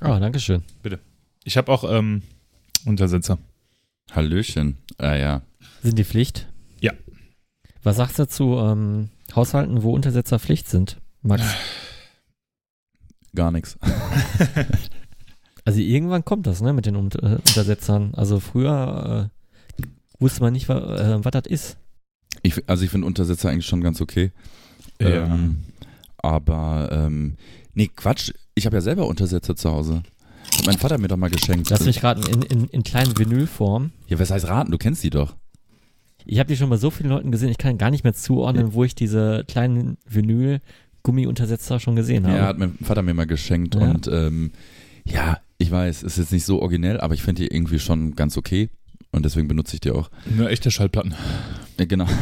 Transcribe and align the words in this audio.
Ah, 0.00 0.18
danke 0.20 0.40
schön. 0.40 0.62
Ich 1.44 1.56
habe 1.56 1.72
auch 1.72 1.84
ähm, 1.90 2.22
Untersetzer. 2.84 3.38
Hallöchen. 4.10 4.78
Ah 4.98 5.14
ja. 5.14 5.42
Sind 5.82 5.98
die 5.98 6.04
Pflicht? 6.04 6.48
Ja. 6.80 6.92
Was 7.82 7.96
sagst 7.96 8.18
du 8.18 8.28
zu 8.28 8.56
ähm, 8.58 9.10
Haushalten, 9.34 9.82
wo 9.82 9.92
Untersetzer 9.92 10.38
Pflicht 10.38 10.68
sind, 10.68 10.98
Max? 11.22 11.42
Gar 13.34 13.50
nichts. 13.52 13.78
Also 15.68 15.80
irgendwann 15.80 16.24
kommt 16.24 16.46
das, 16.46 16.62
ne, 16.62 16.72
mit 16.72 16.86
den 16.86 16.94
äh, 16.94 16.98
Untersetzern. 16.98 18.14
Also 18.14 18.40
früher 18.40 19.28
äh, 19.30 19.84
wusste 20.18 20.40
man 20.40 20.54
nicht, 20.54 20.66
wa 20.70 20.78
äh, 20.78 21.22
was 21.22 21.30
das 21.30 21.44
ist. 21.44 21.76
Ich, 22.42 22.66
also 22.66 22.84
ich 22.84 22.90
finde 22.90 23.06
Untersetzer 23.06 23.50
eigentlich 23.50 23.66
schon 23.66 23.82
ganz 23.82 24.00
okay. 24.00 24.32
Ja. 24.98 25.26
Ähm, 25.26 25.64
aber 26.16 26.88
ähm, 26.90 27.36
nee, 27.78 27.90
Quatsch. 27.94 28.32
Ich 28.54 28.66
habe 28.66 28.76
ja 28.76 28.80
selber 28.80 29.06
Untersetzer 29.06 29.56
zu 29.56 29.70
Hause. 29.70 30.02
Hat 30.56 30.66
mein 30.66 30.78
Vater 30.78 30.98
mir 30.98 31.08
doch 31.08 31.16
mal 31.16 31.30
geschenkt. 31.30 31.70
Lass 31.70 31.84
mich 31.84 32.02
raten, 32.02 32.22
in, 32.28 32.42
in, 32.42 32.64
in 32.68 32.82
kleinen 32.82 33.16
Vinylform. 33.16 33.92
ja, 34.08 34.18
was 34.18 34.30
heißt 34.30 34.48
raten? 34.48 34.72
Du 34.72 34.78
kennst 34.78 35.04
die 35.04 35.10
doch. 35.10 35.36
Ich 36.24 36.38
habe 36.38 36.48
die 36.48 36.56
schon 36.56 36.68
bei 36.68 36.76
so 36.76 36.90
vielen 36.90 37.10
Leuten 37.10 37.30
gesehen, 37.30 37.48
ich 37.48 37.58
kann 37.58 37.78
gar 37.78 37.90
nicht 37.90 38.04
mehr 38.04 38.12
zuordnen, 38.12 38.74
wo 38.74 38.84
ich 38.84 38.94
diese 38.94 39.44
kleinen 39.46 39.96
Vinyl-Gummi-Untersetzer 40.06 41.80
schon 41.80 41.96
gesehen 41.96 42.26
habe. 42.26 42.36
Ja, 42.36 42.46
hat 42.46 42.58
mein 42.58 42.76
Vater 42.82 43.02
mir 43.02 43.14
mal 43.14 43.26
geschenkt. 43.26 43.76
Ja. 43.76 43.80
Und 43.82 44.08
ähm, 44.08 44.50
ja, 45.04 45.38
ich 45.58 45.70
weiß, 45.70 46.02
ist 46.02 46.18
jetzt 46.18 46.32
nicht 46.32 46.44
so 46.44 46.60
originell, 46.60 47.00
aber 47.00 47.14
ich 47.14 47.22
finde 47.22 47.42
die 47.42 47.48
irgendwie 47.48 47.78
schon 47.78 48.14
ganz 48.16 48.36
okay. 48.36 48.68
Und 49.12 49.24
deswegen 49.24 49.48
benutze 49.48 49.76
ich 49.76 49.80
die 49.80 49.92
auch. 49.92 50.10
Nur 50.36 50.50
echte 50.50 50.70
Schallplatten. 50.70 51.14
Ja, 51.78 51.84
genau. 51.86 52.06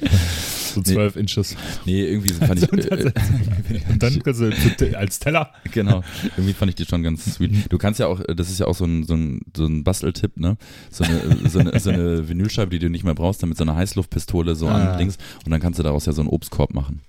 So 0.76 0.82
Nee. 0.86 0.92
12 0.94 1.16
Inches. 1.16 1.56
Nee, 1.86 2.04
irgendwie 2.04 2.30
fand 2.30 2.62
ich. 2.62 2.72
Äh, 2.72 3.12
Und 3.90 4.02
dann 4.02 4.22
kannst 4.22 4.40
du 4.40 4.50
zu- 4.50 4.98
als 4.98 5.18
Teller. 5.18 5.50
genau. 5.72 6.02
Irgendwie 6.36 6.52
fand 6.52 6.68
ich 6.70 6.74
die 6.76 6.84
schon 6.84 7.02
ganz 7.02 7.24
sweet. 7.24 7.72
Du 7.72 7.78
kannst 7.78 7.98
ja 7.98 8.06
auch, 8.06 8.20
das 8.36 8.50
ist 8.50 8.60
ja 8.60 8.66
auch 8.66 8.74
so 8.74 8.84
ein, 8.84 9.04
so 9.04 9.14
ein, 9.14 9.40
so 9.56 9.64
ein 9.66 9.82
Basteltipp, 9.84 10.36
ne? 10.38 10.56
So 10.90 11.04
eine, 11.04 11.48
so 11.48 11.58
eine, 11.58 11.80
so 11.80 11.90
eine 11.90 12.28
Vinylscheibe, 12.28 12.70
die 12.70 12.78
du 12.78 12.90
nicht 12.90 13.04
mehr 13.04 13.14
brauchst, 13.14 13.42
dann 13.42 13.48
mit 13.48 13.58
so 13.58 13.64
einer 13.64 13.74
Heißluftpistole 13.76 14.54
so 14.54 14.68
Ah. 14.68 14.92
an 14.92 14.98
links 14.98 15.16
und 15.44 15.50
dann 15.50 15.60
kannst 15.60 15.78
du 15.78 15.82
daraus 15.82 16.06
ja 16.06 16.12
so 16.12 16.20
einen 16.20 16.28
Obstkorb 16.30 16.74
machen. 16.74 17.00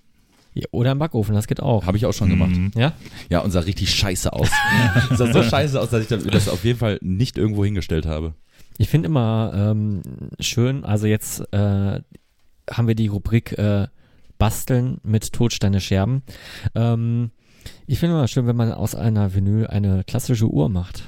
Ja, 0.54 0.66
Oder 0.72 0.92
im 0.94 1.00
Backofen, 1.00 1.36
das 1.36 1.46
geht 1.48 1.62
auch. 1.62 1.86
Habe 1.86 1.98
ich 1.98 2.06
auch 2.08 2.14
schon 2.14 2.30
gemacht. 2.30 2.56
Mhm. 2.56 2.72
Ja? 2.76 2.94
Ja, 3.30 3.40
und 3.42 3.52
sah 3.52 3.60
richtig 3.60 3.94
scheiße 3.94 4.34
aus. 4.34 4.50
sah 5.16 5.32
so 5.32 5.44
scheiße 5.44 5.80
aus, 5.80 5.90
dass 5.92 6.02
ich 6.02 6.08
das 6.32 6.50
auf 6.50 6.64
jeden 6.64 6.80
Fall 6.80 6.98
nicht 7.02 7.38
irgendwo 7.38 7.64
hingestellt 7.64 8.06
habe. 8.08 8.34
Ich 8.80 8.90
finde 8.90 9.08
immer 9.08 9.52
ähm, 9.56 10.02
schön, 10.40 10.84
also 10.84 11.06
jetzt 11.08 11.42
äh, 11.54 12.02
haben 12.72 12.88
wir 12.88 12.96
die 12.96 13.08
Rubrik 13.08 13.58
äh, 13.58 13.88
Basteln 14.38 15.00
mit 15.04 15.34
Totsteine 15.34 15.82
Scherben. 15.82 16.24
Ähm, 16.76 17.32
ich 17.86 18.00
finde 18.00 18.16
immer 18.16 18.28
schön, 18.28 18.48
wenn 18.48 18.56
man 18.56 18.72
aus 18.72 18.96
einer 18.96 19.34
Vinyl 19.34 19.68
eine 19.68 20.04
klassische 20.04 20.48
Uhr 20.48 20.70
macht. 20.70 21.04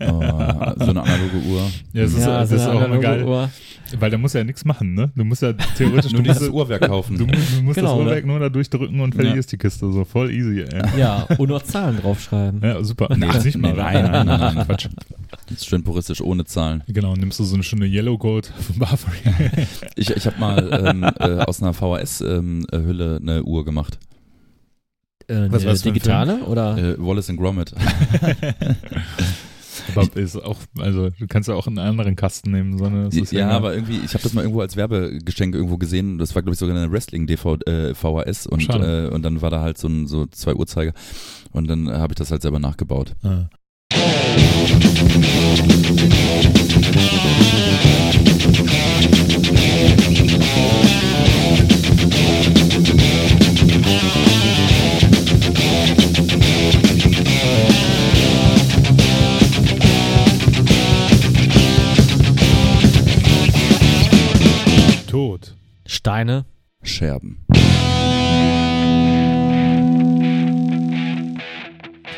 Oh, 0.00 0.84
so 0.84 0.90
eine 0.90 1.02
analoge 1.02 1.38
Uhr. 1.48 1.70
Ja, 1.92 2.02
das 2.02 2.12
ist, 2.12 2.20
ja, 2.20 2.38
das 2.40 2.48
so 2.50 2.56
ist 2.56 2.66
auch 2.66 3.00
geil. 3.00 3.24
Uhr. 3.24 3.50
Weil 3.98 4.10
da 4.10 4.18
muss 4.18 4.32
ja 4.32 4.42
nichts 4.44 4.64
machen, 4.64 4.94
ne? 4.94 5.12
Du 5.14 5.24
musst 5.24 5.42
ja 5.42 5.52
theoretisch 5.52 6.12
Nur 6.12 6.22
du 6.22 6.28
musst, 6.28 6.40
dieses 6.40 6.52
Uhrwerk 6.52 6.82
kaufen. 6.86 7.18
Du, 7.18 7.26
du 7.26 7.34
musst 7.62 7.76
Genau, 7.76 7.90
das 7.90 7.98
ne? 7.98 8.04
Uhrwerk 8.04 8.26
nur 8.26 8.38
da 8.40 8.48
durchdrücken 8.48 9.00
und 9.00 9.14
fertig 9.14 9.32
Ja. 9.34 9.38
ist 9.38 9.52
die 9.52 9.58
Kiste. 9.58 9.90
So 9.92 10.04
voll 10.04 10.30
easy, 10.30 10.62
ey. 10.62 10.82
Ja, 10.98 11.26
und 11.38 11.48
noch 11.50 11.62
Zahlen 11.62 11.98
draufschreiben. 12.00 12.60
Ja, 12.62 12.82
super. 12.82 13.14
Nee, 13.16 13.26
Ach, 13.30 13.44
nicht 13.44 13.56
mal. 13.58 13.72
nee, 13.72 13.78
nein, 13.78 14.10
nein, 14.10 14.26
nein, 14.26 14.54
nein. 14.54 14.66
Quatsch. 14.66 14.88
Das 15.46 15.58
ist 15.58 15.66
schön 15.66 15.82
puristisch, 15.84 16.20
ohne 16.22 16.44
Zahlen. 16.44 16.82
Genau, 16.88 17.14
nimmst 17.14 17.38
du 17.38 17.44
so 17.44 17.54
eine 17.54 17.62
schöne 17.62 17.86
Yellow 17.86 18.16
Gold 18.18 18.46
von 18.46 18.78
Barfree. 18.78 19.30
Ich, 19.96 20.10
ich 20.10 20.26
habe 20.26 20.38
mal 20.40 20.86
ähm, 20.86 21.02
äh, 21.04 21.44
aus 21.44 21.62
einer 21.62 21.72
VHS-Hülle 21.72 23.18
eine 23.22 23.42
Uhr 23.44 23.64
gemacht. 23.64 23.98
Äh, 25.28 25.46
Was 25.50 25.64
ein 25.66 25.76
digitale 25.92 26.38
oder? 26.44 26.76
Äh, 26.76 26.96
Wallace 26.98 27.30
and 27.30 27.38
Gromit. 27.38 27.72
Aber 29.96 30.16
ist 30.20 30.36
auch, 30.36 30.58
also 30.78 31.10
du 31.10 31.26
kannst 31.26 31.48
ja 31.48 31.54
auch 31.54 31.66
einen 31.66 31.78
anderen 31.78 32.16
Kasten 32.16 32.50
nehmen, 32.50 32.78
sondern 32.78 33.06
es 33.06 33.16
ist 33.16 33.32
ja, 33.32 33.46
egal. 33.46 33.52
aber 33.52 33.74
irgendwie, 33.74 34.00
ich 34.04 34.14
habe 34.14 34.22
das 34.22 34.32
mal 34.32 34.42
irgendwo 34.42 34.60
als 34.60 34.76
Werbegeschenk 34.76 35.54
irgendwo 35.54 35.78
gesehen. 35.78 36.18
Das 36.18 36.34
war, 36.34 36.42
glaube 36.42 36.54
ich, 36.54 36.58
sogar 36.58 36.76
eine 36.76 36.90
Wrestling-VHS 36.90 38.46
und, 38.46 38.62
Schade. 38.62 39.08
äh, 39.10 39.14
und 39.14 39.22
dann 39.22 39.42
war 39.42 39.50
da 39.50 39.60
halt 39.60 39.78
so, 39.78 39.88
ein, 39.88 40.06
so 40.06 40.26
zwei 40.26 40.54
Uhrzeiger. 40.54 40.92
Und 41.52 41.68
dann 41.68 41.86
äh, 41.86 41.92
habe 41.92 42.12
ich 42.12 42.16
das 42.16 42.30
halt 42.30 42.42
selber 42.42 42.58
nachgebaut. 42.58 43.14
Ah. 43.22 43.48
Steine. 66.06 66.44
Scherben. 66.82 67.46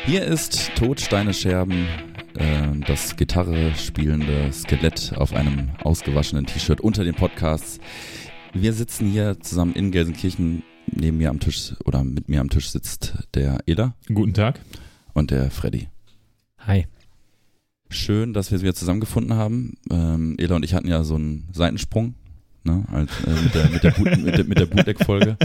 Hier 0.05 0.25
ist 0.25 0.71
Todsteine 0.75 1.33
Scherben, 1.33 1.87
äh, 2.35 2.67
das 2.85 3.15
Gitarre 3.15 3.73
spielende 3.75 4.51
Skelett 4.51 5.13
auf 5.15 5.31
einem 5.31 5.69
ausgewaschenen 5.85 6.45
T-Shirt 6.45 6.81
unter 6.81 7.05
den 7.05 7.15
Podcasts. 7.15 7.79
Wir 8.51 8.73
sitzen 8.73 9.09
hier 9.09 9.39
zusammen 9.39 9.71
in 9.71 9.91
Gelsenkirchen. 9.91 10.63
Neben 10.87 11.15
mir 11.15 11.29
am 11.29 11.39
Tisch 11.39 11.73
oder 11.85 12.03
mit 12.03 12.27
mir 12.27 12.41
am 12.41 12.49
Tisch 12.49 12.69
sitzt 12.69 13.13
der 13.35 13.59
Ela 13.67 13.95
Guten 14.13 14.33
Tag. 14.33 14.59
und 15.13 15.31
der 15.31 15.49
Freddy. 15.49 15.87
Hi. 16.59 16.87
Schön, 17.89 18.33
dass 18.33 18.51
wir 18.51 18.59
wieder 18.59 18.75
zusammengefunden 18.75 19.37
haben. 19.37 19.75
Ähm, 19.89 20.35
Ela 20.37 20.57
und 20.57 20.65
ich 20.65 20.73
hatten 20.73 20.89
ja 20.89 21.05
so 21.05 21.15
einen 21.15 21.47
Seitensprung 21.53 22.15
ne, 22.67 22.83
als, 22.91 23.09
äh, 23.25 23.41
mit 23.41 23.55
der, 23.55 23.69
mit 23.69 23.83
der, 23.83 23.91
Boot, 23.91 24.17
mit 24.17 24.37
der, 24.37 24.45
mit 24.45 24.59
der 24.59 24.65
Bootleg-Folge. 24.67 25.37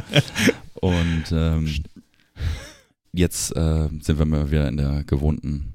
Und 0.74 1.24
ähm, 1.32 1.68
jetzt 3.12 3.56
äh, 3.56 3.88
sind 4.00 4.18
wir 4.18 4.26
mal 4.26 4.50
wieder 4.50 4.68
in 4.68 4.76
der 4.76 5.04
gewohnten 5.04 5.72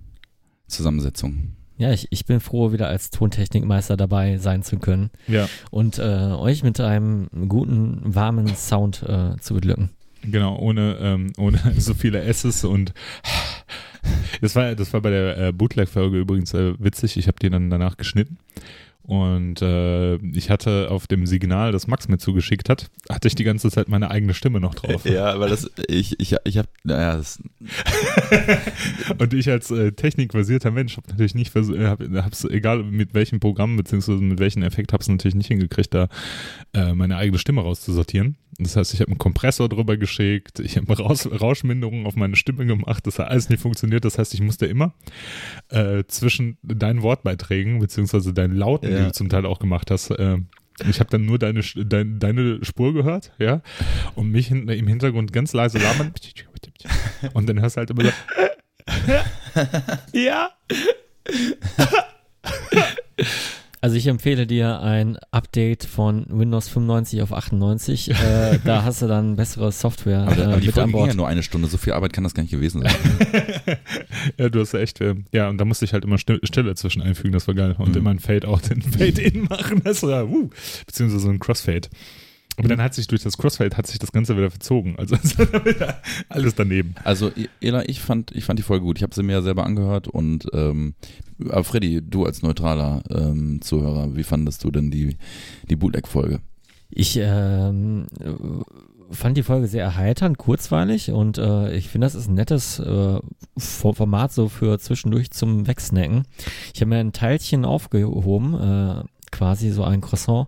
Zusammensetzung. 0.68 1.54
Ja, 1.78 1.92
ich, 1.92 2.08
ich 2.10 2.26
bin 2.26 2.40
froh, 2.40 2.72
wieder 2.72 2.88
als 2.88 3.12
Tontechnikmeister 3.12 3.98
dabei 3.98 4.38
sein 4.38 4.64
zu 4.64 4.78
können 4.80 5.12
Ja, 5.28 5.48
und 5.70 6.00
äh, 6.00 6.02
euch 6.02 6.64
mit 6.64 6.80
einem 6.80 7.30
guten, 7.48 8.02
warmen 8.04 8.48
Sound 8.56 9.04
äh, 9.04 9.38
zu 9.40 9.54
beglücken. 9.54 9.92
genau, 10.24 10.58
ohne, 10.58 10.98
ähm, 11.00 11.34
ohne 11.38 11.60
so 11.78 11.94
viele 11.94 12.22
S's 12.24 12.64
und 12.64 12.94
das 14.42 14.56
war, 14.56 14.76
das 14.76 14.92
war 14.94 15.02
bei 15.02 15.10
der 15.12 15.38
äh, 15.38 15.52
Bootleg-Folge 15.52 16.20
übrigens 16.20 16.54
äh, 16.54 16.74
witzig. 16.80 17.18
Ich 17.18 17.28
habe 17.28 17.38
die 17.42 17.50
dann 17.50 17.70
danach 17.70 17.98
geschnitten. 17.98 18.38
Und 19.08 19.62
äh, 19.62 20.18
ich 20.18 20.50
hatte 20.50 20.92
auf 20.92 21.08
dem 21.08 21.26
Signal, 21.26 21.72
das 21.72 21.88
Max 21.88 22.10
mir 22.10 22.18
zugeschickt 22.18 22.68
hat, 22.68 22.90
hatte 23.10 23.30
ich 23.30 23.36
die 23.36 23.46
ganze 23.46 23.72
Zeit 23.72 23.88
meine 23.88 24.12
eigene 24.12 24.34
Stimme 24.34 24.60
noch 24.60 24.76
drauf. 24.76 25.06
Ja, 25.06 25.40
weil 25.40 25.50
das, 25.50 25.72
ich, 25.88 26.20
ich, 26.20 26.36
ich 26.44 26.58
habe, 26.58 26.68
naja, 26.84 27.16
das, 27.16 27.42
Und 29.18 29.34
ich 29.34 29.50
als 29.50 29.72
äh, 29.72 29.94
technikbasierter 29.94 30.72
Mensch 30.72 30.98
habe 30.98 31.08
natürlich 31.08 31.36
nicht 31.36 31.52
versucht, 31.52 31.80
hab, 31.80 32.02
hab's, 32.02 32.44
egal 32.44 32.84
mit 32.84 33.14
welchem 33.14 33.40
Programm 33.40 33.78
beziehungsweise 33.78 34.22
mit 34.22 34.40
welchem 34.40 34.64
Effekt, 34.64 34.92
habe 34.92 35.02
es 35.02 35.08
natürlich 35.08 35.36
nicht 35.36 35.48
hingekriegt, 35.48 35.94
da 35.94 36.10
äh, 36.74 36.94
meine 36.94 37.16
eigene 37.16 37.40
Stimme 37.40 37.62
rauszusortieren. 37.62 38.36
Das 38.60 38.76
heißt, 38.76 38.94
ich 38.94 39.02
habe 39.02 39.12
einen 39.12 39.20
Kompressor 39.20 39.70
drüber 39.70 39.98
geschickt, 39.98 40.60
ich 40.60 40.78
habe 40.78 40.92
Raus 40.98 41.30
Rauschminderungen 41.32 42.06
auf 42.08 42.16
meine 42.16 42.36
Stimme 42.36 42.66
gemacht, 42.66 43.06
das 43.06 43.20
hat 43.20 43.30
alles 43.30 43.50
nicht 43.50 43.62
funktioniert. 43.62 44.04
Das 44.06 44.18
heißt, 44.18 44.34
ich 44.34 44.42
musste 44.42 44.66
immer 44.66 44.94
äh, 45.70 46.04
zwischen 46.08 46.58
deinen 46.64 47.02
Wortbeiträgen 47.04 47.80
beziehungsweise 47.80 48.34
deinen 48.34 48.56
Lauten, 48.56 48.88
die 48.88 48.94
Ja. 48.94 49.06
du 49.06 49.12
zum 49.12 49.30
Teil 49.30 49.46
auch 49.46 49.60
gemacht 49.60 49.92
hast, 49.92 50.10
äh, 50.12 50.38
ich 50.88 51.00
habe 51.00 51.10
dann 51.10 51.26
nur 51.26 51.40
deine, 51.40 51.62
dein, 51.62 52.20
deine 52.20 52.64
Spur 52.64 52.94
gehört, 52.94 53.32
ja, 53.40 53.62
und 54.14 54.30
mich 54.32 54.48
hinten 54.48 54.70
im 54.70 54.88
Hintergrund 54.88 55.34
ganz 55.34 55.54
leise 55.54 55.80
labern. 55.80 56.14
Und 57.34 57.50
dann 57.50 57.60
hörst 57.62 57.78
du 57.78 57.80
halt 57.80 57.90
immer 57.90 58.04
so, 58.04 58.12
ja. 60.20 60.52
Also 63.80 63.96
ich 63.96 64.08
empfehle 64.08 64.48
dir 64.48 64.82
ein 64.82 65.18
Update 65.32 65.86
von 65.86 66.26
Windows 66.30 66.68
95 66.68 67.22
auf 67.22 67.32
98. 67.32 68.10
Äh, 68.10 68.60
da 68.66 68.84
hast 68.84 69.02
du 69.04 69.08
dann 69.08 69.36
bessere 69.36 69.72
Software 69.72 70.22
aber, 70.22 70.38
äh, 70.38 70.44
aber 70.46 70.58
die 70.58 70.66
mit 70.68 70.76
Folge 70.76 70.82
an 70.84 70.90
ging 70.90 71.00
ja 71.00 71.06
Bord. 71.06 71.16
nur 71.18 71.28
eine 71.28 71.44
Stunde. 71.44 71.68
So 71.68 71.78
viel 71.78 71.94
Arbeit 71.94 72.12
kann 72.14 72.24
das 72.24 72.34
gar 72.34 72.42
nicht 72.44 72.52
gewesen 72.52 72.82
sein. 72.82 72.96
Ja, 74.38 74.50
du 74.50 74.60
hast 74.60 74.74
ja 74.74 74.80
echt, 74.80 75.00
äh, 75.02 75.16
ja, 75.32 75.48
und 75.50 75.58
da 75.58 75.66
musste 75.66 75.86
ich 75.86 75.94
halt 75.94 76.04
immer 76.04 76.18
Still- 76.18 76.40
Stille 76.44 76.74
zwischen 76.76 77.02
einfügen, 77.02 77.32
das 77.34 77.48
war 77.48 77.56
geil. 77.56 77.76
Und 77.78 77.90
Mhm. 77.92 77.98
immer 77.98 78.10
ein 78.12 78.20
Fade-out, 78.20 78.72
ein 78.72 78.82
Fade-in 78.98 79.44
machen, 79.44 79.82
das 79.84 80.04
war, 80.04 80.28
uh, 80.28 80.50
beziehungsweise 80.86 81.22
so 81.24 81.30
ein 81.30 81.40
Crossfade. 81.40 81.88
Aber 82.58 82.68
dann 82.68 82.82
hat 82.82 82.96
sich 82.96 83.08
durch 83.08 83.22
das 83.22 83.38
Crossfade 83.38 83.78
hat 83.78 83.86
sich 83.86 84.00
das 84.00 84.12
Ganze 84.12 84.36
wieder 84.36 84.50
verzogen. 84.50 84.96
Also 84.98 85.16
es 85.24 85.38
war 85.38 85.66
wieder 85.66 86.02
alles 86.30 86.56
daneben. 86.56 86.96
Also, 87.04 87.32
Ela, 87.62 87.88
ich 87.88 88.02
fand, 88.02 88.32
ich 88.32 88.46
fand 88.46 88.58
die 88.58 88.64
Folge 88.64 88.84
gut. 88.84 88.98
Ich 88.98 89.04
habe 89.04 89.14
sie 89.14 89.24
mir 89.24 89.34
ja 89.34 89.42
selber 89.42 89.66
angehört 89.66 90.08
und 90.08 90.48
ähm, 90.54 90.96
aber 91.40 91.64
Freddy, 91.64 92.02
du 92.02 92.26
als 92.26 92.42
neutraler 92.42 93.04
ähm, 93.12 93.62
Zuhörer, 93.62 94.16
wie 94.16 94.24
fandest 94.24 94.64
du 94.64 94.72
denn 94.72 94.90
die, 94.90 95.18
die 95.70 95.76
Bootleg-Folge? 95.76 96.40
Ich 96.90 97.20
ähm, 97.22 98.08
fand 99.12 99.38
die 99.38 99.44
Folge 99.44 99.68
sehr 99.68 99.84
erheiternd, 99.84 100.38
kurzweilig 100.38 101.12
und 101.12 101.38
äh, 101.38 101.76
ich 101.76 101.90
finde, 101.90 102.06
das 102.06 102.16
ist 102.16 102.28
ein 102.28 102.36
nettes 102.36 102.80
äh, 102.80 103.20
Format 103.58 104.32
so 104.32 104.50
für 104.50 104.80
zwischendurch 104.80 105.32
zum 105.32 105.68
Wegsnacken. 105.68 106.24
Ich 106.74 106.82
habe 106.82 106.90
mir 106.90 107.00
ein 107.00 107.14
Teilchen 107.14 107.66
aufgehoben, 107.66 108.54
äh, 108.56 109.04
quasi 109.32 109.70
so 109.70 109.84
ein 109.84 110.02
Croissant, 110.02 110.48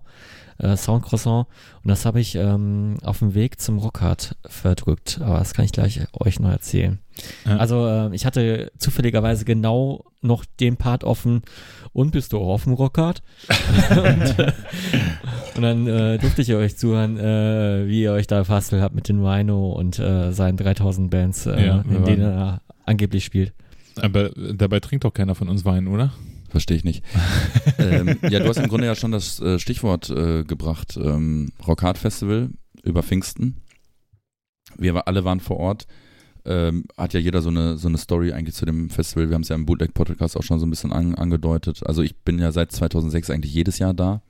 äh, 0.59 0.77
Soundcroissant 0.77 1.47
und 1.83 1.87
das 1.87 2.05
habe 2.05 2.19
ich 2.19 2.35
ähm, 2.35 2.97
auf 3.03 3.19
dem 3.19 3.33
Weg 3.33 3.59
zum 3.59 3.79
Rockhard 3.79 4.35
verdrückt, 4.45 5.19
aber 5.21 5.39
das 5.39 5.53
kann 5.53 5.65
ich 5.65 5.71
gleich 5.71 6.01
euch 6.13 6.39
noch 6.39 6.51
erzählen. 6.51 6.99
Ja. 7.45 7.57
Also 7.57 7.87
äh, 7.87 8.15
ich 8.15 8.25
hatte 8.25 8.71
zufälligerweise 8.77 9.45
genau 9.45 10.05
noch 10.21 10.45
den 10.59 10.77
Part 10.77 11.03
offen 11.03 11.41
und 11.93 12.11
bist 12.11 12.33
du 12.33 12.39
auch 12.39 12.53
auf 12.53 12.63
dem 12.65 12.73
Rockhard? 12.73 13.21
und, 13.89 14.39
äh, 14.39 14.51
und 15.55 15.61
dann 15.61 15.87
äh, 15.87 16.17
durfte 16.17 16.41
ich 16.41 16.53
euch 16.53 16.77
zuhören, 16.77 17.17
äh, 17.17 17.87
wie 17.87 18.03
ihr 18.03 18.11
euch 18.11 18.27
da 18.27 18.43
fastelt 18.43 18.81
habt 18.81 18.95
mit 18.95 19.09
den 19.09 19.25
Rhino 19.25 19.71
und 19.71 19.99
äh, 19.99 20.31
seinen 20.31 20.57
3000 20.57 21.09
Bands, 21.09 21.45
äh, 21.45 21.65
Ja, 21.65 21.81
in 21.89 22.03
denen 22.05 22.21
er 22.21 22.61
angeblich 22.85 23.25
spielt. 23.25 23.53
Aber 24.01 24.29
dabei 24.29 24.79
trinkt 24.79 25.03
doch 25.05 25.13
keiner 25.13 25.35
von 25.35 25.49
uns 25.49 25.65
Wein, 25.65 25.87
oder? 25.87 26.11
Verstehe 26.49 26.77
ich 26.77 26.83
nicht. 26.83 27.03
ähm, 27.77 28.17
ja, 28.29 28.39
du 28.39 28.47
hast 28.47 28.57
im 28.57 28.67
Grunde 28.67 28.87
ja 28.87 28.95
schon 28.95 29.11
das 29.11 29.39
äh, 29.39 29.59
Stichwort 29.59 30.09
äh, 30.09 30.43
gebracht. 30.43 30.97
Ähm, 31.01 31.51
Rockhard 31.65 31.97
Festival 31.97 32.49
über 32.83 33.03
Pfingsten. 33.03 33.57
Wir 34.77 35.07
alle 35.07 35.23
waren 35.25 35.39
vor 35.39 35.57
Ort. 35.57 35.87
Ähm, 36.45 36.85
hat 36.97 37.13
ja 37.13 37.19
jeder 37.19 37.41
so 37.41 37.49
eine, 37.49 37.77
so 37.77 37.87
eine 37.87 37.97
Story 37.97 38.31
eigentlich 38.31 38.55
zu 38.55 38.65
dem 38.65 38.89
Festival. 38.89 39.29
Wir 39.29 39.35
haben 39.35 39.43
es 39.43 39.49
ja 39.49 39.55
im 39.55 39.65
Bootleg 39.65 39.93
Podcast 39.93 40.37
auch 40.37 40.43
schon 40.43 40.59
so 40.59 40.65
ein 40.65 40.69
bisschen 40.69 40.91
an, 40.91 41.13
angedeutet. 41.15 41.81
Also 41.85 42.01
ich 42.01 42.17
bin 42.17 42.39
ja 42.39 42.51
seit 42.51 42.71
2006 42.71 43.29
eigentlich 43.29 43.53
jedes 43.53 43.77
Jahr 43.77 43.93
da. 43.93 44.21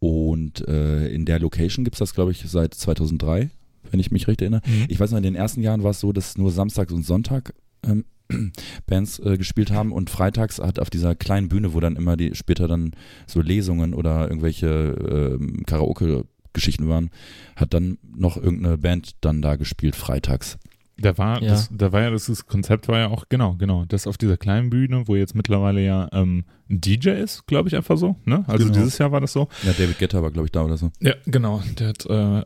Und 0.00 0.66
äh, 0.68 1.08
in 1.08 1.24
der 1.24 1.40
Location 1.40 1.84
gibt 1.84 1.94
es 1.94 1.98
das, 1.98 2.14
glaube 2.14 2.30
ich, 2.32 2.44
seit 2.46 2.74
2003, 2.74 3.50
wenn 3.90 4.00
ich 4.00 4.10
mich 4.10 4.28
richtig 4.28 4.46
erinnere. 4.46 4.62
Ich 4.88 5.00
weiß 5.00 5.10
noch, 5.10 5.18
in 5.18 5.24
den 5.24 5.34
ersten 5.34 5.62
Jahren 5.62 5.82
war 5.82 5.90
es 5.92 6.00
so, 6.00 6.12
dass 6.12 6.38
nur 6.38 6.52
Samstag 6.52 6.90
und 6.92 7.04
Sonntag 7.04 7.54
ähm, 7.84 8.04
Bands 8.86 9.18
äh, 9.20 9.36
gespielt 9.36 9.70
haben 9.70 9.92
und 9.92 10.10
freitags 10.10 10.58
hat 10.58 10.78
auf 10.78 10.90
dieser 10.90 11.14
kleinen 11.14 11.48
Bühne, 11.48 11.74
wo 11.74 11.80
dann 11.80 11.96
immer 11.96 12.16
die 12.16 12.34
später 12.34 12.68
dann 12.68 12.92
so 13.26 13.40
Lesungen 13.40 13.94
oder 13.94 14.28
irgendwelche 14.28 15.38
ähm, 15.38 15.64
Karaoke-Geschichten 15.66 16.88
waren, 16.88 17.10
hat 17.56 17.74
dann 17.74 17.98
noch 18.02 18.36
irgendeine 18.36 18.78
Band 18.78 19.12
dann 19.20 19.42
da 19.42 19.56
gespielt 19.56 19.96
freitags. 19.96 20.58
Da 21.00 21.16
war, 21.16 21.40
Ja. 21.42 21.50
das, 21.50 21.68
da 21.72 21.92
war 21.92 22.02
ja 22.02 22.10
das, 22.10 22.26
das 22.26 22.46
Konzept 22.46 22.88
war 22.88 22.98
ja 22.98 23.06
auch, 23.08 23.26
genau, 23.28 23.54
genau, 23.54 23.84
das 23.86 24.06
auf 24.08 24.18
dieser 24.18 24.36
kleinen 24.36 24.68
Bühne, 24.68 25.04
wo 25.06 25.14
jetzt 25.14 25.34
mittlerweile 25.36 25.80
ja 25.84 26.08
ähm, 26.12 26.44
ein 26.68 26.80
DJ 26.80 27.10
ist, 27.10 27.46
glaube 27.46 27.68
ich, 27.68 27.76
einfach 27.76 27.96
so, 27.96 28.16
ne? 28.24 28.44
Also 28.48 28.66
Genau. 28.66 28.78
dieses 28.78 28.98
Jahr 28.98 29.12
war 29.12 29.20
das 29.20 29.32
so. 29.32 29.48
Ja, 29.62 29.72
David 29.72 29.98
Guetta 29.98 30.20
war, 30.22 30.30
glaube 30.32 30.46
ich, 30.46 30.52
da 30.52 30.62
oder 30.64 30.76
so. 30.76 30.90
Ja, 31.00 31.14
genau, 31.24 31.62
der 31.78 31.88
hat, 31.88 32.04
äh, 32.06 32.08
War, 32.10 32.44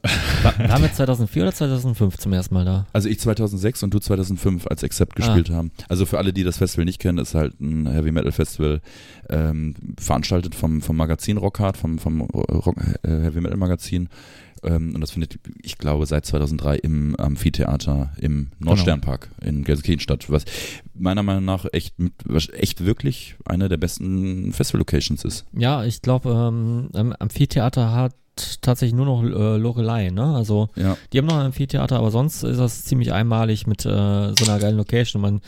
waren 0.69 0.83
wir 0.83 0.93
2004 0.93 1.43
oder 1.45 1.53
2005 1.53 2.19
zum 2.19 2.33
ersten 2.35 2.55
Mal 2.55 2.65
da? 2.67 2.87
Also 2.93 3.09
ich 3.09 3.19
2006 3.21 3.83
und 3.85 3.95
du 3.95 3.99
2005 3.99 4.67
als 4.67 4.85
Accept 4.85 5.17
gespielt 5.17 5.49
haben. 5.51 5.73
Also 5.89 6.05
für 6.07 6.19
alle, 6.19 6.33
die 6.35 6.45
das 6.45 6.59
Festival 6.59 6.85
nicht 6.85 6.99
kennen, 7.01 7.19
ist 7.19 7.35
halt 7.35 7.59
ein 7.61 7.87
Heavy 7.91 8.13
Metal 8.13 8.33
Festival 8.33 8.81
ähm, 9.31 9.75
veranstaltet 9.99 10.55
vom, 10.55 10.83
vom 10.83 10.97
Magazin 10.97 11.39
Rockhard, 11.39 11.77
vom, 11.79 11.99
vom 11.99 12.21
Rock, 12.21 12.77
äh, 13.03 13.09
Heavy 13.09 13.41
Metal 13.41 13.57
Magazin. 13.57 14.09
Ähm, 14.63 14.95
und 14.95 15.01
das 15.01 15.13
findet, 15.13 15.39
ich 15.63 15.79
glaube, 15.79 16.07
seit 16.07 16.27
2003 16.27 16.77
im 16.77 17.17
Amphitheater 17.17 18.13
im 18.19 18.51
Nordsternpark 18.59 19.31
in 19.41 19.65
Gelsenkirchen 19.65 20.01
statt. 20.01 20.31
Was 20.31 20.45
meiner 20.95 21.23
Meinung 21.23 21.45
nach 21.45 21.67
echt, 21.73 21.95
echt 22.53 22.85
wirklich 22.85 23.37
eine 23.45 23.69
der 23.69 23.77
besten 23.77 24.53
Festival-Locations 24.53 25.25
ist. 25.25 25.45
Ja, 25.53 25.85
ich 25.85 26.03
glaube, 26.03 26.31
ähm, 26.31 26.91
am 26.95 27.13
Amphitheater 27.13 27.93
hat 27.93 28.15
tatsächlich 28.61 28.95
nur 28.95 29.07
noch 29.07 29.23
äh, 29.23 29.57
Lorelei, 29.57 30.11
ne? 30.11 30.35
Also 30.35 30.69
Ja, 30.77 30.97
die 31.13 31.19
haben 31.19 31.27
noch 31.27 31.39
ein 31.39 31.47
Amphitheater, 31.47 31.99
aber 31.99 32.11
sonst 32.11 32.43
ist 32.43 32.59
das 32.59 32.85
ziemlich 32.85 33.13
einmalig 33.13 33.67
mit 33.67 33.85
äh, 33.85 33.89
so 34.35 34.45
einer 34.45 34.59
geilen 34.59 34.77
Location. 34.77 35.21
Man 35.23 35.41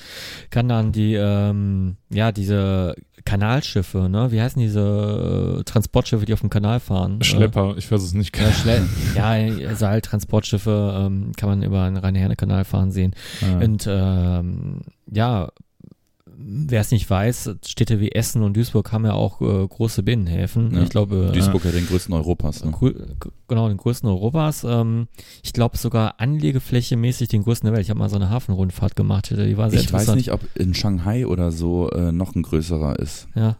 kann 0.50 0.68
dann 0.68 0.92
die, 0.92 1.14
ähm, 1.14 1.96
ja, 2.10 2.32
diese 2.32 2.94
Kanalschiffe, 3.24 4.08
ne? 4.10 4.30
Wie 4.32 4.40
heißen 4.40 4.60
diese 4.60 5.58
äh, 5.60 5.64
Transportschiffe, 5.64 6.26
die 6.26 6.34
auf 6.34 6.40
dem 6.40 6.50
Kanal 6.50 6.78
fahren? 6.78 7.22
Schlepper, 7.22 7.74
ich 7.78 7.90
weiß 7.90 8.02
es 8.02 8.12
nicht. 8.12 8.36
Äh, 8.38 8.42
ja, 8.44 8.52
Schle 8.52 8.82
ja, 9.14 9.68
also 9.68 9.86
halt 9.86 10.04
Transportschiffe 10.04 10.94
ähm, 11.06 11.32
kann 11.36 11.48
man 11.48 11.62
über 11.62 11.84
den 11.86 11.96
Rhein-Herne-Kanal 11.96 12.64
fahren 12.64 12.90
sehen. 12.90 13.14
Äh, 13.40 13.64
Und 13.64 13.86
ähm, 13.88 14.82
ja, 15.10 15.48
wer 16.38 16.80
es 16.80 16.90
nicht 16.90 17.08
weiß, 17.08 17.56
Städte 17.66 18.00
wie 18.00 18.12
Essen 18.12 18.42
und 18.42 18.56
Duisburg 18.56 18.92
haben 18.92 19.04
ja 19.04 19.12
auch 19.12 19.40
äh, 19.40 19.66
große 19.66 20.02
Binnenhäfen. 20.02 20.74
Ja. 20.74 20.82
Ich 20.82 20.90
glaube, 20.90 21.30
Duisburg 21.32 21.64
hat 21.64 21.74
den 21.74 21.86
größten 21.86 22.14
Europas. 22.14 22.64
Ne? 22.64 22.72
Genau, 23.48 23.68
den 23.68 23.76
größten 23.76 24.08
Europas. 24.08 24.64
Ähm, 24.64 25.08
ich 25.42 25.52
glaube 25.52 25.76
sogar 25.76 26.20
anlegeflächemäßig 26.20 27.28
den 27.28 27.42
größten 27.42 27.66
der 27.66 27.74
Welt. 27.74 27.84
Ich 27.84 27.90
habe 27.90 27.98
mal 27.98 28.08
so 28.08 28.16
eine 28.16 28.30
Hafenrundfahrt 28.30 28.96
gemacht. 28.96 29.30
Die 29.30 29.56
war 29.56 29.70
sehr 29.70 29.80
Ich 29.80 29.92
weiß 29.92 30.08
interessant. 30.08 30.16
nicht, 30.16 30.32
ob 30.32 30.40
in 30.54 30.74
Shanghai 30.74 31.26
oder 31.26 31.50
so 31.52 31.90
äh, 31.90 32.12
noch 32.12 32.34
ein 32.34 32.42
größerer 32.42 32.98
ist. 32.98 33.28
Ja. 33.34 33.56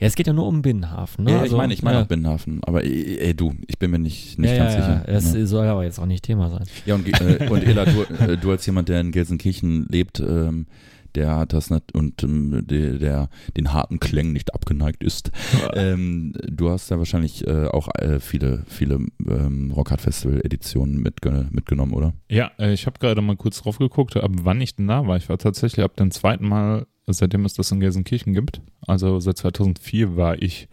Ja, 0.00 0.06
es 0.06 0.14
geht 0.14 0.26
ja 0.26 0.32
nur 0.32 0.46
um 0.46 0.62
Binnenhafen. 0.62 1.24
Ne? 1.24 1.30
Ja, 1.32 1.36
ich 1.38 1.42
Also, 1.42 1.56
meine, 1.58 1.74
ich 1.74 1.82
meine 1.82 1.98
ja. 1.98 2.02
auch 2.04 2.08
Binnenhafen. 2.08 2.60
Aber 2.64 2.82
ey, 2.82 3.18
ey, 3.18 3.34
du, 3.34 3.54
ich 3.66 3.78
bin 3.78 3.90
mir 3.90 3.98
nicht, 3.98 4.38
nicht 4.38 4.50
ja, 4.50 4.56
ganz 4.56 4.74
ja, 4.74 4.80
sicher. 4.80 5.04
Ja, 5.06 5.12
das 5.12 5.34
ja. 5.34 5.46
soll 5.46 5.66
aber 5.66 5.84
jetzt 5.84 5.98
auch 5.98 6.06
nicht 6.06 6.24
Thema 6.24 6.50
sein. 6.50 6.64
ja, 6.86 6.94
und, 6.94 7.06
äh, 7.06 7.48
und 7.48 7.62
Ela, 7.62 7.84
du, 7.84 8.02
äh, 8.14 8.36
du 8.36 8.50
als 8.50 8.64
jemand, 8.66 8.88
der 8.88 9.00
in 9.00 9.12
Gelsenkirchen 9.12 9.86
lebt, 9.88 10.20
ähm, 10.20 10.66
der 11.14 11.36
hat 11.36 11.52
das 11.52 11.70
nicht 11.70 11.92
und 11.94 12.22
ähm, 12.22 12.66
der, 12.66 12.94
der 12.98 13.28
den 13.56 13.72
harten 13.72 14.00
Klängen 14.00 14.32
nicht 14.32 14.54
abgeneigt 14.54 15.02
ist. 15.04 15.30
ähm, 15.74 16.32
du 16.50 16.70
hast 16.70 16.90
ja 16.90 16.98
wahrscheinlich 16.98 17.46
äh, 17.46 17.66
auch 17.66 17.88
äh, 17.98 18.18
viele, 18.20 18.64
viele 18.66 18.98
ähm, 19.26 19.70
Rockhard 19.74 20.00
Festival 20.00 20.40
Editionen 20.44 20.96
mitge 21.02 21.46
mitgenommen, 21.50 21.92
oder? 21.94 22.12
ja, 22.28 22.50
äh, 22.58 22.72
ich 22.72 22.86
habe 22.86 22.98
gerade 22.98 23.20
mal 23.22 23.36
kurz 23.36 23.60
drauf 23.62 23.78
geguckt, 23.78 24.16
ab 24.16 24.30
wann 24.42 24.60
ich 24.60 24.74
denn 24.76 24.88
da 24.88 25.06
war. 25.06 25.16
Ich 25.16 25.28
war 25.28 25.38
tatsächlich 25.38 25.84
ab 25.84 25.96
dem 25.96 26.10
zweiten 26.10 26.48
Mal, 26.48 26.86
seitdem 27.06 27.44
es 27.44 27.54
das 27.54 27.70
in 27.72 27.80
Gelsenkirchen 27.80 28.32
gibt. 28.32 28.60
Also 28.86 29.18
seit 29.20 29.36
2004 29.38 30.16
war 30.16 30.40
ich 30.40 30.68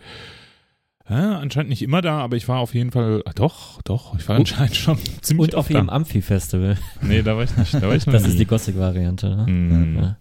äh, 1.10 1.14
anscheinend 1.14 1.70
nicht 1.72 1.82
immer 1.82 2.02
da, 2.02 2.20
aber 2.20 2.38
ich 2.38 2.48
war 2.48 2.60
auf 2.60 2.76
jeden 2.76 2.92
Fall, 2.92 3.24
ah, 3.26 3.32
doch, 3.34 3.82
doch, 3.82 4.16
ich 4.18 4.28
war 4.30 4.36
Und- 4.36 4.42
anscheinend 4.52 4.76
schon 4.76 4.98
ziemlich 5.22 5.48
Und 5.50 5.56
auf 5.56 5.62
oft 5.66 5.70
jedem. 5.72 5.90
Amphi-Festival. 5.90 6.78
Nee, 7.02 7.24
da 7.24 7.36
war 7.36 7.44
ich 7.46 7.58
nicht. 7.58 7.74
Da 7.74 7.82
war 7.82 7.96
ich 7.96 8.06
Das 8.06 8.24
nie. 8.24 8.30
ist 8.30 8.40
die 8.40 8.46
Gothic-Variante. 8.46 9.36
Ne? 9.36 9.46
Mhm. 9.52 9.96
Ja. 10.00 10.18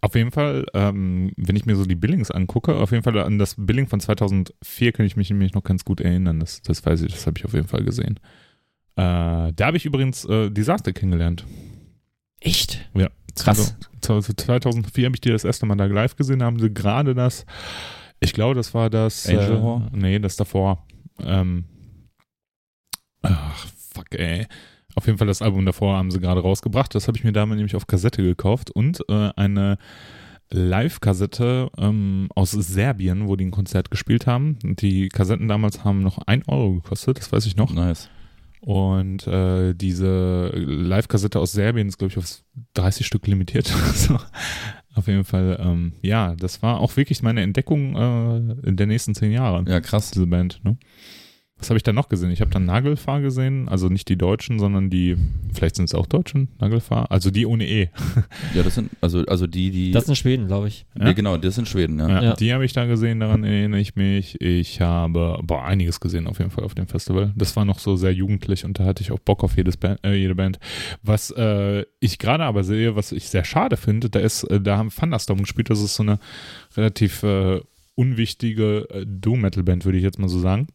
Auf 0.00 0.14
jeden 0.14 0.30
Fall, 0.30 0.66
ähm, 0.74 1.32
wenn 1.36 1.56
ich 1.56 1.66
mir 1.66 1.76
so 1.76 1.84
die 1.84 1.94
Billings 1.94 2.30
angucke, 2.30 2.74
auf 2.74 2.90
jeden 2.90 3.04
Fall 3.04 3.18
an 3.18 3.38
das 3.38 3.54
Billing 3.56 3.86
von 3.86 4.00
2004 4.00 4.92
kann 4.92 5.06
ich 5.06 5.16
mich 5.16 5.30
nämlich 5.30 5.54
noch 5.54 5.62
ganz 5.62 5.84
gut 5.84 6.00
erinnern. 6.00 6.40
Das, 6.40 6.62
das 6.62 6.84
weiß 6.84 7.02
ich, 7.02 7.12
das 7.12 7.26
habe 7.26 7.38
ich 7.38 7.44
auf 7.44 7.54
jeden 7.54 7.68
Fall 7.68 7.84
gesehen. 7.84 8.18
Äh, 8.96 9.52
da 9.52 9.66
habe 9.66 9.76
ich 9.76 9.86
übrigens 9.86 10.24
äh, 10.24 10.50
Disaster 10.50 10.92
kennengelernt. 10.92 11.46
Echt? 12.40 12.90
Ja. 12.94 13.08
Krass. 13.36 13.76
2000 14.00 14.40
2004 14.40 15.06
habe 15.06 15.16
ich 15.16 15.20
die 15.20 15.30
das 15.30 15.44
erste 15.44 15.64
Mal 15.64 15.76
da 15.76 15.86
live 15.86 16.16
gesehen, 16.16 16.40
da 16.40 16.46
haben 16.46 16.58
sie 16.58 16.72
gerade 16.72 17.14
das, 17.14 17.46
ich 18.22 18.32
glaube, 18.32 18.54
das 18.54 18.72
war 18.72 18.88
das. 18.88 19.26
Angel 19.26 19.44
äh, 19.44 19.48
Horror? 19.48 19.90
Nee, 19.92 20.18
das 20.20 20.36
davor. 20.36 20.86
Ähm, 21.20 21.64
ach, 23.22 23.66
fuck, 23.92 24.14
ey. 24.14 24.46
Auf 24.94 25.06
jeden 25.06 25.18
Fall 25.18 25.26
das 25.26 25.42
Album 25.42 25.64
davor 25.64 25.96
haben 25.96 26.10
sie 26.10 26.20
gerade 26.20 26.40
rausgebracht. 26.40 26.94
Das 26.94 27.08
habe 27.08 27.16
ich 27.16 27.24
mir 27.24 27.32
damals 27.32 27.56
nämlich 27.56 27.76
auf 27.76 27.86
Kassette 27.86 28.22
gekauft 28.22 28.70
und 28.70 29.00
äh, 29.08 29.30
eine 29.36 29.78
Live-Kassette 30.50 31.70
ähm, 31.78 32.28
aus 32.34 32.50
Serbien, 32.50 33.26
wo 33.26 33.36
die 33.36 33.46
ein 33.46 33.50
Konzert 33.50 33.90
gespielt 33.90 34.26
haben. 34.26 34.58
Die 34.62 35.08
Kassetten 35.08 35.48
damals 35.48 35.84
haben 35.84 36.02
noch 36.02 36.18
1 36.18 36.46
Euro 36.48 36.74
gekostet, 36.74 37.18
das 37.18 37.32
weiß 37.32 37.46
ich 37.46 37.56
noch. 37.56 37.72
Nice. 37.72 38.10
Und 38.60 39.26
äh, 39.26 39.74
diese 39.74 40.50
Live-Kassette 40.54 41.40
aus 41.40 41.52
Serbien 41.52 41.88
ist, 41.88 41.98
glaube 41.98 42.12
ich, 42.12 42.18
auf 42.18 42.42
30 42.74 43.06
Stück 43.06 43.26
limitiert. 43.26 43.66
so. 43.94 44.18
Auf 44.94 45.08
jeden 45.08 45.24
Fall, 45.24 45.58
ähm, 45.60 45.94
ja, 46.02 46.34
das 46.36 46.62
war 46.62 46.80
auch 46.80 46.96
wirklich 46.96 47.22
meine 47.22 47.40
Entdeckung 47.40 47.96
äh, 47.96 48.68
in 48.68 48.76
der 48.76 48.86
nächsten 48.86 49.14
zehn 49.14 49.32
Jahre, 49.32 49.64
Ja, 49.66 49.80
krass. 49.80 50.10
diese 50.10 50.26
Band. 50.26 50.60
Ne? 50.64 50.76
Was 51.62 51.70
habe 51.70 51.76
ich 51.76 51.84
dann 51.84 51.94
noch 51.94 52.08
gesehen? 52.08 52.32
Ich 52.32 52.40
habe 52.40 52.50
dann 52.50 52.64
Nagelfahr 52.64 53.20
gesehen, 53.20 53.68
also 53.68 53.88
nicht 53.88 54.08
die 54.08 54.18
Deutschen, 54.18 54.58
sondern 54.58 54.90
die, 54.90 55.16
vielleicht 55.54 55.76
sind 55.76 55.84
es 55.84 55.94
auch 55.94 56.06
Deutschen, 56.06 56.48
Nagelfahr, 56.58 57.08
also 57.12 57.30
die 57.30 57.46
ohne 57.46 57.68
E. 57.68 57.88
Ja, 58.52 58.64
das 58.64 58.74
sind, 58.74 58.90
also, 59.00 59.20
also 59.26 59.46
die, 59.46 59.70
die. 59.70 59.92
Das 59.92 60.08
in 60.08 60.16
Schweden, 60.16 60.48
glaube 60.48 60.66
ich. 60.66 60.86
Ja? 60.98 61.06
ja, 61.06 61.12
genau, 61.12 61.36
das 61.36 61.54
sind 61.54 61.68
Schweden, 61.68 62.00
ja. 62.00 62.08
Ja, 62.08 62.22
Ja. 62.22 62.34
Die 62.34 62.52
habe 62.52 62.64
ich 62.64 62.72
da 62.72 62.86
gesehen, 62.86 63.20
daran 63.20 63.44
erinnere 63.44 63.80
ich 63.80 63.94
mich. 63.94 64.40
Ich 64.40 64.80
habe 64.80 65.38
boah, 65.44 65.64
einiges 65.64 66.00
gesehen 66.00 66.26
auf 66.26 66.40
jeden 66.40 66.50
Fall 66.50 66.64
auf 66.64 66.74
dem 66.74 66.88
Festival. 66.88 67.32
Das 67.36 67.54
war 67.54 67.64
noch 67.64 67.78
so 67.78 67.94
sehr 67.94 68.12
jugendlich 68.12 68.64
und 68.64 68.80
da 68.80 68.84
hatte 68.84 69.04
ich 69.04 69.12
auch 69.12 69.20
Bock 69.20 69.44
auf 69.44 69.56
jedes 69.56 69.76
Band, 69.76 70.00
äh, 70.04 70.14
jede 70.14 70.34
Band. 70.34 70.58
Was 71.04 71.30
äh, 71.30 71.84
ich 72.00 72.18
gerade 72.18 72.42
aber 72.42 72.64
sehe, 72.64 72.96
was 72.96 73.12
ich 73.12 73.28
sehr 73.28 73.44
schade 73.44 73.76
finde, 73.76 74.10
da 74.10 74.18
ist, 74.18 74.42
äh, 74.44 74.60
da 74.60 74.78
haben 74.78 74.90
Thunderstorm 74.90 75.38
gespielt. 75.38 75.70
Das 75.70 75.80
ist 75.80 75.94
so 75.94 76.02
eine 76.02 76.18
relativ 76.76 77.22
äh, 77.22 77.60
unwichtige 77.94 78.88
äh, 78.90 79.06
Doom-Metal-Band, 79.06 79.84
würde 79.84 79.98
ich 79.98 80.04
jetzt 80.04 80.18
mal 80.18 80.28
so 80.28 80.40
sagen. 80.40 80.66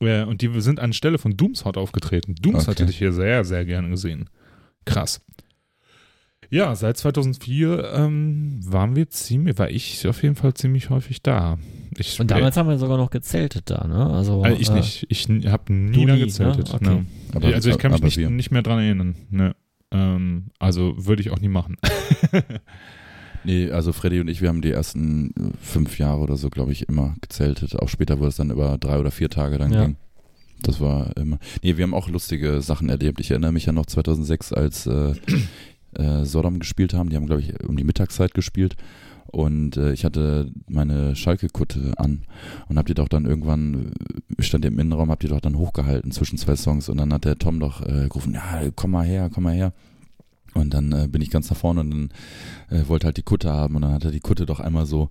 Äh, 0.00 0.24
und 0.24 0.42
die 0.42 0.60
sind 0.60 0.80
anstelle 0.80 1.18
von 1.18 1.36
Doomshot 1.36 1.76
aufgetreten. 1.76 2.34
Doomshot 2.40 2.68
Okay. 2.70 2.82
hätte 2.82 2.90
ich 2.92 2.98
hier 2.98 3.12
sehr, 3.12 3.44
sehr 3.44 3.64
gerne 3.64 3.90
gesehen. 3.90 4.28
Krass. 4.84 5.20
Ja, 6.52 6.74
seit 6.74 6.96
2004 6.96 7.92
ähm, 7.94 8.58
waren 8.64 8.96
wir 8.96 9.08
ziemlich, 9.08 9.56
war 9.58 9.70
ich 9.70 10.06
auf 10.08 10.20
jeden 10.24 10.34
Fall 10.34 10.52
ziemlich 10.54 10.90
häufig 10.90 11.22
da. 11.22 11.58
Ich, 11.96 12.18
Und 12.18 12.30
damals 12.32 12.56
haben 12.56 12.68
wir 12.68 12.78
sogar 12.78 12.96
noch 12.96 13.10
gezeltet 13.10 13.70
da, 13.70 13.86
ne? 13.86 14.06
Also, 14.10 14.44
äh, 14.44 14.54
ich 14.54 14.68
äh, 14.70 14.74
nicht. 14.74 15.06
Ich 15.10 15.28
habe 15.46 15.72
nie 15.72 16.06
da 16.06 16.16
gezeltet. 16.16 16.68
ne? 16.68 16.74
Okay. 16.74 16.90
ne. 16.90 17.06
Aber- 17.34 17.54
also 17.54 17.70
ich 17.70 17.78
kann 17.78 17.92
mich 17.92 18.02
nicht, 18.02 18.18
nicht 18.18 18.50
mehr 18.50 18.62
dran 18.62 18.80
erinnern. 18.80 19.14
Ne. 19.30 19.54
Ähm, 19.92 20.46
also 20.58 20.94
würde 20.96 21.22
ich 21.22 21.30
auch 21.30 21.38
nie 21.38 21.48
machen. 21.48 21.76
Nee, 23.44 23.70
also 23.70 23.92
Freddy 23.92 24.20
und 24.20 24.28
ich, 24.28 24.42
wir 24.42 24.48
haben 24.48 24.60
die 24.60 24.70
ersten 24.70 25.30
äh, 25.30 25.50
fünf 25.62 25.98
Jahre 25.98 26.20
oder 26.20 26.36
so, 26.36 26.50
glaube 26.50 26.72
ich, 26.72 26.88
immer 26.88 27.14
gezeltet. 27.20 27.78
Auch 27.80 27.88
später, 27.88 28.20
wo 28.20 28.26
es 28.26 28.36
dann 28.36 28.50
über 28.50 28.76
drei 28.78 28.98
oder 28.98 29.10
vier 29.10 29.30
Tage 29.30 29.58
dann 29.58 29.72
Ja. 29.72 29.84
ging. 29.86 29.96
Das 30.62 30.78
war 30.80 31.16
immer. 31.16 31.38
Nee, 31.62 31.78
wir 31.78 31.84
haben 31.84 31.94
auch 31.94 32.08
lustige 32.08 32.60
Sachen 32.60 32.90
erlebt. 32.90 33.18
Ich 33.20 33.30
erinnere 33.30 33.52
mich 33.52 33.64
ja 33.64 33.72
noch 33.72 33.86
2006, 33.86 34.52
als 34.52 34.86
äh, 34.86 35.14
äh, 35.94 36.24
Sodom 36.26 36.58
gespielt 36.58 36.92
haben. 36.92 37.08
Die 37.08 37.16
haben, 37.16 37.24
glaube 37.26 37.40
ich, 37.40 37.64
um 37.66 37.76
die 37.78 37.84
Mittagszeit 37.84 38.34
gespielt. 38.34 38.76
Und 39.28 39.76
äh, 39.76 39.92
ich 39.92 40.04
hatte 40.04 40.50
meine 40.68 41.14
Schalke-Kutte 41.14 41.94
an 41.96 42.24
und 42.68 42.76
hab 42.78 42.86
die 42.86 42.94
doch 42.94 43.08
dann 43.08 43.26
irgendwann, 43.26 43.92
äh, 44.38 44.42
stand 44.42 44.64
im 44.64 44.78
Innenraum, 44.78 45.10
hab 45.10 45.20
die 45.20 45.28
doch 45.28 45.40
dann 45.40 45.56
hochgehalten 45.56 46.10
zwischen 46.10 46.36
zwei 46.36 46.56
Songs 46.56 46.88
und 46.88 46.98
dann 46.98 47.12
hat 47.12 47.24
der 47.24 47.36
Tom 47.38 47.60
doch 47.60 47.80
äh, 47.80 48.08
gerufen, 48.08 48.34
ja, 48.34 48.60
komm 48.74 48.90
mal 48.90 49.06
her, 49.06 49.30
komm 49.32 49.44
mal 49.44 49.54
her. 49.54 49.72
Und 50.54 50.74
dann 50.74 50.92
äh, 50.92 51.08
bin 51.08 51.22
ich 51.22 51.30
ganz 51.30 51.48
nach 51.50 51.56
vorne 51.56 51.80
und 51.80 51.90
dann 51.90 52.08
äh, 52.70 52.88
wollte 52.88 53.06
halt 53.06 53.16
die 53.16 53.22
Kutte 53.22 53.50
haben 53.52 53.76
und 53.76 53.82
dann 53.82 53.92
hat 53.92 54.04
er 54.04 54.10
die 54.10 54.20
Kutte 54.20 54.46
doch 54.46 54.60
einmal 54.60 54.86
so, 54.86 55.10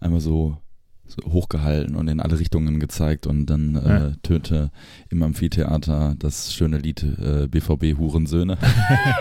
einmal 0.00 0.20
so, 0.20 0.58
so 1.06 1.30
hochgehalten 1.30 1.96
und 1.96 2.08
in 2.08 2.20
alle 2.20 2.38
Richtungen 2.38 2.78
gezeigt 2.80 3.26
und 3.26 3.46
dann 3.46 3.76
äh, 3.76 3.88
Ja. 3.88 4.12
tönte 4.22 4.70
im 5.08 5.22
Amphitheater 5.22 6.14
das 6.18 6.52
schöne 6.52 6.78
Lied 6.78 7.02
äh, 7.02 7.46
BVB 7.48 7.96
Hurensöhne. 7.98 8.58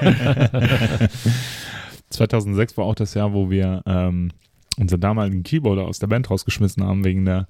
2006 2.10 2.78
war 2.78 2.86
auch 2.86 2.96
das 2.96 3.14
Jahr, 3.14 3.34
wo 3.34 3.50
wir 3.50 3.82
ähm, 3.86 4.32
unseren 4.78 5.00
damaligen 5.00 5.44
Keyboarder 5.44 5.84
aus 5.84 6.00
der 6.00 6.08
Band 6.08 6.30
rausgeschmissen 6.30 6.84
haben 6.84 7.04
wegen 7.04 7.26
der 7.26 7.48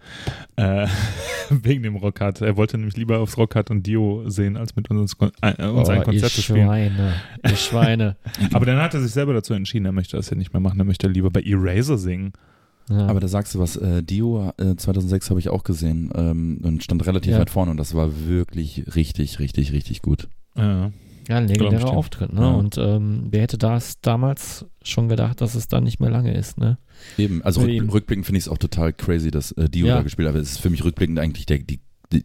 äh, 0.55 0.87
wegen 1.49 1.83
dem 1.83 1.95
Rockhard. 1.95 2.41
Er 2.41 2.57
wollte 2.57 2.77
nämlich 2.77 2.97
lieber 2.97 3.19
aufs 3.19 3.37
Rockhard 3.37 3.71
und 3.71 3.85
Dio 3.85 4.23
sehen, 4.29 4.57
als 4.57 4.75
mit 4.75 4.89
uns, 4.89 5.15
äh, 5.41 5.67
uns 5.67 5.89
ein 5.89 6.01
oh, 6.01 6.03
Konzert 6.03 6.13
ihr 6.13 6.23
zu 6.23 6.41
spielen. 6.41 6.65
Schweine, 6.65 7.13
ihr 7.43 7.55
Schweine. 7.55 8.17
Aber 8.53 8.65
dann 8.65 8.77
hat 8.77 8.93
er 8.93 9.01
sich 9.01 9.11
selber 9.11 9.33
dazu 9.33 9.53
entschieden, 9.53 9.85
er 9.85 9.91
möchte 9.91 10.17
das 10.17 10.29
ja 10.29 10.37
nicht 10.37 10.53
mehr 10.53 10.59
machen, 10.59 10.79
er 10.79 10.85
möchte 10.85 11.07
lieber 11.07 11.31
bei 11.31 11.41
Eraser 11.41 11.97
singen. 11.97 12.33
Ja. 12.89 13.07
Aber 13.07 13.19
da 13.19 13.27
sagst 13.27 13.55
du 13.55 13.59
was, 13.59 13.77
äh, 13.77 14.03
Dio 14.03 14.53
äh, 14.57 14.75
2006 14.75 15.31
habe 15.31 15.39
ich 15.39 15.49
auch 15.49 15.63
gesehen 15.63 16.11
ähm, 16.15 16.59
und 16.63 16.83
stand 16.83 17.05
relativ 17.07 17.33
Ja. 17.33 17.39
weit 17.39 17.49
vorne 17.49 17.71
und 17.71 17.77
das 17.77 17.95
war 17.95 18.27
wirklich 18.27 18.95
richtig, 18.95 19.39
richtig, 19.39 19.73
richtig 19.73 20.01
gut. 20.03 20.27
Ja. 20.55 20.91
Ja, 21.27 21.37
ein 21.37 21.47
legendärer. 21.47 21.89
Auftritt, 21.89 22.33
ne? 22.33 22.41
Ja. 22.41 22.51
Und 22.51 22.77
ähm, 22.77 23.27
wer 23.31 23.41
hätte 23.41 23.57
das 23.57 23.99
damals 24.01 24.65
schon 24.83 25.09
gedacht, 25.09 25.41
dass 25.41 25.55
es 25.55 25.67
dann 25.67 25.83
nicht 25.83 25.99
mehr 25.99 26.11
lange 26.11 26.33
ist, 26.35 26.59
ne? 26.59 26.77
Eben, 27.17 27.41
also 27.43 27.61
rück, 27.61 27.93
rückblickend 27.93 28.25
finde 28.25 28.37
ich 28.39 28.45
es 28.45 28.49
auch 28.49 28.57
total 28.57 28.93
crazy, 28.93 29.31
dass 29.31 29.51
äh, 29.53 29.69
Dio 29.69 29.87
Ja. 29.87 29.97
da 29.97 30.01
gespielt 30.03 30.27
hat, 30.27 30.33
aber 30.35 30.41
es 30.41 30.51
ist 30.53 30.59
für 30.61 30.69
mich 30.69 30.83
rückblickend 30.83 31.19
eigentlich 31.19 31.45
der, 31.45 31.59
die, 31.59 31.79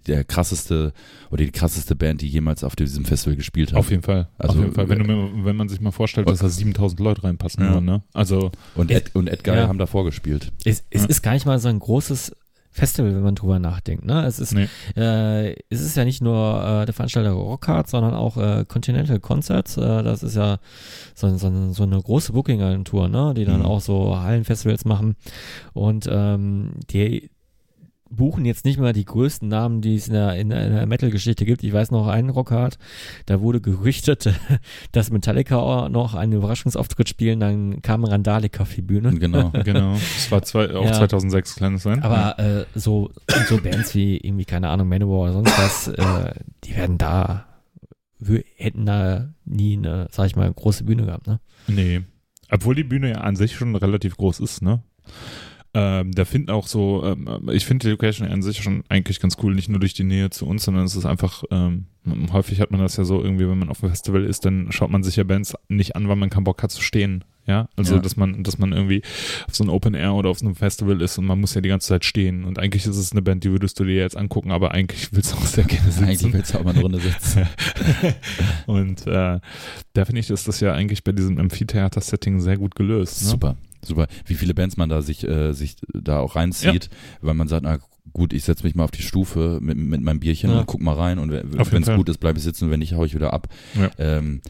der 0.06 0.24
krasseste 0.24 0.92
oder 1.30 1.44
die 1.44 1.50
krasseste 1.52 1.96
Band, 1.96 2.20
die 2.20 2.28
jemals 2.28 2.62
auf 2.64 2.76
diesem 2.76 3.04
Festival 3.04 3.36
gespielt 3.36 3.72
hat. 3.72 3.78
Auf 3.78 3.90
jeden 3.90 4.02
Fall. 4.02 4.28
Also, 4.38 4.58
Auf 4.58 4.64
jeden 4.64 4.74
Fall. 4.74 4.88
Wenn, 4.88 4.98
du 5.00 5.04
mir, 5.04 5.44
wenn 5.44 5.56
man 5.56 5.68
sich 5.68 5.80
mal 5.80 5.90
vorstellt, 5.90 6.28
dass 6.28 6.40
da 6.40 6.48
7000 6.48 7.00
Leute 7.00 7.24
reinpassen 7.24 7.64
Ja. 7.64 7.72
würden, 7.74 7.86
ne? 7.86 8.02
Also, 8.12 8.50
Und, 8.74 8.90
Ed, 8.90 9.10
und 9.14 9.28
Edgar 9.28 9.56
Ja. 9.56 9.68
haben 9.68 9.78
davor 9.78 10.04
gespielt. 10.04 10.52
Es, 10.64 10.84
es 10.90 11.02
Ja. 11.02 11.08
ist 11.08 11.22
gar 11.22 11.32
nicht 11.32 11.46
mal 11.46 11.58
so 11.58 11.68
ein 11.68 11.78
großes 11.78 12.36
Festival, 12.72 13.14
wenn 13.14 13.22
man 13.22 13.34
drüber 13.34 13.58
nachdenkt, 13.58 14.04
ne? 14.04 14.24
Es 14.26 14.38
ist, 14.38 14.54
nee. 14.54 14.68
äh, 14.96 15.56
es 15.70 15.80
ist 15.80 15.96
ja 15.96 16.04
nicht 16.04 16.22
nur 16.22 16.62
äh, 16.82 16.86
der 16.86 16.94
Veranstalter 16.94 17.32
Rockhard, 17.32 17.88
sondern 17.88 18.14
auch 18.14 18.36
äh, 18.36 18.64
Continental 18.64 19.18
Concerts. 19.18 19.76
Äh, 19.76 20.02
das 20.02 20.22
ist 20.22 20.36
ja 20.36 20.58
so, 21.14 21.36
so, 21.36 21.72
so 21.72 21.82
eine 21.82 22.00
große 22.00 22.32
Booking-Agentur, 22.32 23.08
ne? 23.08 23.34
Die 23.36 23.44
dann 23.44 23.60
Mhm. 23.60 23.66
auch 23.66 23.80
so 23.80 24.18
Hallenfestivals 24.18 24.84
machen. 24.84 25.16
Und 25.72 26.08
ähm, 26.10 26.72
die 26.90 27.30
buchen 28.10 28.44
jetzt 28.44 28.64
nicht 28.64 28.78
mal 28.78 28.92
die 28.92 29.04
größten 29.04 29.48
Namen, 29.48 29.80
die 29.80 29.94
es 29.94 30.08
in 30.08 30.14
der, 30.14 30.34
in 30.34 30.50
der, 30.50 30.86
Metal-Geschichte 30.86 31.44
gibt. 31.44 31.62
Ich 31.62 31.72
weiß 31.72 31.92
noch 31.92 32.08
einen 32.08 32.28
Rockhard, 32.28 32.76
da 33.26 33.40
wurde 33.40 33.60
gerüchtet, 33.60 34.28
dass 34.92 35.10
Metallica 35.10 35.88
noch 35.88 36.14
einen 36.14 36.32
Überraschungsauftritt 36.32 37.08
spielen, 37.08 37.40
dann 37.40 37.82
kam 37.82 38.04
Randalik 38.04 38.60
auf 38.60 38.74
die 38.74 38.82
Bühne. 38.82 39.14
Genau. 39.14 39.52
Genau. 39.70 39.92
Das 39.92 40.30
war 40.32 40.42
zwei, 40.42 40.74
auch 40.74 40.84
Ja. 40.84 40.92
2006, 40.94 41.56
kann 41.56 41.74
es 41.74 41.82
sein? 41.82 42.02
Aber 42.02 42.38
äh, 42.38 42.64
so, 42.74 43.10
so 43.46 43.58
Bands 43.58 43.94
wie 43.94 44.16
irgendwie, 44.16 44.44
keine 44.44 44.68
Ahnung, 44.68 44.88
Manowar 44.88 45.22
oder 45.22 45.32
sonst 45.32 45.58
was, 45.58 45.88
äh, 45.88 46.34
die 46.64 46.74
werden 46.74 46.98
da, 46.98 47.46
wir 48.18 48.42
hätten 48.56 48.86
da 48.86 49.28
nie 49.44 49.76
eine, 49.76 50.08
sag 50.10 50.26
ich 50.26 50.34
mal, 50.34 50.52
große 50.52 50.84
Bühne 50.84 51.04
gehabt, 51.04 51.26
ne? 51.26 51.40
Nee. 51.68 52.00
Obwohl 52.50 52.74
die 52.74 52.84
Bühne 52.84 53.10
ja 53.10 53.18
an 53.18 53.36
sich 53.36 53.54
schon 53.54 53.76
relativ 53.76 54.16
groß 54.16 54.40
ist, 54.40 54.62
ne? 54.62 54.82
Ähm, 55.72 56.10
da 56.12 56.24
finden 56.24 56.50
auch 56.50 56.66
so, 56.66 57.04
ähm, 57.04 57.48
ich 57.52 57.64
finde 57.64 57.86
die 57.86 57.90
Location 57.92 58.26
an 58.26 58.42
sich 58.42 58.60
schon 58.62 58.82
eigentlich 58.88 59.20
ganz 59.20 59.36
cool, 59.42 59.54
nicht 59.54 59.68
nur 59.68 59.78
durch 59.78 59.94
die 59.94 60.02
Nähe 60.04 60.28
zu 60.30 60.46
uns, 60.46 60.64
sondern 60.64 60.84
es 60.84 60.96
ist 60.96 61.06
einfach, 61.06 61.44
ähm, 61.52 61.86
häufig 62.32 62.60
hat 62.60 62.72
man 62.72 62.80
das 62.80 62.96
ja 62.96 63.04
so 63.04 63.22
irgendwie, 63.22 63.48
wenn 63.48 63.58
man 63.58 63.68
auf 63.68 63.82
einem 63.84 63.92
Festival 63.92 64.24
ist, 64.24 64.44
dann 64.44 64.72
schaut 64.72 64.90
man 64.90 65.04
sich 65.04 65.14
ja 65.16 65.22
Bands 65.24 65.54
nicht 65.68 65.94
an, 65.94 66.08
weil 66.08 66.16
man 66.16 66.28
keinen 66.30 66.44
Bock 66.44 66.62
hat 66.62 66.72
zu 66.72 66.82
stehen. 66.82 67.22
Ja, 67.46 67.68
also 67.76 67.94
Ja. 67.96 68.00
dass 68.00 68.16
man, 68.16 68.42
dass 68.44 68.58
man 68.58 68.72
irgendwie 68.72 69.02
auf 69.48 69.54
so 69.56 69.64
einem 69.64 69.72
Open 69.72 69.94
Air 69.94 70.14
oder 70.14 70.28
auf 70.30 70.38
so 70.38 70.46
einem 70.46 70.54
Festival 70.54 71.00
ist 71.00 71.18
und 71.18 71.24
man 71.24 71.40
muss 71.40 71.54
ja 71.54 71.60
die 71.60 71.68
ganze 71.68 71.88
Zeit 71.88 72.04
stehen. 72.04 72.44
Und 72.44 72.58
eigentlich 72.58 72.84
ist 72.86 72.96
es 72.96 73.12
eine 73.12 73.22
Band, 73.22 73.44
die 73.44 73.50
würdest 73.50 73.78
du 73.80 73.84
dir 73.84 73.96
jetzt 73.96 74.16
angucken, 74.16 74.50
aber 74.52 74.72
eigentlich 74.72 75.12
willst 75.12 75.32
du 75.32 75.36
auch 75.36 75.46
sehr 75.46 75.64
gerne 75.64 75.90
sitzen. 75.90 76.04
Eigentlich 76.04 76.32
willst 76.32 76.52
du 76.54 76.58
auch 76.58 76.64
mal 76.64 76.70
eine 76.72 76.82
Runde 76.82 77.00
sitzen. 77.00 77.46
Und 78.66 79.06
äh, 79.06 79.40
da 79.92 80.04
finde 80.04 80.20
ich, 80.20 80.30
ist 80.30 80.46
das 80.48 80.60
ja 80.60 80.74
eigentlich 80.74 81.02
bei 81.04 81.12
diesem 81.12 81.38
Amphitheater-Setting 81.38 82.40
sehr 82.40 82.56
gut 82.56 82.74
gelöst. 82.74 83.22
Ne? 83.22 83.28
Super, 83.30 83.56
super. 83.84 84.06
Wie 84.26 84.34
viele 84.34 84.54
Bands 84.54 84.76
man 84.76 84.88
da 84.88 85.02
sich, 85.02 85.26
äh, 85.26 85.52
sich 85.52 85.76
da 85.92 86.18
auch 86.20 86.36
reinzieht, 86.36 86.90
weil 87.20 87.34
man 87.34 87.48
sagt, 87.48 87.64
na 87.64 87.78
gut, 88.12 88.32
ich 88.32 88.44
setze 88.44 88.64
mich 88.64 88.74
mal 88.74 88.84
auf 88.84 88.90
die 88.90 89.02
Stufe 89.02 89.58
mit, 89.60 89.76
mit 89.76 90.00
meinem 90.02 90.20
Bierchen 90.20 90.50
Ja. 90.50 90.60
und 90.60 90.66
guck 90.66 90.80
mal 90.80 90.94
rein 90.96 91.18
und 91.18 91.30
wenn 91.30 91.82
es 91.82 91.88
gut 91.94 92.08
ist, 92.08 92.18
bleibe 92.18 92.38
ich 92.38 92.44
sitzen 92.44 92.64
und 92.64 92.70
wenn 92.70 92.80
nicht, 92.80 92.94
hau 92.94 93.04
ich 93.04 93.14
wieder 93.14 93.32
ab. 93.32 93.48
Ja. 93.78 93.90
Ähm, 93.98 94.40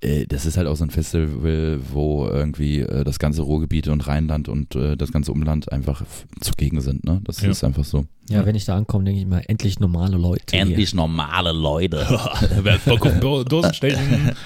äh, 0.00 0.26
das 0.26 0.46
ist 0.46 0.56
halt 0.56 0.66
auch 0.66 0.76
so 0.76 0.84
ein 0.84 0.90
Festival, 0.90 1.78
wo 1.92 2.26
irgendwie 2.26 2.80
äh, 2.80 3.04
das 3.04 3.18
ganze 3.18 3.42
Ruhrgebiet 3.42 3.88
und 3.88 4.06
Rheinland 4.06 4.48
und 4.48 4.74
äh, 4.74 4.96
das 4.96 5.12
ganze 5.12 5.32
Umland 5.32 5.70
einfach 5.70 6.02
zugegen 6.40 6.80
sind. 6.80 7.04
Ne? 7.04 7.20
Das 7.24 7.42
Ja. 7.42 7.50
ist 7.50 7.62
einfach 7.64 7.84
so. 7.84 8.06
Ja, 8.30 8.38
Ja. 8.40 8.46
wenn 8.46 8.54
ich 8.54 8.64
da 8.64 8.76
ankomme, 8.76 9.04
denke 9.04 9.20
ich 9.20 9.26
mal, 9.26 9.42
endlich 9.46 9.78
normale 9.80 10.16
Leute. 10.16 10.56
hier. 10.92 10.96
normale 10.96 11.52
Leute. 11.52 11.98
Wer 12.62 12.74
hat 12.74 12.86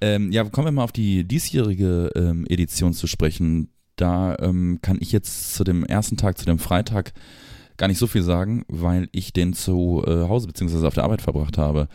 Ähm, 0.00 0.32
ja, 0.32 0.44
kommen 0.44 0.66
wir 0.66 0.72
mal 0.72 0.84
auf 0.84 0.92
die 0.92 1.24
diesjährige 1.24 2.10
ähm, 2.14 2.46
Edition 2.48 2.92
zu 2.92 3.06
sprechen. 3.06 3.70
Da 3.96 4.36
ähm, 4.40 4.78
kann 4.82 4.98
ich 5.00 5.12
jetzt 5.12 5.54
zu 5.54 5.64
dem 5.64 5.84
ersten 5.84 6.16
Tag, 6.16 6.36
zu 6.36 6.44
dem 6.44 6.58
Freitag, 6.58 7.12
gar 7.76 7.88
nicht 7.88 7.98
so 7.98 8.06
viel 8.06 8.22
sagen, 8.22 8.64
weil 8.68 9.08
ich 9.12 9.32
den 9.32 9.52
zu 9.52 10.02
äh, 10.06 10.28
Hause 10.28 10.46
beziehungsweise 10.46 10.86
auf 10.86 10.94
der 10.94 11.04
Arbeit 11.04 11.22
verbracht 11.22 11.58
habe. 11.58 11.88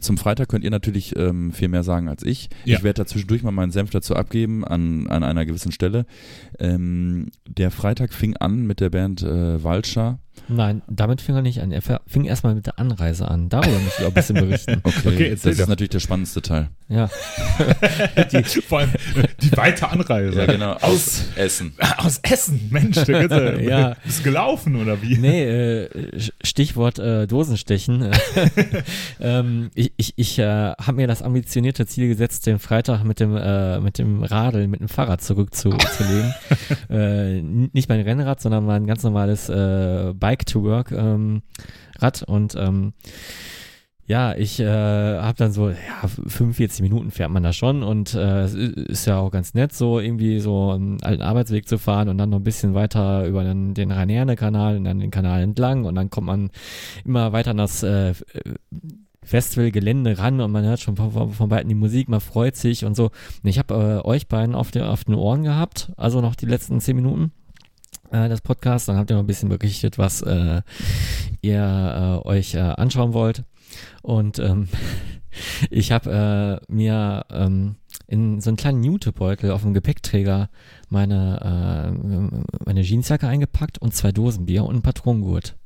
Zum 0.00 0.16
Freitag 0.16 0.48
könnt 0.48 0.64
ihr 0.64 0.70
natürlich 0.70 1.16
ähm, 1.16 1.52
viel 1.52 1.68
mehr 1.68 1.82
sagen 1.82 2.08
als 2.08 2.22
ich. 2.22 2.48
Ja. 2.64 2.76
Ich 2.78 2.84
werde 2.84 3.02
da 3.02 3.06
zwischendurch 3.06 3.42
mal 3.42 3.50
meinen 3.50 3.72
Senf 3.72 3.90
dazu 3.90 4.14
abgeben 4.14 4.64
an, 4.64 5.08
an 5.08 5.24
einer 5.24 5.44
gewissen 5.44 5.72
Stelle. 5.72 6.06
Ähm, 6.58 7.30
der 7.48 7.70
Freitag 7.70 8.12
fing 8.12 8.36
an 8.36 8.66
mit 8.66 8.80
der 8.80 8.90
Band 8.90 9.22
äh, 9.22 9.62
Walscher. 9.62 10.20
Nein, 10.48 10.82
damit 10.88 11.20
fing 11.20 11.34
er 11.34 11.42
nicht 11.42 11.60
an. 11.60 11.72
Er 11.72 11.82
fing 11.82 12.24
erstmal 12.24 12.54
mit 12.54 12.66
der 12.66 12.78
Anreise 12.78 13.28
an. 13.28 13.48
Darüber 13.48 13.78
möchte 13.78 13.94
ich 14.02 14.04
auch 14.04 14.08
ein 14.10 14.14
bisschen 14.14 14.36
berichten. 14.36 14.82
Okay, 14.84 15.08
Okay, 15.08 15.30
das 15.30 15.44
ist 15.44 15.60
doch. 15.60 15.66
natürlich 15.66 15.90
der 15.90 16.00
spannendste 16.00 16.42
Teil. 16.42 16.68
Ja. 16.88 17.08
Vor 18.68 18.78
allem 18.80 18.90
die 19.42 19.56
weite 19.56 19.88
Anreise. 19.90 20.38
Ja, 20.38 20.46
genau. 20.46 20.72
Aus, 20.74 21.24
Essen. 21.36 21.74
aus 21.98 22.18
Essen, 22.22 22.68
Mensch, 22.70 22.96
der 23.04 23.26
ganze, 23.26 23.62
Ja. 23.62 23.96
bist 24.04 24.20
du 24.20 24.22
gelaufen 24.24 24.76
oder 24.76 25.00
wie? 25.02 25.16
Nee, 25.18 25.44
äh, 25.44 25.88
Stichwort 26.42 26.98
äh, 26.98 27.26
Dosenstechen. 27.26 28.10
ähm, 29.20 29.70
ich 29.74 29.92
ich, 29.96 30.12
ich 30.16 30.38
äh, 30.38 30.44
habe 30.72 30.94
mir 30.94 31.06
das 31.06 31.22
ambitionierte 31.22 31.86
Ziel 31.86 32.08
gesetzt, 32.08 32.46
den 32.46 32.58
Freitag 32.58 33.04
mit 33.04 33.20
dem, 33.20 33.36
äh, 33.36 33.80
mit 33.80 33.98
dem 33.98 34.22
Radl, 34.22 34.66
mit 34.68 34.80
dem 34.80 34.88
Fahrrad 34.88 35.20
zurückzulegen. 35.22 36.34
äh, 36.90 37.40
nicht 37.42 37.88
mein 37.88 38.00
Rennrad, 38.00 38.40
sondern 38.40 38.64
mein 38.64 38.86
ganz 38.86 39.02
normales 39.02 39.48
äh, 39.48 40.12
Bike-to-Work-Rad. 40.28 42.22
und 42.26 42.54
ähm, 42.54 42.92
ja, 44.04 44.34
ich 44.34 44.58
äh, 44.60 44.66
habe 44.66 45.36
dann 45.36 45.52
so, 45.52 45.68
ja, 45.68 46.08
45 46.26 46.80
Minuten 46.80 47.10
fährt 47.10 47.30
man 47.30 47.42
da 47.42 47.52
schon 47.52 47.82
und 47.82 48.14
äh, 48.14 48.46
ist 48.46 49.06
ja 49.06 49.18
auch 49.18 49.30
ganz 49.30 49.52
nett, 49.52 49.74
so 49.74 50.00
irgendwie 50.00 50.40
so 50.40 50.70
einen 50.70 51.02
alten 51.02 51.22
Arbeitsweg 51.22 51.68
zu 51.68 51.78
fahren 51.78 52.08
und 52.08 52.16
dann 52.16 52.30
noch 52.30 52.38
ein 52.38 52.44
bisschen 52.44 52.74
weiter 52.74 53.26
über 53.26 53.44
den, 53.44 53.74
den 53.74 53.90
Rhein-Herne-Kanal 53.90 54.78
und 54.78 54.84
dann 54.84 55.00
den 55.00 55.10
Kanal 55.10 55.42
entlang 55.42 55.84
und 55.84 55.94
dann 55.94 56.08
kommt 56.08 56.26
man 56.26 56.50
immer 57.04 57.32
weiter 57.32 57.50
an 57.50 57.58
das 57.58 57.82
äh, 57.82 58.10
äh, 58.10 58.14
Festivalgelände 59.22 60.18
ran 60.18 60.40
und 60.40 60.52
man 60.52 60.64
hört 60.64 60.80
schon 60.80 60.96
von, 60.96 61.12
von, 61.12 61.32
von 61.32 61.50
weitem 61.50 61.68
die 61.68 61.74
Musik, 61.74 62.08
man 62.08 62.20
freut 62.20 62.56
sich 62.56 62.86
und 62.86 62.96
so. 62.96 63.04
Und 63.42 63.48
ich 63.48 63.58
habe 63.58 64.02
äh, 64.04 64.08
euch 64.08 64.26
beiden 64.26 64.54
auf, 64.54 64.70
der, 64.70 64.90
auf 64.90 65.04
den 65.04 65.14
Ohren 65.14 65.42
gehabt, 65.42 65.92
also 65.98 66.22
noch 66.22 66.34
die 66.34 66.46
letzten 66.46 66.80
zehn 66.80 66.96
Minuten 66.96 67.32
äh, 68.10 68.28
des 68.28 68.40
Podcasts, 68.40 68.86
dann 68.86 68.96
habt 68.96 69.10
ihr 69.10 69.16
noch 69.16 69.22
ein 69.22 69.26
bisschen 69.26 69.48
berichtet, 69.48 69.98
was 69.98 70.22
äh, 70.22 70.62
ihr 71.42 72.22
äh, 72.24 72.28
euch 72.28 72.54
äh, 72.54 72.60
anschauen 72.60 73.12
wollt. 73.12 73.44
Und 74.02 74.38
ähm, 74.38 74.68
ich 75.70 75.92
habe 75.92 76.60
äh, 76.68 76.72
mir 76.72 77.26
ähm, 77.30 77.76
in 78.06 78.40
so 78.40 78.50
einen 78.50 78.56
kleinen 78.56 78.82
Jutebeutel 78.82 79.50
auf 79.50 79.62
dem 79.62 79.74
Gepäckträger 79.74 80.48
meine, 80.88 81.92
äh, 81.92 82.64
meine 82.64 82.80
Jeansjacke 82.80 83.28
eingepackt 83.28 83.78
und 83.78 83.94
zwei 83.94 84.12
Dosen 84.12 84.46
Bier 84.46 84.64
und 84.64 84.76
ein 84.76 84.82
Patronengurt. 84.82 85.57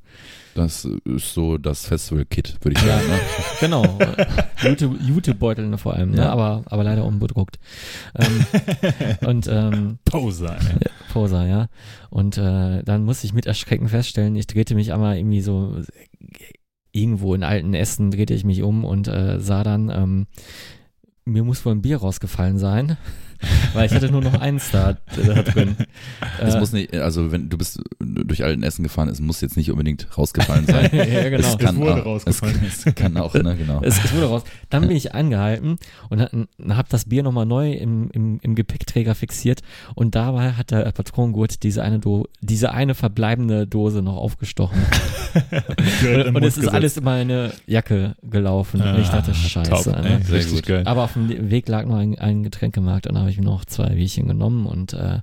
Das 0.55 0.85
ist 0.85 1.33
so 1.33 1.57
das 1.57 1.87
Festival-Kit, 1.87 2.59
würde 2.61 2.79
ich 2.79 2.87
sagen. 2.87 3.09
Ne? 3.09 3.21
Genau. 3.61 3.99
Jute, 4.63 4.91
Jutebeutel 5.01 5.79
vor 5.79 5.95
allem, 5.95 6.11
ne? 6.11 6.23
Ja. 6.23 6.31
aber, 6.31 6.63
aber 6.67 6.83
leider 6.85 7.05
unbedruckt. 7.05 7.59
Ähm, 8.19 8.47
und 9.27 9.47
ähm, 9.47 9.99
Poser. 10.05 10.57
ey. 10.57 10.91
Poser, 11.13 11.47
ja. 11.47 11.69
Und 12.11 12.39
äh, 12.39 12.83
dann 12.83 13.05
musste 13.05 13.27
ich 13.27 13.33
mit 13.33 13.47
Erschrecken 13.47 13.89
feststellen, 13.89 14.35
ich 14.35 14.47
drehte 14.47 14.75
mich 14.75 14.93
einmal 14.93 15.17
irgendwie 15.17 15.41
so 15.41 15.77
irgendwo 16.93 17.35
in 17.35 17.43
alten 17.43 17.75
Ästen 17.75 18.11
drehte 18.11 18.35
ich 18.35 18.45
mich 18.45 18.63
um 18.63 18.85
und 18.85 19.09
äh, 19.09 19.41
sah 19.41 19.63
dann, 19.63 19.91
ähm, 19.91 20.27
mir 21.25 21.45
muss 21.45 21.65
wohl 21.65 21.73
ein 21.73 21.83
Bier 21.83 21.99
rausgefallen 21.99 22.59
sein, 22.59 22.97
weil 23.75 23.87
ich 23.87 23.93
hatte 23.93 24.11
nur 24.11 24.21
noch 24.23 24.41
eins 24.41 24.71
da, 24.71 24.97
da 25.27 25.43
drin. 25.43 25.77
Es 26.41 26.55
Äh, 26.55 26.59
muss 26.59 26.73
nicht, 26.73 26.95
also 26.95 27.31
wenn 27.33 27.49
du 27.49 27.59
bist 27.59 27.81
durch 28.01 28.45
alten 28.45 28.63
Essen 28.63 28.83
gefahren, 28.83 29.09
es 29.09 29.21
muss 29.21 29.41
jetzt 29.41 29.57
nicht 29.57 29.71
unbedingt 29.71 30.07
rausgefallen 30.17 30.67
sein. 30.67 30.91
ja, 30.93 31.29
genau. 31.29 31.47
Es 31.49 31.59
kann 31.59 31.77
wurde 31.77 32.03
auch, 32.03 32.07
rausgefallen. 32.07 32.61
Es, 32.67 32.87
es 32.87 32.95
kann 32.95 33.17
auch, 33.17 33.35
ne, 33.35 33.57
genau. 33.57 33.81
Es, 33.83 34.03
es 34.05 34.13
wurde 34.15 34.27
raus. 34.27 34.43
Dann 34.71 34.87
bin 34.89 34.97
ich 34.97 35.15
angehalten 35.15 35.77
und 36.11 36.21
habe 36.21 36.89
das 36.91 37.05
Bier 37.07 37.23
nochmal 37.23 37.47
neu 37.47 37.73
im, 37.73 38.11
im, 38.13 38.39
im 38.43 38.55
Gepäckträger 38.55 39.15
fixiert 39.15 39.61
und 39.95 40.15
dabei 40.15 40.53
hat 40.53 40.71
der 40.71 40.91
Patronengurt 40.93 41.63
diese 41.63 41.83
eine, 41.83 41.99
Do 41.99 42.27
diese 42.41 42.73
eine 42.73 42.95
verbleibende 42.95 43.67
Dose 43.67 44.03
noch 44.03 44.17
aufgestochen. 44.17 44.79
Und, 46.03 46.37
und 46.37 46.43
es 46.43 46.55
ist 46.55 46.57
gesetzt. 46.57 46.75
alles 46.75 46.97
in 46.99 47.05
meine 47.05 47.53
Jacke 47.67 48.17
gelaufen. 48.23 48.83
und 48.83 48.99
ich 48.99 49.09
dachte, 49.09 49.31
Ah, 49.31 49.35
scheiße. 49.35 49.71
top, 49.71 49.87
ne? 50.03 50.19
ey, 50.19 50.23
Sehr 50.25 50.35
richtig 50.37 50.55
gut. 50.57 50.67
geil. 50.67 50.83
Aber 50.87 51.05
auf 51.05 51.15
dem 51.15 51.51
Weg 51.51 51.69
lag 51.69 51.87
noch 51.87 51.97
ein, 51.97 52.19
ein 52.19 52.43
Getränkemarkt 52.43 53.07
und 53.07 53.15
da 53.15 53.21
habe 53.21 53.31
ich 53.33 53.39
mir 53.39 53.45
noch 53.45 53.65
zwei 53.65 53.91
Bierchen 53.95 54.29
genommen 54.29 54.67
und 54.67 54.93
äh, 54.93 55.21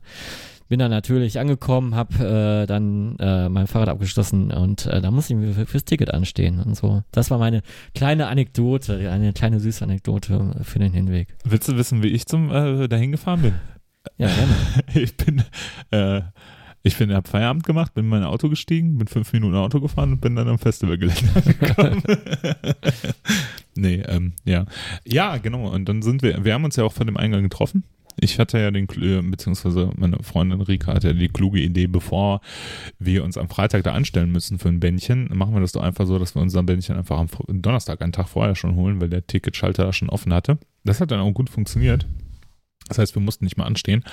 bin 0.69 0.79
dann 0.79 0.91
natürlich 0.91 1.39
angekommen, 1.39 1.95
habe 1.95 2.63
äh, 2.63 2.67
dann 2.67 3.17
äh, 3.17 3.49
mein 3.49 3.65
Fahrrad 3.65 3.89
abgeschlossen 3.89 4.51
und 4.51 4.85
äh, 4.85 5.01
da 5.01 5.09
musste 5.09 5.33
ich 5.33 5.39
mir 5.39 5.53
für, 5.53 5.65
fürs 5.65 5.83
Ticket 5.83 6.13
anstehen 6.13 6.59
und 6.59 6.75
so. 6.75 7.01
Das 7.11 7.31
war 7.31 7.39
meine 7.39 7.63
kleine 7.95 8.27
Anekdote, 8.27 9.09
eine 9.11 9.33
kleine 9.33 9.59
süße 9.59 9.83
Anekdote 9.83 10.55
für 10.61 10.79
den 10.79 10.93
Hinweg. 10.93 11.35
Willst 11.43 11.67
du 11.67 11.75
wissen, 11.75 12.03
wie 12.03 12.09
ich 12.09 12.27
zum 12.27 12.51
äh, 12.51 12.87
dahin 12.87 13.11
gefahren 13.11 13.41
bin? 13.41 13.53
Ja, 14.17 14.27
gerne. 14.27 14.55
Ich 14.93 15.17
bin, 15.17 15.43
äh, 15.91 16.21
ich 16.83 16.97
bin, 16.97 17.13
hab 17.13 17.27
Feierabend 17.27 17.65
gemacht, 17.65 17.95
bin 17.95 18.05
in 18.05 18.09
mein 18.09 18.23
Auto 18.23 18.47
gestiegen, 18.47 18.97
bin 18.97 19.07
fünf 19.07 19.33
Minuten 19.33 19.55
Auto 19.55 19.81
gefahren 19.81 20.13
und 20.13 20.21
bin 20.21 20.35
dann 20.35 20.47
am 20.47 20.59
Festivalgelände 20.59 21.29
angekommen. 21.35 22.03
nee, 23.75 24.01
ähm, 24.07 24.33
ja. 24.45 24.65
Ja, 25.05 25.37
genau. 25.37 25.67
Und 25.69 25.89
dann 25.89 26.03
sind 26.03 26.21
wir, 26.21 26.45
wir 26.45 26.53
haben 26.53 26.63
uns 26.63 26.75
ja 26.75 26.83
auch 26.83 26.93
vor 26.93 27.05
dem 27.05 27.17
Eingang 27.17 27.43
getroffen. 27.43 27.83
Ich 28.21 28.39
hatte 28.39 28.59
ja 28.59 28.71
den, 28.71 28.87
äh, 29.01 29.21
beziehungsweise 29.21 29.91
meine 29.95 30.17
Freundin 30.23 30.61
Rika 30.61 30.93
hatte 30.93 31.09
ja 31.09 31.13
die 31.13 31.29
kluge 31.29 31.59
Idee, 31.59 31.87
bevor 31.87 32.41
wir 32.99 33.23
uns 33.23 33.37
am 33.37 33.49
Freitag 33.49 33.83
da 33.83 33.93
anstellen 33.93 34.31
müssen 34.31 34.59
für 34.59 34.69
ein 34.69 34.79
Bändchen, 34.79 35.29
machen 35.33 35.53
wir 35.53 35.61
das 35.61 35.71
doch 35.71 35.83
einfach 35.83 36.05
so, 36.05 36.19
dass 36.19 36.35
wir 36.35 36.41
unser 36.41 36.63
Bändchen 36.63 36.97
einfach 36.97 37.19
am 37.19 37.61
Donnerstag, 37.61 38.01
einen 38.01 38.11
Tag 38.11 38.27
vorher 38.27 38.55
schon 38.55 38.75
holen, 38.75 39.01
weil 39.01 39.09
der 39.09 39.25
Ticketschalter 39.25 39.93
schon 39.93 40.09
offen 40.09 40.33
hatte. 40.33 40.57
Das 40.83 41.01
hat 41.01 41.11
dann 41.11 41.19
auch 41.19 41.31
gut 41.31 41.49
funktioniert. 41.49 42.05
Das 42.87 42.97
heißt, 42.97 43.15
wir 43.15 43.21
mussten 43.21 43.45
nicht 43.45 43.57
mal 43.57 43.65
anstehen 43.65 44.03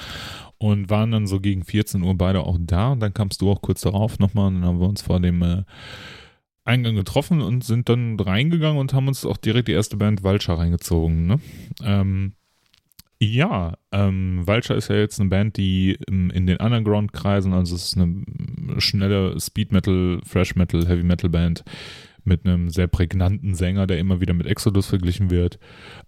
und 0.59 0.91
waren 0.91 1.11
dann 1.11 1.27
so 1.27 1.41
gegen 1.41 1.65
14 1.65 2.03
Uhr 2.03 2.15
beide 2.17 2.41
auch 2.41 2.59
da. 2.61 2.93
Und 2.93 3.01
dann 3.01 3.15
kamst 3.15 3.41
du 3.41 3.51
auch 3.51 3.63
kurz 3.63 3.81
darauf 3.81 4.19
nochmal 4.19 4.49
und 4.49 4.55
dann 4.57 4.65
haben 4.65 4.81
wir 4.81 4.89
uns 4.89 5.03
vor 5.03 5.19
dem 5.19 5.43
äh, 5.43 5.63
Eingang 6.65 6.95
getroffen 6.95 7.41
und 7.41 7.65
sind 7.65 7.89
dann 7.89 8.19
reingegangen 8.19 8.79
und 8.79 8.93
haben 8.93 9.09
uns 9.09 9.25
auch 9.25 9.37
direkt 9.37 9.69
die 9.69 9.73
erste 9.73 9.97
Band 9.97 10.23
Vulture 10.23 10.59
reingezogen. 10.59 11.27
Ne? 11.27 11.41
Ähm, 11.83 12.35
ja, 13.21 13.75
ähm, 13.93 14.47
Vulture 14.47 14.79
ist 14.79 14.89
ja 14.89 14.97
jetzt 14.97 15.21
eine 15.21 15.31
Band, 15.31 15.57
die 15.57 15.99
ähm, 16.09 16.31
in 16.31 16.47
den 16.47 16.59
Underground-Kreisen, 16.59 17.53
also 17.53 17.75
es 17.75 17.85
ist 17.85 17.99
eine 17.99 18.25
schnelle 18.79 19.39
Speed 19.41 19.73
Metal, 19.73 20.21
Fresh 20.25 20.57
Metal, 20.57 20.87
Heavy 20.87 21.03
Metal 21.03 21.31
Band 21.31 21.65
mit 22.25 22.45
einem 22.45 22.69
sehr 22.69 22.89
prägnanten 22.89 23.55
Sänger, 23.55 23.87
der 23.87 23.99
immer 23.99 24.21
wieder 24.21 24.35
mit 24.35 24.47
Exodus 24.47 24.87
verglichen 24.87 25.31
wird. 25.31 25.59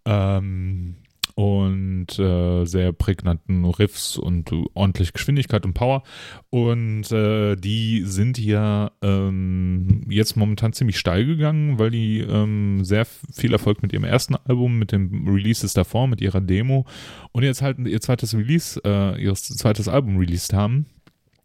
Ähm, 0.04 0.96
und 1.38 2.18
äh, 2.18 2.64
sehr 2.64 2.92
prägnanten 2.92 3.64
Riffs 3.64 4.16
und 4.16 4.50
ordentlich 4.75 5.12
Geschwindigkeit 5.12 5.64
und 5.64 5.73
Power. 5.73 6.02
Und 6.50 7.12
äh, 7.12 7.54
die 7.54 8.02
sind 8.04 8.40
ja 8.40 8.90
ähm, 9.03 10.01
jetzt 10.09 10.37
momentan 10.37 10.72
ziemlich 10.72 10.98
steil 10.98 11.27
gegangen, 11.27 11.79
weil 11.79 11.92
die 11.92 12.18
ähm, 12.18 12.85
sehr 12.85 13.05
viel 13.05 13.53
Erfolg 13.53 13.83
mit 13.83 13.92
ihrem 13.92 14.03
ersten 14.03 14.35
Album, 14.35 14.81
mit 14.81 14.90
den 14.90 15.29
Releases 15.29 15.74
davor, 15.74 16.09
mit 16.09 16.20
ihrer 16.20 16.40
Demo 16.40 16.87
und 17.31 17.44
jetzt 17.44 17.62
halt 17.62 17.79
ihr 17.79 18.01
zweites 18.01 18.35
Release, 18.35 18.81
äh, 18.85 19.22
ihr 19.22 19.33
zweites 19.37 19.87
Album 19.87 20.16
released 20.16 20.53
haben. 20.53 20.87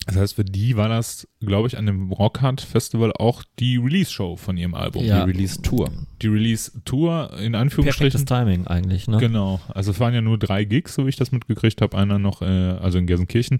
Das 0.05 0.17
heißt, 0.17 0.35
für 0.35 0.43
die 0.43 0.75
war 0.75 0.89
das, 0.89 1.27
glaube 1.39 1.67
ich, 1.67 1.77
an 1.77 1.85
dem 1.85 2.11
Rockhard 2.11 2.61
Festival 2.61 3.13
auch 3.13 3.43
die 3.59 3.77
Release-Show 3.77 4.35
von 4.35 4.57
ihrem 4.57 4.73
Album. 4.75 5.03
Ja. 5.03 5.25
Die 5.25 5.31
Release-Tour. 5.31 5.91
Die 6.21 6.27
Release-Tour 6.27 7.31
in 7.39 7.53
Perfektes 7.53 7.61
Anführungsstrichen. 7.61 8.25
Timing 8.25 8.67
eigentlich, 8.67 9.07
ne? 9.07 9.17
Genau. 9.17 9.61
Also 9.69 9.91
es 9.91 9.99
waren 9.99 10.13
ja 10.13 10.21
nur 10.21 10.37
drei 10.37 10.65
Gigs, 10.65 10.95
so 10.95 11.05
wie 11.05 11.09
ich 11.09 11.15
das 11.15 11.31
mitgekriegt 11.31 11.81
habe. 11.81 11.97
Einer 11.97 12.19
noch, 12.19 12.41
äh, 12.41 12.45
also 12.45 12.97
in 12.97 13.07
Gelsenkirchen, 13.07 13.59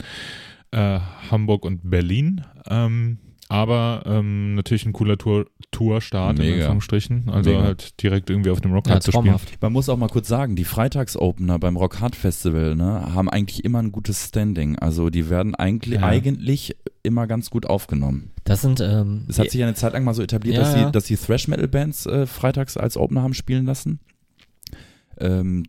äh, 0.72 1.00
Hamburg 1.32 1.66
und 1.66 1.90
Berlin. 1.90 2.42
Ähm, 2.68 3.20
aber 3.54 4.02
ähm, 4.08 4.56
natürlich 4.56 4.86
ein 4.88 4.94
cooler 4.94 5.16
Tour, 5.16 5.46
Tourstart 5.70 6.40
in 6.40 6.46
Mega. 6.46 6.56
Anführungsstrichen. 6.62 7.30
Also 7.30 7.52
Mega. 7.52 7.64
halt 7.64 8.02
direkt 8.02 8.32
irgendwie 8.32 8.50
auf 8.50 8.62
dem 8.62 8.72
Ja, 8.72 8.78
Rockhard 8.78 9.04
zu 9.04 9.12
spielen. 9.12 9.36
Man 9.62 9.72
muss 9.74 9.90
auch 9.90 9.98
mal 9.98 10.10
kurz 10.10 10.28
sagen, 10.28 10.56
die 10.56 10.64
Freitagsopener 10.64 11.60
beim 11.60 11.78
Rock 11.78 12.00
Hard 12.02 12.16
Festival 12.16 12.76
ne, 12.76 13.14
haben 13.14 13.30
eigentlich 13.30 13.64
immer 13.64 13.78
ein 13.80 13.92
gutes 13.92 14.26
Standing. 14.30 14.80
Also 14.80 15.12
die 15.12 15.30
werden 15.30 15.54
eigentlich, 15.54 16.00
Ja. 16.02 16.08
eigentlich 16.08 16.76
immer 17.04 17.28
ganz 17.28 17.52
gut 17.52 17.68
aufgenommen. 17.68 18.32
Das 18.44 18.62
sind, 18.64 18.82
ähm, 18.82 19.26
Es 19.28 19.38
hat 19.38 19.52
sich 19.52 19.60
ja 19.60 19.68
eine 19.68 19.76
Zeit 19.76 19.94
lang 19.94 20.04
mal 20.04 20.16
so 20.16 20.24
etabliert, 20.24 20.56
Ja, 20.58 20.62
dass, 20.64 20.76
ja. 20.76 20.86
die, 20.88 20.92
dass 20.92 21.04
die 21.06 21.16
Thrash-Metal-Bands 21.18 22.08
äh, 22.08 22.26
freitags 22.26 22.76
als 22.76 22.98
Opener 22.98 23.22
haben 23.22 23.36
spielen 23.36 23.66
lassen. 23.68 24.00
Ähm, 25.20 25.66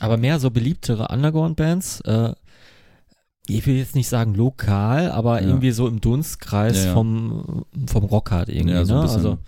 aber 0.00 0.16
mehr 0.18 0.38
so 0.38 0.50
beliebtere 0.50 1.08
Underground-Bands, 1.08 2.02
äh, 2.02 2.32
ich 3.46 3.66
will 3.66 3.76
jetzt 3.76 3.94
nicht 3.94 4.08
sagen 4.08 4.34
lokal, 4.34 5.10
aber 5.10 5.40
Ja. 5.42 5.48
irgendwie 5.48 5.70
so 5.70 5.86
im 5.86 6.00
Dunstkreis 6.00 6.78
Ja, 6.78 6.84
ja. 6.86 6.92
vom, 6.94 7.64
vom 7.86 8.04
Rockhard 8.04 8.48
irgendwie, 8.48 8.74
Ja, 8.74 8.84
so 8.84 8.94
ne? 8.94 9.00
Also 9.02 9.38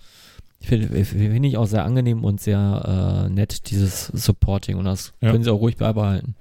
ich 0.59 0.67
finde 0.67 1.05
find 1.05 1.45
ich 1.45 1.57
auch 1.57 1.67
sehr 1.67 1.85
angenehm 1.85 2.23
und 2.23 2.41
sehr 2.41 3.25
äh, 3.25 3.29
nett, 3.29 3.69
dieses 3.69 4.07
Supporting 4.07 4.77
und 4.77 4.85
das 4.85 5.13
können 5.21 5.43
sie 5.43 5.51
auch 5.51 5.59
ruhig 5.61 5.77
beibehalten. 5.77 6.35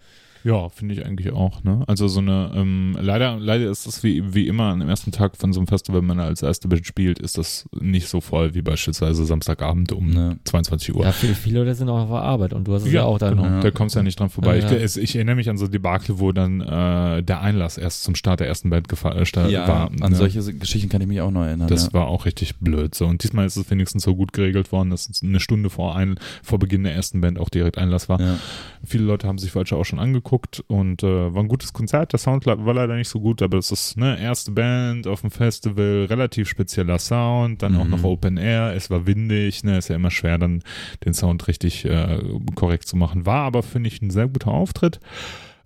Ja, 0.46 0.68
finde 0.68 0.94
ich 0.94 1.04
eigentlich 1.04 1.32
auch. 1.32 1.64
Ne? 1.64 1.82
Also 1.88 2.06
so 2.06 2.20
eine, 2.20 2.52
ähm, 2.54 2.96
leider, 3.00 3.36
leider 3.40 3.68
ist 3.68 3.86
es 3.86 4.02
wie, 4.04 4.32
wie 4.32 4.46
immer 4.46 4.64
am 4.70 4.80
ersten 4.88 5.10
Tag 5.10 5.36
von 5.36 5.52
so 5.52 5.58
einem 5.58 5.66
Festival, 5.66 6.00
wenn 6.02 6.06
man 6.06 6.20
als 6.20 6.40
erste 6.42 6.68
Band 6.68 6.86
spielt, 6.86 7.18
ist 7.18 7.36
das 7.36 7.66
nicht 7.80 8.08
so 8.08 8.20
voll 8.20 8.54
wie 8.54 8.62
beispielsweise 8.62 9.24
Samstagabend 9.24 9.90
um 9.92 10.10
Ne. 10.10 10.38
22 10.44 10.94
Uhr. 10.94 11.04
Ja, 11.04 11.10
viele, 11.12 11.34
viele 11.34 11.58
Leute 11.58 11.74
sind 11.74 11.88
auch 11.88 11.98
auf 12.02 12.08
der 12.10 12.22
Arbeit 12.22 12.52
und 12.52 12.68
du 12.68 12.74
hast 12.74 12.84
es 12.86 12.92
ja, 12.92 13.02
auch 13.02 13.18
dann. 13.18 13.36
genau. 13.36 13.48
Ja. 13.48 13.60
Da 13.60 13.70
kommst 13.72 13.96
du 13.96 13.98
ja 13.98 14.02
nicht 14.04 14.20
dran 14.20 14.30
vorbei. 14.30 14.58
Ja, 14.58 14.64
Ich, 14.66 14.70
ja. 14.70 14.76
es, 14.78 14.96
ich 14.96 15.16
erinnere 15.16 15.34
mich 15.34 15.50
an 15.50 15.58
so 15.58 15.66
Debakel, 15.66 16.20
wo 16.20 16.30
dann 16.30 16.60
äh, 16.60 17.22
der 17.24 17.40
Einlass 17.40 17.76
erst 17.76 18.04
zum 18.04 18.14
Start 18.14 18.38
der 18.40 18.46
ersten 18.46 18.70
Band 18.70 18.88
gefa- 18.88 19.16
äh, 19.16 19.50
ja, 19.50 19.66
war. 19.66 19.90
an 20.00 20.10
ne? 20.12 20.14
solche 20.16 20.40
Geschichten 20.54 20.88
kann 20.88 21.00
ich 21.00 21.08
mich 21.08 21.20
auch 21.20 21.30
noch 21.32 21.42
erinnern. 21.42 21.66
Das 21.68 21.86
ja. 21.86 21.92
war 21.94 22.06
auch 22.06 22.24
richtig 22.24 22.56
blöd. 22.58 22.94
So. 22.94 23.06
Und 23.06 23.24
diesmal 23.24 23.46
ist 23.46 23.56
es 23.56 23.68
wenigstens 23.70 24.04
so 24.04 24.14
gut 24.14 24.32
geregelt 24.32 24.70
worden, 24.70 24.90
dass 24.90 25.08
es 25.08 25.22
eine 25.22 25.40
Stunde 25.40 25.70
vor, 25.70 25.96
ein, 25.96 26.18
vor 26.44 26.58
Beginn 26.60 26.84
der 26.84 26.94
ersten 26.94 27.20
Band 27.20 27.40
auch 27.40 27.48
direkt 27.48 27.78
Einlass 27.78 28.08
war. 28.08 28.20
ja. 28.20 28.36
Viele 28.84 29.02
Leute 29.04 29.26
haben 29.26 29.38
sich 29.38 29.52
Vulture 29.54 29.80
auch 29.80 29.84
schon 29.84 29.98
angeguckt 29.98 30.35
und 30.68 31.02
äh, 31.02 31.34
war 31.34 31.42
ein 31.42 31.48
gutes 31.48 31.72
Konzert. 31.72 32.12
Der 32.12 32.18
Sound 32.18 32.46
war 32.46 32.74
leider 32.74 32.96
nicht 32.96 33.08
so 33.08 33.20
gut, 33.20 33.42
aber 33.42 33.58
es 33.58 33.70
ist 33.70 33.96
ne 33.96 34.20
erste 34.20 34.50
Band 34.52 35.06
auf 35.06 35.20
dem 35.22 35.30
Festival, 35.30 36.06
relativ 36.08 36.48
spezieller 36.48 36.98
Sound, 36.98 37.62
dann 37.62 37.76
auch 37.76 37.84
Mhm. 37.84 37.90
noch 37.90 38.04
Open 38.04 38.36
Air. 38.36 38.74
Es 38.74 38.90
war 38.90 39.06
windig, 39.06 39.64
ne, 39.64 39.78
ist 39.78 39.88
ja 39.88 39.96
immer 39.96 40.10
schwer, 40.10 40.38
dann 40.38 40.62
den 41.04 41.14
Sound 41.14 41.46
richtig 41.48 41.84
äh, 41.84 42.18
korrekt 42.54 42.86
zu 42.88 42.96
machen. 42.96 43.26
War 43.26 43.42
aber 43.44 43.62
finde 43.62 43.88
ich 43.88 44.00
ein 44.02 44.10
sehr 44.10 44.28
guter 44.28 44.50
Auftritt. 44.52 45.00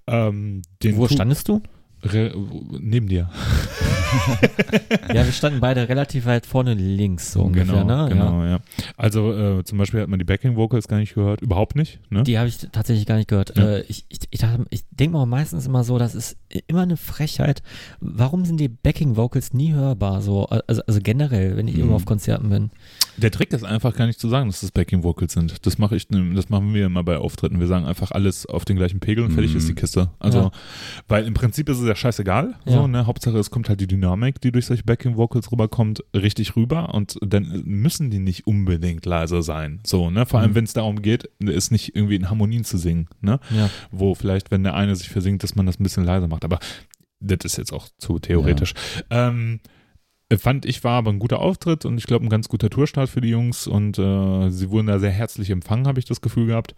Ähm, 0.07 0.63
Wo 0.95 1.07
standest 1.09 1.49
du? 1.49 1.61
Re 2.03 2.33
neben 2.81 3.09
dir. 3.09 3.29
ja, 5.09 5.25
wir 5.27 5.33
standen 5.33 5.61
beide 5.61 5.89
relativ 5.89 6.27
weit 6.27 6.47
vorne 6.47 6.75
links, 6.75 7.33
so 7.33 7.43
ungefähr, 7.43 7.83
genau, 7.83 7.85
ne? 7.85 8.03
Ja. 8.03 8.09
genau, 8.09 8.45
ja. 8.45 8.61
Also 8.97 9.33
äh, 9.33 9.65
zum 9.65 9.79
Beispiel 9.79 10.01
hat 10.01 10.09
man 10.09 10.19
die 10.19 10.25
Backing 10.25 10.57
Vocals 10.57 10.89
gar 10.89 10.99
nicht 10.99 11.15
gehört, 11.15 11.41
überhaupt 11.43 11.77
nicht. 11.77 12.01
Ne? 12.11 12.23
Die 12.23 12.39
habe 12.39 12.49
ich 12.49 12.59
tatsächlich 12.73 13.07
gar 13.07 13.17
nicht 13.17 13.29
gehört. 13.29 13.57
Ja. 13.57 13.77
Äh, 13.77 13.81
ich 13.83 14.05
ich, 14.09 14.21
ich, 14.31 14.41
ich 14.71 14.83
denke 14.91 15.17
mal 15.17 15.27
meistens 15.27 15.67
immer 15.67 15.85
so, 15.85 15.99
das 15.99 16.15
ist 16.15 16.37
immer 16.67 16.83
eine 16.83 16.97
Frechheit. 16.97 17.63
Warum 18.01 18.45
sind 18.45 18.59
die 18.59 18.69
Backing 18.69 19.17
Vocals 19.17 19.53
nie 19.53 19.73
hörbar? 19.73 20.23
So, 20.23 20.47
also, 20.47 20.83
also 20.87 21.01
generell, 21.03 21.57
wenn 21.57 21.69
ich 21.69 21.75
Mhm. 21.75 21.81
irgendwo 21.81 21.97
auf 21.97 22.05
Konzerten 22.07 22.49
bin. 22.51 22.71
Der 23.17 23.31
Trick 23.31 23.53
ist 23.53 23.65
einfach 23.65 23.95
gar 23.95 24.07
nicht 24.07 24.19
zu 24.19 24.29
sagen, 24.29 24.49
dass 24.49 24.61
das 24.61 24.71
Backing 24.73 25.03
Vocals 25.03 25.35
sind. 25.35 25.67
Das 25.67 25.79
mache 25.79 25.95
ich, 25.97 26.09
das 26.09 26.49
machen 26.49 26.73
wir 26.75 26.87
immer 26.87 27.05
bei 27.05 27.19
Auftritten. 27.19 27.61
Wir 27.61 27.67
sagen 27.67 27.85
einfach 27.85 28.11
alles 28.11 28.47
auf 28.47 28.65
den 28.65 28.77
gleichen 28.77 28.99
Pegel 29.01 29.25
und 29.25 29.33
fertig 29.33 29.53
Mhm. 29.53 29.59
ist 29.59 29.69
die 29.69 29.75
Kiste. 29.75 30.11
Also, 30.19 30.39
Ja. 30.39 30.51
weil 31.09 31.27
im 31.27 31.35
Prinzip 31.35 31.69
ist 31.69 31.79
es 31.79 31.87
ja 31.91 31.97
scheißegal. 31.97 32.55
Ja. 32.65 32.73
So, 32.73 32.87
ne? 32.87 33.07
Hauptsache 33.07 33.37
es 33.39 33.51
kommt 33.51 33.69
halt 33.69 33.81
die 33.81 33.87
Dynamik 33.87 34.41
die 34.41 34.53
durch 34.53 34.67
solche 34.67 34.85
Backing 34.85 35.17
Vocals 35.17 35.53
rüberkommt, 35.53 36.03
richtig 36.15 36.57
rüber 36.57 36.95
und 36.95 37.19
dann 37.21 37.63
müssen 37.67 38.11
die 38.11 38.19
nicht 38.19 38.47
unbedingt 38.47 39.05
leiser 39.05 39.43
sein. 39.43 39.81
So, 39.87 40.11
ne? 40.11 40.25
Vor 40.27 40.41
allem, 40.41 40.53
Mhm. 40.53 40.55
wenn 40.55 40.65
es 40.65 40.73
darum 40.73 41.03
geht, 41.03 41.25
ist 41.39 41.71
nicht 41.71 41.95
irgendwie 41.95 42.15
in 42.17 42.31
Harmonien 42.31 42.65
zu 42.65 42.79
singen, 42.79 43.09
ne? 43.21 43.41
Ja. 43.51 43.69
Wo 43.91 44.15
vielleicht, 44.15 44.51
wenn 44.51 44.63
der 44.63 44.75
eine 44.75 44.97
sich 44.97 45.11
versingt, 45.11 45.43
dass 45.43 45.55
man 45.55 45.67
das 45.67 45.79
ein 45.79 45.83
bisschen 45.83 46.05
leiser 46.05 46.29
macht. 46.29 46.45
Aber 46.45 46.59
das 47.21 47.39
ist 47.45 47.59
jetzt 47.59 47.73
auch 47.73 47.89
zu 47.99 48.19
theoretisch. 48.19 48.73
Ähm, 49.11 49.61
fand 50.39 50.65
ich 50.65 50.85
war 50.85 50.99
aber 50.99 51.11
ein 51.11 51.19
guter 51.19 51.41
Auftritt 51.41 51.85
und 51.85 51.99
ich 51.99 52.07
glaube 52.07 52.25
ein 52.25 52.29
ganz 52.29 52.49
guter 52.49 52.71
Tourstart 52.71 53.09
für 53.09 53.21
die 53.21 53.31
Jungs 53.31 53.67
und 53.67 53.99
äh, 53.99 54.51
sie 54.51 54.71
wurden 54.71 54.87
da 54.87 54.99
sehr 55.01 55.11
herzlich 55.11 55.51
empfangen, 55.51 55.89
habe 55.89 55.99
ich 55.99 56.05
das 56.05 56.21
Gefühl 56.21 56.47
gehabt. 56.47 56.75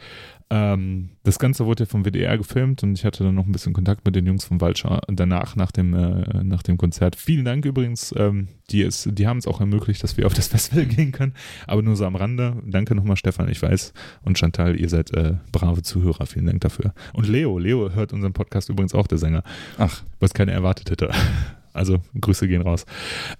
Ähm, 0.49 1.11
das 1.23 1.39
Ganze 1.39 1.67
wurde 1.67 1.85
ja 1.85 1.87
vom 1.87 2.05
WDR 2.05 2.39
gefilmt 2.39 2.83
und 2.83 2.99
ich 2.99 3.05
hatte 3.05 3.25
dann 3.25 3.35
noch 3.35 3.47
ein 3.47 3.53
bisschen 3.53 3.75
Kontakt 3.75 4.07
mit 4.07 4.17
den 4.17 4.27
Jungs 4.27 4.45
vom 4.45 4.61
Waldscher 4.61 5.03
danach, 5.09 5.55
nach 5.55 5.71
dem, 5.71 5.93
äh, 5.93 6.45
nach 6.45 6.63
dem 6.63 6.79
Konzert. 6.79 7.15
Vielen 7.17 7.45
Dank 7.45 7.65
übrigens, 7.67 8.15
ähm, 8.17 8.49
die, 8.71 8.89
die 9.07 9.27
haben 9.27 9.39
es 9.39 9.47
auch 9.47 9.61
ermöglicht, 9.61 10.03
dass 10.03 10.17
wir 10.17 10.27
auf 10.27 10.35
das 10.35 10.47
Festival 10.49 10.87
gehen 10.87 11.13
können, 11.13 11.35
aber 11.67 11.83
nur 11.83 11.97
so 11.97 12.07
am 12.07 12.17
Rande. 12.17 12.57
Danke 12.65 12.95
nochmal 12.95 13.17
Stefan, 13.17 13.51
ich 13.51 13.61
weiß 13.61 13.93
und 14.23 14.39
Chantal, 14.39 14.81
ihr 14.81 14.89
seid 14.89 15.13
äh, 15.13 15.35
brave 15.53 15.83
Zuhörer, 15.83 16.25
vielen 16.27 16.47
Dank 16.47 16.63
dafür. 16.63 16.95
Und 17.13 17.29
Leo, 17.29 17.59
Leo 17.59 17.91
hört 17.93 18.15
unseren 18.15 18.33
Podcast 18.33 18.71
übrigens 18.71 18.95
auch, 18.95 19.07
der 19.07 19.19
Sänger, 19.19 19.43
Ach, 19.77 20.03
was 20.21 20.33
keiner 20.33 20.53
erwartet 20.53 20.91
hätte. 20.91 21.11
Also 21.73 21.99
Grüße 22.21 22.47
gehen 22.49 22.63
raus. 22.63 22.85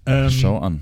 Ähm, 0.07 0.31
schau 0.31 0.59
an. 0.59 0.81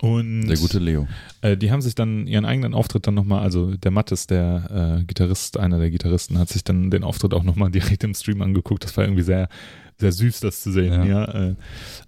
Und 0.00 0.48
Der 0.48 0.56
gute 0.58 0.78
Leo. 0.80 1.06
äh, 1.40 1.56
die 1.56 1.70
haben 1.70 1.80
sich 1.80 1.94
dann 1.94 2.26
ihren 2.26 2.44
eigenen 2.44 2.74
Auftritt 2.74 3.06
dann 3.06 3.14
nochmal, 3.14 3.40
also 3.42 3.74
der 3.76 3.90
Mattes, 3.90 4.26
der 4.26 4.98
äh, 5.00 5.04
Gitarrist, 5.04 5.56
einer 5.58 5.78
der 5.78 5.90
Gitarristen, 5.90 6.36
hat 6.38 6.48
sich 6.50 6.62
dann 6.64 6.90
den 6.90 7.04
Auftritt 7.04 7.32
auch 7.32 7.42
nochmal 7.44 7.70
direkt 7.72 8.04
im 8.04 8.12
Stream 8.12 8.42
angeguckt. 8.42 8.84
Das 8.84 8.96
war 8.96 9.04
irgendwie 9.04 9.22
sehr, 9.22 9.48
sehr 9.96 10.12
süß, 10.12 10.40
das 10.40 10.60
zu 10.62 10.72
sehen, 10.72 10.92
ja. 10.92 11.04
Ja. 11.06 11.24
äh, 11.50 11.54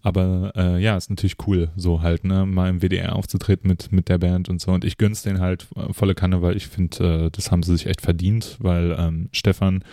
aber 0.03 0.53
äh, 0.57 0.83
ja, 0.83 0.97
ist 0.97 1.09
natürlich 1.09 1.37
cool, 1.47 1.71
so 1.77 2.03
halt, 2.03 2.25
ne, 2.25 2.45
mal 2.45 2.69
im 2.69 2.81
WDR 2.83 3.15
aufzutreten 3.15 3.69
mit, 3.69 3.93
mit 3.93 4.09
der 4.09 4.19
Band 4.19 4.49
und 4.49 4.61
so. 4.61 4.73
Und 4.73 4.85
ich 4.85 4.99
gönn's 4.99 5.23
denen 5.23 5.41
halt 5.41 5.67
äh, 5.77 5.93
volle 5.93 6.15
Kanne, 6.17 6.43
weil 6.43 6.57
ich 6.57 6.67
finde, 6.67 7.27
äh, 7.27 7.31
das 7.31 7.51
haben 7.51 7.63
sie 7.63 7.73
sich 7.73 7.87
echt 7.87 8.03
verdient, 8.03 8.57
weil 8.59 8.95
ähm, 8.99 9.29
Stefan, 9.33 9.85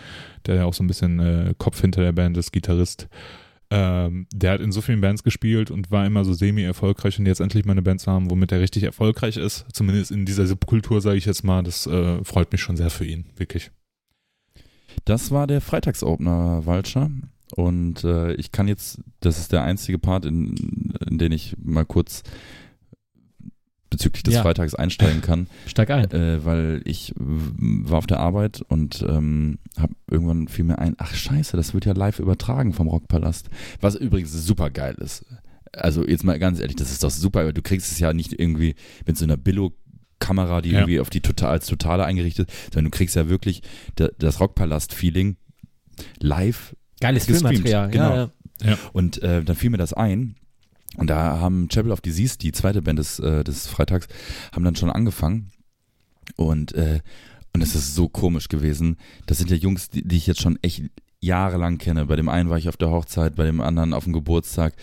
der 0.48 0.56
ja 0.56 0.66
auch 0.66 0.74
so 0.74 0.84
ein 0.84 0.88
bisschen 0.88 1.20
äh, 1.20 1.54
Kopf 1.58 1.80
hinter 1.80 2.02
der 2.02 2.12
Band 2.12 2.36
ist, 2.38 2.52
Gitarrist, 2.52 3.08
ähm, 3.70 4.28
der 4.34 4.52
hat 4.54 4.62
in 4.62 4.72
so 4.72 4.82
vielen 4.82 5.02
Bands 5.02 5.24
gespielt 5.24 5.72
und 5.72 5.92
war 5.92 6.06
immer 6.06 6.26
so 6.26 6.34
semi-erfolgreich 6.34 7.20
und 7.20 7.26
jetzt 7.26 7.42
endlich 7.42 7.66
mal 7.66 7.72
eine 7.72 7.82
Band 7.82 8.02
zu 8.02 8.12
haben, 8.12 8.30
womit 8.30 8.52
er 8.52 8.60
richtig 8.60 8.84
erfolgreich 8.84 9.38
ist, 9.38 9.66
zumindest 9.74 10.12
in 10.12 10.26
dieser 10.26 10.46
Subkultur, 10.46 11.02
sage 11.02 11.18
ich 11.18 11.26
jetzt 11.26 11.44
mal, 11.44 11.64
das 11.64 11.88
äh, 11.88 12.24
freut 12.24 12.52
mich 12.52 12.62
schon 12.62 12.78
sehr 12.78 12.90
für 12.90 13.06
ihn, 13.06 13.26
wirklich. 13.36 13.72
Das 15.06 15.32
war 15.32 15.48
der 15.48 15.62
Freitagsopener 15.62 16.66
Walscher. 16.66 17.10
Und 17.56 18.04
äh, 18.04 18.34
ich 18.34 18.52
kann 18.52 18.68
jetzt, 18.68 19.00
das 19.20 19.38
ist 19.38 19.52
der 19.52 19.64
einzige 19.64 20.00
Part, 20.00 20.26
in, 20.26 20.56
in 21.08 21.18
den 21.18 21.32
ich 21.32 21.56
mal 21.62 21.86
kurz 21.86 22.24
bezüglich 23.94 24.24
des 24.24 24.34
Ja. 24.34 24.42
Freitags 24.42 24.76
einsteigen 24.76 25.22
kann, 25.22 25.48
Steig 25.68 25.90
ein. 25.90 26.12
äh, 26.12 26.44
weil 26.44 26.82
ich 26.84 27.14
war 27.18 27.98
auf 28.00 28.08
der 28.08 28.20
Arbeit 28.20 28.62
und 28.68 29.04
ähm, 29.08 29.60
habe 29.80 29.94
irgendwann 30.12 30.48
fiel 30.50 30.66
mir 30.66 30.80
ein, 30.80 30.96
ach 30.98 31.14
scheiße, 31.16 31.56
das 31.56 31.74
wird 31.74 31.86
ja 31.86 31.94
live 31.94 32.20
übertragen 32.20 32.74
vom 32.74 32.88
Rockpalast, 32.88 33.48
was 33.80 33.96
übrigens 33.96 34.34
super 34.34 34.70
geil 34.70 34.96
ist. 35.00 35.26
Also 35.72 36.06
jetzt 36.06 36.24
mal 36.24 36.38
ganz 36.38 36.60
ehrlich, 36.60 36.76
das 36.76 36.92
ist 36.92 37.04
doch 37.04 37.10
super, 37.10 37.40
aber 37.42 37.54
du 37.54 37.62
kriegst 37.62 37.92
es 37.92 38.00
ja 38.00 38.12
nicht 38.14 38.34
irgendwie 38.38 38.76
mit 39.08 39.18
so 39.18 39.24
einer 39.26 39.38
Billo 39.38 39.74
Kamera, 40.20 40.62
die 40.62 40.70
Ja. 40.70 40.80
irgendwie 40.80 41.00
auf 41.00 41.10
die 41.10 41.22
total 41.22 41.50
als 41.52 41.66
totale 41.68 42.06
eingerichtet, 42.06 42.50
sondern 42.74 42.92
du 42.92 42.98
kriegst 42.98 43.16
ja 43.16 43.28
wirklich 43.30 43.62
da, 43.96 44.10
das 44.20 44.40
Rockpalast-Feeling 44.40 45.36
live 46.20 46.76
Geiles 47.00 47.26
gestreamt, 47.26 47.56
Filmmaterial. 47.68 47.90
genau. 47.92 48.16
Ja, 48.16 48.32
ja. 48.64 48.78
und 48.94 49.22
äh, 49.22 49.44
dann 49.44 49.56
fiel 49.56 49.70
mir 49.70 49.78
das 49.78 49.94
ein. 49.94 50.36
Und 50.98 51.10
da 51.10 51.40
haben 51.40 51.68
Chapel 51.70 51.92
of 51.92 52.02
Disease, 52.02 52.38
die 52.38 52.52
zweite 52.52 52.82
Band 52.82 53.00
des, 53.00 53.20
äh, 53.20 53.44
des 53.44 53.68
Freitags, 53.68 54.08
haben 54.54 54.64
dann 54.64 54.76
schon 54.76 54.90
angefangen. 54.90 55.52
Und, 56.36 56.74
äh, 56.74 57.00
und 57.54 57.62
es 57.62 57.76
ist 57.76 57.96
so 57.96 58.10
komisch 58.10 58.48
gewesen. 58.48 58.98
Das 59.26 59.38
sind 59.38 59.50
ja 59.50 59.56
Jungs, 59.56 59.90
die, 59.90 60.08
die 60.08 60.18
ich 60.18 60.28
jetzt 60.28 60.42
schon 60.42 60.58
echt 60.62 60.84
jahrelang 61.24 61.78
kenne. 61.78 62.06
Bei 62.06 62.16
dem 62.16 62.30
einen 62.30 62.50
war 62.50 62.58
ich 62.58 62.68
auf 62.68 62.78
der 62.78 62.92
Hochzeit, 62.92 63.36
bei 63.36 63.46
dem 63.46 63.62
anderen 63.62 63.94
auf 63.94 64.04
dem 64.04 64.14
Geburtstag. 64.14 64.76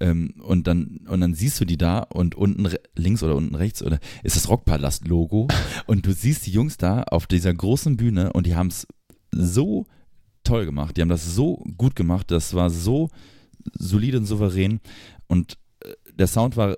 Ähm, 0.00 0.34
und 0.42 0.66
dann 0.66 1.00
und 1.08 1.20
dann 1.20 1.34
siehst 1.34 1.60
du 1.60 1.64
die 1.64 1.78
da 1.78 2.00
und 2.00 2.34
unten 2.34 2.68
links 2.96 3.22
oder 3.22 3.36
unten 3.36 3.54
rechts 3.54 3.82
oder 3.82 4.00
ist 4.22 4.36
das 4.36 4.48
Rockpalast-Logo. 4.48 5.48
und 5.86 6.06
du 6.06 6.12
siehst 6.12 6.46
die 6.46 6.50
Jungs 6.50 6.76
da 6.76 7.02
auf 7.04 7.26
dieser 7.26 7.54
großen 7.54 7.96
Bühne 7.96 8.32
und 8.32 8.46
die 8.46 8.56
haben 8.56 8.68
es 8.68 8.86
so 9.30 9.86
toll 10.42 10.66
gemacht. 10.66 10.96
Die 10.96 11.00
haben 11.00 11.08
das 11.08 11.34
so 11.34 11.64
gut 11.76 11.96
gemacht. 11.96 12.30
Das 12.30 12.54
war 12.54 12.70
so 12.70 13.08
solide 13.72 14.18
und 14.18 14.26
souverän. 14.26 14.80
Und 15.26 15.58
äh, 15.84 15.88
der 16.18 16.26
Sound 16.26 16.56
war 16.56 16.76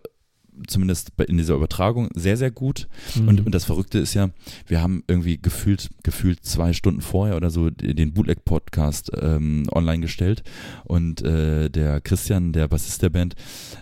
zumindest 0.69 1.11
in 1.29 1.37
dieser 1.37 1.55
Übertragung 1.55 2.09
sehr, 2.15 2.39
sehr 2.39 2.51
gut. 2.51 2.89
Mhm. 3.15 3.29
Und, 3.29 3.47
und 3.47 3.55
das 3.55 3.67
Verrückte 3.67 3.99
ist 3.99 4.15
ja, 4.15 4.31
wir 4.67 4.81
haben 4.81 5.05
irgendwie 5.07 5.37
gefühlt, 5.37 5.91
gefühlt 6.03 6.45
zwei 6.47 6.73
Stunden 6.73 7.03
vorher 7.03 7.37
oder 7.37 7.51
so 7.51 7.69
den 7.69 8.15
Bootleg-Podcast 8.15 9.11
ähm, 9.21 9.65
online 9.71 10.01
gestellt. 10.01 10.43
Und 10.85 11.21
äh, 11.21 11.69
der 11.69 12.01
Christian, 12.01 12.55
der 12.55 12.69
Bassist 12.69 13.03
der 13.03 13.11
Band, 13.11 13.35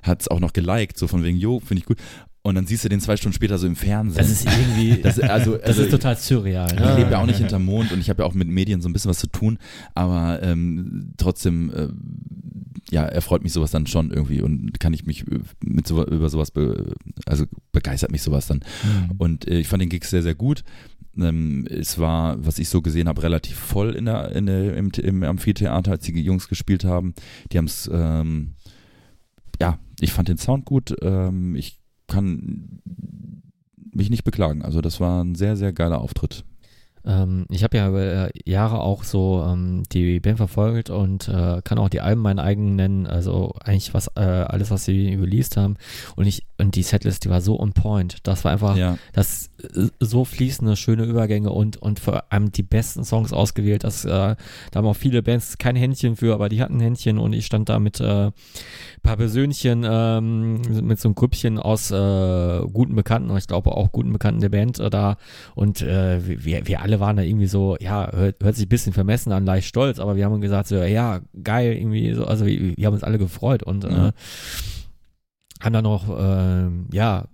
hat 0.03 0.23
es 0.23 0.29
auch 0.29 0.41
noch 0.41 0.53
geliked, 0.53 0.99
so 0.99 1.07
von 1.07 1.23
wegen, 1.23 1.39
jo, 1.39 1.61
finde 1.61 1.79
ich 1.83 1.87
gut. 1.87 1.99
Und 2.43 2.57
dann 2.57 2.67
siehst 2.67 2.85
du 2.85 2.89
den 2.89 3.01
zwei 3.01 3.17
Stunden 3.17 3.35
später 3.37 3.57
so 3.57 3.69
im 3.69 3.77
Fernsehen. 3.77 4.19
das 4.19 4.31
ist 4.31 4.45
irgendwie, 4.45 5.01
Das- 5.03 5.21
also, 5.21 5.53
das 5.59 5.63
also 5.69 5.83
ist 5.85 5.91
total 5.93 6.17
surreal. 6.17 6.73
ich 6.75 6.81
Ne? 6.81 6.97
lebe 6.97 7.13
ja 7.13 7.21
auch 7.23 7.27
nicht 7.27 7.39
hinterm 7.39 7.65
Mond 7.65 7.93
und 7.93 8.01
ich 8.01 8.11
habe 8.11 8.25
ja 8.25 8.29
auch 8.29 8.35
mit 8.35 8.49
Medien 8.49 8.81
so 8.83 8.89
ein 8.89 8.93
bisschen 8.93 9.11
was 9.11 9.21
zu 9.21 9.29
tun, 9.29 9.59
aber 9.95 10.43
ähm, 10.43 11.13
trotzdem, 11.19 11.71
äh, 11.73 11.89
ja, 12.91 13.05
erfreut 13.05 13.43
mich 13.43 13.53
sowas 13.53 13.71
dann 13.71 13.87
schon 13.87 14.11
irgendwie 14.11 14.43
und 14.43 14.79
kann 14.79 14.93
ich 14.93 15.07
mich 15.07 15.25
mit 15.63 15.87
so, 15.87 16.05
über 16.07 16.29
sowas, 16.29 16.51
be, 16.51 16.95
also 17.27 17.45
begeistert 17.73 18.13
mich 18.13 18.23
sowas 18.23 18.47
dann. 18.47 18.59
Mhm. 18.59 19.15
Und 19.19 19.49
äh, 19.49 19.59
ich 19.59 19.69
fand 19.69 19.83
den 19.83 19.89
Gig 19.89 20.05
sehr, 20.05 20.23
sehr 20.23 20.35
gut. 20.35 20.65
Ähm, 21.17 21.67
es 21.69 21.99
war, 21.99 22.45
was 22.45 22.59
ich 22.59 22.69
so 22.69 22.83
gesehen 22.83 23.09
habe, 23.09 23.23
relativ 23.23 23.57
voll 23.57 23.95
in 23.95 24.05
der, 24.05 24.33
in 24.33 24.47
der, 24.47 24.77
im, 24.77 24.91
im 24.91 25.23
Amphitheater, 25.23 25.93
als 25.93 26.05
die 26.05 26.21
Jungs 26.21 26.49
gespielt 26.49 26.85
haben. 26.85 27.15
Die 27.53 27.59
haben 27.59 27.67
es, 27.67 27.91
ähm, 27.93 28.55
ja, 29.61 29.79
ich 30.01 30.13
fand 30.13 30.29
den 30.29 30.39
Sound 30.39 30.65
gut. 30.65 30.95
Ähm, 31.03 31.55
ich 31.57 31.81
kann 32.07 32.81
mich 33.93 34.11
nicht 34.11 34.25
beklagen. 34.25 34.63
Also 34.63 34.81
das 34.81 35.01
war 35.01 35.23
ein 35.23 35.35
sehr, 35.35 35.57
sehr 35.57 35.73
geiler 35.73 36.01
Auftritt. 36.01 36.45
Ähm, 37.07 37.47
ich 37.51 37.63
habe 37.63 37.77
ja 37.77 37.89
über 37.89 38.03
äh, 38.03 38.31
Jahre 38.45 38.81
auch 38.81 39.05
so 39.05 39.45
ähm, 39.47 39.83
die 39.93 40.21
Band 40.21 40.39
verfolgt 40.39 40.91
und 40.91 41.29
äh, 41.29 41.61
kann 41.63 41.79
auch 41.79 41.89
die 41.89 42.01
Alben 42.01 42.23
meinen 42.23 42.39
eigenen 42.39 42.77
nennen, 42.77 43.07
also 43.07 43.55
eigentlich 43.63 43.93
was 43.93 44.09
äh, 44.17 44.21
alles, 44.21 44.71
was 44.71 44.85
sie 44.85 45.15
released 45.15 45.57
haben 45.57 45.77
und 46.17 46.27
ich 46.27 46.47
und 46.57 46.77
die 46.77 46.83
Setlist, 46.83 47.25
die 47.25 47.31
war 47.31 47.41
so 47.41 47.59
on 47.59 47.73
point. 47.73 48.19
Das 48.23 48.45
war 48.45 48.53
einfach 48.53 48.77
Ja, 48.77 48.97
das 49.13 49.51
äh, 49.63 49.89
so 50.01 50.25
fließende, 50.25 50.77
schöne 50.77 51.05
Übergänge 51.05 51.51
und 51.51 51.77
und 51.77 52.01
vor 52.01 52.25
allem 52.33 52.53
die 52.53 52.63
besten 52.63 53.05
Songs 53.05 53.33
ausgewählt. 53.33 53.85
Das, 53.85 54.05
äh, 54.05 54.09
da 54.09 54.37
haben 54.75 54.87
auch 54.87 54.97
viele 54.97 55.23
Bands 55.23 55.59
kein 55.59 55.77
Händchen 55.77 56.17
für, 56.17 56.33
aber 56.33 56.49
die 56.49 56.63
hatten 56.63 56.77
ein 56.79 56.81
Händchen 56.81 57.19
und 57.19 57.33
ich 57.33 57.45
stand 57.45 57.69
da 57.69 57.79
mit 57.79 58.01
äh, 58.01 58.31
paar 59.03 59.17
Persönchen, 59.17 59.85
ähm, 59.87 60.63
mit 60.83 60.99
so 60.99 61.09
einem 61.09 61.15
Grüppchen 61.15 61.59
aus 61.59 61.89
guten 61.89 62.95
Bekannten, 62.95 63.31
und 63.31 63.37
ich 63.37 63.47
glaube 63.47 63.73
auch 63.73 63.93
guten 63.93 64.13
Bekannten 64.13 64.41
der 64.41 64.49
Band 64.49 64.79
da 64.79 65.17
und 65.55 65.81
wir, 65.83 66.67
wir 66.67 66.83
alle 66.83 66.94
waren 67.01 67.17
da 67.17 67.23
irgendwie 67.23 67.47
so, 67.47 67.77
ja, 67.81 68.11
hört, 68.13 68.43
hört 68.43 68.55
sich 68.57 68.67
ein 68.67 68.69
bisschen 68.71 68.93
vermessen 68.93 69.33
an, 69.33 69.45
leicht 69.45 69.67
stolz, 69.69 69.99
aber 69.99 70.17
wir 70.17 70.25
haben 70.25 70.41
gesagt 70.41 70.69
so, 70.69 70.77
ja, 70.77 71.21
geil, 71.43 71.75
irgendwie 71.77 72.13
so, 72.15 72.25
also 72.27 72.47
wir, 72.47 72.77
wir 72.77 72.87
haben 72.87 72.95
uns 72.95 73.05
alle 73.05 73.19
gefreut 73.19 73.63
und 73.63 73.85
äh, 73.85 73.91
Ja. 73.91 74.13
haben 75.61 75.73
dann 75.73 75.85
noch, 75.85 76.09
äh, 76.19 76.69
ja, 76.93 77.25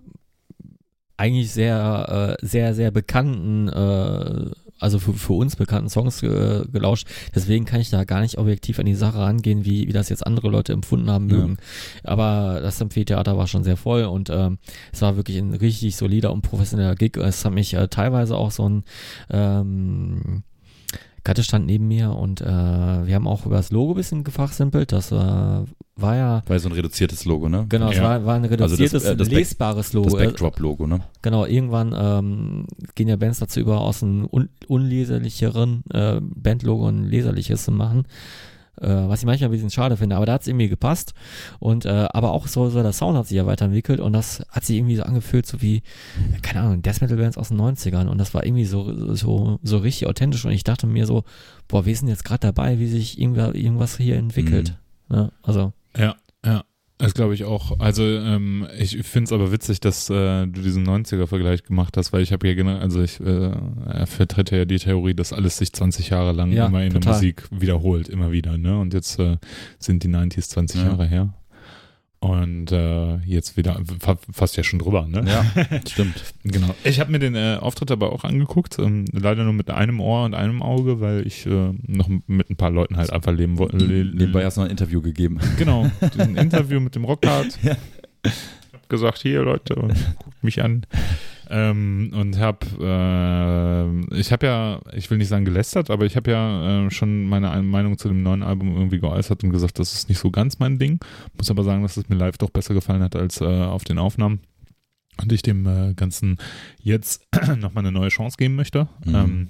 eigentlich 1.17 1.51
sehr, 1.51 2.37
äh, 2.41 2.45
sehr, 2.45 2.73
sehr 2.73 2.91
bekannten, 2.91 3.67
äh, 3.69 4.51
also 4.81 4.99
für, 4.99 5.13
für 5.13 5.33
uns 5.33 5.55
bekannten 5.55 5.89
Songs 5.89 6.21
äh, 6.23 6.63
gelauscht. 6.71 7.07
Deswegen 7.33 7.65
kann 7.65 7.79
ich 7.79 7.89
da 7.89 8.03
gar 8.03 8.21
nicht 8.21 8.37
objektiv 8.37 8.79
an 8.79 8.85
die 8.85 8.95
Sache 8.95 9.19
rangehen, 9.19 9.63
wie, 9.63 9.87
wie 9.87 9.93
das 9.93 10.09
jetzt 10.09 10.25
andere 10.25 10.49
Leute 10.49 10.73
empfunden 10.73 11.09
haben 11.09 11.29
Ja. 11.29 11.37
mögen. 11.37 11.57
Aber 12.03 12.59
das 12.61 12.81
Amphitheater 12.81 13.37
war 13.37 13.47
schon 13.47 13.63
sehr 13.63 13.77
voll 13.77 14.03
und 14.03 14.29
ähm, 14.29 14.57
es 14.91 15.01
war 15.01 15.15
wirklich 15.15 15.37
ein 15.37 15.53
richtig 15.53 15.95
solider 15.95 16.33
und 16.33 16.41
professioneller 16.41 16.95
Gig. 16.95 17.17
Es 17.17 17.45
hat 17.45 17.53
mich 17.53 17.73
äh, 17.73 17.87
teilweise 17.87 18.35
auch 18.35 18.51
so 18.51 18.67
ein 18.67 18.83
ähm, 19.29 20.43
Gatte 21.23 21.43
stand 21.43 21.67
neben 21.67 21.87
mir 21.87 22.11
und 22.15 22.41
äh, 22.41 22.45
wir 22.45 23.13
haben 23.13 23.27
auch 23.27 23.45
über 23.45 23.57
das 23.57 23.71
Logo 23.71 23.91
ein 23.93 23.95
bisschen 23.95 24.23
gefachsimpelt. 24.23 24.91
Das 24.91 25.11
äh, 25.11 25.15
war 25.15 26.15
ja, 26.15 26.41
war 26.47 26.59
so 26.59 26.67
ein 26.69 26.71
reduziertes 26.71 27.25
Logo, 27.25 27.47
ne? 27.47 27.65
genau, 27.69 27.89
es 27.91 27.97
Ja. 27.97 28.03
war, 28.03 28.25
war 28.25 28.35
ein 28.35 28.43
das, 28.43 28.51
reduziertes, 28.51 29.03
äh, 29.05 29.15
das 29.15 29.29
Back- 29.29 29.37
lesbares 29.37 29.93
Logo. 29.93 30.09
Das 30.09 30.17
Backdrop-Logo, 30.19 30.87
ne? 30.87 31.01
Genau, 31.21 31.45
irgendwann 31.45 31.95
ähm, 31.95 32.65
gehen 32.95 33.07
ja 33.07 33.17
Bands 33.17 33.37
dazu 33.39 33.59
über, 33.59 33.81
aus 33.81 34.01
einem 34.01 34.27
un 34.31 34.49
unleserlicheren 34.67 35.83
äh, 35.93 36.19
Bandlogo 36.21 36.87
ein 36.87 37.03
leserliches 37.05 37.65
zu 37.65 37.71
machen. 37.71 38.05
Äh, 38.79 38.87
was 38.87 39.19
ich 39.19 39.25
manchmal 39.25 39.49
ein 39.49 39.51
bisschen 39.51 39.69
schade 39.69 39.97
finde, 39.97 40.15
aber 40.15 40.25
da 40.25 40.33
hat 40.33 40.41
es 40.41 40.47
irgendwie 40.47 40.69
gepasst. 40.69 41.13
Und 41.59 41.85
äh, 41.85 42.07
aber 42.11 42.31
auch 42.31 42.47
so, 42.47 42.69
so 42.69 42.81
der 42.81 42.93
Sound 42.93 43.17
hat 43.17 43.27
sich 43.27 43.37
ja 43.37 43.45
weiterentwickelt 43.45 43.99
und 43.99 44.13
das 44.13 44.43
hat 44.49 44.63
sich 44.63 44.77
irgendwie 44.77 44.95
so 44.95 45.03
angefühlt, 45.03 45.45
so 45.45 45.61
wie, 45.61 45.83
keine 46.41 46.61
Ahnung, 46.61 46.81
Death 46.81 47.01
Metal 47.01 47.17
Bands 47.17 47.37
aus 47.37 47.49
den 47.49 47.59
90ern 47.59 48.07
und 48.07 48.17
das 48.17 48.33
war 48.33 48.45
irgendwie 48.45 48.65
so, 48.65 49.13
so, 49.13 49.59
so 49.61 49.77
richtig 49.77 50.07
authentisch 50.07 50.45
und 50.45 50.51
ich 50.51 50.63
dachte 50.63 50.87
mir 50.87 51.05
so, 51.05 51.23
boah, 51.67 51.85
wir 51.85 51.95
sind 51.95 52.07
jetzt 52.07 52.23
gerade 52.23 52.39
dabei, 52.39 52.79
wie 52.79 52.87
sich 52.87 53.19
irgendwer, 53.19 53.53
irgendwas 53.55 53.97
hier 53.97 54.17
entwickelt. 54.17 54.77
Ja, 55.11 55.31
also, 55.43 55.73
Ja, 55.97 56.15
ja. 56.45 56.63
Das 57.01 57.13
glaube 57.13 57.33
ich 57.33 57.43
auch. 57.45 57.79
Also 57.79 58.03
ähm, 58.03 58.67
ich 58.77 58.97
finde 59.03 59.25
es 59.25 59.31
aber 59.33 59.51
witzig, 59.51 59.79
dass 59.79 60.09
äh, 60.09 60.45
du 60.47 60.61
diesen 60.61 60.87
90er-Vergleich 60.87 61.63
gemacht 61.63 61.97
hast, 61.97 62.13
weil 62.13 62.21
ich 62.21 62.31
habe 62.31 62.47
ja 62.47 62.53
genau, 62.53 62.77
also 62.77 63.01
ich 63.01 63.19
äh, 63.19 63.51
er 63.87 64.07
vertrete 64.07 64.55
ja 64.57 64.65
die 64.65 64.77
Theorie, 64.77 65.13
dass 65.13 65.33
alles 65.33 65.57
sich 65.57 65.73
20 65.73 66.09
Jahre 66.09 66.31
lang 66.31 66.51
Ja, 66.51 66.67
immer 66.67 66.83
in 66.83 66.91
der 66.91 67.01
total. 67.01 67.15
Musik 67.15 67.43
wiederholt, 67.51 68.07
immer 68.07 68.31
wieder, 68.31 68.57
ne? 68.57 68.79
Und 68.79 68.93
jetzt 68.93 69.19
äh, 69.19 69.37
sind 69.79 70.03
die 70.03 70.09
90s 70.09 70.49
20 70.49 70.81
Ja. 70.81 70.87
Jahre 70.89 71.05
her. 71.07 71.33
Und 72.23 72.71
äh, 72.71 73.15
jetzt 73.25 73.57
wieder 73.57 73.81
fa 73.99 74.15
fast 74.31 74.55
ja 74.55 74.63
schon 74.63 74.77
drüber, 74.77 75.07
ne? 75.07 75.23
Ja, 75.25 75.43
stimmt. 75.89 76.23
Genau. 76.43 76.75
Ich 76.83 76.99
habe 76.99 77.11
mir 77.11 77.17
den 77.17 77.33
äh, 77.33 77.57
Auftritt 77.59 77.89
aber 77.89 78.13
auch 78.13 78.23
angeguckt, 78.23 78.77
ähm, 78.77 79.05
leider 79.11 79.43
nur 79.43 79.53
mit 79.53 79.71
einem 79.71 79.99
Ohr 79.99 80.25
und 80.25 80.35
einem 80.35 80.61
Auge, 80.61 81.01
weil 81.01 81.25
ich 81.25 81.47
äh, 81.47 81.73
noch 81.87 82.09
mit 82.27 82.51
ein 82.51 82.57
paar 82.57 82.69
Leuten 82.69 82.97
halt 82.97 83.11
einfach 83.11 83.31
leben 83.31 83.57
wollte. 83.57 83.77
Nebenbei 83.77 84.45
hast 84.45 84.57
du 84.57 84.61
noch 84.61 84.67
ein 84.67 84.71
Interview 84.71 85.01
gegeben. 85.01 85.39
Genau, 85.57 85.89
ein 86.19 86.35
Interview 86.35 86.79
mit 86.79 86.93
dem 86.93 87.05
Rockhard. 87.05 87.57
Ja. 87.63 87.75
Ich 88.23 88.31
hab 88.71 88.87
gesagt, 88.87 89.17
hier 89.23 89.41
Leute, 89.41 89.73
guckt 89.73 90.43
mich 90.43 90.61
an. 90.61 90.85
Ähm, 91.53 92.11
und 92.15 92.39
hab, 92.39 92.63
äh, 92.79 94.15
ich 94.15 94.31
habe 94.31 94.45
ja, 94.45 94.79
ich 94.93 95.09
will 95.11 95.17
nicht 95.17 95.27
sagen 95.27 95.43
gelästert, 95.43 95.89
aber 95.89 96.05
ich 96.05 96.15
habe 96.15 96.31
ja 96.31 96.85
äh, 96.85 96.91
schon 96.91 97.25
meine 97.27 97.51
Ein- 97.51 97.67
Meinung 97.67 97.97
zu 97.97 98.07
dem 98.07 98.23
neuen 98.23 98.41
Album 98.41 98.73
irgendwie 98.73 98.99
geäußert 98.99 99.43
und 99.43 99.49
gesagt, 99.49 99.77
das 99.77 99.93
ist 99.93 100.07
nicht 100.07 100.19
so 100.19 100.31
ganz 100.31 100.59
mein 100.59 100.79
Ding. 100.79 100.99
Muss 101.37 101.51
aber 101.51 101.63
sagen, 101.63 101.81
dass 101.83 101.97
es 101.97 102.07
mir 102.07 102.15
live 102.15 102.37
doch 102.37 102.51
besser 102.51 102.73
gefallen 102.73 103.03
hat 103.03 103.17
als 103.17 103.41
äh, 103.41 103.45
auf 103.45 103.83
den 103.83 103.97
Aufnahmen. 103.97 104.39
Und 105.21 105.31
ich 105.33 105.41
dem 105.41 105.67
äh, 105.67 105.93
Ganzen 105.93 106.37
jetzt 106.81 107.27
nochmal 107.59 107.83
eine 107.85 107.91
neue 107.91 108.09
Chance 108.09 108.37
geben 108.37 108.55
möchte. 108.55 108.87
Mhm. 109.05 109.15
Ähm, 109.15 109.49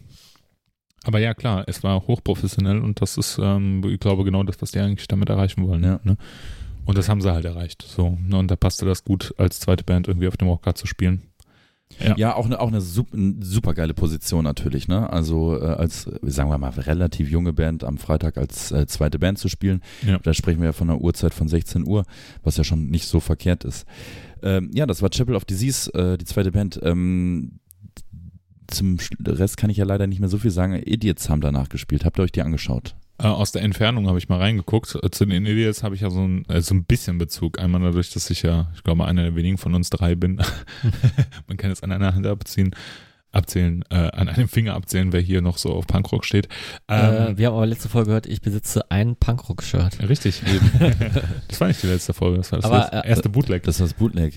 aber 1.03 1.19
ja, 1.19 1.33
klar, 1.35 1.63
es 1.67 1.83
war 1.83 2.07
hochprofessionell 2.07 2.79
und 2.79 2.99
das 3.01 3.17
ist, 3.17 3.39
ähm, 3.41 3.83
ich 3.87 3.99
glaube, 3.99 4.23
genau 4.23 4.41
das, 4.43 4.59
was 4.61 4.71
die 4.71 4.79
eigentlich 4.79 5.07
damit 5.07 5.29
erreichen 5.29 5.67
wollen. 5.67 5.83
Ja. 5.83 5.99
Ne? 6.03 6.17
Und 6.85 6.97
das 6.97 7.09
haben 7.09 7.21
sie 7.21 7.31
halt 7.31 7.45
erreicht. 7.45 7.83
So, 7.87 8.17
ne? 8.27 8.37
Und 8.37 8.49
da 8.49 8.55
passte 8.55 8.85
das 8.85 9.03
gut, 9.03 9.33
als 9.37 9.59
zweite 9.59 9.83
Band 9.83 10.07
irgendwie 10.07 10.27
auf 10.27 10.37
dem 10.37 10.47
Rockhard 10.47 10.77
zu 10.77 10.87
spielen. 10.87 11.21
Ja. 11.99 12.15
Ja, 12.17 12.36
auch 12.36 12.45
eine, 12.45 12.60
auch 12.60 12.67
eine 12.67 12.82
super, 12.82 13.17
super 13.41 13.73
geile 13.73 13.93
Position 13.93 14.43
natürlich, 14.43 14.88
ne? 14.88 15.10
Also 15.12 15.60
äh, 15.60 15.65
als, 15.65 16.10
sagen 16.21 16.49
wir 16.49 16.58
mal, 16.58 16.69
relativ 16.69 17.30
junge 17.30 17.54
Band 17.54 17.84
am 17.84 17.97
Freitag 17.97 18.38
als 18.38 18.71
äh, 18.71 18.88
zweite 18.88 19.19
Band 19.19 19.38
zu 19.39 19.49
spielen. 19.49 19.82
Ja. 20.06 20.19
Da 20.19 20.34
sprechen 20.34 20.60
wir 20.60 20.67
ja 20.67 20.73
von 20.73 20.89
einer 20.89 21.01
Uhrzeit 21.01 21.34
von 21.34 21.47
16 21.47 21.88
Uhr, 21.88 22.06
was 22.43 22.58
ja 22.58 22.63
schon 22.63 22.89
nicht 22.89 23.08
so 23.08 23.19
verkehrt 23.19 23.63
ist. 23.63 23.86
Ähm, 24.43 24.71
ja, 24.73 24.86
das 24.86 25.01
war 25.01 25.10
Chapel 25.10 25.36
of 25.36 25.45
Disease, 25.45 25.93
äh, 25.93 26.17
die 26.17 26.25
zweite 26.25 26.51
Band. 26.51 26.80
Ähm, 26.84 27.60
zum 28.67 28.97
Rest 29.25 29.58
kann 29.58 29.69
ich 29.69 29.77
ja 29.77 29.86
leider 29.86 30.08
nicht 30.08 30.19
mehr 30.19 30.30
so 30.30 30.38
viel 30.38 30.51
sagen. 30.51 30.73
Idiots 30.73 31.30
haben 31.30 31.41
danach 31.41 31.69
gespielt. 31.69 32.06
Habt 32.06 32.19
ihr 32.19 32.23
euch 32.23 32.32
die 32.32 32.41
angeschaut? 32.41 32.95
Äh, 33.21 33.27
aus 33.27 33.51
der 33.51 33.62
Entfernung 33.62 34.07
habe 34.07 34.17
ich 34.17 34.29
mal 34.29 34.39
reingeguckt. 34.39 34.95
Äh, 34.95 35.12
Zu 35.12 35.25
den 35.25 35.45
Idiots 35.45 35.84
habe 35.84 35.95
ich 35.95 36.01
ja 36.01 36.10
so 36.10 36.21
ein, 36.21 36.45
äh, 36.49 36.62
so 36.62 36.73
ein 36.73 36.86
bisschen 36.86 37.17
Bezug. 37.17 37.60
Einmal 37.60 37.81
dadurch, 37.81 38.12
dass 38.12 38.29
ich 38.29 38.41
ja, 38.41 38.71
ich 38.75 38.84
glaube, 38.84 39.05
einer 39.05 39.23
der 39.23 39.36
wenigen 39.36 39.57
von 39.57 39.75
uns 39.75 39.89
drei 39.89 40.15
bin. 40.15 40.41
Man 41.47 41.57
kann 41.57 41.71
es 41.71 41.84
an 41.84 41.91
einer 41.91 42.15
Hand 42.15 42.25
abziehen, 42.25 42.75
abzählen, 43.32 43.84
äh, 43.89 43.96
an 43.96 44.28
einem 44.30 44.48
Finger 44.48 44.74
abzählen, 44.76 45.13
wer 45.13 45.22
hier 45.22 45.41
noch 45.41 45.58
so 45.58 45.74
auf 45.74 45.88
Punkrock 45.88 46.26
steht. 46.26 46.48
äh, 46.89 47.28
Ähm, 47.30 47.38
wir 47.38 47.48
haben 47.48 47.54
aber 47.56 47.65
letzte 47.65 47.89
Folge 47.89 48.08
gehört, 48.08 48.28
ich 48.28 48.41
besitze 48.41 48.89
ein 48.91 49.15
Punkrock-Shirt. 49.15 50.08
Richtig, 50.08 50.41
eben. 50.48 50.70
das 51.48 51.62
war 51.62 51.67
nicht 51.67 51.82
die 51.82 51.88
letzte 51.88 52.13
Folge, 52.13 52.38
das 52.38 52.52
war 52.52 52.60
das 52.60 52.65
Aber, 52.65 52.78
letzte, 52.80 52.96
äh, 52.98 53.10
erste 53.10 53.30
Bootleg. 53.30 53.63
Das 53.63 53.76
ist 53.76 53.82
das 53.82 53.94
Bootleg. 53.94 54.34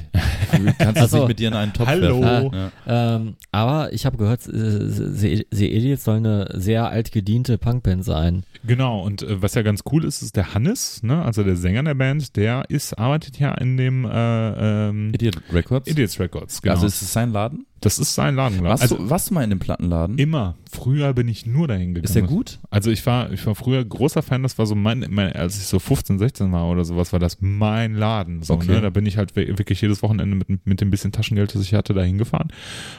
Du 0.53 0.65
kannst 0.79 1.01
Ach 1.01 1.05
es 1.07 1.13
nicht 1.13 1.29
mit 1.29 1.39
dir 1.39 1.49
in 1.49 1.55
einen 1.55 1.73
Topf 1.73 1.87
Hallo. 1.89 2.21
werfen. 2.23 2.51
Ja. 2.87 3.17
Ähm, 3.17 3.37
aber 3.53 3.93
ich 3.93 4.07
habe 4.07 4.17
gehört, 4.17 4.47
äh, 4.47 4.89
The 4.89 5.71
Idiots 5.73 6.05
soll 6.05 6.17
eine 6.19 6.49
sehr 6.55 6.89
altgediente 6.89 7.59
Punkband 7.59 8.05
sein. 8.05 8.45
Genau, 8.67 9.01
und 9.03 9.23
äh, 9.23 9.43
was 9.43 9.55
ja 9.55 9.63
ganz 9.63 9.83
cool 9.93 10.05
ist, 10.05 10.23
ist 10.23 10.37
der 10.37 10.55
Hannes, 10.55 11.03
ne, 11.03 11.23
also 11.23 11.43
der 11.43 11.57
Sänger 11.57 11.83
der 11.83 11.95
Band, 11.95 12.37
der 12.37 12.65
ist, 12.69 12.95
arbeitet 12.99 13.39
ja 13.39 13.53
in 13.55 13.77
dem 13.77 14.05
äh, 14.05 14.89
ähm, 14.89 15.13
Idiot 15.15 15.37
Records? 15.53 15.89
Idiots 15.89 16.19
Records, 16.21 16.63
genau. 16.63 16.75
Also 16.75 16.87
ist 16.87 17.03
es 17.03 17.13
sein 17.13 17.33
Laden? 17.33 17.67
Das 17.81 17.99
ist 17.99 18.15
sein 18.15 18.35
Laden, 18.35 18.55
glaub 18.61 18.65
ich. 18.67 18.71
Warst, 18.71 18.83
Also 18.83 18.97
du, 18.97 19.11
warst 19.11 19.29
du 19.31 19.35
mal 19.35 19.45
in 19.45 19.51
dem 19.51 19.59
Plattenladen? 19.59 20.17
immer. 20.19 20.55
Früher 20.71 21.13
bin 21.13 21.29
ich 21.29 21.45
nur 21.47 21.69
dahin 21.69 21.89
gegangen. 21.95 22.05
ist 22.05 22.15
der 22.15 22.23
gut? 22.23 22.59
Also 22.71 22.91
ich 22.91 23.05
war, 23.07 23.31
ich 23.33 23.45
war 23.47 23.55
früher 23.55 23.85
großer 23.85 24.23
Fan, 24.23 24.43
das 24.43 24.57
war 24.59 24.65
so 24.67 24.75
mein, 24.75 25.07
mein 25.11 25.33
als 25.35 25.57
ich 25.59 25.65
so 25.67 25.79
15, 25.79 26.19
16 26.19 26.51
war 26.51 26.69
oder 26.71 26.85
sowas, 26.85 27.13
war 27.13 27.21
das 27.21 27.39
mein 27.41 27.95
Laden. 27.95 28.43
So, 28.43 28.55
Okay. 28.55 28.73
ne? 28.73 28.81
Da 28.81 28.91
bin 28.91 29.05
ich 29.07 29.17
halt 29.19 29.37
wirklich 29.37 29.81
jedes 29.83 30.03
Wochenende 30.03 30.35
mit, 30.35 30.67
mit 30.67 30.81
dem 30.81 30.91
bisschen 30.91 31.13
Taschengeld, 31.13 31.55
das 31.55 31.63
ich 31.63 31.75
hatte, 31.75 31.93
da 31.95 32.03
hingefahren 32.03 32.49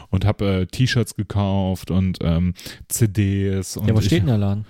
und 0.09 0.23
habe 0.25 0.45
äh, 0.61 0.65
T-Shirts 0.67 1.15
gekauft 1.15 1.89
und 1.91 2.19
ähm, 2.21 2.53
CDs. 2.87 3.77
Und 3.77 3.87
Ja, 3.87 3.95
wo 3.95 3.99
ich, 3.99 4.05
steht 4.05 4.19
denn 4.21 4.27
der 4.27 4.37
Laden? 4.37 4.65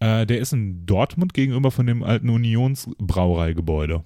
Äh, 0.00 0.26
der 0.26 0.40
ist 0.40 0.52
in 0.52 0.84
Dortmund 0.84 1.32
gegenüber 1.34 1.70
von 1.70 1.86
dem 1.86 2.02
alten 2.02 2.28
Unionsbrauereigebäude. 2.28 4.04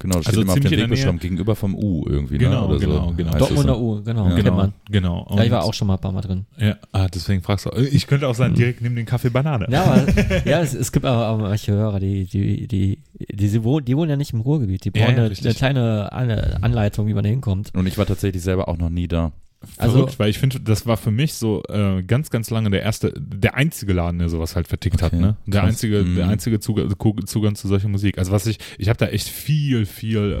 Genau, 0.00 0.14
das 0.18 0.26
Also 0.28 0.30
steht 0.38 0.42
immer 0.44 0.52
auf 0.52 0.54
ziemlich 0.60 0.70
dem 0.70 0.80
Wegbeschreibung 0.90 1.18
gegenüber 1.18 1.56
vom 1.56 1.74
U 1.74 2.04
irgendwie, 2.08 2.38
Genau, 2.38 2.68
ne? 2.68 2.68
Oder 2.68 2.78
genau, 2.78 3.08
so. 3.08 3.14
genau. 3.16 3.30
Heißt 3.32 3.40
Dortmunder 3.40 3.74
so? 3.74 3.80
U, 3.80 4.02
genau, 4.04 4.28
Ja. 4.28 4.34
Genau, 4.36 4.54
man. 4.54 4.72
genau. 4.88 5.26
Ja, 5.30 5.36
ich 5.38 5.44
Und- 5.46 5.50
war 5.50 5.64
auch 5.64 5.74
schon 5.74 5.88
mal 5.88 5.94
ein 5.94 6.00
paar 6.00 6.12
Mal 6.12 6.20
drin. 6.20 6.46
Ja, 6.56 6.76
ah, 6.92 7.08
deswegen 7.12 7.42
fragst 7.42 7.66
du. 7.66 7.70
Ich 7.80 8.06
könnte 8.06 8.28
auch 8.28 8.34
sagen, 8.36 8.54
direkt 8.54 8.80
neben 8.80 8.94
den 8.94 9.06
Kaffee 9.06 9.30
Banane. 9.30 9.66
Ja, 9.70 9.82
aber, 9.84 10.06
ja 10.48 10.60
es, 10.60 10.72
es 10.74 10.92
gibt 10.92 11.04
aber 11.04 11.28
auch 11.30 11.38
manche 11.38 11.72
Hörer, 11.72 11.98
die, 11.98 12.26
die, 12.26 12.68
die, 12.68 12.98
die, 13.18 13.34
die, 13.50 13.64
wohnen, 13.64 13.84
die 13.84 13.96
wohnen 13.96 14.10
ja 14.10 14.16
nicht 14.16 14.32
im 14.32 14.40
Ruhrgebiet. 14.40 14.84
Die 14.84 14.90
brauchen 14.92 15.16
ja, 15.16 15.24
eine, 15.24 15.34
eine 15.36 15.54
kleine 15.54 16.12
An- 16.12 16.30
Anleitung, 16.62 17.08
wie 17.08 17.14
man 17.14 17.24
da 17.24 17.30
hinkommt. 17.30 17.72
Und 17.74 17.86
ich 17.88 17.98
war 17.98 18.06
tatsächlich 18.06 18.42
selber 18.42 18.68
auch 18.68 18.78
noch 18.78 18.90
nie 18.90 19.08
da. 19.08 19.32
Also- 19.76 19.96
Verrückt, 19.98 20.18
weil 20.20 20.30
ich 20.30 20.38
finde, 20.38 20.60
das 20.60 20.86
war 20.86 20.96
für 20.96 21.10
mich 21.10 21.34
so 21.34 21.62
äh, 21.68 22.02
ganz, 22.04 22.30
ganz 22.30 22.48
lange 22.50 22.70
der 22.70 22.82
erste, 22.82 23.12
der 23.18 23.56
einzige 23.56 23.92
Laden, 23.92 24.20
der 24.20 24.28
sowas 24.28 24.54
halt 24.54 24.68
vertickt 24.68 25.02
hat, 25.02 25.12
Okay, 25.12 25.20
ne? 25.20 25.36
Der 25.46 25.62
krass. 25.62 25.70
einzige, 25.70 26.04
Mhm. 26.04 26.14
der 26.14 26.28
einzige 26.28 26.60
Zugang, 26.60 26.94
Zugang 27.26 27.54
zu 27.56 27.66
solcher 27.66 27.88
Musik. 27.88 28.18
Also 28.18 28.30
was 28.30 28.46
ich, 28.46 28.58
ich 28.78 28.88
habe 28.88 28.98
da 28.98 29.06
echt 29.06 29.28
viel, 29.28 29.84
viel 29.84 30.32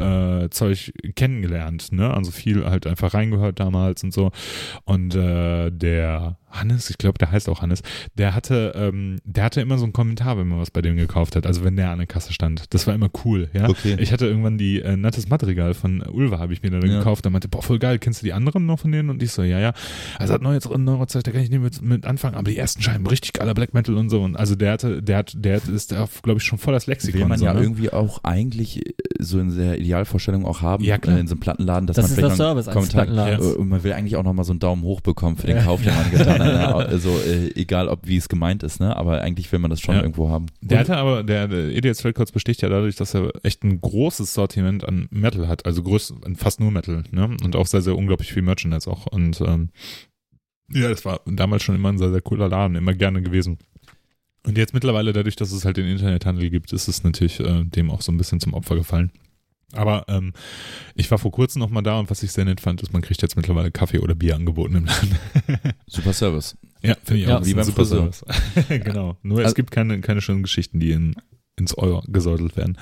äh, 0.44 0.50
Zeug 0.50 0.92
kennengelernt, 1.16 1.90
ne? 1.90 2.14
Also 2.14 2.30
viel 2.30 2.64
halt 2.64 2.86
einfach 2.86 3.12
reingehört 3.12 3.58
damals 3.58 4.04
und 4.04 4.12
so. 4.12 4.30
Und 4.84 5.14
äh, 5.16 5.70
der 5.70 6.36
Hannes, 6.50 6.88
ich 6.88 6.96
glaube, 6.96 7.18
der 7.18 7.30
heißt 7.30 7.48
auch 7.50 7.60
Hannes, 7.60 7.82
der 8.14 8.34
hatte, 8.34 8.72
ähm, 8.74 9.16
der 9.24 9.44
hatte 9.44 9.60
immer 9.60 9.76
so 9.78 9.84
einen 9.84 9.92
Kommentar, 9.92 10.38
wenn 10.38 10.48
man 10.48 10.58
was 10.60 10.70
bei 10.70 10.80
dem 10.80 10.96
gekauft 10.96 11.36
hat, 11.36 11.44
also 11.46 11.62
wenn 11.64 11.76
der 11.76 11.90
an 11.90 11.98
der 11.98 12.06
Kasse 12.06 12.32
stand. 12.32 12.72
Das 12.72 12.86
war 12.86 12.94
immer 12.94 13.10
cool, 13.24 13.50
ja. 13.52 13.68
Okay. 13.68 13.96
Ich 13.98 14.12
hatte 14.12 14.26
irgendwann 14.26 14.56
die 14.56 14.80
äh, 14.80 14.96
Nattes 14.96 15.28
Madrigal 15.28 15.74
von 15.74 16.02
Ulva, 16.02 16.38
habe 16.38 16.52
ich 16.54 16.62
mir 16.62 16.70
dann 16.70 16.88
Ja. 16.88 16.98
gekauft. 16.98 17.26
Da 17.26 17.30
meinte, 17.30 17.48
boah, 17.48 17.62
voll 17.62 17.78
geil, 17.78 17.98
kennst 17.98 18.22
du 18.22 18.24
die 18.26 18.32
anderen 18.32 18.64
noch 18.64 18.78
von 18.78 18.92
denen? 18.92 19.07
Und 19.10 19.22
ich 19.22 19.32
so, 19.32 19.42
ja, 19.42 19.58
ja. 19.58 19.72
Also 20.18 20.34
hat 20.34 20.42
neue, 20.42 20.58
neue 20.78 21.06
Zeit, 21.06 21.26
da 21.26 21.30
kann 21.30 21.40
ich 21.42 21.50
nicht 21.50 21.60
mit, 21.62 21.82
mit 21.82 22.06
anfangen, 22.06 22.34
aber 22.36 22.50
die 22.50 22.56
ersten 22.56 22.82
Scheiben, 22.82 23.06
richtig 23.06 23.32
geiler 23.32 23.54
Black 23.54 23.74
Metal 23.74 23.96
und 23.96 24.10
so. 24.10 24.22
Und 24.22 24.36
also 24.36 24.54
der 24.54 24.72
hatte, 24.72 25.02
der 25.02 25.18
hat, 25.18 25.32
der 25.36 25.60
ist 25.68 25.92
da, 25.92 26.08
glaube 26.22 26.38
ich, 26.40 26.44
schon 26.44 26.58
voll 26.58 26.72
das 26.74 26.86
Lexikon. 26.86 27.20
Will 27.20 27.28
man 27.28 27.38
so, 27.38 27.44
ja 27.44 27.54
ne? 27.54 27.60
irgendwie 27.62 27.90
auch 27.90 28.24
eigentlich 28.24 28.86
äh, 28.86 28.92
so 29.18 29.38
in 29.38 29.56
der 29.56 29.78
Idealvorstellung 29.78 30.44
auch 30.46 30.62
haben, 30.62 30.84
Ja, 30.84 30.98
klar. 30.98 31.16
äh, 31.16 31.20
in 31.20 31.26
so 31.26 31.32
einem 31.34 31.40
Plattenladen, 31.40 31.86
dass 31.86 31.96
Das 31.96 32.04
man 32.04 32.10
ist 32.10 32.16
vielleicht 32.18 32.38
der 32.38 32.54
noch 32.54 32.66
einen 32.66 32.72
Kommentar, 32.74 33.32
äh, 33.32 33.36
und 33.56 33.68
man 33.68 33.82
will 33.82 33.92
eigentlich 33.92 34.16
auch 34.16 34.22
nochmal 34.22 34.44
so 34.44 34.52
einen 34.52 34.60
Daumen 34.60 34.82
hoch 34.82 35.00
bekommen 35.00 35.36
für 35.36 35.46
den 35.46 35.56
Ja. 35.56 35.62
Kauf, 35.64 35.82
den 35.82 35.94
man 35.94 36.10
getan 36.10 36.42
hat. 36.42 36.88
Also 36.88 37.10
äh, 37.10 37.50
egal, 37.54 37.88
ob 37.88 38.06
wie 38.06 38.16
es 38.16 38.28
gemeint 38.28 38.62
ist, 38.62 38.80
ne? 38.80 38.96
aber 38.96 39.20
eigentlich 39.22 39.50
will 39.52 39.58
man 39.58 39.70
das 39.70 39.80
schon 39.80 39.94
Ja. 39.94 40.02
irgendwo 40.02 40.28
haben. 40.30 40.46
Der 40.60 40.80
hatte 40.80 40.96
aber, 40.96 41.22
der, 41.22 41.48
der 41.48 41.68
Idiots 41.70 42.04
Records 42.04 42.32
besticht 42.32 42.62
ja 42.62 42.68
dadurch, 42.68 42.96
dass 42.96 43.14
er 43.14 43.30
echt 43.42 43.62
ein 43.64 43.80
großes 43.80 44.32
Sortiment 44.34 44.84
an 44.86 45.06
Metal 45.10 45.48
hat, 45.48 45.66
also 45.66 45.82
größt, 45.82 46.14
fast 46.36 46.60
nur 46.60 46.70
Metal, 46.70 47.04
ne? 47.10 47.36
Und 47.44 47.56
auch 47.56 47.66
sehr, 47.66 47.82
sehr 47.82 47.96
unglaublich 47.96 48.32
viel 48.32 48.42
Merchandise 48.42 48.90
auch. 48.90 48.97
Und 49.06 49.40
ähm, 49.40 49.70
ja, 50.70 50.88
das 50.88 51.04
war 51.04 51.20
damals 51.26 51.62
schon 51.62 51.74
immer 51.74 51.88
ein 51.90 51.98
sehr, 51.98 52.10
sehr 52.10 52.20
cooler 52.20 52.48
Laden, 52.48 52.76
immer 52.76 52.92
gerne 52.94 53.22
gewesen. 53.22 53.58
Und 54.46 54.56
jetzt 54.58 54.74
mittlerweile, 54.74 55.12
dadurch, 55.12 55.36
dass 55.36 55.52
es 55.52 55.64
halt 55.64 55.76
den 55.76 55.86
Internethandel 55.88 56.48
gibt, 56.50 56.72
ist 56.72 56.88
es 56.88 57.04
natürlich 57.04 57.40
äh, 57.40 57.64
dem 57.64 57.90
auch 57.90 58.00
so 58.02 58.12
ein 58.12 58.16
bisschen 58.18 58.40
zum 58.40 58.54
Opfer 58.54 58.76
gefallen. 58.76 59.10
Aber 59.74 60.06
ähm, 60.08 60.32
ich 60.94 61.10
war 61.10 61.18
vor 61.18 61.30
kurzem 61.30 61.60
noch 61.60 61.68
mal 61.68 61.82
da 61.82 61.98
und 61.98 62.08
was 62.08 62.22
ich 62.22 62.32
sehr 62.32 62.46
nett 62.46 62.60
fand, 62.60 62.80
ist, 62.80 62.92
man 62.94 63.02
kriegt 63.02 63.20
jetzt 63.20 63.36
mittlerweile 63.36 63.70
Kaffee 63.70 63.98
oder 63.98 64.14
Bier 64.14 64.34
angeboten 64.36 64.76
im 64.76 64.86
Laden. 64.86 65.18
Super 65.86 66.14
Service. 66.14 66.56
Ja, 66.80 66.94
finde 67.04 67.22
ich 67.22 67.28
Ja, 67.28 67.38
auch. 67.38 67.44
wie 67.44 67.52
beim 67.52 67.64
super. 67.64 67.84
Service. 67.84 68.24
genau. 68.68 69.18
Nur 69.22 69.40
es 69.40 69.44
Also- 69.46 69.54
gibt 69.56 69.70
keine, 69.70 70.00
keine 70.00 70.22
schönen 70.22 70.42
Geschichten, 70.42 70.80
die 70.80 70.92
in, 70.92 71.16
ins 71.56 71.74
Euro 71.74 72.02
gesäudelt 72.08 72.56
werden. 72.56 72.78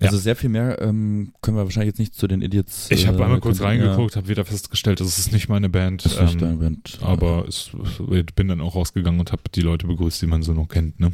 Ja. 0.00 0.06
Also 0.08 0.18
sehr 0.18 0.34
viel 0.34 0.50
mehr 0.50 0.80
ähm, 0.82 1.32
können 1.40 1.56
wir 1.56 1.62
wahrscheinlich 1.64 1.88
jetzt 1.92 1.98
nicht 2.00 2.14
zu 2.14 2.26
den 2.26 2.42
Idiots. 2.42 2.90
Ich 2.90 3.06
habe 3.06 3.18
äh, 3.20 3.22
einmal 3.24 3.40
kurz 3.40 3.60
reingeguckt, 3.60 4.16
habe 4.16 4.28
wieder 4.28 4.44
festgestellt, 4.44 5.00
das 5.00 5.18
ist 5.18 5.32
nicht 5.32 5.48
meine 5.48 5.68
Band. 5.68 6.04
Ja, 6.04 6.10
das 6.10 6.18
ist 6.18 6.20
nicht 6.20 6.34
ähm, 6.34 6.40
deine 6.40 6.56
Band. 6.56 6.98
aber 7.00 7.46
ich 7.48 7.70
bin 8.34 8.48
dann 8.48 8.60
auch 8.60 8.74
rausgegangen 8.74 9.20
und 9.20 9.30
habe 9.30 9.42
die 9.54 9.60
Leute 9.60 9.86
begrüßt, 9.86 10.20
die 10.20 10.26
man 10.26 10.42
so 10.42 10.52
noch 10.52 10.66
kennt. 10.68 10.98
Ne? 10.98 11.12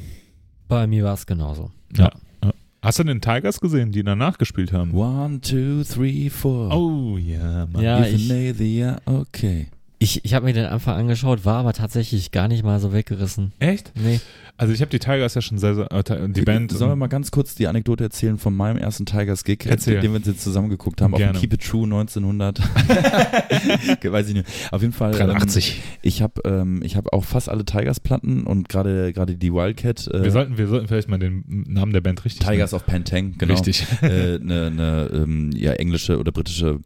Bei 0.68 0.86
mir 0.86 1.04
war 1.04 1.14
es 1.14 1.26
genauso. 1.26 1.70
Ja. 1.96 2.10
ja. 2.42 2.52
Hast 2.82 2.98
du 2.98 3.04
den 3.04 3.20
Tigers 3.20 3.60
gesehen, 3.60 3.92
die 3.92 4.02
danach 4.02 4.38
gespielt 4.38 4.72
haben? 4.72 4.94
One, 4.94 5.40
two, 5.42 5.84
three, 5.84 6.30
four. 6.30 6.74
Oh 6.74 7.18
ja, 7.18 7.66
Mann. 7.66 7.82
Ja, 7.82 8.00
If 8.06 8.14
ich- 8.14 8.56
the- 8.56 8.78
ja, 8.78 8.96
okay. 9.04 9.66
Ich, 10.02 10.24
ich 10.24 10.32
habe 10.32 10.46
mir 10.46 10.54
den 10.54 10.64
Anfang 10.64 10.96
angeschaut, 10.98 11.44
war 11.44 11.56
aber 11.58 11.74
tatsächlich 11.74 12.30
gar 12.30 12.48
nicht 12.48 12.64
mal 12.64 12.80
so 12.80 12.94
weggerissen. 12.94 13.52
Echt? 13.58 13.92
Nee. 14.02 14.18
Also 14.60 14.74
ich 14.74 14.82
habe 14.82 14.90
die 14.90 14.98
Tigers 14.98 15.32
ja 15.32 15.40
schon 15.40 15.56
sehr, 15.56 15.74
sehr 15.74 15.90
äh, 15.90 16.28
die 16.28 16.42
Band. 16.42 16.70
Sollen 16.70 16.90
wir 16.90 16.96
mal 16.96 17.06
ganz 17.06 17.30
kurz 17.30 17.54
die 17.54 17.66
Anekdote 17.66 18.04
erzählen 18.04 18.36
von 18.36 18.54
meinem 18.54 18.76
ersten 18.76 19.06
Tigers-Gig, 19.06 19.60
den 19.60 20.02
wir 20.02 20.10
uns 20.16 20.26
jetzt 20.26 20.42
zusammengeguckt 20.42 21.00
haben, 21.00 21.12
Gerne. 21.14 21.30
auf 21.30 21.36
dem 21.38 21.40
Keep 21.40 21.54
It 21.54 21.62
True 21.66 21.84
1900. 21.84 22.60
Weiß 24.04 24.28
ich 24.28 24.34
nicht. 24.34 24.46
Auf 24.70 24.82
jeden 24.82 24.92
Fall. 24.92 25.12
83. 25.12 25.76
Ähm, 25.78 25.98
ich 26.02 26.20
habe 26.20 26.42
ähm, 26.44 26.82
ich 26.84 26.96
hab 26.96 27.10
auch 27.14 27.24
fast 27.24 27.48
alle 27.48 27.64
Tigers-Platten 27.64 28.44
und 28.46 28.68
gerade 28.68 29.14
gerade 29.14 29.34
die 29.34 29.50
Wildcat. 29.50 30.06
Äh, 30.08 30.24
wir 30.24 30.30
sollten, 30.30 30.58
wir 30.58 30.66
sollten 30.66 30.88
vielleicht 30.88 31.08
mal 31.08 31.18
den 31.18 31.42
Namen 31.48 31.94
der 31.94 32.02
Band 32.02 32.22
richtig 32.26 32.46
Tigers 32.46 32.74
of 32.74 32.84
Pantang, 32.84 33.36
genau. 33.38 33.54
Richtig. 33.54 33.86
Eine 34.02 34.12
äh, 34.34 34.38
ne, 34.40 34.70
ne, 34.70 35.10
ähm, 35.14 35.52
ja, 35.54 35.72
englische 35.72 36.18
oder 36.18 36.32
britische 36.32 36.80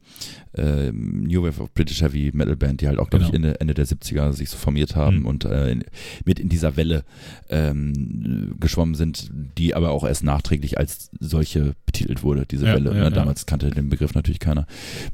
äh, 0.57 0.93
New 0.93 1.43
Wave 1.43 1.61
of 1.61 1.73
British 1.75 2.03
Heavy 2.03 2.31
Metal 2.33 2.55
Band, 2.57 2.81
die 2.81 2.87
halt 2.89 2.99
auch, 2.99 3.11
glaube 3.11 3.25
ich, 3.25 3.33
Genau. 3.33 3.49
Ende, 3.49 3.61
Ende 3.61 3.75
der 3.75 3.87
70er 3.87 4.33
sich 4.33 4.51
so 4.51 4.57
formiert 4.57 4.95
haben 4.95 5.21
Mhm. 5.21 5.27
und 5.27 5.45
äh, 5.45 5.71
in, 5.73 5.85
mit 6.25 6.39
in 6.39 6.49
dieser 6.49 6.77
Welle 6.77 7.03
ähm, 7.71 8.55
geschwommen 8.61 8.95
sind, 8.95 9.31
die 9.59 9.75
aber 9.75 9.91
auch 9.91 10.05
erst 10.05 10.25
nachträglich 10.25 10.79
als 10.79 11.11
solche 11.19 11.75
betitelt 11.87 12.23
wurde, 12.23 12.45
diese 12.47 12.67
Ja, 12.67 12.75
Welle. 12.75 12.91
ja, 12.91 12.97
ne? 12.97 13.03
ja. 13.05 13.11
Damals 13.11 13.47
kannte 13.47 13.71
den 13.71 13.89
Begriff 13.89 14.15
natürlich 14.15 14.41
keiner. 14.41 14.67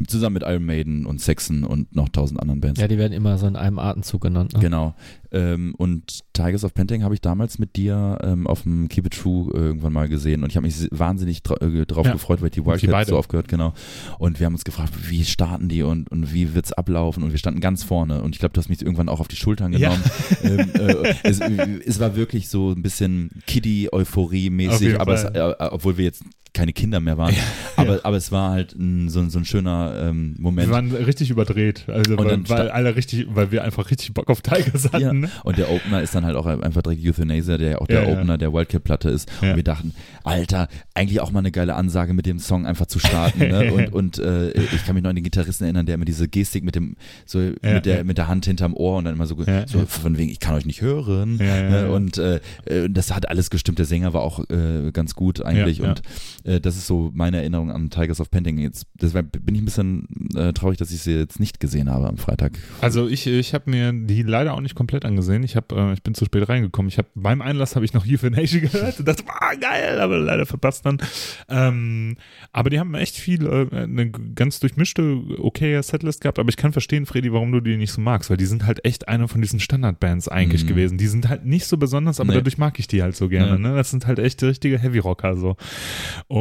Zusammen 0.07 0.35
mit 0.35 0.43
Iron 0.45 0.65
Maiden 0.65 1.07
und 1.07 1.21
Saxon 1.21 1.65
und 1.65 1.95
noch 1.95 2.09
tausend 2.09 2.41
anderen 2.41 2.61
Bands. 2.61 2.81
Ja, 2.81 2.89
die 2.89 2.99
werden 2.99 3.13
immer 3.13 3.39
so 3.39 3.47
in 3.47 3.57
einem 3.57 3.79
Atemzug 3.79 4.23
genannt. 4.23 4.55
Ne? 4.55 4.61
Genau. 4.61 4.95
Ähm, 5.33 5.75
und 5.77 6.21
Tigers 6.33 6.65
of 6.65 6.75
Pantang 6.75 7.03
habe 7.05 7.15
ich 7.15 7.21
damals 7.21 7.59
mit 7.59 7.77
dir 7.77 8.19
ähm, 8.23 8.47
auf 8.47 8.63
dem 8.63 8.89
Keep 8.89 9.07
It 9.07 9.15
True 9.21 9.53
äh, 9.55 9.59
irgendwann 9.59 9.93
mal 9.93 10.09
gesehen 10.09 10.43
und 10.43 10.51
ich 10.51 10.57
habe 10.57 10.67
mich 10.67 10.89
wahnsinnig 10.91 11.43
dra 11.43 11.55
äh, 11.65 11.87
drauf 11.87 12.07
Ja. 12.07 12.13
gefreut, 12.13 12.43
weil 12.43 12.51
die 12.51 12.61
Die 12.61 12.67
Wildcats 12.67 13.09
so 13.11 13.17
aufgehört, 13.17 13.47
genau. 13.49 13.73
Und 14.19 14.41
wir 14.41 14.47
haben 14.47 14.55
uns 14.55 14.65
gefragt, 14.65 14.93
wie 15.09 15.25
starten 15.25 15.69
die 15.69 15.83
und, 15.83 16.11
und 16.11 16.33
wie 16.33 16.55
wird's 16.55 16.73
ablaufen 16.73 17.23
und 17.23 17.31
wir 17.31 17.39
standen 17.39 17.61
ganz 17.61 17.85
vorne 17.85 18.23
und 18.23 18.35
ich 18.35 18.41
glaube, 18.41 18.53
du 18.55 18.59
hast 18.59 18.69
mich 18.69 18.83
irgendwann 18.83 19.09
auch 19.09 19.21
auf 19.21 19.29
die 19.29 19.37
Schultern 19.37 19.73
Ja. 19.73 19.79
genommen. 19.91 20.03
ähm, 20.43 20.71
äh, 20.75 21.15
es, 21.25 21.41
es 21.41 22.01
war 22.01 22.17
wirklich 22.17 22.49
so 22.49 22.71
ein 22.71 22.83
bisschen 22.83 23.31
Auf 23.37 23.47
Kiddie-Euphorie-mäßig, 23.47 24.81
jeden 24.81 25.01
aber 25.01 25.15
es, 25.15 25.25
äh, 25.25 25.55
obwohl 25.71 25.97
wir 25.97 26.05
jetzt 26.05 26.25
keine 26.61 26.73
Kinder 26.75 27.01
mehr 27.01 27.17
waren, 27.17 27.35
aber, 27.77 28.01
aber 28.03 28.17
es 28.19 28.31
war 28.31 28.51
halt 28.51 28.75
ein, 28.75 29.09
so, 29.09 29.21
ein- 29.21 29.31
so 29.31 29.39
ein 29.39 29.47
schöner 29.47 29.95
ähm, 30.11 30.35
Moment. 30.39 30.69
Wir 30.69 30.75
waren 30.75 30.93
richtig 30.95 31.31
überdreht, 31.31 31.85
also 31.89 32.19
weil, 32.19 32.47
weil 32.51 32.71
alle 32.71 32.95
richtig, 32.97 33.27
weil 33.33 33.51
wir 33.51 33.65
einfach 33.65 33.91
richtig 33.91 34.13
Bock 34.13 34.29
auf 34.29 34.43
Tigers 34.43 34.93
hatten. 34.93 35.01
Ja. 35.01 35.13
Ne? 35.15 35.31
Und 35.43 35.57
der 35.57 35.71
Opener 35.71 36.03
ist 36.03 36.15
dann 36.15 36.27
halt 36.27 36.37
auch 36.37 36.45
einfach 36.45 36.83
direkt 36.83 37.03
Euthanasia, 37.07 37.57
der 37.57 37.71
ja 37.71 37.79
auch 37.79 37.87
der 37.87 38.03
Ja, 38.03 38.09
ja. 38.11 38.15
Opener 38.15 38.37
der 38.37 38.53
Wildcat-Platte 38.53 39.09
ist. 39.09 39.31
Ja. 39.41 39.51
Und 39.51 39.57
wir 39.57 39.63
dachten, 39.65 39.95
Alter, 40.23 40.69
eigentlich 40.93 41.21
auch 41.21 41.31
mal 41.33 41.39
eine 41.39 41.51
geile 41.51 41.75
Ansage 41.77 42.13
mit 42.13 42.27
dem 42.27 42.39
Song 42.39 42.67
einfach 42.67 42.85
zu 42.87 42.99
starten. 42.99 43.39
ne? 43.39 43.73
Und, 43.73 43.93
und 43.95 44.19
äh, 44.19 44.51
ich 44.51 44.85
kann 44.85 44.95
mich 44.95 45.03
noch 45.03 45.11
an 45.11 45.17
den 45.17 45.25
Gitarristen 45.25 45.65
erinnern, 45.65 45.87
der 45.87 45.95
immer 45.95 46.05
diese 46.05 46.29
Gestik 46.29 46.63
mit 46.65 46.75
dem, 46.75 46.97
so 47.25 47.41
Ja, 47.41 47.53
mit 47.75 47.87
der, 47.87 47.97
ja. 47.99 48.05
mit 48.05 48.19
der 48.19 48.29
Hand 48.29 48.45
hinterm 48.45 48.75
Ohr 48.75 48.99
und 48.99 49.05
dann 49.07 49.15
immer 49.15 49.27
so, 49.27 49.37
Ja, 49.47 49.67
so 49.67 49.79
ja. 49.79 49.87
von 49.87 50.19
wegen, 50.19 50.31
ich 50.31 50.41
kann 50.41 50.55
euch 50.57 50.67
nicht 50.67 50.83
hören. 50.83 51.39
Ja, 51.41 51.47
ja, 51.57 51.71
ne? 51.71 51.81
ja. 51.83 51.89
Und 51.89 52.19
äh, 52.19 52.41
äh, 52.67 52.91
das 52.91 53.15
hat 53.15 53.29
alles 53.31 53.49
gestimmt. 53.49 53.79
Der 53.79 53.87
Sänger 53.87 54.13
war 54.13 54.21
auch 54.23 54.41
äh, 54.51 54.91
ganz 54.93 55.15
gut 55.15 55.43
eigentlich. 55.43 55.79
Ja, 55.79 55.85
ja. 55.85 55.91
Und 55.91 56.03
äh, 56.51 56.61
das 56.61 56.77
ist 56.77 56.87
so 56.87 57.11
meine 57.15 57.39
Erinnerung 57.39 57.71
an 57.71 57.91
Tigers 57.91 58.21
of 58.21 58.31
Panting. 58.31 58.59
Jetzt 58.59 58.87
deshalb 59.01 59.33
bin 59.45 59.55
ich 59.55 59.63
ein 59.63 59.65
bisschen 59.65 60.07
äh, 60.35 60.53
traurig, 60.53 60.79
dass 60.79 60.91
ich 60.91 61.01
sie 61.03 61.13
jetzt 61.17 61.41
nicht 61.41 61.61
gesehen 61.61 61.91
habe 61.91 62.09
am 62.09 62.17
Freitag. 62.17 62.59
Also 62.81 63.09
ich, 63.09 63.27
ich 63.27 63.55
habe 63.55 63.71
mir 63.71 63.93
die 63.93 64.23
leider 64.23 64.55
auch 64.55 64.61
nicht 64.61 64.75
komplett 64.75 65.05
angesehen. 65.05 65.43
Ich 65.43 65.57
hab, 65.57 65.73
äh, 65.73 65.93
ich 65.93 66.03
bin 66.03 66.15
zu 66.15 66.25
spät 66.25 66.49
reingekommen. 66.49 66.89
Ich 66.89 66.99
habe 66.99 67.09
beim 67.15 67.41
Einlass 67.43 67.77
habe 67.77 67.85
ich 67.85 67.93
noch 67.95 68.07
Euthanasia 68.11 68.61
gehört 68.61 68.99
und 68.99 69.07
dachte, 69.09 69.25
ah 69.29 69.55
geil, 69.55 70.01
aber 70.01 70.19
leider 70.19 70.47
verpasst 70.47 70.85
dann. 70.87 70.99
Ähm, 71.49 72.17
aber 72.53 72.71
die 72.71 72.79
haben 72.81 72.95
echt 72.95 73.17
viel, 73.17 73.47
äh, 73.47 73.75
eine 73.77 74.11
ganz 74.11 74.61
durchmischte, 74.61 75.23
okaye 75.39 75.83
Setlist 75.83 76.21
gehabt. 76.21 76.39
Aber 76.39 76.49
ich 76.49 76.57
kann 76.57 76.73
verstehen, 76.73 77.07
Freddy, 77.07 77.33
warum 77.33 77.53
du 77.53 77.61
die 77.61 77.77
nicht 77.77 77.93
so 77.93 78.01
magst, 78.01 78.31
weil 78.31 78.37
die 78.37 78.47
sind 78.47 78.67
halt 78.67 78.85
echt 78.85 79.09
eine 79.09 79.29
von 79.29 79.41
diesen 79.41 79.61
Standardbands 79.61 80.29
eigentlich 80.29 80.65
Mhm. 80.65 80.69
gewesen. 80.69 80.99
Die 80.99 81.07
sind 81.07 81.29
halt 81.29 81.45
nicht 81.45 81.67
so 81.67 81.77
besonders, 81.77 82.21
aber 82.21 82.31
Nee. 82.31 82.37
dadurch 82.39 82.59
mag 82.59 82.79
ich 82.79 82.87
die 82.89 83.03
halt 83.03 83.17
so 83.17 83.29
gerne. 83.29 83.53
Ja. 83.53 83.59
Ne? 83.59 83.75
Das 83.77 83.91
sind 83.91 84.07
halt 84.07 84.19
echt 84.19 84.43
richtige 84.43 84.79
Heavy 84.79 84.99
Rocker 84.99 85.37
so. 85.37 85.57
Und 86.29 86.40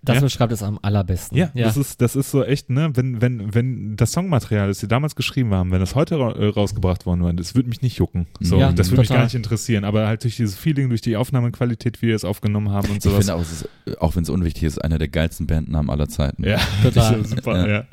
Das 0.00 0.14
Ja. 0.14 0.20
beschreibt 0.22 0.52
es 0.52 0.62
am 0.62 0.78
allerbesten. 0.80 1.36
ja, 1.36 1.50
Das, 1.54 1.76
ist, 1.76 2.00
das 2.00 2.14
ist 2.14 2.30
so 2.30 2.44
echt, 2.44 2.70
ne, 2.70 2.90
wenn, 2.94 3.20
wenn, 3.20 3.52
wenn 3.52 3.96
das 3.96 4.12
Songmaterial, 4.12 4.68
das 4.68 4.78
sie 4.78 4.86
damals 4.86 5.16
geschrieben 5.16 5.52
haben, 5.52 5.72
wenn 5.72 5.80
das 5.80 5.96
heute 5.96 6.20
ra 6.20 6.30
äh, 6.36 6.46
rausgebracht 6.46 7.04
worden 7.04 7.22
wäre, 7.22 7.34
das 7.34 7.56
würde 7.56 7.68
mich 7.68 7.82
nicht 7.82 7.98
jucken. 7.98 8.28
So, 8.38 8.60
Ja, 8.60 8.70
das 8.70 8.90
würde 8.92 9.00
mich 9.00 9.08
gar 9.10 9.24
nicht 9.24 9.34
interessieren. 9.34 9.82
Aber 9.84 10.06
halt 10.06 10.22
durch 10.22 10.36
dieses 10.36 10.54
Feeling, 10.56 10.88
durch 10.88 11.00
die 11.00 11.16
Aufnahmequalität, 11.16 12.00
wie 12.00 12.06
wir 12.06 12.14
es 12.14 12.24
aufgenommen 12.24 12.70
haben 12.70 12.88
und 12.90 12.98
Ich 12.98 13.02
sowas. 13.02 13.26
finde 13.26 13.34
auch, 13.34 13.40
ist, 13.42 13.68
auch 14.00 14.14
wenn 14.14 14.22
es 14.22 14.30
unwichtig 14.30 14.62
ist, 14.62 14.78
einer 14.78 14.98
der 14.98 15.08
geilsten 15.08 15.48
Bandnamen 15.48 15.90
aller 15.90 16.08
Zeiten. 16.08 16.44
ja, 16.44 16.58
Total. 16.84 17.24
super, 17.24 17.68
ja. 17.68 17.84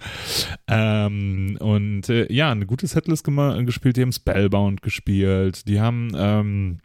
Ähm, 0.67 1.57
und 1.59 2.09
äh, 2.09 2.31
ja, 2.31 2.51
eine 2.51 2.67
gute 2.67 2.85
Setlist 2.87 3.23
gespielt, 3.25 3.97
die 3.97 4.01
haben 4.03 4.11
Spellbound 4.11 4.81
gespielt, 4.83 5.67
die 5.67 5.79
haben 5.81 6.11
ähm, 6.15 6.77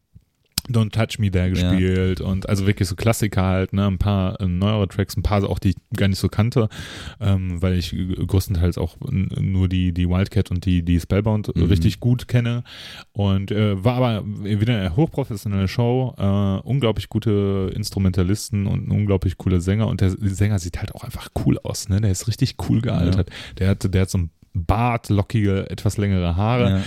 Don't 0.68 0.90
Touch 0.90 1.18
Me 1.18 1.30
There 1.30 1.50
gespielt 1.50 2.20
und 2.20 2.48
also 2.48 2.66
wirklich 2.66 2.88
so 2.88 2.94
Klassiker 2.96 3.42
halt, 3.42 3.72
ne, 3.72 3.86
ein 3.86 3.98
paar 3.98 4.40
äh, 4.40 4.46
neuere 4.46 4.88
Tracks, 4.88 5.16
ein 5.16 5.22
paar 5.22 5.40
auch, 5.48 5.58
die 5.58 5.70
ich 5.70 5.76
gar 5.96 6.08
nicht 6.08 6.18
so 6.18 6.28
kannte, 6.28 6.68
ähm, 7.20 7.60
weil 7.62 7.74
ich 7.74 7.94
größtenteils 8.26 8.78
auch 8.78 8.96
nur 9.00 9.68
die, 9.68 9.92
die 9.92 10.08
Wildcat 10.08 10.50
und 10.50 10.64
die, 10.66 10.82
die 10.82 11.00
Spellbound 11.00 11.50
Mhm. 11.54 11.64
richtig 11.64 12.00
gut 12.00 12.28
kenne. 12.28 12.62
Und 13.12 13.50
äh, 13.50 13.82
war 13.82 13.94
aber 13.96 14.24
wieder 14.26 14.76
eine 14.76 14.96
hochprofessionelle 14.96 15.68
Show, 15.68 16.14
äh, 16.18 16.66
unglaublich 16.68 17.08
gute 17.08 17.70
Instrumentalisten 17.74 18.66
und 18.66 18.88
ein 18.88 18.90
unglaublich 18.90 19.38
cooler 19.38 19.60
Sänger. 19.60 19.86
Und 19.88 20.00
der 20.00 20.10
Sänger 20.10 20.58
sieht 20.58 20.78
halt 20.78 20.94
auch 20.94 21.04
einfach 21.04 21.28
cool 21.44 21.58
aus, 21.62 21.88
ne, 21.88 22.00
der 22.00 22.10
ist 22.10 22.28
richtig 22.28 22.56
cool 22.68 22.80
gealtert, 22.80 23.30
der 23.58 23.68
hat, 23.68 23.92
der 23.94 24.02
hat 24.02 24.10
so 24.10 24.18
ein 24.18 24.30
Bart, 24.52 25.10
lockige, 25.10 25.70
etwas 25.70 25.96
längere 25.96 26.34
Haare, 26.34 26.70
Ja. 26.70 26.82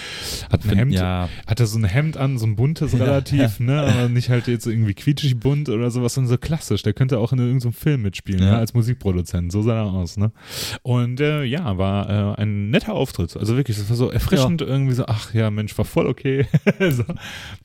hat 0.51 0.65
ein 0.65 0.75
Hemd, 0.75 0.93
Ja, 0.93 1.29
hat 1.47 1.61
er 1.61 1.65
so 1.65 1.79
ein 1.79 1.85
Hemd 1.85 2.17
an, 2.17 2.37
so 2.37 2.45
ein 2.45 2.57
buntes 2.57 2.93
relativ, 2.99 3.59
ne, 3.61 3.81
aber 3.81 4.09
nicht 4.09 4.29
halt 4.29 4.47
jetzt 4.47 4.67
irgendwie 4.67 4.93
quietschig 4.93 5.39
bunt 5.39 5.69
oder 5.69 5.89
sowas, 5.89 6.13
sondern 6.15 6.29
so 6.29 6.37
klassisch. 6.37 6.81
Der 6.83 6.91
könnte 6.93 7.19
auch 7.19 7.31
in 7.31 7.39
irgendeinem 7.39 7.71
Film 7.71 8.01
mitspielen, 8.01 8.41
Ja. 8.43 8.51
ne, 8.51 8.57
als 8.57 8.73
Musikproduzent. 8.73 9.51
So 9.53 9.61
sah 9.61 9.77
er 9.83 9.85
aus, 9.85 10.17
ne. 10.17 10.33
Und 10.81 11.21
äh, 11.21 11.43
ja, 11.45 11.77
war 11.77 12.09
äh, 12.37 12.41
ein 12.41 12.69
netter 12.69 12.93
Auftritt. 12.93 13.37
Also 13.37 13.55
wirklich, 13.55 13.77
das 13.77 13.89
war 13.89 13.95
so 13.95 14.09
erfrischend 14.09 14.61
irgendwie 14.61 14.93
so, 14.93 15.05
ach 15.05 15.33
ja, 15.33 15.49
Mensch, 15.49 15.77
war 15.77 15.85
voll 15.85 16.07
okay. 16.07 16.45
so, 16.89 17.05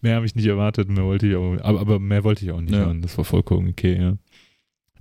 mehr 0.00 0.14
habe 0.14 0.26
ich 0.26 0.36
nicht 0.36 0.46
erwartet, 0.46 0.88
mehr 0.88 1.04
wollte 1.04 1.26
ich 1.26 1.34
auch, 1.34 1.56
aber, 1.60 1.80
aber 1.80 1.98
mehr 1.98 2.22
wollte 2.22 2.44
ich 2.44 2.52
auch 2.52 2.60
nicht 2.60 2.72
Ja. 2.72 2.80
hören. 2.86 3.02
Das 3.02 3.18
war 3.18 3.24
vollkommen 3.24 3.68
okay, 3.70 3.98
ja. 4.00 4.12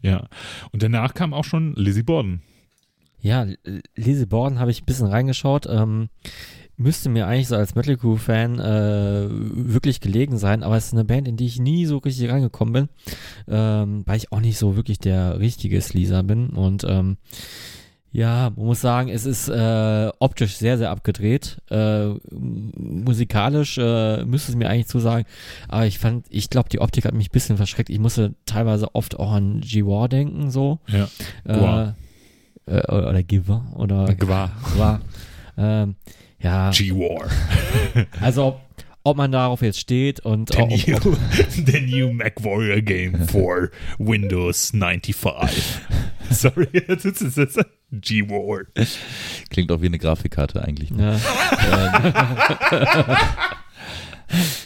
Ja. 0.01 0.27
Und 0.71 0.81
danach 0.83 1.13
kam 1.13 1.33
auch 1.33 1.43
schon 1.45 1.73
Lizzie 1.75 2.03
Borden. 2.03 2.41
Ja, 3.21 3.45
Lizzie 3.95 4.25
Borden 4.25 4.59
habe 4.59 4.71
ich 4.71 4.81
ein 4.81 4.85
bisschen 4.85 5.07
reingeschaut. 5.07 5.65
Ähm, 5.69 6.09
müsste 6.77 7.09
mir 7.09 7.27
eigentlich 7.27 7.47
so 7.47 7.55
als 7.55 7.75
Metal 7.75 7.97
Crew 7.97 8.17
Fan 8.17 8.59
äh, 8.59 9.27
wirklich 9.29 9.99
gelegen 9.99 10.37
sein, 10.37 10.63
aber 10.63 10.77
es 10.77 10.87
ist 10.87 10.93
eine 10.93 11.05
Band, 11.05 11.27
in 11.27 11.35
die 11.35 11.47
ich 11.47 11.59
nie 11.59 11.85
so 11.85 11.97
richtig 11.97 12.29
reingekommen 12.29 12.73
bin, 12.73 12.89
ähm, 13.47 14.03
weil 14.05 14.17
ich 14.17 14.31
auch 14.31 14.41
nicht 14.41 14.59
so 14.59 14.75
wirklich 14.75 14.99
der 14.99 15.39
richtige 15.39 15.81
Sleaser 15.81 16.21
bin 16.21 16.49
und 16.49 16.83
ja, 18.17 18.51
man 18.55 18.65
muss 18.65 18.81
sagen, 18.81 19.09
es 19.09 19.25
ist 19.25 19.47
äh, 19.49 20.09
optisch 20.19 20.57
sehr, 20.57 20.77
sehr 20.77 20.89
abgedreht. 20.89 21.57
Äh, 21.69 22.07
musikalisch 22.31 23.77
äh, 23.77 24.23
müsste 24.25 24.51
es 24.51 24.57
mir 24.57 24.69
eigentlich 24.69 24.87
zusagen, 24.87 25.25
aber 25.67 25.85
ich 25.85 25.99
fand, 25.99 26.25
ich 26.29 26.49
glaube, 26.49 26.69
die 26.69 26.79
Optik 26.79 27.05
hat 27.05 27.13
mich 27.13 27.29
ein 27.29 27.33
bisschen 27.33 27.57
verschreckt. 27.57 27.89
Ich 27.89 27.99
musste 27.99 28.33
teilweise 28.45 28.95
oft 28.95 29.19
auch 29.19 29.31
an 29.33 29.61
G-War 29.61 30.09
denken, 30.09 30.49
so. 30.49 30.79
Ja. 30.87 31.09
Äh, 31.43 31.57
Gwar. 31.59 31.95
Äh, 32.67 32.79
oder, 32.91 33.09
oder 33.09 33.23
Giver 33.23 33.65
oder 33.75 34.13
Gwar. 34.15 34.51
Gwar. 34.75 35.01
ähm, 35.57 35.95
ja, 36.39 36.69
G-War. 36.69 37.27
also 38.21 38.45
ob, 38.45 38.61
ob 39.03 39.17
man 39.17 39.31
darauf 39.31 39.61
jetzt 39.61 39.79
steht 39.79 40.19
und 40.19 40.51
The 40.51 40.61
ob, 40.61 40.71
ob, 40.71 40.87
new, 40.87 41.15
the 41.49 41.81
new 41.81 42.11
MacWarrior 42.13 42.81
game 42.81 43.27
for 43.27 43.71
Windows 43.97 44.71
95. 44.71 45.63
Sorry, 46.29 46.67
jetzt 46.73 47.05
ist 47.05 47.21
es 47.21 47.35
jetzt 47.37 47.59
G-War. 47.91 48.65
klingt 49.49 49.71
auch 49.71 49.81
wie 49.81 49.87
eine 49.87 49.97
Grafikkarte 49.97 50.61
eigentlich. 50.61 50.91
ja, 50.91 51.17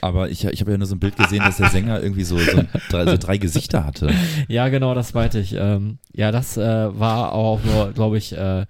Aber 0.01 0.29
ich, 0.29 0.43
ich 0.45 0.61
habe 0.61 0.71
ja 0.71 0.77
nur 0.77 0.87
so 0.87 0.95
ein 0.95 0.99
Bild 0.99 1.15
gesehen, 1.15 1.43
dass 1.43 1.57
der 1.57 1.69
Sänger 1.69 2.01
irgendwie 2.01 2.23
so, 2.23 2.37
so, 2.37 2.61
drei, 2.89 3.05
so 3.05 3.17
drei 3.17 3.37
Gesichter 3.37 3.85
hatte. 3.85 4.09
ja, 4.47 4.67
genau, 4.69 4.93
das 4.95 5.13
meinte 5.13 5.39
ich. 5.39 5.55
Ähm, 5.57 5.99
ja, 6.13 6.31
das 6.31 6.57
äh, 6.57 6.99
war 6.99 7.33
auch 7.33 7.63
nur, 7.63 7.91
glaube 7.93 8.17
ich, 8.17 8.35
äh, 8.35 8.65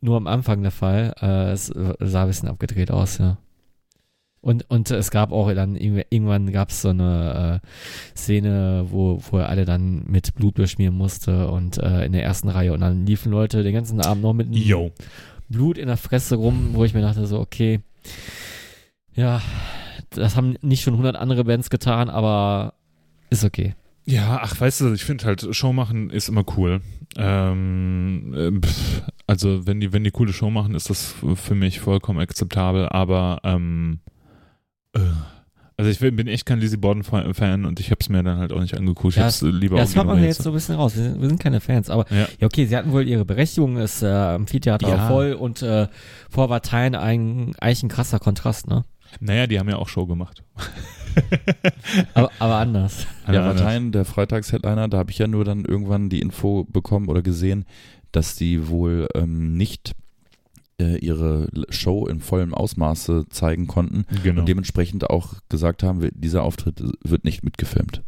nur 0.00 0.16
am 0.16 0.26
Anfang 0.26 0.62
der 0.62 0.70
Fall. 0.70 1.14
Äh, 1.20 1.52
es 1.52 1.70
äh, 1.70 1.94
sah 2.00 2.22
ein 2.22 2.28
bisschen 2.28 2.48
abgedreht 2.48 2.90
aus, 2.90 3.18
ja. 3.18 3.38
Und, 4.44 4.68
und 4.68 4.90
es 4.90 5.12
gab 5.12 5.30
auch 5.30 5.52
dann 5.54 5.76
irgendw- 5.76 6.06
irgendwann 6.10 6.50
gab 6.50 6.70
es 6.70 6.82
so 6.82 6.88
eine 6.88 7.60
äh, 7.62 8.16
Szene, 8.18 8.86
wo, 8.90 9.22
wo 9.30 9.38
er 9.38 9.48
alle 9.48 9.64
dann 9.64 10.02
mit 10.08 10.34
Blut 10.34 10.54
beschmieren 10.54 10.96
musste 10.96 11.48
und 11.48 11.78
äh, 11.78 12.04
in 12.04 12.12
der 12.12 12.24
ersten 12.24 12.48
Reihe 12.48 12.72
und 12.72 12.80
dann 12.80 13.06
liefen 13.06 13.30
Leute 13.30 13.62
den 13.62 13.72
ganzen 13.72 14.00
Abend 14.00 14.24
noch 14.24 14.32
mit 14.32 14.48
einem 14.48 14.56
Yo. 14.56 14.90
Blut 15.48 15.78
in 15.78 15.86
der 15.86 15.96
Fresse 15.96 16.34
rum, 16.34 16.70
wo 16.72 16.84
ich 16.84 16.92
mir 16.92 17.02
dachte 17.02 17.24
so, 17.26 17.38
okay, 17.38 17.80
ja, 19.14 19.40
das 20.16 20.36
haben 20.36 20.56
nicht 20.62 20.82
schon 20.82 20.94
100 20.94 21.16
andere 21.16 21.44
Bands 21.44 21.70
getan, 21.70 22.08
aber 22.10 22.74
ist 23.30 23.44
okay. 23.44 23.74
Ja, 24.04 24.40
ach, 24.42 24.60
weißt 24.60 24.80
du, 24.80 24.92
ich 24.92 25.04
finde 25.04 25.24
halt, 25.26 25.46
Show 25.54 25.72
machen 25.72 26.10
ist 26.10 26.28
immer 26.28 26.44
cool. 26.56 26.80
Ähm, 27.16 28.34
äh, 28.34 28.66
pff, 28.66 29.02
Also 29.26 29.66
wenn 29.66 29.80
die, 29.80 29.92
wenn 29.92 30.04
die 30.04 30.10
coole 30.10 30.32
Show 30.32 30.50
machen, 30.50 30.74
ist 30.74 30.90
das 30.90 31.14
für 31.34 31.54
mich 31.54 31.80
vollkommen 31.80 32.18
akzeptabel, 32.18 32.88
aber 32.88 33.40
ähm, 33.44 34.00
äh, 34.94 35.00
also 35.78 35.90
ich 35.90 35.98
bin 36.00 36.26
echt 36.28 36.46
kein 36.46 36.60
Lizzie 36.60 36.76
Borden-Fan 36.76 37.64
und 37.64 37.80
ich 37.80 37.90
habe 37.90 37.98
es 38.00 38.08
mir 38.08 38.22
dann 38.22 38.38
halt 38.38 38.52
auch 38.52 38.60
nicht 38.60 38.76
angeguckt. 38.76 39.14
Ich 39.14 39.16
Ja, 39.16 39.24
hab's 39.24 39.40
lieber 39.42 39.76
Ja, 39.76 39.82
das 39.82 39.96
hört 39.96 40.06
man 40.06 40.22
jetzt 40.22 40.42
so 40.42 40.50
ein 40.50 40.54
bisschen 40.54 40.74
raus. 40.76 40.94
Wir 40.96 41.02
sind, 41.04 41.20
wir 41.20 41.28
sind 41.28 41.40
keine 41.40 41.60
Fans, 41.60 41.88
aber 41.90 42.04
Ja. 42.10 42.26
ja, 42.38 42.46
okay, 42.46 42.66
sie 42.66 42.76
hatten 42.76 42.92
wohl 42.92 43.08
ihre 43.08 43.24
Berechtigung, 43.24 43.78
ist 43.78 44.02
äh, 44.02 44.06
Amphitheater 44.06 44.88
Ja. 44.88 45.08
voll 45.08 45.32
und 45.32 45.62
äh, 45.62 45.88
vor 46.30 46.48
Parteien 46.48 46.94
ein, 46.94 47.54
eigentlich 47.60 47.82
ein 47.84 47.88
krasser 47.88 48.18
Kontrast, 48.18 48.68
ne? 48.68 48.84
Naja, 49.20 49.46
die 49.46 49.58
haben 49.58 49.68
ja 49.68 49.76
auch 49.76 49.88
Show 49.88 50.06
gemacht. 50.06 50.42
Aber, 52.14 52.30
aber 52.38 52.54
anders. 52.56 53.06
Ja. 53.30 53.42
Parteien, 53.52 53.92
der 53.92 54.06
Freitags-Headliner, 54.06 54.88
da 54.88 54.96
habe 54.96 55.10
ich 55.10 55.18
ja 55.18 55.26
nur 55.26 55.44
dann 55.44 55.64
irgendwann 55.66 56.08
die 56.08 56.20
Info 56.22 56.64
bekommen 56.64 57.08
oder 57.08 57.20
gesehen, 57.20 57.66
dass 58.12 58.34
die 58.34 58.68
wohl 58.68 59.08
ähm, 59.14 59.54
nicht 59.58 59.92
äh, 60.80 60.96
ihre 60.98 61.48
Show 61.68 62.06
in 62.06 62.20
vollem 62.20 62.54
Ausmaße 62.54 63.26
zeigen 63.28 63.66
konnten 63.66 64.06
Genau. 64.22 64.40
und 64.40 64.48
dementsprechend 64.48 65.10
auch 65.10 65.34
gesagt 65.50 65.82
haben, 65.82 66.08
dieser 66.14 66.44
Auftritt 66.44 66.82
wird 67.04 67.24
nicht 67.24 67.44
mitgefilmt. 67.44 68.02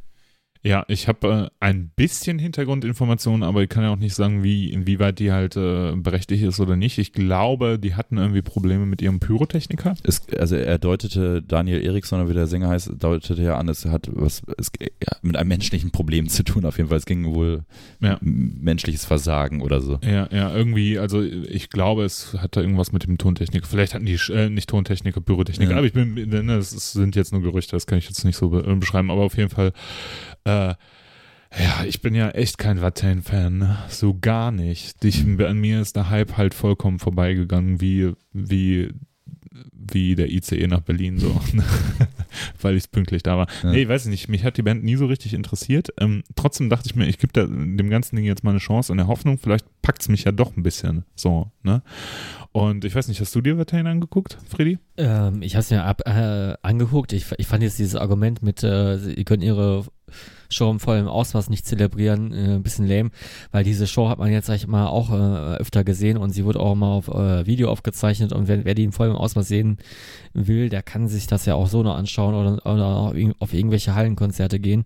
Ja, 0.67 0.85
ich 0.89 1.09
habe 1.09 1.51
äh, 1.61 1.65
ein 1.65 1.91
bisschen 1.95 2.39
Hintergrundinformationen, 2.39 3.43
aber 3.43 3.63
ich 3.63 3.69
kann 3.69 3.83
ja 3.83 3.91
auch 3.91 3.97
nicht 3.99 4.15
sagen, 4.15 4.43
wie 4.43 4.71
inwieweit 4.73 5.19
die 5.19 5.31
halt 5.31 5.57
äh, 5.57 5.93
berechtigt 5.95 6.43
ist 6.43 6.59
oder 6.59 6.75
nicht. 6.75 6.97
Ich 6.97 7.13
glaube, 7.13 7.79
die 7.79 7.95
hatten 7.97 8.17
irgendwie 8.17 8.41
Probleme 8.41 8.87
mit 8.87 9.03
ihrem 9.03 9.21
Pyrotechniker. 9.21 9.95
Es, 10.05 10.27
also 10.39 10.57
er 10.57 10.79
deutete, 10.79 11.43
Daniel 11.43 11.85
Eriksson, 11.85 12.21
oder 12.21 12.31
wie 12.31 12.35
der 12.35 12.47
Sänger 12.47 12.71
heißt, 12.71 12.93
deutete 12.99 13.43
ja 13.43 13.59
an, 13.59 13.69
es 13.69 13.85
hat 13.85 14.09
was 14.13 14.43
es, 14.57 14.71
ja, 14.81 15.17
mit 15.21 15.37
einem 15.37 15.49
menschlichen 15.49 15.91
Problem 15.91 16.29
zu 16.31 16.43
tun, 16.45 16.65
auf 16.65 16.79
jeden 16.79 16.89
Fall. 16.89 16.97
Es 16.99 17.05
ging 17.07 17.27
wohl 17.35 17.65
Ja. 18.01 18.17
menschliches 18.23 19.05
Versagen 19.05 19.61
oder 19.61 19.83
so. 19.83 19.99
Ja, 20.03 20.29
ja, 20.33 20.55
irgendwie, 20.57 20.99
also 20.99 21.21
ich 21.23 21.69
glaube, 21.69 22.05
es 22.05 22.35
hatte 22.39 22.63
irgendwas 22.63 22.91
mit 22.91 23.05
dem 23.05 23.19
Tontechniker. 23.19 23.67
Vielleicht 23.67 23.93
hatten 23.93 24.07
die 24.07 24.19
äh, 24.33 24.49
nicht 24.49 24.71
Tontechniker, 24.71 25.21
Pyrotechniker, 25.21 25.73
Ja. 25.73 25.77
aber 25.77 25.87
ich 25.87 25.93
bin, 25.93 26.15
ne, 26.15 26.43
das 26.57 26.73
ist, 26.73 26.93
sind 26.93 27.17
jetzt 27.17 27.33
nur 27.33 27.43
Gerüchte, 27.43 27.73
das 27.77 27.87
kann 27.87 27.99
ich 27.99 28.07
jetzt 28.07 28.25
nicht 28.25 28.37
so 28.37 28.49
be 28.49 28.65
äh, 28.67 28.75
beschreiben, 28.77 29.11
aber 29.11 29.21
auf 29.23 29.37
jeden 29.37 29.51
Fall, 29.51 29.73
äh, 30.45 30.75
ja, 31.57 31.85
ich 31.87 32.01
bin 32.03 32.15
ja 32.15 32.31
echt 32.31 32.59
kein 32.59 32.81
Watain-Fan, 32.81 33.59
ne? 33.59 33.79
so 33.89 34.17
gar 34.21 34.51
nicht. 34.51 35.05
Ich, 35.05 35.25
Mhm. 35.25 35.41
An 35.41 35.59
mir 35.59 35.81
ist 35.81 35.95
der 35.97 36.11
Hype 36.11 36.37
halt 36.37 36.53
vollkommen 36.53 36.99
vorbeigegangen, 36.99 37.81
wie, 37.81 38.13
wie, 38.33 38.91
wie 39.73 40.17
der 40.17 40.31
ICE 40.33 40.67
nach 40.67 40.81
Berlin 40.81 41.19
so, 41.19 41.41
weil 42.61 42.77
ich 42.77 42.91
pünktlich 42.91 43.23
da 43.23 43.37
war. 43.37 43.47
Ja. 43.63 43.71
Nee, 43.71 43.87
weiß 43.89 44.07
ich 44.07 44.11
nicht, 44.11 44.29
mich 44.29 44.43
hat 44.43 44.57
die 44.57 44.63
Band 44.63 44.83
nie 44.83 44.97
so 44.97 45.07
richtig 45.07 45.33
interessiert. 45.33 45.91
Ähm, 46.01 46.25
trotzdem 46.35 46.71
dachte 46.71 46.87
ich 46.87 46.97
mir, 46.97 47.07
ich 47.07 47.19
gebe 47.19 47.33
dem 47.33 47.89
ganzen 47.89 48.17
Ding 48.17 48.25
jetzt 48.25 48.43
mal 48.43 48.51
eine 48.51 48.59
Chance 48.59 48.93
in 48.93 48.99
der 48.99 49.07
Hoffnung, 49.07 49.39
vielleicht 49.39 49.67
packt 49.81 50.03
es 50.03 50.09
mich 50.09 50.25
ja 50.25 50.33
doch 50.33 50.57
ein 50.57 50.65
bisschen 50.65 51.05
so, 51.15 51.53
ne? 51.63 51.83
Und 52.51 52.85
ich 52.85 52.95
weiß 52.95 53.09
nicht, 53.09 53.21
hast 53.21 53.35
du 53.35 53.41
dir 53.41 53.59
Watain 53.59 53.87
angeguckt, 53.87 54.39
Freddy? 54.49 54.79
Ähm, 54.97 55.43
ich 55.43 55.55
habe 55.55 55.61
es 55.63 55.71
mir 55.71 55.85
ab, 55.85 56.03
äh, 56.07 56.55
angeguckt. 56.63 57.13
Ich, 57.13 57.27
ich 57.39 57.47
fand 57.47 57.63
jetzt 57.63 57.79
dieses 57.79 57.97
Argument 57.97 58.43
mit, 58.43 58.63
äh, 58.63 58.99
sie 58.99 59.25
können 59.25 59.43
ihre 59.43 59.85
Show 60.51 60.71
im 60.71 60.81
vollen 60.81 61.09
Ausmaß 61.09 61.51
nicht 61.51 61.67
zelebrieren, 61.67 62.33
äh, 62.33 62.55
ein 62.55 62.63
bisschen 62.63 62.87
lame, 62.87 63.11
weil 63.53 63.65
diese 63.65 63.87
Show 63.87 64.09
hat 64.09 64.19
man 64.19 64.31
jetzt, 64.33 64.47
sag 64.47 64.57
ich 64.57 64.67
mal, 64.67 64.87
auch 64.87 65.11
äh, 65.11 65.57
öfter 65.57 65.85
gesehen 65.85 66.17
und 66.17 66.31
sie 66.31 66.45
wurde 66.45 66.61
auch 66.61 66.75
mal 66.75 66.93
auf 66.93 67.09
äh, 67.09 67.47
Video 67.47 67.71
aufgezeichnet 67.71 68.33
und 68.33 68.49
wer, 68.49 68.65
wer 68.65 68.75
die 68.75 68.85
im 68.85 68.93
vollen 68.93 69.13
Ausmaß 69.17 69.47
sehen 69.49 69.79
will, 70.33 70.69
der 70.69 70.83
kann 70.83 71.09
sich 71.09 71.27
das 71.27 71.47
ja 71.47 71.55
auch 71.55 71.69
so 71.69 71.83
noch 71.83 71.97
anschauen 71.97 72.35
oder, 72.35 72.67
oder 72.67 72.85
auf, 72.87 73.15
irg- 73.15 73.35
auf 73.39 73.53
irgendwelche 73.55 73.95
Hallenkonzerte 73.95 74.59
gehen. 74.59 74.85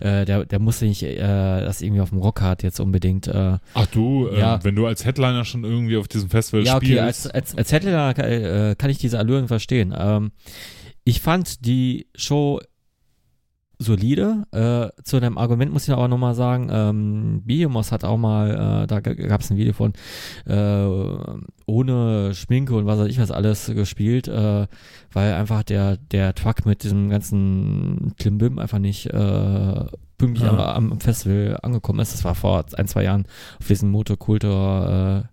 Äh, 0.00 0.24
der, 0.24 0.44
der 0.44 0.58
muss 0.58 0.80
nicht 0.80 1.02
äh, 1.02 1.16
das 1.18 1.82
irgendwie 1.82 2.00
auf 2.00 2.10
dem 2.10 2.18
Rockhard 2.18 2.62
jetzt 2.62 2.80
unbedingt 2.80 3.28
äh, 3.28 3.58
Ach 3.74 3.86
du, 3.86 4.28
äh, 4.28 4.38
Ja. 4.40 4.62
wenn 4.64 4.74
du 4.74 4.86
als 4.86 5.04
Headliner 5.04 5.44
schon 5.44 5.64
irgendwie 5.64 5.96
auf 5.96 6.08
diesem 6.08 6.30
Festival 6.30 6.64
ja, 6.64 6.76
okay, 6.76 6.86
spielst. 6.86 7.02
als, 7.02 7.26
als, 7.28 7.54
als 7.56 7.72
Headliner 7.72 8.18
äh, 8.18 8.74
kann 8.76 8.90
ich 8.90 8.98
diese 8.98 9.18
Allüren 9.18 9.48
verstehen. 9.48 9.94
Ähm, 9.96 10.32
ich 11.04 11.20
fand 11.20 11.64
die 11.64 12.06
Show 12.14 12.60
solide. 13.78 14.44
Äh, 14.50 15.02
zu 15.02 15.20
deinem 15.20 15.38
Argument 15.38 15.72
muss 15.72 15.84
ich 15.86 15.92
aber 15.92 16.08
nochmal 16.08 16.34
sagen, 16.34 16.68
ähm, 16.70 17.42
Biomos 17.44 17.92
hat 17.92 18.04
auch 18.04 18.16
mal, 18.16 18.82
äh, 18.82 18.86
da 18.86 19.00
gab 19.00 19.40
es 19.40 19.50
ein 19.50 19.56
Video 19.56 19.72
von, 19.72 19.92
äh, 20.46 20.86
ohne 21.66 22.34
Schminke 22.34 22.74
und 22.74 22.86
was 22.86 22.98
weiß 22.98 23.08
ich 23.08 23.20
was 23.20 23.30
alles 23.30 23.66
gespielt, 23.66 24.26
äh, 24.28 24.66
weil 25.12 25.34
einfach 25.34 25.62
der, 25.62 25.96
der 25.96 26.34
Truck 26.34 26.66
mit 26.66 26.82
diesem 26.82 27.08
ganzen 27.08 28.14
Klimbim 28.18 28.58
einfach 28.58 28.78
nicht 28.78 29.06
äh, 29.06 29.84
pünktlich 30.16 30.46
Ja. 30.50 30.74
am, 30.74 30.92
am 30.92 31.00
Festival 31.00 31.58
angekommen 31.62 32.00
ist. 32.00 32.14
Das 32.14 32.24
war 32.24 32.34
vor 32.34 32.64
ein, 32.76 32.88
zwei 32.88 33.04
Jahren 33.04 33.26
auf 33.60 33.68
diesem 33.68 33.90
Motokultur 33.90 35.24
äh, 35.24 35.28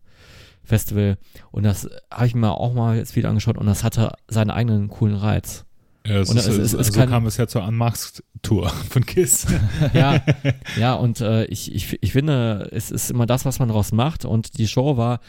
Festival 0.63 1.17
und 1.51 1.63
das 1.63 1.87
habe 2.11 2.27
ich 2.27 2.35
mir 2.35 2.51
auch 2.51 2.73
mal 2.73 2.97
jetzt 2.97 3.15
wieder 3.15 3.29
angeschaut 3.29 3.57
und 3.57 3.65
das 3.67 3.83
hatte 3.83 4.13
seinen 4.27 4.49
eigenen 4.51 4.87
coolen 4.89 5.15
Reiz. 5.15 5.64
Ja, 6.05 6.19
es 6.19 6.29
und 6.29 6.37
ist, 6.37 6.47
es- 6.47 6.57
es- 6.57 6.71
so 6.71 6.77
es 6.79 6.93
kann- 6.93 7.09
kam 7.09 7.25
es 7.25 7.37
ja 7.37 7.47
zur 7.47 7.63
Unmasked-Tour 7.65 8.69
von 8.69 9.05
Kiss. 9.05 9.47
Ja, 9.93 10.21
ja, 10.79 10.93
und 10.93 11.21
äh, 11.21 11.45
ich, 11.45 11.73
ich, 11.73 11.97
ich 12.01 12.11
finde, 12.11 12.69
es 12.71 12.91
ist 12.91 13.09
immer 13.11 13.25
das, 13.25 13.45
was 13.45 13.59
man 13.59 13.67
daraus 13.69 13.91
macht 13.91 14.25
und 14.25 14.57
die 14.57 14.67
Show 14.67 14.97
war 14.97 15.19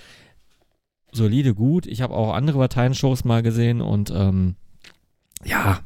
solide 1.12 1.54
gut. 1.54 1.86
Ich 1.86 2.02
habe 2.02 2.14
auch 2.14 2.34
andere 2.34 2.58
Parteien-Shows 2.58 3.24
mal 3.24 3.42
gesehen 3.42 3.80
und 3.80 4.10
ähm, 4.14 4.56
ja, 5.44 5.80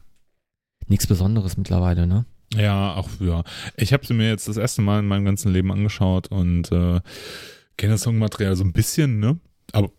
nichts 0.88 1.07
Besonderes 1.07 1.57
mittlerweile, 1.57 2.07
ne? 2.07 2.24
Ja, 2.57 2.95
auch 2.95 3.09
ja. 3.20 3.45
Ich 3.76 3.93
habe 3.93 4.05
sie 4.05 4.14
mir 4.14 4.28
jetzt 4.28 4.49
das 4.49 4.57
erste 4.57 4.82
Mal 4.82 4.99
in 5.01 5.07
meinem 5.07 5.24
ganzen 5.24 5.53
Leben 5.53 5.70
angeschaut 5.70 6.28
und 6.28 6.72
äh, 6.72 7.01
kenne 7.76 7.93
das 7.93 8.03
Songmaterial 8.03 8.57
so 8.57 8.64
ein 8.64 8.72
bisschen, 8.72 9.20
ne? 9.20 9.38
Aber 9.72 9.91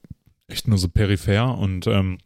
echt 0.48 0.68
nur 0.68 0.78
so 0.78 0.89
peripher 0.89 1.58
und 1.58 1.88
ähm, 1.88 2.18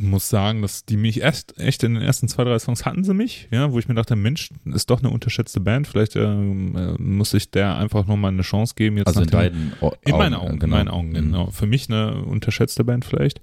muss 0.00 0.28
sagen, 0.28 0.62
dass 0.62 0.84
die 0.84 0.96
mich 0.96 1.20
erst 1.20 1.58
echt 1.58 1.82
in 1.84 1.94
den 1.94 2.02
ersten 2.02 2.26
zwei, 2.28 2.44
drei 2.44 2.58
Songs 2.58 2.84
hatten 2.84 3.04
sie 3.04 3.14
mich, 3.14 3.48
ja, 3.50 3.70
wo 3.72 3.78
ich 3.78 3.86
mir 3.88 3.94
dachte, 3.94 4.16
Mensch, 4.16 4.50
ist 4.64 4.90
doch 4.90 5.00
eine 5.00 5.10
unterschätzte 5.10 5.60
Band, 5.60 5.86
vielleicht 5.86 6.16
ähm, 6.16 6.76
äh, 6.76 7.00
muss 7.02 7.34
ich 7.34 7.50
der 7.50 7.76
einfach 7.76 8.06
nochmal 8.06 8.32
eine 8.32 8.42
Chance 8.42 8.74
geben. 8.76 8.96
Jetzt 8.96 9.08
Also 9.08 9.22
in 9.22 9.28
deinen 9.28 9.72
Au- 9.80 9.94
in 10.02 10.12
meinen 10.16 10.34
Augen, 10.34 10.48
Augen, 10.50 10.58
genau. 10.58 10.64
in 10.64 10.70
meinen 10.70 10.88
Augen, 10.88 11.08
Mhm. 11.10 11.14
genau. 11.14 11.50
Für 11.50 11.66
mich 11.66 11.88
eine 11.88 12.22
unterschätzte 12.22 12.84
Band 12.84 13.04
vielleicht. 13.04 13.40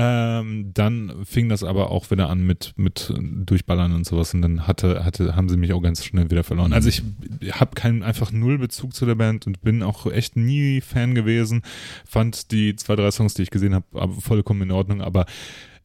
Ähm, 0.00 0.70
dann 0.74 1.24
fing 1.24 1.48
das 1.48 1.64
aber 1.64 1.90
auch 1.90 2.08
wieder 2.12 2.28
an 2.30 2.46
mit, 2.46 2.72
mit 2.76 3.12
Durchballern 3.18 3.92
und 3.94 4.06
sowas 4.06 4.32
und 4.32 4.42
dann 4.42 4.68
hatte, 4.68 5.04
hatte, 5.04 5.34
haben 5.34 5.48
sie 5.48 5.56
mich 5.56 5.72
auch 5.72 5.80
ganz 5.80 6.04
schnell 6.04 6.30
wieder 6.30 6.44
verloren. 6.44 6.68
Mhm. 6.68 6.74
Also 6.74 6.88
ich 6.88 7.02
habe 7.50 7.74
keinen 7.74 8.04
einfach 8.04 8.30
null 8.30 8.58
Bezug 8.58 8.94
zu 8.94 9.06
der 9.06 9.16
Band 9.16 9.48
und 9.48 9.60
bin 9.62 9.82
auch 9.82 10.06
echt 10.06 10.36
nie 10.36 10.80
Fan 10.82 11.16
gewesen. 11.16 11.62
Fand 12.06 12.52
die 12.52 12.76
zwei, 12.76 12.94
drei 12.94 13.10
Songs, 13.10 13.34
die 13.34 13.42
ich 13.42 13.50
gesehen 13.50 13.74
habe, 13.74 13.86
vollkommen 14.20 14.62
in 14.62 14.70
Ordnung, 14.70 15.00
aber 15.00 15.26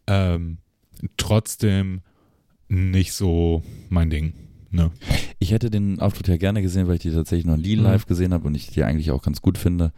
ähm, 0.07 0.57
trotzdem 1.17 2.01
nicht 2.67 3.13
so 3.13 3.63
mein 3.89 4.09
Ding. 4.09 4.33
Ne? 4.71 4.91
Ich 5.39 5.51
hätte 5.51 5.69
den 5.69 5.99
Auftritt 5.99 6.27
ja 6.27 6.37
gerne 6.37 6.61
gesehen, 6.61 6.87
weil 6.87 6.95
ich 6.95 7.01
die 7.01 7.11
tatsächlich 7.11 7.45
noch 7.45 7.57
nie 7.57 7.75
Mhm. 7.75 7.83
live 7.83 8.05
gesehen 8.05 8.33
habe 8.33 8.47
und 8.47 8.55
ich 8.55 8.67
die 8.67 8.83
eigentlich 8.83 9.11
auch 9.11 9.21
ganz 9.21 9.41
gut 9.41 9.57
finde. 9.57 9.91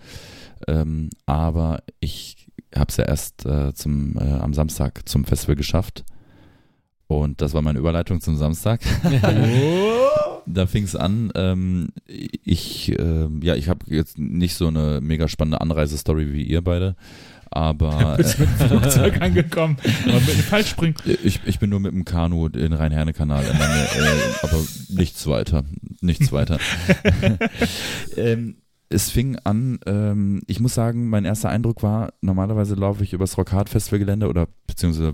Ähm, 0.67 1.09
aber 1.25 1.83
ich 1.99 2.47
habe 2.75 2.89
es 2.89 2.97
ja 2.97 3.05
erst 3.05 3.45
äh, 3.45 3.73
zum, 3.73 4.17
äh, 4.17 4.21
am 4.23 4.53
Samstag 4.53 5.07
zum 5.07 5.23
Festival 5.25 5.55
geschafft. 5.55 6.03
Und 7.07 7.41
das 7.41 7.53
war 7.53 7.61
meine 7.61 7.79
Überleitung 7.79 8.19
zum 8.19 8.35
Samstag. 8.35 8.81
da 10.47 10.65
fing 10.65 10.83
es 10.83 10.95
an. 10.95 11.31
Ähm, 11.35 11.89
ich, 12.07 12.97
ähm, 12.99 13.41
ja, 13.43 13.55
ich 13.55 13.69
habe 13.69 13.85
jetzt 13.87 14.17
nicht 14.17 14.55
so 14.55 14.67
eine 14.67 14.99
mega 15.01 15.27
spannende 15.27 15.61
Anreisestory 15.61 16.33
wie 16.33 16.43
ihr 16.43 16.61
beide. 16.63 16.95
Aber 17.55 18.17
Bist 18.17 18.37
mit 18.37 18.49
dem 18.49 18.67
Flugzeug 18.67 19.21
angekommen 19.21 19.77
und 20.05 20.13
mit 20.13 20.37
dem 20.37 20.43
Fallspringen. 20.43 20.95
ich, 21.23 21.39
ich 21.45 21.57
bin 21.57 21.69
nur 21.69 21.79
mit 21.79 21.93
dem 21.93 22.03
Kanu 22.03 22.49
den 22.49 22.73
Rhein-Herne-Kanal 22.73 23.43
äh, 23.45 24.43
aber 24.43 24.57
nichts 24.89 25.25
weiter. 25.25 25.63
Nichts 26.01 26.33
weiter. 26.33 26.59
ähm, 28.17 28.57
es 28.89 29.09
fing 29.09 29.37
an, 29.45 29.79
ähm, 29.85 30.41
ich 30.47 30.59
muss 30.59 30.73
sagen, 30.73 31.09
mein 31.09 31.23
erster 31.23 31.49
Eindruck 31.49 31.81
war, 31.81 32.13
normalerweise 32.21 32.75
laufe 32.75 33.03
ich 33.03 33.13
übers 33.13 33.37
Rockhard 33.37 33.69
Festivalgelände 33.69 34.27
oder 34.27 34.47
beziehungsweise 34.67 35.13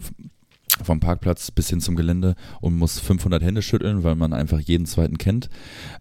vom 0.84 1.00
Parkplatz 1.00 1.52
bis 1.52 1.70
hin 1.70 1.80
zum 1.80 1.96
Gelände 1.96 2.36
und 2.60 2.76
muss 2.76 3.00
500 3.00 3.44
Hände 3.44 3.62
schütteln, 3.62 4.04
weil 4.04 4.16
man 4.16 4.34
einfach 4.34 4.60
jeden 4.60 4.88
zweiten 4.88 5.20
kennt. 5.20 5.50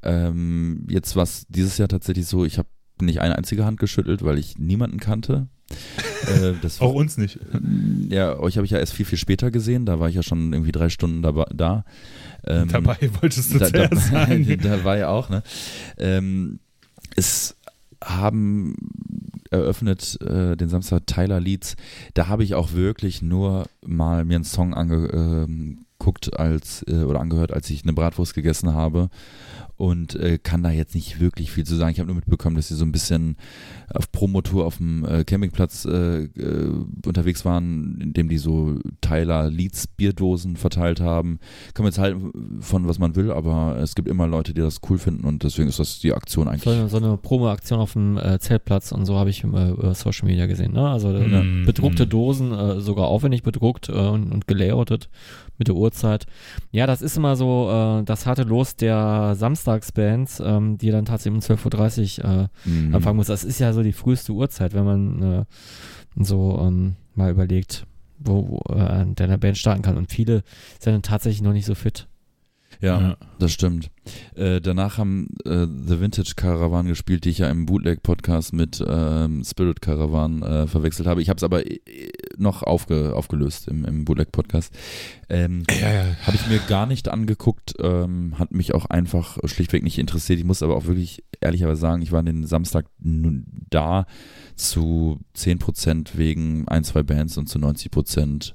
Ähm, 0.03 0.86
jetzt 0.88 1.16
war 1.16 1.24
es 1.24 1.47
dieses 1.49 1.76
Jahr 1.76 1.88
tatsächlich 1.88 2.26
so, 2.26 2.47
ich 2.47 2.57
habe 2.57 2.68
nicht 3.01 3.20
eine 3.20 3.36
einzige 3.36 3.64
Hand 3.64 3.78
geschüttelt, 3.78 4.22
weil 4.24 4.38
ich 4.38 4.59
niemanden 4.59 4.99
kannte. 4.99 5.49
Äh, 6.27 6.55
Auch 6.81 6.95
uns 6.95 7.16
nicht. 7.16 7.39
ja, 8.09 8.39
euch 8.39 8.57
habe 8.57 8.64
ich 8.64 8.71
ja 8.73 8.79
erst 8.79 8.93
viel, 8.93 9.07
viel 9.07 9.18
später 9.18 9.51
gesehen. 9.51 9.87
Da 9.87 10.01
war 10.01 10.09
ich 10.09 10.14
ja 10.14 10.23
schon 10.23 10.53
irgendwie 10.53 10.73
drei 10.73 10.89
Stunden 10.89 11.23
dabei, 11.23 11.47
da. 11.55 11.85
Ähm, 12.47 12.68
Dabei 12.68 12.97
wolltest 13.21 13.55
du 13.55 13.59
da, 13.59 13.71
da, 13.71 13.91
zuerst 13.91 14.09
sein. 14.11 14.59
da 14.62 14.85
war 14.85 14.97
ja 14.97 15.09
auch, 15.09 15.29
ne? 15.29 15.43
Ähm, 15.99 16.59
es 17.16 17.57
haben 18.03 18.77
eröffnet 19.51 20.18
äh, 20.23 20.57
den 20.57 20.68
Samstag 20.68 21.07
Tyler 21.07 21.41
Leeds. 21.41 21.77
Da 22.14 22.29
habe 22.29 22.45
ich 22.45 22.55
auch 22.55 22.73
wirklich 22.73 23.21
nur 23.21 23.66
mal 23.85 24.25
mir 24.25 24.37
einen 24.37 24.45
Song 24.45 24.75
angeguckt 26.01 26.39
als 26.39 26.85
äh, 26.89 27.05
oder 27.05 27.21
angehört, 27.21 27.53
als 27.53 27.69
ich 27.71 27.85
eine 27.85 27.93
Bratwurst 27.93 28.35
gegessen 28.35 28.75
habe. 28.75 29.11
und 29.77 30.15
äh, 30.15 30.37
kann 30.37 30.63
da 30.63 30.71
jetzt 30.71 30.95
nicht 30.95 31.21
wirklich 31.21 31.51
viel 31.51 31.65
zu 31.65 31.75
sagen. 31.75 31.93
Ich 31.93 32.01
habe 32.01 32.09
nur 32.09 32.17
mitbekommen, 32.17 32.55
dass 32.55 32.69
sie 32.69 32.75
so 32.75 32.85
ein 32.85 32.93
bisschen 32.93 33.37
auf 33.95 34.13
Promotour 34.13 34.67
auf 34.67 34.77
dem 34.77 35.07
äh, 35.07 35.25
Campingplatz 35.25 35.87
äh, 35.87 36.25
äh, 36.25 36.71
unterwegs 37.07 37.47
waren, 37.47 37.99
indem 37.99 38.29
die 38.29 38.37
so 38.37 38.79
Tyler 39.01 39.49
Leeds 39.49 39.87
Bierdosen 39.87 40.57
verteilt 40.57 41.01
haben. 41.01 41.39
Kann 41.73 41.85
man 41.85 41.93
jetzt 41.93 41.99
halten 41.99 42.59
von 42.61 42.89
was 42.89 42.99
man 42.99 43.17
will, 43.17 43.33
aber 43.33 43.79
es 43.79 43.95
gibt 43.95 44.07
immer 44.09 44.27
Leute, 44.27 44.53
die 44.53 44.61
das 44.61 44.81
cool 44.91 44.99
finden 44.99 45.25
und 45.25 45.45
deswegen 45.45 45.71
ist 45.71 45.79
das 45.79 45.99
die 45.99 46.13
Aktion 46.13 46.47
eigentlich. 46.47 46.65
So, 46.65 46.89
so 46.89 46.97
eine 46.99 47.17
Promo-Aktion 47.17 47.81
auf 47.81 47.95
dem 47.95 48.19
äh, 48.19 48.39
Zeltplatz 48.39 48.93
und 48.93 49.07
so 49.07 49.17
habe 49.17 49.31
ich 49.31 49.45
äh, 49.45 49.71
über 49.71 49.95
Social 49.95 50.29
Media 50.29 50.45
gesehen. 50.45 50.75
Ne? 50.75 50.87
Also 50.87 51.09
äh, 51.11 51.31
Mm, 51.31 51.65
bedruckte 51.65 52.07
mm. 52.07 52.09
Dosen, 52.09 52.53
äh, 52.53 52.81
sogar 52.81 53.07
aufwendig 53.07 53.43
bedruckt 53.43 53.89
äh, 53.89 53.93
und, 53.93 54.31
und 54.33 54.47
gelayoutet 54.47 55.09
mit 55.61 55.69
der 55.69 55.77
Uhrzeit. 55.77 56.27
Ja, 56.73 56.89
das 56.89 57.03
ist 57.03 57.17
immer 57.17 57.37
so 57.37 57.71
äh, 57.71 58.03
das 58.03 58.27
harte 58.27 58.43
Los 58.43 58.75
der 58.75 59.35
Samstagsbands, 59.37 60.43
ähm, 60.45 60.77
die 60.79 60.91
dann 60.91 61.05
tatsächlich 61.05 61.49
um 61.51 61.57
12.30 61.57 62.25
Uhr 62.25 62.49
äh, 62.65 62.69
Mhm. 62.69 62.95
anfangen 62.95 63.17
muss. 63.17 63.29
Das 63.29 63.45
ist 63.45 63.61
ja 63.61 63.73
so 63.73 63.83
die 63.85 63.93
früheste 63.93 64.33
Uhrzeit, 64.33 64.75
wenn 64.75 64.85
man 64.85 65.23
äh, 65.23 65.45
so 66.17 66.59
ähm, 66.61 66.97
mal 67.15 67.31
überlegt, 67.31 67.87
wo, 68.19 68.61
wo 68.67 68.75
äh, 68.75 69.07
der 69.07 69.37
Band 69.39 69.57
starten 69.59 69.83
kann. 69.83 69.97
Und 69.97 70.11
viele 70.11 70.43
sind 70.81 70.93
dann 70.95 71.03
tatsächlich 71.03 71.43
noch 71.43 71.53
nicht 71.53 71.67
so 71.67 71.75
fit. 71.75 72.09
Ja, 72.81 73.01
Ja. 73.01 73.16
das 73.39 73.53
stimmt. 73.53 73.91
Äh, 74.35 74.61
danach 74.61 74.97
haben 74.99 75.28
äh, 75.45 75.66
The 75.66 76.01
Vintage 76.01 76.33
Caravan 76.35 76.87
gespielt, 76.87 77.24
die 77.24 77.31
ich 77.31 77.39
ja 77.39 77.51
im 77.51 77.66
Bootleg-Podcast 77.66 78.53
mit 78.55 78.83
ähm, 78.87 79.45
Spirit 79.45 79.83
Caravan 79.83 80.43
äh, 80.43 80.66
verwechselt 80.66 81.07
habe. 81.07 81.20
Ich 81.20 81.28
habe 81.28 81.37
es 81.37 81.43
aber 81.43 81.66
äh, 81.66 81.78
noch 82.39 82.62
aufge 82.62 83.14
aufgelöst 83.14 83.68
im, 83.68 83.85
im 83.85 84.05
Bootleg-Podcast. 84.07 84.72
Ähm, 85.28 85.64
Ja, 85.81 85.93
ja. 85.93 86.05
habe 86.26 86.37
ich 86.37 86.47
mir 86.49 86.59
gar 86.68 86.87
nicht 86.87 87.09
angeguckt, 87.09 87.74
ähm, 87.81 88.39
hat 88.39 88.53
mich 88.53 88.74
auch 88.74 88.87
einfach 88.87 89.37
schlichtweg 89.45 89.83
nicht 89.83 89.99
interessiert. 89.99 90.39
Ich 90.39 90.45
muss 90.47 90.62
aber 90.62 90.74
auch 90.76 90.87
wirklich 90.87 91.22
ehrlicherweise 91.41 91.81
sagen, 91.81 92.01
ich 92.03 92.12
war 92.12 92.22
den 92.22 92.47
Samstag 92.47 92.87
nun 92.99 93.45
da 93.68 94.07
zu 94.57 95.20
10% 95.37 96.16
wegen 96.16 96.66
ein, 96.68 96.85
zwei 96.85 97.03
Bands 97.03 97.37
und 97.37 97.47
zu 97.49 97.59
90% 97.59 98.53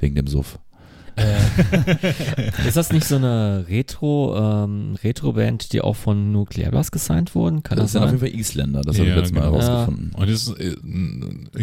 wegen 0.00 0.14
dem 0.16 0.26
Suff. 0.26 0.58
Ist 2.66 2.76
das 2.76 2.92
nicht 2.92 3.06
so 3.06 3.16
eine 3.16 3.66
Retro, 3.68 4.36
ähm, 4.64 4.96
Retro-Band, 5.02 5.72
die 5.72 5.80
auch 5.80 5.96
von 5.96 6.32
Nuclear 6.32 6.70
Blast 6.70 6.92
gesigned 6.92 7.34
wurden? 7.34 7.62
Kann 7.62 7.76
Das 7.76 7.86
das 7.86 7.92
sind 7.92 8.02
auf 8.02 8.10
sein? 8.10 8.18
jeden 8.18 8.32
Fall 8.32 8.40
Isländer, 8.40 8.80
das 8.82 8.96
habe 8.98 9.06
ich 9.08 9.10
Ja, 9.14 9.16
letztes 9.20 9.34
Mal 9.34 9.50
genau. 9.50 9.60
herausgefunden. 9.62 10.12
Und 10.14 10.28
ist, 10.28 10.48
äh, 10.58 10.76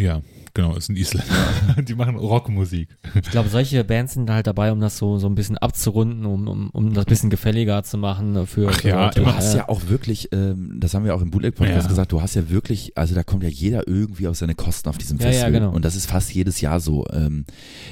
ja, 0.00 0.20
genau, 0.56 0.76
es 0.76 0.86
sind 0.86 0.98
Isländer. 0.98 1.32
Die 1.82 1.94
machen 1.94 2.16
Rockmusik. 2.16 2.88
Ich 3.14 3.30
glaube, 3.30 3.48
solche 3.48 3.84
Bands 3.84 4.14
sind 4.14 4.28
halt 4.30 4.46
dabei, 4.46 4.72
um 4.72 4.80
das 4.80 4.96
so, 4.98 5.18
so 5.18 5.28
ein 5.28 5.34
bisschen 5.34 5.56
abzurunden, 5.58 6.24
um, 6.26 6.48
um, 6.48 6.70
um 6.70 6.94
das 6.94 7.04
ein 7.04 7.08
bisschen 7.08 7.30
gefälliger 7.30 7.82
zu 7.84 7.98
machen 7.98 8.46
für, 8.46 8.68
Ach 8.70 8.80
für 8.80 8.88
ja, 8.88 9.04
Leute. 9.06 9.20
Du 9.20 9.26
hast 9.26 9.54
ja 9.54 9.68
auch 9.68 9.88
wirklich, 9.88 10.28
ähm, 10.32 10.78
das 10.80 10.94
haben 10.94 11.04
wir 11.04 11.14
auch 11.14 11.22
im 11.22 11.30
Bootleg-Podcast 11.30 11.84
Ja. 11.84 11.88
gesagt, 11.88 12.10
du 12.12 12.20
hast 12.22 12.34
ja 12.34 12.48
wirklich, 12.50 12.96
also 12.98 13.14
da 13.14 13.22
kommt 13.22 13.42
ja 13.44 13.48
jeder 13.48 13.86
irgendwie 13.86 14.26
auf 14.28 14.36
seine 14.36 14.54
Kosten 14.54 14.88
auf 14.88 14.98
diesem 14.98 15.18
Ja, 15.18 15.26
ja, 15.26 15.30
Festival. 15.32 15.52
genau. 15.52 15.70
Und 15.72 15.84
das 15.84 15.94
ist 15.94 16.06
fast 16.06 16.34
jedes 16.34 16.60
Jahr 16.60 16.80
so. 16.80 17.04
Ähm, 17.12 17.44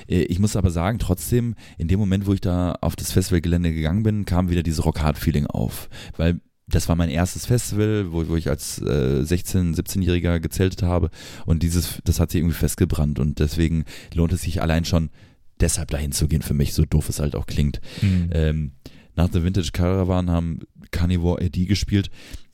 äh, 0.08 0.22
ich 0.22 0.38
muss 0.38 0.56
aber 0.56 0.70
sagen, 0.70 0.98
trotzdem, 0.98 1.54
in 1.78 1.88
dem 1.88 2.00
Moment, 2.00 2.26
wo 2.26 2.32
ich 2.32 2.40
da 2.40 2.72
auf 2.80 2.96
das 2.96 3.12
Festivalgelände 3.12 3.72
gegangen 3.72 4.02
bin, 4.02 4.24
kam 4.24 4.48
wieder 4.50 4.62
dieses 4.62 4.84
Rock-Hard-Feeling 4.84 5.46
auf. 5.46 5.88
Weil 6.16 6.40
das 6.66 6.88
war 6.88 6.96
mein 6.96 7.10
erstes 7.10 7.46
Festival, 7.46 8.12
wo, 8.12 8.26
wo 8.28 8.36
ich 8.36 8.48
als 8.48 8.78
äh, 8.78 9.22
16-, 9.22 9.76
17-Jähriger 9.76 10.40
gezeltet 10.40 10.82
habe 10.82 11.10
und 11.46 11.62
dieses, 11.62 12.00
das 12.04 12.20
hat 12.20 12.30
sich 12.30 12.40
irgendwie 12.40 12.56
festgebrannt 12.56 13.18
und 13.18 13.38
deswegen 13.38 13.84
lohnt 14.14 14.32
es 14.32 14.42
sich 14.42 14.62
allein 14.62 14.84
schon 14.84 15.10
deshalb 15.60 15.90
dahin 15.90 16.12
zu 16.12 16.26
gehen 16.26 16.42
für 16.42 16.54
mich, 16.54 16.74
so 16.74 16.84
doof 16.84 17.08
es 17.08 17.20
halt 17.20 17.36
auch 17.36 17.46
klingt. 17.46 17.80
Mhm. 18.02 18.30
Ähm, 18.32 18.72
nach 19.16 19.28
The 19.32 19.44
Vintage 19.44 19.70
Caravan 19.72 20.30
haben 20.30 20.60
Carnivore 20.90 21.44
AD 21.44 21.66
gespielt. 21.66 22.10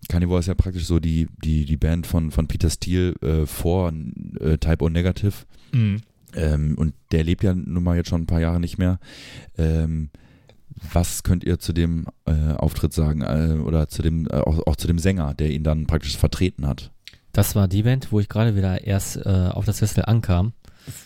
Carnivore 0.08 0.40
ist 0.40 0.46
ja 0.46 0.54
praktisch 0.54 0.84
so 0.84 0.98
die, 1.00 1.26
die, 1.42 1.64
die 1.64 1.76
Band 1.76 2.06
von, 2.06 2.30
von 2.30 2.48
Peter 2.48 2.68
Steele 2.68 3.12
äh, 3.22 3.46
vor 3.46 3.92
äh, 4.40 4.58
Type 4.58 4.84
O 4.84 4.88
Negative. 4.88 5.32
Mhm. 5.72 6.02
Ähm, 6.34 6.74
und 6.76 6.94
der 7.12 7.24
lebt 7.24 7.42
ja 7.42 7.54
nun 7.54 7.82
mal 7.82 7.96
jetzt 7.96 8.08
schon 8.08 8.22
ein 8.22 8.26
paar 8.26 8.40
Jahre 8.40 8.60
nicht 8.60 8.78
mehr. 8.78 8.98
Ähm, 9.56 10.10
was 10.92 11.22
könnt 11.22 11.44
ihr 11.44 11.58
zu 11.58 11.72
dem 11.72 12.06
äh, 12.26 12.54
Auftritt 12.54 12.92
sagen? 12.92 13.22
Äh, 13.22 13.60
oder 13.60 13.88
zu 13.88 14.02
dem, 14.02 14.26
äh, 14.26 14.36
auch, 14.36 14.66
auch 14.66 14.76
zu 14.76 14.86
dem 14.86 14.98
Sänger, 14.98 15.34
der 15.34 15.50
ihn 15.50 15.64
dann 15.64 15.86
praktisch 15.86 16.16
vertreten 16.16 16.66
hat? 16.66 16.90
Das 17.32 17.54
war 17.54 17.68
die 17.68 17.82
Band, 17.82 18.10
wo 18.12 18.20
ich 18.20 18.28
gerade 18.28 18.56
wieder 18.56 18.84
erst 18.84 19.16
äh, 19.16 19.50
auf 19.52 19.64
das 19.64 19.78
Festival 19.78 20.06
ankam. 20.06 20.52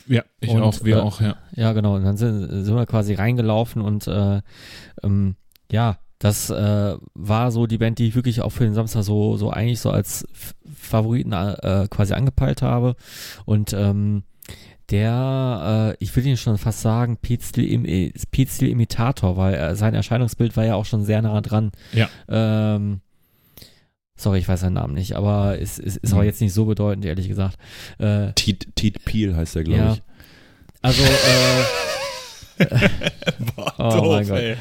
Ja, 0.06 0.22
ich 0.40 0.50
Und, 0.50 0.62
auch, 0.62 0.84
wir 0.84 0.98
äh, 0.98 1.00
auch, 1.00 1.20
ja. 1.20 1.36
Ja, 1.54 1.72
genau. 1.72 1.96
Und 1.96 2.04
dann 2.04 2.16
sind, 2.16 2.64
sind 2.64 2.74
wir 2.74 2.86
quasi 2.86 3.14
reingelaufen 3.14 3.82
und 3.82 4.06
äh, 4.06 4.40
ähm, 5.02 5.36
ja, 5.70 5.98
das 6.18 6.48
äh, 6.48 6.96
war 7.14 7.50
so 7.50 7.66
die 7.66 7.78
Band, 7.78 7.98
die 7.98 8.08
ich 8.08 8.14
wirklich 8.14 8.40
auch 8.40 8.50
für 8.50 8.64
den 8.64 8.72
Samstag 8.72 9.02
so, 9.02 9.36
so 9.36 9.50
eigentlich 9.50 9.80
so 9.80 9.90
als 9.90 10.26
Favoriten 10.74 11.32
äh, 11.32 11.86
quasi 11.90 12.14
angepeilt 12.14 12.62
habe. 12.62 12.96
Und 13.44 13.74
ähm, 13.74 14.22
der, 14.90 15.94
äh, 15.98 16.04
ich 16.04 16.14
will 16.14 16.26
ihn 16.26 16.36
schon 16.36 16.58
fast 16.58 16.80
sagen, 16.82 17.16
Pete 17.16 17.62
im, 17.62 17.84
äh, 17.84 18.12
Pete 18.30 18.50
weil 19.36 19.54
äh, 19.54 19.74
sein 19.76 19.94
Erscheinungsbild 19.94 20.56
war 20.56 20.64
ja 20.64 20.74
auch 20.74 20.84
schon 20.84 21.04
sehr 21.04 21.22
nah 21.22 21.40
dran. 21.40 21.72
Ja. 21.92 22.08
Ähm, 22.28 23.00
sorry, 24.16 24.38
ich 24.38 24.48
weiß 24.48 24.60
seinen 24.60 24.74
Namen 24.74 24.94
nicht, 24.94 25.14
aber 25.16 25.58
es 25.60 25.78
ist, 25.78 25.96
ist, 25.96 26.04
ist 26.04 26.12
auch 26.12 26.18
Mhm. 26.18 26.24
jetzt 26.24 26.40
nicht 26.40 26.52
so 26.52 26.66
bedeutend, 26.66 27.04
ehrlich 27.04 27.28
gesagt. 27.28 27.56
Äh, 27.98 28.32
Teet 28.34 29.04
Peel 29.04 29.34
heißt 29.36 29.54
der, 29.54 29.64
glaube 29.64 29.80
Ja. 29.80 29.92
ich. 29.94 30.02
also, 30.82 31.02
äh, 31.02 31.64
Boah, 33.56 33.74
Oh 33.78 34.12
mein 34.12 34.28
Gott. 34.28 34.38
ey. 34.38 34.56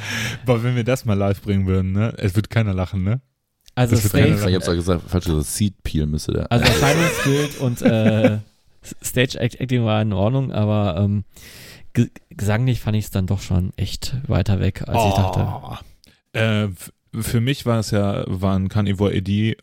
Boah, 0.46 0.64
wenn 0.64 0.76
wir 0.76 0.84
das 0.84 1.06
mal 1.06 1.14
live 1.14 1.42
bringen 1.42 1.68
würden, 1.68 1.92
ne? 1.92 2.14
Es 2.18 2.36
wird 2.36 2.50
keiner 2.50 2.74
lachen, 2.74 3.04
ne? 3.04 3.22
also 3.76 3.96
Das 3.96 4.06
Stage, 4.06 4.30
Ich 4.36 4.42
habe 4.42 4.52
es 4.58 4.66
gesagt, 4.66 5.04
falsch 5.10 5.26
gesagt, 5.26 5.46
Seed 5.46 5.84
Peel 5.84 6.06
müsste 6.08 6.34
der. 6.34 6.52
Also 6.52 6.66
Erscheinungsbild 6.66 7.58
und 7.60 7.82
äh, 7.84 8.38
Stage 9.04 9.40
Act- 9.40 9.60
Acting 9.60 9.86
war 9.86 10.02
in 10.02 10.14
Ordnung, 10.14 10.52
aber 10.52 10.98
ähm, 11.00 11.24
ge 11.94 12.10
gesanglich 12.30 12.80
fand 12.80 12.98
ich 12.98 13.06
es 13.06 13.12
dann 13.12 13.28
doch 13.28 13.42
schon 13.42 13.72
echt 13.78 14.16
weiter 14.28 14.60
weg, 14.60 14.84
als 14.88 15.04
ich 15.06 15.14
dachte. 15.16 15.48
Oh. 15.48 16.38
Äh, 16.38 16.70
für 17.22 17.42
mich 17.42 17.66
war 17.66 17.80
es 17.80 17.92
ja, 17.92 18.24
waren 18.28 18.70
Carnivore 18.70 19.16
AD 19.16 19.30
äh, 19.52 19.56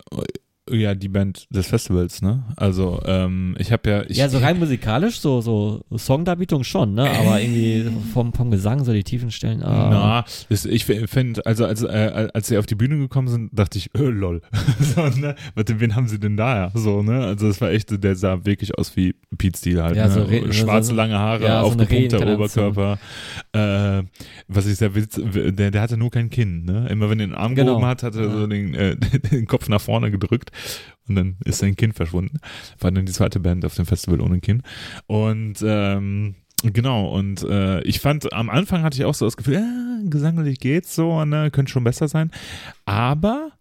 ja 0.77 0.95
die 0.95 1.09
Band 1.09 1.47
des 1.51 1.67
Festivals, 1.67 2.23
ne? 2.23 2.45
Also, 2.57 3.01
ähm, 3.05 3.57
ich 3.59 3.73
habe 3.73 3.91
ja. 3.91 4.03
Ich, 4.09 4.17
ja, 4.17 4.29
so 4.29 4.39
rein 4.39 4.59
musikalisch, 4.59 5.21
so, 5.21 5.41
so 5.41 5.83
Songdarbietung 5.97 6.65
schon, 6.65 6.95
ne? 6.95 7.11
Aber 7.11 7.41
irgendwie 7.41 7.91
vom, 8.13 8.33
vom 8.33 8.51
Gesang, 8.51 8.85
so 8.85 8.93
die 8.93 9.05
tiefen 9.05 9.31
Stellen. 9.31 9.63
Ah. 9.63 9.89
Na, 9.91 10.25
das, 10.49 10.65
ich 10.65 10.85
finde, 10.85 11.45
also 11.47 11.65
als, 11.65 11.83
äh, 11.83 12.29
als 12.33 12.49
sie 12.49 12.59
auf 12.59 12.67
die 12.67 12.75
Bühne 12.75 12.99
gekommen 12.99 13.29
sind, 13.29 13.51
dachte 13.53 13.79
ich, 13.79 13.95
äh, 13.95 14.03
lol. 14.03 14.43
so, 14.81 15.07
ne? 15.09 15.35
Warte, 15.55 15.81
wen 15.81 15.97
haben 15.97 16.09
sie 16.09 16.19
denn 16.19 16.37
da? 16.37 16.57
ja? 16.57 16.71
So, 16.75 17.03
ne? 17.03 17.25
Also 17.25 17.49
das 17.49 17.61
war 17.61 17.71
echt, 17.71 18.03
der 18.03 18.17
sah 18.17 18.45
wirklich 18.45 18.77
aus 18.77 18.97
wie 18.97 19.15
Pete 19.39 19.57
Steele 19.59 19.83
halt. 19.85 19.97
Ja, 19.97 20.07
ne? 20.09 20.13
so 20.13 20.23
re- 20.25 20.53
Schwarze 20.53 20.89
so- 20.91 20.95
lange 20.95 21.19
Haare, 21.19 21.45
ja, 21.45 21.61
so 21.61 21.67
aufgepumpter 21.69 22.19
Reinkarnation. 22.21 22.67
Oberkörper. 22.67 22.99
Äh, 24.01 24.03
was 24.49 24.67
ich 24.67 24.77
sehr 24.77 24.95
witz, 24.95 25.21
der, 25.23 25.71
der 25.71 25.81
hatte 25.81 25.97
nur 25.97 26.11
kein 26.11 26.31
Kinn, 26.31 26.65
ne? 26.65 26.89
Immer 26.89 27.11
wenn 27.11 27.21
er 27.21 27.27
den 27.29 27.35
Arm 27.35 27.55
Genau. 27.55 27.73
gehoben 27.75 27.87
hat, 27.87 28.03
hat 28.03 28.15
er 28.17 28.25
Ja. 28.25 28.31
so 28.33 28.47
den, 28.47 28.75
äh, 28.75 28.97
den 29.31 29.47
Kopf 29.47 29.69
nach 29.69 29.81
vorne 29.81 30.11
gedrückt 30.11 30.51
und 31.09 31.15
dann 31.15 31.37
ist 31.45 31.59
sein 31.59 31.77
Kinn 31.77 31.93
verschwunden. 31.93 32.39
War 32.81 32.91
dann 32.91 33.07
die 33.07 33.13
zweite 33.13 33.39
Band 33.41 33.65
auf 33.65 33.75
dem 33.75 33.87
Festival 33.87 34.21
ohne 34.21 34.41
Kinn. 34.41 34.63
Und 35.07 35.57
ähm, 35.65 36.35
Genau, 36.63 37.09
und 37.09 37.43
äh, 37.45 37.81
ich 37.85 38.01
fand, 38.01 38.35
am 38.35 38.51
Anfang 38.51 38.83
hatte 38.83 38.99
ich 38.99 39.07
auch 39.07 39.15
so 39.15 39.25
das 39.25 39.39
Gefühl, 39.39 39.55
ja, 39.55 39.99
gesanglich 40.11 40.61
geht's 40.61 40.95
so, 40.95 41.25
ne, 41.25 41.51
könnte 41.51 41.73
schon 41.73 41.85
besser 41.85 42.07
sein. 42.07 42.31
Aber 42.85 43.53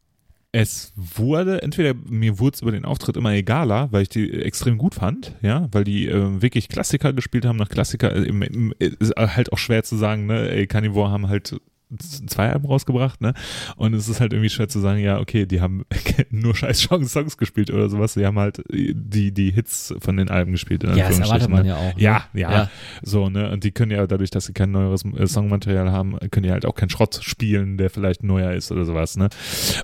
es 0.52 0.94
wurde, 0.96 1.62
entweder 1.62 1.94
mir 1.94 2.40
wurde 2.40 2.56
es 2.56 2.62
über 2.62 2.72
den 2.72 2.86
Auftritt 2.86 3.18
immer 3.18 3.34
egaler, 3.34 3.92
weil 3.92 4.04
ich 4.04 4.10
die 4.10 4.42
extrem 4.42 4.78
gut 4.78 4.96
fand, 4.96 5.36
ja, 5.42 5.68
weil 5.72 5.84
die 5.84 6.08
äh, 6.08 6.42
wirklich 6.42 6.70
Klassiker 6.70 7.14
gespielt 7.14 7.46
haben, 7.46 7.58
nach 7.58 7.70
Klassiker, 7.70 8.16
äh, 8.16 8.24
im, 8.24 8.42
im, 8.42 8.74
ist 8.80 9.14
halt 9.16 9.54
auch 9.54 9.60
schwer 9.60 9.84
zu 9.84 9.96
sagen, 9.96 10.26
ne, 10.26 10.50
ey, 10.50 10.66
Carnivore 10.66 11.12
haben 11.12 11.30
halt 11.30 11.60
zwei 11.98 12.52
Alben 12.52 12.66
rausgebracht, 12.68 13.20
ne? 13.22 13.34
Und 13.76 13.94
es 13.94 14.08
ist 14.08 14.20
halt 14.20 14.34
irgendwie 14.34 14.50
schwer 14.50 14.68
zu 14.70 14.80
sagen, 14.80 15.00
ja, 15.00 15.20
okay, 15.20 15.46
die 15.46 15.60
haben 15.62 15.86
nur 16.30 16.56
scheiß 16.56 16.82
Songs 16.82 17.38
gespielt 17.38 17.72
oder 17.72 17.90
sowas. 17.90 18.14
Die 18.14 18.26
haben 18.26 18.38
halt 18.38 18.62
die, 18.72 19.32
die 19.32 19.52
Hits 19.52 19.94
von 20.00 20.18
den 20.18 20.30
Alben 20.30 20.52
gespielt. 20.52 20.84
Ja, 20.84 20.96
das 20.96 21.20
erwartet 21.20 21.50
man 21.50 21.64
ne? 21.64 21.70
ja 21.70 21.76
auch. 21.78 21.96
Ne? 21.96 22.02
Ja, 22.02 22.24
ja, 22.34 22.52
Ja. 22.52 22.70
So, 23.02 23.30
ne? 23.30 23.50
Und 23.52 23.64
die 23.64 23.72
können 23.72 23.92
ja 23.92 24.06
dadurch, 24.06 24.30
dass 24.30 24.46
sie 24.46 24.54
kein 24.54 24.72
neueres 24.72 25.04
äh, 25.04 25.26
Songmaterial 25.28 25.92
haben, 25.92 26.18
können 26.32 26.44
die 26.44 26.52
halt 26.52 26.66
auch 26.66 26.76
keinen 26.76 26.90
Schrott 26.90 27.20
spielen, 27.24 27.78
der 27.78 27.90
vielleicht 27.90 28.24
neuer 28.24 28.52
ist 28.54 28.72
oder 28.72 28.86
sowas, 28.86 29.18
ne? 29.18 29.30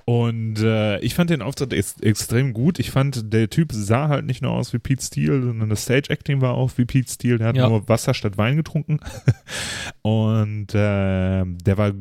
Und 0.05 0.59
äh, 0.61 0.99
ich 0.99 1.15
fand 1.15 1.29
den 1.29 1.41
Auftritt 1.41 1.73
ex 1.73 1.95
extrem 2.01 2.53
gut. 2.53 2.79
Ich 2.79 2.91
fand, 2.91 3.33
der 3.33 3.49
Typ 3.49 3.71
sah 3.71 4.09
halt 4.09 4.25
nicht 4.25 4.41
nur 4.41 4.51
aus 4.51 4.73
wie 4.73 4.79
Pete 4.79 5.03
Steele, 5.03 5.41
sondern 5.41 5.69
das 5.69 5.83
Stage-Acting 5.83 6.41
war 6.41 6.53
auch 6.53 6.71
wie 6.77 6.85
Pete 6.85 7.11
Steele. 7.11 7.37
Der 7.39 7.47
hat 7.47 7.55
Ja. 7.57 7.67
nur 7.69 7.87
Wasser 7.89 8.13
statt 8.13 8.37
Wein 8.37 8.57
getrunken. 8.57 8.99
Und 10.01 10.73
äh, 10.75 11.43
der 11.45 11.77
war, 11.77 11.89
äh, 11.89 11.93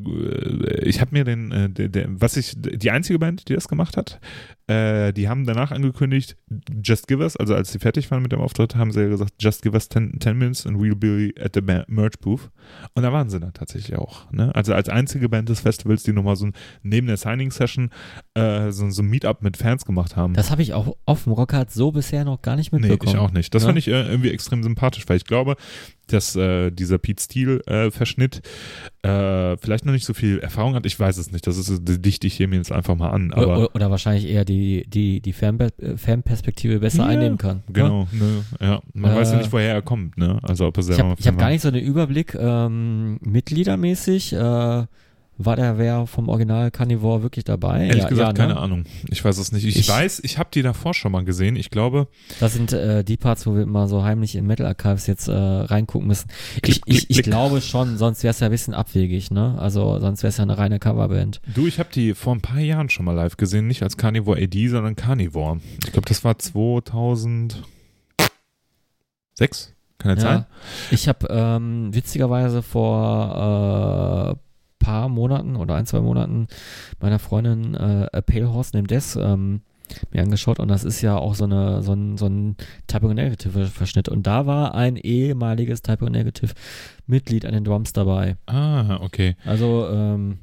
ich 0.82 1.00
habe 1.00 1.12
mir 1.12 1.24
den, 1.24 1.52
äh, 1.52 1.70
der, 1.70 1.88
der, 1.88 2.06
was 2.08 2.36
ich, 2.36 2.54
die 2.56 2.90
einzige 2.90 3.18
Band, 3.18 3.48
die 3.48 3.54
das 3.54 3.68
gemacht 3.68 3.96
hat, 3.96 4.20
Äh, 4.66 5.12
die 5.12 5.28
haben 5.28 5.44
danach 5.44 5.72
angekündigt, 5.72 6.36
just 6.82 7.06
give 7.06 7.22
us, 7.22 7.36
also 7.36 7.54
als 7.54 7.70
sie 7.70 7.78
fertig 7.78 8.10
waren 8.10 8.22
mit 8.22 8.32
dem 8.32 8.40
Auftritt, 8.40 8.76
haben 8.76 8.92
sie 8.92 9.02
ja 9.02 9.08
gesagt, 9.08 9.34
just 9.38 9.60
give 9.62 9.74
us 9.74 9.88
10, 9.90 10.18
10 10.20 10.38
minutes 10.38 10.66
and 10.66 10.78
we'll 10.78 10.94
be 10.94 11.32
at 11.42 11.52
the 11.54 11.60
merch 11.60 12.18
booth. 12.20 12.50
Und 12.94 13.02
da 13.02 13.12
waren 13.12 13.28
sie 13.28 13.38
dann 13.40 13.52
tatsächlich 13.52 13.98
auch. 13.98 14.30
Ne? 14.32 14.54
Also 14.54 14.72
als 14.72 14.88
einzige 14.88 15.28
Band 15.28 15.50
des 15.50 15.60
Festivals, 15.60 16.02
die 16.02 16.12
nochmal 16.14 16.36
so 16.36 16.46
ein, 16.46 16.52
neben 16.82 17.06
der 17.08 17.18
Signing-Session 17.18 17.90
äh, 18.34 18.70
so, 18.70 18.88
so 18.88 19.02
ein 19.02 19.06
Meetup 19.08 19.42
mit 19.42 19.56
Fans 19.58 19.84
gemacht 19.84 20.16
haben. 20.16 20.32
Das 20.32 20.50
habe 20.50 20.62
ich 20.62 20.72
auch 20.72 20.96
auf 21.04 21.24
dem 21.24 21.32
Rockhard 21.32 21.70
so 21.70 21.92
bisher 21.92 22.24
noch 22.24 22.40
gar 22.40 22.56
nicht 22.56 22.72
Nee, 22.72 22.78
mitbekommen. 22.80 23.12
ich 23.14 23.18
auch 23.20 23.32
nicht. 23.32 23.54
Das 23.54 23.64
Ja. 23.64 23.68
fand 23.68 23.78
ich 23.78 23.88
äh, 23.88 24.08
irgendwie 24.08 24.30
extrem 24.30 24.62
sympathisch, 24.62 25.04
weil 25.08 25.18
ich 25.18 25.24
glaube, 25.24 25.56
dass 26.06 26.36
äh, 26.36 26.70
dieser 26.70 26.98
Pete 26.98 27.22
Steele-Verschnitt 27.22 28.42
äh, 29.02 29.56
vielleicht 29.56 29.84
noch 29.86 29.92
nicht 29.92 30.04
so 30.04 30.12
viel 30.14 30.38
Erfahrung 30.38 30.74
hat. 30.74 30.84
Ich 30.86 30.98
weiß 30.98 31.16
es 31.18 31.32
nicht. 31.32 31.46
Das 31.46 31.56
ist, 31.56 31.80
dichte 31.82 32.26
ich 32.26 32.34
hier 32.34 32.48
mir 32.48 32.56
jetzt 32.56 32.72
einfach 32.72 32.94
mal 32.94 33.10
an. 33.10 33.32
Aber 33.32 33.58
oder, 33.58 33.74
oder 33.74 33.90
wahrscheinlich 33.90 34.26
eher 34.26 34.44
die, 34.44 34.53
die, 34.86 35.20
die 35.20 35.32
Fanbe 35.32 35.68
äh, 35.78 35.96
Fanperspektive 35.96 36.78
besser 36.80 37.02
Ja, 37.04 37.08
einnehmen 37.08 37.38
kann. 37.38 37.58
ne? 37.58 37.62
genau, 37.72 38.08
ne, 38.12 38.44
ja. 38.60 38.80
Man 38.92 39.12
Äh, 39.12 39.16
weiß 39.16 39.32
ja 39.32 39.38
nicht, 39.38 39.52
woher 39.52 39.74
er 39.74 39.82
kommt, 39.82 40.16
ne? 40.18 40.38
Also 40.42 40.66
ob 40.66 40.76
er 40.76 40.80
Ich 40.80 40.86
selber 40.86 41.10
habe 41.10 41.20
ich 41.20 41.26
hab 41.26 41.34
Fan 41.34 41.40
gar 41.40 41.50
nicht 41.50 41.62
so 41.62 41.68
einen 41.68 41.80
Überblick. 41.82 42.34
Ähm, 42.34 43.18
Mitgliedermäßig 43.22 44.32
äh, 44.32 44.86
war 45.36 45.56
der 45.56 45.78
wer 45.78 46.06
vom 46.06 46.28
Original 46.28 46.70
Carnivore 46.70 47.22
wirklich 47.22 47.44
dabei? 47.44 47.86
Ehrlich 47.86 48.02
ja, 48.04 48.08
gesagt, 48.08 48.38
ja, 48.38 48.46
ne? 48.46 48.54
keine 48.54 48.60
Ahnung. 48.60 48.84
Ich 49.10 49.24
weiß 49.24 49.36
es 49.38 49.50
nicht. 49.52 49.64
Ich, 49.64 49.76
Ich- 49.76 49.88
weiß, 49.88 50.20
ich 50.24 50.38
habe 50.38 50.48
die 50.54 50.62
davor 50.62 50.94
schon 50.94 51.10
mal 51.12 51.24
gesehen. 51.24 51.56
Ich 51.56 51.70
glaube, 51.70 52.06
Das 52.40 52.52
sind 52.54 52.72
äh, 52.72 53.02
die 53.02 53.16
Parts, 53.16 53.46
wo 53.46 53.54
wir 53.54 53.62
immer 53.62 53.88
so 53.88 54.04
heimlich 54.04 54.36
in 54.36 54.46
Metal 54.46 54.66
Archives 54.66 55.06
jetzt 55.06 55.28
äh, 55.28 55.32
reingucken 55.32 56.06
müssen. 56.06 56.28
Ich, 56.56 56.62
Klick, 56.62 56.76
ich, 56.76 56.82
klick, 56.84 57.06
ich 57.10 57.16
klick. 57.16 57.24
glaube 57.26 57.60
schon, 57.60 57.96
sonst 57.98 58.22
wäre 58.22 58.30
es 58.30 58.40
ja 58.40 58.46
ein 58.46 58.50
bisschen 58.52 58.74
abwegig, 58.74 59.30
ne? 59.30 59.56
Also 59.58 59.98
sonst 60.00 60.22
wäre 60.22 60.28
es 60.30 60.36
ja 60.36 60.42
eine 60.44 60.56
reine 60.56 60.78
Coverband. 60.78 61.40
du, 61.54 61.66
ich 61.66 61.78
habe 61.78 61.88
die 61.92 62.14
vor 62.14 62.34
ein 62.34 62.40
paar 62.40 62.60
Jahren 62.60 62.88
schon 62.90 63.04
mal 63.04 63.12
live 63.12 63.36
gesehen. 63.36 63.66
Nicht 63.66 63.82
als 63.82 63.96
Carnivore 63.96 64.40
AD, 64.40 64.68
sondern 64.68 64.94
Carnivore. 64.96 65.60
Ich 65.84 65.92
glaube, 65.92 66.08
das 66.08 66.22
war 66.24 66.38
2006. 66.38 67.64
Kann 69.98 70.14
das 70.16 70.22
sein? 70.22 70.38
Ja. 70.38 70.46
Ich 70.90 71.08
habe 71.08 71.26
ähm, 71.30 71.94
witzigerweise 71.94 72.62
vor 72.62 74.36
äh, 74.36 74.43
paar 74.84 75.08
Monaten 75.08 75.56
oder 75.56 75.74
ein, 75.76 75.86
zwei 75.86 76.00
Monaten 76.00 76.46
meiner 77.00 77.18
Freundin 77.18 77.74
äh, 77.74 78.06
A 78.12 78.20
Pale 78.20 78.52
Horse 78.52 78.70
Named 78.76 78.90
Death 78.90 79.16
ähm, 79.18 79.60
mir 80.12 80.22
angeschaut 80.22 80.58
und 80.60 80.68
das 80.68 80.82
ist 80.84 81.02
ja 81.02 81.16
auch 81.16 81.34
so, 81.34 81.44
eine, 81.44 81.82
so 81.82 81.92
ein, 81.92 82.16
so 82.16 82.26
ein 82.26 82.56
Typo 82.86 83.12
Negative 83.12 83.66
Verschnitt 83.66 84.08
und 84.08 84.26
da 84.26 84.46
war 84.46 84.74
ein 84.74 84.96
ehemaliges 84.96 85.82
Typo 85.82 86.08
Negative 86.08 86.52
Mitglied 87.06 87.44
an 87.46 87.52
den 87.52 87.64
Drums 87.64 87.92
dabei. 87.92 88.36
Ah, 88.46 88.96
okay. 89.02 89.36
Also, 89.44 89.86
ähm, 89.90 90.38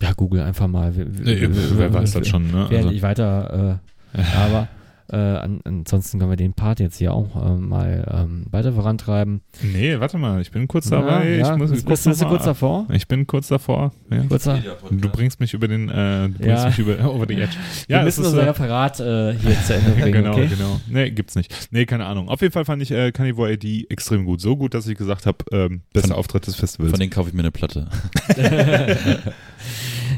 ja, 0.00 0.12
Google 0.14 0.40
einfach 0.42 0.66
mal. 0.68 0.96
W- 0.96 1.04
w- 1.06 1.30
Äh, 1.30 1.48
wer 1.78 1.92
weiß 1.92 2.12
das 2.12 2.28
schon, 2.28 2.46
ne? 2.46 2.66
Während 2.70 2.72
Also, 2.86 2.90
ich 2.90 3.02
weiter, 3.02 3.78
äh, 4.14 4.20
aber 4.36 4.68
äh, 5.12 5.16
an, 5.16 5.60
ansonsten 5.64 6.18
können 6.18 6.30
wir 6.30 6.36
den 6.36 6.52
Part 6.52 6.80
jetzt 6.80 6.98
hier 6.98 7.12
auch 7.12 7.34
äh, 7.34 7.56
mal 7.56 8.06
ähm, 8.12 8.46
weiter 8.50 8.72
vorantreiben. 8.72 9.40
nee, 9.62 9.98
warte 9.98 10.18
mal, 10.18 10.40
ich 10.40 10.50
bin 10.50 10.68
kurz 10.68 10.88
dabei. 10.88 11.36
ja, 11.36 11.52
ich 11.52 11.58
muss 11.58 11.70
bist, 11.70 11.86
kurz 11.86 12.04
bist, 12.04 12.10
bist 12.10 12.22
du 12.22 12.26
kurz 12.26 12.44
davor? 12.44 12.86
Ich 12.92 13.08
bin 13.08 13.26
kurz 13.26 13.48
davor. 13.48 13.92
Ja. 14.10 14.22
Kurzer. 14.24 14.58
Du 14.90 15.08
bringst 15.08 15.40
mich 15.40 15.52
über 15.54 15.68
den, 15.68 15.88
äh, 15.88 16.28
du 16.28 16.34
bringst 16.38 16.46
Ja. 16.46 16.66
mich 16.66 16.78
über, 16.78 17.04
over 17.14 17.26
the 17.28 17.34
edge. 17.34 17.56
wir 17.88 17.96
Ja, 17.96 18.02
müssen 18.04 18.20
es 18.22 18.26
ist, 18.28 18.32
unser 18.34 18.42
äh, 18.46 18.48
Referat 18.50 19.00
äh, 19.00 19.34
hier 19.34 19.56
zu 19.64 19.74
Ende 19.74 19.90
bringen, 19.92 20.12
genau, 20.22 20.32
okay? 20.32 20.46
genau. 20.48 20.80
Nee, 20.88 21.10
gibt's 21.10 21.34
nicht. 21.34 21.68
Nee, 21.72 21.86
keine 21.86 22.06
Ahnung. 22.06 22.28
Auf 22.28 22.40
jeden 22.40 22.52
Fall 22.52 22.64
fand 22.64 22.80
ich 22.82 22.90
äh, 22.90 23.12
Carnivore 23.12 23.52
AD 23.52 23.86
extrem 23.90 24.24
gut. 24.24 24.40
So 24.40 24.56
gut, 24.56 24.74
dass 24.74 24.86
ich 24.86 24.96
gesagt 24.96 25.26
habe, 25.26 25.38
ähm, 25.52 25.82
bester 25.92 26.16
Auftritt 26.16 26.46
des 26.46 26.56
Festivals. 26.56 26.90
Von 26.92 27.00
denen 27.00 27.10
kaufe 27.10 27.28
ich 27.28 27.34
mir 27.34 27.40
eine 27.40 27.50
Platte. 27.50 27.88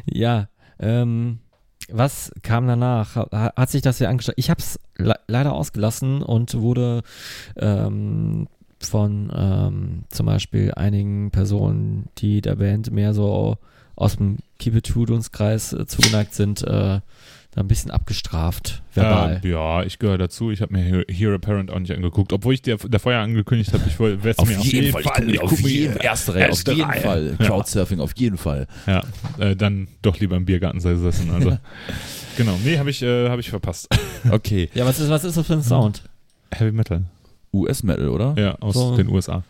ja, 0.07 0.49
ähm, 0.79 1.39
was 1.91 2.33
kam 2.43 2.67
danach? 2.67 3.17
Ha- 3.17 3.53
Hat 3.57 3.71
sich 3.71 3.83
das 3.83 3.99
ja 3.99 4.09
angeschaut? 4.09 4.35
Ich 4.37 4.51
habe 4.51 4.61
es 4.61 4.79
le 4.97 5.15
leider 5.27 5.53
ausgelassen 5.53 6.23
und 6.23 6.55
wurde 6.61 7.03
ähm, 7.57 8.47
von 8.81 9.33
ähm, 9.35 10.05
zum 10.11 10.27
Beispiel 10.27 10.73
einigen 10.75 11.31
Personen, 11.31 12.09
die 12.19 12.41
der 12.41 12.57
Band 12.57 12.91
mehr 12.91 13.15
so 13.15 13.57
aus 13.95 14.17
dem 14.17 14.39
Keep 14.59 14.77
It 14.77 14.87
True 14.87 15.07
Dunstkreis 15.07 15.73
äh, 15.73 15.87
zugeneigt 15.87 16.35
sind, 16.35 16.63
äh, 16.63 17.01
da 17.55 17.61
ein 17.61 17.69
bisschen 17.69 17.91
abgestraft, 17.91 18.83
verbal. 18.95 19.41
Äh, 19.45 19.49
ja, 19.51 19.83
ich 19.83 19.99
gehöre 19.99 20.17
dazu. 20.17 20.51
Ich 20.51 20.63
habe 20.63 20.73
mir 20.73 20.83
Here, 20.83 21.05
Here 21.09 21.35
Apparent 21.35 21.71
auch 21.71 21.79
nicht 21.79 21.93
angeguckt. 21.93 22.33
Obwohl 22.33 22.55
ich 22.55 22.63
dir 22.63 22.79
davor 22.89 23.13
ja 23.13 23.23
angekündigt 23.23 23.73
habe, 23.75 23.85
ich 23.87 23.99
wollte 24.01 24.17
es 24.27 24.39
mir 24.39 24.53
ich 24.59 24.93
guck 24.93 25.19
mir- 25.21 25.33
ich 25.35 25.41
auf 25.41 25.51
guck 25.51 25.63
mir- 25.63 25.69
jeden 25.71 25.97
erste 25.99 26.35
Reihe, 26.35 26.45
auf 26.45 26.49
erste 26.51 26.73
jeden 26.73 26.91
Reihe. 26.91 27.01
Fall. 27.03 27.37
Ja. 27.39 27.47
Crowdsurfing 27.47 28.01
auf 28.01 28.13
jeden 28.17 28.39
Fall. 28.39 28.67
Ja, 28.87 29.03
äh, 29.39 29.55
dann 29.55 29.89
doch 30.01 30.19
lieber 30.19 30.37
im 30.37 30.47
Biergarten 30.47 30.79
gesessen. 30.81 31.31
Also, 31.31 31.59
genau. 32.39 32.59
Nee, 32.65 32.79
habe 32.79 32.89
ich, 32.89 33.03
äh, 33.03 33.29
hab 33.29 33.39
ich 33.39 33.51
verpasst. 33.51 33.89
Okay. 34.31 34.71
ja, 34.73 34.87
was 34.87 34.99
ist, 35.01 35.11
was 35.11 35.25
ist 35.25 35.37
das 35.37 35.47
für 35.47 35.53
ein 35.55 35.63
Sound? 35.63 36.05
Heavy 36.55 36.71
Metal. 36.73 37.03
US-Metal, 37.53 38.09
oder? 38.09 38.35
Ja, 38.39 38.55
aus 38.61 38.75
So. 38.75 38.97
den 38.97 39.09
USA. 39.09 39.43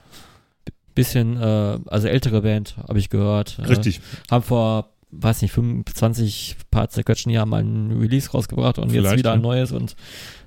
Bisschen, 0.95 1.41
äh, 1.41 1.79
also 1.87 2.09
ältere 2.09 2.43
Band, 2.43 2.75
habe 2.89 2.99
ich 2.99 3.09
gehört. 3.11 3.59
Äh, 3.59 3.67
Richtig. 3.67 4.01
haben 4.31 4.43
vor, 4.43 4.89
weiß 5.13 5.43
nicht, 5.43 5.53
25 5.53 6.57
paar 6.71 6.89
zerquetschen 6.89 7.31
Jahren 7.31 7.49
mal 7.49 7.63
ein 7.63 7.93
Release 7.93 8.31
rausgebracht 8.31 8.79
und 8.79 8.91
jetzt 8.93 9.03
Vielleicht, 9.03 9.19
wieder 9.19 9.33
ein 9.33 9.41
ja. 9.41 9.43
neues 9.43 9.73
und 9.73 9.95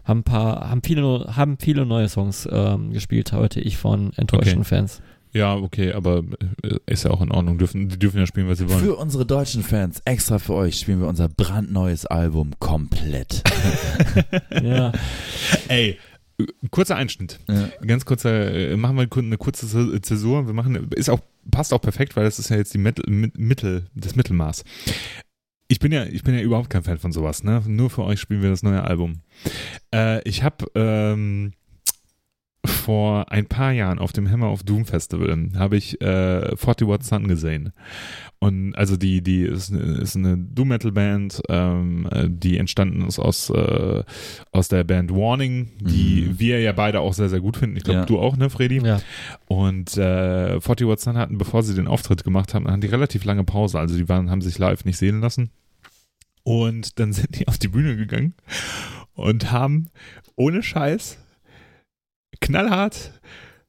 haben 0.03 0.19
ein 0.19 0.23
paar, 0.23 0.69
haben 0.69 0.81
viele, 0.83 1.35
haben 1.35 1.57
viele 1.59 1.85
neue 1.85 2.09
Songs 2.09 2.47
ähm, 2.51 2.91
gespielt, 2.91 3.31
heute 3.31 3.61
ich 3.61 3.77
von 3.77 4.11
enttäuschten 4.13 4.59
Okay. 4.59 4.69
Fans. 4.69 5.01
Ja, 5.35 5.53
okay, 5.53 5.91
aber 5.91 6.23
äh, 6.63 6.77
ist 6.85 7.03
ja 7.03 7.11
auch 7.11 7.21
in 7.21 7.29
Ordnung. 7.29 7.57
Dürfen, 7.57 7.89
die 7.89 7.99
dürfen 7.99 8.19
ja 8.19 8.25
spielen, 8.25 8.47
was 8.47 8.57
sie 8.57 8.69
wollen. 8.69 8.79
Für 8.79 8.95
unsere 8.95 9.25
deutschen 9.25 9.63
Fans, 9.63 10.01
extra 10.05 10.39
für 10.39 10.53
euch, 10.53 10.79
spielen 10.79 11.01
wir 11.01 11.09
unser 11.09 11.27
brandneues 11.27 12.05
Album 12.05 12.51
komplett. 12.59 13.43
ja. 14.63 14.93
Ey, 15.67 15.97
kurzer 16.71 16.95
Einschnitt. 16.95 17.39
Ja. 17.47 17.69
Ganz 17.85 18.05
kurzer, 18.05 18.53
äh, 18.53 18.75
machen 18.77 18.97
wir 18.97 19.07
eine 19.17 19.37
kurze 19.37 19.65
Zä- 19.65 20.01
Zäsur. 20.01 20.47
Wir 20.47 20.53
machen, 20.53 20.89
ist 20.91 21.09
auch, 21.09 21.19
passt 21.51 21.73
auch 21.73 21.81
perfekt, 21.81 22.15
weil 22.15 22.25
das 22.25 22.39
ist 22.39 22.49
ja 22.49 22.57
jetzt 22.57 22.73
die 22.73 22.77
Mittel, 22.77 23.05
mit- 23.09 23.37
Mittel, 23.37 23.85
das 23.95 24.15
Mittelmaß. 24.15 24.63
Ich 25.67 25.79
bin 25.79 25.91
ja, 25.91 26.03
ich 26.05 26.23
bin 26.23 26.35
ja 26.35 26.41
überhaupt 26.41 26.69
kein 26.69 26.83
Fan 26.83 26.99
von 26.99 27.11
sowas, 27.11 27.43
ne? 27.43 27.63
Nur 27.65 27.89
für 27.89 28.03
euch 28.03 28.19
spielen 28.19 28.41
wir 28.43 28.49
das 28.51 28.61
neue 28.63 28.83
Album. 28.83 29.21
Äh, 29.93 30.21
ich 30.27 30.43
habe 30.43 30.65
ähm, 30.75 31.53
vor 32.67 33.31
ein 33.31 33.45
paar 33.45 33.71
Jahren 33.71 33.99
auf 33.99 34.11
dem 34.13 34.29
Hammer 34.29 34.51
of 34.51 34.63
Doom 34.63 34.85
Festival 34.85 35.49
habe 35.57 35.77
ich 35.77 35.99
äh, 36.01 36.55
40 36.55 36.87
Watt 36.87 37.03
Sun 37.03 37.27
gesehen. 37.27 37.71
Und 38.39 38.75
also 38.75 38.97
die, 38.97 39.21
die 39.21 39.41
ist, 39.43 39.71
eine- 39.71 39.97
ist 40.01 40.15
eine 40.15 40.37
Doom 40.37 40.67
Metal 40.67 40.91
Band, 40.91 41.41
ähm, 41.49 42.07
äh, 42.11 42.27
die 42.29 42.57
entstanden 42.57 43.01
ist 43.07 43.17
aus, 43.17 43.49
äh, 43.49 44.03
aus 44.51 44.67
der 44.67 44.83
Band 44.83 45.11
Warning, 45.11 45.71
die 45.79 46.27
Mhm. 46.29 46.39
wir 46.39 46.59
ja 46.59 46.71
beide 46.73 46.99
auch 46.99 47.13
sehr, 47.13 47.29
sehr 47.29 47.39
gut 47.41 47.57
finden. 47.57 47.77
Ich 47.77 47.83
glaube, 47.83 48.01
Ja. 48.01 48.05
du 48.05 48.19
auch, 48.19 48.37
ne, 48.37 48.49
Freddy? 48.49 48.85
ja. 48.85 48.99
Und 49.47 49.97
äh, 49.97 50.59
40 50.59 50.87
Watt 50.87 50.99
Sun 50.99 51.17
hatten, 51.17 51.37
bevor 51.37 51.63
sie 51.63 51.73
den 51.75 51.87
Auftritt 51.87 52.23
gemacht 52.23 52.53
haben, 52.53 52.67
hatten 52.67 52.81
die 52.81 52.87
relativ 52.87 53.23
lange 53.25 53.43
Pause. 53.43 53.79
Also 53.79 53.95
die 53.97 54.07
waren, 54.09 54.29
haben 54.29 54.41
sich 54.41 54.57
live 54.59 54.85
nicht 54.85 54.97
sehen 54.97 55.21
lassen. 55.21 55.49
Und 56.43 56.99
dann 56.99 57.13
sind 57.13 57.39
die 57.39 57.47
auf 57.47 57.57
die 57.57 57.69
Bühne 57.69 57.95
gegangen 57.95 58.33
und 59.13 59.51
haben 59.51 59.89
ohne 60.35 60.61
Scheiß 60.61 61.17
knallhart 62.41 63.11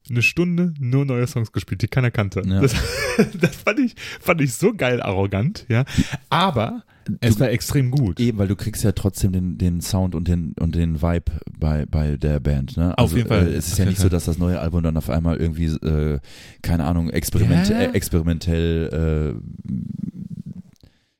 eine 0.09 0.21
Stunde 0.21 0.73
nur 0.79 1.03
neue 1.05 1.27
Songs 1.27 1.51
gespielt, 1.51 1.81
die 1.81 1.87
keiner 1.87 2.11
kannte. 2.11 2.41
Ja. 2.45 2.61
Das, 2.61 2.73
das 3.41 3.55
fand 3.57 3.79
ich, 3.79 3.95
fand 4.21 4.39
ich 4.41 4.53
so 4.53 4.73
geil 4.73 5.01
arrogant, 5.01 5.65
ja. 5.67 5.83
Aber 6.29 6.83
es 7.19 7.35
Du- 7.35 7.41
war 7.41 7.49
extrem 7.51 7.91
gut. 7.91 8.17
Eben, 8.19 8.37
weil 8.37 8.47
du 8.47 8.55
kriegst 8.55 8.83
ja 8.85 8.93
trotzdem 8.93 9.33
den, 9.33 9.57
den 9.57 9.81
Sound 9.81 10.15
und 10.15 10.27
den, 10.29 10.53
und 10.59 10.75
den 10.75 11.01
Vibe 11.01 11.31
bei, 11.59 11.85
bei 11.85 12.15
der 12.15 12.39
Band. 12.39 12.77
Ne? 12.77 12.97
Auf 12.97 13.15
jeden 13.17 13.27
Fall. 13.27 13.47
Äh, 13.47 13.55
es 13.55 13.67
ist 13.67 13.73
Auf 13.73 13.79
ja 13.79 13.85
nicht 13.85 13.97
so, 13.97 14.03
Fall. 14.03 14.09
dass 14.11 14.25
das 14.25 14.37
neue 14.37 14.59
Album 14.61 14.81
dann 14.83 14.95
auf 14.95 15.09
einmal 15.09 15.35
irgendwie, 15.37 15.65
äh, 15.65 16.19
keine 16.61 16.85
Ahnung, 16.85 17.09
experiment, 17.09 17.67
Ja. 17.69 17.79
äh, 17.79 17.91
experimentell 17.93 19.35
äh, 19.35 19.71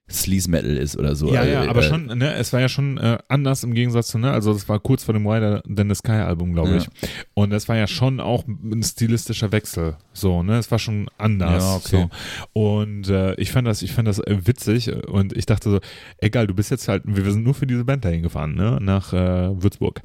Sleaze 0.10 0.50
Metal 0.50 0.78
ist 0.78 0.96
oder 0.98 1.16
so. 1.16 1.34
Ja, 1.34 1.44
ja, 1.44 1.66
Äh, 1.66 1.68
aber 1.68 1.82
äh, 1.82 1.90
schon, 1.90 2.06
ne, 2.06 2.34
es 2.36 2.54
war 2.54 2.62
ja 2.62 2.70
schon 2.70 2.98
äh, 2.98 3.18
anders 3.28 3.64
im 3.64 3.74
Gegensatz 3.74 4.08
zu, 4.08 4.18
ne, 4.18 4.32
also 4.32 4.54
das 4.54 4.70
war 4.70 4.80
kurz 4.80 5.04
vor 5.04 5.14
dem 5.14 5.26
Wider 5.26 5.62
Than 5.64 5.90
the 5.90 5.96
Sky 5.96 6.12
Album, 6.14 6.54
glaube 6.54 6.70
Ja. 6.70 6.78
ich. 6.78 6.88
Und 7.34 7.50
das 7.50 7.68
war 7.68 7.76
ja 7.76 7.88
schon 7.88 8.20
auch 8.22 8.46
ein 8.48 8.82
stilistischer 8.84 9.52
Wechsel, 9.52 9.98
so, 10.14 10.44
ne, 10.44 10.58
es 10.58 10.72
war 10.72 10.80
schon 10.80 11.10
anders. 11.18 11.64
Ja, 11.64 11.76
okay. 11.76 12.10
So. 12.54 12.60
Und 12.62 13.10
äh, 13.10 13.36
ich 13.36 13.52
fand 13.52 13.68
das, 13.68 13.82
ich 13.82 13.92
fand 13.92 14.08
das 14.08 14.20
äh, 14.20 14.38
witzig 14.46 14.92
und 15.08 15.36
ich 15.36 15.46
dachte 15.46 15.70
so, 15.72 15.80
egal, 16.20 16.48
du 16.48 16.54
bist 16.54 16.72
jetzt 16.72 16.88
halt, 16.88 17.04
wir 17.06 17.30
sind 17.32 17.44
nur 17.44 17.54
für 17.54 17.68
diese 17.68 17.84
Band 17.84 18.06
dahin 18.06 18.22
gefahren, 18.24 18.56
ne, 18.56 18.78
nach 18.82 19.12
Würzburg. 19.12 20.02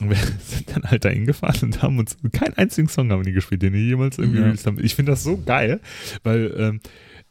Und 0.00 0.10
wir 0.10 0.16
sind 0.46 0.74
dann 0.74 0.84
halt 0.84 1.04
dahin 1.04 1.24
gefahren 1.26 1.56
und 1.62 1.82
haben 1.82 1.98
uns 1.98 2.16
keinen 2.32 2.54
einzigen 2.54 2.88
Song 2.88 3.10
haben 3.10 3.22
die 3.22 3.32
gespielt, 3.32 3.62
den 3.62 3.72
die 3.72 3.86
jemals 3.86 4.18
irgendwie 4.18 4.38
Ja. 4.40 4.44
released 4.46 4.66
haben. 4.66 4.78
Ich 4.82 4.94
finde 4.94 5.12
das 5.12 5.22
so 5.24 5.38
geil, 5.44 5.80
weil 6.22 6.54
ähm, 6.58 6.80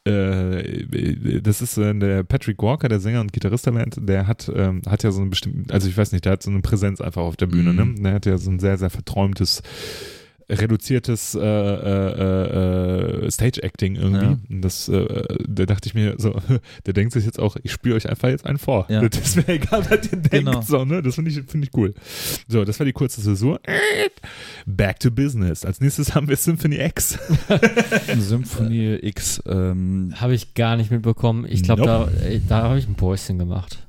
äh, 0.06 1.41
das 1.41 1.62
ist 1.62 1.78
äh, 1.78 1.93
der 1.93 2.24
Patrick 2.24 2.62
Walker, 2.62 2.88
der 2.88 2.99
Sänger 2.99 3.22
und 3.22 3.34
Gitarrist 3.34 3.66
der 3.66 3.72
Band, 3.72 3.97
der 3.99 4.28
hat, 4.28 4.51
ähm, 4.56 4.82
hat 4.88 5.03
ja 5.03 5.12
so 5.12 5.22
einen 5.22 5.30
bestimmten, 5.32 5.72
also 5.72 5.88
ich 5.88 5.97
weiß 5.97 6.12
nicht, 6.12 6.26
der 6.26 6.34
hat 6.34 6.43
so 6.43 6.51
eine 6.51 6.62
Präsenz 6.62 7.01
einfach 7.01 7.22
auf 7.24 7.36
der 7.38 7.47
Bühne, 7.47 7.74
Mhm. 7.74 7.93
ne? 7.95 8.01
Der 8.01 8.14
hat 8.14 8.26
ja 8.26 8.38
so 8.38 8.51
ein 8.51 8.60
sehr, 8.60 8.78
sehr 8.78 8.89
verträumtes 8.89 9.62
reduziertes 10.50 11.36
äh, 11.36 11.39
äh, 11.39 13.26
äh, 13.26 13.32
Stage-Acting 13.32 13.96
irgendwie. 13.96 14.26
Ja. 14.26 14.38
Das, 14.50 14.88
äh, 14.89 15.26
da 15.48 15.66
dachte 15.66 15.88
ich 15.88 15.96
mir 15.96 16.16
so, 16.18 16.36
der 16.86 16.93
denkt 16.93 17.14
sich 17.14 17.26
jetzt 17.26 17.39
auch, 17.39 17.58
ich 17.64 17.72
spiele 17.72 17.96
euch 17.96 18.10
einfach 18.10 18.30
jetzt 18.30 18.46
einen 18.46 18.58
vor. 18.58 18.86
Ja. 18.89 19.08
Das 19.08 19.20
ist 19.20 19.36
mir 19.38 19.48
egal, 19.56 19.86
was 19.89 20.06
ihr 20.06 20.18
denkt. 20.18 20.32
Genau. 20.32 20.62
So, 20.62 20.86
ne? 20.86 21.02
Das 21.02 21.16
finde 21.16 21.32
ich, 21.32 21.41
finde 21.48 21.68
ich 21.68 21.78
cool. 21.78 21.93
So, 22.48 22.64
das 22.66 22.80
war 22.80 22.86
die 22.86 22.93
kurze 22.93 23.22
Zäsur. 23.22 23.60
Back 24.66 25.00
to 25.00 25.12
business. 25.12 25.66
Als 25.66 25.82
nächstes 25.82 26.14
haben 26.14 26.28
wir 26.28 26.36
Symphony 26.36 26.80
X. 26.80 27.18
Symphonie 28.20 29.00
X. 29.02 29.41
Ähm, 29.48 30.14
Habe 30.16 30.36
ich 30.36 30.54
gar 30.54 30.78
nicht 30.78 30.91
mitbekommen. 30.91 31.46
Ich 31.50 31.64
glaube, 31.64 31.82
Nope. 31.86 32.12
da, 32.48 32.60
da 32.62 32.64
habe 32.64 32.80
ich 32.80 32.88
ein 32.88 32.96
Päuschen 32.96 33.39
gemacht. 33.39 33.85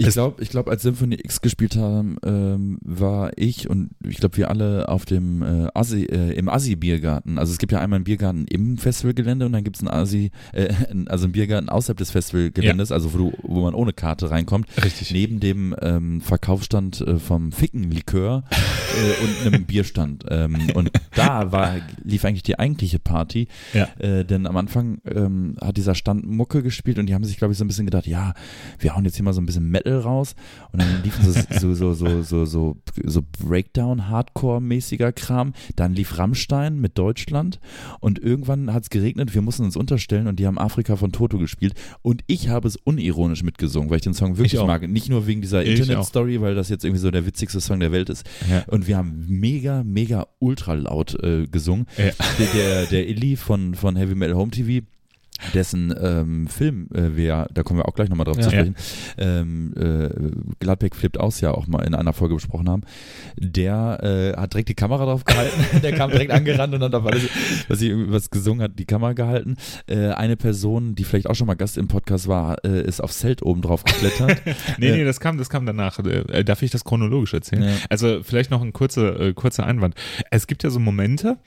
Ich 0.00 0.12
glaube, 0.14 0.42
ich 0.42 0.48
glaub, 0.48 0.68
als 0.68 0.82
Symphonie 0.82 1.18
X 1.22 1.42
gespielt 1.42 1.76
haben, 1.76 2.16
ähm, 2.24 2.78
war 2.82 3.32
ich 3.36 3.68
und 3.68 3.90
ich 4.02 4.16
glaube, 4.16 4.36
wir 4.38 4.48
alle 4.48 4.88
auf 4.88 5.04
dem 5.04 5.42
äh, 5.42 5.68
Assi, 5.74 6.04
äh, 6.04 6.32
im 6.32 6.48
Assi-Biergarten. 6.48 7.38
Also 7.38 7.52
es 7.52 7.58
gibt 7.58 7.72
ja 7.72 7.80
einmal 7.80 7.98
einen 7.98 8.04
Biergarten 8.04 8.46
im 8.46 8.78
Festivalgelände 8.78 9.44
und 9.44 9.52
dann 9.52 9.62
gibt 9.62 9.76
es 9.76 9.82
einen 9.82 9.90
Assi, 9.90 10.30
äh, 10.52 10.72
also 11.06 11.24
einen 11.24 11.32
Biergarten 11.32 11.68
außerhalb 11.68 11.98
des 11.98 12.12
Festivalgeländes, 12.12 12.92
also 12.92 13.12
wo, 13.12 13.18
du, 13.18 13.32
wo 13.42 13.60
man 13.60 13.74
ohne 13.74 13.92
Karte 13.92 14.30
reinkommt. 14.30 14.66
Richtig. 14.82 15.12
Neben 15.12 15.38
dem 15.38 15.76
ähm, 15.82 16.20
Verkaufsstand 16.22 17.02
äh, 17.02 17.18
vom 17.18 17.52
Fickenlikör 17.52 18.44
äh, 18.50 19.24
und 19.24 19.54
einem 19.54 19.66
Bierstand. 19.66 20.24
Ähm, 20.28 20.70
und 20.74 20.90
da 21.14 21.52
war, 21.52 21.76
lief 22.02 22.24
eigentlich 22.24 22.42
die 22.42 22.58
eigentliche 22.58 22.98
Party. 22.98 23.48
Ja. 23.74 23.88
Äh, 23.98 24.24
denn 24.24 24.46
am 24.46 24.56
Anfang 24.56 25.02
ähm, 25.04 25.56
hat 25.60 25.76
dieser 25.76 25.94
Stand 25.94 26.26
Mucke 26.26 26.62
gespielt 26.62 26.98
und 26.98 27.06
die 27.06 27.14
haben 27.14 27.24
sich, 27.24 27.36
glaube 27.36 27.52
ich, 27.52 27.58
so 27.58 27.64
ein 27.64 27.68
bisschen 27.68 27.86
gedacht, 27.86 28.06
ja, 28.06 28.32
wir 28.78 28.96
hauen 28.96 29.04
jetzt 29.04 29.16
hier 29.16 29.24
mal 29.24 29.34
so 29.34 29.42
ein 29.42 29.46
bisschen 29.46 29.68
Metal 29.68 29.89
raus. 29.98 30.34
Und 30.72 30.82
dann 30.82 31.02
liefen 31.02 31.24
so, 31.24 31.74
so, 31.74 31.74
so, 31.74 31.94
so, 31.94 32.22
so, 32.22 32.44
so, 32.44 32.76
so 33.04 33.22
Breakdown-Hardcore-mäßiger 33.44 35.12
Kram. 35.12 35.52
Dann 35.76 35.94
lief 35.94 36.18
Rammstein 36.18 36.80
mit 36.80 36.98
Deutschland 36.98 37.60
und 38.00 38.18
irgendwann 38.18 38.72
hat 38.72 38.84
es 38.84 38.90
geregnet, 38.90 39.34
wir 39.34 39.42
mussten 39.42 39.64
uns 39.64 39.76
unterstellen 39.76 40.26
und 40.26 40.38
die 40.38 40.46
haben 40.46 40.58
Afrika 40.58 40.96
von 40.96 41.12
Toto 41.12 41.38
gespielt. 41.38 41.74
Und 42.02 42.22
ich 42.26 42.48
habe 42.48 42.68
es 42.68 42.76
unironisch 42.76 43.42
mitgesungen, 43.42 43.90
weil 43.90 43.96
ich 43.96 44.02
den 44.02 44.14
Song 44.14 44.36
wirklich 44.36 44.60
mag. 44.60 44.88
Nicht 44.88 45.08
nur 45.08 45.26
wegen 45.26 45.40
dieser 45.40 45.64
Internet-Story, 45.64 46.40
weil 46.40 46.54
das 46.54 46.68
jetzt 46.68 46.84
irgendwie 46.84 47.00
so 47.00 47.10
der 47.10 47.26
witzigste 47.26 47.60
Song 47.60 47.80
der 47.80 47.92
Welt 47.92 48.08
ist. 48.08 48.28
Ja. 48.48 48.64
Und 48.68 48.86
wir 48.86 48.96
haben 48.96 49.24
mega, 49.28 49.82
mega 49.84 50.26
ultra 50.38 50.74
laut 50.74 51.22
äh, 51.22 51.46
gesungen. 51.46 51.86
Ja. 51.96 52.10
Der, 52.38 52.46
der, 52.54 52.86
der 52.86 53.08
Illy 53.08 53.36
von, 53.36 53.74
von 53.74 53.96
Heavy 53.96 54.14
Metal 54.14 54.36
Home 54.36 54.50
TV, 54.50 54.84
dessen 55.54 55.94
ähm, 56.00 56.46
Film 56.48 56.88
äh, 56.94 57.16
wir, 57.16 57.46
da 57.52 57.62
kommen 57.62 57.80
wir 57.80 57.88
auch 57.88 57.94
gleich 57.94 58.08
nochmal 58.08 58.24
drauf 58.26 58.36
Ja. 58.36 58.42
zu 58.44 58.50
sprechen, 58.50 58.74
ähm, 59.18 59.72
äh, 59.76 60.54
Gladbeck 60.60 60.94
flippt 60.96 61.18
aus 61.18 61.40
ja 61.40 61.52
auch 61.52 61.66
mal 61.66 61.80
in 61.86 61.94
einer 61.94 62.12
Folge 62.12 62.34
besprochen 62.34 62.68
haben, 62.68 62.82
der 63.36 63.98
äh, 64.36 64.40
hat 64.40 64.52
direkt 64.54 64.68
die 64.68 64.74
Kamera 64.74 65.04
drauf 65.04 65.24
gehalten, 65.24 65.60
der 65.82 65.92
kam 65.92 66.10
direkt 66.10 66.30
angerannt 66.32 66.74
und 66.74 66.82
hat 66.82 66.94
auf 66.94 67.06
alles, 67.06 67.28
was 67.68 67.78
sie 67.78 67.94
was 68.10 68.30
gesungen 68.30 68.62
hat, 68.62 68.78
die 68.78 68.84
Kamera 68.86 69.12
gehalten. 69.12 69.56
Äh, 69.86 70.08
eine 70.10 70.36
Person, 70.36 70.94
die 70.94 71.04
vielleicht 71.04 71.28
auch 71.28 71.34
schon 71.34 71.46
mal 71.46 71.54
Gast 71.54 71.78
im 71.78 71.88
Podcast 71.88 72.28
war, 72.28 72.64
äh, 72.64 72.82
ist 72.82 73.00
aufs 73.02 73.18
Zelt 73.18 73.42
oben 73.42 73.62
drauf 73.62 73.84
geklettert. 73.84 74.42
Nee, 74.78 74.88
Äh, 74.88 74.96
nee, 74.98 75.04
das 75.04 75.20
kam, 75.20 75.38
das 75.38 75.48
kam 75.50 75.66
danach. 75.66 75.98
Äh, 76.00 76.44
darf 76.44 76.62
ich 76.62 76.70
das 76.70 76.84
chronologisch 76.84 77.34
erzählen? 77.34 77.62
Ja. 77.62 77.70
Also 77.88 78.20
vielleicht 78.22 78.50
noch 78.50 78.62
ein 78.62 78.72
kurzer, 78.72 79.18
äh, 79.20 79.32
kurzer 79.34 79.66
Einwand. 79.66 79.94
Es 80.30 80.46
gibt 80.46 80.62
ja 80.62 80.70
so 80.70 80.78
Momente, 80.80 81.38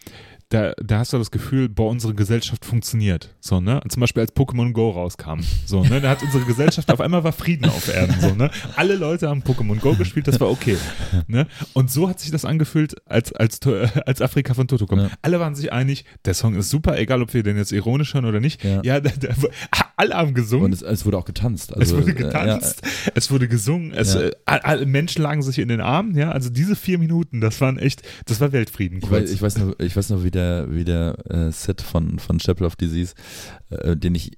da, 0.49 0.73
da 0.81 0.99
hast 0.99 1.13
du 1.13 1.17
das 1.17 1.31
Gefühl, 1.31 1.69
boah, 1.69 1.89
unsere 1.89 2.13
Gesellschaft 2.13 2.65
funktioniert. 2.65 3.33
So, 3.39 3.59
ne? 3.59 3.81
Zum 3.89 4.01
Beispiel 4.01 4.21
als 4.21 4.35
Pokémon 4.35 4.71
Go 4.71 4.91
rauskam. 4.91 5.39
So, 5.65 5.83
ne? 5.83 6.01
Da 6.01 6.09
hat 6.09 6.21
unsere 6.21 6.43
Gesellschaft 6.45 6.91
auf 6.91 7.01
einmal 7.01 7.23
war 7.23 7.31
Frieden 7.31 7.65
auf 7.65 7.93
Erden. 7.93 8.15
So, 8.19 8.35
ne? 8.35 8.51
Alle 8.75 8.95
Leute 8.95 9.29
haben 9.29 9.41
Pokémon 9.41 9.79
Go 9.79 9.95
gespielt, 9.95 10.27
das 10.27 10.39
war 10.39 10.49
okay. 10.49 10.77
Ne? 11.27 11.47
Und 11.73 11.91
so 11.91 12.09
hat 12.09 12.19
sich 12.19 12.31
das 12.31 12.45
angefühlt, 12.45 12.95
als, 13.05 13.33
als, 13.33 13.59
äh, 13.65 13.87
als 14.05 14.21
Afrika 14.21 14.53
von 14.53 14.67
Toto 14.67 14.85
kommt. 14.85 15.03
Ja. 15.03 15.09
Alle 15.21 15.39
waren 15.39 15.55
sich 15.55 15.71
einig, 15.71 16.05
der 16.25 16.33
Song 16.33 16.55
ist 16.55 16.69
super, 16.69 16.97
egal 16.97 17.21
ob 17.21 17.33
wir 17.33 17.43
den 17.43 17.57
jetzt 17.57 17.71
ironisch 17.71 18.13
hören 18.13 18.25
oder 18.25 18.39
nicht. 18.39 18.63
Ja. 18.63 18.81
Ja, 18.83 18.99
da, 19.01 19.11
da, 19.19 19.29
alle 19.95 20.15
haben 20.15 20.33
gesungen. 20.33 20.65
und 20.65 20.73
es, 20.73 20.81
es 20.81 21.05
wurde 21.05 21.17
auch 21.17 21.25
getanzt. 21.25 21.71
Es 21.71 21.77
Also, 21.77 21.97
wurde 21.97 22.11
äh, 22.11 22.15
getanzt, 22.15 22.81
es 23.15 23.29
wurde 23.31 23.47
gesungen, 23.47 23.91
es, 23.93 24.13
Ja. 24.13 24.21
äh, 24.21 24.31
alle 24.45 24.85
Menschen 24.85 25.21
lagen 25.21 25.41
sich 25.41 25.59
in 25.59 25.67
den 25.67 25.81
Armen, 25.81 26.15
ja, 26.15 26.31
also 26.31 26.49
diese 26.49 26.75
vier 26.75 26.97
Minuten, 26.97 27.41
das 27.41 27.59
waren 27.61 27.77
echt, 27.77 28.01
das 28.25 28.39
war 28.41 28.51
Weltfrieden. 28.51 28.99
Ich 29.03 29.09
weiß, 29.11 29.29
ich 29.31 29.41
weiß 29.41 29.57
noch, 29.59 29.79
ich 29.79 29.95
weiß 29.95 30.09
noch, 30.09 30.23
wie 30.23 30.31
der, 30.31 30.67
wie 30.69 30.83
der 30.83 31.15
äh, 31.29 31.51
Set 31.51 31.81
von, 31.81 32.19
von 32.19 32.39
Chapel 32.39 32.65
of 32.65 32.75
Disease, 32.75 33.13
äh, 33.81 33.97
den 33.97 34.15
ich 34.15 34.31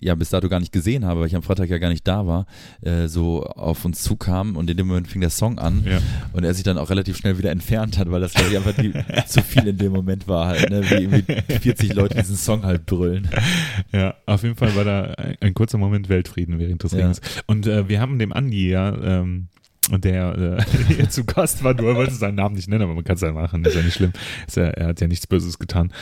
ja 0.00 0.14
bis 0.14 0.30
dato 0.30 0.48
gar 0.48 0.60
nicht 0.60 0.72
gesehen 0.72 1.04
habe, 1.04 1.20
weil 1.20 1.26
ich 1.26 1.36
am 1.36 1.42
Freitag 1.42 1.70
ja 1.70 1.78
gar 1.78 1.88
nicht 1.88 2.06
da 2.06 2.26
war, 2.26 2.46
äh, 2.82 3.06
so 3.06 3.44
auf 3.44 3.84
uns 3.84 4.02
zukam 4.02 4.56
und 4.56 4.68
in 4.68 4.76
dem 4.76 4.88
Moment 4.88 5.08
fing 5.08 5.20
der 5.20 5.30
Song 5.30 5.58
an 5.58 5.84
ja. 5.86 6.00
und 6.32 6.44
er 6.44 6.54
sich 6.54 6.64
dann 6.64 6.78
auch 6.78 6.90
relativ 6.90 7.16
schnell 7.16 7.38
wieder 7.38 7.50
entfernt 7.50 7.98
hat, 7.98 8.10
weil 8.10 8.20
das 8.20 8.34
glaube 8.34 8.50
ich 8.50 8.56
einfach 8.56 8.74
die, 8.74 8.92
zu 9.26 9.42
viel 9.42 9.66
in 9.66 9.78
dem 9.78 9.92
Moment 9.92 10.26
war 10.28 10.48
halt, 10.48 10.70
ne? 10.70 10.82
wie 10.90 10.94
irgendwie 10.94 11.58
40 11.60 11.94
Leute 11.94 12.16
diesen 12.16 12.36
Song 12.36 12.64
halt 12.64 12.86
brüllen. 12.86 13.28
ja, 13.92 14.14
auf 14.26 14.42
jeden 14.42 14.56
Fall 14.56 14.74
war 14.74 14.84
da 14.84 15.02
ein, 15.14 15.36
ein 15.40 15.54
kurzer 15.54 15.78
Moment 15.78 16.08
Weltfrieden 16.08 16.58
während 16.58 16.82
des 16.82 16.92
Ja. 16.92 16.98
Ringens. 16.98 17.20
Und 17.46 17.66
äh, 17.66 17.88
wir 17.88 18.00
haben 18.00 18.18
dem 18.18 18.32
Andi 18.32 18.70
ja, 18.70 18.94
ähm, 19.02 19.48
der 19.90 20.58
äh, 20.58 20.62
hier 20.94 21.10
zu 21.10 21.24
Gast 21.24 21.64
war, 21.64 21.74
du 21.74 21.84
wolltest 21.84 22.20
seinen 22.20 22.36
Namen 22.36 22.54
nicht 22.54 22.68
nennen, 22.68 22.82
aber 22.82 22.94
man 22.94 23.04
kann 23.04 23.16
es 23.16 23.20
ja 23.20 23.32
machen, 23.32 23.64
ist 23.64 23.74
ja 23.74 23.82
nicht 23.82 23.94
schlimm. 23.94 24.12
Ja, 24.54 24.64
er 24.64 24.86
hat 24.88 25.00
ja 25.00 25.08
nichts 25.08 25.26
Böses 25.26 25.58
getan. 25.58 25.92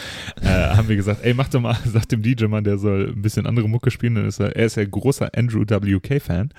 Äh, 0.42 0.48
haben 0.48 0.88
wir 0.88 0.96
gesagt, 0.96 1.24
ey, 1.24 1.34
mach 1.34 1.48
doch 1.48 1.60
mal, 1.60 1.76
sag 1.86 2.08
dem 2.08 2.22
DJ 2.22 2.46
mal, 2.46 2.62
der 2.62 2.78
soll 2.78 3.12
ein 3.16 3.22
bisschen 3.22 3.46
andere 3.46 3.68
Mucke 3.68 3.90
spielen, 3.90 4.16
dann 4.16 4.26
ist 4.26 4.40
er, 4.40 4.54
er 4.54 4.66
ist 4.66 4.76
ja 4.76 4.84
großer 4.84 5.30
Andrew 5.34 5.64
WK-Fan. 5.66 6.50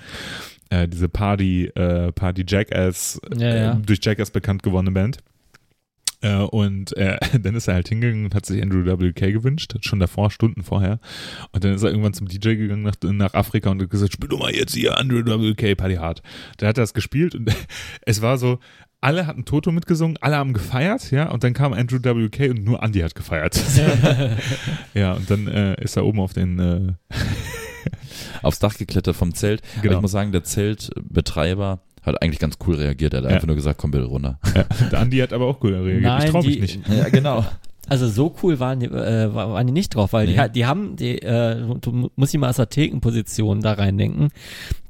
Äh, 0.69 0.87
diese 0.87 1.09
Party, 1.09 1.65
äh, 1.75 2.11
Party 2.13 2.45
Jackass, 2.47 3.19
Ja, 3.35 3.55
ja. 3.55 3.71
Äh, 3.73 3.77
durch 3.85 3.99
Jackass 4.01 4.31
bekannt 4.31 4.63
gewordene 4.63 4.91
Band. 4.91 5.17
Äh, 6.21 6.35
und 6.37 6.95
äh, 6.97 7.17
dann 7.41 7.55
ist 7.55 7.67
er 7.67 7.75
halt 7.75 7.89
hingegangen 7.89 8.25
und 8.25 8.35
hat 8.35 8.45
sich 8.45 8.61
Andrew 8.61 8.85
WK 8.85 9.31
gewünscht, 9.31 9.75
schon 9.81 9.99
davor, 9.99 10.31
Stunden 10.31 10.63
vorher. 10.63 10.99
Und 11.51 11.63
dann 11.63 11.73
ist 11.73 11.83
er 11.83 11.89
irgendwann 11.89 12.13
zum 12.13 12.27
DJ 12.27 12.55
gegangen 12.55 12.83
nach, 12.83 12.95
nach 13.03 13.33
Afrika 13.33 13.69
und 13.69 13.81
hat 13.81 13.89
gesagt, 13.89 14.13
spiel 14.13 14.29
doch 14.29 14.39
mal 14.39 14.53
jetzt 14.53 14.75
hier 14.75 14.97
Andrew 14.97 15.23
WK 15.25 15.75
Party 15.75 15.95
Hard. 15.95 16.21
Da 16.57 16.67
hat 16.67 16.77
er 16.77 16.83
das 16.83 16.93
gespielt 16.93 17.35
und 17.35 17.53
es 18.05 18.21
war 18.21 18.37
so, 18.37 18.59
alle 19.03 19.25
hatten 19.25 19.45
Toto 19.45 19.71
mitgesungen, 19.71 20.17
alle 20.21 20.35
haben 20.35 20.53
gefeiert, 20.53 21.09
ja, 21.09 21.29
und 21.29 21.43
dann 21.43 21.53
kam 21.53 21.73
Andrew 21.73 21.97
WK 21.97 22.51
und 22.51 22.63
nur 22.63 22.83
Andy 22.83 22.99
hat 22.99 23.15
gefeiert. 23.15 23.59
ja, 24.93 25.13
und 25.13 25.29
dann 25.29 25.47
äh, 25.47 25.81
ist 25.83 25.97
er 25.97 26.05
oben 26.05 26.19
auf 26.19 26.33
den, 26.33 26.59
äh, 26.59 26.93
Aufs 28.43 28.59
Dach 28.59 28.77
geklettert 28.77 29.15
vom 29.15 29.33
Zelt. 29.33 29.61
Aber 29.73 29.81
Genau. 29.81 29.95
ich 29.95 30.01
muss 30.01 30.11
sagen, 30.11 30.31
der 30.31 30.43
Zeltbetreiber 30.43 31.81
hat 32.03 32.21
eigentlich 32.21 32.39
ganz 32.39 32.57
cool 32.65 32.75
reagiert. 32.75 33.13
Er 33.13 33.17
hat 33.19 33.25
Ja. 33.29 33.35
einfach 33.35 33.47
nur 33.47 33.55
gesagt, 33.55 33.77
komm 33.79 33.91
bitte 33.91 34.05
runter. 34.05 34.39
ja, 34.55 34.63
der 34.91 34.99
Andy 35.01 35.17
hat 35.19 35.33
aber 35.33 35.45
auch 35.45 35.61
cool 35.63 35.73
reagiert. 35.75 36.01
Nein, 36.03 36.23
ich 36.25 36.29
trau 36.31 36.41
mich 36.41 36.55
die- 36.55 36.61
nicht. 36.61 36.79
Ja, 36.89 37.09
genau. 37.09 37.45
Also 37.89 38.07
so 38.07 38.33
cool 38.43 38.59
waren 38.59 38.79
die, 38.79 38.85
äh, 38.85 39.33
wa- 39.33 39.49
waren 39.53 39.65
die 39.67 39.73
nicht 39.73 39.95
drauf, 39.95 40.13
weil 40.13 40.27
Nee. 40.27 40.39
die, 40.47 40.51
die 40.53 40.65
haben, 40.65 40.95
die, 40.95 41.19
äh, 41.21 41.55
du 41.81 41.91
mu- 41.91 42.09
musst 42.15 42.31
dich 42.31 42.39
mal 42.39 42.49
aus 42.49 42.57
der 42.57 42.69
Thekenposition 42.69 43.59
da 43.61 43.73
reindenken. 43.73 44.29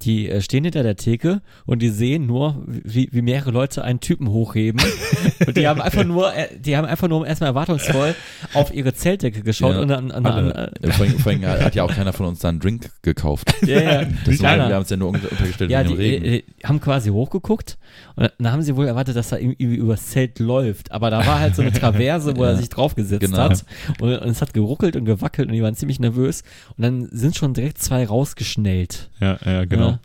Die 0.01 0.27
äh, 0.29 0.41
stehen 0.41 0.63
hinter 0.65 0.83
der 0.83 0.97
Theke 0.97 1.41
und 1.65 1.81
die 1.81 1.89
sehen 1.89 2.25
nur, 2.25 2.63
wie, 2.67 3.07
wie 3.11 3.21
mehrere 3.21 3.51
Leute 3.51 3.83
einen 3.83 4.01
Typen 4.01 4.29
hochheben. 4.29 4.81
und 5.47 5.55
die 5.55 5.67
haben 5.67 5.79
einfach 5.81 6.03
nur, 6.03 6.33
äh, 6.35 6.47
die 6.59 6.75
haben 6.75 6.85
einfach 6.85 7.07
nur 7.07 7.25
erstmal 7.25 7.49
erwartungsvoll 7.51 8.13
auf 8.53 8.73
ihre 8.73 8.93
Zeltdecke 8.93 9.41
geschaut 9.41 9.75
Ja, 9.75 9.79
und 9.81 9.87
dann, 9.87 10.11
und 10.11 10.23
dann 10.23 10.25
alle. 10.33 10.71
äh, 10.81 10.87
Ja, 10.87 10.91
Vor 10.93 11.05
allem, 11.05 11.17
vor 11.19 11.31
allem 11.31 11.45
hat 11.45 11.75
ja 11.75 11.83
auch 11.83 11.91
keiner 11.93 12.13
von 12.13 12.25
uns 12.25 12.39
da 12.39 12.49
einen 12.49 12.59
Drink 12.59 12.89
gekauft. 13.03 13.53
ja, 13.65 13.79
ja, 13.79 14.01
Das 14.25 14.41
war, 14.43 14.57
wir 14.67 14.75
haben 14.75 14.81
es 14.83 14.89
ja 14.89 14.97
nur 14.97 15.09
unter- 15.09 15.31
untergestellt 15.31 15.71
Ja, 15.71 15.83
die 15.83 15.93
äh, 15.95 16.35
äh, 16.37 16.43
haben 16.65 16.81
quasi 16.81 17.09
hochgeguckt 17.09 17.77
und 18.15 18.31
dann 18.37 18.51
haben 18.51 18.61
sie 18.61 18.75
wohl 18.75 18.87
erwartet, 18.87 19.15
dass 19.15 19.31
er 19.31 19.39
irgendwie 19.39 19.75
übers 19.75 20.07
Zelt 20.07 20.39
läuft. 20.39 20.91
Aber 20.91 21.09
da 21.09 21.25
war 21.25 21.39
halt 21.39 21.55
so 21.55 21.61
eine 21.61 21.71
Traverse, 21.71 22.35
wo 22.35 22.43
er 22.45 22.51
Ja, 22.51 22.57
sich 22.57 22.69
draufgesetzt 22.69 23.21
genau. 23.21 23.37
hat 23.37 23.65
und, 23.99 24.13
und 24.13 24.29
es 24.29 24.41
hat 24.41 24.53
geruckelt 24.53 24.95
und 24.95 25.05
gewackelt 25.05 25.47
und 25.47 25.53
die 25.53 25.61
waren 25.63 25.75
ziemlich 25.75 25.99
nervös. 25.99 26.43
Und 26.77 26.83
dann 26.83 27.07
sind 27.11 27.35
schon 27.35 27.53
direkt 27.53 27.77
zwei 27.79 28.05
rausgeschnellt. 28.05 29.09
Ja, 29.19 29.37
ja, 29.45 29.65
genau. 29.65 29.89
Ja. 29.91 29.99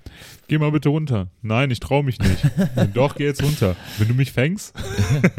Geh 0.48 0.58
mal 0.58 0.70
bitte 0.70 0.88
runter. 0.90 1.28
Nein, 1.42 1.70
ich 1.70 1.80
trau 1.80 2.02
mich 2.02 2.18
nicht. 2.20 2.38
Doch, 2.94 3.14
geh 3.16 3.24
jetzt 3.24 3.42
runter. 3.42 3.74
Wenn 3.98 4.08
du 4.08 4.14
mich 4.14 4.32
fängst. 4.32 4.74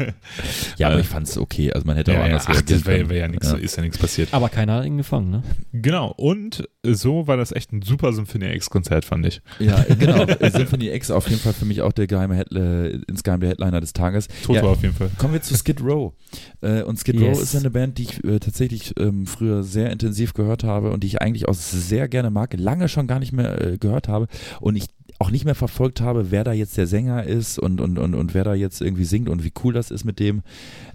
ja, 0.76 0.88
aber 0.88 0.98
äh, 0.98 1.00
ich 1.00 1.06
fand 1.06 1.26
es 1.28 1.38
okay. 1.38 1.72
Also 1.72 1.86
man 1.86 1.96
hätte 1.96 2.12
Ja, 2.12 2.18
auch 2.18 2.20
ja, 2.20 2.26
anders 2.26 2.44
ach, 2.46 2.54
reagieren 2.54 2.78
das 2.80 2.86
wäre 2.86 2.98
können. 2.98 3.10
wär 3.10 3.18
ja 3.18 3.28
nichts, 3.28 3.52
ist 3.52 3.76
ja 3.76 3.82
nichts 3.82 3.98
passiert. 3.98 4.28
Aber 4.32 4.48
keiner 4.48 4.74
hat 4.74 4.84
ihn 4.84 4.98
gefangen, 4.98 5.30
ne? 5.30 5.42
Genau. 5.72 6.12
Und 6.16 6.68
so 6.84 7.26
war 7.26 7.36
das 7.36 7.52
echt 7.52 7.72
ein 7.72 7.82
super 7.82 8.12
Symphony 8.12 8.46
X-Konzert, 8.54 9.04
fand 9.04 9.26
ich. 9.26 9.40
Ja, 9.58 9.82
genau. 9.98 10.26
Symphony 10.50 10.90
X 10.90 11.10
auf 11.10 11.28
jeden 11.28 11.40
Fall 11.40 11.52
für 11.54 11.64
mich 11.64 11.82
auch 11.82 11.92
der 11.92 12.06
geheime 12.06 12.36
Head, 12.36 12.52
äh, 12.52 12.88
insgeheim 13.08 13.40
der 13.40 13.50
Headliner 13.50 13.80
des 13.80 13.92
Tages. 13.92 14.28
Toto 14.42 14.54
Ja, 14.54 14.62
auf 14.64 14.82
jeden 14.82 14.94
Fall. 14.94 15.10
Kommen 15.18 15.32
wir 15.34 15.42
zu 15.42 15.56
Skid 15.56 15.80
Row. 15.82 16.12
Äh, 16.60 16.82
und 16.82 16.98
Skid 16.98 17.16
Yes. 17.18 17.36
Row 17.38 17.42
ist 17.42 17.54
ja 17.54 17.60
eine 17.60 17.70
Band, 17.70 17.98
die 17.98 18.02
ich 18.04 18.24
äh, 18.24 18.38
tatsächlich 18.38 18.92
ähm, 18.98 19.26
früher 19.26 19.62
sehr 19.62 19.90
intensiv 19.90 20.34
gehört 20.34 20.64
habe 20.64 20.90
und 20.90 21.02
die 21.02 21.06
ich 21.08 21.22
eigentlich 21.22 21.48
auch 21.48 21.54
sehr 21.54 22.08
gerne 22.08 22.30
mag, 22.30 22.54
lange 22.58 22.88
schon 22.88 23.06
gar 23.06 23.18
nicht 23.18 23.32
mehr 23.32 23.60
äh, 23.60 23.78
gehört 23.78 24.08
habe 24.08 24.26
und 24.60 24.76
ich 24.76 24.86
auch 25.18 25.30
nicht 25.30 25.44
mehr 25.44 25.54
verfolgt 25.54 26.00
habe, 26.00 26.30
wer 26.30 26.44
da 26.44 26.52
jetzt 26.52 26.76
der 26.76 26.86
Sänger 26.86 27.24
ist 27.24 27.58
und, 27.58 27.80
und, 27.80 27.98
und, 27.98 28.14
und 28.14 28.34
wer 28.34 28.44
da 28.44 28.54
jetzt 28.54 28.80
irgendwie 28.80 29.04
singt 29.04 29.28
und 29.28 29.44
wie 29.44 29.52
cool 29.64 29.72
das 29.72 29.90
ist 29.90 30.04
mit 30.04 30.20
dem. 30.20 30.42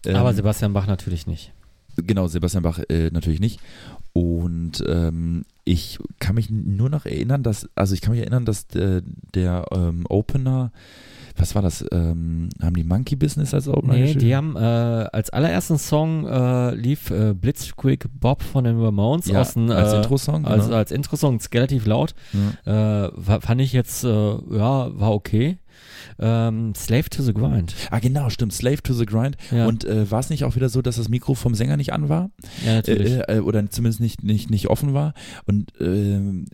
Ähm, 0.06 0.16
Aber 0.16 0.34
Sebastian 0.34 0.74
Bach 0.74 0.88
natürlich 0.88 1.28
nicht. 1.28 1.52
Genau, 1.98 2.28
Sebastian 2.28 2.64
Bach 2.64 2.80
äh, 2.90 3.10
natürlich 3.12 3.40
nicht. 3.40 3.60
Und 4.14 4.84
ähm, 4.88 5.44
ich 5.66 6.00
kann 6.20 6.36
mich 6.36 6.50
nur 6.50 6.90
noch 6.90 7.06
erinnern, 7.06 7.44
dass, 7.44 7.70
also 7.76 7.94
ich 7.94 8.02
kann 8.02 8.12
mich 8.12 8.22
erinnern, 8.22 8.46
dass 8.46 8.66
äh, 8.76 9.02
der 9.34 9.66
ähm, 9.72 10.06
Opener 10.10 10.72
was 11.36 11.56
war 11.56 11.62
das? 11.62 11.86
Ähm, 11.92 12.50
haben 12.62 12.76
die 12.76 12.84
Monkey 12.84 13.16
Business 13.16 13.54
als 13.54 13.68
Opener 13.68 13.94
Nee, 13.94 14.16
die 14.16 14.36
haben 14.36 14.56
äh, 14.56 14.60
als 14.60 15.30
allerersten 15.32 15.78
Song 15.78 16.28
äh, 16.28 16.76
lief 16.76 17.10
äh, 17.12 17.34
Blitzkrieg 17.34 18.06
Bob 18.20 18.44
von 18.44 18.64
den 18.64 18.80
Ramones 18.80 19.28
ja, 19.28 19.42
aus 19.42 19.54
dem, 19.54 19.70
als 19.72 19.94
äh, 19.94 19.98
Intro-Song. 19.98 20.46
Also 20.46 20.66
genau. 20.66 20.78
als 20.78 20.92
Intro-Song 20.92 21.38
ist 21.38 21.54
relativ 21.54 21.86
laut. 21.86 22.14
ja. 22.66 23.06
Äh, 23.06 23.12
fand 23.42 23.62
ich 23.62 23.74
jetzt, 23.74 24.04
äh, 24.04 24.08
ja, 24.08 25.00
war 25.00 25.12
okay. 25.12 25.58
Ähm, 26.20 26.74
Slave 26.76 27.10
to 27.10 27.24
the 27.24 27.34
Grind. 27.34 27.76
Ah, 27.90 28.00
genau, 28.00 28.30
stimmt. 28.30 28.54
Slave 28.54 28.84
to 28.84 28.94
the 28.94 29.06
Grind. 29.06 29.38
Ja, 29.52 29.68
Und 29.68 29.86
äh, 29.86 30.10
war 30.10 30.20
es 30.20 30.30
nicht 30.30 30.44
auch 30.44 30.56
wieder 30.56 30.70
so, 30.70 30.82
dass 30.82 30.98
das 30.98 31.10
Mikro 31.10 31.34
vom 31.34 31.56
Sänger 31.56 31.78
nicht 31.78 31.94
an 31.94 32.10
war? 32.10 32.30
ja 32.66 32.76
natürlich. 32.76 33.14
Äh, 33.14 33.38
äh, 33.38 33.40
oder 33.40 33.70
zumindest 33.70 34.00
nicht, 34.00 34.24
nicht, 34.24 34.50
nicht 34.50 34.70
offen 34.70 34.94
war. 34.94 35.14
Und 35.46 35.72
ähm, 35.80 36.46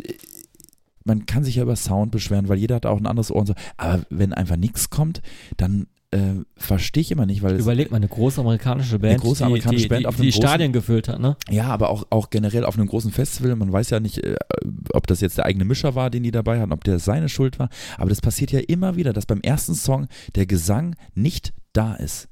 man 1.03 1.25
kann 1.25 1.43
sich 1.43 1.55
ja 1.55 1.63
über 1.63 1.75
Sound 1.75 2.11
beschweren, 2.11 2.49
weil 2.49 2.57
jeder 2.57 2.75
hat 2.75 2.85
auch 2.85 2.99
ein 2.99 3.07
anderes 3.07 3.31
Ohr 3.31 3.41
und 3.41 3.47
so. 3.47 3.53
Aber 3.77 4.03
wenn 4.09 4.33
einfach 4.33 4.57
nichts 4.57 4.89
kommt, 4.89 5.21
dann 5.57 5.87
äh, 6.11 6.43
verstehe 6.57 7.01
ich 7.01 7.11
immer 7.11 7.27
nicht, 7.27 7.43
weil 7.43 7.59
Überleg 7.59 7.91
mal, 7.91 7.97
eine 7.97 8.07
große 8.07 8.41
amerikanische 8.41 8.97
Band, 8.97 9.21
große 9.21 9.39
die, 9.39 9.43
amerikanische 9.43 9.83
die, 9.83 9.89
Band 9.89 10.01
die, 10.01 10.07
auf 10.07 10.15
die, 10.15 10.21
die 10.23 10.31
großen- 10.31 10.41
Stadien 10.41 10.73
gefüllt 10.73 11.07
hat, 11.07 11.19
ne? 11.19 11.35
Ja, 11.49 11.65
aber 11.67 11.89
auch, 11.89 12.05
auch 12.09 12.29
generell 12.31 12.65
auf 12.65 12.77
einem 12.77 12.87
großen 12.87 13.11
Festival. 13.11 13.55
Man 13.55 13.71
weiß 13.71 13.91
ja 13.91 13.99
nicht, 13.99 14.17
äh, 14.23 14.35
ob 14.93 15.05
das 15.05 15.21
jetzt 15.21 15.37
der 15.37 15.45
eigene 15.45 15.65
Mischer 15.65 15.93
war, 15.95 16.09
den 16.09 16.23
die 16.23 16.31
dabei 16.31 16.59
hatten, 16.59 16.71
ob 16.71 16.83
der 16.83 16.97
seine 16.99 17.29
Schuld 17.29 17.59
war. 17.59 17.69
Aber 17.97 18.09
das 18.09 18.21
passiert 18.21 18.51
ja 18.51 18.59
immer 18.59 18.95
wieder, 18.95 19.13
dass 19.13 19.25
beim 19.27 19.41
ersten 19.41 19.75
Song 19.75 20.07
der 20.35 20.47
Gesang 20.47 20.95
nicht 21.13 21.53
da 21.73 21.93
ist. 21.95 22.28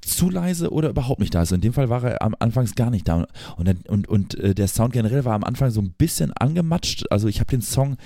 Zu 0.00 0.30
leise 0.30 0.70
oder 0.72 0.88
überhaupt 0.90 1.20
nicht 1.20 1.34
da 1.34 1.42
ist. 1.42 1.52
In 1.52 1.60
dem 1.60 1.72
Fall 1.72 1.88
war 1.88 2.02
er 2.04 2.22
am 2.22 2.34
Anfangs 2.38 2.74
gar 2.74 2.90
nicht 2.90 3.08
da. 3.08 3.26
Und, 3.56 3.88
und, 3.88 4.08
und 4.08 4.34
äh, 4.36 4.54
der 4.54 4.68
Sound 4.68 4.92
generell 4.92 5.24
war 5.24 5.34
am 5.34 5.44
Anfang 5.44 5.70
so 5.70 5.80
ein 5.80 5.90
bisschen 5.90 6.32
angematscht. 6.32 7.04
Also 7.10 7.28
ich 7.28 7.40
habe 7.40 7.50
den 7.50 7.62
Song 7.62 7.96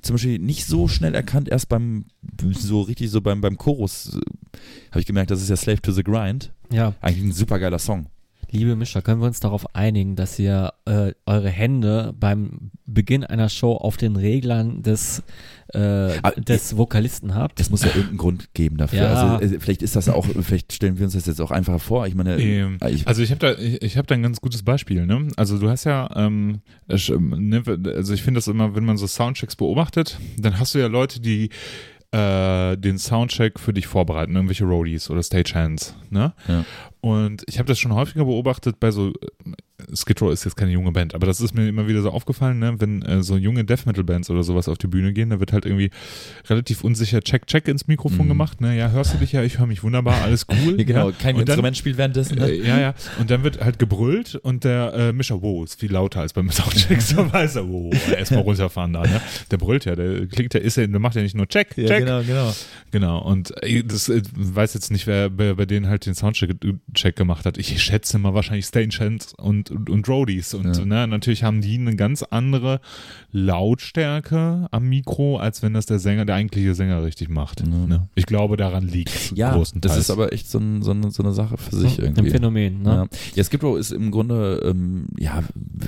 zum 0.00 0.14
Beispiel 0.14 0.38
nicht 0.38 0.66
so 0.66 0.88
schnell 0.88 1.14
erkannt, 1.14 1.48
erst 1.48 1.68
beim, 1.68 2.06
so 2.52 2.82
richtig 2.82 3.10
so 3.10 3.20
beim, 3.20 3.40
beim 3.40 3.58
Chorus 3.58 4.14
äh, 4.14 4.20
habe 4.90 5.00
ich 5.00 5.06
gemerkt, 5.06 5.30
das 5.30 5.42
ist 5.42 5.50
ja 5.50 5.56
Slave 5.56 5.82
to 5.82 5.92
the 5.92 6.02
Grind. 6.02 6.52
Ja, 6.70 6.94
Eigentlich 7.00 7.24
ein 7.24 7.32
super 7.32 7.58
geiler 7.58 7.78
Song. 7.78 8.06
Liebe 8.52 8.76
Mischer, 8.76 9.02
können 9.02 9.20
wir 9.20 9.26
uns 9.26 9.40
darauf 9.40 9.74
einigen, 9.74 10.14
dass 10.16 10.38
ihr 10.38 10.72
äh, 10.84 11.12
eure 11.26 11.48
Hände 11.48 12.14
beim 12.18 12.70
Beginn 12.86 13.24
einer 13.24 13.48
Show 13.48 13.72
auf 13.72 13.96
den 13.96 14.16
Reglern 14.16 14.82
des, 14.82 15.22
äh, 15.74 15.78
Ah, 16.22 16.32
des 16.36 16.76
Vokalisten 16.76 17.34
habt? 17.34 17.58
Es 17.60 17.70
muss 17.70 17.82
ja 17.82 17.88
irgendeinen 17.88 18.18
Grund 18.18 18.54
geben 18.54 18.76
dafür. 18.76 19.00
Ja. 19.02 19.14
Also 19.36 19.54
äh, 19.56 19.58
vielleicht 19.60 19.82
ist 19.82 19.96
das 19.96 20.08
auch, 20.08 20.26
vielleicht 20.26 20.72
stellen 20.72 20.98
wir 20.98 21.04
uns 21.04 21.14
das 21.14 21.26
jetzt 21.26 21.40
auch 21.40 21.50
einfacher 21.50 21.78
vor. 21.78 22.06
Ich 22.06 22.14
meine, 22.14 22.36
Ähm, 22.40 22.78
äh, 22.82 22.90
ich, 22.90 23.08
Also 23.08 23.22
ich 23.22 23.30
habe 23.30 23.38
da, 23.40 23.52
ich, 23.58 23.82
ich 23.82 23.96
habe 23.96 24.06
da 24.06 24.14
ein 24.14 24.22
ganz 24.22 24.40
gutes 24.40 24.62
Beispiel. 24.62 25.06
Ne? 25.06 25.28
Also 25.36 25.58
du 25.58 25.68
hast 25.70 25.84
ja, 25.84 26.10
ähm, 26.14 26.60
ähm, 26.88 27.48
ne, 27.48 27.62
also 27.96 28.12
ich 28.12 28.22
finde 28.22 28.38
das 28.38 28.48
immer, 28.48 28.74
wenn 28.74 28.84
man 28.84 28.96
so 28.98 29.06
Soundchecks 29.06 29.56
beobachtet, 29.56 30.18
dann 30.38 30.58
hast 30.58 30.74
du 30.74 30.78
ja 30.78 30.88
Leute, 30.88 31.20
die 31.20 31.48
äh, 32.12 32.76
den 32.76 32.98
Soundcheck 32.98 33.58
für 33.58 33.72
dich 33.72 33.86
vorbereiten, 33.86 34.34
irgendwelche 34.34 34.64
Roadies 34.64 35.10
oder 35.10 35.22
Stagehands. 35.22 35.96
Ne? 36.10 36.34
Ja. 36.46 36.64
Und 37.00 37.42
ich 37.46 37.58
habe 37.58 37.66
das 37.66 37.78
schon 37.78 37.94
häufiger 37.94 38.24
beobachtet 38.24 38.78
bei 38.78 38.90
so, 38.90 39.12
Skid 39.94 40.20
Row 40.22 40.32
ist 40.32 40.44
jetzt 40.44 40.56
keine 40.56 40.72
junge 40.72 40.92
Band, 40.92 41.14
aber 41.14 41.26
das 41.26 41.40
ist 41.40 41.54
mir 41.54 41.68
immer 41.68 41.86
wieder 41.88 42.02
so 42.02 42.10
aufgefallen, 42.10 42.58
ne? 42.58 42.74
wenn 42.78 43.02
äh, 43.02 43.22
so 43.22 43.36
junge 43.36 43.64
Death 43.64 43.86
Metal 43.86 44.04
Bands 44.04 44.30
oder 44.30 44.42
sowas 44.42 44.68
auf 44.68 44.78
die 44.78 44.86
Bühne 44.86 45.12
gehen, 45.12 45.30
da 45.30 45.40
wird 45.40 45.52
halt 45.52 45.64
irgendwie 45.66 45.90
relativ 46.48 46.84
unsicher 46.84 47.20
Check 47.22 47.46
Check 47.46 47.68
ins 47.68 47.86
Mikrofon 47.86 48.26
Mhm. 48.26 48.28
gemacht. 48.30 48.60
Ne? 48.60 48.76
Ja, 48.76 48.90
hörst 48.90 49.14
du 49.14 49.18
dich 49.18 49.32
ja, 49.32 49.42
ich 49.42 49.58
höre 49.58 49.66
mich 49.66 49.82
wunderbar, 49.82 50.22
alles 50.22 50.46
cool. 50.50 50.76
Ja, 50.78 50.84
genau, 50.84 51.10
ja? 51.10 51.16
kein 51.18 51.34
Und 51.36 51.48
dann- 51.48 51.54
Instrument 51.54 51.76
spielt 51.76 51.96
währenddessen. 51.98 52.38
Ne? 52.38 52.48
äh, 52.50 52.66
ja, 52.66 52.80
ja. 52.80 52.94
Und 53.18 53.30
dann 53.30 53.42
wird 53.44 53.62
halt 53.62 53.78
gebrüllt 53.78 54.34
und 54.36 54.64
der 54.64 54.92
äh, 54.94 55.12
Mischer, 55.12 55.42
wow, 55.42 55.64
ist 55.64 55.78
viel 55.80 55.92
lauter 55.92 56.20
als 56.20 56.32
beim 56.32 56.50
Soundcheck. 56.50 57.00
So 57.02 57.32
weiß 57.32 57.56
er, 57.56 57.68
wow, 57.68 57.92
erstmal 58.16 58.42
runterfahren 58.42 58.92
da, 58.92 59.02
ne? 59.02 59.20
Der 59.50 59.56
brüllt 59.58 59.84
ja, 59.84 59.94
der 59.96 60.26
klingt 60.26 60.54
ja, 60.54 60.60
ist 60.60 60.76
ja, 60.76 60.86
der 60.86 61.00
macht 61.00 61.16
ja 61.16 61.22
nicht 61.22 61.34
nur 61.36 61.48
Check, 61.48 61.74
Check. 61.74 61.88
genau, 62.04 62.22
genau. 62.22 62.54
Genau. 62.90 63.18
Und 63.22 63.52
äh, 63.62 63.82
das 63.82 64.08
äh, 64.08 64.22
weiß 64.34 64.74
jetzt 64.74 64.90
nicht, 64.90 65.06
wer 65.06 65.30
bei, 65.30 65.54
bei 65.54 65.66
denen 65.66 65.88
halt 65.88 66.06
den 66.06 66.14
Soundcheck 66.14 66.50
Check 66.94 67.16
gemacht 67.16 67.46
hat. 67.46 67.58
Ich 67.58 67.82
schätze 67.82 68.18
mal 68.18 68.34
wahrscheinlich 68.34 68.66
Stagehands 68.66 69.34
und, 69.34 69.71
und, 69.72 69.90
und 69.90 70.08
Roadies. 70.08 70.54
Und 70.54 70.76
Ja. 70.76 70.84
ne, 70.84 71.06
natürlich 71.08 71.42
haben 71.42 71.60
die 71.60 71.78
eine 71.78 71.96
ganz 71.96 72.22
andere 72.22 72.80
Lautstärke 73.32 74.66
am 74.70 74.88
Mikro, 74.88 75.38
als 75.38 75.62
wenn 75.62 75.74
das 75.74 75.86
der 75.86 75.98
Sänger, 75.98 76.24
der 76.24 76.36
eigentliche 76.36 76.74
Sänger 76.74 77.02
richtig 77.02 77.28
macht. 77.28 77.60
Ja. 77.60 77.66
Ne? 77.66 78.08
Ich 78.14 78.26
glaube, 78.26 78.56
daran 78.56 78.86
liegt 78.86 79.32
Ja, 79.36 79.60
das 79.74 79.96
ist 79.96 80.10
aber 80.10 80.32
echt 80.32 80.48
so, 80.50 80.58
ein, 80.58 80.82
so, 80.82 80.90
eine, 80.92 81.10
so 81.10 81.22
eine 81.22 81.32
Sache 81.32 81.56
für 81.58 81.76
sich 81.76 81.98
Ein 81.98 82.04
irgendwie. 82.06 82.30
Phänomen, 82.30 82.82
ne? 82.82 83.08
Ja. 83.10 83.18
ja, 83.34 83.44
Skid 83.44 83.62
Row 83.62 83.78
ist 83.78 83.92
im 83.92 84.10
Grunde, 84.10 84.60
ähm, 84.64 85.06
ja, 85.18 85.42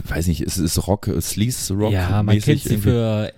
weiß 0.08 0.26
nicht, 0.26 0.40
es 0.40 0.58
ist 0.58 0.86
Rock, 0.86 1.10
Sleaze 1.20 1.74
Rock. 1.74 1.92
Ja, 1.92 2.22
man 2.22 2.38
kennt 2.38 2.60
sie 2.62 2.70
irgendwie. 2.74 2.90
für 2.90 3.32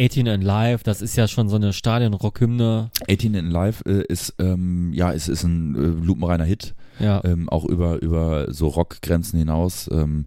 18 0.00 0.28
and 0.28 0.44
Live, 0.44 0.82
das 0.82 1.02
ist 1.02 1.16
ja 1.16 1.28
schon 1.28 1.48
so 1.48 1.56
eine 1.56 1.72
Stadion-Rock-Hymne. 1.72 2.90
18 3.10 3.34
in 3.34 3.50
Live 3.50 3.82
äh, 3.86 4.02
ist, 4.08 4.34
ähm, 4.38 4.92
ja, 4.94 5.12
es 5.12 5.28
ist 5.28 5.44
ein 5.44 5.74
äh, 5.74 6.04
lupenreiner 6.06 6.44
Hit. 6.44 6.74
Ja, 7.00 7.22
ähm, 7.24 7.48
auch 7.48 7.64
über, 7.64 8.00
über 8.02 8.52
so 8.52 8.68
Rockgrenzen 8.68 9.38
hinaus. 9.38 9.88
Ähm, 9.92 10.26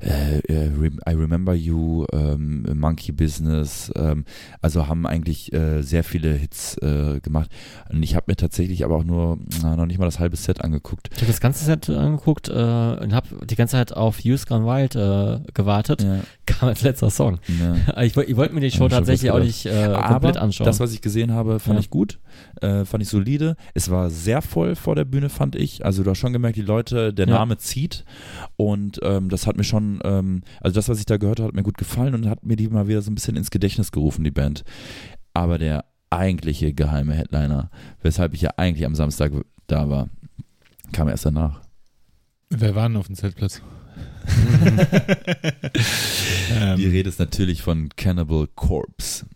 äh, 0.00 0.38
äh, 0.48 0.70
I 1.08 1.14
Remember 1.14 1.54
You, 1.54 2.04
ähm, 2.12 2.66
Monkey 2.74 3.12
Business, 3.12 3.90
ähm, 3.96 4.24
also 4.60 4.86
haben 4.86 5.06
eigentlich 5.06 5.52
äh, 5.52 5.82
sehr 5.82 6.04
viele 6.04 6.32
Hits 6.32 6.76
äh, 6.78 7.20
gemacht. 7.20 7.50
Und 7.90 8.02
ich 8.02 8.14
habe 8.14 8.24
mir 8.28 8.36
tatsächlich 8.36 8.84
aber 8.84 8.96
auch 8.96 9.04
nur 9.04 9.38
na, 9.62 9.76
noch 9.76 9.86
nicht 9.86 9.98
mal 9.98 10.04
das 10.04 10.18
halbe 10.18 10.36
Set 10.36 10.62
angeguckt. 10.62 11.10
ich 11.12 11.18
habe 11.18 11.28
das 11.28 11.40
ganze 11.40 11.64
Set 11.64 11.88
angeguckt 11.90 12.48
äh, 12.48 12.52
und 12.52 13.14
habe 13.14 13.28
die 13.44 13.56
ganze 13.56 13.72
Zeit 13.72 13.92
auf 13.94 14.20
Youth 14.20 14.46
Gone 14.46 14.66
Wild 14.66 14.94
äh, 14.96 15.40
gewartet. 15.54 16.02
Ja, 16.02 16.20
Kam 16.46 16.68
als 16.68 16.82
letzter 16.82 17.10
Song. 17.10 17.38
ja. 17.48 17.74
Ich, 18.04 18.16
ich 18.16 18.36
wollte 18.36 18.54
mir 18.54 18.60
die 18.60 18.70
Show 18.70 18.88
tatsächlich 18.88 19.30
auch 19.30 19.38
nicht 19.38 19.66
äh, 19.66 19.70
Aber 19.70 20.14
komplett 20.14 20.36
anschauen. 20.36 20.66
das, 20.66 20.80
was 20.80 20.92
ich 20.92 21.00
gesehen 21.00 21.32
habe, 21.32 21.60
fand 21.60 21.78
ich 21.80 21.90
gut, 21.90 22.18
äh, 22.60 22.84
fand 22.84 23.02
ich 23.02 23.08
solide. 23.08 23.56
Es 23.74 23.90
war 23.90 24.10
sehr 24.10 24.42
voll 24.42 24.74
vor 24.76 24.94
der 24.94 25.04
Bühne, 25.04 25.28
fand 25.28 25.56
ich. 25.56 25.84
Also 25.84 26.02
du 26.02 26.10
hast 26.10 26.18
schon 26.18 26.32
gemerkt, 26.32 26.56
die 26.56 26.62
Leute, 26.62 27.12
der 27.12 27.26
Ja. 27.28 27.34
Name 27.38 27.58
zieht 27.58 28.04
und 28.56 29.00
ähm, 29.02 29.28
das 29.28 29.46
hat 29.46 29.56
mir 29.56 29.64
schon, 29.64 30.00
ähm, 30.04 30.42
also 30.60 30.74
das, 30.74 30.88
was 30.88 30.98
ich 30.98 31.06
da 31.06 31.16
gehört 31.16 31.40
habe, 31.40 31.48
hat 31.48 31.54
mir 31.54 31.62
gut 31.62 31.78
gefallen 31.78 32.14
und 32.14 32.28
hat 32.28 32.44
mir 32.44 32.56
die 32.56 32.68
mal 32.68 32.88
wieder 32.88 33.02
so 33.02 33.10
ein 33.10 33.14
bisschen 33.14 33.36
ins 33.36 33.50
Gedächtnis 33.50 33.92
gerufen, 33.92 34.24
die 34.24 34.30
Band. 34.30 34.64
Aber 35.32 35.58
der 35.58 35.84
eigentliche 36.10 36.72
geheime 36.74 37.14
Headliner, 37.14 37.70
weshalb 38.02 38.34
ich 38.34 38.42
ja 38.42 38.50
eigentlich 38.56 38.86
am 38.86 38.94
Samstag 38.94 39.32
da 39.66 39.88
war, 39.88 40.08
kam 40.92 41.08
erst 41.08 41.26
danach. 41.26 41.60
Wer 42.50 42.74
war 42.76 42.88
denn 42.88 42.96
auf 42.96 43.06
dem 43.08 43.16
Zeltplatz? 43.16 43.60
Die 46.76 46.86
Rede 46.86 47.08
ist 47.08 47.18
natürlich 47.18 47.62
von 47.62 47.88
Cannibal 47.96 48.46
Corpse. 48.54 49.26